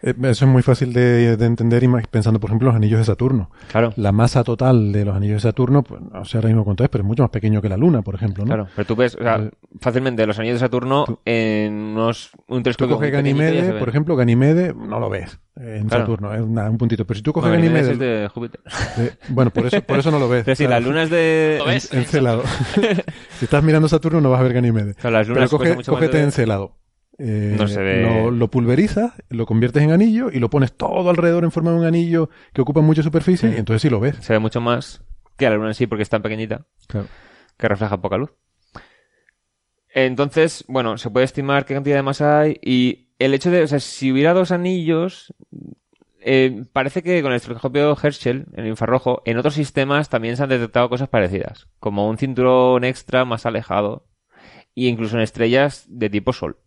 Eh, 0.07 0.15
eso 0.23 0.45
es 0.45 0.51
muy 0.51 0.63
fácil 0.63 0.93
de, 0.93 1.33
entender 1.33 1.83
y 1.83 1.89
pensando, 2.09 2.39
por 2.39 2.51
ejemplo, 2.51 2.69
los 2.69 2.77
anillos 2.77 3.01
de 3.01 3.05
Saturno. 3.05 3.51
Claro. 3.71 3.93
La 3.97 4.13
masa 4.13 4.45
total 4.45 4.93
de 4.93 5.05
los 5.05 5.17
anillos 5.17 5.43
de 5.43 5.49
Saturno, 5.49 5.83
pues, 5.83 6.01
no 6.01 6.25
sé 6.25 6.39
ahora 6.39 6.49
mismo 6.49 6.65
cuánto 6.65 6.85
es, 6.85 6.91
pero 6.91 7.03
es 7.03 7.09
mucho 7.09 7.25
más 7.25 7.31
pequeño 7.31 7.61
que 7.61 7.69
la 7.69 7.77
Luna, 7.77 8.03
por 8.03 8.15
ejemplo, 8.15 8.45
¿no? 8.45 8.49
Claro, 8.49 8.69
pero 8.77 8.87
tú 8.87 8.95
ves, 8.95 9.17
o 9.17 9.23
sea, 9.23 9.37
eh, 9.37 9.51
fácilmente 9.81 10.25
los 10.25 10.39
anillos 10.39 10.61
de 10.61 10.61
Saturno 10.61 11.21
en 11.25 11.73
unos, 11.75 12.31
un 12.47 12.63
telescopio. 12.63 12.95
Tú 12.95 12.99
coges 12.99 13.13
Ganymede, 13.13 13.73
por 13.81 13.89
ejemplo, 13.89 14.15
Ganymede 14.15 14.73
no 14.73 15.01
lo 15.01 15.11
ves 15.11 15.41
en 15.57 15.91
Saturno, 15.91 16.35
es 16.35 16.41
un 16.41 16.79
puntito. 16.79 17.05
Pero 17.05 17.17
si 17.17 17.23
tú 17.23 17.33
coges 17.33 17.51
Ganymede. 17.51 17.93
Es 17.93 17.99
de 17.99 18.29
Júpiter. 18.33 18.61
bueno, 19.29 19.51
por 19.51 19.67
eso, 19.67 19.81
por 19.83 19.99
eso 19.99 20.11
no 20.11 20.19
lo 20.19 20.29
ves. 20.29 20.45
Pero 20.45 20.55
si 20.55 20.67
la 20.67 20.79
Luna 20.81 21.03
es 21.05 21.11
de. 21.11 21.81
Encelado. 21.93 22.43
si 23.39 23.45
estás 23.45 23.65
mirando 23.65 23.89
Saturno 23.89 24.21
no 24.21 24.31
vas 24.31 24.41
a 24.41 24.45
ver 24.45 24.53
Ganymede. 24.53 24.95
las 25.03 25.27
lunas 25.27 25.51
pero 25.51 25.77
coge, 25.77 25.85
cógete 25.85 26.23
Encelado. 26.23 26.77
Eh, 27.19 27.57
no 27.59 27.67
se 27.67 27.83
ve. 27.83 28.03
Lo, 28.03 28.31
lo, 28.31 28.51
pulverizas, 28.51 29.13
lo 29.31 29.47
conviertes 29.47 29.83
en 29.83 29.91
anillo 29.91 30.31
y 30.31 30.39
lo 30.39 30.51
pones 30.51 30.73
todo 30.73 31.09
alrededor 31.09 31.45
en 31.45 31.51
forma 31.51 31.71
de 31.71 31.79
un 31.79 31.85
anillo 31.85 32.29
que 32.53 32.61
ocupa 32.61 32.81
mucha 32.83 33.03
superficie 33.03 33.51
y 33.51 33.57
entonces 33.57 33.83
sí 33.83 33.91
lo 33.91 34.01
ves. 34.01 34.17
Se 34.21 34.33
ve 34.35 34.39
mucho 34.39 34.61
más 34.61 35.03
que 35.37 35.49
la 35.49 35.57
luna 35.57 35.69
en 35.69 35.75
sí 35.75 35.87
porque 35.87 36.03
es 36.03 36.11
tan 36.11 36.23
pequeñita 36.23 36.67
que 37.57 37.69
refleja 37.69 38.01
poca 38.01 38.19
luz. 38.19 38.33
Entonces, 39.89 40.65
bueno, 40.69 40.99
se 40.99 41.11
puede 41.11 41.25
estimar 41.25 41.65
qué 41.65 41.75
cantidad 41.75 41.97
de 41.97 42.03
masa 42.03 42.41
hay 42.41 42.59
y 42.63 43.07
el 43.19 43.33
hecho 43.33 43.51
de, 43.51 43.63
o 43.63 43.67
sea, 43.67 43.81
si 43.81 44.13
hubiera 44.13 44.35
dos 44.35 44.53
anillos, 44.53 45.35
eh, 46.21 46.65
parece 46.73 47.03
que 47.03 47.23
con 47.23 47.33
el 47.33 47.41
telescopio 47.41 47.97
Herschel, 48.03 48.47
en 48.53 48.65
el 48.65 48.67
infrarrojo, 48.67 49.23
en 49.25 49.39
otros 49.39 49.55
sistemas 49.55 50.11
también 50.11 50.37
se 50.37 50.43
han 50.43 50.51
detectado 50.51 50.91
cosas 50.91 51.09
parecidas, 51.09 51.69
como 51.79 52.11
un 52.11 52.19
cinturón 52.19 52.85
extra 52.85 53.25
más 53.25 53.47
alejado, 53.47 54.07
e 54.75 54.85
incluso 54.85 55.17
en 55.17 55.23
estrellas 55.23 55.87
de 55.89 56.11
tipo 56.11 56.35
Sol. 56.35 56.59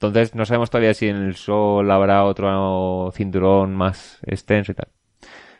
Entonces 0.00 0.32
no 0.36 0.46
sabemos 0.46 0.70
todavía 0.70 0.94
si 0.94 1.08
en 1.08 1.16
el 1.16 1.34
Sol 1.34 1.90
habrá 1.90 2.24
otro 2.24 3.10
cinturón 3.12 3.74
más 3.74 4.20
extenso 4.24 4.70
y 4.70 4.76
tal. 4.76 4.88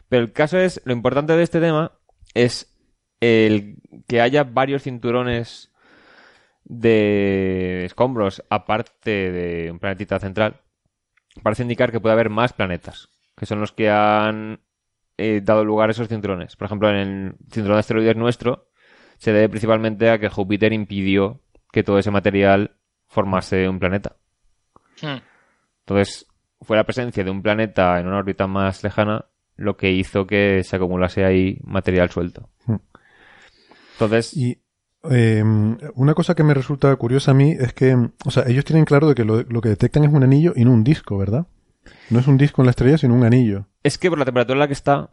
Pero 0.09 0.23
el 0.23 0.33
caso 0.33 0.59
es, 0.59 0.81
lo 0.85 0.93
importante 0.93 1.33
de 1.33 1.43
este 1.43 1.61
tema 1.61 1.91
es 2.35 2.73
el 3.21 3.79
que 4.07 4.21
haya 4.21 4.45
varios 4.45 4.85
cinturones 4.85 5.73
de 6.63 7.85
escombros 7.85 8.45
aparte 8.49 9.33
de 9.33 9.73
un 9.73 9.81
planetita 9.81 10.21
central. 10.21 10.61
Parece 11.43 11.65
indicar 11.65 11.91
que 11.91 11.99
puede 11.99 12.13
haber 12.13 12.31
más 12.31 12.53
planetas, 12.53 13.09
que 13.37 13.45
son 13.45 13.59
los 13.59 13.73
que 13.73 13.91
han 13.91 14.61
eh, 15.17 15.41
dado 15.43 15.65
lugar 15.65 15.89
a 15.89 15.93
esos 15.93 16.07
cinturones. 16.07 16.55
Por 16.55 16.67
ejemplo, 16.67 16.91
en 16.91 16.97
el 16.97 17.35
cinturón 17.51 17.75
de 17.77 17.81
asteroides 17.81 18.17
nuestro 18.17 18.69
se 19.17 19.33
debe 19.33 19.49
principalmente 19.49 20.11
a 20.11 20.21
que 20.21 20.29
Júpiter 20.29 20.73
impidió 20.73 21.43
que 21.73 21.83
todo 21.83 21.99
ese 21.99 22.13
material 22.13 22.77
formase 23.09 23.69
un 23.69 23.81
planeta. 23.81 24.17
Hmm. 25.03 25.21
Entonces, 25.81 26.27
fue 26.61 26.77
la 26.77 26.85
presencia 26.85 27.25
de 27.25 27.31
un 27.31 27.43
planeta 27.43 27.99
en 27.99 28.07
una 28.07 28.19
órbita 28.19 28.47
más 28.47 28.83
lejana 28.83 29.27
lo 29.57 29.77
que 29.77 29.91
hizo 29.91 30.27
que 30.27 30.63
se 30.65 30.77
acumulase 30.77 31.25
ahí 31.25 31.59
material 31.65 32.11
suelto. 32.11 32.49
Hmm. 32.67 32.77
Entonces. 33.93 34.35
Y 34.37 34.63
em, 35.03 35.77
una 35.95 36.15
cosa 36.15 36.35
que 36.35 36.45
me 36.45 36.55
resulta 36.55 36.95
curiosa 36.97 37.33
a 37.33 37.35
mí 37.35 37.55
es 37.59 37.73
que, 37.75 37.95
o 38.25 38.31
sea, 38.31 38.45
ellos 38.47 38.65
tienen 38.65 38.85
claro 38.85 39.09
de 39.09 39.15
que 39.15 39.25
lo, 39.25 39.45
que 39.61 39.69
detectan 39.69 40.05
es 40.05 40.13
un 40.13 40.23
anillo 40.23 40.53
y 40.57 40.65
no 40.65 40.73
un 40.73 40.85
disco, 40.85 41.19
¿verdad? 41.19 41.47
No 42.11 42.21
es 42.21 42.27
un 42.27 42.39
disco 42.39 42.63
en 42.63 42.67
la 42.67 42.71
estrella, 42.71 42.99
sino 42.99 43.15
un 43.15 43.25
anillo. 43.25 43.67
Es 43.83 43.99
que 43.99 44.09
por 44.09 44.19
la 44.19 44.25
temperatura 44.25 44.55
en 44.55 44.61
la 44.61 44.67
que 44.67 44.73
está. 44.73 45.11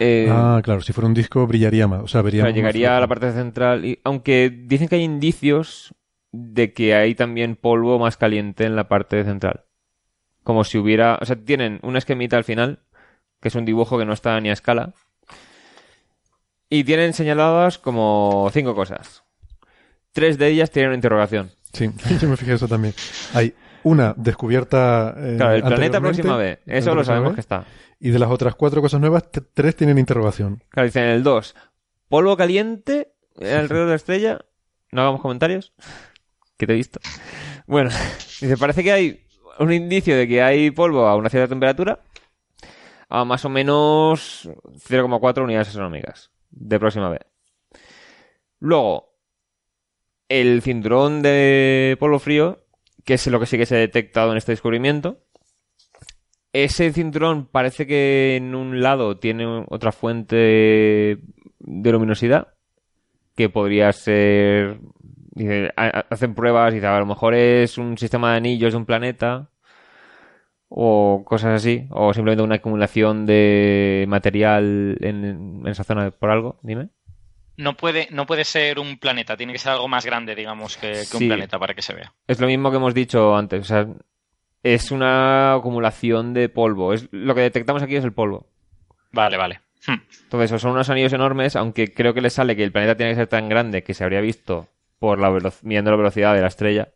Eh, 0.00 0.28
ah, 0.30 0.60
claro, 0.64 0.80
si 0.80 0.92
fuera 0.92 1.06
un 1.06 1.14
disco 1.14 1.46
brillaría 1.46 1.86
más. 1.86 2.02
O 2.02 2.08
sea, 2.08 2.22
vería 2.22 2.50
llegaría 2.50 2.96
a 2.96 3.00
la 3.00 3.06
parte 3.06 3.30
central. 3.32 3.84
Y, 3.84 4.00
aunque 4.02 4.50
dicen 4.50 4.88
que 4.88 4.96
hay 4.96 5.02
indicios 5.02 5.94
de 6.34 6.72
que 6.72 6.94
hay 6.94 7.14
también 7.14 7.54
polvo 7.54 7.98
más 7.98 8.16
caliente 8.16 8.64
en 8.64 8.74
la 8.74 8.88
parte 8.88 9.22
central. 9.24 9.64
Como 10.42 10.64
si 10.64 10.78
hubiera. 10.78 11.18
O 11.20 11.24
sea, 11.24 11.36
tienen 11.36 11.78
una 11.82 11.98
esquemita 11.98 12.36
al 12.36 12.44
final, 12.44 12.80
que 13.40 13.48
es 13.48 13.54
un 13.54 13.64
dibujo 13.64 13.98
que 13.98 14.04
no 14.04 14.12
está 14.12 14.38
ni 14.40 14.50
a 14.50 14.52
escala. 14.52 14.94
Y 16.68 16.84
tienen 16.84 17.12
señaladas 17.12 17.78
como 17.78 18.50
cinco 18.52 18.74
cosas. 18.74 19.22
Tres 20.12 20.38
de 20.38 20.48
ellas 20.48 20.70
tienen 20.70 20.88
una 20.88 20.96
interrogación. 20.96 21.50
Sí, 21.72 21.90
yo 22.20 22.28
me 22.28 22.36
fijé 22.36 22.54
eso 22.54 22.66
también. 22.66 22.94
Hay 23.32 23.54
una 23.84 24.12
descubierta. 24.16 25.14
Eh, 25.16 25.34
claro, 25.36 25.54
el 25.54 25.62
planeta 25.62 26.00
próxima 26.00 26.36
B. 26.36 26.58
Eso 26.66 26.94
lo 26.94 27.04
sabemos 27.04 27.34
que 27.34 27.40
está. 27.40 27.64
Y 28.00 28.10
de 28.10 28.18
las 28.18 28.30
otras 28.30 28.56
cuatro 28.56 28.82
cosas 28.82 29.00
nuevas, 29.00 29.24
tres 29.54 29.76
tienen 29.76 29.98
interrogación. 29.98 30.62
Claro, 30.70 30.86
dicen 30.86 31.04
el 31.04 31.22
2. 31.22 31.54
Polvo 32.08 32.36
caliente 32.36 33.12
alrededor 33.36 33.86
de 33.86 33.90
la 33.90 33.94
estrella. 33.94 34.38
No 34.90 35.02
hagamos 35.02 35.20
comentarios. 35.20 35.72
Que 36.56 36.66
te 36.66 36.72
he 36.72 36.76
visto. 36.76 37.00
Bueno, 37.66 37.90
dice, 38.40 38.56
parece 38.56 38.82
que 38.82 38.92
hay 38.92 39.26
un 39.58 39.72
indicio 39.72 40.16
de 40.16 40.28
que 40.28 40.42
hay 40.42 40.70
polvo 40.70 41.06
a 41.06 41.16
una 41.16 41.30
cierta 41.30 41.48
temperatura. 41.48 42.00
A 43.08 43.24
más 43.24 43.44
o 43.44 43.48
menos 43.48 44.48
0,4 44.88 45.44
unidades 45.44 45.68
astronómicas 45.68 46.30
de 46.50 46.80
próxima 46.80 47.10
B. 47.10 47.20
Luego, 48.60 49.14
el 50.28 50.62
cinturón 50.62 51.22
de 51.22 51.96
polvo 52.00 52.18
frío 52.18 52.64
que 53.04 53.14
es 53.14 53.26
lo 53.26 53.38
que 53.38 53.46
sí 53.46 53.58
que 53.58 53.66
se 53.66 53.76
ha 53.76 53.78
detectado 53.78 54.32
en 54.32 54.38
este 54.38 54.52
descubrimiento. 54.52 55.20
Ese 56.52 56.92
cinturón 56.92 57.46
parece 57.46 57.86
que 57.86 58.36
en 58.36 58.54
un 58.54 58.80
lado 58.80 59.18
tiene 59.18 59.64
otra 59.68 59.92
fuente 59.92 60.36
de 60.36 61.92
luminosidad, 61.92 62.54
que 63.34 63.48
podría 63.48 63.92
ser... 63.92 64.80
hacen 65.76 66.34
pruebas 66.34 66.74
y 66.74 66.84
a 66.84 66.98
lo 66.98 67.06
mejor 67.06 67.34
es 67.34 67.78
un 67.78 67.98
sistema 67.98 68.32
de 68.32 68.36
anillos 68.38 68.72
de 68.72 68.76
un 68.76 68.86
planeta, 68.86 69.50
o 70.68 71.22
cosas 71.24 71.54
así, 71.54 71.86
o 71.90 72.12
simplemente 72.12 72.42
una 72.42 72.56
acumulación 72.56 73.26
de 73.26 74.04
material 74.08 74.96
en, 75.00 75.24
en 75.24 75.66
esa 75.66 75.84
zona 75.84 76.10
por 76.10 76.30
algo, 76.30 76.58
dime 76.62 76.88
no 77.56 77.76
puede, 77.76 78.08
no 78.10 78.26
puede 78.26 78.44
ser 78.44 78.78
un 78.78 78.98
planeta, 78.98 79.36
tiene 79.36 79.52
que 79.52 79.58
ser 79.58 79.72
algo 79.72 79.88
más 79.88 80.04
grande, 80.04 80.34
digamos, 80.34 80.76
que, 80.76 81.02
un 81.14 81.28
planeta 81.28 81.58
para 81.58 81.74
que 81.74 81.82
se 81.82 81.94
vea. 81.94 82.12
Es 82.26 82.40
lo 82.40 82.46
mismo 82.46 82.70
que 82.70 82.76
hemos 82.76 82.94
dicho 82.94 83.36
antes, 83.36 83.60
o 83.60 83.64
sea, 83.64 83.86
es 84.62 84.90
una 84.90 85.54
acumulación 85.54 86.34
de 86.34 86.48
polvo. 86.48 86.92
Es, 86.92 87.08
lo 87.12 87.34
que 87.34 87.42
detectamos 87.42 87.82
aquí 87.82 87.96
es 87.96 88.04
el 88.04 88.12
polvo. 88.12 88.48
Vale, 89.12 89.36
vale. 89.36 89.60
Hmm. 89.86 90.00
Entonces, 90.24 90.60
son 90.60 90.72
unos 90.72 90.90
anillos 90.90 91.12
enormes, 91.12 91.56
aunque 91.56 91.92
creo 91.92 92.14
que 92.14 92.22
le 92.22 92.30
sale 92.30 92.56
que 92.56 92.64
el 92.64 92.72
planeta 92.72 92.96
tiene 92.96 93.12
que 93.12 93.16
ser 93.16 93.26
tan 93.28 93.48
grande 93.48 93.82
que 93.82 93.94
se 93.94 94.02
habría 94.02 94.20
visto 94.20 94.68
por 94.98 95.18
la 95.18 95.30
midiendo 95.62 95.90
la 95.90 95.96
velocidad 95.96 96.34
de 96.34 96.40
la 96.40 96.48
estrella. 96.48 96.92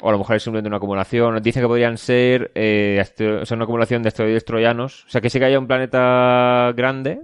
o 0.00 0.08
a 0.08 0.12
lo 0.12 0.18
mejor 0.18 0.36
es 0.36 0.42
simplemente 0.42 0.68
una 0.68 0.76
acumulación. 0.78 1.42
Dice 1.42 1.60
que 1.60 1.66
podrían 1.66 1.98
ser 1.98 2.52
eh, 2.54 3.02
una 3.50 3.64
acumulación 3.64 4.02
de 4.02 4.08
asteroides 4.08 4.44
troyanos. 4.44 5.04
O 5.06 5.10
sea, 5.10 5.20
que 5.20 5.30
sí 5.30 5.38
que 5.38 5.46
haya 5.46 5.58
un 5.58 5.66
planeta 5.66 6.72
grande, 6.76 7.20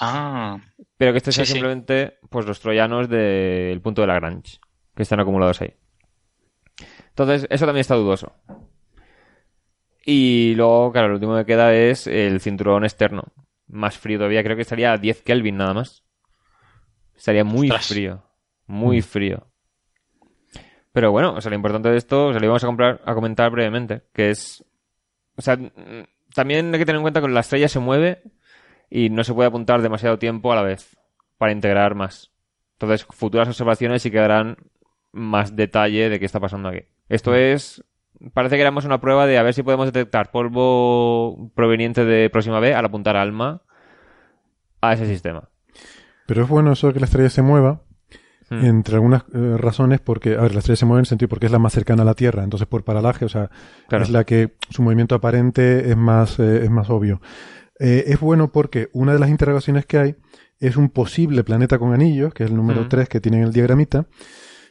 Ah. 0.00 0.58
Pero 0.96 1.12
que 1.12 1.18
este 1.18 1.32
sea 1.32 1.44
simplemente 1.44 2.18
pues 2.30 2.46
los 2.46 2.60
troyanos 2.60 3.08
del 3.08 3.80
punto 3.80 4.00
de 4.00 4.08
Lagrange, 4.08 4.58
que 4.94 5.02
están 5.02 5.20
acumulados 5.20 5.60
ahí. 5.60 5.74
Entonces, 7.08 7.46
eso 7.50 7.66
también 7.66 7.82
está 7.82 7.94
dudoso. 7.94 8.32
Y 10.04 10.54
luego, 10.56 10.92
claro, 10.92 11.08
lo 11.08 11.14
último 11.14 11.36
que 11.36 11.46
queda 11.46 11.74
es 11.74 12.06
el 12.06 12.40
cinturón 12.40 12.84
externo. 12.84 13.32
Más 13.68 13.96
frío 13.96 14.18
todavía, 14.18 14.42
creo 14.42 14.56
que 14.56 14.62
estaría 14.62 14.92
a 14.92 14.98
10 14.98 15.22
Kelvin 15.22 15.56
nada 15.56 15.74
más. 15.74 16.03
Estaría 17.16 17.44
muy 17.44 17.70
frío. 17.70 18.22
Muy 18.66 18.98
mm. 18.98 19.02
frío. 19.02 19.46
Pero 20.92 21.10
bueno, 21.10 21.34
o 21.34 21.40
sea, 21.40 21.50
lo 21.50 21.56
importante 21.56 21.88
de 21.88 21.96
esto, 21.96 22.28
o 22.28 22.30
sea, 22.30 22.38
lo 22.38 22.46
íbamos 22.46 22.62
a, 22.62 22.66
comprar, 22.68 23.00
a 23.04 23.14
comentar 23.14 23.50
brevemente, 23.50 24.02
que 24.12 24.30
es... 24.30 24.64
O 25.36 25.42
sea, 25.42 25.58
también 26.34 26.72
hay 26.72 26.78
que 26.78 26.86
tener 26.86 26.98
en 26.98 27.02
cuenta 27.02 27.20
que 27.20 27.28
la 27.28 27.40
estrella 27.40 27.68
se 27.68 27.80
mueve 27.80 28.22
y 28.88 29.10
no 29.10 29.24
se 29.24 29.34
puede 29.34 29.48
apuntar 29.48 29.82
demasiado 29.82 30.18
tiempo 30.18 30.52
a 30.52 30.56
la 30.56 30.62
vez 30.62 30.96
para 31.36 31.52
integrar 31.52 31.96
más. 31.96 32.30
Entonces, 32.74 33.06
futuras 33.10 33.48
observaciones 33.48 34.02
sí 34.02 34.10
que 34.10 34.18
darán 34.18 34.56
más 35.10 35.56
detalle 35.56 36.08
de 36.08 36.20
qué 36.20 36.26
está 36.26 36.38
pasando 36.38 36.68
aquí. 36.68 36.82
Esto 37.08 37.32
mm. 37.32 37.34
es, 37.34 37.84
parece 38.32 38.54
que 38.54 38.62
éramos 38.62 38.84
una 38.84 39.00
prueba 39.00 39.26
de 39.26 39.38
a 39.38 39.42
ver 39.42 39.54
si 39.54 39.62
podemos 39.64 39.86
detectar 39.86 40.30
polvo 40.30 41.50
proveniente 41.54 42.04
de 42.04 42.30
Próxima 42.30 42.60
B 42.60 42.72
al 42.72 42.84
apuntar 42.84 43.16
ALMA 43.16 43.62
a 44.80 44.92
ese 44.92 45.06
sistema. 45.06 45.48
Pero 46.26 46.42
es 46.42 46.48
bueno 46.48 46.72
eso 46.72 46.88
de 46.88 46.94
que 46.94 47.00
la 47.00 47.06
estrella 47.06 47.30
se 47.30 47.42
mueva, 47.42 47.82
mm. 48.50 48.64
entre 48.64 48.94
algunas 48.96 49.24
eh, 49.34 49.56
razones, 49.58 50.00
porque, 50.00 50.36
a 50.36 50.42
ver, 50.42 50.52
la 50.52 50.60
estrella 50.60 50.76
se 50.76 50.86
mueve 50.86 51.00
en 51.00 51.02
el 51.02 51.06
sentido 51.06 51.28
porque 51.28 51.46
es 51.46 51.52
la 51.52 51.58
más 51.58 51.72
cercana 51.72 52.02
a 52.02 52.06
la 52.06 52.14
Tierra, 52.14 52.44
entonces 52.44 52.66
por 52.66 52.84
paralaje, 52.84 53.24
o 53.24 53.28
sea, 53.28 53.50
es 53.90 54.10
la 54.10 54.24
que 54.24 54.56
su 54.70 54.82
movimiento 54.82 55.14
aparente 55.14 55.90
es 55.90 55.96
más, 55.96 56.38
eh, 56.38 56.64
es 56.64 56.70
más 56.70 56.90
obvio. 56.90 57.20
Eh, 57.78 58.04
es 58.06 58.20
bueno 58.20 58.52
porque 58.52 58.88
una 58.92 59.12
de 59.12 59.18
las 59.18 59.30
interrogaciones 59.30 59.84
que 59.84 59.98
hay 59.98 60.16
es 60.60 60.76
un 60.76 60.88
posible 60.90 61.44
planeta 61.44 61.78
con 61.78 61.92
anillos, 61.92 62.32
que 62.32 62.44
es 62.44 62.50
el 62.50 62.56
número 62.56 62.88
3 62.88 63.08
que 63.08 63.20
tienen 63.20 63.42
el 63.42 63.52
diagramita. 63.52 64.06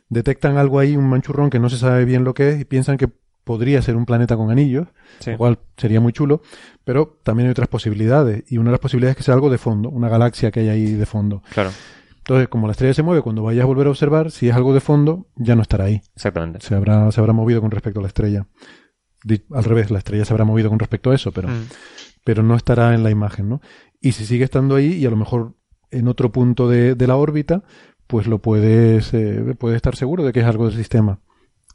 Detectan 0.09 0.57
algo 0.57 0.79
ahí, 0.79 0.95
un 0.95 1.09
manchurrón 1.09 1.49
que 1.49 1.59
no 1.59 1.69
se 1.69 1.77
sabe 1.77 2.05
bien 2.05 2.23
lo 2.23 2.33
que 2.33 2.49
es 2.49 2.61
y 2.61 2.65
piensan 2.65 2.97
que 2.97 3.09
podría 3.43 3.81
ser 3.81 3.95
un 3.95 4.05
planeta 4.05 4.35
con 4.35 4.51
anillos, 4.51 4.87
igual 5.21 5.37
cual 5.37 5.59
sería 5.77 5.99
muy 5.99 6.13
chulo, 6.13 6.41
pero 6.83 7.19
también 7.23 7.47
hay 7.47 7.51
otras 7.51 7.67
posibilidades. 7.67 8.43
Y 8.51 8.57
una 8.57 8.69
de 8.69 8.73
las 8.73 8.79
posibilidades 8.79 9.13
es 9.13 9.17
que 9.17 9.23
sea 9.23 9.33
algo 9.33 9.49
de 9.49 9.57
fondo, 9.57 9.89
una 9.89 10.09
galaxia 10.09 10.51
que 10.51 10.61
hay 10.61 10.69
ahí 10.69 10.93
de 10.93 11.05
fondo. 11.05 11.43
Claro. 11.53 11.71
Entonces, 12.19 12.47
como 12.47 12.67
la 12.67 12.71
estrella 12.71 12.93
se 12.93 13.03
mueve, 13.03 13.21
cuando 13.21 13.43
vayas 13.43 13.63
a 13.63 13.65
volver 13.65 13.87
a 13.87 13.89
observar, 13.89 14.31
si 14.31 14.47
es 14.47 14.55
algo 14.55 14.73
de 14.73 14.79
fondo, 14.79 15.27
ya 15.35 15.55
no 15.55 15.61
estará 15.61 15.85
ahí. 15.85 16.01
Exactamente. 16.15 16.61
Se 16.61 16.73
habrá, 16.73 17.11
se 17.11 17.19
habrá 17.19 17.33
movido 17.33 17.59
con 17.59 17.69
respecto 17.69 17.99
a 17.99 18.03
la 18.03 18.07
estrella. 18.07 18.47
Al 19.51 19.63
revés, 19.63 19.91
la 19.91 19.97
estrella 19.97 20.23
se 20.23 20.33
habrá 20.33 20.45
movido 20.45 20.69
con 20.69 20.79
respecto 20.79 21.11
a 21.11 21.15
eso, 21.15 21.31
pero, 21.31 21.49
mm 21.49 21.67
pero 22.23 22.43
no 22.43 22.55
estará 22.55 22.93
en 22.93 23.03
la 23.03 23.11
imagen, 23.11 23.49
¿no? 23.49 23.61
Y 24.01 24.13
si 24.13 24.25
sigue 24.25 24.43
estando 24.43 24.75
ahí 24.75 24.93
y 24.93 25.05
a 25.05 25.09
lo 25.09 25.15
mejor 25.15 25.55
en 25.91 26.07
otro 26.07 26.31
punto 26.31 26.69
de, 26.69 26.95
la 27.07 27.15
órbita, 27.15 27.63
pues 28.07 28.27
lo 28.27 28.39
puedes, 28.39 29.13
eh, 29.13 29.55
puedes 29.57 29.75
estar 29.75 29.95
seguro 29.95 30.23
de 30.23 30.33
que 30.33 30.39
es 30.39 30.45
algo 30.45 30.65
del 30.65 30.75
sistema, 30.75 31.19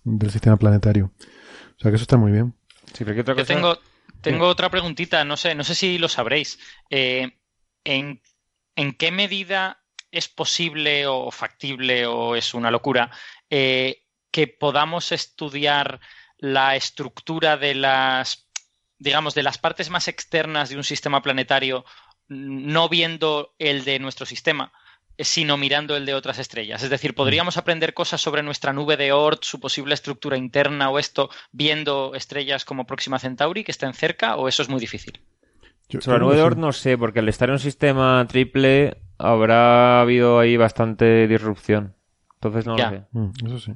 del 0.04 0.30
sistema 0.30 0.56
planetario. 0.56 1.12
O 1.78 1.80
sea 1.80 1.90
que 1.90 1.96
eso 1.96 2.02
está 2.02 2.16
muy 2.16 2.32
bien. 2.32 2.54
Sí, 2.92 3.04
pero 3.04 3.34
Yo 3.34 3.44
tengo, 3.44 3.78
tengo 4.20 4.46
otra 4.46 4.70
preguntita, 4.70 5.24
no 5.24 5.36
sé, 5.36 5.54
no 5.54 5.64
sé 5.64 5.74
si 5.74 5.98
lo 5.98 6.08
sabréis. 6.08 6.58
Eh, 6.90 7.38
¿en, 7.84 8.20
¿En 8.76 8.94
qué 8.94 9.10
medida 9.10 9.82
es 10.10 10.28
posible 10.28 11.06
o 11.06 11.30
factible 11.30 12.06
o 12.06 12.34
es 12.34 12.54
una 12.54 12.70
locura 12.70 13.10
eh, 13.50 14.04
que 14.30 14.46
podamos 14.46 15.12
estudiar 15.12 16.00
la 16.38 16.76
estructura 16.76 17.56
de 17.56 17.74
las 17.74 18.48
digamos, 18.98 19.34
de 19.34 19.42
las 19.42 19.58
partes 19.58 19.90
más 19.90 20.08
externas 20.08 20.68
de 20.68 20.76
un 20.76 20.84
sistema 20.84 21.22
planetario, 21.22 21.84
no 22.28 22.88
viendo 22.88 23.54
el 23.58 23.84
de 23.84 23.98
nuestro 23.98 24.26
sistema, 24.26 24.72
sino 25.18 25.56
mirando 25.56 25.96
el 25.96 26.06
de 26.06 26.14
otras 26.14 26.38
estrellas. 26.38 26.82
Es 26.82 26.90
decir, 26.90 27.14
¿podríamos 27.14 27.56
aprender 27.56 27.94
cosas 27.94 28.20
sobre 28.20 28.42
nuestra 28.42 28.72
nube 28.72 28.96
de 28.96 29.12
Oort, 29.12 29.42
su 29.42 29.60
posible 29.60 29.94
estructura 29.94 30.36
interna 30.36 30.90
o 30.90 30.98
esto, 30.98 31.30
viendo 31.52 32.14
estrellas 32.14 32.64
como 32.64 32.86
Próxima 32.86 33.18
Centauri 33.18 33.64
que 33.64 33.72
estén 33.72 33.94
cerca, 33.94 34.36
o 34.36 34.48
eso 34.48 34.62
es 34.62 34.68
muy 34.68 34.80
difícil? 34.80 35.20
sobre 36.00 36.18
la 36.18 36.24
nube 36.24 36.36
de 36.36 36.42
Oort 36.42 36.58
no 36.58 36.72
sé, 36.72 36.98
porque 36.98 37.20
al 37.20 37.28
estar 37.28 37.48
en 37.48 37.54
un 37.54 37.58
sistema 37.58 38.24
triple 38.28 38.98
habrá 39.16 40.02
habido 40.02 40.38
ahí 40.38 40.56
bastante 40.56 41.26
disrupción. 41.26 41.94
Entonces 42.34 42.66
no 42.66 42.76
lo 42.76 42.90
sé. 42.90 43.02
Mm, 43.12 43.30
eso 43.46 43.58
sí. 43.58 43.72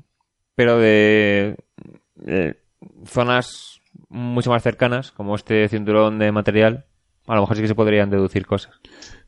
Pero 0.55 0.78
de 0.78 1.56
zonas 3.06 3.81
mucho 4.09 4.51
más 4.51 4.62
cercanas, 4.62 5.10
como 5.12 5.35
este 5.35 5.69
cinturón 5.69 6.19
de 6.19 6.32
material, 6.32 6.85
a 7.27 7.35
lo 7.35 7.43
mejor 7.43 7.57
sí 7.57 7.62
que 7.62 7.69
se 7.69 7.74
podrían 7.74 8.11
deducir 8.11 8.47
cosas. 8.47 8.74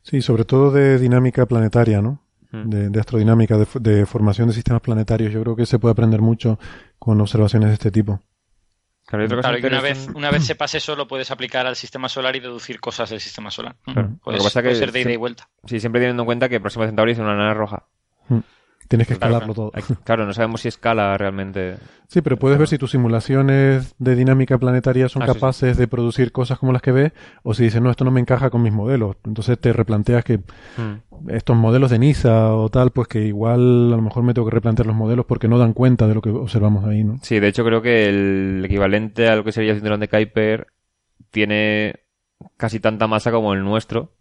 Sí, 0.01 0.21
sobre 0.21 0.45
todo 0.45 0.71
de 0.71 0.99
dinámica 0.99 1.45
planetaria, 1.45 2.01
¿no? 2.01 2.21
Mm. 2.51 2.91
De, 2.91 2.99
astrodinámica, 2.99 3.57
de, 3.57 4.05
formación 4.05 4.47
de 4.47 4.53
sistemas 4.53 4.81
planetarios. 4.81 5.33
Yo 5.33 5.41
creo 5.41 5.55
que 5.55 5.65
se 5.65 5.79
puede 5.79 5.93
aprender 5.93 6.21
mucho 6.21 6.59
con 6.99 7.19
observaciones 7.19 7.69
de 7.69 7.73
este 7.73 7.91
tipo. 7.91 8.21
Claro, 9.07 9.27
que 9.27 9.67
una 9.67 9.81
vez, 9.81 10.07
una 10.15 10.31
vez 10.31 10.45
sepas 10.45 10.73
eso, 10.73 10.95
lo 10.95 11.07
puedes 11.07 11.29
aplicar 11.29 11.67
al 11.67 11.75
sistema 11.75 12.09
solar 12.09 12.35
y 12.35 12.39
deducir 12.39 12.79
cosas 12.79 13.11
del 13.11 13.19
sistema 13.19 13.51
solar. 13.51 13.75
Claro. 13.83 14.17
Puede, 14.23 14.39
ser 14.39 14.91
de 14.91 15.01
ida 15.01 15.11
y 15.11 15.15
vuelta. 15.15 15.47
Sí, 15.65 15.79
siempre 15.79 16.01
teniendo 16.01 16.23
en 16.23 16.25
cuenta 16.25 16.49
que 16.49 16.59
Próxima 16.59 16.87
Centauri 16.87 17.11
es 17.11 17.19
una 17.19 17.35
nana 17.35 17.53
roja. 17.53 17.83
Mm. 18.29 18.39
Tienes 18.87 19.07
que 19.07 19.13
escalarlo 19.13 19.53
todo. 19.53 19.71
Claro, 20.03 20.25
no 20.25 20.33
sabemos 20.33 20.61
si 20.61 20.67
escala 20.67 21.17
realmente. 21.17 21.77
Sí, 22.07 22.21
pero 22.21 22.37
puedes 22.37 22.57
ver 22.59 22.67
si 22.67 22.77
tus 22.77 22.91
simulaciones 22.91 23.95
de 23.97 24.15
dinámica 24.15 24.57
planetaria 24.57 25.09
son 25.09 25.23
ah, 25.23 25.25
capaces 25.25 25.75
de 25.77 25.87
producir 25.87 26.31
cosas 26.31 26.59
como 26.59 26.71
las 26.71 26.81
que 26.81 26.91
ves, 26.91 27.11
o 27.43 27.53
si 27.53 27.63
dices, 27.63 27.81
no, 27.81 27.89
esto 27.89 28.05
no 28.05 28.11
me 28.11 28.21
encaja 28.21 28.49
con 28.49 28.61
mis 28.61 28.73
modelos. 28.73 29.17
Entonces 29.25 29.59
te 29.59 29.73
replanteas 29.73 30.23
que 30.23 30.37
hmm. 30.37 31.29
estos 31.29 31.57
modelos 31.57 31.89
de 31.89 31.99
NISA 31.99 32.53
o 32.53 32.69
tal, 32.69 32.91
pues 32.91 33.07
que 33.07 33.21
igual 33.21 33.93
a 33.93 33.95
lo 33.95 34.01
mejor 34.01 34.23
me 34.23 34.33
tengo 34.33 34.47
que 34.47 34.55
replantear 34.55 34.85
los 34.85 34.95
modelos 34.95 35.25
porque 35.25 35.47
no 35.47 35.57
dan 35.57 35.73
cuenta 35.73 36.07
de 36.07 36.13
lo 36.13 36.21
que 36.21 36.29
observamos 36.29 36.85
ahí, 36.85 37.03
¿no? 37.03 37.17
Sí, 37.21 37.39
de 37.39 37.47
hecho 37.47 37.65
creo 37.65 37.81
que 37.81 38.07
el 38.07 38.63
equivalente 38.65 39.27
a 39.27 39.35
lo 39.35 39.43
que 39.43 39.51
sería 39.51 39.71
el 39.71 39.77
cinturón 39.77 39.99
de 39.99 40.09
Kuiper 40.09 40.67
tiene 41.31 42.05
casi 42.57 42.79
tanta 42.79 43.07
masa 43.07 43.31
como 43.31 43.53
el 43.53 43.63
nuestro 43.63 44.14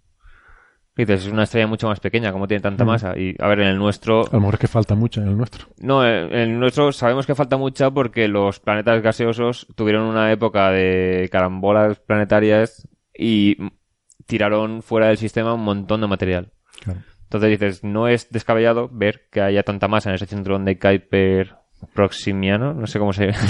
dices, 0.97 1.27
es 1.27 1.33
una 1.33 1.43
estrella 1.43 1.67
mucho 1.67 1.89
más 1.89 2.01
pequeña, 2.01 2.33
como 2.33 2.47
tiene 2.47 2.61
tanta 2.61 2.85
mm. 2.85 2.87
masa? 2.87 3.19
Y 3.19 3.35
a 3.39 3.49
ver, 3.49 3.61
en 3.61 3.69
el 3.69 3.79
nuestro. 3.79 4.27
A 4.27 4.33
lo 4.33 4.41
mejor 4.41 4.55
es 4.55 4.61
que 4.61 4.69
falta 4.69 4.95
mucha 4.95 5.21
en 5.21 5.29
el 5.29 5.37
nuestro. 5.37 5.67
No, 5.79 6.07
en 6.07 6.33
el 6.33 6.59
nuestro 6.59 6.93
sabemos 6.93 7.27
que 7.27 7.35
falta 7.35 7.57
mucha 7.57 7.91
porque 7.91 8.29
los 8.29 8.61
planetas 8.61 9.03
gaseosos 9.03 9.67
tuvieron 9.75 10.05
una 10.05 10.31
época 10.33 10.71
de 10.71 11.29
carambolas 11.33 11.99
planetarias 11.99 12.89
y 13.17 13.57
tiraron 14.27 14.83
fuera 14.83 15.09
del 15.09 15.19
sistema 15.19 15.55
un 15.55 15.65
montón 15.65 16.01
de 16.01 16.07
material. 16.07 16.53
Entonces 17.25 17.51
dices, 17.51 17.85
no 17.85 18.07
es 18.07 18.31
descabellado 18.31 18.89
ver 18.93 19.29
que 19.31 19.41
haya 19.41 19.63
tanta 19.65 19.89
masa 19.89 20.11
en 20.11 20.15
ese 20.15 20.27
cinturón 20.27 20.65
de 20.65 20.79
Kuiper 20.79 21.57
proximiano, 21.93 22.73
no 22.73 22.87
sé 22.87 22.99
cómo 22.99 23.13
se 23.13 23.33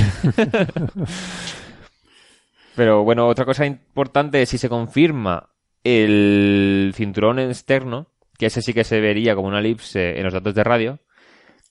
Pero 2.77 3.05
bueno, 3.05 3.29
otra 3.29 3.45
cosa 3.45 3.66
importante 3.66 4.43
es 4.43 4.49
si 4.49 4.59
se 4.59 4.69
confirma 4.69 5.51
el 5.85 6.93
cinturón 6.94 7.39
externo, 7.39 8.09
que 8.39 8.47
ese 8.47 8.62
sí 8.62 8.74
que 8.74 8.85
se 8.85 9.01
vería 9.01 9.35
como 9.35 9.48
una 9.48 9.61
elipse 9.61 10.19
en 10.19 10.24
los 10.24 10.32
datos 10.32 10.55
de 10.55 10.65
radio, 10.65 10.98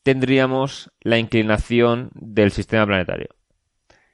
tendríamos 0.03 0.91
la 1.01 1.17
inclinación 1.17 2.11
del 2.13 2.51
sistema 2.51 2.85
planetario. 2.85 3.29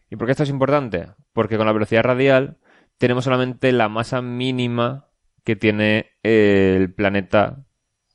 ¿Y 0.10 0.16
por 0.16 0.26
qué 0.26 0.32
esto 0.32 0.44
es 0.44 0.50
importante? 0.50 1.10
Porque 1.34 1.58
con 1.58 1.68
la 1.68 1.74
velocidad 1.74 2.04
radial 2.04 2.58
tenemos 2.98 3.24
solamente 3.24 3.72
la 3.72 3.90
masa 3.90 4.22
mínima 4.22 5.08
que 5.44 5.56
tiene 5.56 6.12
el 6.24 6.94
planeta 6.94 7.66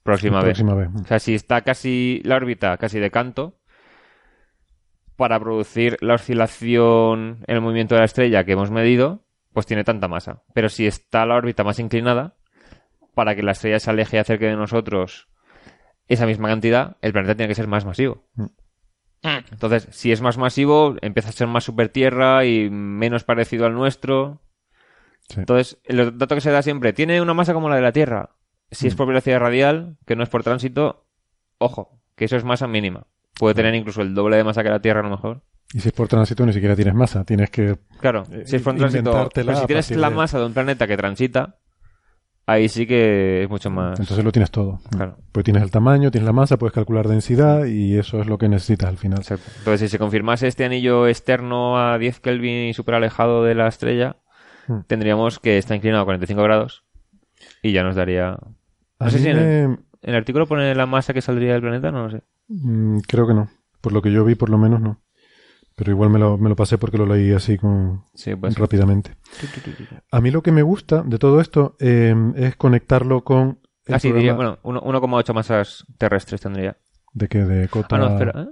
próxima, 0.03 0.43
vez. 0.43 0.61
O 0.61 1.05
sea, 1.07 1.19
si 1.19 1.35
está 1.35 1.63
casi 1.63 2.21
la 2.25 2.37
órbita 2.37 2.77
casi 2.77 2.99
de 2.99 3.11
canto, 3.11 3.59
para 5.17 5.39
producir 5.39 5.97
la 6.01 6.15
oscilación 6.15 7.45
en 7.47 7.55
el 7.55 7.61
movimiento 7.61 7.95
de 7.95 8.01
la 8.01 8.07
estrella 8.07 8.45
que 8.45 8.53
hemos 8.53 8.71
medido, 8.71 9.24
pues 9.55 9.65
tiene 9.67 9.85
tanta 9.85 10.09
masa. 10.09 10.43
Pero 10.53 10.69
si 10.69 10.87
está 10.87 11.25
la 11.25 11.37
órbita 11.37 11.65
más 11.65 11.79
inclinada, 11.79 12.37
para 13.15 13.35
que 13.35 13.43
la 13.43 13.53
estrella 13.53 13.79
se 13.79 13.89
aleje 13.89 14.17
y 14.17 14.21
acerque 14.21 14.47
de 14.47 14.57
nosotros 14.57 15.29
esa 16.09 16.27
misma 16.27 16.49
cantidad, 16.49 16.99
el 17.01 17.13
planeta 17.13 17.37
tiene 17.37 17.49
que 17.49 17.55
ser 17.55 17.69
más 17.69 17.87
masivo. 17.87 18.27
Mm. 18.35 18.47
Entonces, 19.53 19.89
si 19.91 20.13
es 20.13 20.21
más 20.21 20.37
masivo, 20.37 20.97
empieza 21.01 21.31
a 21.31 21.33
ser 21.33 21.47
más 21.47 21.65
super 21.65 21.89
tierra 21.89 22.45
y 22.45 22.69
menos 22.69 23.25
parecido 23.25 23.65
al 23.65 23.73
nuestro. 23.73 24.43
Entonces, 25.35 25.81
el 25.85 26.19
dato 26.19 26.35
que 26.35 26.43
se 26.43 26.51
da 26.51 26.61
siempre, 26.61 26.93
tiene 26.93 27.23
una 27.23 27.33
masa 27.33 27.55
como 27.55 27.71
la 27.71 27.77
de 27.77 27.83
la 27.83 27.93
Tierra. 27.93 28.37
Si 28.71 28.87
es 28.87 28.95
mm. 28.95 28.97
por 28.99 29.07
velocidad 29.07 29.39
radial, 29.39 29.97
que 30.05 30.17
no 30.17 30.25
es 30.25 30.29
por 30.29 30.43
tránsito, 30.43 31.07
ojo, 31.57 32.03
que 32.17 32.27
eso 32.27 32.37
es 32.37 32.45
masa 32.45 32.67
mínima. 32.67 33.07
Puede 33.39 33.55
tener 33.55 33.75
incluso 33.75 34.03
el 34.03 34.15
doble 34.15 34.37
de 34.37 34.45
masa 34.45 34.63
que 34.63 34.71
la 34.71 34.81
Tierra 34.81 35.01
a 35.01 35.03
lo 35.03 35.11
mejor. 35.11 35.43
Y 35.73 35.81
si 35.81 35.89
es 35.89 35.95
por 35.95 36.07
tránsito 36.07 36.47
ni 36.47 36.53
siquiera 36.53 36.77
tienes 36.77 36.95
masa, 36.95 37.25
tienes 37.25 37.51
que 37.51 37.77
Claro, 38.01 38.23
eh, 38.31 38.45
si 38.47 38.57
es 38.57 38.63
por 38.63 38.77
tránsito, 38.77 39.29
pero 39.35 39.57
si 39.57 39.67
tienes 39.67 39.91
la 39.91 40.11
masa 40.11 40.39
de 40.39 40.47
un 40.47 40.55
planeta 40.55 40.87
que 40.87 40.97
transita, 40.97 41.57
ahí 42.47 42.69
sí 42.69 42.87
que 42.87 43.43
es 43.43 43.49
mucho 43.49 43.71
más. 43.71 43.99
Entonces 43.99 44.25
lo 44.25 44.33
tienes 44.33 44.51
todo. 44.51 44.81
Claro. 44.91 45.17
Pues 45.33 45.45
tienes 45.45 45.63
el 45.63 45.71
tamaño, 45.71 46.11
tienes 46.11 46.27
la 46.27 46.33
masa, 46.33 46.59
puedes 46.59 46.75
calcular 46.75 47.09
densidad 47.09 47.65
y 47.65 47.97
eso 47.99 48.21
es 48.21 48.27
lo 48.27 48.39
que 48.39 48.49
necesitas 48.49 48.89
al 48.89 48.99
final. 48.99 49.21
Entonces, 49.29 49.81
si 49.81 49.89
se 49.89 49.99
confirmase 49.99 50.47
este 50.47 50.65
anillo 50.65 51.09
externo 51.09 51.79
a 51.79 51.99
10 51.99 52.21
Kelvin 52.21 52.69
y 52.69 52.75
súper 52.75 52.95
alejado 52.95 53.45
de 53.45 53.55
la 53.55 53.69
estrella, 53.69 54.17
hmm. 54.69 54.81
tendríamos 54.87 55.39
que 55.39 55.59
está 55.59 55.75
inclinado 55.75 56.03
a 56.03 56.07
45 56.07 56.43
grados 56.43 56.85
y 57.63 57.73
ya 57.73 57.83
nos 57.83 57.97
daría. 57.97 58.37
No 59.01 59.11
sé 59.11 59.19
si 59.19 59.29
en 59.29 59.79
el, 60.03 60.15
artículo 60.15 60.47
pone 60.47 60.75
la 60.75 60.87
masa 60.87 61.13
que 61.13 61.21
saldría 61.21 61.53
del 61.53 61.63
planeta, 61.63 61.91
no 61.91 62.05
lo 62.05 62.11
sé. 62.11 62.23
Mm, 62.49 62.99
creo 63.01 63.27
que 63.27 63.35
no. 63.35 63.51
Por 63.81 63.93
lo 63.93 64.03
que 64.03 64.13
yo 64.13 64.25
vi, 64.25 64.35
por 64.35 64.51
lo 64.51 64.59
menos 64.59 64.81
no. 64.81 65.01
Pero 65.77 65.91
igual 65.91 66.11
me 66.11 66.19
lo, 66.19 66.39
me 66.39 66.49
lo 66.49 66.57
pasé 66.57 66.79
porque 66.79 66.99
lo 66.99 67.07
leí 67.07 67.33
así 67.33 67.59
con, 67.59 68.05
rápidamente. 68.57 69.17
A 70.11 70.21
mí 70.21 70.31
lo 70.31 70.43
que 70.43 70.53
me 70.53 70.63
gusta 70.63 71.03
de 71.03 71.19
todo 71.19 71.41
esto 71.41 71.77
em, 71.81 72.33
es 72.37 72.55
conectarlo 72.55 73.25
con... 73.25 73.59
Ah, 73.89 73.99
sí, 73.99 74.13
diría, 74.13 74.35
bueno, 74.35 74.59
1,8 74.63 75.35
masas 75.35 75.85
terrestres 75.99 76.41
tendría. 76.41 76.77
¿De 77.13 77.29
qué? 77.29 77.45
¿De 77.45 77.69
cota? 77.69 77.97
Ah, 77.97 77.99
no, 77.99 78.09
espera. 78.09 78.43
¿eh? 78.43 78.47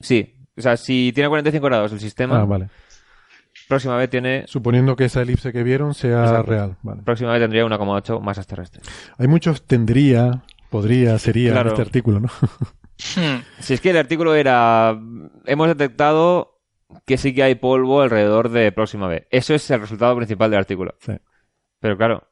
Sí, 0.00 0.36
o 0.56 0.60
sea, 0.60 0.76
si 0.76 1.12
tiene 1.14 1.28
45 1.28 1.64
grados 1.64 1.92
el 1.92 2.00
sistema... 2.00 2.40
Ah, 2.40 2.44
vale. 2.44 2.68
Próxima 3.68 3.96
vez 3.96 4.10
tiene... 4.10 4.44
Suponiendo 4.46 4.96
que 4.96 5.04
esa 5.04 5.22
elipse 5.22 5.52
que 5.52 5.62
vieron 5.62 5.94
sea 5.94 6.42
real. 6.42 6.76
Vale. 6.82 7.02
Próxima 7.02 7.32
vez 7.32 7.40
tendría 7.40 7.64
1,8 7.64 8.20
masas 8.20 8.46
terrestres. 8.46 8.86
Hay 9.18 9.28
muchos 9.28 9.66
tendría, 9.66 10.42
podría, 10.68 11.18
sería 11.18 11.60
en 11.60 11.66
este 11.68 11.82
artículo, 11.82 12.20
¿no? 12.20 12.28
si 12.96 13.74
es 13.74 13.80
que 13.80 13.90
el 13.90 13.96
artículo 13.96 14.34
era... 14.34 14.98
Hemos 15.44 15.68
detectado 15.68 16.60
que 17.04 17.18
sí 17.18 17.34
que 17.34 17.42
hay 17.42 17.54
polvo 17.56 18.02
alrededor 18.02 18.48
de 18.48 18.72
Próxima 18.72 19.08
B. 19.08 19.26
Eso 19.30 19.54
es 19.54 19.70
el 19.70 19.80
resultado 19.80 20.16
principal 20.16 20.50
del 20.50 20.60
artículo. 20.60 20.94
Sí. 21.00 21.12
Pero 21.80 21.96
claro, 21.96 22.24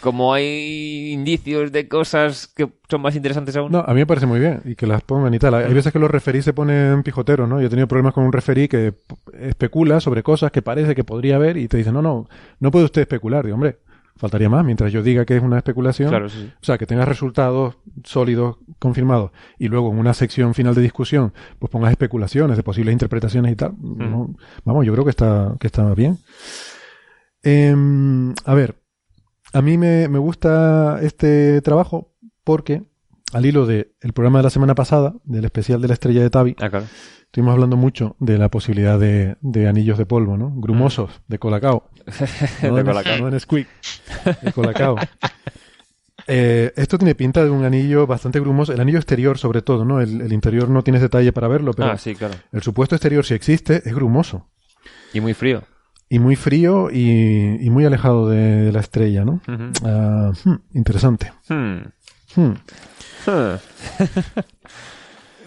como 0.00 0.32
hay 0.32 1.12
indicios 1.12 1.72
de 1.72 1.88
cosas 1.88 2.46
que 2.46 2.68
son 2.88 3.00
más 3.00 3.16
interesantes 3.16 3.56
aún. 3.56 3.72
No, 3.72 3.80
a 3.80 3.88
mí 3.88 4.00
me 4.00 4.06
parece 4.06 4.26
muy 4.26 4.38
bien 4.38 4.62
y 4.64 4.74
que 4.74 4.86
las 4.86 5.02
pongan 5.02 5.34
y 5.34 5.38
tal. 5.38 5.54
Hay 5.54 5.74
veces 5.74 5.92
que 5.92 5.98
los 5.98 6.10
referís 6.10 6.44
se 6.44 6.52
ponen 6.52 7.02
pijoteros, 7.02 7.48
¿no? 7.48 7.60
Yo 7.60 7.66
he 7.66 7.70
tenido 7.70 7.88
problemas 7.88 8.14
con 8.14 8.24
un 8.24 8.32
referí 8.32 8.68
que 8.68 8.94
especula 9.38 10.00
sobre 10.00 10.22
cosas 10.22 10.52
que 10.52 10.62
parece 10.62 10.94
que 10.94 11.04
podría 11.04 11.36
haber 11.36 11.56
y 11.56 11.68
te 11.68 11.76
dice, 11.76 11.92
no, 11.92 12.02
no, 12.02 12.28
no 12.60 12.70
puede 12.70 12.84
usted 12.84 13.02
especular. 13.02 13.44
Digo, 13.44 13.54
hombre, 13.54 13.78
Faltaría 14.16 14.48
más, 14.48 14.64
mientras 14.64 14.92
yo 14.92 15.02
diga 15.02 15.24
que 15.24 15.36
es 15.36 15.42
una 15.42 15.56
especulación. 15.56 16.14
O 16.14 16.28
sea, 16.60 16.78
que 16.78 16.86
tengas 16.86 17.08
resultados 17.08 17.76
sólidos, 18.04 18.58
confirmados, 18.78 19.32
y 19.58 19.68
luego 19.68 19.90
en 19.90 19.98
una 19.98 20.14
sección 20.14 20.54
final 20.54 20.74
de 20.74 20.82
discusión, 20.82 21.32
pues 21.58 21.70
pongas 21.70 21.90
especulaciones 21.90 22.56
de 22.56 22.62
posibles 22.62 22.92
interpretaciones 22.92 23.52
y 23.52 23.56
tal. 23.56 23.74
vamos, 24.64 24.86
yo 24.86 24.92
creo 24.92 25.04
que 25.04 25.10
está, 25.10 25.56
que 25.58 25.66
está 25.66 25.92
bien. 25.94 26.18
Em, 27.42 28.32
a 28.44 28.54
ver, 28.54 28.76
a 29.52 29.62
mí 29.62 29.76
me, 29.76 30.08
me, 30.08 30.18
gusta 30.18 31.00
este 31.02 31.60
trabajo 31.60 32.14
porque, 32.44 32.84
al 33.32 33.44
hilo 33.44 33.66
del 33.66 33.88
programa 34.14 34.38
de 34.38 34.44
la 34.44 34.50
semana 34.50 34.74
pasada, 34.74 35.14
del 35.24 35.44
especial 35.44 35.82
de 35.82 35.88
la 35.88 35.94
estrella 35.94 36.22
de 36.22 36.30
Tabi, 36.30 36.56
ah, 36.60 36.82
Estuvimos 37.32 37.54
hablando 37.54 37.78
mucho 37.78 38.14
de 38.20 38.36
la 38.36 38.50
posibilidad 38.50 38.98
de, 38.98 39.36
de 39.40 39.66
anillos 39.66 39.96
de 39.96 40.04
polvo, 40.04 40.36
¿no? 40.36 40.52
Grumosos, 40.54 41.22
de 41.28 41.38
colacao. 41.38 41.88
No 42.62 42.76
de 42.76 42.84
colacao. 42.84 43.18
No 43.18 43.28
en 43.28 43.40
squeak, 43.40 43.68
de 44.42 44.52
colacao. 44.52 44.96
Eh, 46.26 46.72
esto 46.76 46.98
tiene 46.98 47.14
pinta 47.14 47.42
de 47.44 47.50
un 47.50 47.64
anillo 47.64 48.06
bastante 48.06 48.38
grumoso. 48.40 48.72
El 48.72 48.80
anillo 48.80 48.98
exterior, 48.98 49.38
sobre 49.38 49.62
todo, 49.62 49.84
¿no? 49.84 50.00
El, 50.00 50.32
interior 50.32 50.68
no 50.68 50.82
tienes 50.82 51.02
detalle 51.02 51.32
para 51.32 51.48
verlo, 51.48 51.72
pero 51.72 51.90
ah, 51.90 51.98
sí, 51.98 52.14
claro. 52.14 52.34
el 52.52 52.62
supuesto 52.62 52.94
exterior, 52.94 53.24
si 53.24 53.34
existe, 53.34 53.82
es 53.84 53.94
grumoso. 53.94 54.48
Y 55.12 55.20
muy 55.20 55.34
frío. 55.34 55.64
Y 56.08 56.18
muy 56.18 56.36
frío 56.36 56.90
y, 56.90 57.56
y 57.60 57.70
muy 57.70 57.84
alejado 57.84 58.28
de, 58.28 58.70
la 58.70 58.80
estrella, 58.80 59.24
¿no? 59.24 59.40
Ah, 59.84 60.32
hmm, 60.44 60.56
interesante. 60.74 61.32
Hmm. 61.48 61.78
Hmm. 62.36 62.52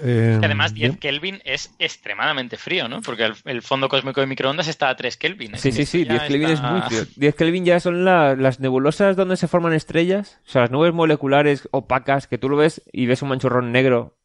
Eh, 0.08 0.40
además 0.40 0.76
10 0.76 0.98
Kelvin 0.98 1.42
es 1.46 1.74
extremadamente 1.80 2.58
frío, 2.58 2.88
¿no? 2.88 3.02
Porque 3.02 3.28
el, 3.46 3.62
fondo 3.64 3.90
cósmico 3.90 4.22
de 4.22 4.28
microondas 4.28 4.68
está 4.68 4.90
a 4.90 4.96
3 4.96 5.18
Kelvin. 5.18 5.58
Sí, 5.58 5.72
sí, 5.72 5.84
sí, 5.84 6.04
10 6.06 6.22
Kelvin 6.24 6.50
es 6.50 6.62
muy 6.62 6.82
frío. 6.82 7.06
10 7.16 7.36
Kelvin 7.36 7.66
ya 7.66 7.80
son 7.80 8.06
las 8.06 8.60
nebulosas 8.60 9.16
donde 9.16 9.36
se 9.36 9.48
forman 9.48 9.74
estrellas, 9.74 10.40
o 10.46 10.50
sea, 10.50 10.62
las 10.62 10.72
nubes 10.72 10.94
moleculares 10.94 11.68
opacas 11.72 12.28
que 12.28 12.38
tú 12.38 12.50
lo 12.50 12.58
ves 12.58 12.84
y 12.94 13.08
ves 13.08 13.24
un 13.24 13.30
manchurrón 13.30 13.72
negro 13.72 14.20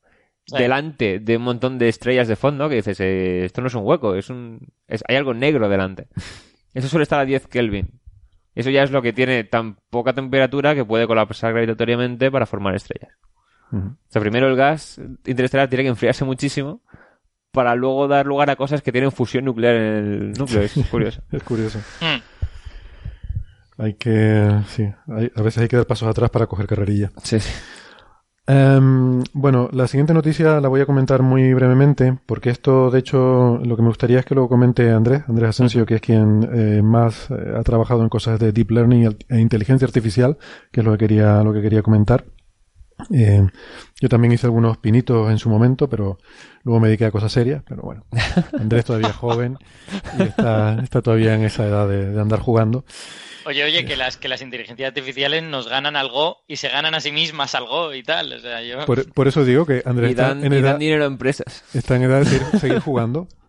delante 0.47 1.19
de 1.19 1.37
un 1.39 1.45
montón 1.45 1.79
de 1.79 1.89
estrellas 1.89 2.29
de 2.29 2.37
fondo 2.37 2.69
que 2.69 2.75
dices, 2.77 3.01
eh, 3.01 3.45
esto 3.47 3.63
no 3.63 3.69
es 3.69 3.75
un 3.75 3.85
hueco, 3.85 4.17
es 4.17 4.29
un 4.29 4.69
hay 5.09 5.17
algo 5.17 5.33
negro 5.33 5.71
delante. 5.71 6.09
Eso 6.75 6.89
suele 6.89 7.05
estar 7.05 7.21
a 7.21 7.25
10 7.25 7.47
Kelvin. 7.47 8.01
Eso 8.55 8.69
ya 8.69 8.83
es 8.83 8.91
lo 8.91 9.01
que 9.01 9.13
tiene 9.13 9.45
tan 9.45 9.77
poca 9.89 10.13
temperatura 10.13 10.75
que 10.75 10.85
puede 10.85 11.07
colapsar 11.07 11.53
gravitatoriamente 11.53 12.31
para 12.31 12.47
formar 12.47 12.75
estrellas. 12.75 13.17
O 13.73 13.97
sea, 14.09 14.21
primero 14.21 14.49
el 14.49 14.57
gas 14.57 15.01
interestelar 15.25 15.69
tiene 15.69 15.85
que 15.85 15.91
enfriarse 15.91 16.25
muchísimo 16.25 16.83
para 17.53 17.75
luego 17.75 18.09
dar 18.09 18.27
lugar 18.27 18.51
a 18.51 18.57
cosas 18.57 18.83
que 18.83 18.93
tienen 18.93 19.13
fusión 19.13 19.45
nuclear 19.45 19.75
en 19.75 19.83
el 19.83 20.33
núcleo. 20.33 20.63
Es 20.63 20.73
curioso. 20.91 21.23
es 21.31 21.43
curioso. 21.43 21.79
Hmm. 22.01 22.21
Hay 23.79 23.95
que, 23.95 24.61
sí, 24.69 24.85
a 24.85 25.43
veces 25.43 25.63
hay 25.63 25.69
que 25.69 25.77
dar 25.77 25.87
pasos 25.87 26.07
atrás 26.07 26.29
para 26.29 26.47
coger 26.47 26.67
carrerilla. 26.67 27.11
Sí, 27.23 27.39
em, 28.47 29.23
bueno, 29.33 29.71
la 29.73 29.87
siguiente 29.87 30.13
noticia 30.13 30.61
la 30.61 30.69
voy 30.69 30.83
a 30.83 30.87
comentar 30.87 31.23
muy 31.23 31.55
brevemente, 31.55 32.19
porque 32.27 32.51
esto, 32.51 32.91
de 32.91 32.99
hecho, 32.99 33.59
lo 33.65 33.77
que 33.77 33.83
me 33.83 33.89
gustaría 33.89 34.19
es 34.19 34.27
que 34.27 34.35
lo 34.35 34.49
comente 34.49 34.91
Andrés, 34.91 35.23
Andrés 35.29 35.49
Asensio, 35.49 35.87
que 35.87 35.95
es 35.95 36.03
quien 36.03 36.47
eh, 36.53 36.83
más 36.83 37.31
eh, 37.31 37.55
ha 37.57 37.63
trabajado 37.63 38.03
en 38.03 38.11
cosas 38.11 38.39
de 38.39 38.53
deep 38.53 38.71
learning 38.71 39.17
e 39.31 39.41
inteligencia 39.41 39.87
artificial, 39.87 40.37
que 40.71 40.81
es 40.81 40.85
lo 40.85 40.93
que 40.93 40.99
quería, 40.99 41.43
lo 41.43 41.55
que 41.55 41.63
quería 41.63 41.83
comentar. 41.83 42.27
Eh, 43.13 43.47
yo 44.01 44.09
también 44.09 44.33
hice 44.33 44.47
algunos 44.47 44.79
pinitos 44.79 45.31
en 45.31 45.39
su 45.39 45.49
momento, 45.49 45.89
pero 45.89 46.19
luego 46.63 46.81
me 46.81 46.89
dediqué 46.89 47.07
a 47.07 47.11
cosas 47.11 47.33
serias. 47.33 47.63
Pero 47.67 47.83
bueno, 47.83 48.05
Andrés 48.59 48.85
todavía 48.85 49.09
es 49.09 49.17
joven 49.17 49.59
y 50.19 50.23
está, 50.23 50.85
todavía 51.03 51.35
en 51.35 51.45
esa 51.45 51.67
edad 51.67 51.89
de, 51.89 52.21
andar 52.21 52.41
jugando. 52.41 52.85
Oye, 53.47 53.65
oye, 53.65 53.85
que 53.85 53.97
las, 53.97 54.17
que 54.17 54.29
las 54.29 54.43
inteligencias 54.43 54.89
artificiales 54.89 55.43
nos 55.43 55.67
ganan 55.67 55.97
algo 55.97 56.39
y 56.47 56.57
se 56.57 56.69
ganan 56.69 56.95
a 56.95 57.01
sí 57.01 57.11
mismas 57.11 57.55
algo 57.55 57.95
y 57.95 58.03
tal. 58.03 58.41
por, 58.87 59.29
eso 59.29 59.45
digo 59.45 59.65
que 59.65 59.83
Andrés 59.85 60.11
está 60.11 60.33
en 60.33 60.53
edad, 60.53 60.79
dinero 60.79 61.05
a 61.05 61.07
empresas. 61.07 61.65
Está 61.73 61.97
en 61.97 62.03
edad 62.03 62.25
de 62.25 62.59
seguir 62.59 62.81
jugando. 62.81 63.29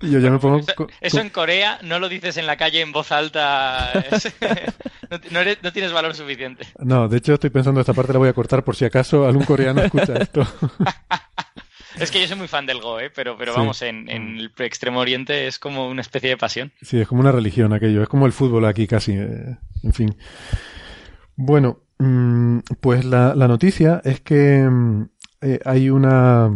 yo 0.00 0.18
ya 0.18 0.30
me 0.30 0.38
pongo... 0.38 0.60
Eso, 1.00 1.20
en 1.20 1.30
Corea 1.30 1.78
no 1.82 1.98
lo 1.98 2.08
dices 2.08 2.36
en 2.36 2.46
la 2.46 2.56
calle 2.56 2.80
en 2.80 2.92
voz 2.92 3.12
alta. 3.12 3.92
no, 5.30 5.72
tienes 5.72 5.92
valor 5.92 6.14
suficiente. 6.14 6.66
No, 6.78 7.08
de 7.08 7.18
hecho 7.18 7.34
estoy 7.34 7.50
pensando 7.50 7.80
esta 7.80 7.94
parte 7.94 8.12
la 8.12 8.18
voy 8.18 8.28
a 8.28 8.32
cortar 8.32 8.64
por 8.64 8.76
si 8.76 8.84
acaso 8.84 9.26
algún 9.26 9.44
coreano 9.44 9.82
escucha 9.82 10.14
esto. 10.14 10.46
Es 11.98 12.10
que 12.10 12.20
yo 12.20 12.26
soy 12.26 12.38
muy 12.38 12.48
fan 12.48 12.66
del 12.66 12.80
Go, 12.80 13.00
¿eh? 13.00 13.10
pero, 13.14 13.36
pero 13.36 13.54
vamos, 13.54 13.82
en, 13.82 14.08
el 14.08 14.50
extremo 14.58 15.00
oriente 15.00 15.46
es 15.46 15.58
como 15.58 15.88
una 15.88 16.00
especie 16.00 16.30
de 16.30 16.36
pasión. 16.36 16.72
Sí, 16.80 16.98
es 16.98 17.06
como 17.06 17.20
una 17.20 17.32
religión 17.32 17.72
aquello, 17.72 18.02
es 18.02 18.08
como 18.08 18.26
el 18.26 18.32
fútbol 18.32 18.64
aquí 18.64 18.86
casi, 18.86 19.12
eh, 19.12 19.56
en 19.82 19.92
fin. 19.92 20.16
Bueno, 21.36 21.80
mm, 21.98 22.60
pues 22.80 23.04
la, 23.04 23.34
noticia 23.34 24.00
es 24.04 24.20
que 24.20 24.66
mm, 24.68 25.08
eh, 25.42 25.60
hay 25.64 25.90
una 25.90 26.50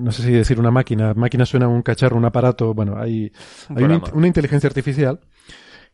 no 0.00 0.12
sé 0.12 0.22
si 0.22 0.30
decir 0.30 0.58
una 0.58 0.70
máquina, 0.70 1.14
máquina 1.14 1.46
suena 1.46 1.68
un 1.68 1.82
cacharro, 1.82 2.16
un 2.16 2.24
aparato, 2.24 2.74
bueno, 2.74 2.96
hay, 2.98 3.32
hay 3.74 3.84
una, 3.84 4.26
inteligencia 4.26 4.68
artificial 4.68 5.20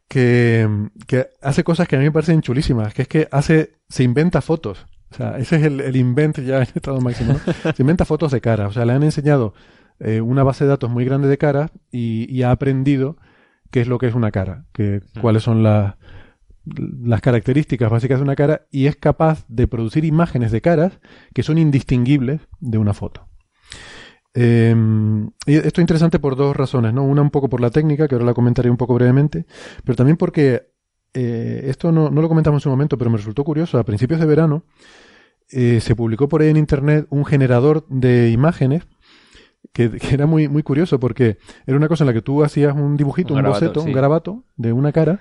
que, 0.09 0.69
que, 1.07 1.29
hace 1.43 1.65
cosas 1.65 1.89
que 1.89 1.97
a 1.97 1.99
mí 1.99 2.05
me 2.05 2.13
parecen 2.13 2.43
chulísimas, 2.43 2.95
que 2.95 3.03
es 3.03 3.09
que 3.09 3.29
hace, 3.31 3.77
se 3.89 4.03
inventa 4.03 4.41
fotos. 4.41 4.87
O 5.13 5.17
sea, 5.17 5.39
ese 5.39 5.57
es 5.57 5.63
el, 5.65 5.81
el 5.81 5.97
invent 5.97 6.41
ya 6.41 6.57
en 6.63 6.63
estado 6.63 7.01
máximo. 7.01 7.35
Se 7.75 7.83
inventa 7.83 8.05
fotos 8.05 8.33
de 8.33 8.41
cara. 8.41 8.69
O 8.69 8.73
sea, 8.73 8.85
le 8.85 8.93
han 8.93 9.03
enseñado 9.03 9.55
eh, 9.99 10.21
una 10.21 10.43
base 10.45 10.65
de 10.65 10.71
datos 10.71 10.91
muy 10.91 11.05
grande 11.05 11.29
de 11.29 11.39
caras 11.39 11.71
y, 11.91 12.33
y, 12.35 12.43
ha 12.43 12.53
aprendido 12.53 13.17
qué 13.71 13.81
es 13.81 13.89
lo 13.89 13.99
que 13.99 14.07
es 14.07 14.15
una 14.15 14.31
cara, 14.31 14.67
que, 14.73 15.01
hmm. 15.15 15.21
cuáles 15.21 15.43
son 15.43 15.63
las, 15.63 15.97
las 16.65 17.21
características 17.21 17.91
básicas 17.91 18.19
de 18.19 18.25
una 18.25 18.37
cara 18.37 18.67
y 18.71 18.87
es 18.87 18.97
capaz 18.97 19.45
de 19.49 19.67
producir 19.67 20.05
imágenes 20.05 20.53
de 20.53 20.61
caras 20.61 21.01
que 21.35 21.43
son 21.43 21.59
indistinguibles 21.59 22.41
de 22.61 22.79
una 22.79 22.95
foto. 22.95 23.30
Eh, 24.35 24.75
esto 25.47 25.81
es 25.81 25.83
interesante 25.83 26.19
por 26.19 26.37
dos 26.37 26.57
razones, 26.57 26.93
¿no? 26.95 27.05
Una 27.05 27.23
un 27.23 27.31
poco 27.31 27.49
por 27.49 27.61
la 27.61 27.71
técnica, 27.71 28.07
que 28.07 28.15
ahora 28.15 28.27
la 28.27 28.35
comentaré 28.35 28.71
un 28.71 28.77
poco 28.77 28.95
brevemente, 28.95 29.47
pero 29.85 29.97
también 29.97 30.17
porque 30.17 30.71
eh, 31.15 31.63
esto 31.65 31.91
no, 31.91 32.11
lo 32.11 32.29
comentamos 32.29 32.61
en 32.61 32.63
su 32.63 32.71
momento, 32.71 32.97
pero 32.97 33.11
me 33.11 33.17
resultó 33.17 33.45
curioso. 33.45 33.79
A 33.79 33.85
principios 33.85 34.21
de 34.21 34.27
verano 34.27 34.65
eh, 35.51 35.81
se 35.81 35.97
publicó 35.97 36.29
por 36.29 36.43
ahí 36.43 36.49
en 36.49 36.57
internet 36.57 37.07
un 37.11 37.25
generador 37.25 37.87
de 37.89 38.31
imágenes 38.31 38.87
que, 39.73 39.91
era 40.11 40.27
muy, 40.27 40.49
muy 40.49 40.63
curioso 40.63 41.01
porque 41.01 41.39
era 41.67 41.77
una 41.77 41.89
cosa 41.89 42.05
en 42.05 42.09
la 42.09 42.13
que 42.13 42.23
tú 42.23 42.45
hacías 42.45 42.75
un 42.75 42.97
dibujito, 42.97 43.35
un, 43.35 43.43
boceto, 43.43 43.83
un 43.83 43.93
garabato 43.93 44.45
de 44.57 44.73
una 44.73 44.93
cara 44.93 45.21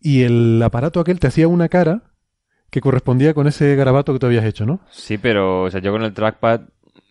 y 0.00 0.22
el 0.22 0.62
aparato 0.62 1.00
aquel 1.00 1.18
te 1.18 1.26
hacía 1.26 1.48
una 1.48 1.68
cara 1.68 2.02
que 2.70 2.80
correspondía 2.80 3.34
con 3.34 3.46
ese 3.46 3.76
garabato 3.76 4.12
que 4.12 4.18
tú 4.18 4.26
habías 4.26 4.44
hecho, 4.44 4.66
¿no? 4.66 4.80
Sí, 4.90 5.16
pero 5.16 5.62
o 5.62 5.70
sea, 5.70 5.80
yo 5.80 5.92
con 5.92 6.02
el 6.02 6.12
trackpad 6.12 6.62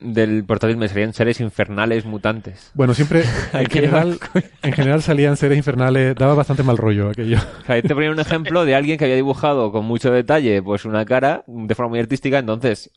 del 0.03 0.43
portátil 0.45 0.77
me 0.77 0.87
salían 0.87 1.13
seres 1.13 1.39
infernales 1.39 2.05
mutantes. 2.05 2.71
Bueno, 2.73 2.93
siempre, 2.93 3.23
en 3.53 3.65
general, 3.67 4.19
en 4.61 4.73
general 4.73 5.01
salían 5.01 5.37
seres 5.37 5.57
infernales, 5.57 6.15
daba 6.15 6.35
bastante 6.35 6.63
mal 6.63 6.77
rollo 6.77 7.09
aquello. 7.09 7.37
Ahí 7.67 7.81
te 7.81 7.93
ponía 7.95 8.11
un 8.11 8.19
ejemplo 8.19 8.65
de 8.65 8.75
alguien 8.75 8.97
que 8.97 9.05
había 9.05 9.15
dibujado 9.15 9.71
con 9.71 9.85
mucho 9.85 10.11
detalle 10.11 10.61
pues 10.61 10.85
una 10.85 11.05
cara 11.05 11.43
de 11.47 11.75
forma 11.75 11.91
muy 11.91 11.99
artística, 11.99 12.37
entonces 12.37 12.91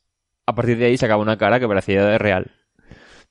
a 0.46 0.54
partir 0.54 0.78
de 0.78 0.86
ahí 0.86 0.96
sacaba 0.96 1.22
una 1.22 1.36
cara 1.36 1.58
que 1.60 1.68
parecía 1.68 2.04
de 2.04 2.18
real. 2.18 2.50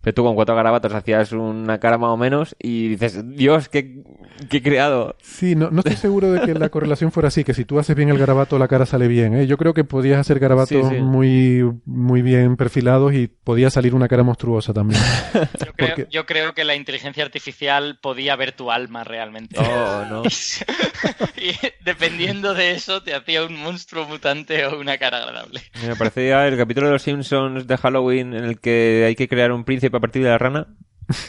Pero 0.06 0.14
tú 0.14 0.24
con 0.24 0.36
cuatro 0.36 0.56
garabatos 0.56 0.94
hacías 0.94 1.32
una 1.32 1.80
cara 1.80 1.98
más 1.98 2.12
o 2.12 2.18
menos 2.18 2.56
y 2.62 2.90
dices, 2.90 3.28
Dios, 3.36 3.70
qué, 3.70 4.04
qué 4.52 4.62
creado. 4.62 5.16
Sí, 5.20 5.56
no, 5.56 5.72
no 5.72 5.80
estoy 5.80 5.96
seguro 5.96 6.32
de 6.32 6.42
que 6.42 6.54
la 6.54 6.70
correlación 6.70 7.12
fuera 7.12 7.30
así, 7.30 7.44
que 7.44 7.56
si 7.56 7.66
tú 7.66 7.80
haces 7.80 7.96
bien 7.96 8.10
el 8.10 8.20
garabato 8.20 8.60
la 8.60 8.68
cara 8.68 8.86
sale 8.86 9.08
bien. 9.08 9.34
¿eh? 9.34 9.48
Yo 9.48 9.58
creo 9.58 9.74
que 9.74 9.84
podías 9.84 10.20
hacer 10.20 10.38
garabatos 10.38 10.92
Muy, 10.92 11.64
muy 11.86 12.22
bien 12.22 12.56
perfilados 12.56 13.16
y 13.16 13.26
podía 13.26 13.72
salir 13.72 13.96
una 13.96 14.08
cara 14.08 14.22
monstruosa 14.22 14.74
también. 14.74 15.02
Yo 16.12 16.28
creo, 16.28 16.54
que 16.54 16.66
la 16.66 16.76
inteligencia 16.76 17.24
artificial 17.24 17.98
podía 18.00 18.36
ver 18.36 18.52
tu 18.52 18.70
alma 18.70 19.04
realmente. 19.04 19.60
Oh, 19.60 20.06
no. 20.08 20.24
y 21.36 21.52
dependiendo 21.84 22.54
de 22.54 22.74
eso 22.74 23.02
te 23.02 23.16
hacía 23.16 23.44
un 23.44 23.60
monstruo 23.60 24.08
mutante 24.08 24.68
o 24.68 24.80
una 24.80 25.00
cara 25.00 25.18
agradable. 25.18 25.62
Me 25.84 25.96
parecía 25.96 26.48
el 26.48 26.58
capítulo 26.58 26.86
de 26.86 26.94
los 26.94 27.02
Simpsons 27.02 27.66
de 27.66 27.78
Halloween 27.78 28.36
en 28.36 28.44
el 28.44 28.60
que 28.60 29.06
hay 29.08 29.16
que 29.16 29.28
crear 29.28 29.52
un 29.52 29.64
príncipe 29.64 29.95
a 29.98 30.02
partir 30.02 30.24
de 30.24 30.30
la 30.30 30.38
rana. 30.38 30.68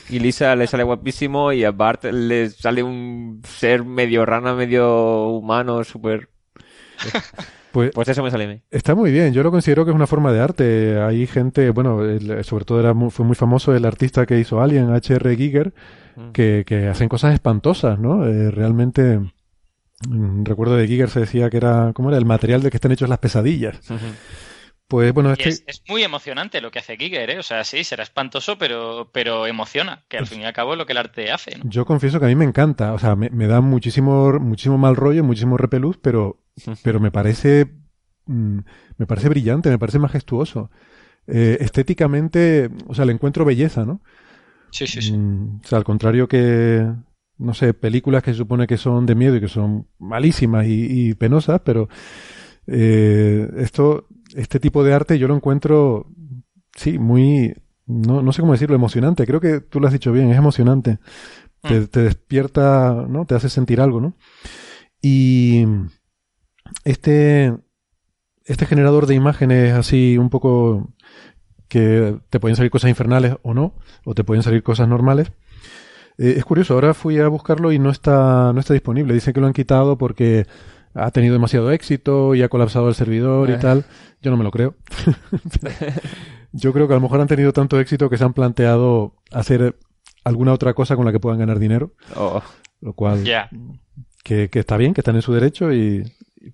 Y 0.08 0.18
Lisa 0.20 0.56
le 0.56 0.66
sale 0.66 0.84
guapísimo 0.84 1.52
y 1.52 1.64
a 1.64 1.70
Bart 1.70 2.04
le 2.04 2.48
sale 2.50 2.82
un 2.82 3.42
ser 3.44 3.84
medio 3.84 4.24
rana, 4.24 4.54
medio 4.54 5.28
humano, 5.28 5.84
súper... 5.84 6.30
Pues, 7.72 7.90
pues, 7.92 8.08
eso 8.08 8.22
me 8.22 8.30
sale 8.30 8.44
a 8.44 8.48
mí. 8.48 8.62
Está 8.70 8.94
muy 8.94 9.12
bien, 9.12 9.34
yo 9.34 9.42
lo 9.42 9.50
considero 9.50 9.84
que 9.84 9.90
es 9.90 9.94
una 9.94 10.06
forma 10.06 10.32
de 10.32 10.40
arte. 10.40 10.98
Hay 10.98 11.26
gente, 11.26 11.68
bueno, 11.68 12.00
sobre 12.42 12.64
todo 12.64 12.80
era 12.80 12.94
fue 13.10 13.26
muy 13.26 13.34
famoso 13.34 13.76
el 13.76 13.84
artista 13.84 14.24
que 14.24 14.40
hizo 14.40 14.62
Alien, 14.62 14.94
H.R. 14.94 15.36
Giger, 15.36 15.74
mm. 16.16 16.30
que, 16.30 16.64
que, 16.66 16.88
hacen 16.88 17.10
cosas 17.10 17.34
espantosas, 17.34 17.98
¿no? 17.98 18.26
Eh, 18.26 18.50
realmente, 18.50 19.18
mm, 20.08 20.44
recuerdo 20.44 20.76
de 20.76 20.86
Giger 20.86 21.10
se 21.10 21.20
decía 21.20 21.50
que 21.50 21.58
era, 21.58 21.92
¿cómo 21.92 22.08
era? 22.08 22.16
El 22.16 22.24
material 22.24 22.62
de 22.62 22.70
que 22.70 22.78
están 22.78 22.92
hechos 22.92 23.10
las 23.10 23.18
pesadillas. 23.18 23.78
Pues 24.88 25.12
bueno, 25.12 25.32
este 25.32 25.48
es, 25.48 25.82
muy 25.88 26.04
emocionante 26.04 26.60
lo 26.60 26.70
que 26.70 26.78
hace 26.78 26.96
Giger, 26.96 27.30
¿eh? 27.30 27.38
O 27.40 27.42
sea, 27.42 27.64
sí, 27.64 27.82
será 27.82 28.04
espantoso, 28.04 28.56
pero, 28.56 29.10
pero 29.12 29.46
emociona, 29.48 30.04
que 30.08 30.16
al 30.16 30.22
pues 30.22 30.30
fin 30.30 30.42
y 30.42 30.44
al 30.44 30.52
cabo 30.52 30.72
es 30.72 30.78
lo 30.78 30.86
que 30.86 30.92
el 30.92 30.98
arte 30.98 31.32
hace. 31.32 31.58
Yo 31.64 31.84
confieso 31.84 32.20
que 32.20 32.26
a 32.26 32.28
mí 32.28 32.36
me 32.36 32.44
encanta, 32.44 32.92
o 32.92 32.98
sea, 32.98 33.16
me, 33.16 33.46
da 33.48 33.60
muchísimo, 33.60 34.38
muchísimo 34.38 34.78
mal 34.78 34.94
rollo, 34.94 35.24
muchísimo 35.24 35.56
repelús, 35.56 35.98
pero, 35.98 36.40
pero 36.84 37.00
me 37.00 37.10
parece, 37.10 37.66
mm, 38.26 38.58
me 38.96 39.06
parece 39.06 39.28
brillante, 39.28 39.70
me 39.70 39.78
parece 39.78 39.98
majestuoso. 39.98 40.70
Eh, 41.26 41.58
estéticamente, 41.60 42.70
o 42.86 42.94
sea, 42.94 43.06
le 43.06 43.12
encuentro 43.12 43.44
belleza, 43.44 43.84
¿no? 43.84 44.00
Sí, 44.70 44.86
sí, 44.86 45.02
sí. 45.02 45.12
Mm, 45.14 45.62
o 45.64 45.66
sea, 45.66 45.78
al 45.78 45.84
contrario 45.84 46.28
que, 46.28 46.86
no 47.38 47.54
sé, 47.54 47.74
películas 47.74 48.22
que 48.22 48.30
se 48.30 48.38
supone 48.38 48.68
que 48.68 48.76
son 48.76 49.04
de 49.04 49.16
miedo 49.16 49.34
y 49.34 49.40
que 49.40 49.48
son 49.48 49.88
malísimas 49.98 50.66
y, 50.68 51.14
penosas, 51.14 51.60
pero 51.64 51.88
eh, 52.68 53.48
esto 53.56 54.06
este 54.34 54.60
tipo 54.60 54.84
de 54.84 54.94
arte 54.94 55.18
yo 55.18 55.28
lo 55.28 55.36
encuentro, 55.36 56.06
sí, 56.74 56.98
muy, 56.98 57.54
no, 57.86 58.22
no 58.22 58.32
sé 58.32 58.40
cómo 58.40 58.52
decirlo, 58.52 58.74
emocionante. 58.74 59.26
Creo 59.26 59.40
que 59.40 59.60
tú 59.60 59.80
lo 59.80 59.86
has 59.86 59.92
dicho 59.92 60.12
bien, 60.12 60.30
es 60.30 60.36
emocionante. 60.36 60.98
Te, 61.62 61.80
mm. 61.80 61.88
despierta, 61.92 63.06
¿no? 63.08 63.24
Te 63.24 63.34
hace 63.34 63.48
sentir 63.48 63.80
algo, 63.80 64.00
¿no? 64.00 64.14
Y 65.00 65.64
este, 66.84 67.54
este 68.44 68.66
generador 68.66 69.06
de 69.06 69.14
imágenes 69.14 69.72
así 69.72 70.18
un 70.18 70.30
poco 70.30 70.92
que 71.68 72.18
te 72.30 72.40
pueden 72.40 72.56
salir 72.56 72.70
cosas 72.70 72.90
infernales 72.90 73.36
o 73.42 73.54
no, 73.54 73.74
o 74.04 74.14
te 74.14 74.24
pueden 74.24 74.42
salir 74.42 74.62
cosas 74.62 74.88
normales. 74.88 75.32
Eh, 76.18 76.34
es 76.36 76.44
curioso, 76.44 76.74
ahora 76.74 76.94
fui 76.94 77.18
a 77.18 77.28
buscarlo 77.28 77.72
y 77.72 77.78
no 77.78 77.90
está, 77.90 78.52
no 78.52 78.60
está 78.60 78.72
disponible. 78.72 79.14
Dicen 79.14 79.34
que 79.34 79.40
lo 79.40 79.46
han 79.46 79.52
quitado 79.52 79.98
porque 79.98 80.46
ha 80.96 81.10
tenido 81.10 81.34
demasiado 81.34 81.70
éxito 81.70 82.34
y 82.34 82.42
ha 82.42 82.48
colapsado 82.48 82.88
el 82.88 82.94
servidor 82.94 83.50
y 83.50 83.54
eh. 83.54 83.58
tal. 83.58 83.84
Yo 84.22 84.30
no 84.30 84.36
me 84.36 84.44
lo 84.44 84.50
creo. 84.50 84.74
Yo 86.52 86.72
creo 86.72 86.88
que 86.88 86.94
a 86.94 86.96
lo 86.96 87.02
mejor 87.02 87.20
han 87.20 87.26
tenido 87.26 87.52
tanto 87.52 87.78
éxito 87.78 88.08
que 88.08 88.16
se 88.16 88.24
han 88.24 88.32
planteado 88.32 89.14
hacer 89.30 89.76
alguna 90.24 90.52
otra 90.52 90.74
cosa 90.74 90.96
con 90.96 91.04
la 91.04 91.12
que 91.12 91.20
puedan 91.20 91.38
ganar 91.38 91.58
dinero. 91.58 91.92
Oh. 92.16 92.42
Lo 92.80 92.94
cual, 92.94 93.24
que, 94.22 94.48
está 94.52 94.76
bien, 94.76 94.94
que 94.94 95.02
están 95.02 95.16
en 95.16 95.22
su 95.22 95.32
derecho, 95.32 95.72
y, 95.72 96.02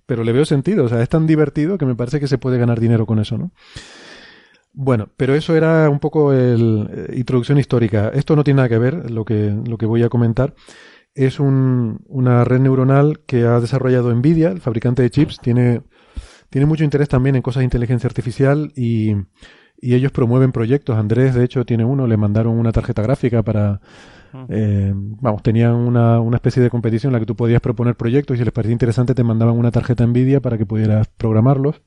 pero 0.05 0.23
le 0.23 0.33
veo 0.33 0.45
sentido. 0.45 0.85
O 0.85 0.89
sea, 0.89 1.01
es 1.01 1.09
tan 1.09 1.25
divertido 1.25 1.77
que 1.77 1.85
me 1.85 1.95
parece 1.95 2.19
que 2.19 2.27
se 2.27 2.37
puede 2.37 2.57
ganar 2.57 2.79
dinero 2.79 3.05
con 3.05 3.19
eso, 3.19 3.37
¿no? 3.37 3.51
Bueno, 4.73 5.09
pero 5.15 5.35
eso 5.35 5.55
era 5.55 5.89
un 5.89 5.99
poco 5.99 6.33
el 6.33 6.89
eh, 6.91 7.13
introducción 7.17 7.59
histórica. 7.59 8.09
Esto 8.09 8.35
no 8.35 8.43
tiene 8.43 8.57
nada 8.57 8.69
que 8.69 8.79
ver, 8.79 9.11
lo 9.11 9.23
que, 9.23 9.55
lo 9.65 9.77
que 9.77 9.85
voy 9.85 10.03
a 10.03 10.09
comentar 10.09 10.53
es 11.15 11.39
un, 11.39 12.01
una 12.07 12.43
red 12.43 12.59
neuronal 12.59 13.19
que 13.25 13.43
ha 13.43 13.59
desarrollado 13.59 14.13
Nvidia, 14.13 14.49
el 14.49 14.61
fabricante 14.61 15.01
de 15.01 15.09
chips. 15.09 15.39
Tiene, 15.39 15.81
tiene 16.49 16.65
mucho 16.65 16.83
interés 16.83 17.09
también 17.09 17.35
en 17.35 17.41
cosas 17.41 17.61
de 17.61 17.65
inteligencia 17.65 18.07
artificial 18.07 18.71
y, 18.75 19.15
y 19.79 19.93
ellos 19.93 20.11
promueven 20.11 20.51
proyectos. 20.51 20.97
Andrés, 20.97 21.35
de 21.35 21.43
hecho, 21.43 21.65
tiene 21.65 21.85
uno, 21.85 22.07
le 22.07 22.17
mandaron 22.17 22.57
una 22.57 22.71
tarjeta 22.71 23.01
gráfica 23.01 23.43
para... 23.43 23.81
Eh, 24.49 24.91
vamos, 24.95 25.43
tenían 25.43 25.75
una, 25.75 26.19
una 26.19 26.37
especie 26.37 26.63
de 26.63 26.71
competición 26.71 27.11
en 27.11 27.13
la 27.13 27.19
que 27.19 27.27
tú 27.27 27.35
podías 27.35 27.61
proponer 27.61 27.95
proyectos 27.95 28.35
y 28.35 28.39
si 28.39 28.43
les 28.43 28.51
parecía 28.51 28.73
interesante 28.73 29.13
te 29.13 29.23
mandaban 29.23 29.55
una 29.55 29.69
tarjeta 29.69 30.07
Nvidia 30.07 30.41
para 30.41 30.57
que 30.57 30.65
pudieras 30.65 31.07
programarlos. 31.07 31.83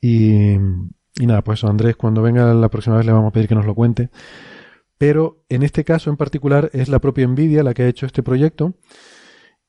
Y, 0.00 0.52
y 0.54 1.26
nada, 1.26 1.42
pues 1.42 1.62
Andrés, 1.64 1.96
cuando 1.96 2.22
venga 2.22 2.54
la 2.54 2.70
próxima 2.70 2.96
vez 2.96 3.04
le 3.04 3.12
vamos 3.12 3.28
a 3.28 3.32
pedir 3.32 3.46
que 3.46 3.54
nos 3.54 3.66
lo 3.66 3.74
cuente 3.74 4.08
pero 5.00 5.42
en 5.48 5.62
este 5.62 5.82
caso 5.82 6.10
en 6.10 6.18
particular 6.18 6.68
es 6.74 6.90
la 6.90 6.98
propia 6.98 7.26
Nvidia 7.26 7.62
la 7.62 7.72
que 7.72 7.84
ha 7.84 7.88
hecho 7.88 8.04
este 8.04 8.22
proyecto 8.22 8.74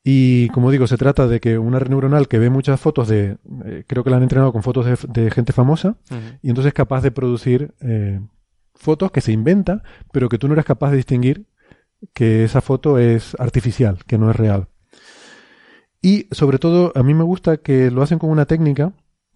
Y 0.04 0.50
como 0.50 0.70
digo, 0.70 0.86
se 0.86 0.98
trata 0.98 1.26
de 1.26 1.40
que 1.40 1.56
una 1.56 1.78
red 1.78 1.88
neuronal 1.88 2.28
que 2.28 2.38
ve 2.38 2.50
muchas 2.50 2.78
fotos 2.78 3.08
de, 3.08 3.38
eh, 3.64 3.84
creo 3.86 4.04
que 4.04 4.10
la 4.10 4.18
han 4.18 4.24
entrenado 4.24 4.52
con 4.52 4.62
fotos 4.62 4.84
de, 5.08 5.30
gente 5.30 5.54
famosa, 5.54 5.96
y 6.42 6.48
entonces 6.50 6.70
es 6.70 6.74
capaz 6.74 7.00
de 7.02 7.12
producir 7.12 7.72
eh, 7.80 8.20
fotos 8.74 9.10
que 9.10 9.22
se 9.22 9.32
inventa, 9.32 9.82
pero 10.12 10.28
que 10.28 10.36
tú 10.36 10.48
no 10.48 10.54
eres 10.54 10.66
capaz 10.66 10.90
de 10.90 10.96
distinguir 10.98 11.46
que 12.12 12.44
esa 12.44 12.60
foto 12.60 12.98
es 12.98 13.34
artificial, 13.38 14.04
que 14.06 14.18
no 14.18 14.28
es 14.28 14.36
real. 14.36 14.68
Y 16.02 16.26
sobre 16.32 16.58
todo, 16.58 16.92
a 16.94 17.02
mí 17.02 17.14
me 17.14 17.24
gusta 17.24 17.58
que 17.58 17.90
lo 17.90 18.02
hacen 18.02 18.18
con 18.18 18.28
una 18.28 18.44
técnica 18.44 18.92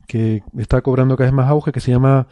que 0.07 0.43
está 0.59 0.83
cobrando 0.83 1.17
cada 1.17 1.31
vez 1.31 1.35
más 1.35 1.49
auge, 1.49 1.73
que 1.73 1.81
se 1.81 1.93
llama 1.93 2.27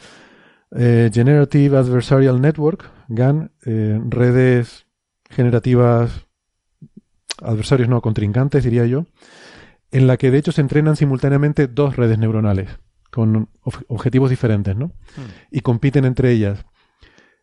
eh, 0.75 1.11
Generative 1.13 1.79
Adversarial 1.79 2.41
Network, 2.41 2.91
GAN, 3.09 3.53
redes 3.61 4.87
generativas 5.31 6.27
adversarios 7.43 7.89
no, 7.89 8.01
contrincantes, 8.01 8.65
diría 8.65 8.87
yo, 8.87 9.07
en 9.91 10.07
la 10.07 10.17
que 10.17 10.31
de 10.31 10.39
hecho 10.39 10.53
se 10.53 10.61
entrenan 10.61 10.97
simultáneamente 10.97 11.67
dos 11.67 11.97
redes 11.97 12.19
neuronales 12.19 12.69
con 13.11 13.49
objetivos 13.87 14.29
diferentes, 14.29 14.77
¿no? 14.77 14.87
Hmm. 14.87 15.31
Y 15.53 15.61
compiten 15.61 16.05
entre 16.05 16.33
ellas. 16.33 16.65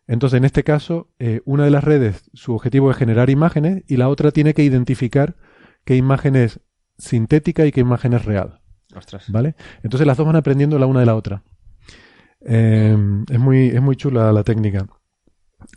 Entonces, 0.05 0.37
en 0.37 0.43
este 0.43 0.65
caso, 0.65 1.09
eh, 1.19 1.39
una 1.45 1.63
de 1.63 1.71
las 1.71 1.83
redes, 1.83 2.29
su 2.33 2.53
objetivo 2.53 2.91
es 2.91 2.97
generar 2.97 3.29
imágenes 3.29 3.83
y 3.87 3.95
la 3.95 4.09
otra 4.09 4.31
tiene 4.31 4.53
que 4.53 4.63
identificar 4.63 5.37
qué 5.85 5.95
imagen 5.95 6.35
es 6.35 6.59
sintética 6.97 7.65
y 7.65 7.71
qué 7.71 7.79
imagen 7.79 8.11
es 8.13 8.25
real. 8.25 8.59
¿Vale? 9.29 9.55
Entonces 9.83 10.05
las 10.05 10.17
dos 10.17 10.27
van 10.27 10.35
aprendiendo 10.35 10.77
la 10.77 10.87
una 10.87 10.99
de 10.99 11.05
la 11.05 11.15
otra. 11.15 11.43
Eh, 12.45 12.97
es, 13.29 13.39
muy, 13.39 13.67
es 13.67 13.81
muy 13.81 13.95
chula 13.95 14.31
la 14.31 14.43
técnica. 14.43 14.87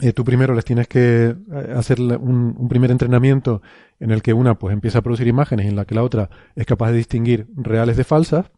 Eh, 0.00 0.12
tú 0.12 0.24
primero 0.24 0.54
les 0.54 0.64
tienes 0.64 0.88
que 0.88 1.36
eh, 1.52 1.74
hacer 1.76 2.00
un, 2.00 2.68
primer 2.68 2.90
entrenamiento 2.90 3.62
en 4.00 4.10
el 4.10 4.22
que 4.22 4.32
una 4.32 4.58
pues 4.58 4.72
empieza 4.72 4.98
a 4.98 5.02
producir 5.02 5.26
imágenes 5.26 5.66
y 5.66 5.68
en 5.68 5.76
la 5.76 5.84
que 5.84 5.94
la 5.94 6.02
otra 6.02 6.30
es 6.56 6.66
capaz 6.66 6.90
de 6.90 6.96
distinguir 6.96 7.46
reales 7.54 7.96
de 7.96 8.04
falsas, 8.04 8.50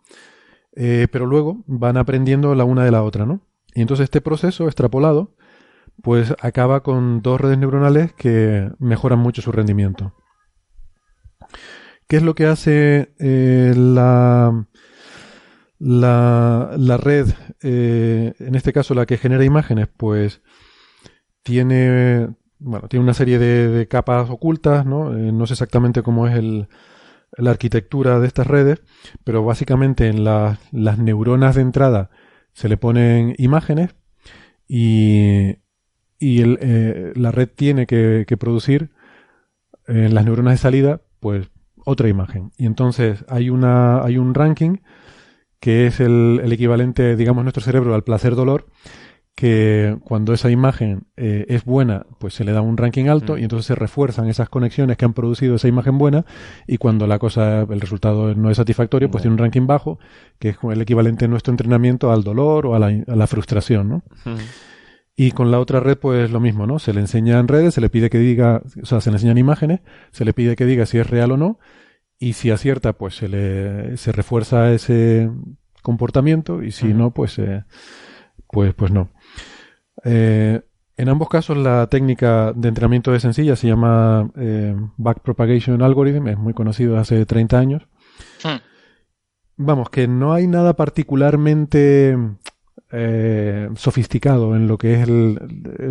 eh, 0.75 1.09
pero 1.11 1.27
luego 1.27 1.65
van 1.67 1.97
aprendiendo 1.97 2.55
la 2.55 2.65
una 2.65 2.85
de 2.85 2.91
la 2.91 3.03
otra, 3.03 3.27
¿no? 3.27 3.41
Y 3.75 3.83
entonces 3.83 4.05
este 4.05 4.21
proceso 4.21 4.67
extrapolado 4.67 5.35
pues 6.03 6.35
acaba 6.41 6.83
con 6.83 7.23
dos 7.23 7.41
redes 7.41 7.59
neuronales 7.59 8.13
que 8.13 8.71
mejoran 8.79 9.19
mucho 9.19 9.43
su 9.43 9.51
rendimiento. 9.53 10.15
¿Qué 12.07 12.17
es 12.17 12.23
lo 12.23 12.35
que 12.35 12.47
hace 12.47 13.15
la, 13.19 14.67
la, 15.79 16.75
la, 16.79 16.97
red, 16.97 17.29
en 17.61 18.55
este 18.55 18.73
caso 18.73 18.95
la 18.95 19.07
que 19.07 19.19
genera 19.19 19.45
imágenes? 19.45 19.89
Pues 19.97 20.41
tiene, 21.43 22.29
bueno, 22.59 22.89
tiene 22.89 23.05
una 23.05 23.15
serie 23.15 23.39
de, 23.39 23.87
capas 23.87 24.31
ocultas, 24.31 24.85
¿no? 24.85 25.17
Eh, 25.17 25.33
no 25.33 25.47
sé 25.47 25.55
exactamente 25.55 26.03
cómo 26.03 26.27
es 26.27 26.35
el, 26.37 26.69
la 27.37 27.51
arquitectura 27.51 28.19
de 28.19 28.27
estas 28.27 28.47
redes, 28.47 28.83
pero 29.25 29.45
básicamente 29.45 30.09
en 30.09 30.25
las 30.25 30.59
neuronas 30.99 31.55
de 31.55 31.63
entrada 31.63 32.11
se 32.53 32.69
le 32.69 32.77
ponen 32.77 33.35
imágenes 33.39 33.95
y, 34.67 35.59
y 36.19 36.41
el, 36.41 36.59
eh, 36.61 37.13
la 37.15 37.31
red 37.31 37.49
tiene 37.55 37.87
que, 37.87 38.25
producir 38.39 38.91
en 39.87 40.15
las 40.15 40.25
neuronas 40.25 40.55
de 40.55 40.59
salida, 40.59 41.03
pues 41.21 41.49
otra 41.85 42.09
imagen. 42.09 42.51
Y 42.57 42.67
entonces 42.67 43.25
hay, 43.29 43.51
una, 43.51 44.03
hay 44.03 44.19
un 44.19 44.35
ranking 44.35 44.79
que 45.61 45.87
es 45.87 46.01
el, 46.01 46.41
el 46.43 46.53
equivalente, 46.53 47.17
digamos, 47.17 47.45
nuestro 47.45 47.63
cerebro 47.63 47.95
al 47.95 48.05
placer-dolor, 48.05 48.67
que 49.37 49.99
cuando 50.03 50.33
esa 50.33 50.51
imagen 50.51 51.09
eh, 51.19 51.45
es 51.49 51.67
buena, 51.67 52.07
pues 52.19 52.33
se 52.33 52.43
le 52.43 52.53
da 52.53 52.63
un 52.63 52.79
ranking 52.79 53.09
alto 53.09 53.35
mm. 53.35 53.39
y 53.39 53.43
entonces 53.43 53.67
se 53.67 53.75
refuerzan 53.75 54.29
esas 54.29 54.49
conexiones 54.49 54.97
que 54.97 55.05
han 55.05 55.13
producido 55.13 55.57
esa 55.57 55.69
imagen 55.69 55.99
buena 55.99 56.25
y 56.67 56.79
cuando 56.79 57.07
la 57.07 57.19
cosa, 57.19 57.61
el 57.61 57.81
resultado 57.81 58.35
no 58.35 58.51
es 58.51 58.57
satisfactorio, 58.57 59.11
pues 59.11 59.23
tiene 59.23 59.35
un 59.35 59.39
ranking 59.39 59.67
bajo, 59.67 59.99
que 60.39 60.49
es 60.49 60.57
el 60.63 60.81
equivalente 60.81 61.27
en 61.27 61.33
nuestro 61.33 61.53
entrenamiento 61.53 62.11
al 62.11 62.25
dolor 62.25 62.65
o 62.65 62.75
a 62.75 62.79
la, 62.79 63.27
frustración, 63.27 63.89
¿no? 63.91 64.03
Y 65.15 65.33
con 65.33 65.51
la 65.51 65.61
otra 65.61 65.81
red, 65.81 65.99
pues 65.99 66.31
lo 66.31 66.41
mismo, 66.41 66.67
¿no? 66.67 66.79
Se 66.79 66.95
le 66.95 67.01
enseña 67.01 67.39
en 67.39 67.49
redes, 67.49 67.75
se 67.75 67.83
le 67.83 67.91
pide 67.91 68.09
que 68.09 68.19
diga, 68.19 68.63
o 68.83 68.87
sea, 68.87 69.03
se 69.03 69.11
le 69.11 69.17
enseñan 69.17 69.37
imágenes, 69.37 69.81
se 70.13 70.25
le 70.25 70.33
pide 70.33 70.57
que 70.57 70.65
diga 70.65 70.87
si 70.87 70.97
es 70.97 71.11
real 71.11 71.33
o 71.33 71.37
no, 71.37 71.59
y 72.19 72.35
si 72.35 72.51
acierta, 72.51 72.95
pues 72.95 73.17
se 73.17 73.29
le, 73.29 73.97
se 73.97 74.13
refuerza 74.13 74.73
ese 74.73 75.31
comportamiento, 75.83 76.63
y 76.63 76.73
si 76.73 76.95
no, 76.95 77.13
pues, 77.13 77.39
eh, 77.39 77.65
pues, 78.49 78.75
pues 78.75 78.91
no. 78.91 79.11
Eh, 80.05 80.61
en 80.97 81.09
ambos 81.09 81.29
casos 81.29 81.57
la 81.59 81.87
técnica 81.89 82.53
de 82.55 82.69
entrenamiento 82.69 83.15
es 83.15 83.23
sencilla, 83.23 83.55
se 83.55 83.69
llama 83.69 84.31
eh, 84.37 84.75
Backpropagation 84.97 85.83
Algorithm, 85.83 86.29
es 86.29 86.39
muy 86.39 86.55
conocido 86.55 86.97
hace 86.99 87.27
30 87.27 87.59
años. 87.59 87.83
Hmm. 88.43 88.61
Vamos, 89.59 89.91
que 89.91 90.09
no 90.09 90.33
hay 90.33 90.47
nada 90.47 90.75
particularmente 90.75 92.17
eh, 92.93 93.69
sofisticado 93.75 94.55
en 94.55 94.69
lo 94.69 94.79
que 94.79 95.03
es 95.03 95.09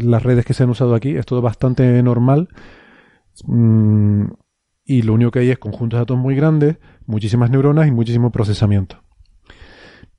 las 0.04 0.24
redes 0.24 0.46
que 0.46 0.54
se 0.54 0.64
han 0.64 0.70
usado 0.70 0.96
aquí, 0.96 1.16
es 1.16 1.26
todo 1.26 1.42
bastante 1.42 2.02
normal. 2.02 2.50
Mm, 3.46 4.26
y 4.86 5.02
lo 5.02 5.14
único 5.14 5.32
que 5.32 5.40
hay 5.40 5.50
es 5.50 5.58
conjuntos 5.58 5.98
de 5.98 6.02
datos 6.02 6.18
muy 6.18 6.36
grandes, 6.36 6.78
muchísimas 7.08 7.50
neuronas 7.50 7.88
y 7.88 7.92
muchísimo 7.92 8.32
procesamiento. 8.32 9.02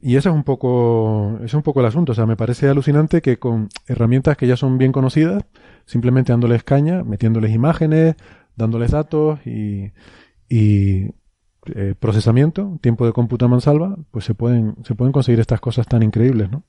Y 0.00 0.16
ese 0.16 0.28
es 0.28 0.34
un 0.34 0.44
poco, 0.44 1.38
es 1.42 1.54
un 1.54 1.62
poco 1.62 1.80
el 1.80 1.86
asunto. 1.86 2.12
O 2.12 2.14
sea, 2.14 2.26
me 2.26 2.36
parece 2.36 2.68
alucinante 2.68 3.22
que 3.22 3.38
con 3.38 3.68
herramientas 3.86 4.36
que 4.36 4.46
ya 4.46 4.56
son 4.56 4.76
bien 4.76 4.92
conocidas, 4.92 5.44
simplemente 5.86 6.32
dándoles 6.32 6.64
caña, 6.64 7.02
metiéndoles 7.02 7.52
imágenes, 7.52 8.16
dándoles 8.56 8.90
datos 8.90 9.44
y, 9.46 9.92
y 10.48 11.10
eh, 11.74 11.94
procesamiento, 11.98 12.78
tiempo 12.80 13.06
de 13.06 13.12
cómputo 13.12 13.46
a 13.46 13.48
mansalva, 13.48 13.96
pues 14.10 14.24
se 14.24 14.34
pueden, 14.34 14.76
se 14.84 14.94
pueden 14.94 15.12
conseguir 15.12 15.40
estas 15.40 15.60
cosas 15.60 15.86
tan 15.86 16.02
increíbles, 16.02 16.50
¿no? 16.50 16.62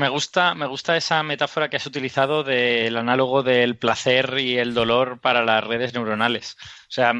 Me 0.00 0.08
gusta, 0.08 0.54
me 0.54 0.66
gusta 0.66 0.96
esa 0.96 1.22
metáfora 1.22 1.68
que 1.68 1.76
has 1.76 1.84
utilizado 1.84 2.42
del 2.42 2.96
análogo 2.96 3.42
del 3.42 3.76
placer 3.76 4.38
y 4.38 4.56
el 4.56 4.72
dolor 4.72 5.20
para 5.20 5.44
las 5.44 5.62
redes 5.62 5.92
neuronales. 5.92 6.56
O 6.88 6.90
sea, 6.90 7.12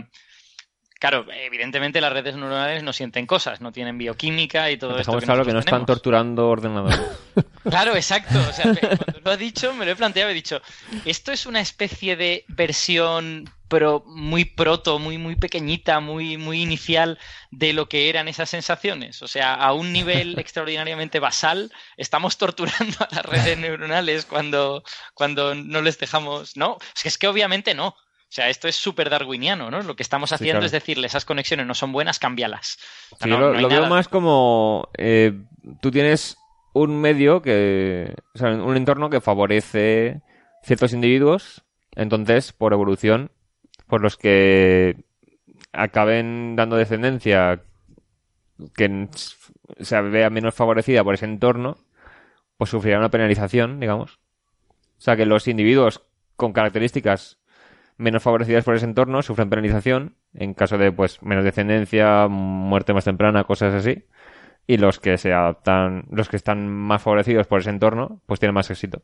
Claro, 0.98 1.26
evidentemente 1.32 1.98
las 2.02 2.12
redes 2.12 2.36
neuronales 2.36 2.82
no 2.82 2.92
sienten 2.92 3.26
cosas, 3.26 3.62
no 3.62 3.72
tienen 3.72 3.96
bioquímica 3.96 4.70
y 4.70 4.76
todo 4.76 4.98
esto. 4.98 5.18
Que 5.18 5.24
claro 5.24 5.46
que 5.46 5.52
no 5.54 5.60
están 5.60 5.86
torturando 5.86 6.48
ordenadores. 6.48 7.00
claro, 7.64 7.96
exacto. 7.96 8.38
O 8.38 8.52
sea, 8.52 8.64
cuando 8.64 9.20
lo 9.24 9.30
ha 9.30 9.36
dicho, 9.38 9.72
me 9.72 9.86
lo 9.86 9.92
he 9.92 9.96
planteado, 9.96 10.30
he 10.30 10.34
dicho, 10.34 10.60
esto 11.06 11.32
es 11.32 11.46
una 11.46 11.60
especie 11.60 12.16
de 12.16 12.44
versión 12.48 13.50
pero 13.70 14.02
muy 14.04 14.44
proto, 14.44 14.98
muy, 14.98 15.16
muy 15.16 15.36
pequeñita, 15.36 16.00
muy, 16.00 16.36
muy 16.36 16.60
inicial 16.60 17.18
de 17.52 17.72
lo 17.72 17.88
que 17.88 18.10
eran 18.10 18.26
esas 18.26 18.50
sensaciones. 18.50 19.22
O 19.22 19.28
sea, 19.28 19.54
a 19.54 19.72
un 19.72 19.92
nivel 19.92 20.38
extraordinariamente 20.38 21.20
basal, 21.20 21.72
estamos 21.96 22.36
torturando 22.36 22.96
a 22.98 23.08
las 23.14 23.24
redes 23.24 23.56
neuronales 23.58 24.26
cuando, 24.26 24.82
cuando 25.14 25.54
no 25.54 25.80
les 25.80 25.98
dejamos. 25.98 26.56
No, 26.56 26.78
es 26.94 27.02
que, 27.02 27.08
es 27.08 27.16
que 27.16 27.28
obviamente 27.28 27.74
no. 27.74 27.88
O 27.88 28.32
sea, 28.32 28.48
esto 28.48 28.68
es 28.68 28.76
súper 28.76 29.08
darwiniano, 29.08 29.70
¿no? 29.70 29.82
Lo 29.82 29.96
que 29.96 30.02
estamos 30.02 30.32
haciendo 30.32 30.64
es 30.64 30.72
decirle, 30.72 31.06
esas 31.06 31.24
conexiones 31.24 31.66
no 31.66 31.74
son 31.74 31.90
buenas, 31.90 32.18
cámbialas. 32.18 32.78
lo, 33.24 33.68
veo 33.68 33.86
más 33.86 34.06
como 34.06 34.88
eh, 34.96 35.32
tú 35.80 35.90
tienes 35.90 36.36
un 36.72 37.00
medio 37.00 37.42
que, 37.42 38.14
o 38.34 38.38
sea, 38.38 38.50
un 38.50 38.76
entorno 38.76 39.10
que 39.10 39.20
favorece 39.20 40.22
ciertos 40.62 40.92
individuos, 40.92 41.64
entonces, 41.96 42.52
por 42.52 42.72
evolución, 42.72 43.32
por 43.90 44.00
los 44.00 44.16
que 44.16 44.96
acaben 45.72 46.56
dando 46.56 46.76
descendencia 46.76 47.62
que 48.74 49.08
se 49.80 50.00
vea 50.00 50.30
menos 50.30 50.54
favorecida 50.54 51.04
por 51.04 51.14
ese 51.14 51.26
entorno, 51.26 51.76
pues 52.56 52.70
sufrirá 52.70 52.98
una 52.98 53.10
penalización, 53.10 53.80
digamos. 53.80 54.18
O 54.98 55.02
sea, 55.02 55.16
que 55.16 55.26
los 55.26 55.48
individuos 55.48 56.02
con 56.36 56.52
características 56.52 57.38
menos 57.96 58.22
favorecidas 58.22 58.64
por 58.64 58.74
ese 58.74 58.86
entorno 58.86 59.22
sufren 59.22 59.50
penalización 59.50 60.16
en 60.34 60.54
caso 60.54 60.78
de 60.78 60.90
pues 60.90 61.22
menos 61.22 61.44
descendencia, 61.44 62.28
muerte 62.28 62.94
más 62.94 63.04
temprana, 63.04 63.44
cosas 63.44 63.74
así. 63.74 64.04
Y 64.66 64.76
los 64.76 65.00
que 65.00 65.18
se 65.18 65.32
adaptan, 65.32 66.04
los 66.10 66.28
que 66.28 66.36
están 66.36 66.68
más 66.68 67.02
favorecidos 67.02 67.46
por 67.46 67.60
ese 67.60 67.70
entorno, 67.70 68.22
pues 68.26 68.38
tienen 68.38 68.54
más 68.54 68.70
éxito. 68.70 69.02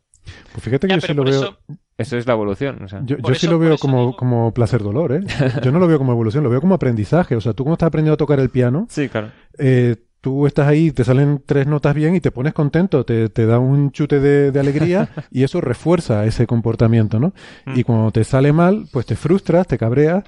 Pues 0.53 0.65
fíjate 0.65 0.87
que 0.87 0.95
yo 0.95 1.01
sí 1.01 1.15
lo 1.15 1.25
veo. 1.25 1.33
Eso 1.33 1.59
es 1.99 2.27
la 2.27 2.35
evolución. 2.35 2.87
Yo, 3.05 3.17
sí 3.35 3.47
lo 3.47 3.59
veo 3.59 3.79
como, 3.79 4.15
como 4.17 4.53
placer-dolor, 4.53 5.13
¿eh? 5.13 5.21
Yo 5.63 5.73
no 5.73 5.79
lo 5.79 5.89
veo 5.89 5.99
como 5.99 6.13
evolución, 6.13 6.45
lo 6.45 6.51
veo 6.51 6.61
como 6.61 6.75
aprendizaje. 6.75 7.37
O 7.37 7.41
sea, 7.41 7.53
tú 7.53 7.65
cuando 7.65 7.75
estás 7.75 7.89
aprendiendo 7.89 8.15
a 8.15 8.19
tocar 8.19 8.39
el 8.41 8.51
piano, 8.51 8.87
sí, 8.91 9.09
claro. 9.09 9.31
Eh, 9.59 9.97
tú 10.21 10.47
estás 10.47 10.67
ahí, 10.67 10.91
te 10.91 11.05
salen 11.05 11.43
tres 11.47 11.67
notas 11.67 11.95
bien 11.95 12.15
y 12.17 12.21
te 12.21 12.31
pones 12.31 12.53
contento, 12.53 13.05
te, 13.05 13.29
te 13.29 13.47
da 13.47 13.59
un 13.59 13.93
chute 13.93 14.21
de, 14.21 14.59
alegría 14.59 15.09
y 15.31 15.45
eso 15.45 15.61
refuerza 15.61 16.27
ese 16.27 16.47
comportamiento, 16.47 17.19
¿no? 17.19 17.33
Mm. 17.65 17.79
Y 17.79 17.85
cuando 17.85 18.11
te 18.11 18.25
sale 18.25 18.53
mal, 18.53 18.87
pues 18.93 19.07
te 19.07 19.17
frustras, 19.17 19.67
te 19.67 19.79
cabreas, 19.79 20.25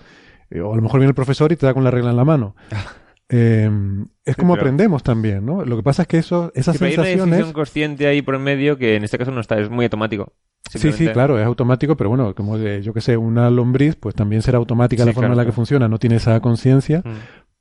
eh, 0.50 0.60
o 0.60 0.72
a 0.72 0.76
lo 0.76 0.82
mejor 0.82 1.00
viene 1.00 1.10
el 1.10 1.14
profesor 1.14 1.52
y 1.52 1.56
te 1.56 1.66
da 1.66 1.74
con 1.74 1.84
la 1.84 1.90
regla 1.90 2.10
en 2.10 2.16
la 2.16 2.24
mano. 2.24 2.54
Em, 3.28 4.06
es 4.24 4.36
como 4.36 4.54
aprendemos 4.54 5.02
también, 5.02 5.44
¿no? 5.44 5.64
Lo 5.64 5.76
que 5.76 5.82
pasa 5.82 6.02
es 6.02 6.08
que 6.08 6.18
eso, 6.18 6.50
esas 6.54 6.76
sí, 6.76 6.78
sensaciones... 6.78 7.14
Hay 7.14 7.20
una 7.20 7.36
decisión 7.36 7.52
consciente 7.52 8.06
ahí 8.06 8.22
por 8.22 8.34
en 8.34 8.42
medio 8.42 8.78
que 8.78 8.96
en 8.96 9.04
este 9.04 9.18
caso 9.18 9.30
no 9.30 9.40
está, 9.40 9.58
es 9.58 9.68
muy 9.68 9.84
automático. 9.84 10.32
Sí, 10.70 10.92
sí, 10.92 11.08
claro, 11.08 11.38
es 11.38 11.46
automático, 11.46 11.96
pero 11.96 12.10
bueno, 12.10 12.34
como 12.34 12.58
de, 12.58 12.82
yo 12.82 12.92
que 12.92 13.00
sé, 13.00 13.16
una 13.16 13.48
lombriz, 13.48 13.96
pues 13.96 14.14
también 14.14 14.42
será 14.42 14.58
automática 14.58 15.04
la 15.04 15.12
forma 15.12 15.30
en 15.30 15.36
la 15.36 15.46
que 15.46 15.52
funciona, 15.52 15.88
no 15.88 15.98
tiene 15.98 16.16
esa 16.16 16.40
conciencia, 16.40 17.00
mm. 17.04 17.12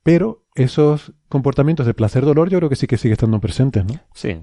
pero 0.02 0.44
esos 0.54 1.12
comportamientos 1.28 1.86
de 1.86 1.94
placer-dolor 1.94 2.50
yo 2.50 2.58
creo 2.58 2.68
que 2.68 2.76
sí 2.76 2.86
que 2.86 2.98
sigue 2.98 3.12
estando 3.12 3.40
presentes, 3.40 3.84
¿no? 3.84 3.94
Sí. 4.14 4.42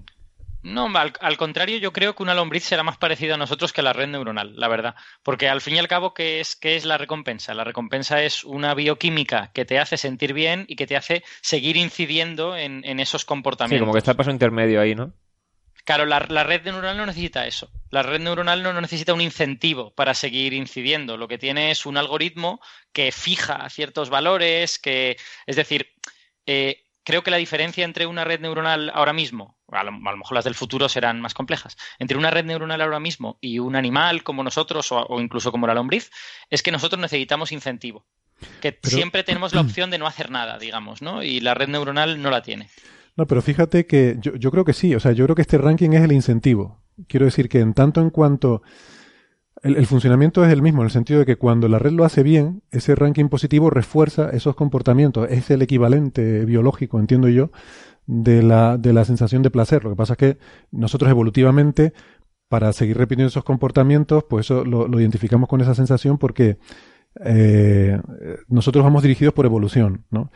No, 0.66 0.92
al, 0.96 1.38
contrario, 1.38 1.78
yo 1.78 1.94
creo 1.94 2.16
que 2.16 2.24
una 2.24 2.34
lombriz 2.34 2.64
será 2.64 2.82
más 2.82 2.98
parecida 2.98 3.36
a 3.36 3.38
nosotros 3.38 3.72
que 3.72 3.84
la 3.84 3.94
red 3.94 4.08
neuronal, 4.08 4.56
la 4.56 4.68
verdad. 4.68 4.96
Porque 5.22 5.48
al 5.48 5.62
fin 5.62 5.76
y 5.76 5.78
al 5.78 5.88
cabo, 5.88 6.16
¿qué 6.16 6.40
es, 6.40 6.56
qué 6.56 6.76
es 6.76 6.86
la 6.86 6.98
recompensa? 6.98 7.54
La 7.54 7.64
recompensa 7.64 8.24
es 8.24 8.44
una 8.44 8.74
bioquímica 8.74 9.52
que 9.54 9.64
te 9.64 9.78
hace 9.78 9.96
sentir 9.96 10.34
bien 10.34 10.66
y 10.68 10.76
que 10.76 10.88
te 10.88 10.98
hace 10.98 11.24
seguir 11.42 11.78
incidiendo 11.78 12.58
en, 12.58 12.84
esos 13.00 13.26
comportamientos. 13.26 13.78
Sí, 13.78 13.80
como 13.80 13.94
que 13.94 14.00
está 14.00 14.12
el 14.12 14.18
paso 14.18 14.32
intermedio 14.32 14.82
ahí, 14.82 14.96
¿no? 14.96 15.14
Claro, 15.84 16.08
la, 16.08 16.26
la, 16.30 16.44
red 16.44 16.64
neuronal 16.64 16.98
no 16.98 17.06
necesita 17.06 17.46
eso. 17.46 17.70
La 17.92 18.02
red 18.02 18.20
neuronal 18.20 18.64
no 18.64 18.74
necesita 18.82 19.14
un 19.14 19.22
incentivo 19.22 19.94
para 19.94 20.16
seguir 20.16 20.54
incidiendo. 20.54 21.16
Lo 21.16 21.28
que 21.28 21.38
tiene 21.38 21.70
es 21.70 21.86
un 21.86 21.96
algoritmo 21.96 22.60
que 22.92 23.12
fija 23.12 23.70
ciertos 23.70 24.10
valores, 24.10 24.80
que, 24.80 25.16
es 25.46 25.56
decir, 25.56 25.94
eh, 26.48 26.85
creo 27.06 27.24
que 27.24 27.32
la 27.32 27.38
diferencia 27.38 27.86
entre 27.86 28.08
una 28.08 28.26
red 28.26 28.42
neuronal 28.42 28.92
ahora 28.94 29.14
mismo, 29.14 29.56
a 29.72 29.84
lo, 29.84 29.92
mejor 29.94 30.34
las 30.34 30.44
del 30.44 30.56
futuro 30.56 30.90
serán 30.90 31.22
más 31.22 31.34
complejas, 31.34 31.78
entre 32.00 32.18
una 32.18 32.32
red 32.32 32.44
neuronal 32.44 32.82
ahora 32.82 33.00
mismo 33.00 33.38
y 33.40 33.60
un 33.60 33.78
animal 33.78 34.24
como 34.24 34.44
nosotros 34.44 34.92
o, 34.92 35.22
incluso 35.22 35.52
como 35.52 35.68
la 35.68 35.76
lombriz, 35.76 36.12
es 36.50 36.62
que 36.62 36.72
nosotros 36.72 37.00
necesitamos 37.00 37.54
incentivo. 37.54 38.06
Que 38.60 38.78
siempre 38.84 39.24
tenemos 39.24 39.54
la 39.54 39.62
opción 39.62 39.92
de 39.92 40.00
no 40.00 40.08
hacer 40.08 40.32
nada, 40.32 40.58
digamos, 40.58 41.02
¿no? 41.02 41.24
Y 41.24 41.40
la 41.40 41.54
red 41.54 41.70
neuronal 41.70 42.22
no 42.22 42.32
la 42.32 42.42
tiene. 42.42 42.68
No, 43.16 43.26
pero 43.28 43.42
fíjate 43.42 43.86
que 43.86 44.18
yo, 44.20 44.36
yo 44.36 44.52
creo 44.52 44.66
que 44.66 44.74
sí, 44.74 44.94
o 44.94 45.00
sea, 45.00 45.14
yo 45.14 45.24
creo 45.26 45.36
que 45.36 45.44
este 45.44 45.58
ranking 45.58 45.92
es 45.92 46.02
el 46.02 46.12
incentivo. 46.12 46.82
Quiero 47.08 47.26
decir 47.26 47.48
que 47.48 47.60
en 47.60 47.74
tanto 47.74 48.02
en 48.02 48.10
cuanto 48.10 48.62
el, 49.66 49.86
funcionamiento 49.88 50.46
es 50.46 50.54
el 50.54 50.62
mismo, 50.62 50.82
en 50.82 50.86
el 50.86 50.92
sentido 50.92 51.20
de 51.20 51.26
que 51.26 51.38
cuando 51.38 51.68
la 51.68 51.80
red 51.80 51.92
lo 51.92 52.06
hace 52.06 52.22
bien, 52.22 52.62
ese 52.70 52.94
ranking 52.94 53.30
positivo 53.30 53.72
refuerza 53.72 54.30
esos 54.30 54.56
comportamientos. 54.56 55.28
Es 55.32 55.50
el 55.50 55.62
equivalente 55.64 56.46
biológico, 56.46 57.00
entiendo 57.00 57.30
yo, 57.30 57.50
de 58.06 58.44
la, 58.44 58.78
de 58.78 58.94
la 58.94 59.06
sensación 59.06 59.42
de 59.42 59.50
placer. 59.50 59.84
Lo 59.84 59.90
que 59.90 59.96
pasa 59.96 60.14
es 60.14 60.18
que 60.18 60.38
nosotros 60.72 61.10
evolutivamente, 61.10 61.94
para 62.48 62.72
seguir 62.74 62.96
repitiendo 62.98 63.30
esos 63.30 63.44
comportamientos, 63.44 64.24
pues 64.30 64.46
eso 64.46 64.64
lo, 64.64 65.00
identificamos 65.00 65.50
con 65.50 65.62
esa 65.62 65.74
sensación 65.74 66.20
porque 66.20 66.60
eh, 67.24 68.00
nosotros 68.48 68.84
vamos 68.84 69.02
dirigidos 69.02 69.34
por 69.34 69.48
evolución, 69.48 70.06
¿no? 70.12 70.30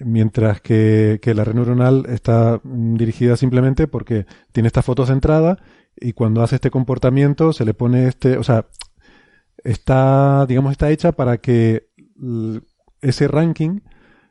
Mientras 0.00 0.60
que, 0.60 1.18
que 1.22 1.34
la 1.34 1.44
red 1.44 1.54
neuronal 1.54 2.06
está 2.08 2.60
dirigida 2.64 3.36
simplemente 3.36 3.88
porque 3.88 4.26
tiene 4.52 4.66
esta 4.66 4.82
foto 4.82 5.06
centrada 5.06 5.58
y 5.96 6.12
cuando 6.12 6.42
hace 6.42 6.56
este 6.56 6.70
comportamiento 6.70 7.52
se 7.52 7.64
le 7.64 7.74
pone 7.74 8.06
este, 8.06 8.36
o 8.36 8.42
sea, 8.42 8.66
está, 9.64 10.46
digamos, 10.46 10.72
está 10.72 10.90
hecha 10.90 11.12
para 11.12 11.38
que 11.38 11.88
ese 13.00 13.28
ranking 13.28 13.80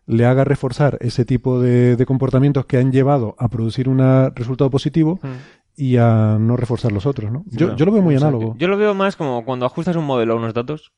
le 0.05 0.25
haga 0.25 0.43
reforzar 0.43 0.97
ese 1.01 1.25
tipo 1.25 1.59
de, 1.59 2.01
comportamientos 2.07 2.65
que 2.65 2.77
han 2.77 2.91
llevado 2.91 3.35
a 3.37 3.49
producir 3.49 3.89
un 3.89 3.99
resultado 4.35 4.69
positivo 4.69 5.19
mm. 5.21 5.27
y 5.75 5.97
a 5.97 6.37
no 6.39 6.55
reforzar 6.55 6.91
los 6.91 7.05
otros, 7.05 7.31
¿no? 7.31 7.43
yo, 7.47 7.75
yo, 7.75 7.85
lo 7.85 7.91
veo 7.91 8.01
muy 8.01 8.15
análogo. 8.15 8.55
Yo 8.57 8.67
lo 8.67 8.77
veo 8.77 8.93
más 8.93 9.15
como 9.15 9.43
cuando 9.43 9.65
ajustas 9.65 9.95
un 9.97 10.05
modelo 10.05 10.33
a 10.33 10.37
unos 10.37 10.53
datos, 10.53 10.93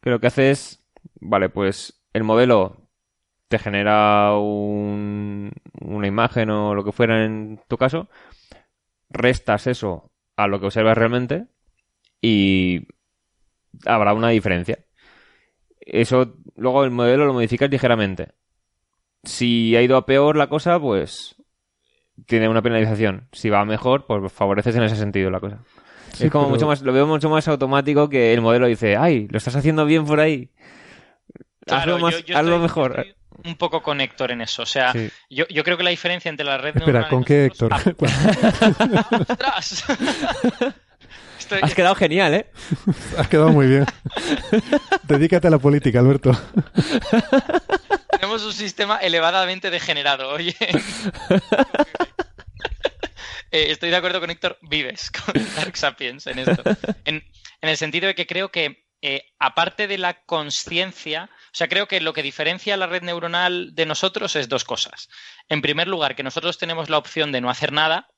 que 0.00 0.10
lo 0.10 0.18
que 0.18 0.28
hace 0.28 0.50
es, 0.50 0.82
vale, 1.20 1.50
pues 1.50 2.02
el 2.14 2.24
modelo 2.24 2.81
te 3.52 3.58
genera 3.58 4.34
un, 4.38 5.52
una 5.82 6.06
imagen 6.06 6.48
o 6.48 6.74
lo 6.74 6.84
que 6.84 6.92
fuera 6.92 7.22
en 7.22 7.60
tu 7.68 7.76
caso, 7.76 8.08
restas 9.10 9.66
eso 9.66 10.10
a 10.36 10.46
lo 10.46 10.58
que 10.58 10.64
observas 10.64 10.96
realmente 10.96 11.48
y 12.22 12.86
habrá 13.84 14.14
una 14.14 14.30
diferencia. 14.30 14.78
Eso 15.80 16.34
luego 16.56 16.84
el 16.84 16.92
modelo 16.92 17.26
lo 17.26 17.34
modificas 17.34 17.68
ligeramente. 17.68 18.28
Si 19.22 19.76
ha 19.76 19.82
ido 19.82 19.98
a 19.98 20.06
peor 20.06 20.38
la 20.38 20.46
cosa, 20.46 20.80
pues 20.80 21.36
tiene 22.24 22.48
una 22.48 22.62
penalización. 22.62 23.28
Si 23.32 23.50
va 23.50 23.66
mejor, 23.66 24.06
pues 24.06 24.32
favoreces 24.32 24.74
en 24.76 24.84
ese 24.84 24.96
sentido 24.96 25.30
la 25.30 25.40
cosa. 25.40 25.58
es 26.18 26.30
como 26.30 26.48
mucho 26.48 26.66
más, 26.66 26.80
lo 26.80 26.94
veo 26.94 27.06
mucho 27.06 27.28
más 27.28 27.46
automático 27.48 28.08
que 28.08 28.32
el 28.32 28.40
modelo 28.40 28.66
dice, 28.66 28.96
ay, 28.96 29.28
lo 29.28 29.36
estás 29.36 29.56
haciendo 29.56 29.84
bien 29.84 30.06
por 30.06 30.20
ahí. 30.20 30.48
hazlo, 31.68 31.98
más, 31.98 32.24
hazlo 32.34 32.58
mejor 32.58 33.04
un 33.44 33.56
poco 33.56 33.82
con 33.82 34.00
Héctor 34.00 34.30
en 34.32 34.40
eso. 34.42 34.62
O 34.62 34.66
sea, 34.66 34.92
yo, 35.28 35.46
yo, 35.48 35.64
creo 35.64 35.76
que 35.76 35.82
la 35.82 35.90
diferencia 35.90 36.28
entre 36.28 36.46
la 36.46 36.58
red 36.58 36.76
Espera, 36.76 37.08
¿con 37.08 37.24
qué 37.24 37.46
Héctor? 37.46 37.72
Has 41.60 41.74
quedado 41.74 41.94
genial, 41.94 42.34
¿eh? 42.34 42.46
Has 43.18 43.28
quedado 43.28 43.50
muy 43.50 43.66
bien. 43.66 43.84
Dedícate 45.02 45.48
a 45.48 45.50
la 45.50 45.58
política, 45.58 45.98
Alberto. 46.00 46.32
Tenemos 48.10 48.42
un 48.44 48.52
sistema 48.52 48.98
elevadamente 48.98 49.70
degenerado, 49.70 50.30
oye. 50.30 50.56
Eh, 53.50 53.70
estoy 53.70 53.90
de 53.90 53.96
acuerdo 53.96 54.18
con 54.20 54.30
Héctor 54.30 54.58
Vives, 54.62 55.10
con 55.10 55.34
Dark 55.56 55.76
Sapiens 55.76 56.26
en 56.26 56.38
esto. 56.38 56.62
En, 57.04 57.16
en 57.60 57.68
el 57.68 57.76
sentido 57.76 58.06
de 58.06 58.14
que 58.14 58.26
creo 58.26 58.50
que, 58.50 58.86
eh, 59.02 59.26
aparte 59.38 59.86
de 59.86 59.98
la 59.98 60.22
conciencia, 60.24 61.28
o 61.52 61.54
sea, 61.54 61.68
creo 61.68 61.86
que 61.86 62.00
lo 62.00 62.14
que 62.14 62.22
diferencia 62.22 62.72
a 62.72 62.76
la 62.78 62.86
red 62.86 63.02
neuronal 63.02 63.74
de 63.74 63.84
nosotros 63.84 64.36
es 64.36 64.48
dos 64.48 64.64
cosas. 64.64 65.10
En 65.48 65.60
primer 65.60 65.86
lugar, 65.86 66.16
que 66.16 66.22
nosotros 66.22 66.56
tenemos 66.56 66.88
la 66.88 66.96
opción 66.96 67.30
de 67.30 67.42
no 67.42 67.50
hacer 67.50 67.72
nada, 67.72 68.08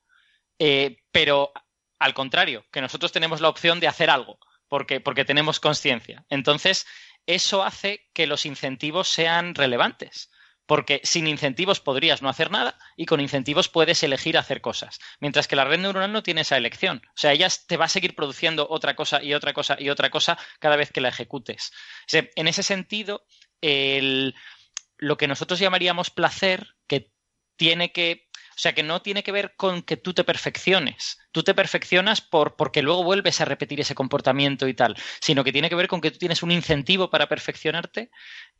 eh, 0.61 0.99
pero 1.11 1.53
al 1.99 2.15
contrario, 2.15 2.65
que 2.71 2.81
nosotros 2.81 3.11
tenemos 3.11 3.41
la 3.41 3.49
opción 3.49 3.81
de 3.81 3.89
hacer 3.89 4.09
algo, 4.09 4.39
porque, 4.69 5.01
porque 5.01 5.25
tenemos 5.25 5.59
conciencia. 5.59 6.25
Entonces, 6.29 6.87
eso 7.27 7.65
hace 7.65 8.07
que 8.13 8.29
los 8.29 8.47
incentivos 8.47 9.09
sean 9.09 9.57
relevantes 9.57 10.31
porque 10.67 11.01
sin 11.05 11.27
incentivos 11.27 11.81
podrías 11.81 12.23
no 12.23 12.29
hacer 12.29 12.51
nada 12.51 12.79
y 12.97 13.07
con 13.07 13.21
incentivos 13.21 13.69
puedes 13.69 14.03
elegir 14.03 14.39
hacer 14.39 14.61
cosas. 14.61 14.99
Mientras 15.21 15.47
que 15.49 15.57
la 15.57 15.65
red 15.65 15.79
neuronal 15.79 16.13
no 16.13 16.23
tiene 16.23 16.43
esa 16.43 16.57
elección. 16.57 17.03
O 17.09 17.17
sea, 17.17 17.33
ella 17.33 17.49
te 17.67 17.77
va 17.77 17.85
a 17.87 17.89
seguir 17.89 18.15
produciendo 18.15 18.67
otra 18.71 18.97
cosa 18.97 19.23
y 19.23 19.35
otra 19.35 19.53
cosa 19.53 19.77
y 19.79 19.91
otra 19.91 20.11
cosa 20.11 20.39
cada 20.59 20.77
vez 20.77 20.91
que 20.91 21.01
la 21.01 21.09
ejecutes. 21.09 21.73
en 22.11 22.49
ese 22.49 22.63
sentido, 22.63 23.25
lo 23.61 25.17
que 25.17 25.29
nosotros 25.29 25.59
llamaríamos 25.59 26.11
placer, 26.11 26.75
que 26.87 27.11
tiene 27.57 27.93
que 27.93 28.29
o 28.55 28.59
sea, 28.59 28.75
que 28.75 28.83
no 28.83 29.03
tiene 29.03 29.23
que 29.23 29.33
ver 29.33 29.55
con 29.57 29.83
que 29.83 29.97
tú 29.97 30.15
te 30.15 30.25
perfecciones. 30.25 31.19
Tú 31.33 31.43
te 31.43 31.55
perfeccionas 31.55 32.21
por, 32.21 32.55
porque 32.55 32.83
luego 32.83 33.03
vuelves 33.03 33.41
a 33.41 33.45
repetir 33.45 33.81
ese 33.81 33.95
comportamiento 33.95 34.69
y 34.69 34.75
tal, 34.75 34.97
sino 35.21 35.43
que 35.43 35.53
tiene 35.53 35.69
que 35.69 35.75
ver 35.75 35.89
con 35.89 36.01
que 36.01 36.11
tú 36.11 36.19
tienes 36.19 36.43
un 36.43 36.53
incentivo 36.53 37.11
para 37.11 37.29
perfeccionarte. 37.29 38.11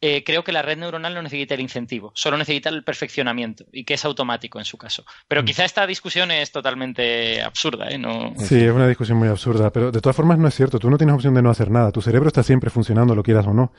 Eh, 0.01 0.25
creo 0.25 0.43
que 0.43 0.53
la 0.53 0.63
red 0.63 0.77
neuronal 0.77 1.15
no 1.15 1.23
necesita 1.23 1.55
el 1.55 1.61
incentivo, 1.61 2.13
solo 2.15 2.37
necesita 2.37 2.69
el 2.69 2.83
perfeccionamiento 2.83 3.65
y 3.73 3.85
que 3.85 3.95
es 3.95 4.05
automático 4.05 4.59
en 4.59 4.65
su 4.65 4.77
caso. 4.77 5.05
Pero 5.29 5.43
mm. 5.43 5.45
quizá 5.45 5.65
esta 5.65 5.87
discusión 5.87 6.31
es 6.31 6.51
totalmente 6.51 7.41
absurda, 7.41 7.89
¿eh? 7.89 7.99
No... 7.99 8.35
Sí, 8.39 8.57
es 8.57 8.73
una 8.73 8.89
discusión 8.89 9.19
muy 9.19 9.29
absurda, 9.29 9.71
pero 9.71 9.93
de 9.93 10.01
todas 10.01 10.17
formas 10.17 10.39
no 10.39 10.49
es 10.49 10.55
cierto. 10.55 10.79
Tú 10.79 10.91
no 10.91 10.99
tienes 10.99 11.15
opción 11.15 11.35
de 11.35 11.43
no 11.43 11.51
hacer 11.51 11.71
nada. 11.71 11.93
Tu 11.93 12.03
cerebro 12.03 12.27
está 12.27 12.43
siempre 12.43 12.71
funcionando, 12.71 13.15
lo 13.15 13.23
quieras 13.23 13.47
o 13.47 13.55
no. 13.55 13.73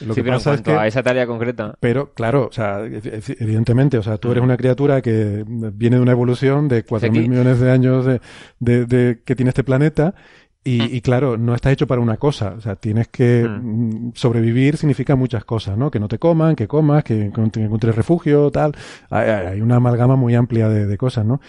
Lo 0.00 0.14
que 0.14 0.24
pasa 0.24 0.54
es 0.54 0.62
que, 0.62 0.72
a 0.72 0.86
esa 0.86 1.02
tarea 1.02 1.26
concreta. 1.26 1.74
Pero, 1.80 2.12
claro, 2.12 2.48
o 2.48 2.52
sea, 2.52 2.80
evidentemente, 2.84 3.98
o 3.98 4.02
sea, 4.02 4.18
tú 4.18 4.30
eres 4.32 4.42
una 4.42 4.56
criatura 4.56 5.02
que 5.02 5.44
viene 5.46 5.96
de 5.96 6.02
una 6.02 6.12
evolución 6.12 6.68
de 6.68 6.84
4.000 6.84 7.28
millones 7.28 7.60
de 7.60 7.70
años 7.70 8.06
de, 8.06 8.20
de, 8.86 9.20
que 9.24 9.36
tiene 9.36 9.50
este 9.50 9.64
planeta 9.64 10.14
y, 10.66 11.02
claro, 11.02 11.36
no 11.36 11.54
estás 11.54 11.74
hecho 11.74 11.86
para 11.86 12.00
una 12.00 12.16
cosa. 12.16 12.54
O 12.56 12.60
sea, 12.60 12.76
tienes 12.76 13.08
que 13.08 13.46
mm, 13.46 14.12
sobrevivir 14.14 14.78
significa 14.78 15.14
muchas 15.14 15.44
cosas, 15.44 15.76
¿no? 15.76 15.90
Que 15.90 16.00
no 16.00 16.08
te 16.08 16.18
coman, 16.18 16.56
que 16.56 16.66
comas, 16.66 17.04
que 17.04 17.24
encuentres 17.24 17.94
refugio, 17.94 18.50
tal. 18.50 18.72
Hay, 19.10 19.60
una 19.60 19.76
amalgama 19.76 20.16
muy 20.16 20.34
amplia 20.34 20.70
de, 20.70 20.96
cosas, 20.96 21.26
¿no? 21.26 21.42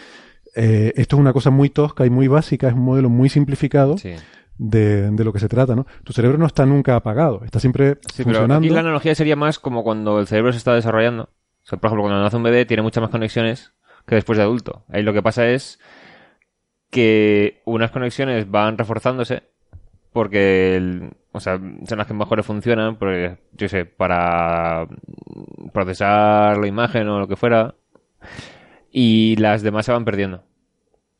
Eh, 0.53 0.91
esto 0.97 1.15
es 1.15 1.19
una 1.21 1.31
cosa 1.31 1.49
muy 1.49 1.69
tosca 1.69 2.05
y 2.05 2.09
muy 2.09 2.27
básica, 2.27 2.67
es 2.67 2.73
un 2.73 2.81
modelo 2.81 3.09
muy 3.09 3.29
simplificado. 3.29 3.97
Sí 3.97 4.15
de, 4.57 5.11
de, 5.11 5.23
lo 5.23 5.33
que 5.33 5.39
se 5.39 5.49
trata, 5.49 5.75
¿no? 5.75 5.85
Tu 6.03 6.13
cerebro 6.13 6.37
no 6.37 6.45
está 6.45 6.65
nunca 6.65 6.95
apagado, 6.95 7.43
está 7.43 7.59
siempre 7.59 7.97
funcionando. 8.13 8.65
y 8.65 8.69
la 8.69 8.79
analogía 8.79 9.15
sería 9.15 9.35
más 9.35 9.59
como 9.59 9.83
cuando 9.83 10.19
el 10.19 10.27
cerebro 10.27 10.51
se 10.51 10.57
está 10.57 10.73
desarrollando. 10.73 11.23
O 11.23 11.67
sea, 11.67 11.79
por 11.79 11.87
ejemplo, 11.87 12.03
cuando 12.03 12.21
nace 12.21 12.37
un 12.37 12.43
bebé 12.43 12.65
tiene 12.65 12.83
muchas 12.83 13.01
más 13.01 13.09
conexiones 13.09 13.73
que 14.05 14.15
después 14.15 14.37
de 14.37 14.43
adulto. 14.43 14.85
Ahí 14.89 15.03
lo 15.03 15.13
que 15.13 15.23
pasa 15.23 15.47
es 15.47 15.79
que 16.89 17.61
unas 17.65 17.91
conexiones 17.91 18.49
van 18.49 18.77
reforzándose 18.77 19.43
porque, 20.15 21.11
o 21.33 21.41
sea, 21.41 21.59
son 21.85 21.97
las 21.97 22.07
que 22.07 22.13
mejor 22.13 22.41
funcionan, 22.41 22.95
porque, 22.95 23.37
yo 23.51 23.67
sé, 23.67 23.83
para 23.83 24.87
procesar 25.73 26.57
la 26.57 26.67
imagen 26.67 27.09
o 27.09 27.19
lo 27.19 27.27
que 27.27 27.35
fuera, 27.35 27.75
y 28.89 29.35
las 29.35 29.61
demás 29.61 29.85
se 29.85 29.91
van 29.91 30.05
perdiendo. 30.05 30.45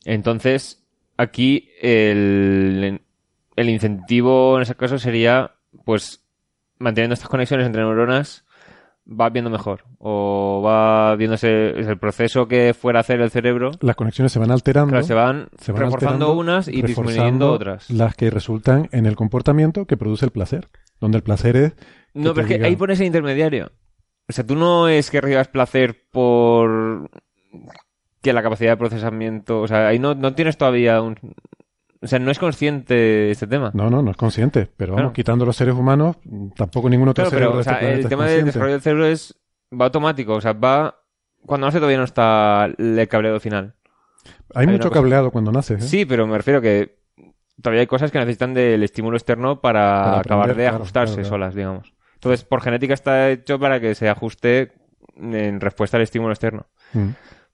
Entonces, 0.06 0.88
aquí 1.18 1.72
el, 1.82 3.02
el 3.56 3.70
incentivo 3.70 4.58
en 4.58 4.64
ese 4.64 4.76
caso 4.76 5.00
sería, 5.00 5.52
pues, 5.86 6.24
manteniendo 6.78 7.14
estas 7.14 7.30
conexiones 7.30 7.66
entre 7.66 7.82
neuronas, 7.82 8.46
va 9.08 9.30
viendo 9.30 9.50
mejor 9.50 9.84
o 10.00 10.62
va 10.66 11.16
viéndose 11.16 11.70
el 11.70 11.98
proceso 12.00 12.48
que 12.48 12.74
fuera 12.74 13.00
a 13.00 13.02
hacer 13.02 13.22
el 13.22 13.30
cerebro. 13.30 13.72
Las 13.82 13.96
conexiones 13.96 14.32
se 14.32 14.40
van 14.40 14.52
alterando. 14.52 15.02
se 15.04 15.14
van, 15.14 15.50
reforzando 15.68 16.34
unas 16.34 16.68
y 16.68 16.82
disminuyendo 16.82 17.52
otras. 17.52 17.90
Las 17.90 18.16
que 18.16 18.30
resultan 18.30 18.90
en 18.92 19.06
el 19.06 19.16
comportamiento 19.16 19.86
que 19.86 19.98
produce 19.98 20.26
el 20.26 20.32
placer. 20.32 20.68
Donde 21.00 21.18
el 21.18 21.24
placer 21.24 21.58
es. 21.58 21.74
No, 22.14 22.34
pero 22.34 22.48
es 22.48 22.58
que 22.58 22.66
ahí 22.66 22.76
pones 22.76 23.00
el 23.00 23.08
intermediario. 23.08 23.72
O 24.28 24.34
sea, 24.34 24.46
tú 24.46 24.56
no 24.56 24.88
es 24.88 25.12
que 25.12 25.22
recibas 25.22 25.50
placer 25.50 26.04
por 26.12 27.10
que 28.22 28.34
la 28.34 28.42
capacidad 28.42 28.72
de 28.72 28.78
procesamiento. 28.78 29.62
O 29.62 29.68
sea, 29.68 29.88
ahí 29.88 30.00
no, 30.00 30.16
no 30.16 30.34
tienes 30.34 30.58
todavía 30.58 31.02
un. 31.02 31.18
O 32.06 32.08
sea, 32.08 32.20
no 32.20 32.30
es 32.30 32.38
consciente 32.38 33.32
este 33.32 33.48
tema. 33.48 33.72
No, 33.74 33.90
no, 33.90 34.04
no 34.04 34.12
es 34.12 34.18
consciente. 34.18 34.70
Pero 34.78 34.94
vamos, 34.94 35.12
quitando 35.12 35.44
los 35.44 35.56
seres 35.56 35.74
humanos, 35.74 36.18
tampoco 36.56 36.88
ningún 36.88 37.10
otro 37.10 37.28
claro, 37.28 37.36
pero, 37.36 37.58
o 37.58 37.64
sea, 37.64 37.80
El 37.80 38.08
tema 38.08 38.28
del 38.28 38.46
desarrollo 38.46 38.74
del 38.74 38.82
cerebro 38.82 39.08
es. 39.08 39.36
va 39.74 39.86
automático. 39.86 40.34
O 40.34 40.42
sea, 40.42 40.54
va. 40.54 41.00
Cuando 41.48 41.66
nace 41.66 41.80
todavía 41.80 41.98
no 41.98 42.04
está 42.04 42.70
el 42.78 43.08
cableado 43.08 43.40
final. 43.40 43.74
Hay, 44.54 44.68
mucho 44.68 44.92
cableado 44.92 45.32
cuando 45.32 45.52
nace. 45.52 45.76
¿eh? 45.76 45.82
Sí, 45.82 46.06
pero 46.06 46.28
me 46.28 46.38
refiero 46.38 46.62
que 46.62 47.00
todavía 47.60 47.82
hay 47.82 47.88
cosas 47.88 48.12
que 48.12 48.20
necesitan 48.20 48.54
del 48.54 48.84
estímulo 48.84 49.18
externo 49.18 49.60
para, 49.60 50.20
acabar 50.20 50.56
de 50.56 50.68
ajustarse 50.68 51.24
solas, 51.24 51.56
digamos. 51.56 51.92
Entonces, 52.14 52.44
por 52.46 52.62
genética 52.62 52.94
está 52.94 53.32
hecho 53.32 53.60
para 53.60 53.80
que 53.80 53.96
se 53.96 54.10
ajuste 54.10 54.74
en 55.18 55.60
respuesta 55.60 55.98
al 55.98 56.04
estímulo 56.04 56.34
externo. 56.34 56.68
Mm. 56.94 57.10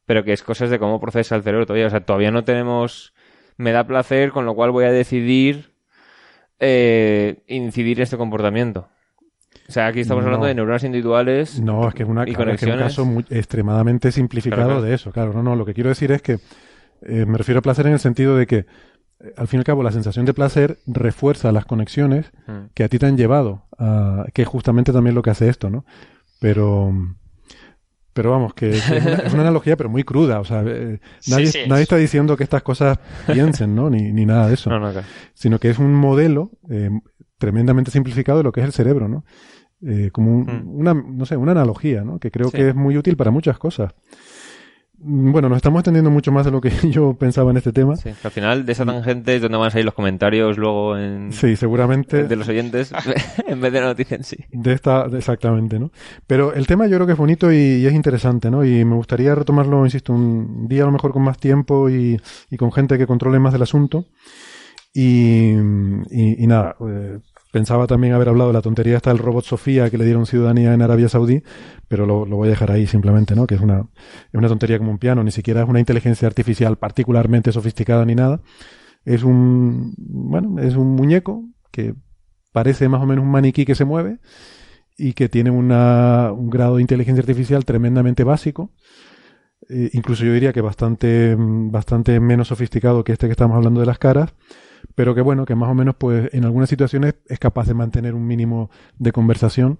Pero 0.05 0.25
que 0.25 0.33
es 0.33 0.43
cosas 0.43 0.69
de 0.69 0.77
cómo 0.77 0.99
procesa 0.99 1.37
el 1.37 1.43
cerebro 1.43 1.65
todavía. 1.65 1.87
O 1.87 1.89
sea, 1.89 2.01
todavía 2.01 2.31
no 2.31 2.43
tenemos... 2.43 3.13
Me 3.61 3.71
da 3.71 3.85
placer, 3.85 4.31
con 4.31 4.45
lo 4.45 4.55
cual 4.55 4.71
voy 4.71 4.85
a 4.85 4.91
decidir 4.91 5.71
eh, 6.59 7.43
incidir 7.47 7.99
en 7.99 8.03
este 8.03 8.17
comportamiento. 8.17 8.87
O 9.67 9.71
sea, 9.71 9.87
aquí 9.87 10.01
estamos 10.01 10.25
hablando 10.25 10.47
de 10.47 10.55
neuronas 10.55 10.83
individuales. 10.83 11.59
No, 11.59 11.87
es 11.87 11.93
que 11.93 12.03
es, 12.03 12.09
una, 12.09 12.23
un 12.23 12.77
caso 12.77 13.07
extremadamente 13.29 14.11
simplificado 14.11 14.81
de 14.81 14.93
eso. 14.93 15.11
Claro, 15.11 15.33
no, 15.33 15.43
no. 15.43 15.55
Lo 15.55 15.65
que 15.65 15.73
quiero 15.73 15.89
decir 15.89 16.11
es 16.11 16.21
que 16.21 16.39
eh, 17.03 17.25
me 17.25 17.37
refiero 17.37 17.59
a 17.59 17.61
placer 17.61 17.87
en 17.87 17.93
el 17.93 17.99
sentido 17.99 18.35
de 18.35 18.47
que 18.47 18.65
al 19.37 19.47
fin 19.47 19.59
y 19.59 19.61
al 19.61 19.65
cabo, 19.65 19.83
la 19.83 19.91
sensación 19.91 20.25
de 20.25 20.33
placer 20.33 20.79
refuerza 20.87 21.51
las 21.51 21.65
conexiones 21.65 22.31
mm. 22.47 22.73
que 22.73 22.83
a 22.83 22.89
ti 22.89 22.99
te 22.99 23.05
han 23.05 23.17
llevado, 23.17 23.65
a, 23.77 24.25
que 24.33 24.41
es 24.41 24.47
justamente 24.47 24.91
también 24.91 25.15
lo 25.15 25.21
que 25.21 25.29
hace 25.29 25.47
esto, 25.49 25.69
¿no? 25.69 25.85
Pero, 26.39 26.91
pero 28.13 28.31
vamos, 28.31 28.53
que 28.53 28.71
es 28.71 28.89
una, 28.89 29.41
analogía, 29.41 29.77
pero 29.77 29.89
muy 29.89 30.03
cruda. 30.03 30.39
O 30.39 30.45
sea, 30.45 30.63
eh, 30.65 30.99
nadie, 31.27 31.67
nadie 31.67 31.83
está 31.83 31.97
diciendo 31.97 32.35
que 32.35 32.43
estas 32.43 32.63
cosas 32.63 32.99
piensen, 33.25 33.75
¿no? 33.75 33.89
Ni, 33.89 34.11
ni 34.11 34.25
nada 34.25 34.47
de 34.47 34.55
eso. 34.55 34.69
Sino 35.33 35.59
que 35.59 35.69
es 35.69 35.79
un 35.79 35.93
modelo 35.93 36.51
eh, 36.69 36.89
tremendamente 37.37 37.91
simplificado 37.91 38.39
de 38.39 38.43
lo 38.43 38.51
que 38.51 38.61
es 38.61 38.65
el 38.65 38.73
cerebro, 38.73 39.07
¿no? 39.07 39.23
Eh, 39.83 40.11
como 40.11 40.43
mm. 40.43 40.79
una, 40.79 40.93
no 40.93 41.25
sé, 41.25 41.37
una 41.37 41.53
analogía, 41.53 42.03
¿no? 42.03 42.19
Que 42.19 42.31
creo 42.31 42.51
que 42.51 42.69
es 42.69 42.75
muy 42.75 42.97
útil 42.97 43.17
para 43.17 43.31
muchas 43.31 43.57
cosas. 43.57 43.93
Bueno, 45.03 45.49
nos 45.49 45.57
estamos 45.57 45.79
extendiendo 45.79 46.11
mucho 46.11 46.31
más 46.31 46.45
de 46.45 46.51
lo 46.51 46.61
que 46.61 46.69
yo 46.91 47.15
pensaba 47.15 47.49
en 47.51 47.57
este 47.57 47.71
tema. 47.71 47.95
Sí, 47.95 48.09
al 48.23 48.31
final 48.31 48.65
de 48.65 48.71
esa 48.71 48.85
tangente 48.85 49.35
es 49.35 49.41
donde 49.41 49.57
van 49.57 49.67
a 49.67 49.71
salir 49.71 49.85
los 49.85 49.95
comentarios 49.95 50.57
luego 50.57 50.97
en... 50.97 51.31
Sí, 51.31 51.55
seguramente. 51.55 52.23
De 52.25 52.35
los 52.35 52.47
oyentes, 52.47 52.93
en 53.47 53.61
vez 53.61 53.73
de 53.73 53.81
la 53.81 53.87
noticia 53.87 54.17
en 54.17 54.23
sí. 54.23 54.37
De 54.51 54.73
esta, 54.73 55.07
exactamente, 55.11 55.79
¿no? 55.79 55.91
Pero 56.27 56.53
el 56.53 56.67
tema 56.67 56.85
yo 56.85 56.97
creo 56.97 57.07
que 57.07 57.13
es 57.13 57.17
bonito 57.17 57.51
y, 57.51 57.85
es 57.85 57.93
interesante, 57.93 58.51
¿no? 58.51 58.63
Y 58.63 58.85
me 58.85 58.95
gustaría 58.95 59.33
retomarlo, 59.33 59.83
insisto, 59.85 60.13
un 60.13 60.67
día 60.67 60.83
a 60.83 60.85
lo 60.85 60.91
mejor 60.91 61.13
con 61.13 61.23
más 61.23 61.39
tiempo 61.39 61.89
y, 61.89 62.19
con 62.57 62.71
gente 62.71 62.97
que 62.97 63.07
controle 63.07 63.39
más 63.39 63.53
del 63.53 63.63
asunto. 63.63 64.05
Y, 64.93 65.51
y, 65.51 66.47
nada, 66.47 66.75
eh, 66.87 67.19
Pensaba 67.51 67.85
también 67.85 68.13
haber 68.13 68.29
hablado 68.29 68.49
de 68.49 68.53
la 68.53 68.61
tontería 68.61 68.95
esta 68.95 69.09
del 69.09 69.19
robot 69.19 69.43
Sofía 69.43 69.89
que 69.89 69.97
le 69.97 70.05
dieron 70.05 70.25
ciudadanía 70.25 70.73
en 70.73 70.81
Arabia 70.81 71.09
Saudí, 71.09 71.43
pero 71.89 72.05
lo, 72.05 72.25
voy 72.25 72.47
a 72.47 72.51
dejar 72.51 72.71
ahí 72.71 72.87
simplemente, 72.87 73.35
¿no? 73.35 73.45
Que 73.45 73.55
es 73.55 73.61
una, 73.61 73.89
es 74.31 74.33
una 74.33 74.47
tontería 74.47 74.77
como 74.77 74.91
un 74.91 74.97
piano, 74.97 75.21
ni 75.21 75.31
siquiera 75.31 75.63
es 75.63 75.69
una 75.69 75.81
inteligencia 75.81 76.29
artificial 76.29 76.77
particularmente 76.77 77.51
sofisticada 77.51 78.05
ni 78.05 78.15
nada. 78.15 78.41
Es 79.03 79.23
un, 79.23 79.93
bueno, 79.97 80.61
es 80.61 80.77
un 80.77 80.95
muñeco 80.95 81.43
que 81.71 81.93
parece 82.53 82.87
más 82.87 83.01
o 83.01 83.05
menos 83.05 83.25
un 83.25 83.31
maniquí 83.31 83.65
que 83.65 83.75
se 83.75 83.83
mueve 83.83 84.19
y 84.97 85.11
que 85.11 85.27
tiene 85.27 85.51
una, 85.51 86.31
un 86.31 86.49
grado 86.49 86.77
de 86.77 86.83
inteligencia 86.83 87.21
artificial 87.21 87.65
tremendamente 87.65 88.23
básico. 88.23 88.71
Eh, 89.69 89.89
incluso 89.91 90.23
yo 90.23 90.33
diría 90.33 90.53
que 90.53 90.61
bastante, 90.61 91.35
bastante 91.37 92.19
menos 92.21 92.47
sofisticado 92.47 93.03
que 93.03 93.11
este 93.11 93.27
que 93.27 93.31
estamos 93.31 93.57
hablando 93.57 93.81
de 93.81 93.87
las 93.87 93.99
caras 93.99 94.33
pero 94.95 95.15
que 95.15 95.21
bueno, 95.21 95.45
que 95.45 95.55
más 95.55 95.69
o 95.69 95.73
menos 95.73 95.95
pues 95.95 96.33
en 96.33 96.45
algunas 96.45 96.69
situaciones 96.69 97.15
es 97.27 97.39
capaz 97.39 97.67
de 97.67 97.73
mantener 97.73 98.13
un 98.13 98.25
mínimo 98.25 98.69
de 98.97 99.11
conversación. 99.11 99.79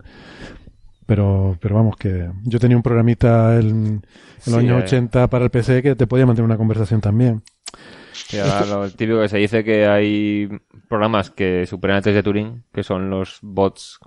Pero, 1.05 1.57
pero 1.59 1.75
vamos, 1.75 1.97
que 1.97 2.29
yo 2.43 2.59
tenía 2.59 2.77
un 2.77 2.83
programita 2.83 3.59
en, 3.59 4.05
los 4.45 4.55
años 4.55 4.83
80 4.83 5.23
eh. 5.23 5.27
para 5.27 5.45
el 5.45 5.51
PC 5.51 5.83
que 5.83 5.95
te 5.95 6.07
podía 6.07 6.25
mantener 6.25 6.45
una 6.45 6.57
conversación 6.57 7.01
también. 7.01 7.43
lo 8.69 8.89
típico 8.91 9.19
que 9.19 9.27
se 9.27 9.37
dice 9.37 9.63
que 9.63 9.87
hay 9.87 10.47
programas 10.87 11.29
que 11.29 11.65
superan 11.65 11.97
el 11.97 12.03
test 12.03 12.15
de 12.15 12.23
Turing, 12.23 12.63
que 12.71 12.83
son 12.83 13.09
los 13.09 13.39
bots 13.41 13.99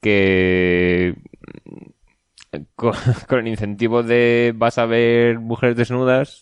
que 0.00 1.14
con, 2.74 2.94
con, 3.28 3.38
el 3.38 3.48
incentivo 3.48 4.02
de 4.02 4.52
vas 4.56 4.78
a 4.78 4.86
ver 4.86 5.38
mujeres 5.38 5.76
desnudas 5.76 6.41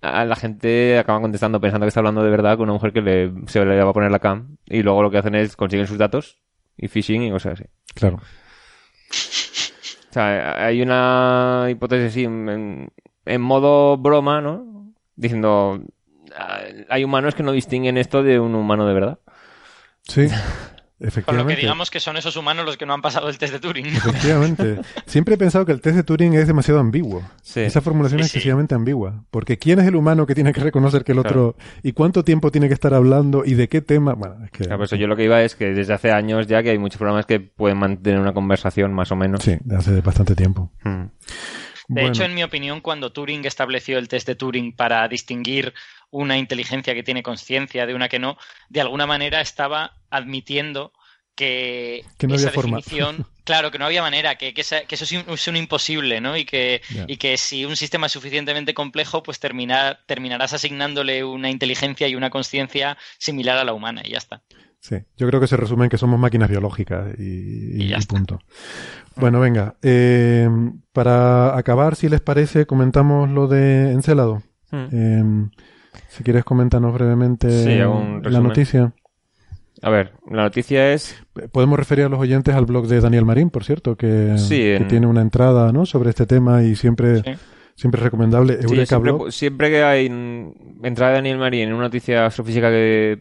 a 0.00 0.24
la 0.24 0.36
gente 0.36 0.98
acaba 0.98 1.20
contestando 1.20 1.60
pensando 1.60 1.84
que 1.84 1.88
está 1.88 2.00
hablando 2.00 2.22
de 2.22 2.30
verdad 2.30 2.56
con 2.56 2.64
una 2.64 2.74
mujer 2.74 2.92
que 2.92 3.00
le, 3.00 3.32
se 3.46 3.64
le 3.64 3.82
va 3.82 3.90
a 3.90 3.94
poner 3.94 4.10
la 4.10 4.18
cam 4.18 4.56
y 4.66 4.82
luego 4.82 5.02
lo 5.02 5.10
que 5.10 5.18
hacen 5.18 5.34
es 5.34 5.56
consiguen 5.56 5.86
sus 5.86 5.98
datos 5.98 6.38
y 6.76 6.88
phishing 6.88 7.22
y 7.22 7.30
cosas 7.30 7.54
así. 7.54 7.64
Claro. 7.94 8.16
O 8.16 10.12
sea, 10.12 10.64
hay 10.64 10.80
una 10.80 11.66
hipótesis 11.68 12.12
así 12.12 12.24
en, 12.24 12.90
en 13.26 13.40
modo 13.40 13.96
broma, 13.98 14.40
¿no? 14.40 14.92
Diciendo, 15.16 15.82
ah, 16.36 16.60
hay 16.88 17.04
humanos 17.04 17.34
que 17.34 17.42
no 17.42 17.52
distinguen 17.52 17.98
esto 17.98 18.22
de 18.22 18.38
un 18.40 18.54
humano 18.54 18.86
de 18.86 18.94
verdad. 18.94 19.18
Sí. 20.04 20.28
Con 21.24 21.36
lo 21.36 21.46
que 21.46 21.54
digamos 21.54 21.90
que 21.90 22.00
son 22.00 22.16
esos 22.16 22.36
humanos 22.36 22.66
los 22.66 22.76
que 22.76 22.84
no 22.84 22.92
han 22.92 23.02
pasado 23.02 23.28
el 23.28 23.38
test 23.38 23.52
de 23.52 23.60
Turing. 23.60 23.86
Efectivamente. 23.86 24.80
Siempre 25.06 25.36
he 25.36 25.38
pensado 25.38 25.64
que 25.64 25.70
el 25.70 25.80
test 25.80 25.96
de 25.96 26.02
Turing 26.02 26.34
es 26.34 26.48
demasiado 26.48 26.80
ambiguo. 26.80 27.22
Esa 27.54 27.80
formulación 27.80 28.20
es 28.20 28.26
excesivamente 28.26 28.74
ambigua. 28.74 29.24
Porque 29.30 29.58
¿quién 29.58 29.78
es 29.78 29.86
el 29.86 29.94
humano 29.94 30.26
que 30.26 30.34
tiene 30.34 30.52
que 30.52 30.60
reconocer 30.60 31.04
que 31.04 31.12
el 31.12 31.20
otro... 31.20 31.56
¿Y 31.84 31.92
cuánto 31.92 32.24
tiempo 32.24 32.50
tiene 32.50 32.66
que 32.66 32.74
estar 32.74 32.94
hablando? 32.94 33.44
¿Y 33.44 33.54
de 33.54 33.68
qué 33.68 33.80
tema? 33.80 34.14
Bueno, 34.14 34.44
es 34.44 34.50
que... 34.50 34.64
Claro, 34.64 34.84
yo 34.84 35.06
lo 35.06 35.14
que 35.14 35.24
iba 35.24 35.40
es 35.42 35.54
que 35.54 35.66
desde 35.66 35.94
hace 35.94 36.10
años 36.10 36.48
ya 36.48 36.62
que 36.64 36.70
hay 36.70 36.78
muchos 36.78 36.98
programas 36.98 37.26
que 37.26 37.38
pueden 37.38 37.78
mantener 37.78 38.18
una 38.18 38.34
conversación 38.34 38.92
más 38.92 39.12
o 39.12 39.16
menos. 39.16 39.42
Sí, 39.42 39.56
hace 39.76 40.00
bastante 40.00 40.34
tiempo. 40.34 40.72
Hmm. 40.82 41.06
De 41.88 42.06
hecho, 42.06 42.22
en 42.22 42.34
mi 42.34 42.42
opinión, 42.42 42.80
cuando 42.82 43.12
Turing 43.12 43.46
estableció 43.46 43.98
el 43.98 44.08
test 44.08 44.26
de 44.26 44.34
Turing 44.34 44.76
para 44.76 45.08
distinguir 45.08 45.72
una 46.10 46.36
inteligencia 46.36 46.94
que 46.94 47.02
tiene 47.02 47.22
conciencia 47.22 47.86
de 47.86 47.94
una 47.94 48.08
que 48.08 48.18
no, 48.18 48.36
de 48.68 48.82
alguna 48.82 49.06
manera 49.06 49.40
estaba 49.40 49.96
admitiendo 50.10 50.92
que, 51.34 52.04
no 52.20 52.34
esa 52.34 52.50
definición, 52.50 53.26
claro, 53.44 53.70
que 53.70 53.78
no 53.78 53.86
había 53.86 54.02
manera, 54.02 54.36
que, 54.36 54.52
eso 54.56 54.76
es 54.86 55.46
un, 55.46 55.56
imposible, 55.56 56.20
¿no? 56.20 56.36
Y 56.36 56.44
que, 56.44 56.82
y 57.06 57.16
que 57.16 57.38
si 57.38 57.64
un 57.64 57.76
sistema 57.76 58.06
es 58.06 58.12
suficientemente 58.12 58.74
complejo, 58.74 59.22
pues 59.22 59.38
terminarás 59.38 60.52
asignándole 60.52 61.24
una 61.24 61.48
inteligencia 61.48 62.08
y 62.08 62.16
una 62.16 62.30
conciencia 62.30 62.98
similar 63.18 63.56
a 63.56 63.64
la 63.64 63.72
humana 63.72 64.02
y 64.04 64.10
ya 64.10 64.18
está. 64.18 64.42
Sí, 64.80 64.96
yo 65.16 65.26
creo 65.26 65.40
que 65.40 65.46
se 65.46 65.56
resume 65.56 65.84
en 65.84 65.90
que 65.90 65.98
somos 65.98 66.20
máquinas 66.20 66.48
biológicas 66.48 67.08
y, 67.18 67.92
punto. 68.06 68.38
Bueno, 69.16 69.40
venga, 69.40 69.76
eh, 69.82 70.48
para 70.92 71.56
acabar, 71.56 71.96
si 71.96 72.08
les 72.08 72.20
parece, 72.20 72.66
comentamos 72.66 73.28
lo 73.28 73.48
de 73.48 73.90
Encelado. 73.92 74.42
Hmm. 74.70 74.86
Eh, 74.92 75.48
si 76.08 76.22
quieres, 76.22 76.44
coméntanos 76.44 76.94
brevemente 76.94 77.48
la 77.78 78.40
noticia. 78.40 78.92
A 79.82 79.90
ver, 79.90 80.12
la 80.28 80.42
noticia 80.42 80.92
es... 80.92 81.16
Podemos 81.52 81.78
referir 81.78 82.06
a 82.06 82.08
los 82.08 82.18
oyentes 82.18 82.54
al 82.54 82.66
blog 82.66 82.88
de 82.88 83.00
Daniel 83.00 83.24
Marín, 83.24 83.50
por 83.50 83.64
cierto, 83.64 83.96
que, 83.96 84.34
tiene 84.88 85.06
una 85.06 85.20
entrada 85.20 85.72
¿no? 85.72 85.86
sobre 85.86 86.10
este 86.10 86.26
tema 86.26 86.64
y 86.64 86.74
siempre, 86.74 87.22
siempre 87.78 88.00
es 88.00 88.04
recomendable. 88.04 88.58
siempre, 89.30 89.70
que 89.70 89.82
hay 89.82 90.06
entrada 90.82 91.12
de 91.12 91.18
Daniel 91.18 91.38
Marín 91.38 91.68
en 91.68 91.74
una 91.74 91.84
noticia 91.84 92.26
astrofísica 92.26 92.70
que, 92.70 93.20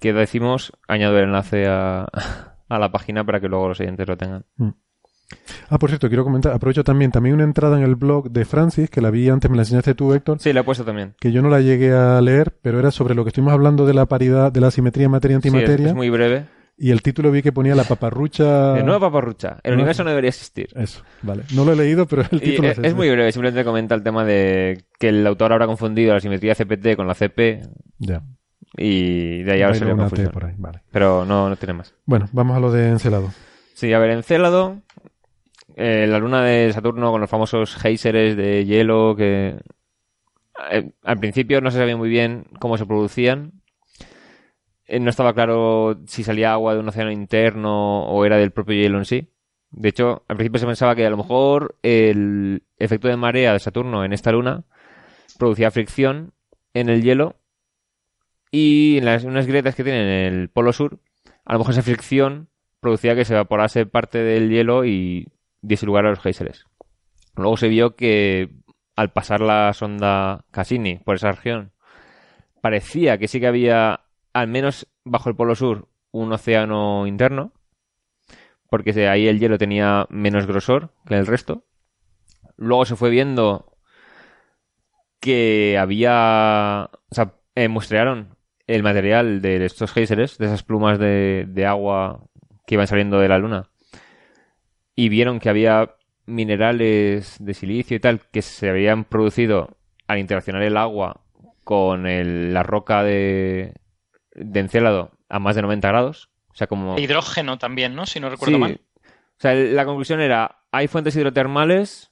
que 0.00 0.12
decimos, 0.14 0.72
añado 0.88 1.18
el 1.18 1.24
enlace 1.24 1.66
a, 1.66 2.08
a, 2.68 2.78
la 2.78 2.90
página 2.90 3.24
para 3.24 3.38
que 3.38 3.48
luego 3.48 3.68
los 3.68 3.80
oyentes 3.80 4.08
lo 4.08 4.16
tengan. 4.16 4.44
Mm. 4.56 4.70
Ah, 5.68 5.78
por 5.78 5.90
cierto, 5.90 6.08
quiero 6.08 6.24
comentar, 6.24 6.54
aprovecho 6.54 6.82
también, 6.84 7.10
también 7.10 7.34
una 7.34 7.44
entrada 7.44 7.76
en 7.76 7.84
el 7.84 7.96
blog 7.96 8.30
de 8.30 8.46
Francis, 8.46 8.88
que 8.88 9.02
la 9.02 9.10
vi 9.10 9.28
antes, 9.28 9.50
me 9.50 9.56
la 9.56 9.62
enseñaste 9.62 9.94
tú, 9.94 10.14
Héctor. 10.14 10.38
Sí, 10.40 10.54
la 10.54 10.60
he 10.60 10.64
puesto 10.64 10.86
también. 10.86 11.14
Que 11.20 11.30
yo 11.30 11.42
no 11.42 11.50
la 11.50 11.60
llegué 11.60 11.92
a 11.92 12.18
leer, 12.22 12.56
pero 12.62 12.78
era 12.78 12.90
sobre 12.90 13.14
lo 13.14 13.24
que 13.24 13.28
estuvimos 13.28 13.52
hablando 13.52 13.84
de 13.84 13.92
la 13.92 14.06
paridad, 14.06 14.50
de 14.50 14.62
la 14.62 14.70
simetría 14.70 15.10
materia-antimateria. 15.10 15.76
Sí, 15.76 15.90
es, 15.90 15.94
muy 15.94 16.08
breve. 16.08 16.46
Y 16.80 16.92
el 16.92 17.02
título 17.02 17.32
vi 17.32 17.42
que 17.42 17.50
ponía 17.50 17.74
la 17.74 17.82
paparrucha. 17.82 18.74
De 18.74 18.84
nueva 18.84 19.08
paparrucha. 19.08 19.58
El 19.64 19.74
universo 19.74 20.04
no 20.04 20.10
debería 20.10 20.28
existir. 20.28 20.68
Eso, 20.76 21.02
vale. 21.22 21.42
No 21.52 21.64
lo 21.64 21.72
he 21.72 21.76
leído, 21.76 22.06
pero 22.06 22.22
el 22.22 22.40
título 22.40 22.68
es, 22.68 22.78
es, 22.78 22.94
muy 22.94 23.10
breve. 23.10 23.32
Simplemente 23.32 23.64
comenta 23.64 23.96
el 23.96 24.04
tema 24.04 24.24
de 24.24 24.84
que 24.98 25.08
el 25.08 25.26
autor 25.26 25.52
habrá 25.52 25.66
confundido 25.66 26.14
la 26.14 26.20
simetría 26.20 26.54
CPT 26.54 26.94
con 26.94 27.08
la 27.08 27.14
CP. 27.14 27.62
Ya. 27.98 28.22
Y 28.76 29.42
de 29.42 29.52
ahí 29.52 29.62
ahora 29.62 29.74
se 29.74 29.84
le 29.84 30.28
por 30.28 30.44
ahí, 30.44 30.54
vale. 30.56 30.82
Pero 30.92 31.24
no, 31.24 31.48
no 31.48 31.56
tiene 31.56 31.74
más. 31.74 31.94
Bueno, 32.04 32.28
vamos 32.32 32.56
a 32.56 32.60
lo 32.60 32.70
de 32.70 32.88
Encelado. 32.90 33.32
Sí, 33.74 33.92
a 33.92 33.98
ver, 33.98 34.10
Encélado, 34.10 34.82
eh, 35.76 36.06
la 36.08 36.18
luna 36.18 36.42
de 36.42 36.72
Saturno 36.72 37.10
con 37.10 37.20
los 37.20 37.30
famosos 37.30 37.74
géiseres 37.76 38.36
de 38.36 38.64
hielo 38.64 39.14
que 39.16 39.58
eh, 40.70 40.90
al 41.02 41.18
principio 41.18 41.60
no 41.60 41.70
se 41.70 41.78
sabía 41.78 41.96
muy 41.96 42.08
bien 42.08 42.46
cómo 42.60 42.76
se 42.76 42.86
producían. 42.86 43.57
Eh, 44.88 44.98
no 45.00 45.10
estaba 45.10 45.34
claro 45.34 46.00
si 46.06 46.24
salía 46.24 46.52
agua 46.52 46.74
de 46.74 46.80
un 46.80 46.88
océano 46.88 47.12
interno 47.12 48.04
o 48.06 48.24
era 48.24 48.36
del 48.36 48.50
propio 48.50 48.74
hielo 48.74 48.98
en 48.98 49.04
sí. 49.04 49.28
De 49.70 49.90
hecho, 49.90 50.24
al 50.28 50.36
principio 50.36 50.58
se 50.58 50.66
pensaba 50.66 50.96
que 50.96 51.06
a 51.06 51.10
lo 51.10 51.18
mejor 51.18 51.76
el 51.82 52.64
efecto 52.78 53.06
de 53.08 53.16
marea 53.16 53.52
de 53.52 53.58
Saturno 53.58 54.04
en 54.04 54.12
esta 54.12 54.32
luna 54.32 54.64
producía 55.38 55.70
fricción 55.70 56.32
en 56.72 56.88
el 56.88 57.02
hielo 57.02 57.36
y 58.50 58.98
en 58.98 59.04
las 59.04 59.24
unas 59.24 59.46
grietas 59.46 59.74
que 59.74 59.84
tiene 59.84 60.26
en 60.26 60.34
el 60.34 60.48
polo 60.48 60.72
sur, 60.72 60.98
a 61.44 61.52
lo 61.52 61.58
mejor 61.58 61.74
esa 61.74 61.82
fricción 61.82 62.48
producía 62.80 63.14
que 63.14 63.24
se 63.24 63.34
evaporase 63.34 63.84
parte 63.84 64.18
del 64.18 64.48
hielo 64.48 64.84
y 64.86 65.28
diese 65.60 65.86
lugar 65.86 66.06
a 66.06 66.10
los 66.10 66.20
géiseres. 66.20 66.64
Luego 67.36 67.56
se 67.56 67.68
vio 67.68 67.94
que 67.94 68.50
al 68.96 69.12
pasar 69.12 69.40
la 69.40 69.72
sonda 69.74 70.44
Cassini 70.50 70.96
por 70.98 71.16
esa 71.16 71.32
región, 71.32 71.72
parecía 72.60 73.18
que 73.18 73.28
sí 73.28 73.38
que 73.38 73.46
había, 73.46 74.00
al 74.40 74.48
menos 74.48 74.88
bajo 75.04 75.28
el 75.28 75.36
polo 75.36 75.54
sur, 75.54 75.88
un 76.10 76.32
océano 76.32 77.06
interno, 77.06 77.52
porque 78.68 79.08
ahí 79.08 79.28
el 79.28 79.38
hielo 79.38 79.58
tenía 79.58 80.06
menos 80.10 80.46
grosor 80.46 80.90
que 81.06 81.16
el 81.16 81.26
resto. 81.26 81.64
Luego 82.56 82.84
se 82.84 82.96
fue 82.96 83.10
viendo 83.10 83.76
que 85.20 85.78
había, 85.78 86.90
o 87.10 87.14
sea, 87.14 87.34
eh, 87.54 87.68
muestrearon 87.68 88.36
el 88.66 88.82
material 88.82 89.40
de 89.40 89.64
estos 89.64 89.92
géiseres, 89.92 90.38
de 90.38 90.46
esas 90.46 90.62
plumas 90.62 90.98
de, 90.98 91.46
de 91.48 91.66
agua 91.66 92.24
que 92.66 92.74
iban 92.74 92.86
saliendo 92.86 93.18
de 93.18 93.28
la 93.28 93.38
luna, 93.38 93.70
y 94.94 95.08
vieron 95.08 95.40
que 95.40 95.48
había 95.48 95.94
minerales 96.26 97.36
de 97.40 97.54
silicio 97.54 97.96
y 97.96 98.00
tal 98.00 98.20
que 98.30 98.42
se 98.42 98.68
habían 98.68 99.04
producido 99.04 99.78
al 100.06 100.18
interaccionar 100.18 100.62
el 100.62 100.76
agua 100.76 101.22
con 101.64 102.04
la 102.52 102.62
roca 102.62 103.02
de, 103.02 103.74
de 104.38 104.60
Encélado 104.60 105.12
a 105.28 105.38
más 105.38 105.56
de 105.56 105.62
90 105.62 105.88
grados. 105.88 106.30
O 106.48 106.54
sea, 106.54 106.66
como... 106.66 106.98
Hidrógeno 106.98 107.58
también, 107.58 107.94
¿no? 107.94 108.06
Si 108.06 108.20
no 108.20 108.30
recuerdo 108.30 108.58
mal. 108.58 108.80
O 109.04 109.40
sea, 109.40 109.54
la 109.54 109.84
conclusión 109.84 110.20
era, 110.20 110.58
hay 110.72 110.88
fuentes 110.88 111.14
hidrotermales 111.14 112.10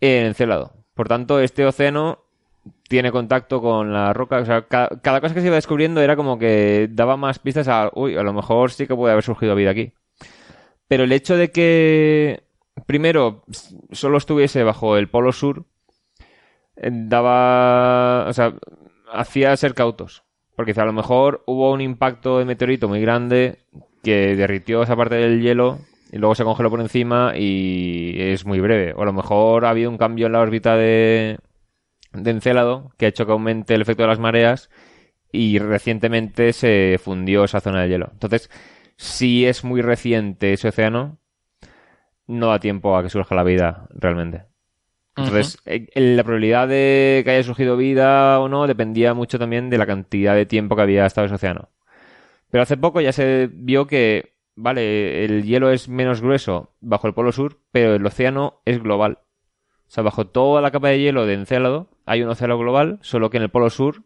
en 0.00 0.26
Encélado. 0.26 0.74
Por 0.94 1.08
tanto, 1.08 1.40
este 1.40 1.64
océano 1.64 2.24
tiene 2.88 3.12
contacto 3.12 3.60
con 3.60 3.92
la 3.92 4.12
roca. 4.12 4.38
O 4.38 4.44
sea, 4.44 4.62
cada, 4.62 4.88
cada, 5.00 5.20
cosa 5.20 5.34
que 5.34 5.40
se 5.40 5.46
iba 5.46 5.56
descubriendo 5.56 6.00
era 6.00 6.16
como 6.16 6.38
que 6.38 6.88
daba 6.90 7.16
más 7.16 7.38
pistas 7.38 7.68
a, 7.68 7.90
uy, 7.94 8.16
a 8.16 8.22
lo 8.22 8.32
mejor 8.32 8.70
sí 8.70 8.86
que 8.86 8.94
puede 8.94 9.12
haber 9.12 9.24
surgido 9.24 9.54
vida 9.54 9.70
aquí. 9.70 9.92
Pero 10.88 11.04
el 11.04 11.12
hecho 11.12 11.36
de 11.36 11.50
que, 11.50 12.44
primero, 12.86 13.44
solo 13.92 14.18
estuviese 14.18 14.64
bajo 14.64 14.96
el 14.96 15.08
polo 15.08 15.32
sur, 15.32 15.66
eh, 16.76 16.90
daba, 16.92 18.26
o 18.28 18.32
sea, 18.32 18.54
hacía 19.12 19.56
ser 19.56 19.74
cautos. 19.74 20.24
Porque 20.58 20.72
a 20.72 20.84
lo 20.84 20.92
mejor 20.92 21.44
hubo 21.46 21.72
un 21.72 21.80
impacto 21.80 22.40
de 22.40 22.44
meteorito 22.44 22.88
muy 22.88 23.00
grande 23.00 23.58
que 24.02 24.34
derritió 24.34 24.82
esa 24.82 24.96
parte 24.96 25.14
del 25.14 25.40
hielo 25.40 25.78
y 26.10 26.18
luego 26.18 26.34
se 26.34 26.42
congeló 26.42 26.68
por 26.68 26.80
encima 26.80 27.34
y 27.36 28.20
es 28.20 28.44
muy 28.44 28.58
breve. 28.58 28.92
O 28.92 29.02
a 29.02 29.04
lo 29.04 29.12
mejor 29.12 29.64
ha 29.64 29.70
habido 29.70 29.88
un 29.88 29.98
cambio 29.98 30.26
en 30.26 30.32
la 30.32 30.40
órbita 30.40 30.74
de, 30.74 31.38
de 32.12 32.30
Encélado 32.32 32.90
que 32.98 33.06
ha 33.06 33.08
hecho 33.08 33.24
que 33.24 33.30
aumente 33.30 33.72
el 33.76 33.82
efecto 33.82 34.02
de 34.02 34.08
las 34.08 34.18
mareas 34.18 34.68
y 35.30 35.60
recientemente 35.60 36.52
se 36.52 36.98
fundió 37.00 37.44
esa 37.44 37.60
zona 37.60 37.82
de 37.82 37.90
hielo. 37.90 38.08
Entonces, 38.10 38.50
si 38.96 39.46
es 39.46 39.62
muy 39.62 39.80
reciente 39.80 40.54
ese 40.54 40.70
océano, 40.70 41.18
no 42.26 42.48
da 42.48 42.58
tiempo 42.58 42.96
a 42.96 43.04
que 43.04 43.10
surja 43.10 43.36
la 43.36 43.44
vida 43.44 43.86
realmente. 43.90 44.47
Entonces, 45.18 45.58
eh, 45.64 45.88
la 45.94 46.22
probabilidad 46.22 46.68
de 46.68 47.22
que 47.24 47.30
haya 47.32 47.42
surgido 47.42 47.76
vida 47.76 48.38
o 48.38 48.48
no 48.48 48.66
dependía 48.66 49.14
mucho 49.14 49.38
también 49.38 49.68
de 49.68 49.78
la 49.78 49.86
cantidad 49.86 50.34
de 50.34 50.46
tiempo 50.46 50.76
que 50.76 50.82
había 50.82 51.06
estado 51.06 51.26
ese 51.26 51.34
océano. 51.34 51.70
Pero 52.50 52.62
hace 52.62 52.76
poco 52.76 53.00
ya 53.00 53.12
se 53.12 53.48
vio 53.52 53.86
que, 53.86 54.36
vale, 54.54 55.24
el 55.24 55.42
hielo 55.44 55.70
es 55.70 55.88
menos 55.88 56.20
grueso 56.20 56.74
bajo 56.80 57.08
el 57.08 57.14
polo 57.14 57.32
sur, 57.32 57.60
pero 57.72 57.94
el 57.94 58.06
océano 58.06 58.62
es 58.64 58.82
global. 58.82 59.18
O 59.88 59.90
sea, 59.90 60.04
bajo 60.04 60.26
toda 60.26 60.60
la 60.60 60.70
capa 60.70 60.88
de 60.88 61.00
hielo 61.00 61.26
de 61.26 61.34
Encélado 61.34 61.90
hay 62.06 62.22
un 62.22 62.28
océano 62.28 62.58
global, 62.58 62.98
solo 63.02 63.30
que 63.30 63.38
en 63.38 63.42
el 63.42 63.50
polo 63.50 63.70
sur 63.70 64.04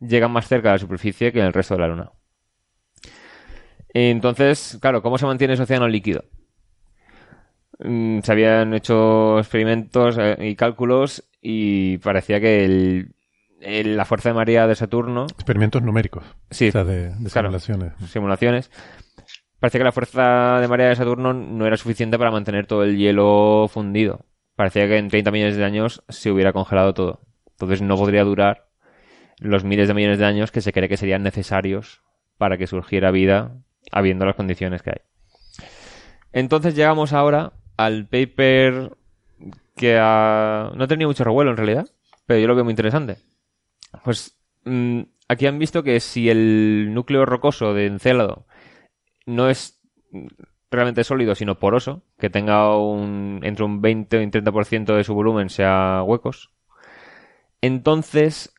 llega 0.00 0.28
más 0.28 0.46
cerca 0.46 0.68
de 0.68 0.74
la 0.74 0.78
superficie 0.78 1.32
que 1.32 1.40
en 1.40 1.46
el 1.46 1.52
resto 1.52 1.74
de 1.74 1.80
la 1.80 1.88
Luna. 1.88 2.12
Entonces, 3.88 4.78
claro, 4.80 5.02
¿cómo 5.02 5.18
se 5.18 5.26
mantiene 5.26 5.54
ese 5.54 5.62
océano 5.62 5.88
líquido? 5.88 6.24
Mm, 7.78 8.20
se 8.20 8.32
habían 8.32 8.74
hecho 8.74 9.38
experimentos 9.38 10.16
eh, 10.18 10.36
y 10.40 10.56
cálculos 10.56 11.24
y 11.42 11.98
parecía 11.98 12.40
que 12.40 13.06
la 13.60 14.04
fuerza 14.04 14.30
de 14.30 14.34
marea 14.34 14.66
de 14.66 14.74
Saturno. 14.74 15.24
Experimentos 15.24 15.82
numéricos. 15.82 16.24
Sí. 16.50 16.68
O 16.68 16.72
sea, 16.72 16.84
de, 16.84 17.12
simulaciones. 17.28 17.92
Simulaciones. 18.08 18.70
Parecía 19.58 19.80
que 19.80 19.84
la 19.84 19.92
fuerza 19.92 20.60
de 20.60 20.68
marea 20.68 20.88
de 20.88 20.96
Saturno 20.96 21.32
no 21.32 21.66
era 21.66 21.76
suficiente 21.76 22.18
para 22.18 22.30
mantener 22.30 22.66
todo 22.66 22.82
el 22.82 22.96
hielo 22.96 23.68
fundido. 23.68 24.26
Parecía 24.54 24.86
que 24.86 24.98
en 24.98 25.08
30 25.08 25.30
millones 25.30 25.56
de 25.56 25.64
años 25.64 26.02
se 26.08 26.30
hubiera 26.30 26.52
congelado 26.52 26.94
todo. 26.94 27.20
Entonces 27.52 27.82
no 27.82 27.96
podría 27.96 28.24
durar 28.24 28.68
los 29.38 29.64
miles 29.64 29.88
de 29.88 29.94
millones 29.94 30.18
de 30.18 30.26
años 30.26 30.50
que 30.50 30.60
se 30.60 30.72
cree 30.72 30.88
que 30.88 30.96
serían 30.96 31.22
necesarios 31.22 32.02
para 32.38 32.58
que 32.58 32.66
surgiera 32.66 33.10
vida 33.10 33.56
habiendo 33.92 34.24
las 34.24 34.36
condiciones 34.36 34.82
que 34.82 34.90
hay. 34.90 35.00
Entonces 36.32 36.74
llegamos 36.74 37.12
ahora 37.12 37.52
al 37.76 38.06
paper 38.06 38.96
que 39.74 39.94
no 39.96 40.84
ha 40.84 40.86
tenido 40.88 41.08
mucho 41.08 41.24
revuelo 41.24 41.50
en 41.50 41.56
realidad, 41.56 41.88
pero 42.24 42.40
yo 42.40 42.46
lo 42.46 42.54
veo 42.54 42.64
muy 42.64 42.72
interesante. 42.72 43.18
Pues 44.04 44.38
mm, 44.64 45.02
aquí 45.28 45.46
han 45.46 45.58
visto 45.58 45.82
que 45.82 46.00
si 46.00 46.30
el 46.30 46.92
núcleo 46.94 47.26
rocoso 47.26 47.74
de 47.74 47.86
Encélado 47.86 48.46
no 49.26 49.48
es 49.48 49.80
realmente 50.70 51.04
sólido, 51.04 51.34
sino 51.34 51.58
poroso, 51.58 52.02
que 52.18 52.30
tenga 52.30 52.76
un, 52.76 53.40
entre 53.42 53.64
un 53.64 53.80
20 53.80 54.20
y 54.20 54.24
un 54.24 54.30
30% 54.30 54.96
de 54.96 55.04
su 55.04 55.14
volumen 55.14 55.50
sea 55.50 56.02
huecos, 56.02 56.50
entonces 57.60 58.52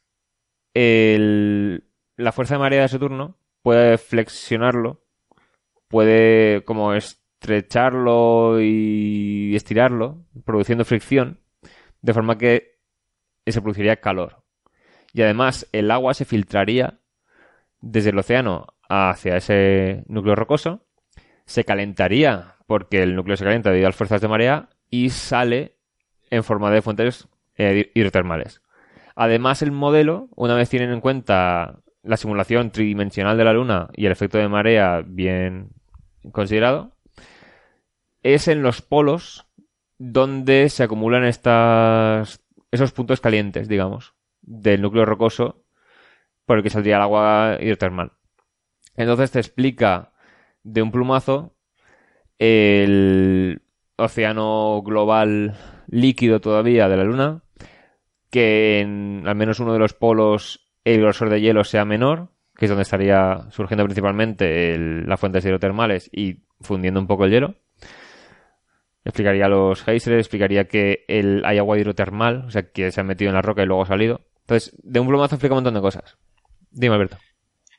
la 0.73 2.31
fuerza 2.31 2.55
de 2.55 2.59
marea 2.59 2.83
de 2.83 2.87
Saturno 2.87 3.35
puede 3.63 3.97
flexionarlo 3.97 5.01
puede 5.87 6.63
como 6.63 6.93
estrecharlo 7.39 8.59
y 8.61 9.55
estirarlo, 9.55 10.25
produciendo 10.45 10.85
fricción, 10.85 11.39
de 12.01 12.13
forma 12.13 12.37
que 12.37 12.79
se 13.45 13.61
produciría 13.61 13.97
calor. 13.97 14.43
Y 15.13 15.21
además 15.21 15.67
el 15.71 15.91
agua 15.91 16.13
se 16.13 16.25
filtraría 16.25 16.99
desde 17.79 18.09
el 18.09 18.19
océano 18.19 18.67
hacia 18.89 19.37
ese 19.37 20.03
núcleo 20.07 20.35
rocoso, 20.35 20.85
se 21.45 21.63
calentaría 21.63 22.55
porque 22.65 23.03
el 23.03 23.15
núcleo 23.15 23.37
se 23.37 23.45
calienta 23.45 23.69
debido 23.69 23.87
a 23.87 23.89
las 23.89 23.95
fuerzas 23.95 24.21
de 24.21 24.27
marea 24.27 24.69
y 24.89 25.09
sale 25.09 25.75
en 26.29 26.43
forma 26.43 26.71
de 26.71 26.81
fuentes 26.81 27.27
eh, 27.55 27.91
hidrotermales. 27.93 28.61
Además, 29.15 29.61
el 29.61 29.71
modelo, 29.71 30.27
una 30.35 30.55
vez 30.55 30.69
tienen 30.69 30.91
en 30.91 31.01
cuenta 31.01 31.79
la 32.03 32.17
simulación 32.17 32.71
tridimensional 32.71 33.37
de 33.37 33.43
la 33.43 33.53
Luna 33.53 33.89
y 33.93 34.05
el 34.05 34.11
efecto 34.11 34.37
de 34.37 34.47
marea 34.47 35.03
bien 35.05 35.69
considerado, 36.31 36.96
es 38.23 38.47
en 38.47 38.61
los 38.61 38.81
polos 38.81 39.47
donde 39.97 40.69
se 40.69 40.83
acumulan 40.83 41.23
estas, 41.25 42.41
esos 42.71 42.91
puntos 42.91 43.21
calientes, 43.21 43.67
digamos, 43.67 44.13
del 44.41 44.81
núcleo 44.81 45.05
rocoso 45.05 45.63
por 46.45 46.57
el 46.57 46.63
que 46.63 46.69
saldría 46.69 46.97
el 46.97 47.01
agua 47.01 47.57
hidrotermal. 47.59 48.13
Entonces 48.95 49.31
te 49.31 49.39
explica 49.39 50.13
de 50.63 50.81
un 50.81 50.91
plumazo 50.91 51.55
el 52.39 53.61
océano 53.97 54.81
global 54.83 55.55
líquido 55.87 56.39
todavía 56.39 56.87
de 56.87 56.97
la 56.97 57.03
Luna, 57.03 57.43
que 58.29 58.79
en 58.79 59.23
al 59.25 59.35
menos 59.35 59.59
uno 59.59 59.73
de 59.73 59.79
los 59.79 59.93
polos 59.93 60.71
el 60.83 61.01
grosor 61.01 61.29
de 61.29 61.41
hielo 61.41 61.63
sea 61.63 61.85
menor, 61.85 62.29
que 62.55 62.65
es 62.65 62.69
donde 62.69 62.83
estaría 62.83 63.47
surgiendo 63.51 63.83
principalmente 63.83 64.77
las 64.77 65.19
fuentes 65.19 65.45
hidrotermales 65.45 66.09
y 66.11 66.43
fundiendo 66.61 66.99
un 66.99 67.07
poco 67.07 67.25
el 67.25 67.31
hielo. 67.31 67.55
Explicaría 69.07 69.47
los 69.47 69.83
geysers, 69.83 70.19
explicaría 70.19 70.67
que 70.67 71.05
el, 71.07 71.41
hay 71.45 71.57
agua 71.59 71.79
hidrotermal, 71.79 72.43
o 72.45 72.51
sea, 72.51 72.63
que 72.63 72.91
se 72.91 72.99
ha 72.99 73.05
metido 73.05 73.29
en 73.29 73.35
la 73.35 73.41
roca 73.41 73.63
y 73.63 73.65
luego 73.65 73.83
ha 73.83 73.85
salido. 73.85 74.19
Entonces, 74.41 74.75
de 74.83 74.99
un 74.99 75.07
plumazo 75.07 75.35
explica 75.35 75.53
un 75.53 75.59
montón 75.59 75.75
de 75.75 75.79
cosas. 75.79 76.17
Dime, 76.71 76.95
Alberto. 76.95 77.17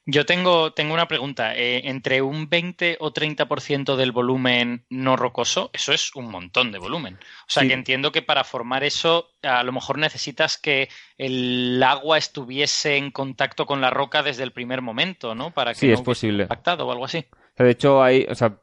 Yo 0.07 0.25
tengo, 0.25 0.73
tengo 0.73 0.95
una 0.95 1.07
pregunta. 1.07 1.55
Eh, 1.55 1.83
entre 1.85 2.23
un 2.23 2.49
20 2.49 2.97
o 3.01 3.13
30% 3.13 3.95
del 3.95 4.11
volumen 4.11 4.87
no 4.89 5.17
rocoso, 5.17 5.69
eso 5.75 5.93
es 5.93 6.15
un 6.15 6.31
montón 6.31 6.73
de 6.73 6.79
volumen. 6.79 7.19
O 7.43 7.51
sea, 7.51 7.69
que 7.69 7.75
entiendo 7.75 8.11
que 8.11 8.23
para 8.23 8.43
formar 8.43 8.85
eso, 8.85 9.29
a 9.43 9.63
lo 9.63 9.73
mejor 9.73 9.99
necesitas 9.99 10.57
que 10.57 10.89
el 11.19 11.83
agua 11.83 12.17
estuviese 12.17 12.97
en 12.97 13.11
contacto 13.11 13.67
con 13.67 13.83
la 13.83 13.91
roca 13.91 14.23
desde 14.23 14.45
el 14.45 14.53
primer 14.53 14.81
momento, 14.81 15.35
¿no? 15.35 15.51
Para 15.51 15.75
que 15.75 15.81
sí, 15.81 15.91
es 15.91 16.01
posible. 16.01 16.45
impactado 16.45 16.87
o 16.87 16.91
algo 16.91 17.05
así. 17.05 17.27
de 17.59 17.71
hecho, 17.71 18.03
hay, 18.03 18.27
o 18.31 18.35
sea, 18.35 18.57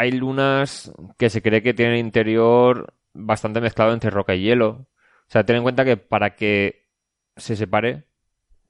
hay 0.00 0.12
lunas 0.12 0.90
que 1.18 1.28
se 1.28 1.42
cree 1.42 1.62
que 1.62 1.74
tienen 1.74 1.98
interior 1.98 2.94
bastante 3.12 3.60
mezclado 3.60 3.92
entre 3.92 4.08
roca 4.08 4.34
y 4.34 4.40
hielo. 4.40 4.68
O 4.70 4.86
sea, 5.26 5.44
ten 5.44 5.56
en 5.56 5.62
cuenta 5.62 5.84
que 5.84 5.98
para 5.98 6.36
que 6.36 6.88
se 7.36 7.54
separe 7.54 8.04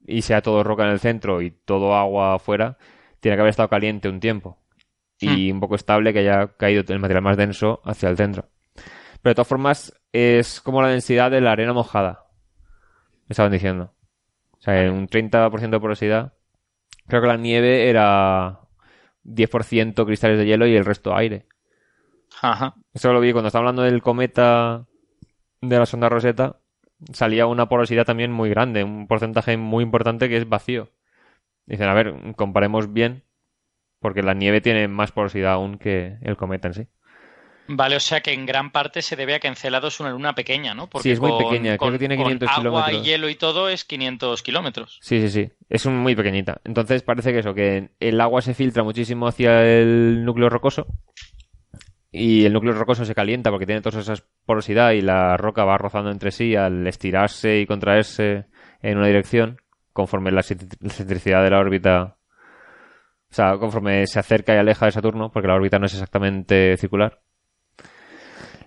y 0.05 0.23
sea 0.23 0.42
todo 0.42 0.65
roca 0.65 0.83
en 0.83 0.91
el 0.91 0.99
centro 0.99 1.41
y 1.41 1.52
todo 1.52 1.94
agua 1.94 2.34
afuera, 2.34 2.78
tiene 3.20 3.36
que 3.36 3.42
haber 3.42 3.50
estado 3.50 3.68
caliente 3.68 4.09
un 4.09 4.18
tiempo. 4.18 4.59
Y 5.20 5.52
hmm. 5.52 5.55
un 5.55 5.60
poco 5.60 5.76
estable 5.76 6.12
que 6.12 6.18
haya 6.18 6.49
caído 6.57 6.83
el 6.89 6.99
material 6.99 7.23
más 7.23 7.36
denso 7.36 7.81
hacia 7.84 8.09
el 8.09 8.17
centro. 8.17 8.49
Pero 9.23 9.31
de 9.31 9.34
todas 9.34 9.49
formas, 9.49 9.94
es 10.10 10.60
como 10.60 10.83
la 10.83 10.89
densidad 10.89 11.31
de 11.31 11.41
la 11.41 11.52
arena 11.52 11.73
mojada. 11.73 12.25
Me 13.28 13.34
estaban 13.34 13.52
diciendo. 13.52 13.94
O 14.59 14.62
sea, 14.62 14.83
en 14.83 14.94
un 14.94 15.07
30% 15.07 15.70
de 15.70 15.81
porosidad. 15.81 16.33
Creo 17.07 17.20
que 17.23 17.28
la 17.28 17.36
nieve 17.36 17.89
era 17.89 18.62
10% 19.24 20.05
cristales 20.07 20.39
de 20.39 20.47
hielo 20.47 20.66
y 20.66 20.76
el 20.76 20.84
resto 20.84 21.15
aire. 21.15 21.47
Ajá. 22.40 22.74
Eso 22.92 23.12
lo 23.12 23.20
vi 23.20 23.32
cuando 23.32 23.49
estaba 23.49 23.60
hablando 23.60 23.82
del 23.82 24.02
cometa 24.02 24.86
de 25.60 25.78
la 25.78 25.86
sonda 25.86 26.08
Rosetta. 26.08 26.60
Salía 27.12 27.47
una 27.47 27.68
porosidad 27.68 28.05
también 28.05 28.31
muy 28.32 28.50
grande, 28.50 28.84
un 28.84 29.07
porcentaje 29.07 29.57
muy 29.57 29.82
importante 29.84 30.28
que 30.28 30.36
es 30.36 30.49
vacío. 30.49 30.90
Dicen, 31.66 31.89
a 31.89 31.94
ver, 31.94 32.34
comparemos 32.36 32.92
bien, 32.92 33.24
porque 34.00 34.23
la 34.23 34.34
nieve 34.34 34.60
tiene 34.60 34.89
más 34.89 35.12
porosidad 35.12 35.52
aún 35.52 35.78
que 35.78 36.18
el 36.23 36.36
cometa 36.36 36.68
en 36.68 36.74
sí. 36.74 36.89
Vale, 37.73 37.94
o 37.94 38.00
sea 38.00 38.20
que 38.20 38.32
en 38.32 38.47
gran 38.47 38.73
parte 38.73 39.00
se 39.00 39.15
debe 39.15 39.32
a 39.34 39.39
que 39.39 39.47
Encelado 39.47 39.86
es 39.86 40.00
una 40.00 40.10
luna 40.10 40.34
pequeña, 40.34 40.74
¿no? 40.74 40.89
Porque 40.89 41.05
sí, 41.05 41.12
es 41.12 41.20
muy 41.20 41.39
pequeña, 41.39 41.78
creo 41.78 41.92
que 41.92 42.00
tiene 42.00 42.16
500 42.16 42.49
con 42.49 42.57
kilómetros. 42.58 42.89
Agua 42.89 43.00
y 43.00 43.07
hielo 43.07 43.28
y 43.28 43.36
todo 43.36 43.68
es 43.68 43.84
500 43.84 44.42
kilómetros. 44.42 44.99
Sí, 45.00 45.20
sí, 45.20 45.28
sí, 45.28 45.52
es 45.68 45.86
muy 45.86 46.16
pequeñita. 46.16 46.60
Entonces 46.65 47.05
parece 47.05 47.32
que 47.32 47.39
eso, 47.39 47.55
que 47.55 47.90
el 48.00 48.20
agua 48.20 48.42
se 48.42 48.55
filtra 48.55 48.82
muchísimo 48.82 49.28
hacia 49.28 49.62
el 49.62 50.24
núcleo 50.24 50.49
rocoso 50.49 50.89
y 52.10 52.44
el 52.44 52.52
núcleo 52.52 52.73
rocoso 52.73 53.05
se 53.05 53.15
calienta 53.15 53.50
porque 53.50 53.66
tiene 53.66 53.82
toda 53.82 54.00
esa 54.00 54.15
porosidad 54.44 54.90
y 54.90 55.00
la 55.00 55.36
roca 55.36 55.65
va 55.65 55.78
rozando 55.78 56.10
entre 56.10 56.32
sí 56.32 56.57
al 56.57 56.84
estirarse 56.89 57.60
y 57.60 57.66
contraerse 57.66 58.47
en 58.82 58.99
una 58.99 59.07
dirección 59.07 59.60
conforme 59.92 60.32
la 60.32 60.40
excentricidad 60.40 61.44
de 61.44 61.50
la 61.50 61.60
órbita 61.60 62.16
o 63.31 63.32
sea, 63.32 63.57
conforme 63.58 64.08
se 64.08 64.18
acerca 64.18 64.55
y 64.55 64.58
aleja 64.58 64.86
de 64.86 64.92
Saturno, 64.92 65.31
porque 65.31 65.47
la 65.47 65.55
órbita 65.55 65.78
no 65.78 65.86
es 65.86 65.92
exactamente 65.92 66.76
circular. 66.76 67.20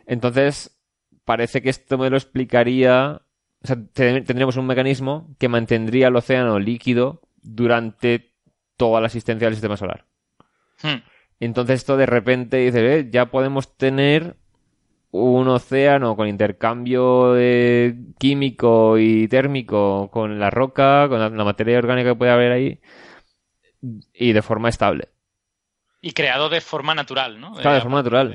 Entonces, 0.06 0.80
parece 1.26 1.62
que 1.62 1.70
esto 1.70 1.98
me 1.98 2.10
lo 2.10 2.18
explicaría. 2.18 3.22
O 3.64 3.68
sea, 3.68 3.78
tendríamos 3.94 4.58
un 4.58 4.68
mecanismo 4.68 5.36
que 5.40 5.48
mantendría 5.48 6.08
el 6.08 6.16
océano 6.16 6.60
líquido 6.60 7.22
durante 7.42 8.34
toda 8.78 9.00
la 9.00 9.08
existencia 9.08 9.48
del 9.48 9.56
sistema 9.56 9.78
solar. 9.78 10.06
Hmm. 10.82 11.02
Entonces, 11.40 11.82
esto 11.82 11.98
de 11.98 12.06
repente 12.06 12.58
dice, 12.58 13.00
eh, 13.00 13.10
ya 13.12 13.28
podemos 13.28 13.78
tener 13.78 14.38
un 15.12 15.48
océano 15.48 16.16
con 16.16 16.28
intercambio 16.28 17.36
químico 18.18 18.98
y 18.98 19.28
térmico 19.28 20.10
con 20.12 20.40
la 20.40 20.50
roca, 20.50 21.08
con 21.08 21.20
la, 21.20 21.44
materia 21.44 21.78
orgánica 21.78 22.10
que 22.10 22.16
puede 22.16 22.32
haber 22.32 22.52
ahí, 22.52 22.80
y 24.14 24.34
de 24.34 24.42
forma 24.42 24.70
estable. 24.70 25.10
Y 26.02 26.14
creado 26.14 26.50
de 26.50 26.62
forma 26.62 26.96
natural, 26.96 27.40
¿no? 27.40 27.54
Claro, 27.54 27.76
de, 27.76 27.82
forma 27.82 27.98
natural. 27.98 28.34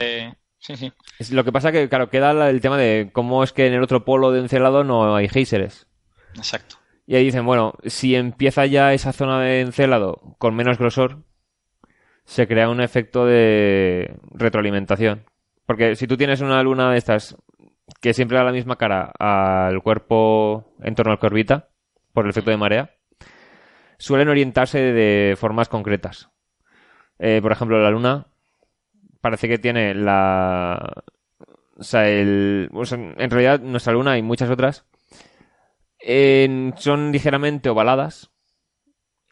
Sí, 0.58 0.76
sí. 0.76 0.92
lo 1.30 1.44
que 1.44 1.52
pasa 1.52 1.72
que, 1.72 1.88
claro, 1.88 2.10
queda 2.10 2.50
el 2.50 2.60
tema 2.60 2.76
de 2.76 3.10
cómo 3.12 3.44
es 3.44 3.52
que 3.52 3.66
en 3.66 3.74
el 3.74 3.82
otro 3.82 4.04
polo 4.04 4.32
de 4.32 4.40
Encelado 4.40 4.84
no 4.84 5.14
hay 5.14 5.28
géiseres. 5.28 5.86
Exacto. 6.34 6.76
Y 7.06 7.16
ahí 7.16 7.24
dicen, 7.24 7.46
bueno, 7.46 7.74
si 7.86 8.14
empieza 8.14 8.66
ya 8.66 8.92
esa 8.92 9.12
zona 9.12 9.40
de 9.40 9.60
Encelado 9.60 10.20
con 10.38 10.54
menos 10.54 10.78
grosor, 10.78 11.22
se 12.24 12.46
crea 12.46 12.68
un 12.68 12.80
efecto 12.80 13.24
de 13.24 14.18
retroalimentación. 14.32 15.24
Porque 15.64 15.96
si 15.96 16.06
tú 16.06 16.16
tienes 16.16 16.40
una 16.40 16.62
luna 16.62 16.92
de 16.92 16.98
estas 16.98 17.36
que 18.00 18.12
siempre 18.12 18.36
da 18.36 18.44
la 18.44 18.52
misma 18.52 18.76
cara 18.76 19.12
al 19.18 19.82
cuerpo 19.82 20.74
en 20.82 20.94
torno 20.94 21.12
al 21.12 21.18
que 21.18 21.26
orbita, 21.26 21.70
por 22.12 22.24
el 22.24 22.30
efecto 22.30 22.50
de 22.50 22.56
marea, 22.56 22.94
suelen 23.96 24.28
orientarse 24.28 24.78
de 24.78 25.36
formas 25.36 25.68
concretas. 25.68 26.30
Eh, 27.18 27.40
por 27.42 27.52
ejemplo, 27.52 27.80
la 27.80 27.90
luna 27.90 28.26
parece 29.20 29.48
que 29.48 29.58
tiene 29.58 29.94
la... 29.94 31.04
O 31.76 31.82
sea, 31.82 32.08
el... 32.08 32.70
en 32.72 33.30
realidad 33.30 33.60
nuestra 33.60 33.92
luna 33.92 34.18
y 34.18 34.22
muchas 34.22 34.50
otras 34.50 34.86
son 36.00 37.12
ligeramente 37.12 37.68
ovaladas 37.68 38.30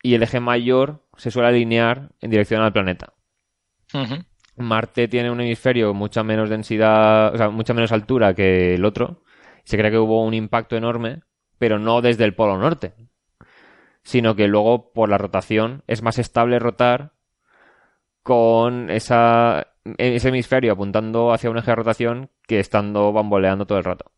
y 0.03 0.15
el 0.15 0.23
eje 0.23 0.41
mayor 0.41 1.05
se 1.17 1.31
suele 1.31 1.49
alinear 1.49 2.11
en 2.21 2.31
dirección 2.31 2.63
al 2.63 2.73
planeta. 2.73 3.13
Marte 4.57 5.09
tiene 5.09 5.31
un 5.31 5.41
hemisferio 5.41 5.93
mucha 5.95 6.23
menos 6.23 6.49
densidad, 6.49 7.35
o 7.35 7.37
sea, 7.37 7.51
mucha 7.51 7.75
menos 7.75 7.93
altura 7.93 8.35
que 8.35 8.75
el 8.75 8.85
otro. 8.85 9.23
Se 9.65 9.77
cree 9.77 9.91
que 9.91 9.99
hubo 9.99 10.25
un 10.25 10.35
impacto 10.35 10.77
enorme, 10.77 11.23
pero 11.59 11.79
no 11.79 12.01
desde 12.01 12.25
el 12.25 12.35
polo 12.35 12.57
norte, 12.57 12.95
sino 14.03 14.37
que 14.37 14.49
luego 14.49 14.93
por 14.93 15.09
la 15.09 15.19
rotación 15.19 15.83
es 15.87 16.03
más 16.03 16.19
estable 16.19 16.59
rotar 16.59 17.13
con 18.23 18.91
esa, 18.91 19.75
ese 19.99 20.29
hemisferio 20.29 20.73
apuntando 20.73 21.33
hacia 21.33 21.51
un 21.51 21.59
eje 21.59 21.71
de 21.71 21.77
rotación 21.77 22.31
que 22.47 22.61
estando 22.61 23.13
bamboleando 23.13 23.67
todo 23.67 23.79
el 23.79 23.85
rato. 23.85 24.13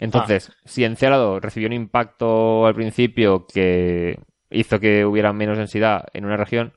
Entonces, 0.00 0.50
ah. 0.50 0.56
si 0.64 0.84
Encélado 0.84 1.38
recibió 1.40 1.68
un 1.68 1.74
impacto 1.74 2.66
al 2.66 2.74
principio 2.74 3.46
que 3.46 4.18
hizo 4.50 4.80
que 4.80 5.04
hubiera 5.04 5.32
menos 5.32 5.58
densidad 5.58 6.06
en 6.12 6.24
una 6.24 6.36
región, 6.36 6.74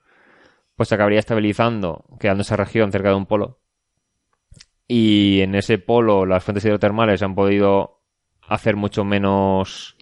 pues 0.76 0.90
se 0.90 0.96
acabaría 0.96 1.20
estabilizando, 1.20 2.06
quedando 2.20 2.42
esa 2.42 2.56
región 2.56 2.92
cerca 2.92 3.10
de 3.10 3.16
un 3.16 3.26
polo. 3.26 3.60
Y 4.88 5.42
en 5.42 5.56
ese 5.56 5.78
polo 5.78 6.26
las 6.26 6.44
fuentes 6.44 6.66
hidrotermales 6.66 7.24
han 7.24 7.36
podido 7.36 8.02
hacer 8.48 8.76
mucho 8.76 9.04
menos, 9.04 9.98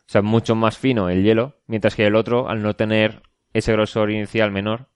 o 0.00 0.04
sea, 0.06 0.22
mucho 0.22 0.54
más 0.54 0.76
fino 0.76 1.08
el 1.08 1.22
hielo, 1.22 1.56
mientras 1.66 1.94
que 1.94 2.06
el 2.06 2.14
otro, 2.16 2.48
al 2.48 2.62
no 2.62 2.74
tener 2.74 3.22
ese 3.52 3.72
grosor 3.72 4.10
inicial 4.10 4.50
menor, 4.50 4.88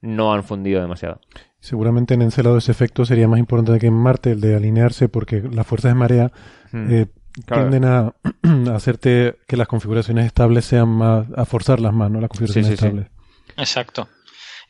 no 0.00 0.32
han 0.32 0.44
fundido 0.44 0.80
demasiado. 0.80 1.20
Seguramente 1.60 2.14
en 2.14 2.22
Encelado 2.22 2.58
ese 2.58 2.72
efecto 2.72 3.04
sería 3.04 3.28
más 3.28 3.38
importante 3.38 3.78
que 3.78 3.86
en 3.86 3.94
Marte, 3.94 4.32
el 4.32 4.40
de 4.40 4.56
alinearse, 4.56 5.08
porque 5.08 5.42
las 5.42 5.66
fuerzas 5.66 5.90
de 5.90 5.94
marea 5.94 6.32
hmm. 6.72 6.92
eh, 6.92 7.06
tienden 7.46 7.84
a, 7.84 8.14
hacerte 8.74 9.36
que 9.46 9.56
las 9.56 9.68
configuraciones 9.68 10.26
estables 10.26 10.64
sean 10.64 10.88
más, 10.88 11.26
a 11.36 11.44
forzarlas 11.44 11.92
más, 11.92 12.10
¿no? 12.10 12.20
Las 12.20 12.30
configuraciones 12.30 12.72
estables. 12.72 13.06
Exacto. 13.56 14.08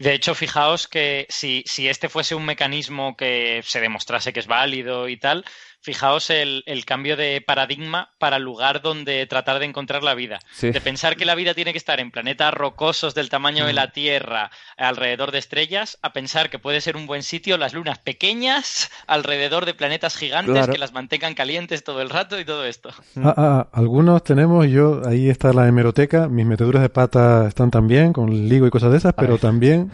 De 0.01 0.15
hecho, 0.15 0.35
fijaos 0.35 0.89
que 0.89 1.27
si, 1.28 1.62
si 1.67 1.86
este 1.86 2.09
fuese 2.09 2.35
un 2.35 2.47
mecanismo 2.47 3.17
que 3.17 3.60
se 3.62 3.81
demostrase 3.81 4.33
que 4.33 4.41
es 4.41 4.47
válido 4.47 5.09
y 5.09 5.19
tal, 5.19 5.44
fijaos 5.81 6.31
el, 6.31 6.62
cambio 6.86 7.17
de 7.17 7.41
paradigma 7.41 8.10
para 8.18 8.36
el 8.36 8.42
lugar 8.42 8.83
donde 8.83 9.26
tratar 9.26 9.59
de 9.59 9.67
encontrar 9.67 10.02
la 10.02 10.15
vida. 10.15 10.41
De 10.60 10.81
pensar 10.81 11.17
que 11.17 11.25
la 11.25 11.34
vida 11.34 11.55
tiene 11.55 11.73
que 11.73 11.78
estar 11.78 12.00
en 12.00 12.10
planetas 12.10 12.52
rocosos 12.52 13.15
del 13.15 13.28
tamaño 13.28 13.67
de 13.67 13.73
la 13.73 13.86
mm. 13.86 13.92
Tierra, 13.92 14.50
alrededor 14.76 15.31
de 15.31 15.39
estrellas, 15.39 15.99
a 16.02 16.12
pensar 16.12 16.50
que 16.50 16.59
puede 16.59 16.81
ser 16.81 16.97
un 16.97 17.07
buen 17.07 17.23
sitio 17.23 17.57
las 17.57 17.75
lunas 17.75 17.99
pequeñas 17.99 18.91
alrededor 19.07 19.67
de 19.67 19.75
planetas 19.75 20.17
gigantes 20.17 20.68
que 20.68 20.78
las 20.78 20.92
mantengan 20.92 21.34
calientes 21.34 21.84
todo 21.84 22.02
el 22.02 22.10
rato 22.10 22.39
y 22.39 22.44
todo 22.44 22.65
esto. 22.65 22.91
Ah, 23.17 23.34
ah, 23.36 23.68
algunos 23.73 24.23
tenemos, 24.23 24.67
yo, 24.68 25.02
ahí 25.07 25.28
está 25.28 25.52
la 25.52 25.67
hemeroteca, 25.67 26.28
mis 26.28 26.47
meteduras 26.47 26.83
de 26.83 26.89
pata 26.89 27.47
están 27.49 27.70
también, 27.70 28.12
con 28.12 28.49
ligo 28.49 28.67
y 28.67 28.70
cosas 28.70 28.92
de 28.92 28.99
esas, 28.99 29.15
pero 29.15 29.39
también 29.39 29.91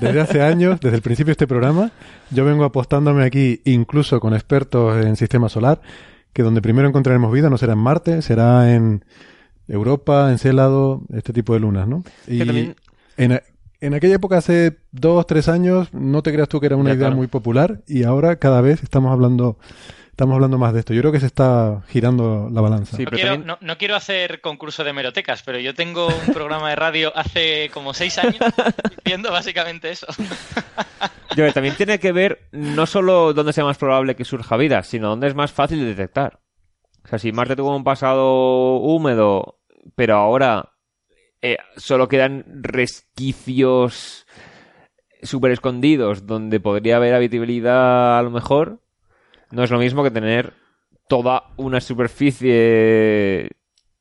desde 0.00 0.20
hace 0.20 0.42
años, 0.42 0.80
desde 0.80 0.96
el 0.96 1.02
principio 1.02 1.30
de 1.30 1.32
este 1.32 1.46
programa, 1.46 1.90
yo 2.30 2.44
vengo 2.44 2.64
apostándome 2.64 3.24
aquí, 3.24 3.60
incluso 3.64 4.20
con 4.20 4.34
expertos 4.34 5.04
en 5.04 5.16
sistema 5.30 5.48
solar, 5.48 5.80
que 6.32 6.42
donde 6.42 6.60
primero 6.60 6.88
encontraremos 6.88 7.32
vida 7.32 7.48
no 7.50 7.56
será 7.56 7.74
en 7.74 7.78
Marte, 7.78 8.20
será 8.20 8.74
en 8.74 9.04
Europa, 9.68 10.28
en 10.32 10.38
Célado, 10.38 11.02
este 11.14 11.32
tipo 11.32 11.54
de 11.54 11.60
lunas, 11.60 11.86
¿no? 11.86 12.02
Y 12.26 12.40
en, 13.16 13.40
en, 13.80 13.94
aquella 13.94 14.16
época, 14.16 14.38
hace 14.38 14.78
dos, 14.90 15.24
tres 15.28 15.48
años, 15.48 15.94
no 15.94 16.24
te 16.24 16.32
creas 16.32 16.48
tú 16.48 16.58
que 16.58 16.66
era 16.66 16.74
una 16.74 16.94
idea 16.94 17.10
muy 17.10 17.28
popular 17.28 17.80
y 17.86 18.02
ahora 18.02 18.36
cada 18.36 18.60
vez 18.60 18.82
estamos 18.82 19.12
hablando 19.12 19.56
estamos 20.20 20.34
hablando 20.34 20.58
más 20.58 20.74
de 20.74 20.80
esto. 20.80 20.92
Yo 20.92 21.00
creo 21.00 21.12
que 21.12 21.20
se 21.20 21.24
está 21.24 21.82
girando 21.88 22.50
la 22.52 22.60
balanza. 22.60 22.98
no, 22.98 23.78
quiero, 23.78 23.96
hacer 23.96 24.42
concurso 24.42 24.84
de 24.84 24.92
merotecas, 24.92 25.42
pero 25.42 25.58
yo 25.58 25.74
tengo 25.74 26.08
un 26.08 26.34
programa 26.34 26.68
de 26.68 26.76
radio 26.76 27.10
hace 27.16 27.70
como 27.72 27.94
seis 27.94 28.18
años 28.18 28.36
diciendo 29.02 29.32
básicamente 29.32 29.90
eso. 29.90 30.06
yo, 31.36 31.50
también 31.54 31.74
tiene 31.74 31.98
que 31.98 32.12
ver 32.12 32.48
no 32.52 32.84
solo 32.84 33.32
dónde 33.32 33.54
sea 33.54 33.64
más 33.64 33.78
probable 33.78 34.14
que 34.14 34.26
surja 34.26 34.58
vida, 34.58 34.82
sino 34.82 35.08
dónde 35.08 35.26
es 35.26 35.34
más 35.34 35.52
fácil 35.52 35.78
de 35.78 35.86
detectar. 35.86 36.40
O 37.02 37.08
sea, 37.08 37.18
si 37.18 37.32
Marte 37.32 37.56
tuvo 37.56 37.74
un 37.74 37.82
pasado 37.82 38.76
húmedo, 38.76 39.58
pero 39.94 40.16
ahora 40.16 40.74
eh, 41.40 41.56
solo 41.78 42.08
quedan 42.08 42.44
resquicios 42.62 44.26
súper 45.22 45.52
escondidos 45.52 46.26
donde 46.26 46.60
podría 46.60 46.96
haber 46.96 47.14
habitabilidad 47.14 48.18
a 48.18 48.22
lo 48.22 48.30
mejor, 48.30 48.82
no 49.50 49.64
es 49.64 49.70
lo 49.70 49.78
mismo 49.78 50.02
que 50.02 50.10
tener 50.10 50.54
toda 51.08 51.50
una 51.56 51.80
superficie. 51.80 53.50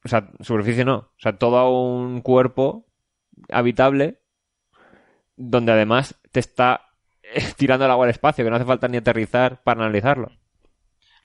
O 0.03 0.07
sea, 0.07 0.29
superficie 0.41 0.85
no. 0.85 0.95
O 0.95 1.19
sea, 1.19 1.37
todo 1.37 1.69
un 1.71 2.21
cuerpo 2.21 2.85
habitable 3.51 4.19
donde 5.35 5.71
además 5.71 6.15
te 6.31 6.39
está 6.39 6.89
tirando 7.57 7.85
el 7.85 7.91
agua 7.91 8.05
al 8.05 8.11
espacio, 8.11 8.43
que 8.43 8.49
no 8.49 8.57
hace 8.57 8.65
falta 8.65 8.87
ni 8.87 8.97
aterrizar 8.97 9.63
para 9.63 9.81
analizarlo. 9.81 10.31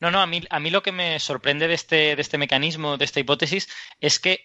No, 0.01 0.11
no, 0.11 0.21
a 0.21 0.27
mí, 0.27 0.43
a 0.51 0.61
mí 0.61 0.71
lo 0.71 0.83
que 0.83 0.93
me 0.93 1.19
sorprende 1.19 1.69
de 1.69 1.75
este, 1.75 2.17
de 2.17 2.21
este 2.21 2.39
mecanismo, 2.39 2.97
de 2.97 3.05
esta 3.05 3.21
hipótesis, 3.21 3.69
es 4.01 4.19
que 4.19 4.45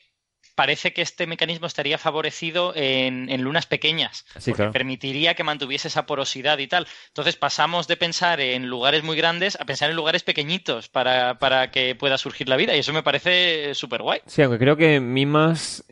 parece 0.55 0.93
que 0.93 1.01
este 1.01 1.27
mecanismo 1.27 1.67
estaría 1.67 1.97
favorecido 1.97 2.73
en, 2.75 3.41
lunas 3.41 3.65
pequeñas, 3.65 4.25
porque 4.45 4.65
permitiría 4.65 5.33
que 5.33 5.43
mantuviese 5.43 5.87
esa 5.87 6.05
porosidad 6.05 6.57
y 6.59 6.67
tal. 6.67 6.87
Entonces 7.07 7.35
pasamos 7.35 7.87
de 7.87 7.97
pensar 7.97 8.39
en 8.41 8.67
lugares 8.67 9.03
muy 9.03 9.15
grandes 9.15 9.59
a 9.59 9.65
pensar 9.65 9.89
en 9.89 9.95
lugares 9.95 10.23
pequeñitos 10.23 10.89
para, 10.89 11.39
para 11.39 11.71
que 11.71 11.95
pueda 11.95 12.17
surgir 12.17 12.49
la 12.49 12.57
vida, 12.57 12.75
y 12.75 12.79
eso 12.79 12.93
me 12.93 13.03
parece 13.03 13.73
súper 13.75 14.01
guay. 14.01 14.21
Sí, 14.25 14.41
aunque 14.41 14.59
creo 14.59 14.75
que 14.75 14.99
Mimas 14.99 15.85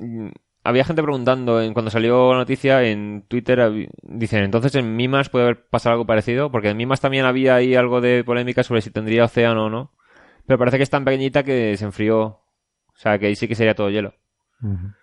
había 0.68 0.84
gente 0.84 1.02
preguntando 1.02 1.62
en, 1.62 1.74
cuando 1.74 1.90
salió 1.90 2.34
la 2.34 2.40
noticia 2.40 2.84
en 2.84 3.24
Twitter, 3.30 3.90
dicen, 4.02 4.44
entonces 4.44 4.76
en 4.76 4.98
Mimas 4.98 5.30
puede 5.30 5.46
haber 5.46 5.70
pasado 5.70 5.94
algo 5.94 6.06
parecido, 6.06 6.52
porque 6.52 6.70
en 6.70 6.78
Mimas 6.78 7.00
también 7.00 7.24
había 7.24 7.56
ahí 7.56 7.74
algo 7.74 8.02
de 8.02 8.26
polémica 8.26 8.64
sobre 8.64 8.82
si 8.82 8.92
tendría 8.92 9.24
océano 9.24 9.68
o 9.68 9.70
no, 9.70 9.94
pero 10.46 10.60
parece 10.60 10.76
que 10.76 10.84
es 10.84 10.90
tan 10.90 11.06
pequeñita 11.06 11.44
que 11.44 11.78
se 11.78 11.86
enfrió, 11.86 12.20
o 12.22 12.96
sea 12.96 13.18
que 13.18 13.28
ahí 13.28 13.36
sí 13.38 13.48
que 13.48 13.56
sería 13.56 13.76
todo 13.76 13.90
hielo. 13.90 14.14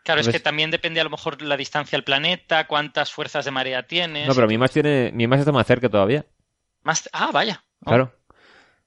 Claro, 0.05 0.21
es 0.21 0.29
que 0.29 0.41
también 0.41 0.71
depende 0.71 1.01
a 1.01 1.05
lo 1.05 1.11
mejor 1.11 1.41
la 1.41 1.57
distancia 1.57 1.97
al 1.97 2.05
planeta, 2.05 2.67
cuántas 2.67 3.13
fuerzas 3.13 3.45
de 3.45 3.51
marea 3.51 3.87
tienes. 3.87 4.27
No, 4.27 4.35
pero 4.35 4.49
Mimas 4.49 4.73
tiene, 4.73 5.13
Mimas 5.15 5.41
está 5.41 5.53
más 5.53 5.67
cerca 5.67 5.89
todavía. 5.89 6.27
Más, 6.83 7.09
ah, 7.13 7.31
vaya. 7.33 7.65
Oh. 7.81 7.87
Claro. 7.87 8.15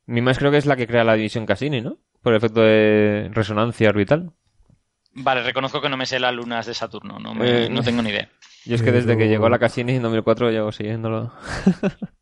Mimas 0.05 0.37
creo 0.37 0.51
que 0.51 0.57
es 0.57 0.65
la 0.65 0.75
que 0.75 0.87
crea 0.87 1.03
la 1.03 1.15
división 1.15 1.45
Cassini, 1.45 1.81
¿no? 1.81 1.97
Por 2.21 2.33
el 2.33 2.37
efecto 2.37 2.61
de 2.61 3.29
resonancia 3.33 3.89
orbital. 3.89 4.31
Vale, 5.13 5.41
reconozco 5.43 5.81
que 5.81 5.89
no 5.89 5.97
me 5.97 6.05
sé 6.05 6.19
las 6.19 6.33
lunas 6.33 6.65
de 6.65 6.73
Saturno, 6.73 7.17
no, 7.19 7.43
eh, 7.43 7.69
no 7.69 7.81
tengo 7.81 8.01
ni 8.01 8.09
idea. 8.09 8.29
Yo 8.65 8.75
es 8.75 8.81
que 8.81 8.91
desde 8.91 9.17
que 9.17 9.27
llegó 9.27 9.49
la 9.49 9.59
Cassini 9.59 9.95
en 9.95 10.03
2004 10.03 10.51
llevo 10.51 10.71
siguiéndolo. 10.71 11.33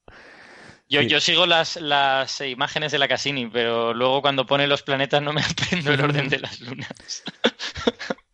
Yo, 0.88 1.02
yo 1.02 1.20
sigo 1.20 1.48
las, 1.48 1.78
las 1.78 2.42
imágenes 2.42 2.92
de 2.92 3.00
la 3.00 3.08
Cassini, 3.08 3.48
pero 3.48 3.94
luego 3.94 4.22
cuando 4.22 4.46
pone 4.46 4.68
los 4.68 4.84
planetas 4.84 5.22
no 5.22 5.34
me 5.34 5.42
aprendo 5.50 5.92
el 5.92 6.02
orden 6.02 6.30
de 6.30 6.40
las 6.40 6.62
lunas. 6.62 7.24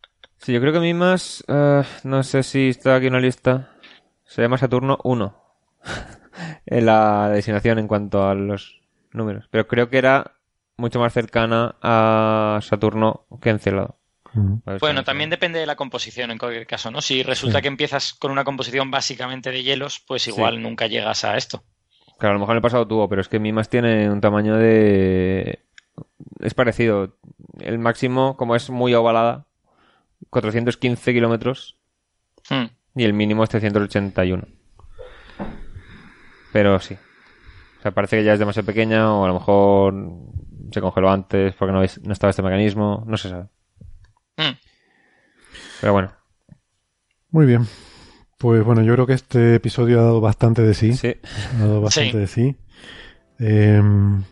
sí, 0.42 0.52
yo 0.52 0.60
creo 0.60 0.72
que 0.72 0.78
a 0.78 0.82
mí 0.82 0.94
más, 0.94 1.44
eh, 1.48 1.82
no 2.04 2.22
sé 2.22 2.42
si 2.42 2.68
está 2.68 2.96
aquí 2.96 3.06
en 3.06 3.14
la 3.14 3.20
lista, 3.20 3.70
se 4.24 4.42
llama 4.42 4.58
Saturno 4.58 4.98
1 5.04 5.36
en 6.66 6.86
la 6.86 7.28
designación 7.30 7.78
en 7.78 7.88
cuanto 7.88 8.28
a 8.28 8.34
los 8.34 8.80
números, 9.12 9.46
pero 9.50 9.66
creo 9.66 9.88
que 9.88 9.98
era 9.98 10.32
mucho 10.76 10.98
más 11.00 11.12
cercana 11.12 11.76
a 11.82 12.58
Saturno 12.62 13.26
que 13.40 13.50
Encelado. 13.50 13.98
Bueno, 14.80 15.04
también 15.04 15.28
depende 15.28 15.58
de 15.58 15.66
la 15.66 15.76
composición 15.76 16.30
en 16.30 16.38
cualquier 16.38 16.66
caso, 16.66 16.90
¿no? 16.90 17.02
Si 17.02 17.22
resulta 17.22 17.60
que 17.60 17.68
empiezas 17.68 18.14
con 18.14 18.30
una 18.30 18.44
composición 18.44 18.90
básicamente 18.90 19.50
de 19.50 19.62
hielos, 19.62 20.02
pues 20.06 20.26
igual 20.26 20.62
nunca 20.62 20.86
llegas 20.86 21.24
a 21.24 21.36
esto. 21.36 21.62
Claro, 22.18 22.30
a 22.30 22.34
lo 22.34 22.40
mejor 22.40 22.54
en 22.54 22.58
el 22.58 22.62
pasado 22.62 22.88
tuvo, 22.88 23.08
pero 23.08 23.20
es 23.20 23.28
que 23.28 23.38
Mimas 23.38 23.68
tiene 23.68 24.08
un 24.08 24.20
tamaño 24.20 24.56
de... 24.56 25.60
Es 26.40 26.54
parecido. 26.54 27.18
El 27.60 27.78
máximo, 27.78 28.36
como 28.36 28.56
es 28.56 28.70
muy 28.70 28.94
ovalada, 28.94 29.46
415 30.32 31.12
kilómetros. 31.12 31.76
Hmm. 32.48 32.64
Y 32.94 33.04
el 33.04 33.12
mínimo 33.12 33.44
es 33.44 33.50
381. 33.50 34.48
Pero 36.52 36.80
sí. 36.80 36.94
O 37.78 37.82
sea, 37.82 37.90
parece 37.92 38.16
que 38.16 38.24
ya 38.24 38.32
es 38.32 38.38
demasiado 38.38 38.64
pequeña 38.64 39.12
o 39.14 39.24
a 39.24 39.28
lo 39.28 39.34
mejor 39.34 39.94
se 40.72 40.80
congeló 40.80 41.10
antes 41.10 41.54
porque 41.54 41.72
no, 41.72 41.80
no 41.80 42.12
estaba 42.12 42.30
este 42.30 42.42
mecanismo. 42.42 43.04
No 43.06 43.16
se 43.18 43.28
sabe. 43.28 43.48
Mm. 44.38 44.56
Pero 45.82 45.92
bueno. 45.92 46.12
Muy 47.30 47.44
bien. 47.44 47.66
Pues 48.38 48.64
bueno, 48.64 48.82
yo 48.82 48.94
creo 48.94 49.06
que 49.06 49.12
este 49.12 49.56
episodio 49.56 50.00
ha 50.00 50.04
dado 50.04 50.20
bastante 50.22 50.62
de 50.62 50.72
sí. 50.72 50.94
Sí. 50.94 51.14
Ha 51.56 51.58
dado 51.58 51.82
bastante 51.82 52.16
de 52.16 52.26
sí. 52.26 52.56
Em, 53.38 54.22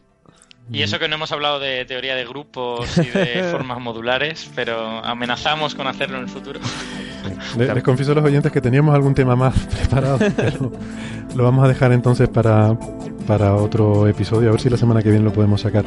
y 0.73 0.83
eso 0.83 0.99
que 0.99 1.09
no 1.09 1.17
hemos 1.17 1.33
hablado 1.33 1.59
de 1.59 1.85
teoría 1.85 2.15
de 2.15 2.25
grupos 2.25 2.97
y 2.99 3.07
de 3.07 3.43
formas 3.51 3.81
modulares, 3.81 4.51
pero 4.55 5.05
amenazamos 5.05 5.75
con 5.75 5.87
hacerlo 5.87 6.19
en 6.19 6.25
el 6.25 6.29
futuro. 6.29 6.61
Les, 7.57 7.83
confieso 7.83 8.13
a 8.13 8.15
los 8.15 8.25
oyentes 8.25 8.53
que 8.53 8.61
teníamos 8.61 8.95
algún 8.95 9.15
tema 9.15 9.37
más 9.37 9.55
preparado, 9.79 10.19
pero 10.37 10.73
lo 11.35 11.45
vamos 11.45 11.65
a 11.65 11.69
dejar 11.69 11.93
entonces 11.93 12.29
para, 12.29 12.77
para 13.27 13.55
otro 13.55 14.07
episodio, 14.07 14.49
a 14.49 14.53
ver 14.53 14.61
si 14.61 14.71
la 14.71 14.77
semana 14.77 15.03
que 15.03 15.11
viene 15.11 15.25
lo 15.25 15.33
podemos 15.33 15.61
sacar. 15.61 15.85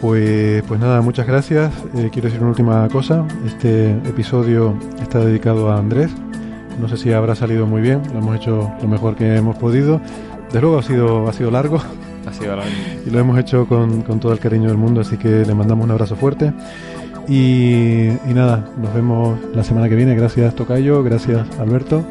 Pues, 0.00 0.62
pues 0.68 0.78
nada, 0.78 1.00
muchas 1.00 1.26
gracias. 1.26 1.72
Eh, 1.96 2.08
quiero 2.12 2.28
decir 2.28 2.40
una 2.40 2.50
última 2.50 2.88
cosa. 2.88 3.26
Este 3.44 3.90
episodio 3.90 4.78
está 5.02 5.18
dedicado 5.18 5.72
a 5.72 5.78
Andrés. 5.78 6.12
No 6.78 6.88
sé 6.88 6.96
si 6.96 7.12
habrá 7.12 7.34
salido 7.34 7.66
muy 7.66 7.82
bien. 7.82 8.02
Lo 8.12 8.20
hemos 8.20 8.36
hecho 8.36 8.72
lo 8.80 8.88
mejor 8.88 9.16
que 9.16 9.34
hemos 9.34 9.58
podido. 9.58 10.00
Desde 10.46 10.60
luego 10.60 10.78
ha 10.78 10.82
sido, 10.84 11.28
ha 11.28 11.32
sido 11.32 11.50
largo. 11.50 11.82
Ha 12.28 12.32
sido 12.32 12.56
largo. 12.56 12.70
Y 13.06 13.10
lo 13.10 13.18
hemos 13.18 13.38
hecho 13.38 13.66
con, 13.66 14.02
todo 14.20 14.32
el 14.32 14.38
cariño 14.38 14.68
del 14.68 14.76
mundo. 14.76 15.00
Así 15.00 15.16
que 15.16 15.28
le 15.28 15.54
mandamos 15.54 15.84
un 15.84 15.90
abrazo 15.90 16.16
fuerte. 16.16 16.52
Y, 17.26 18.08
y 18.08 18.34
nada, 18.34 18.68
nos 18.80 18.92
vemos 18.94 19.38
la 19.54 19.64
semana 19.64 19.88
que 19.88 19.94
viene. 19.94 20.14
Gracias 20.14 20.54
Tocayo, 20.54 21.02
gracias 21.02 21.46
Alberto. 21.58 22.04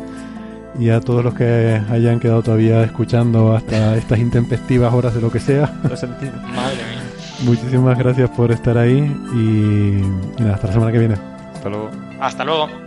Y 0.80 0.90
a 0.90 1.02
todos 1.02 1.24
los 1.24 1.34
que 1.34 1.82
hayan 1.90 2.20
quedado 2.20 2.44
todavía 2.44 2.84
escuchando 2.84 3.56
hasta 3.56 3.96
estas 3.96 4.20
intempestivas 4.20 4.94
horas 4.94 5.14
de 5.16 5.22
lo 5.22 5.32
que 5.32 5.40
sea. 5.40 5.74
Lo 5.90 5.96
sentimos. 5.98 6.42
Madre 6.44 6.78
mía. 6.90 7.04
Muchísimas 7.46 7.98
gracias 7.98 8.30
por 8.32 8.52
estar 8.52 8.78
ahí 8.78 8.98
y, 9.34 9.38
y 9.38 10.42
nada, 10.42 10.56
hasta 10.56 10.68
la 10.68 10.74
semana 10.74 10.92
que 10.92 11.00
viene. 11.00 11.16
Hasta 11.54 11.70
luego. 11.70 11.90
Hasta 12.20 12.44
luego. 12.44 12.87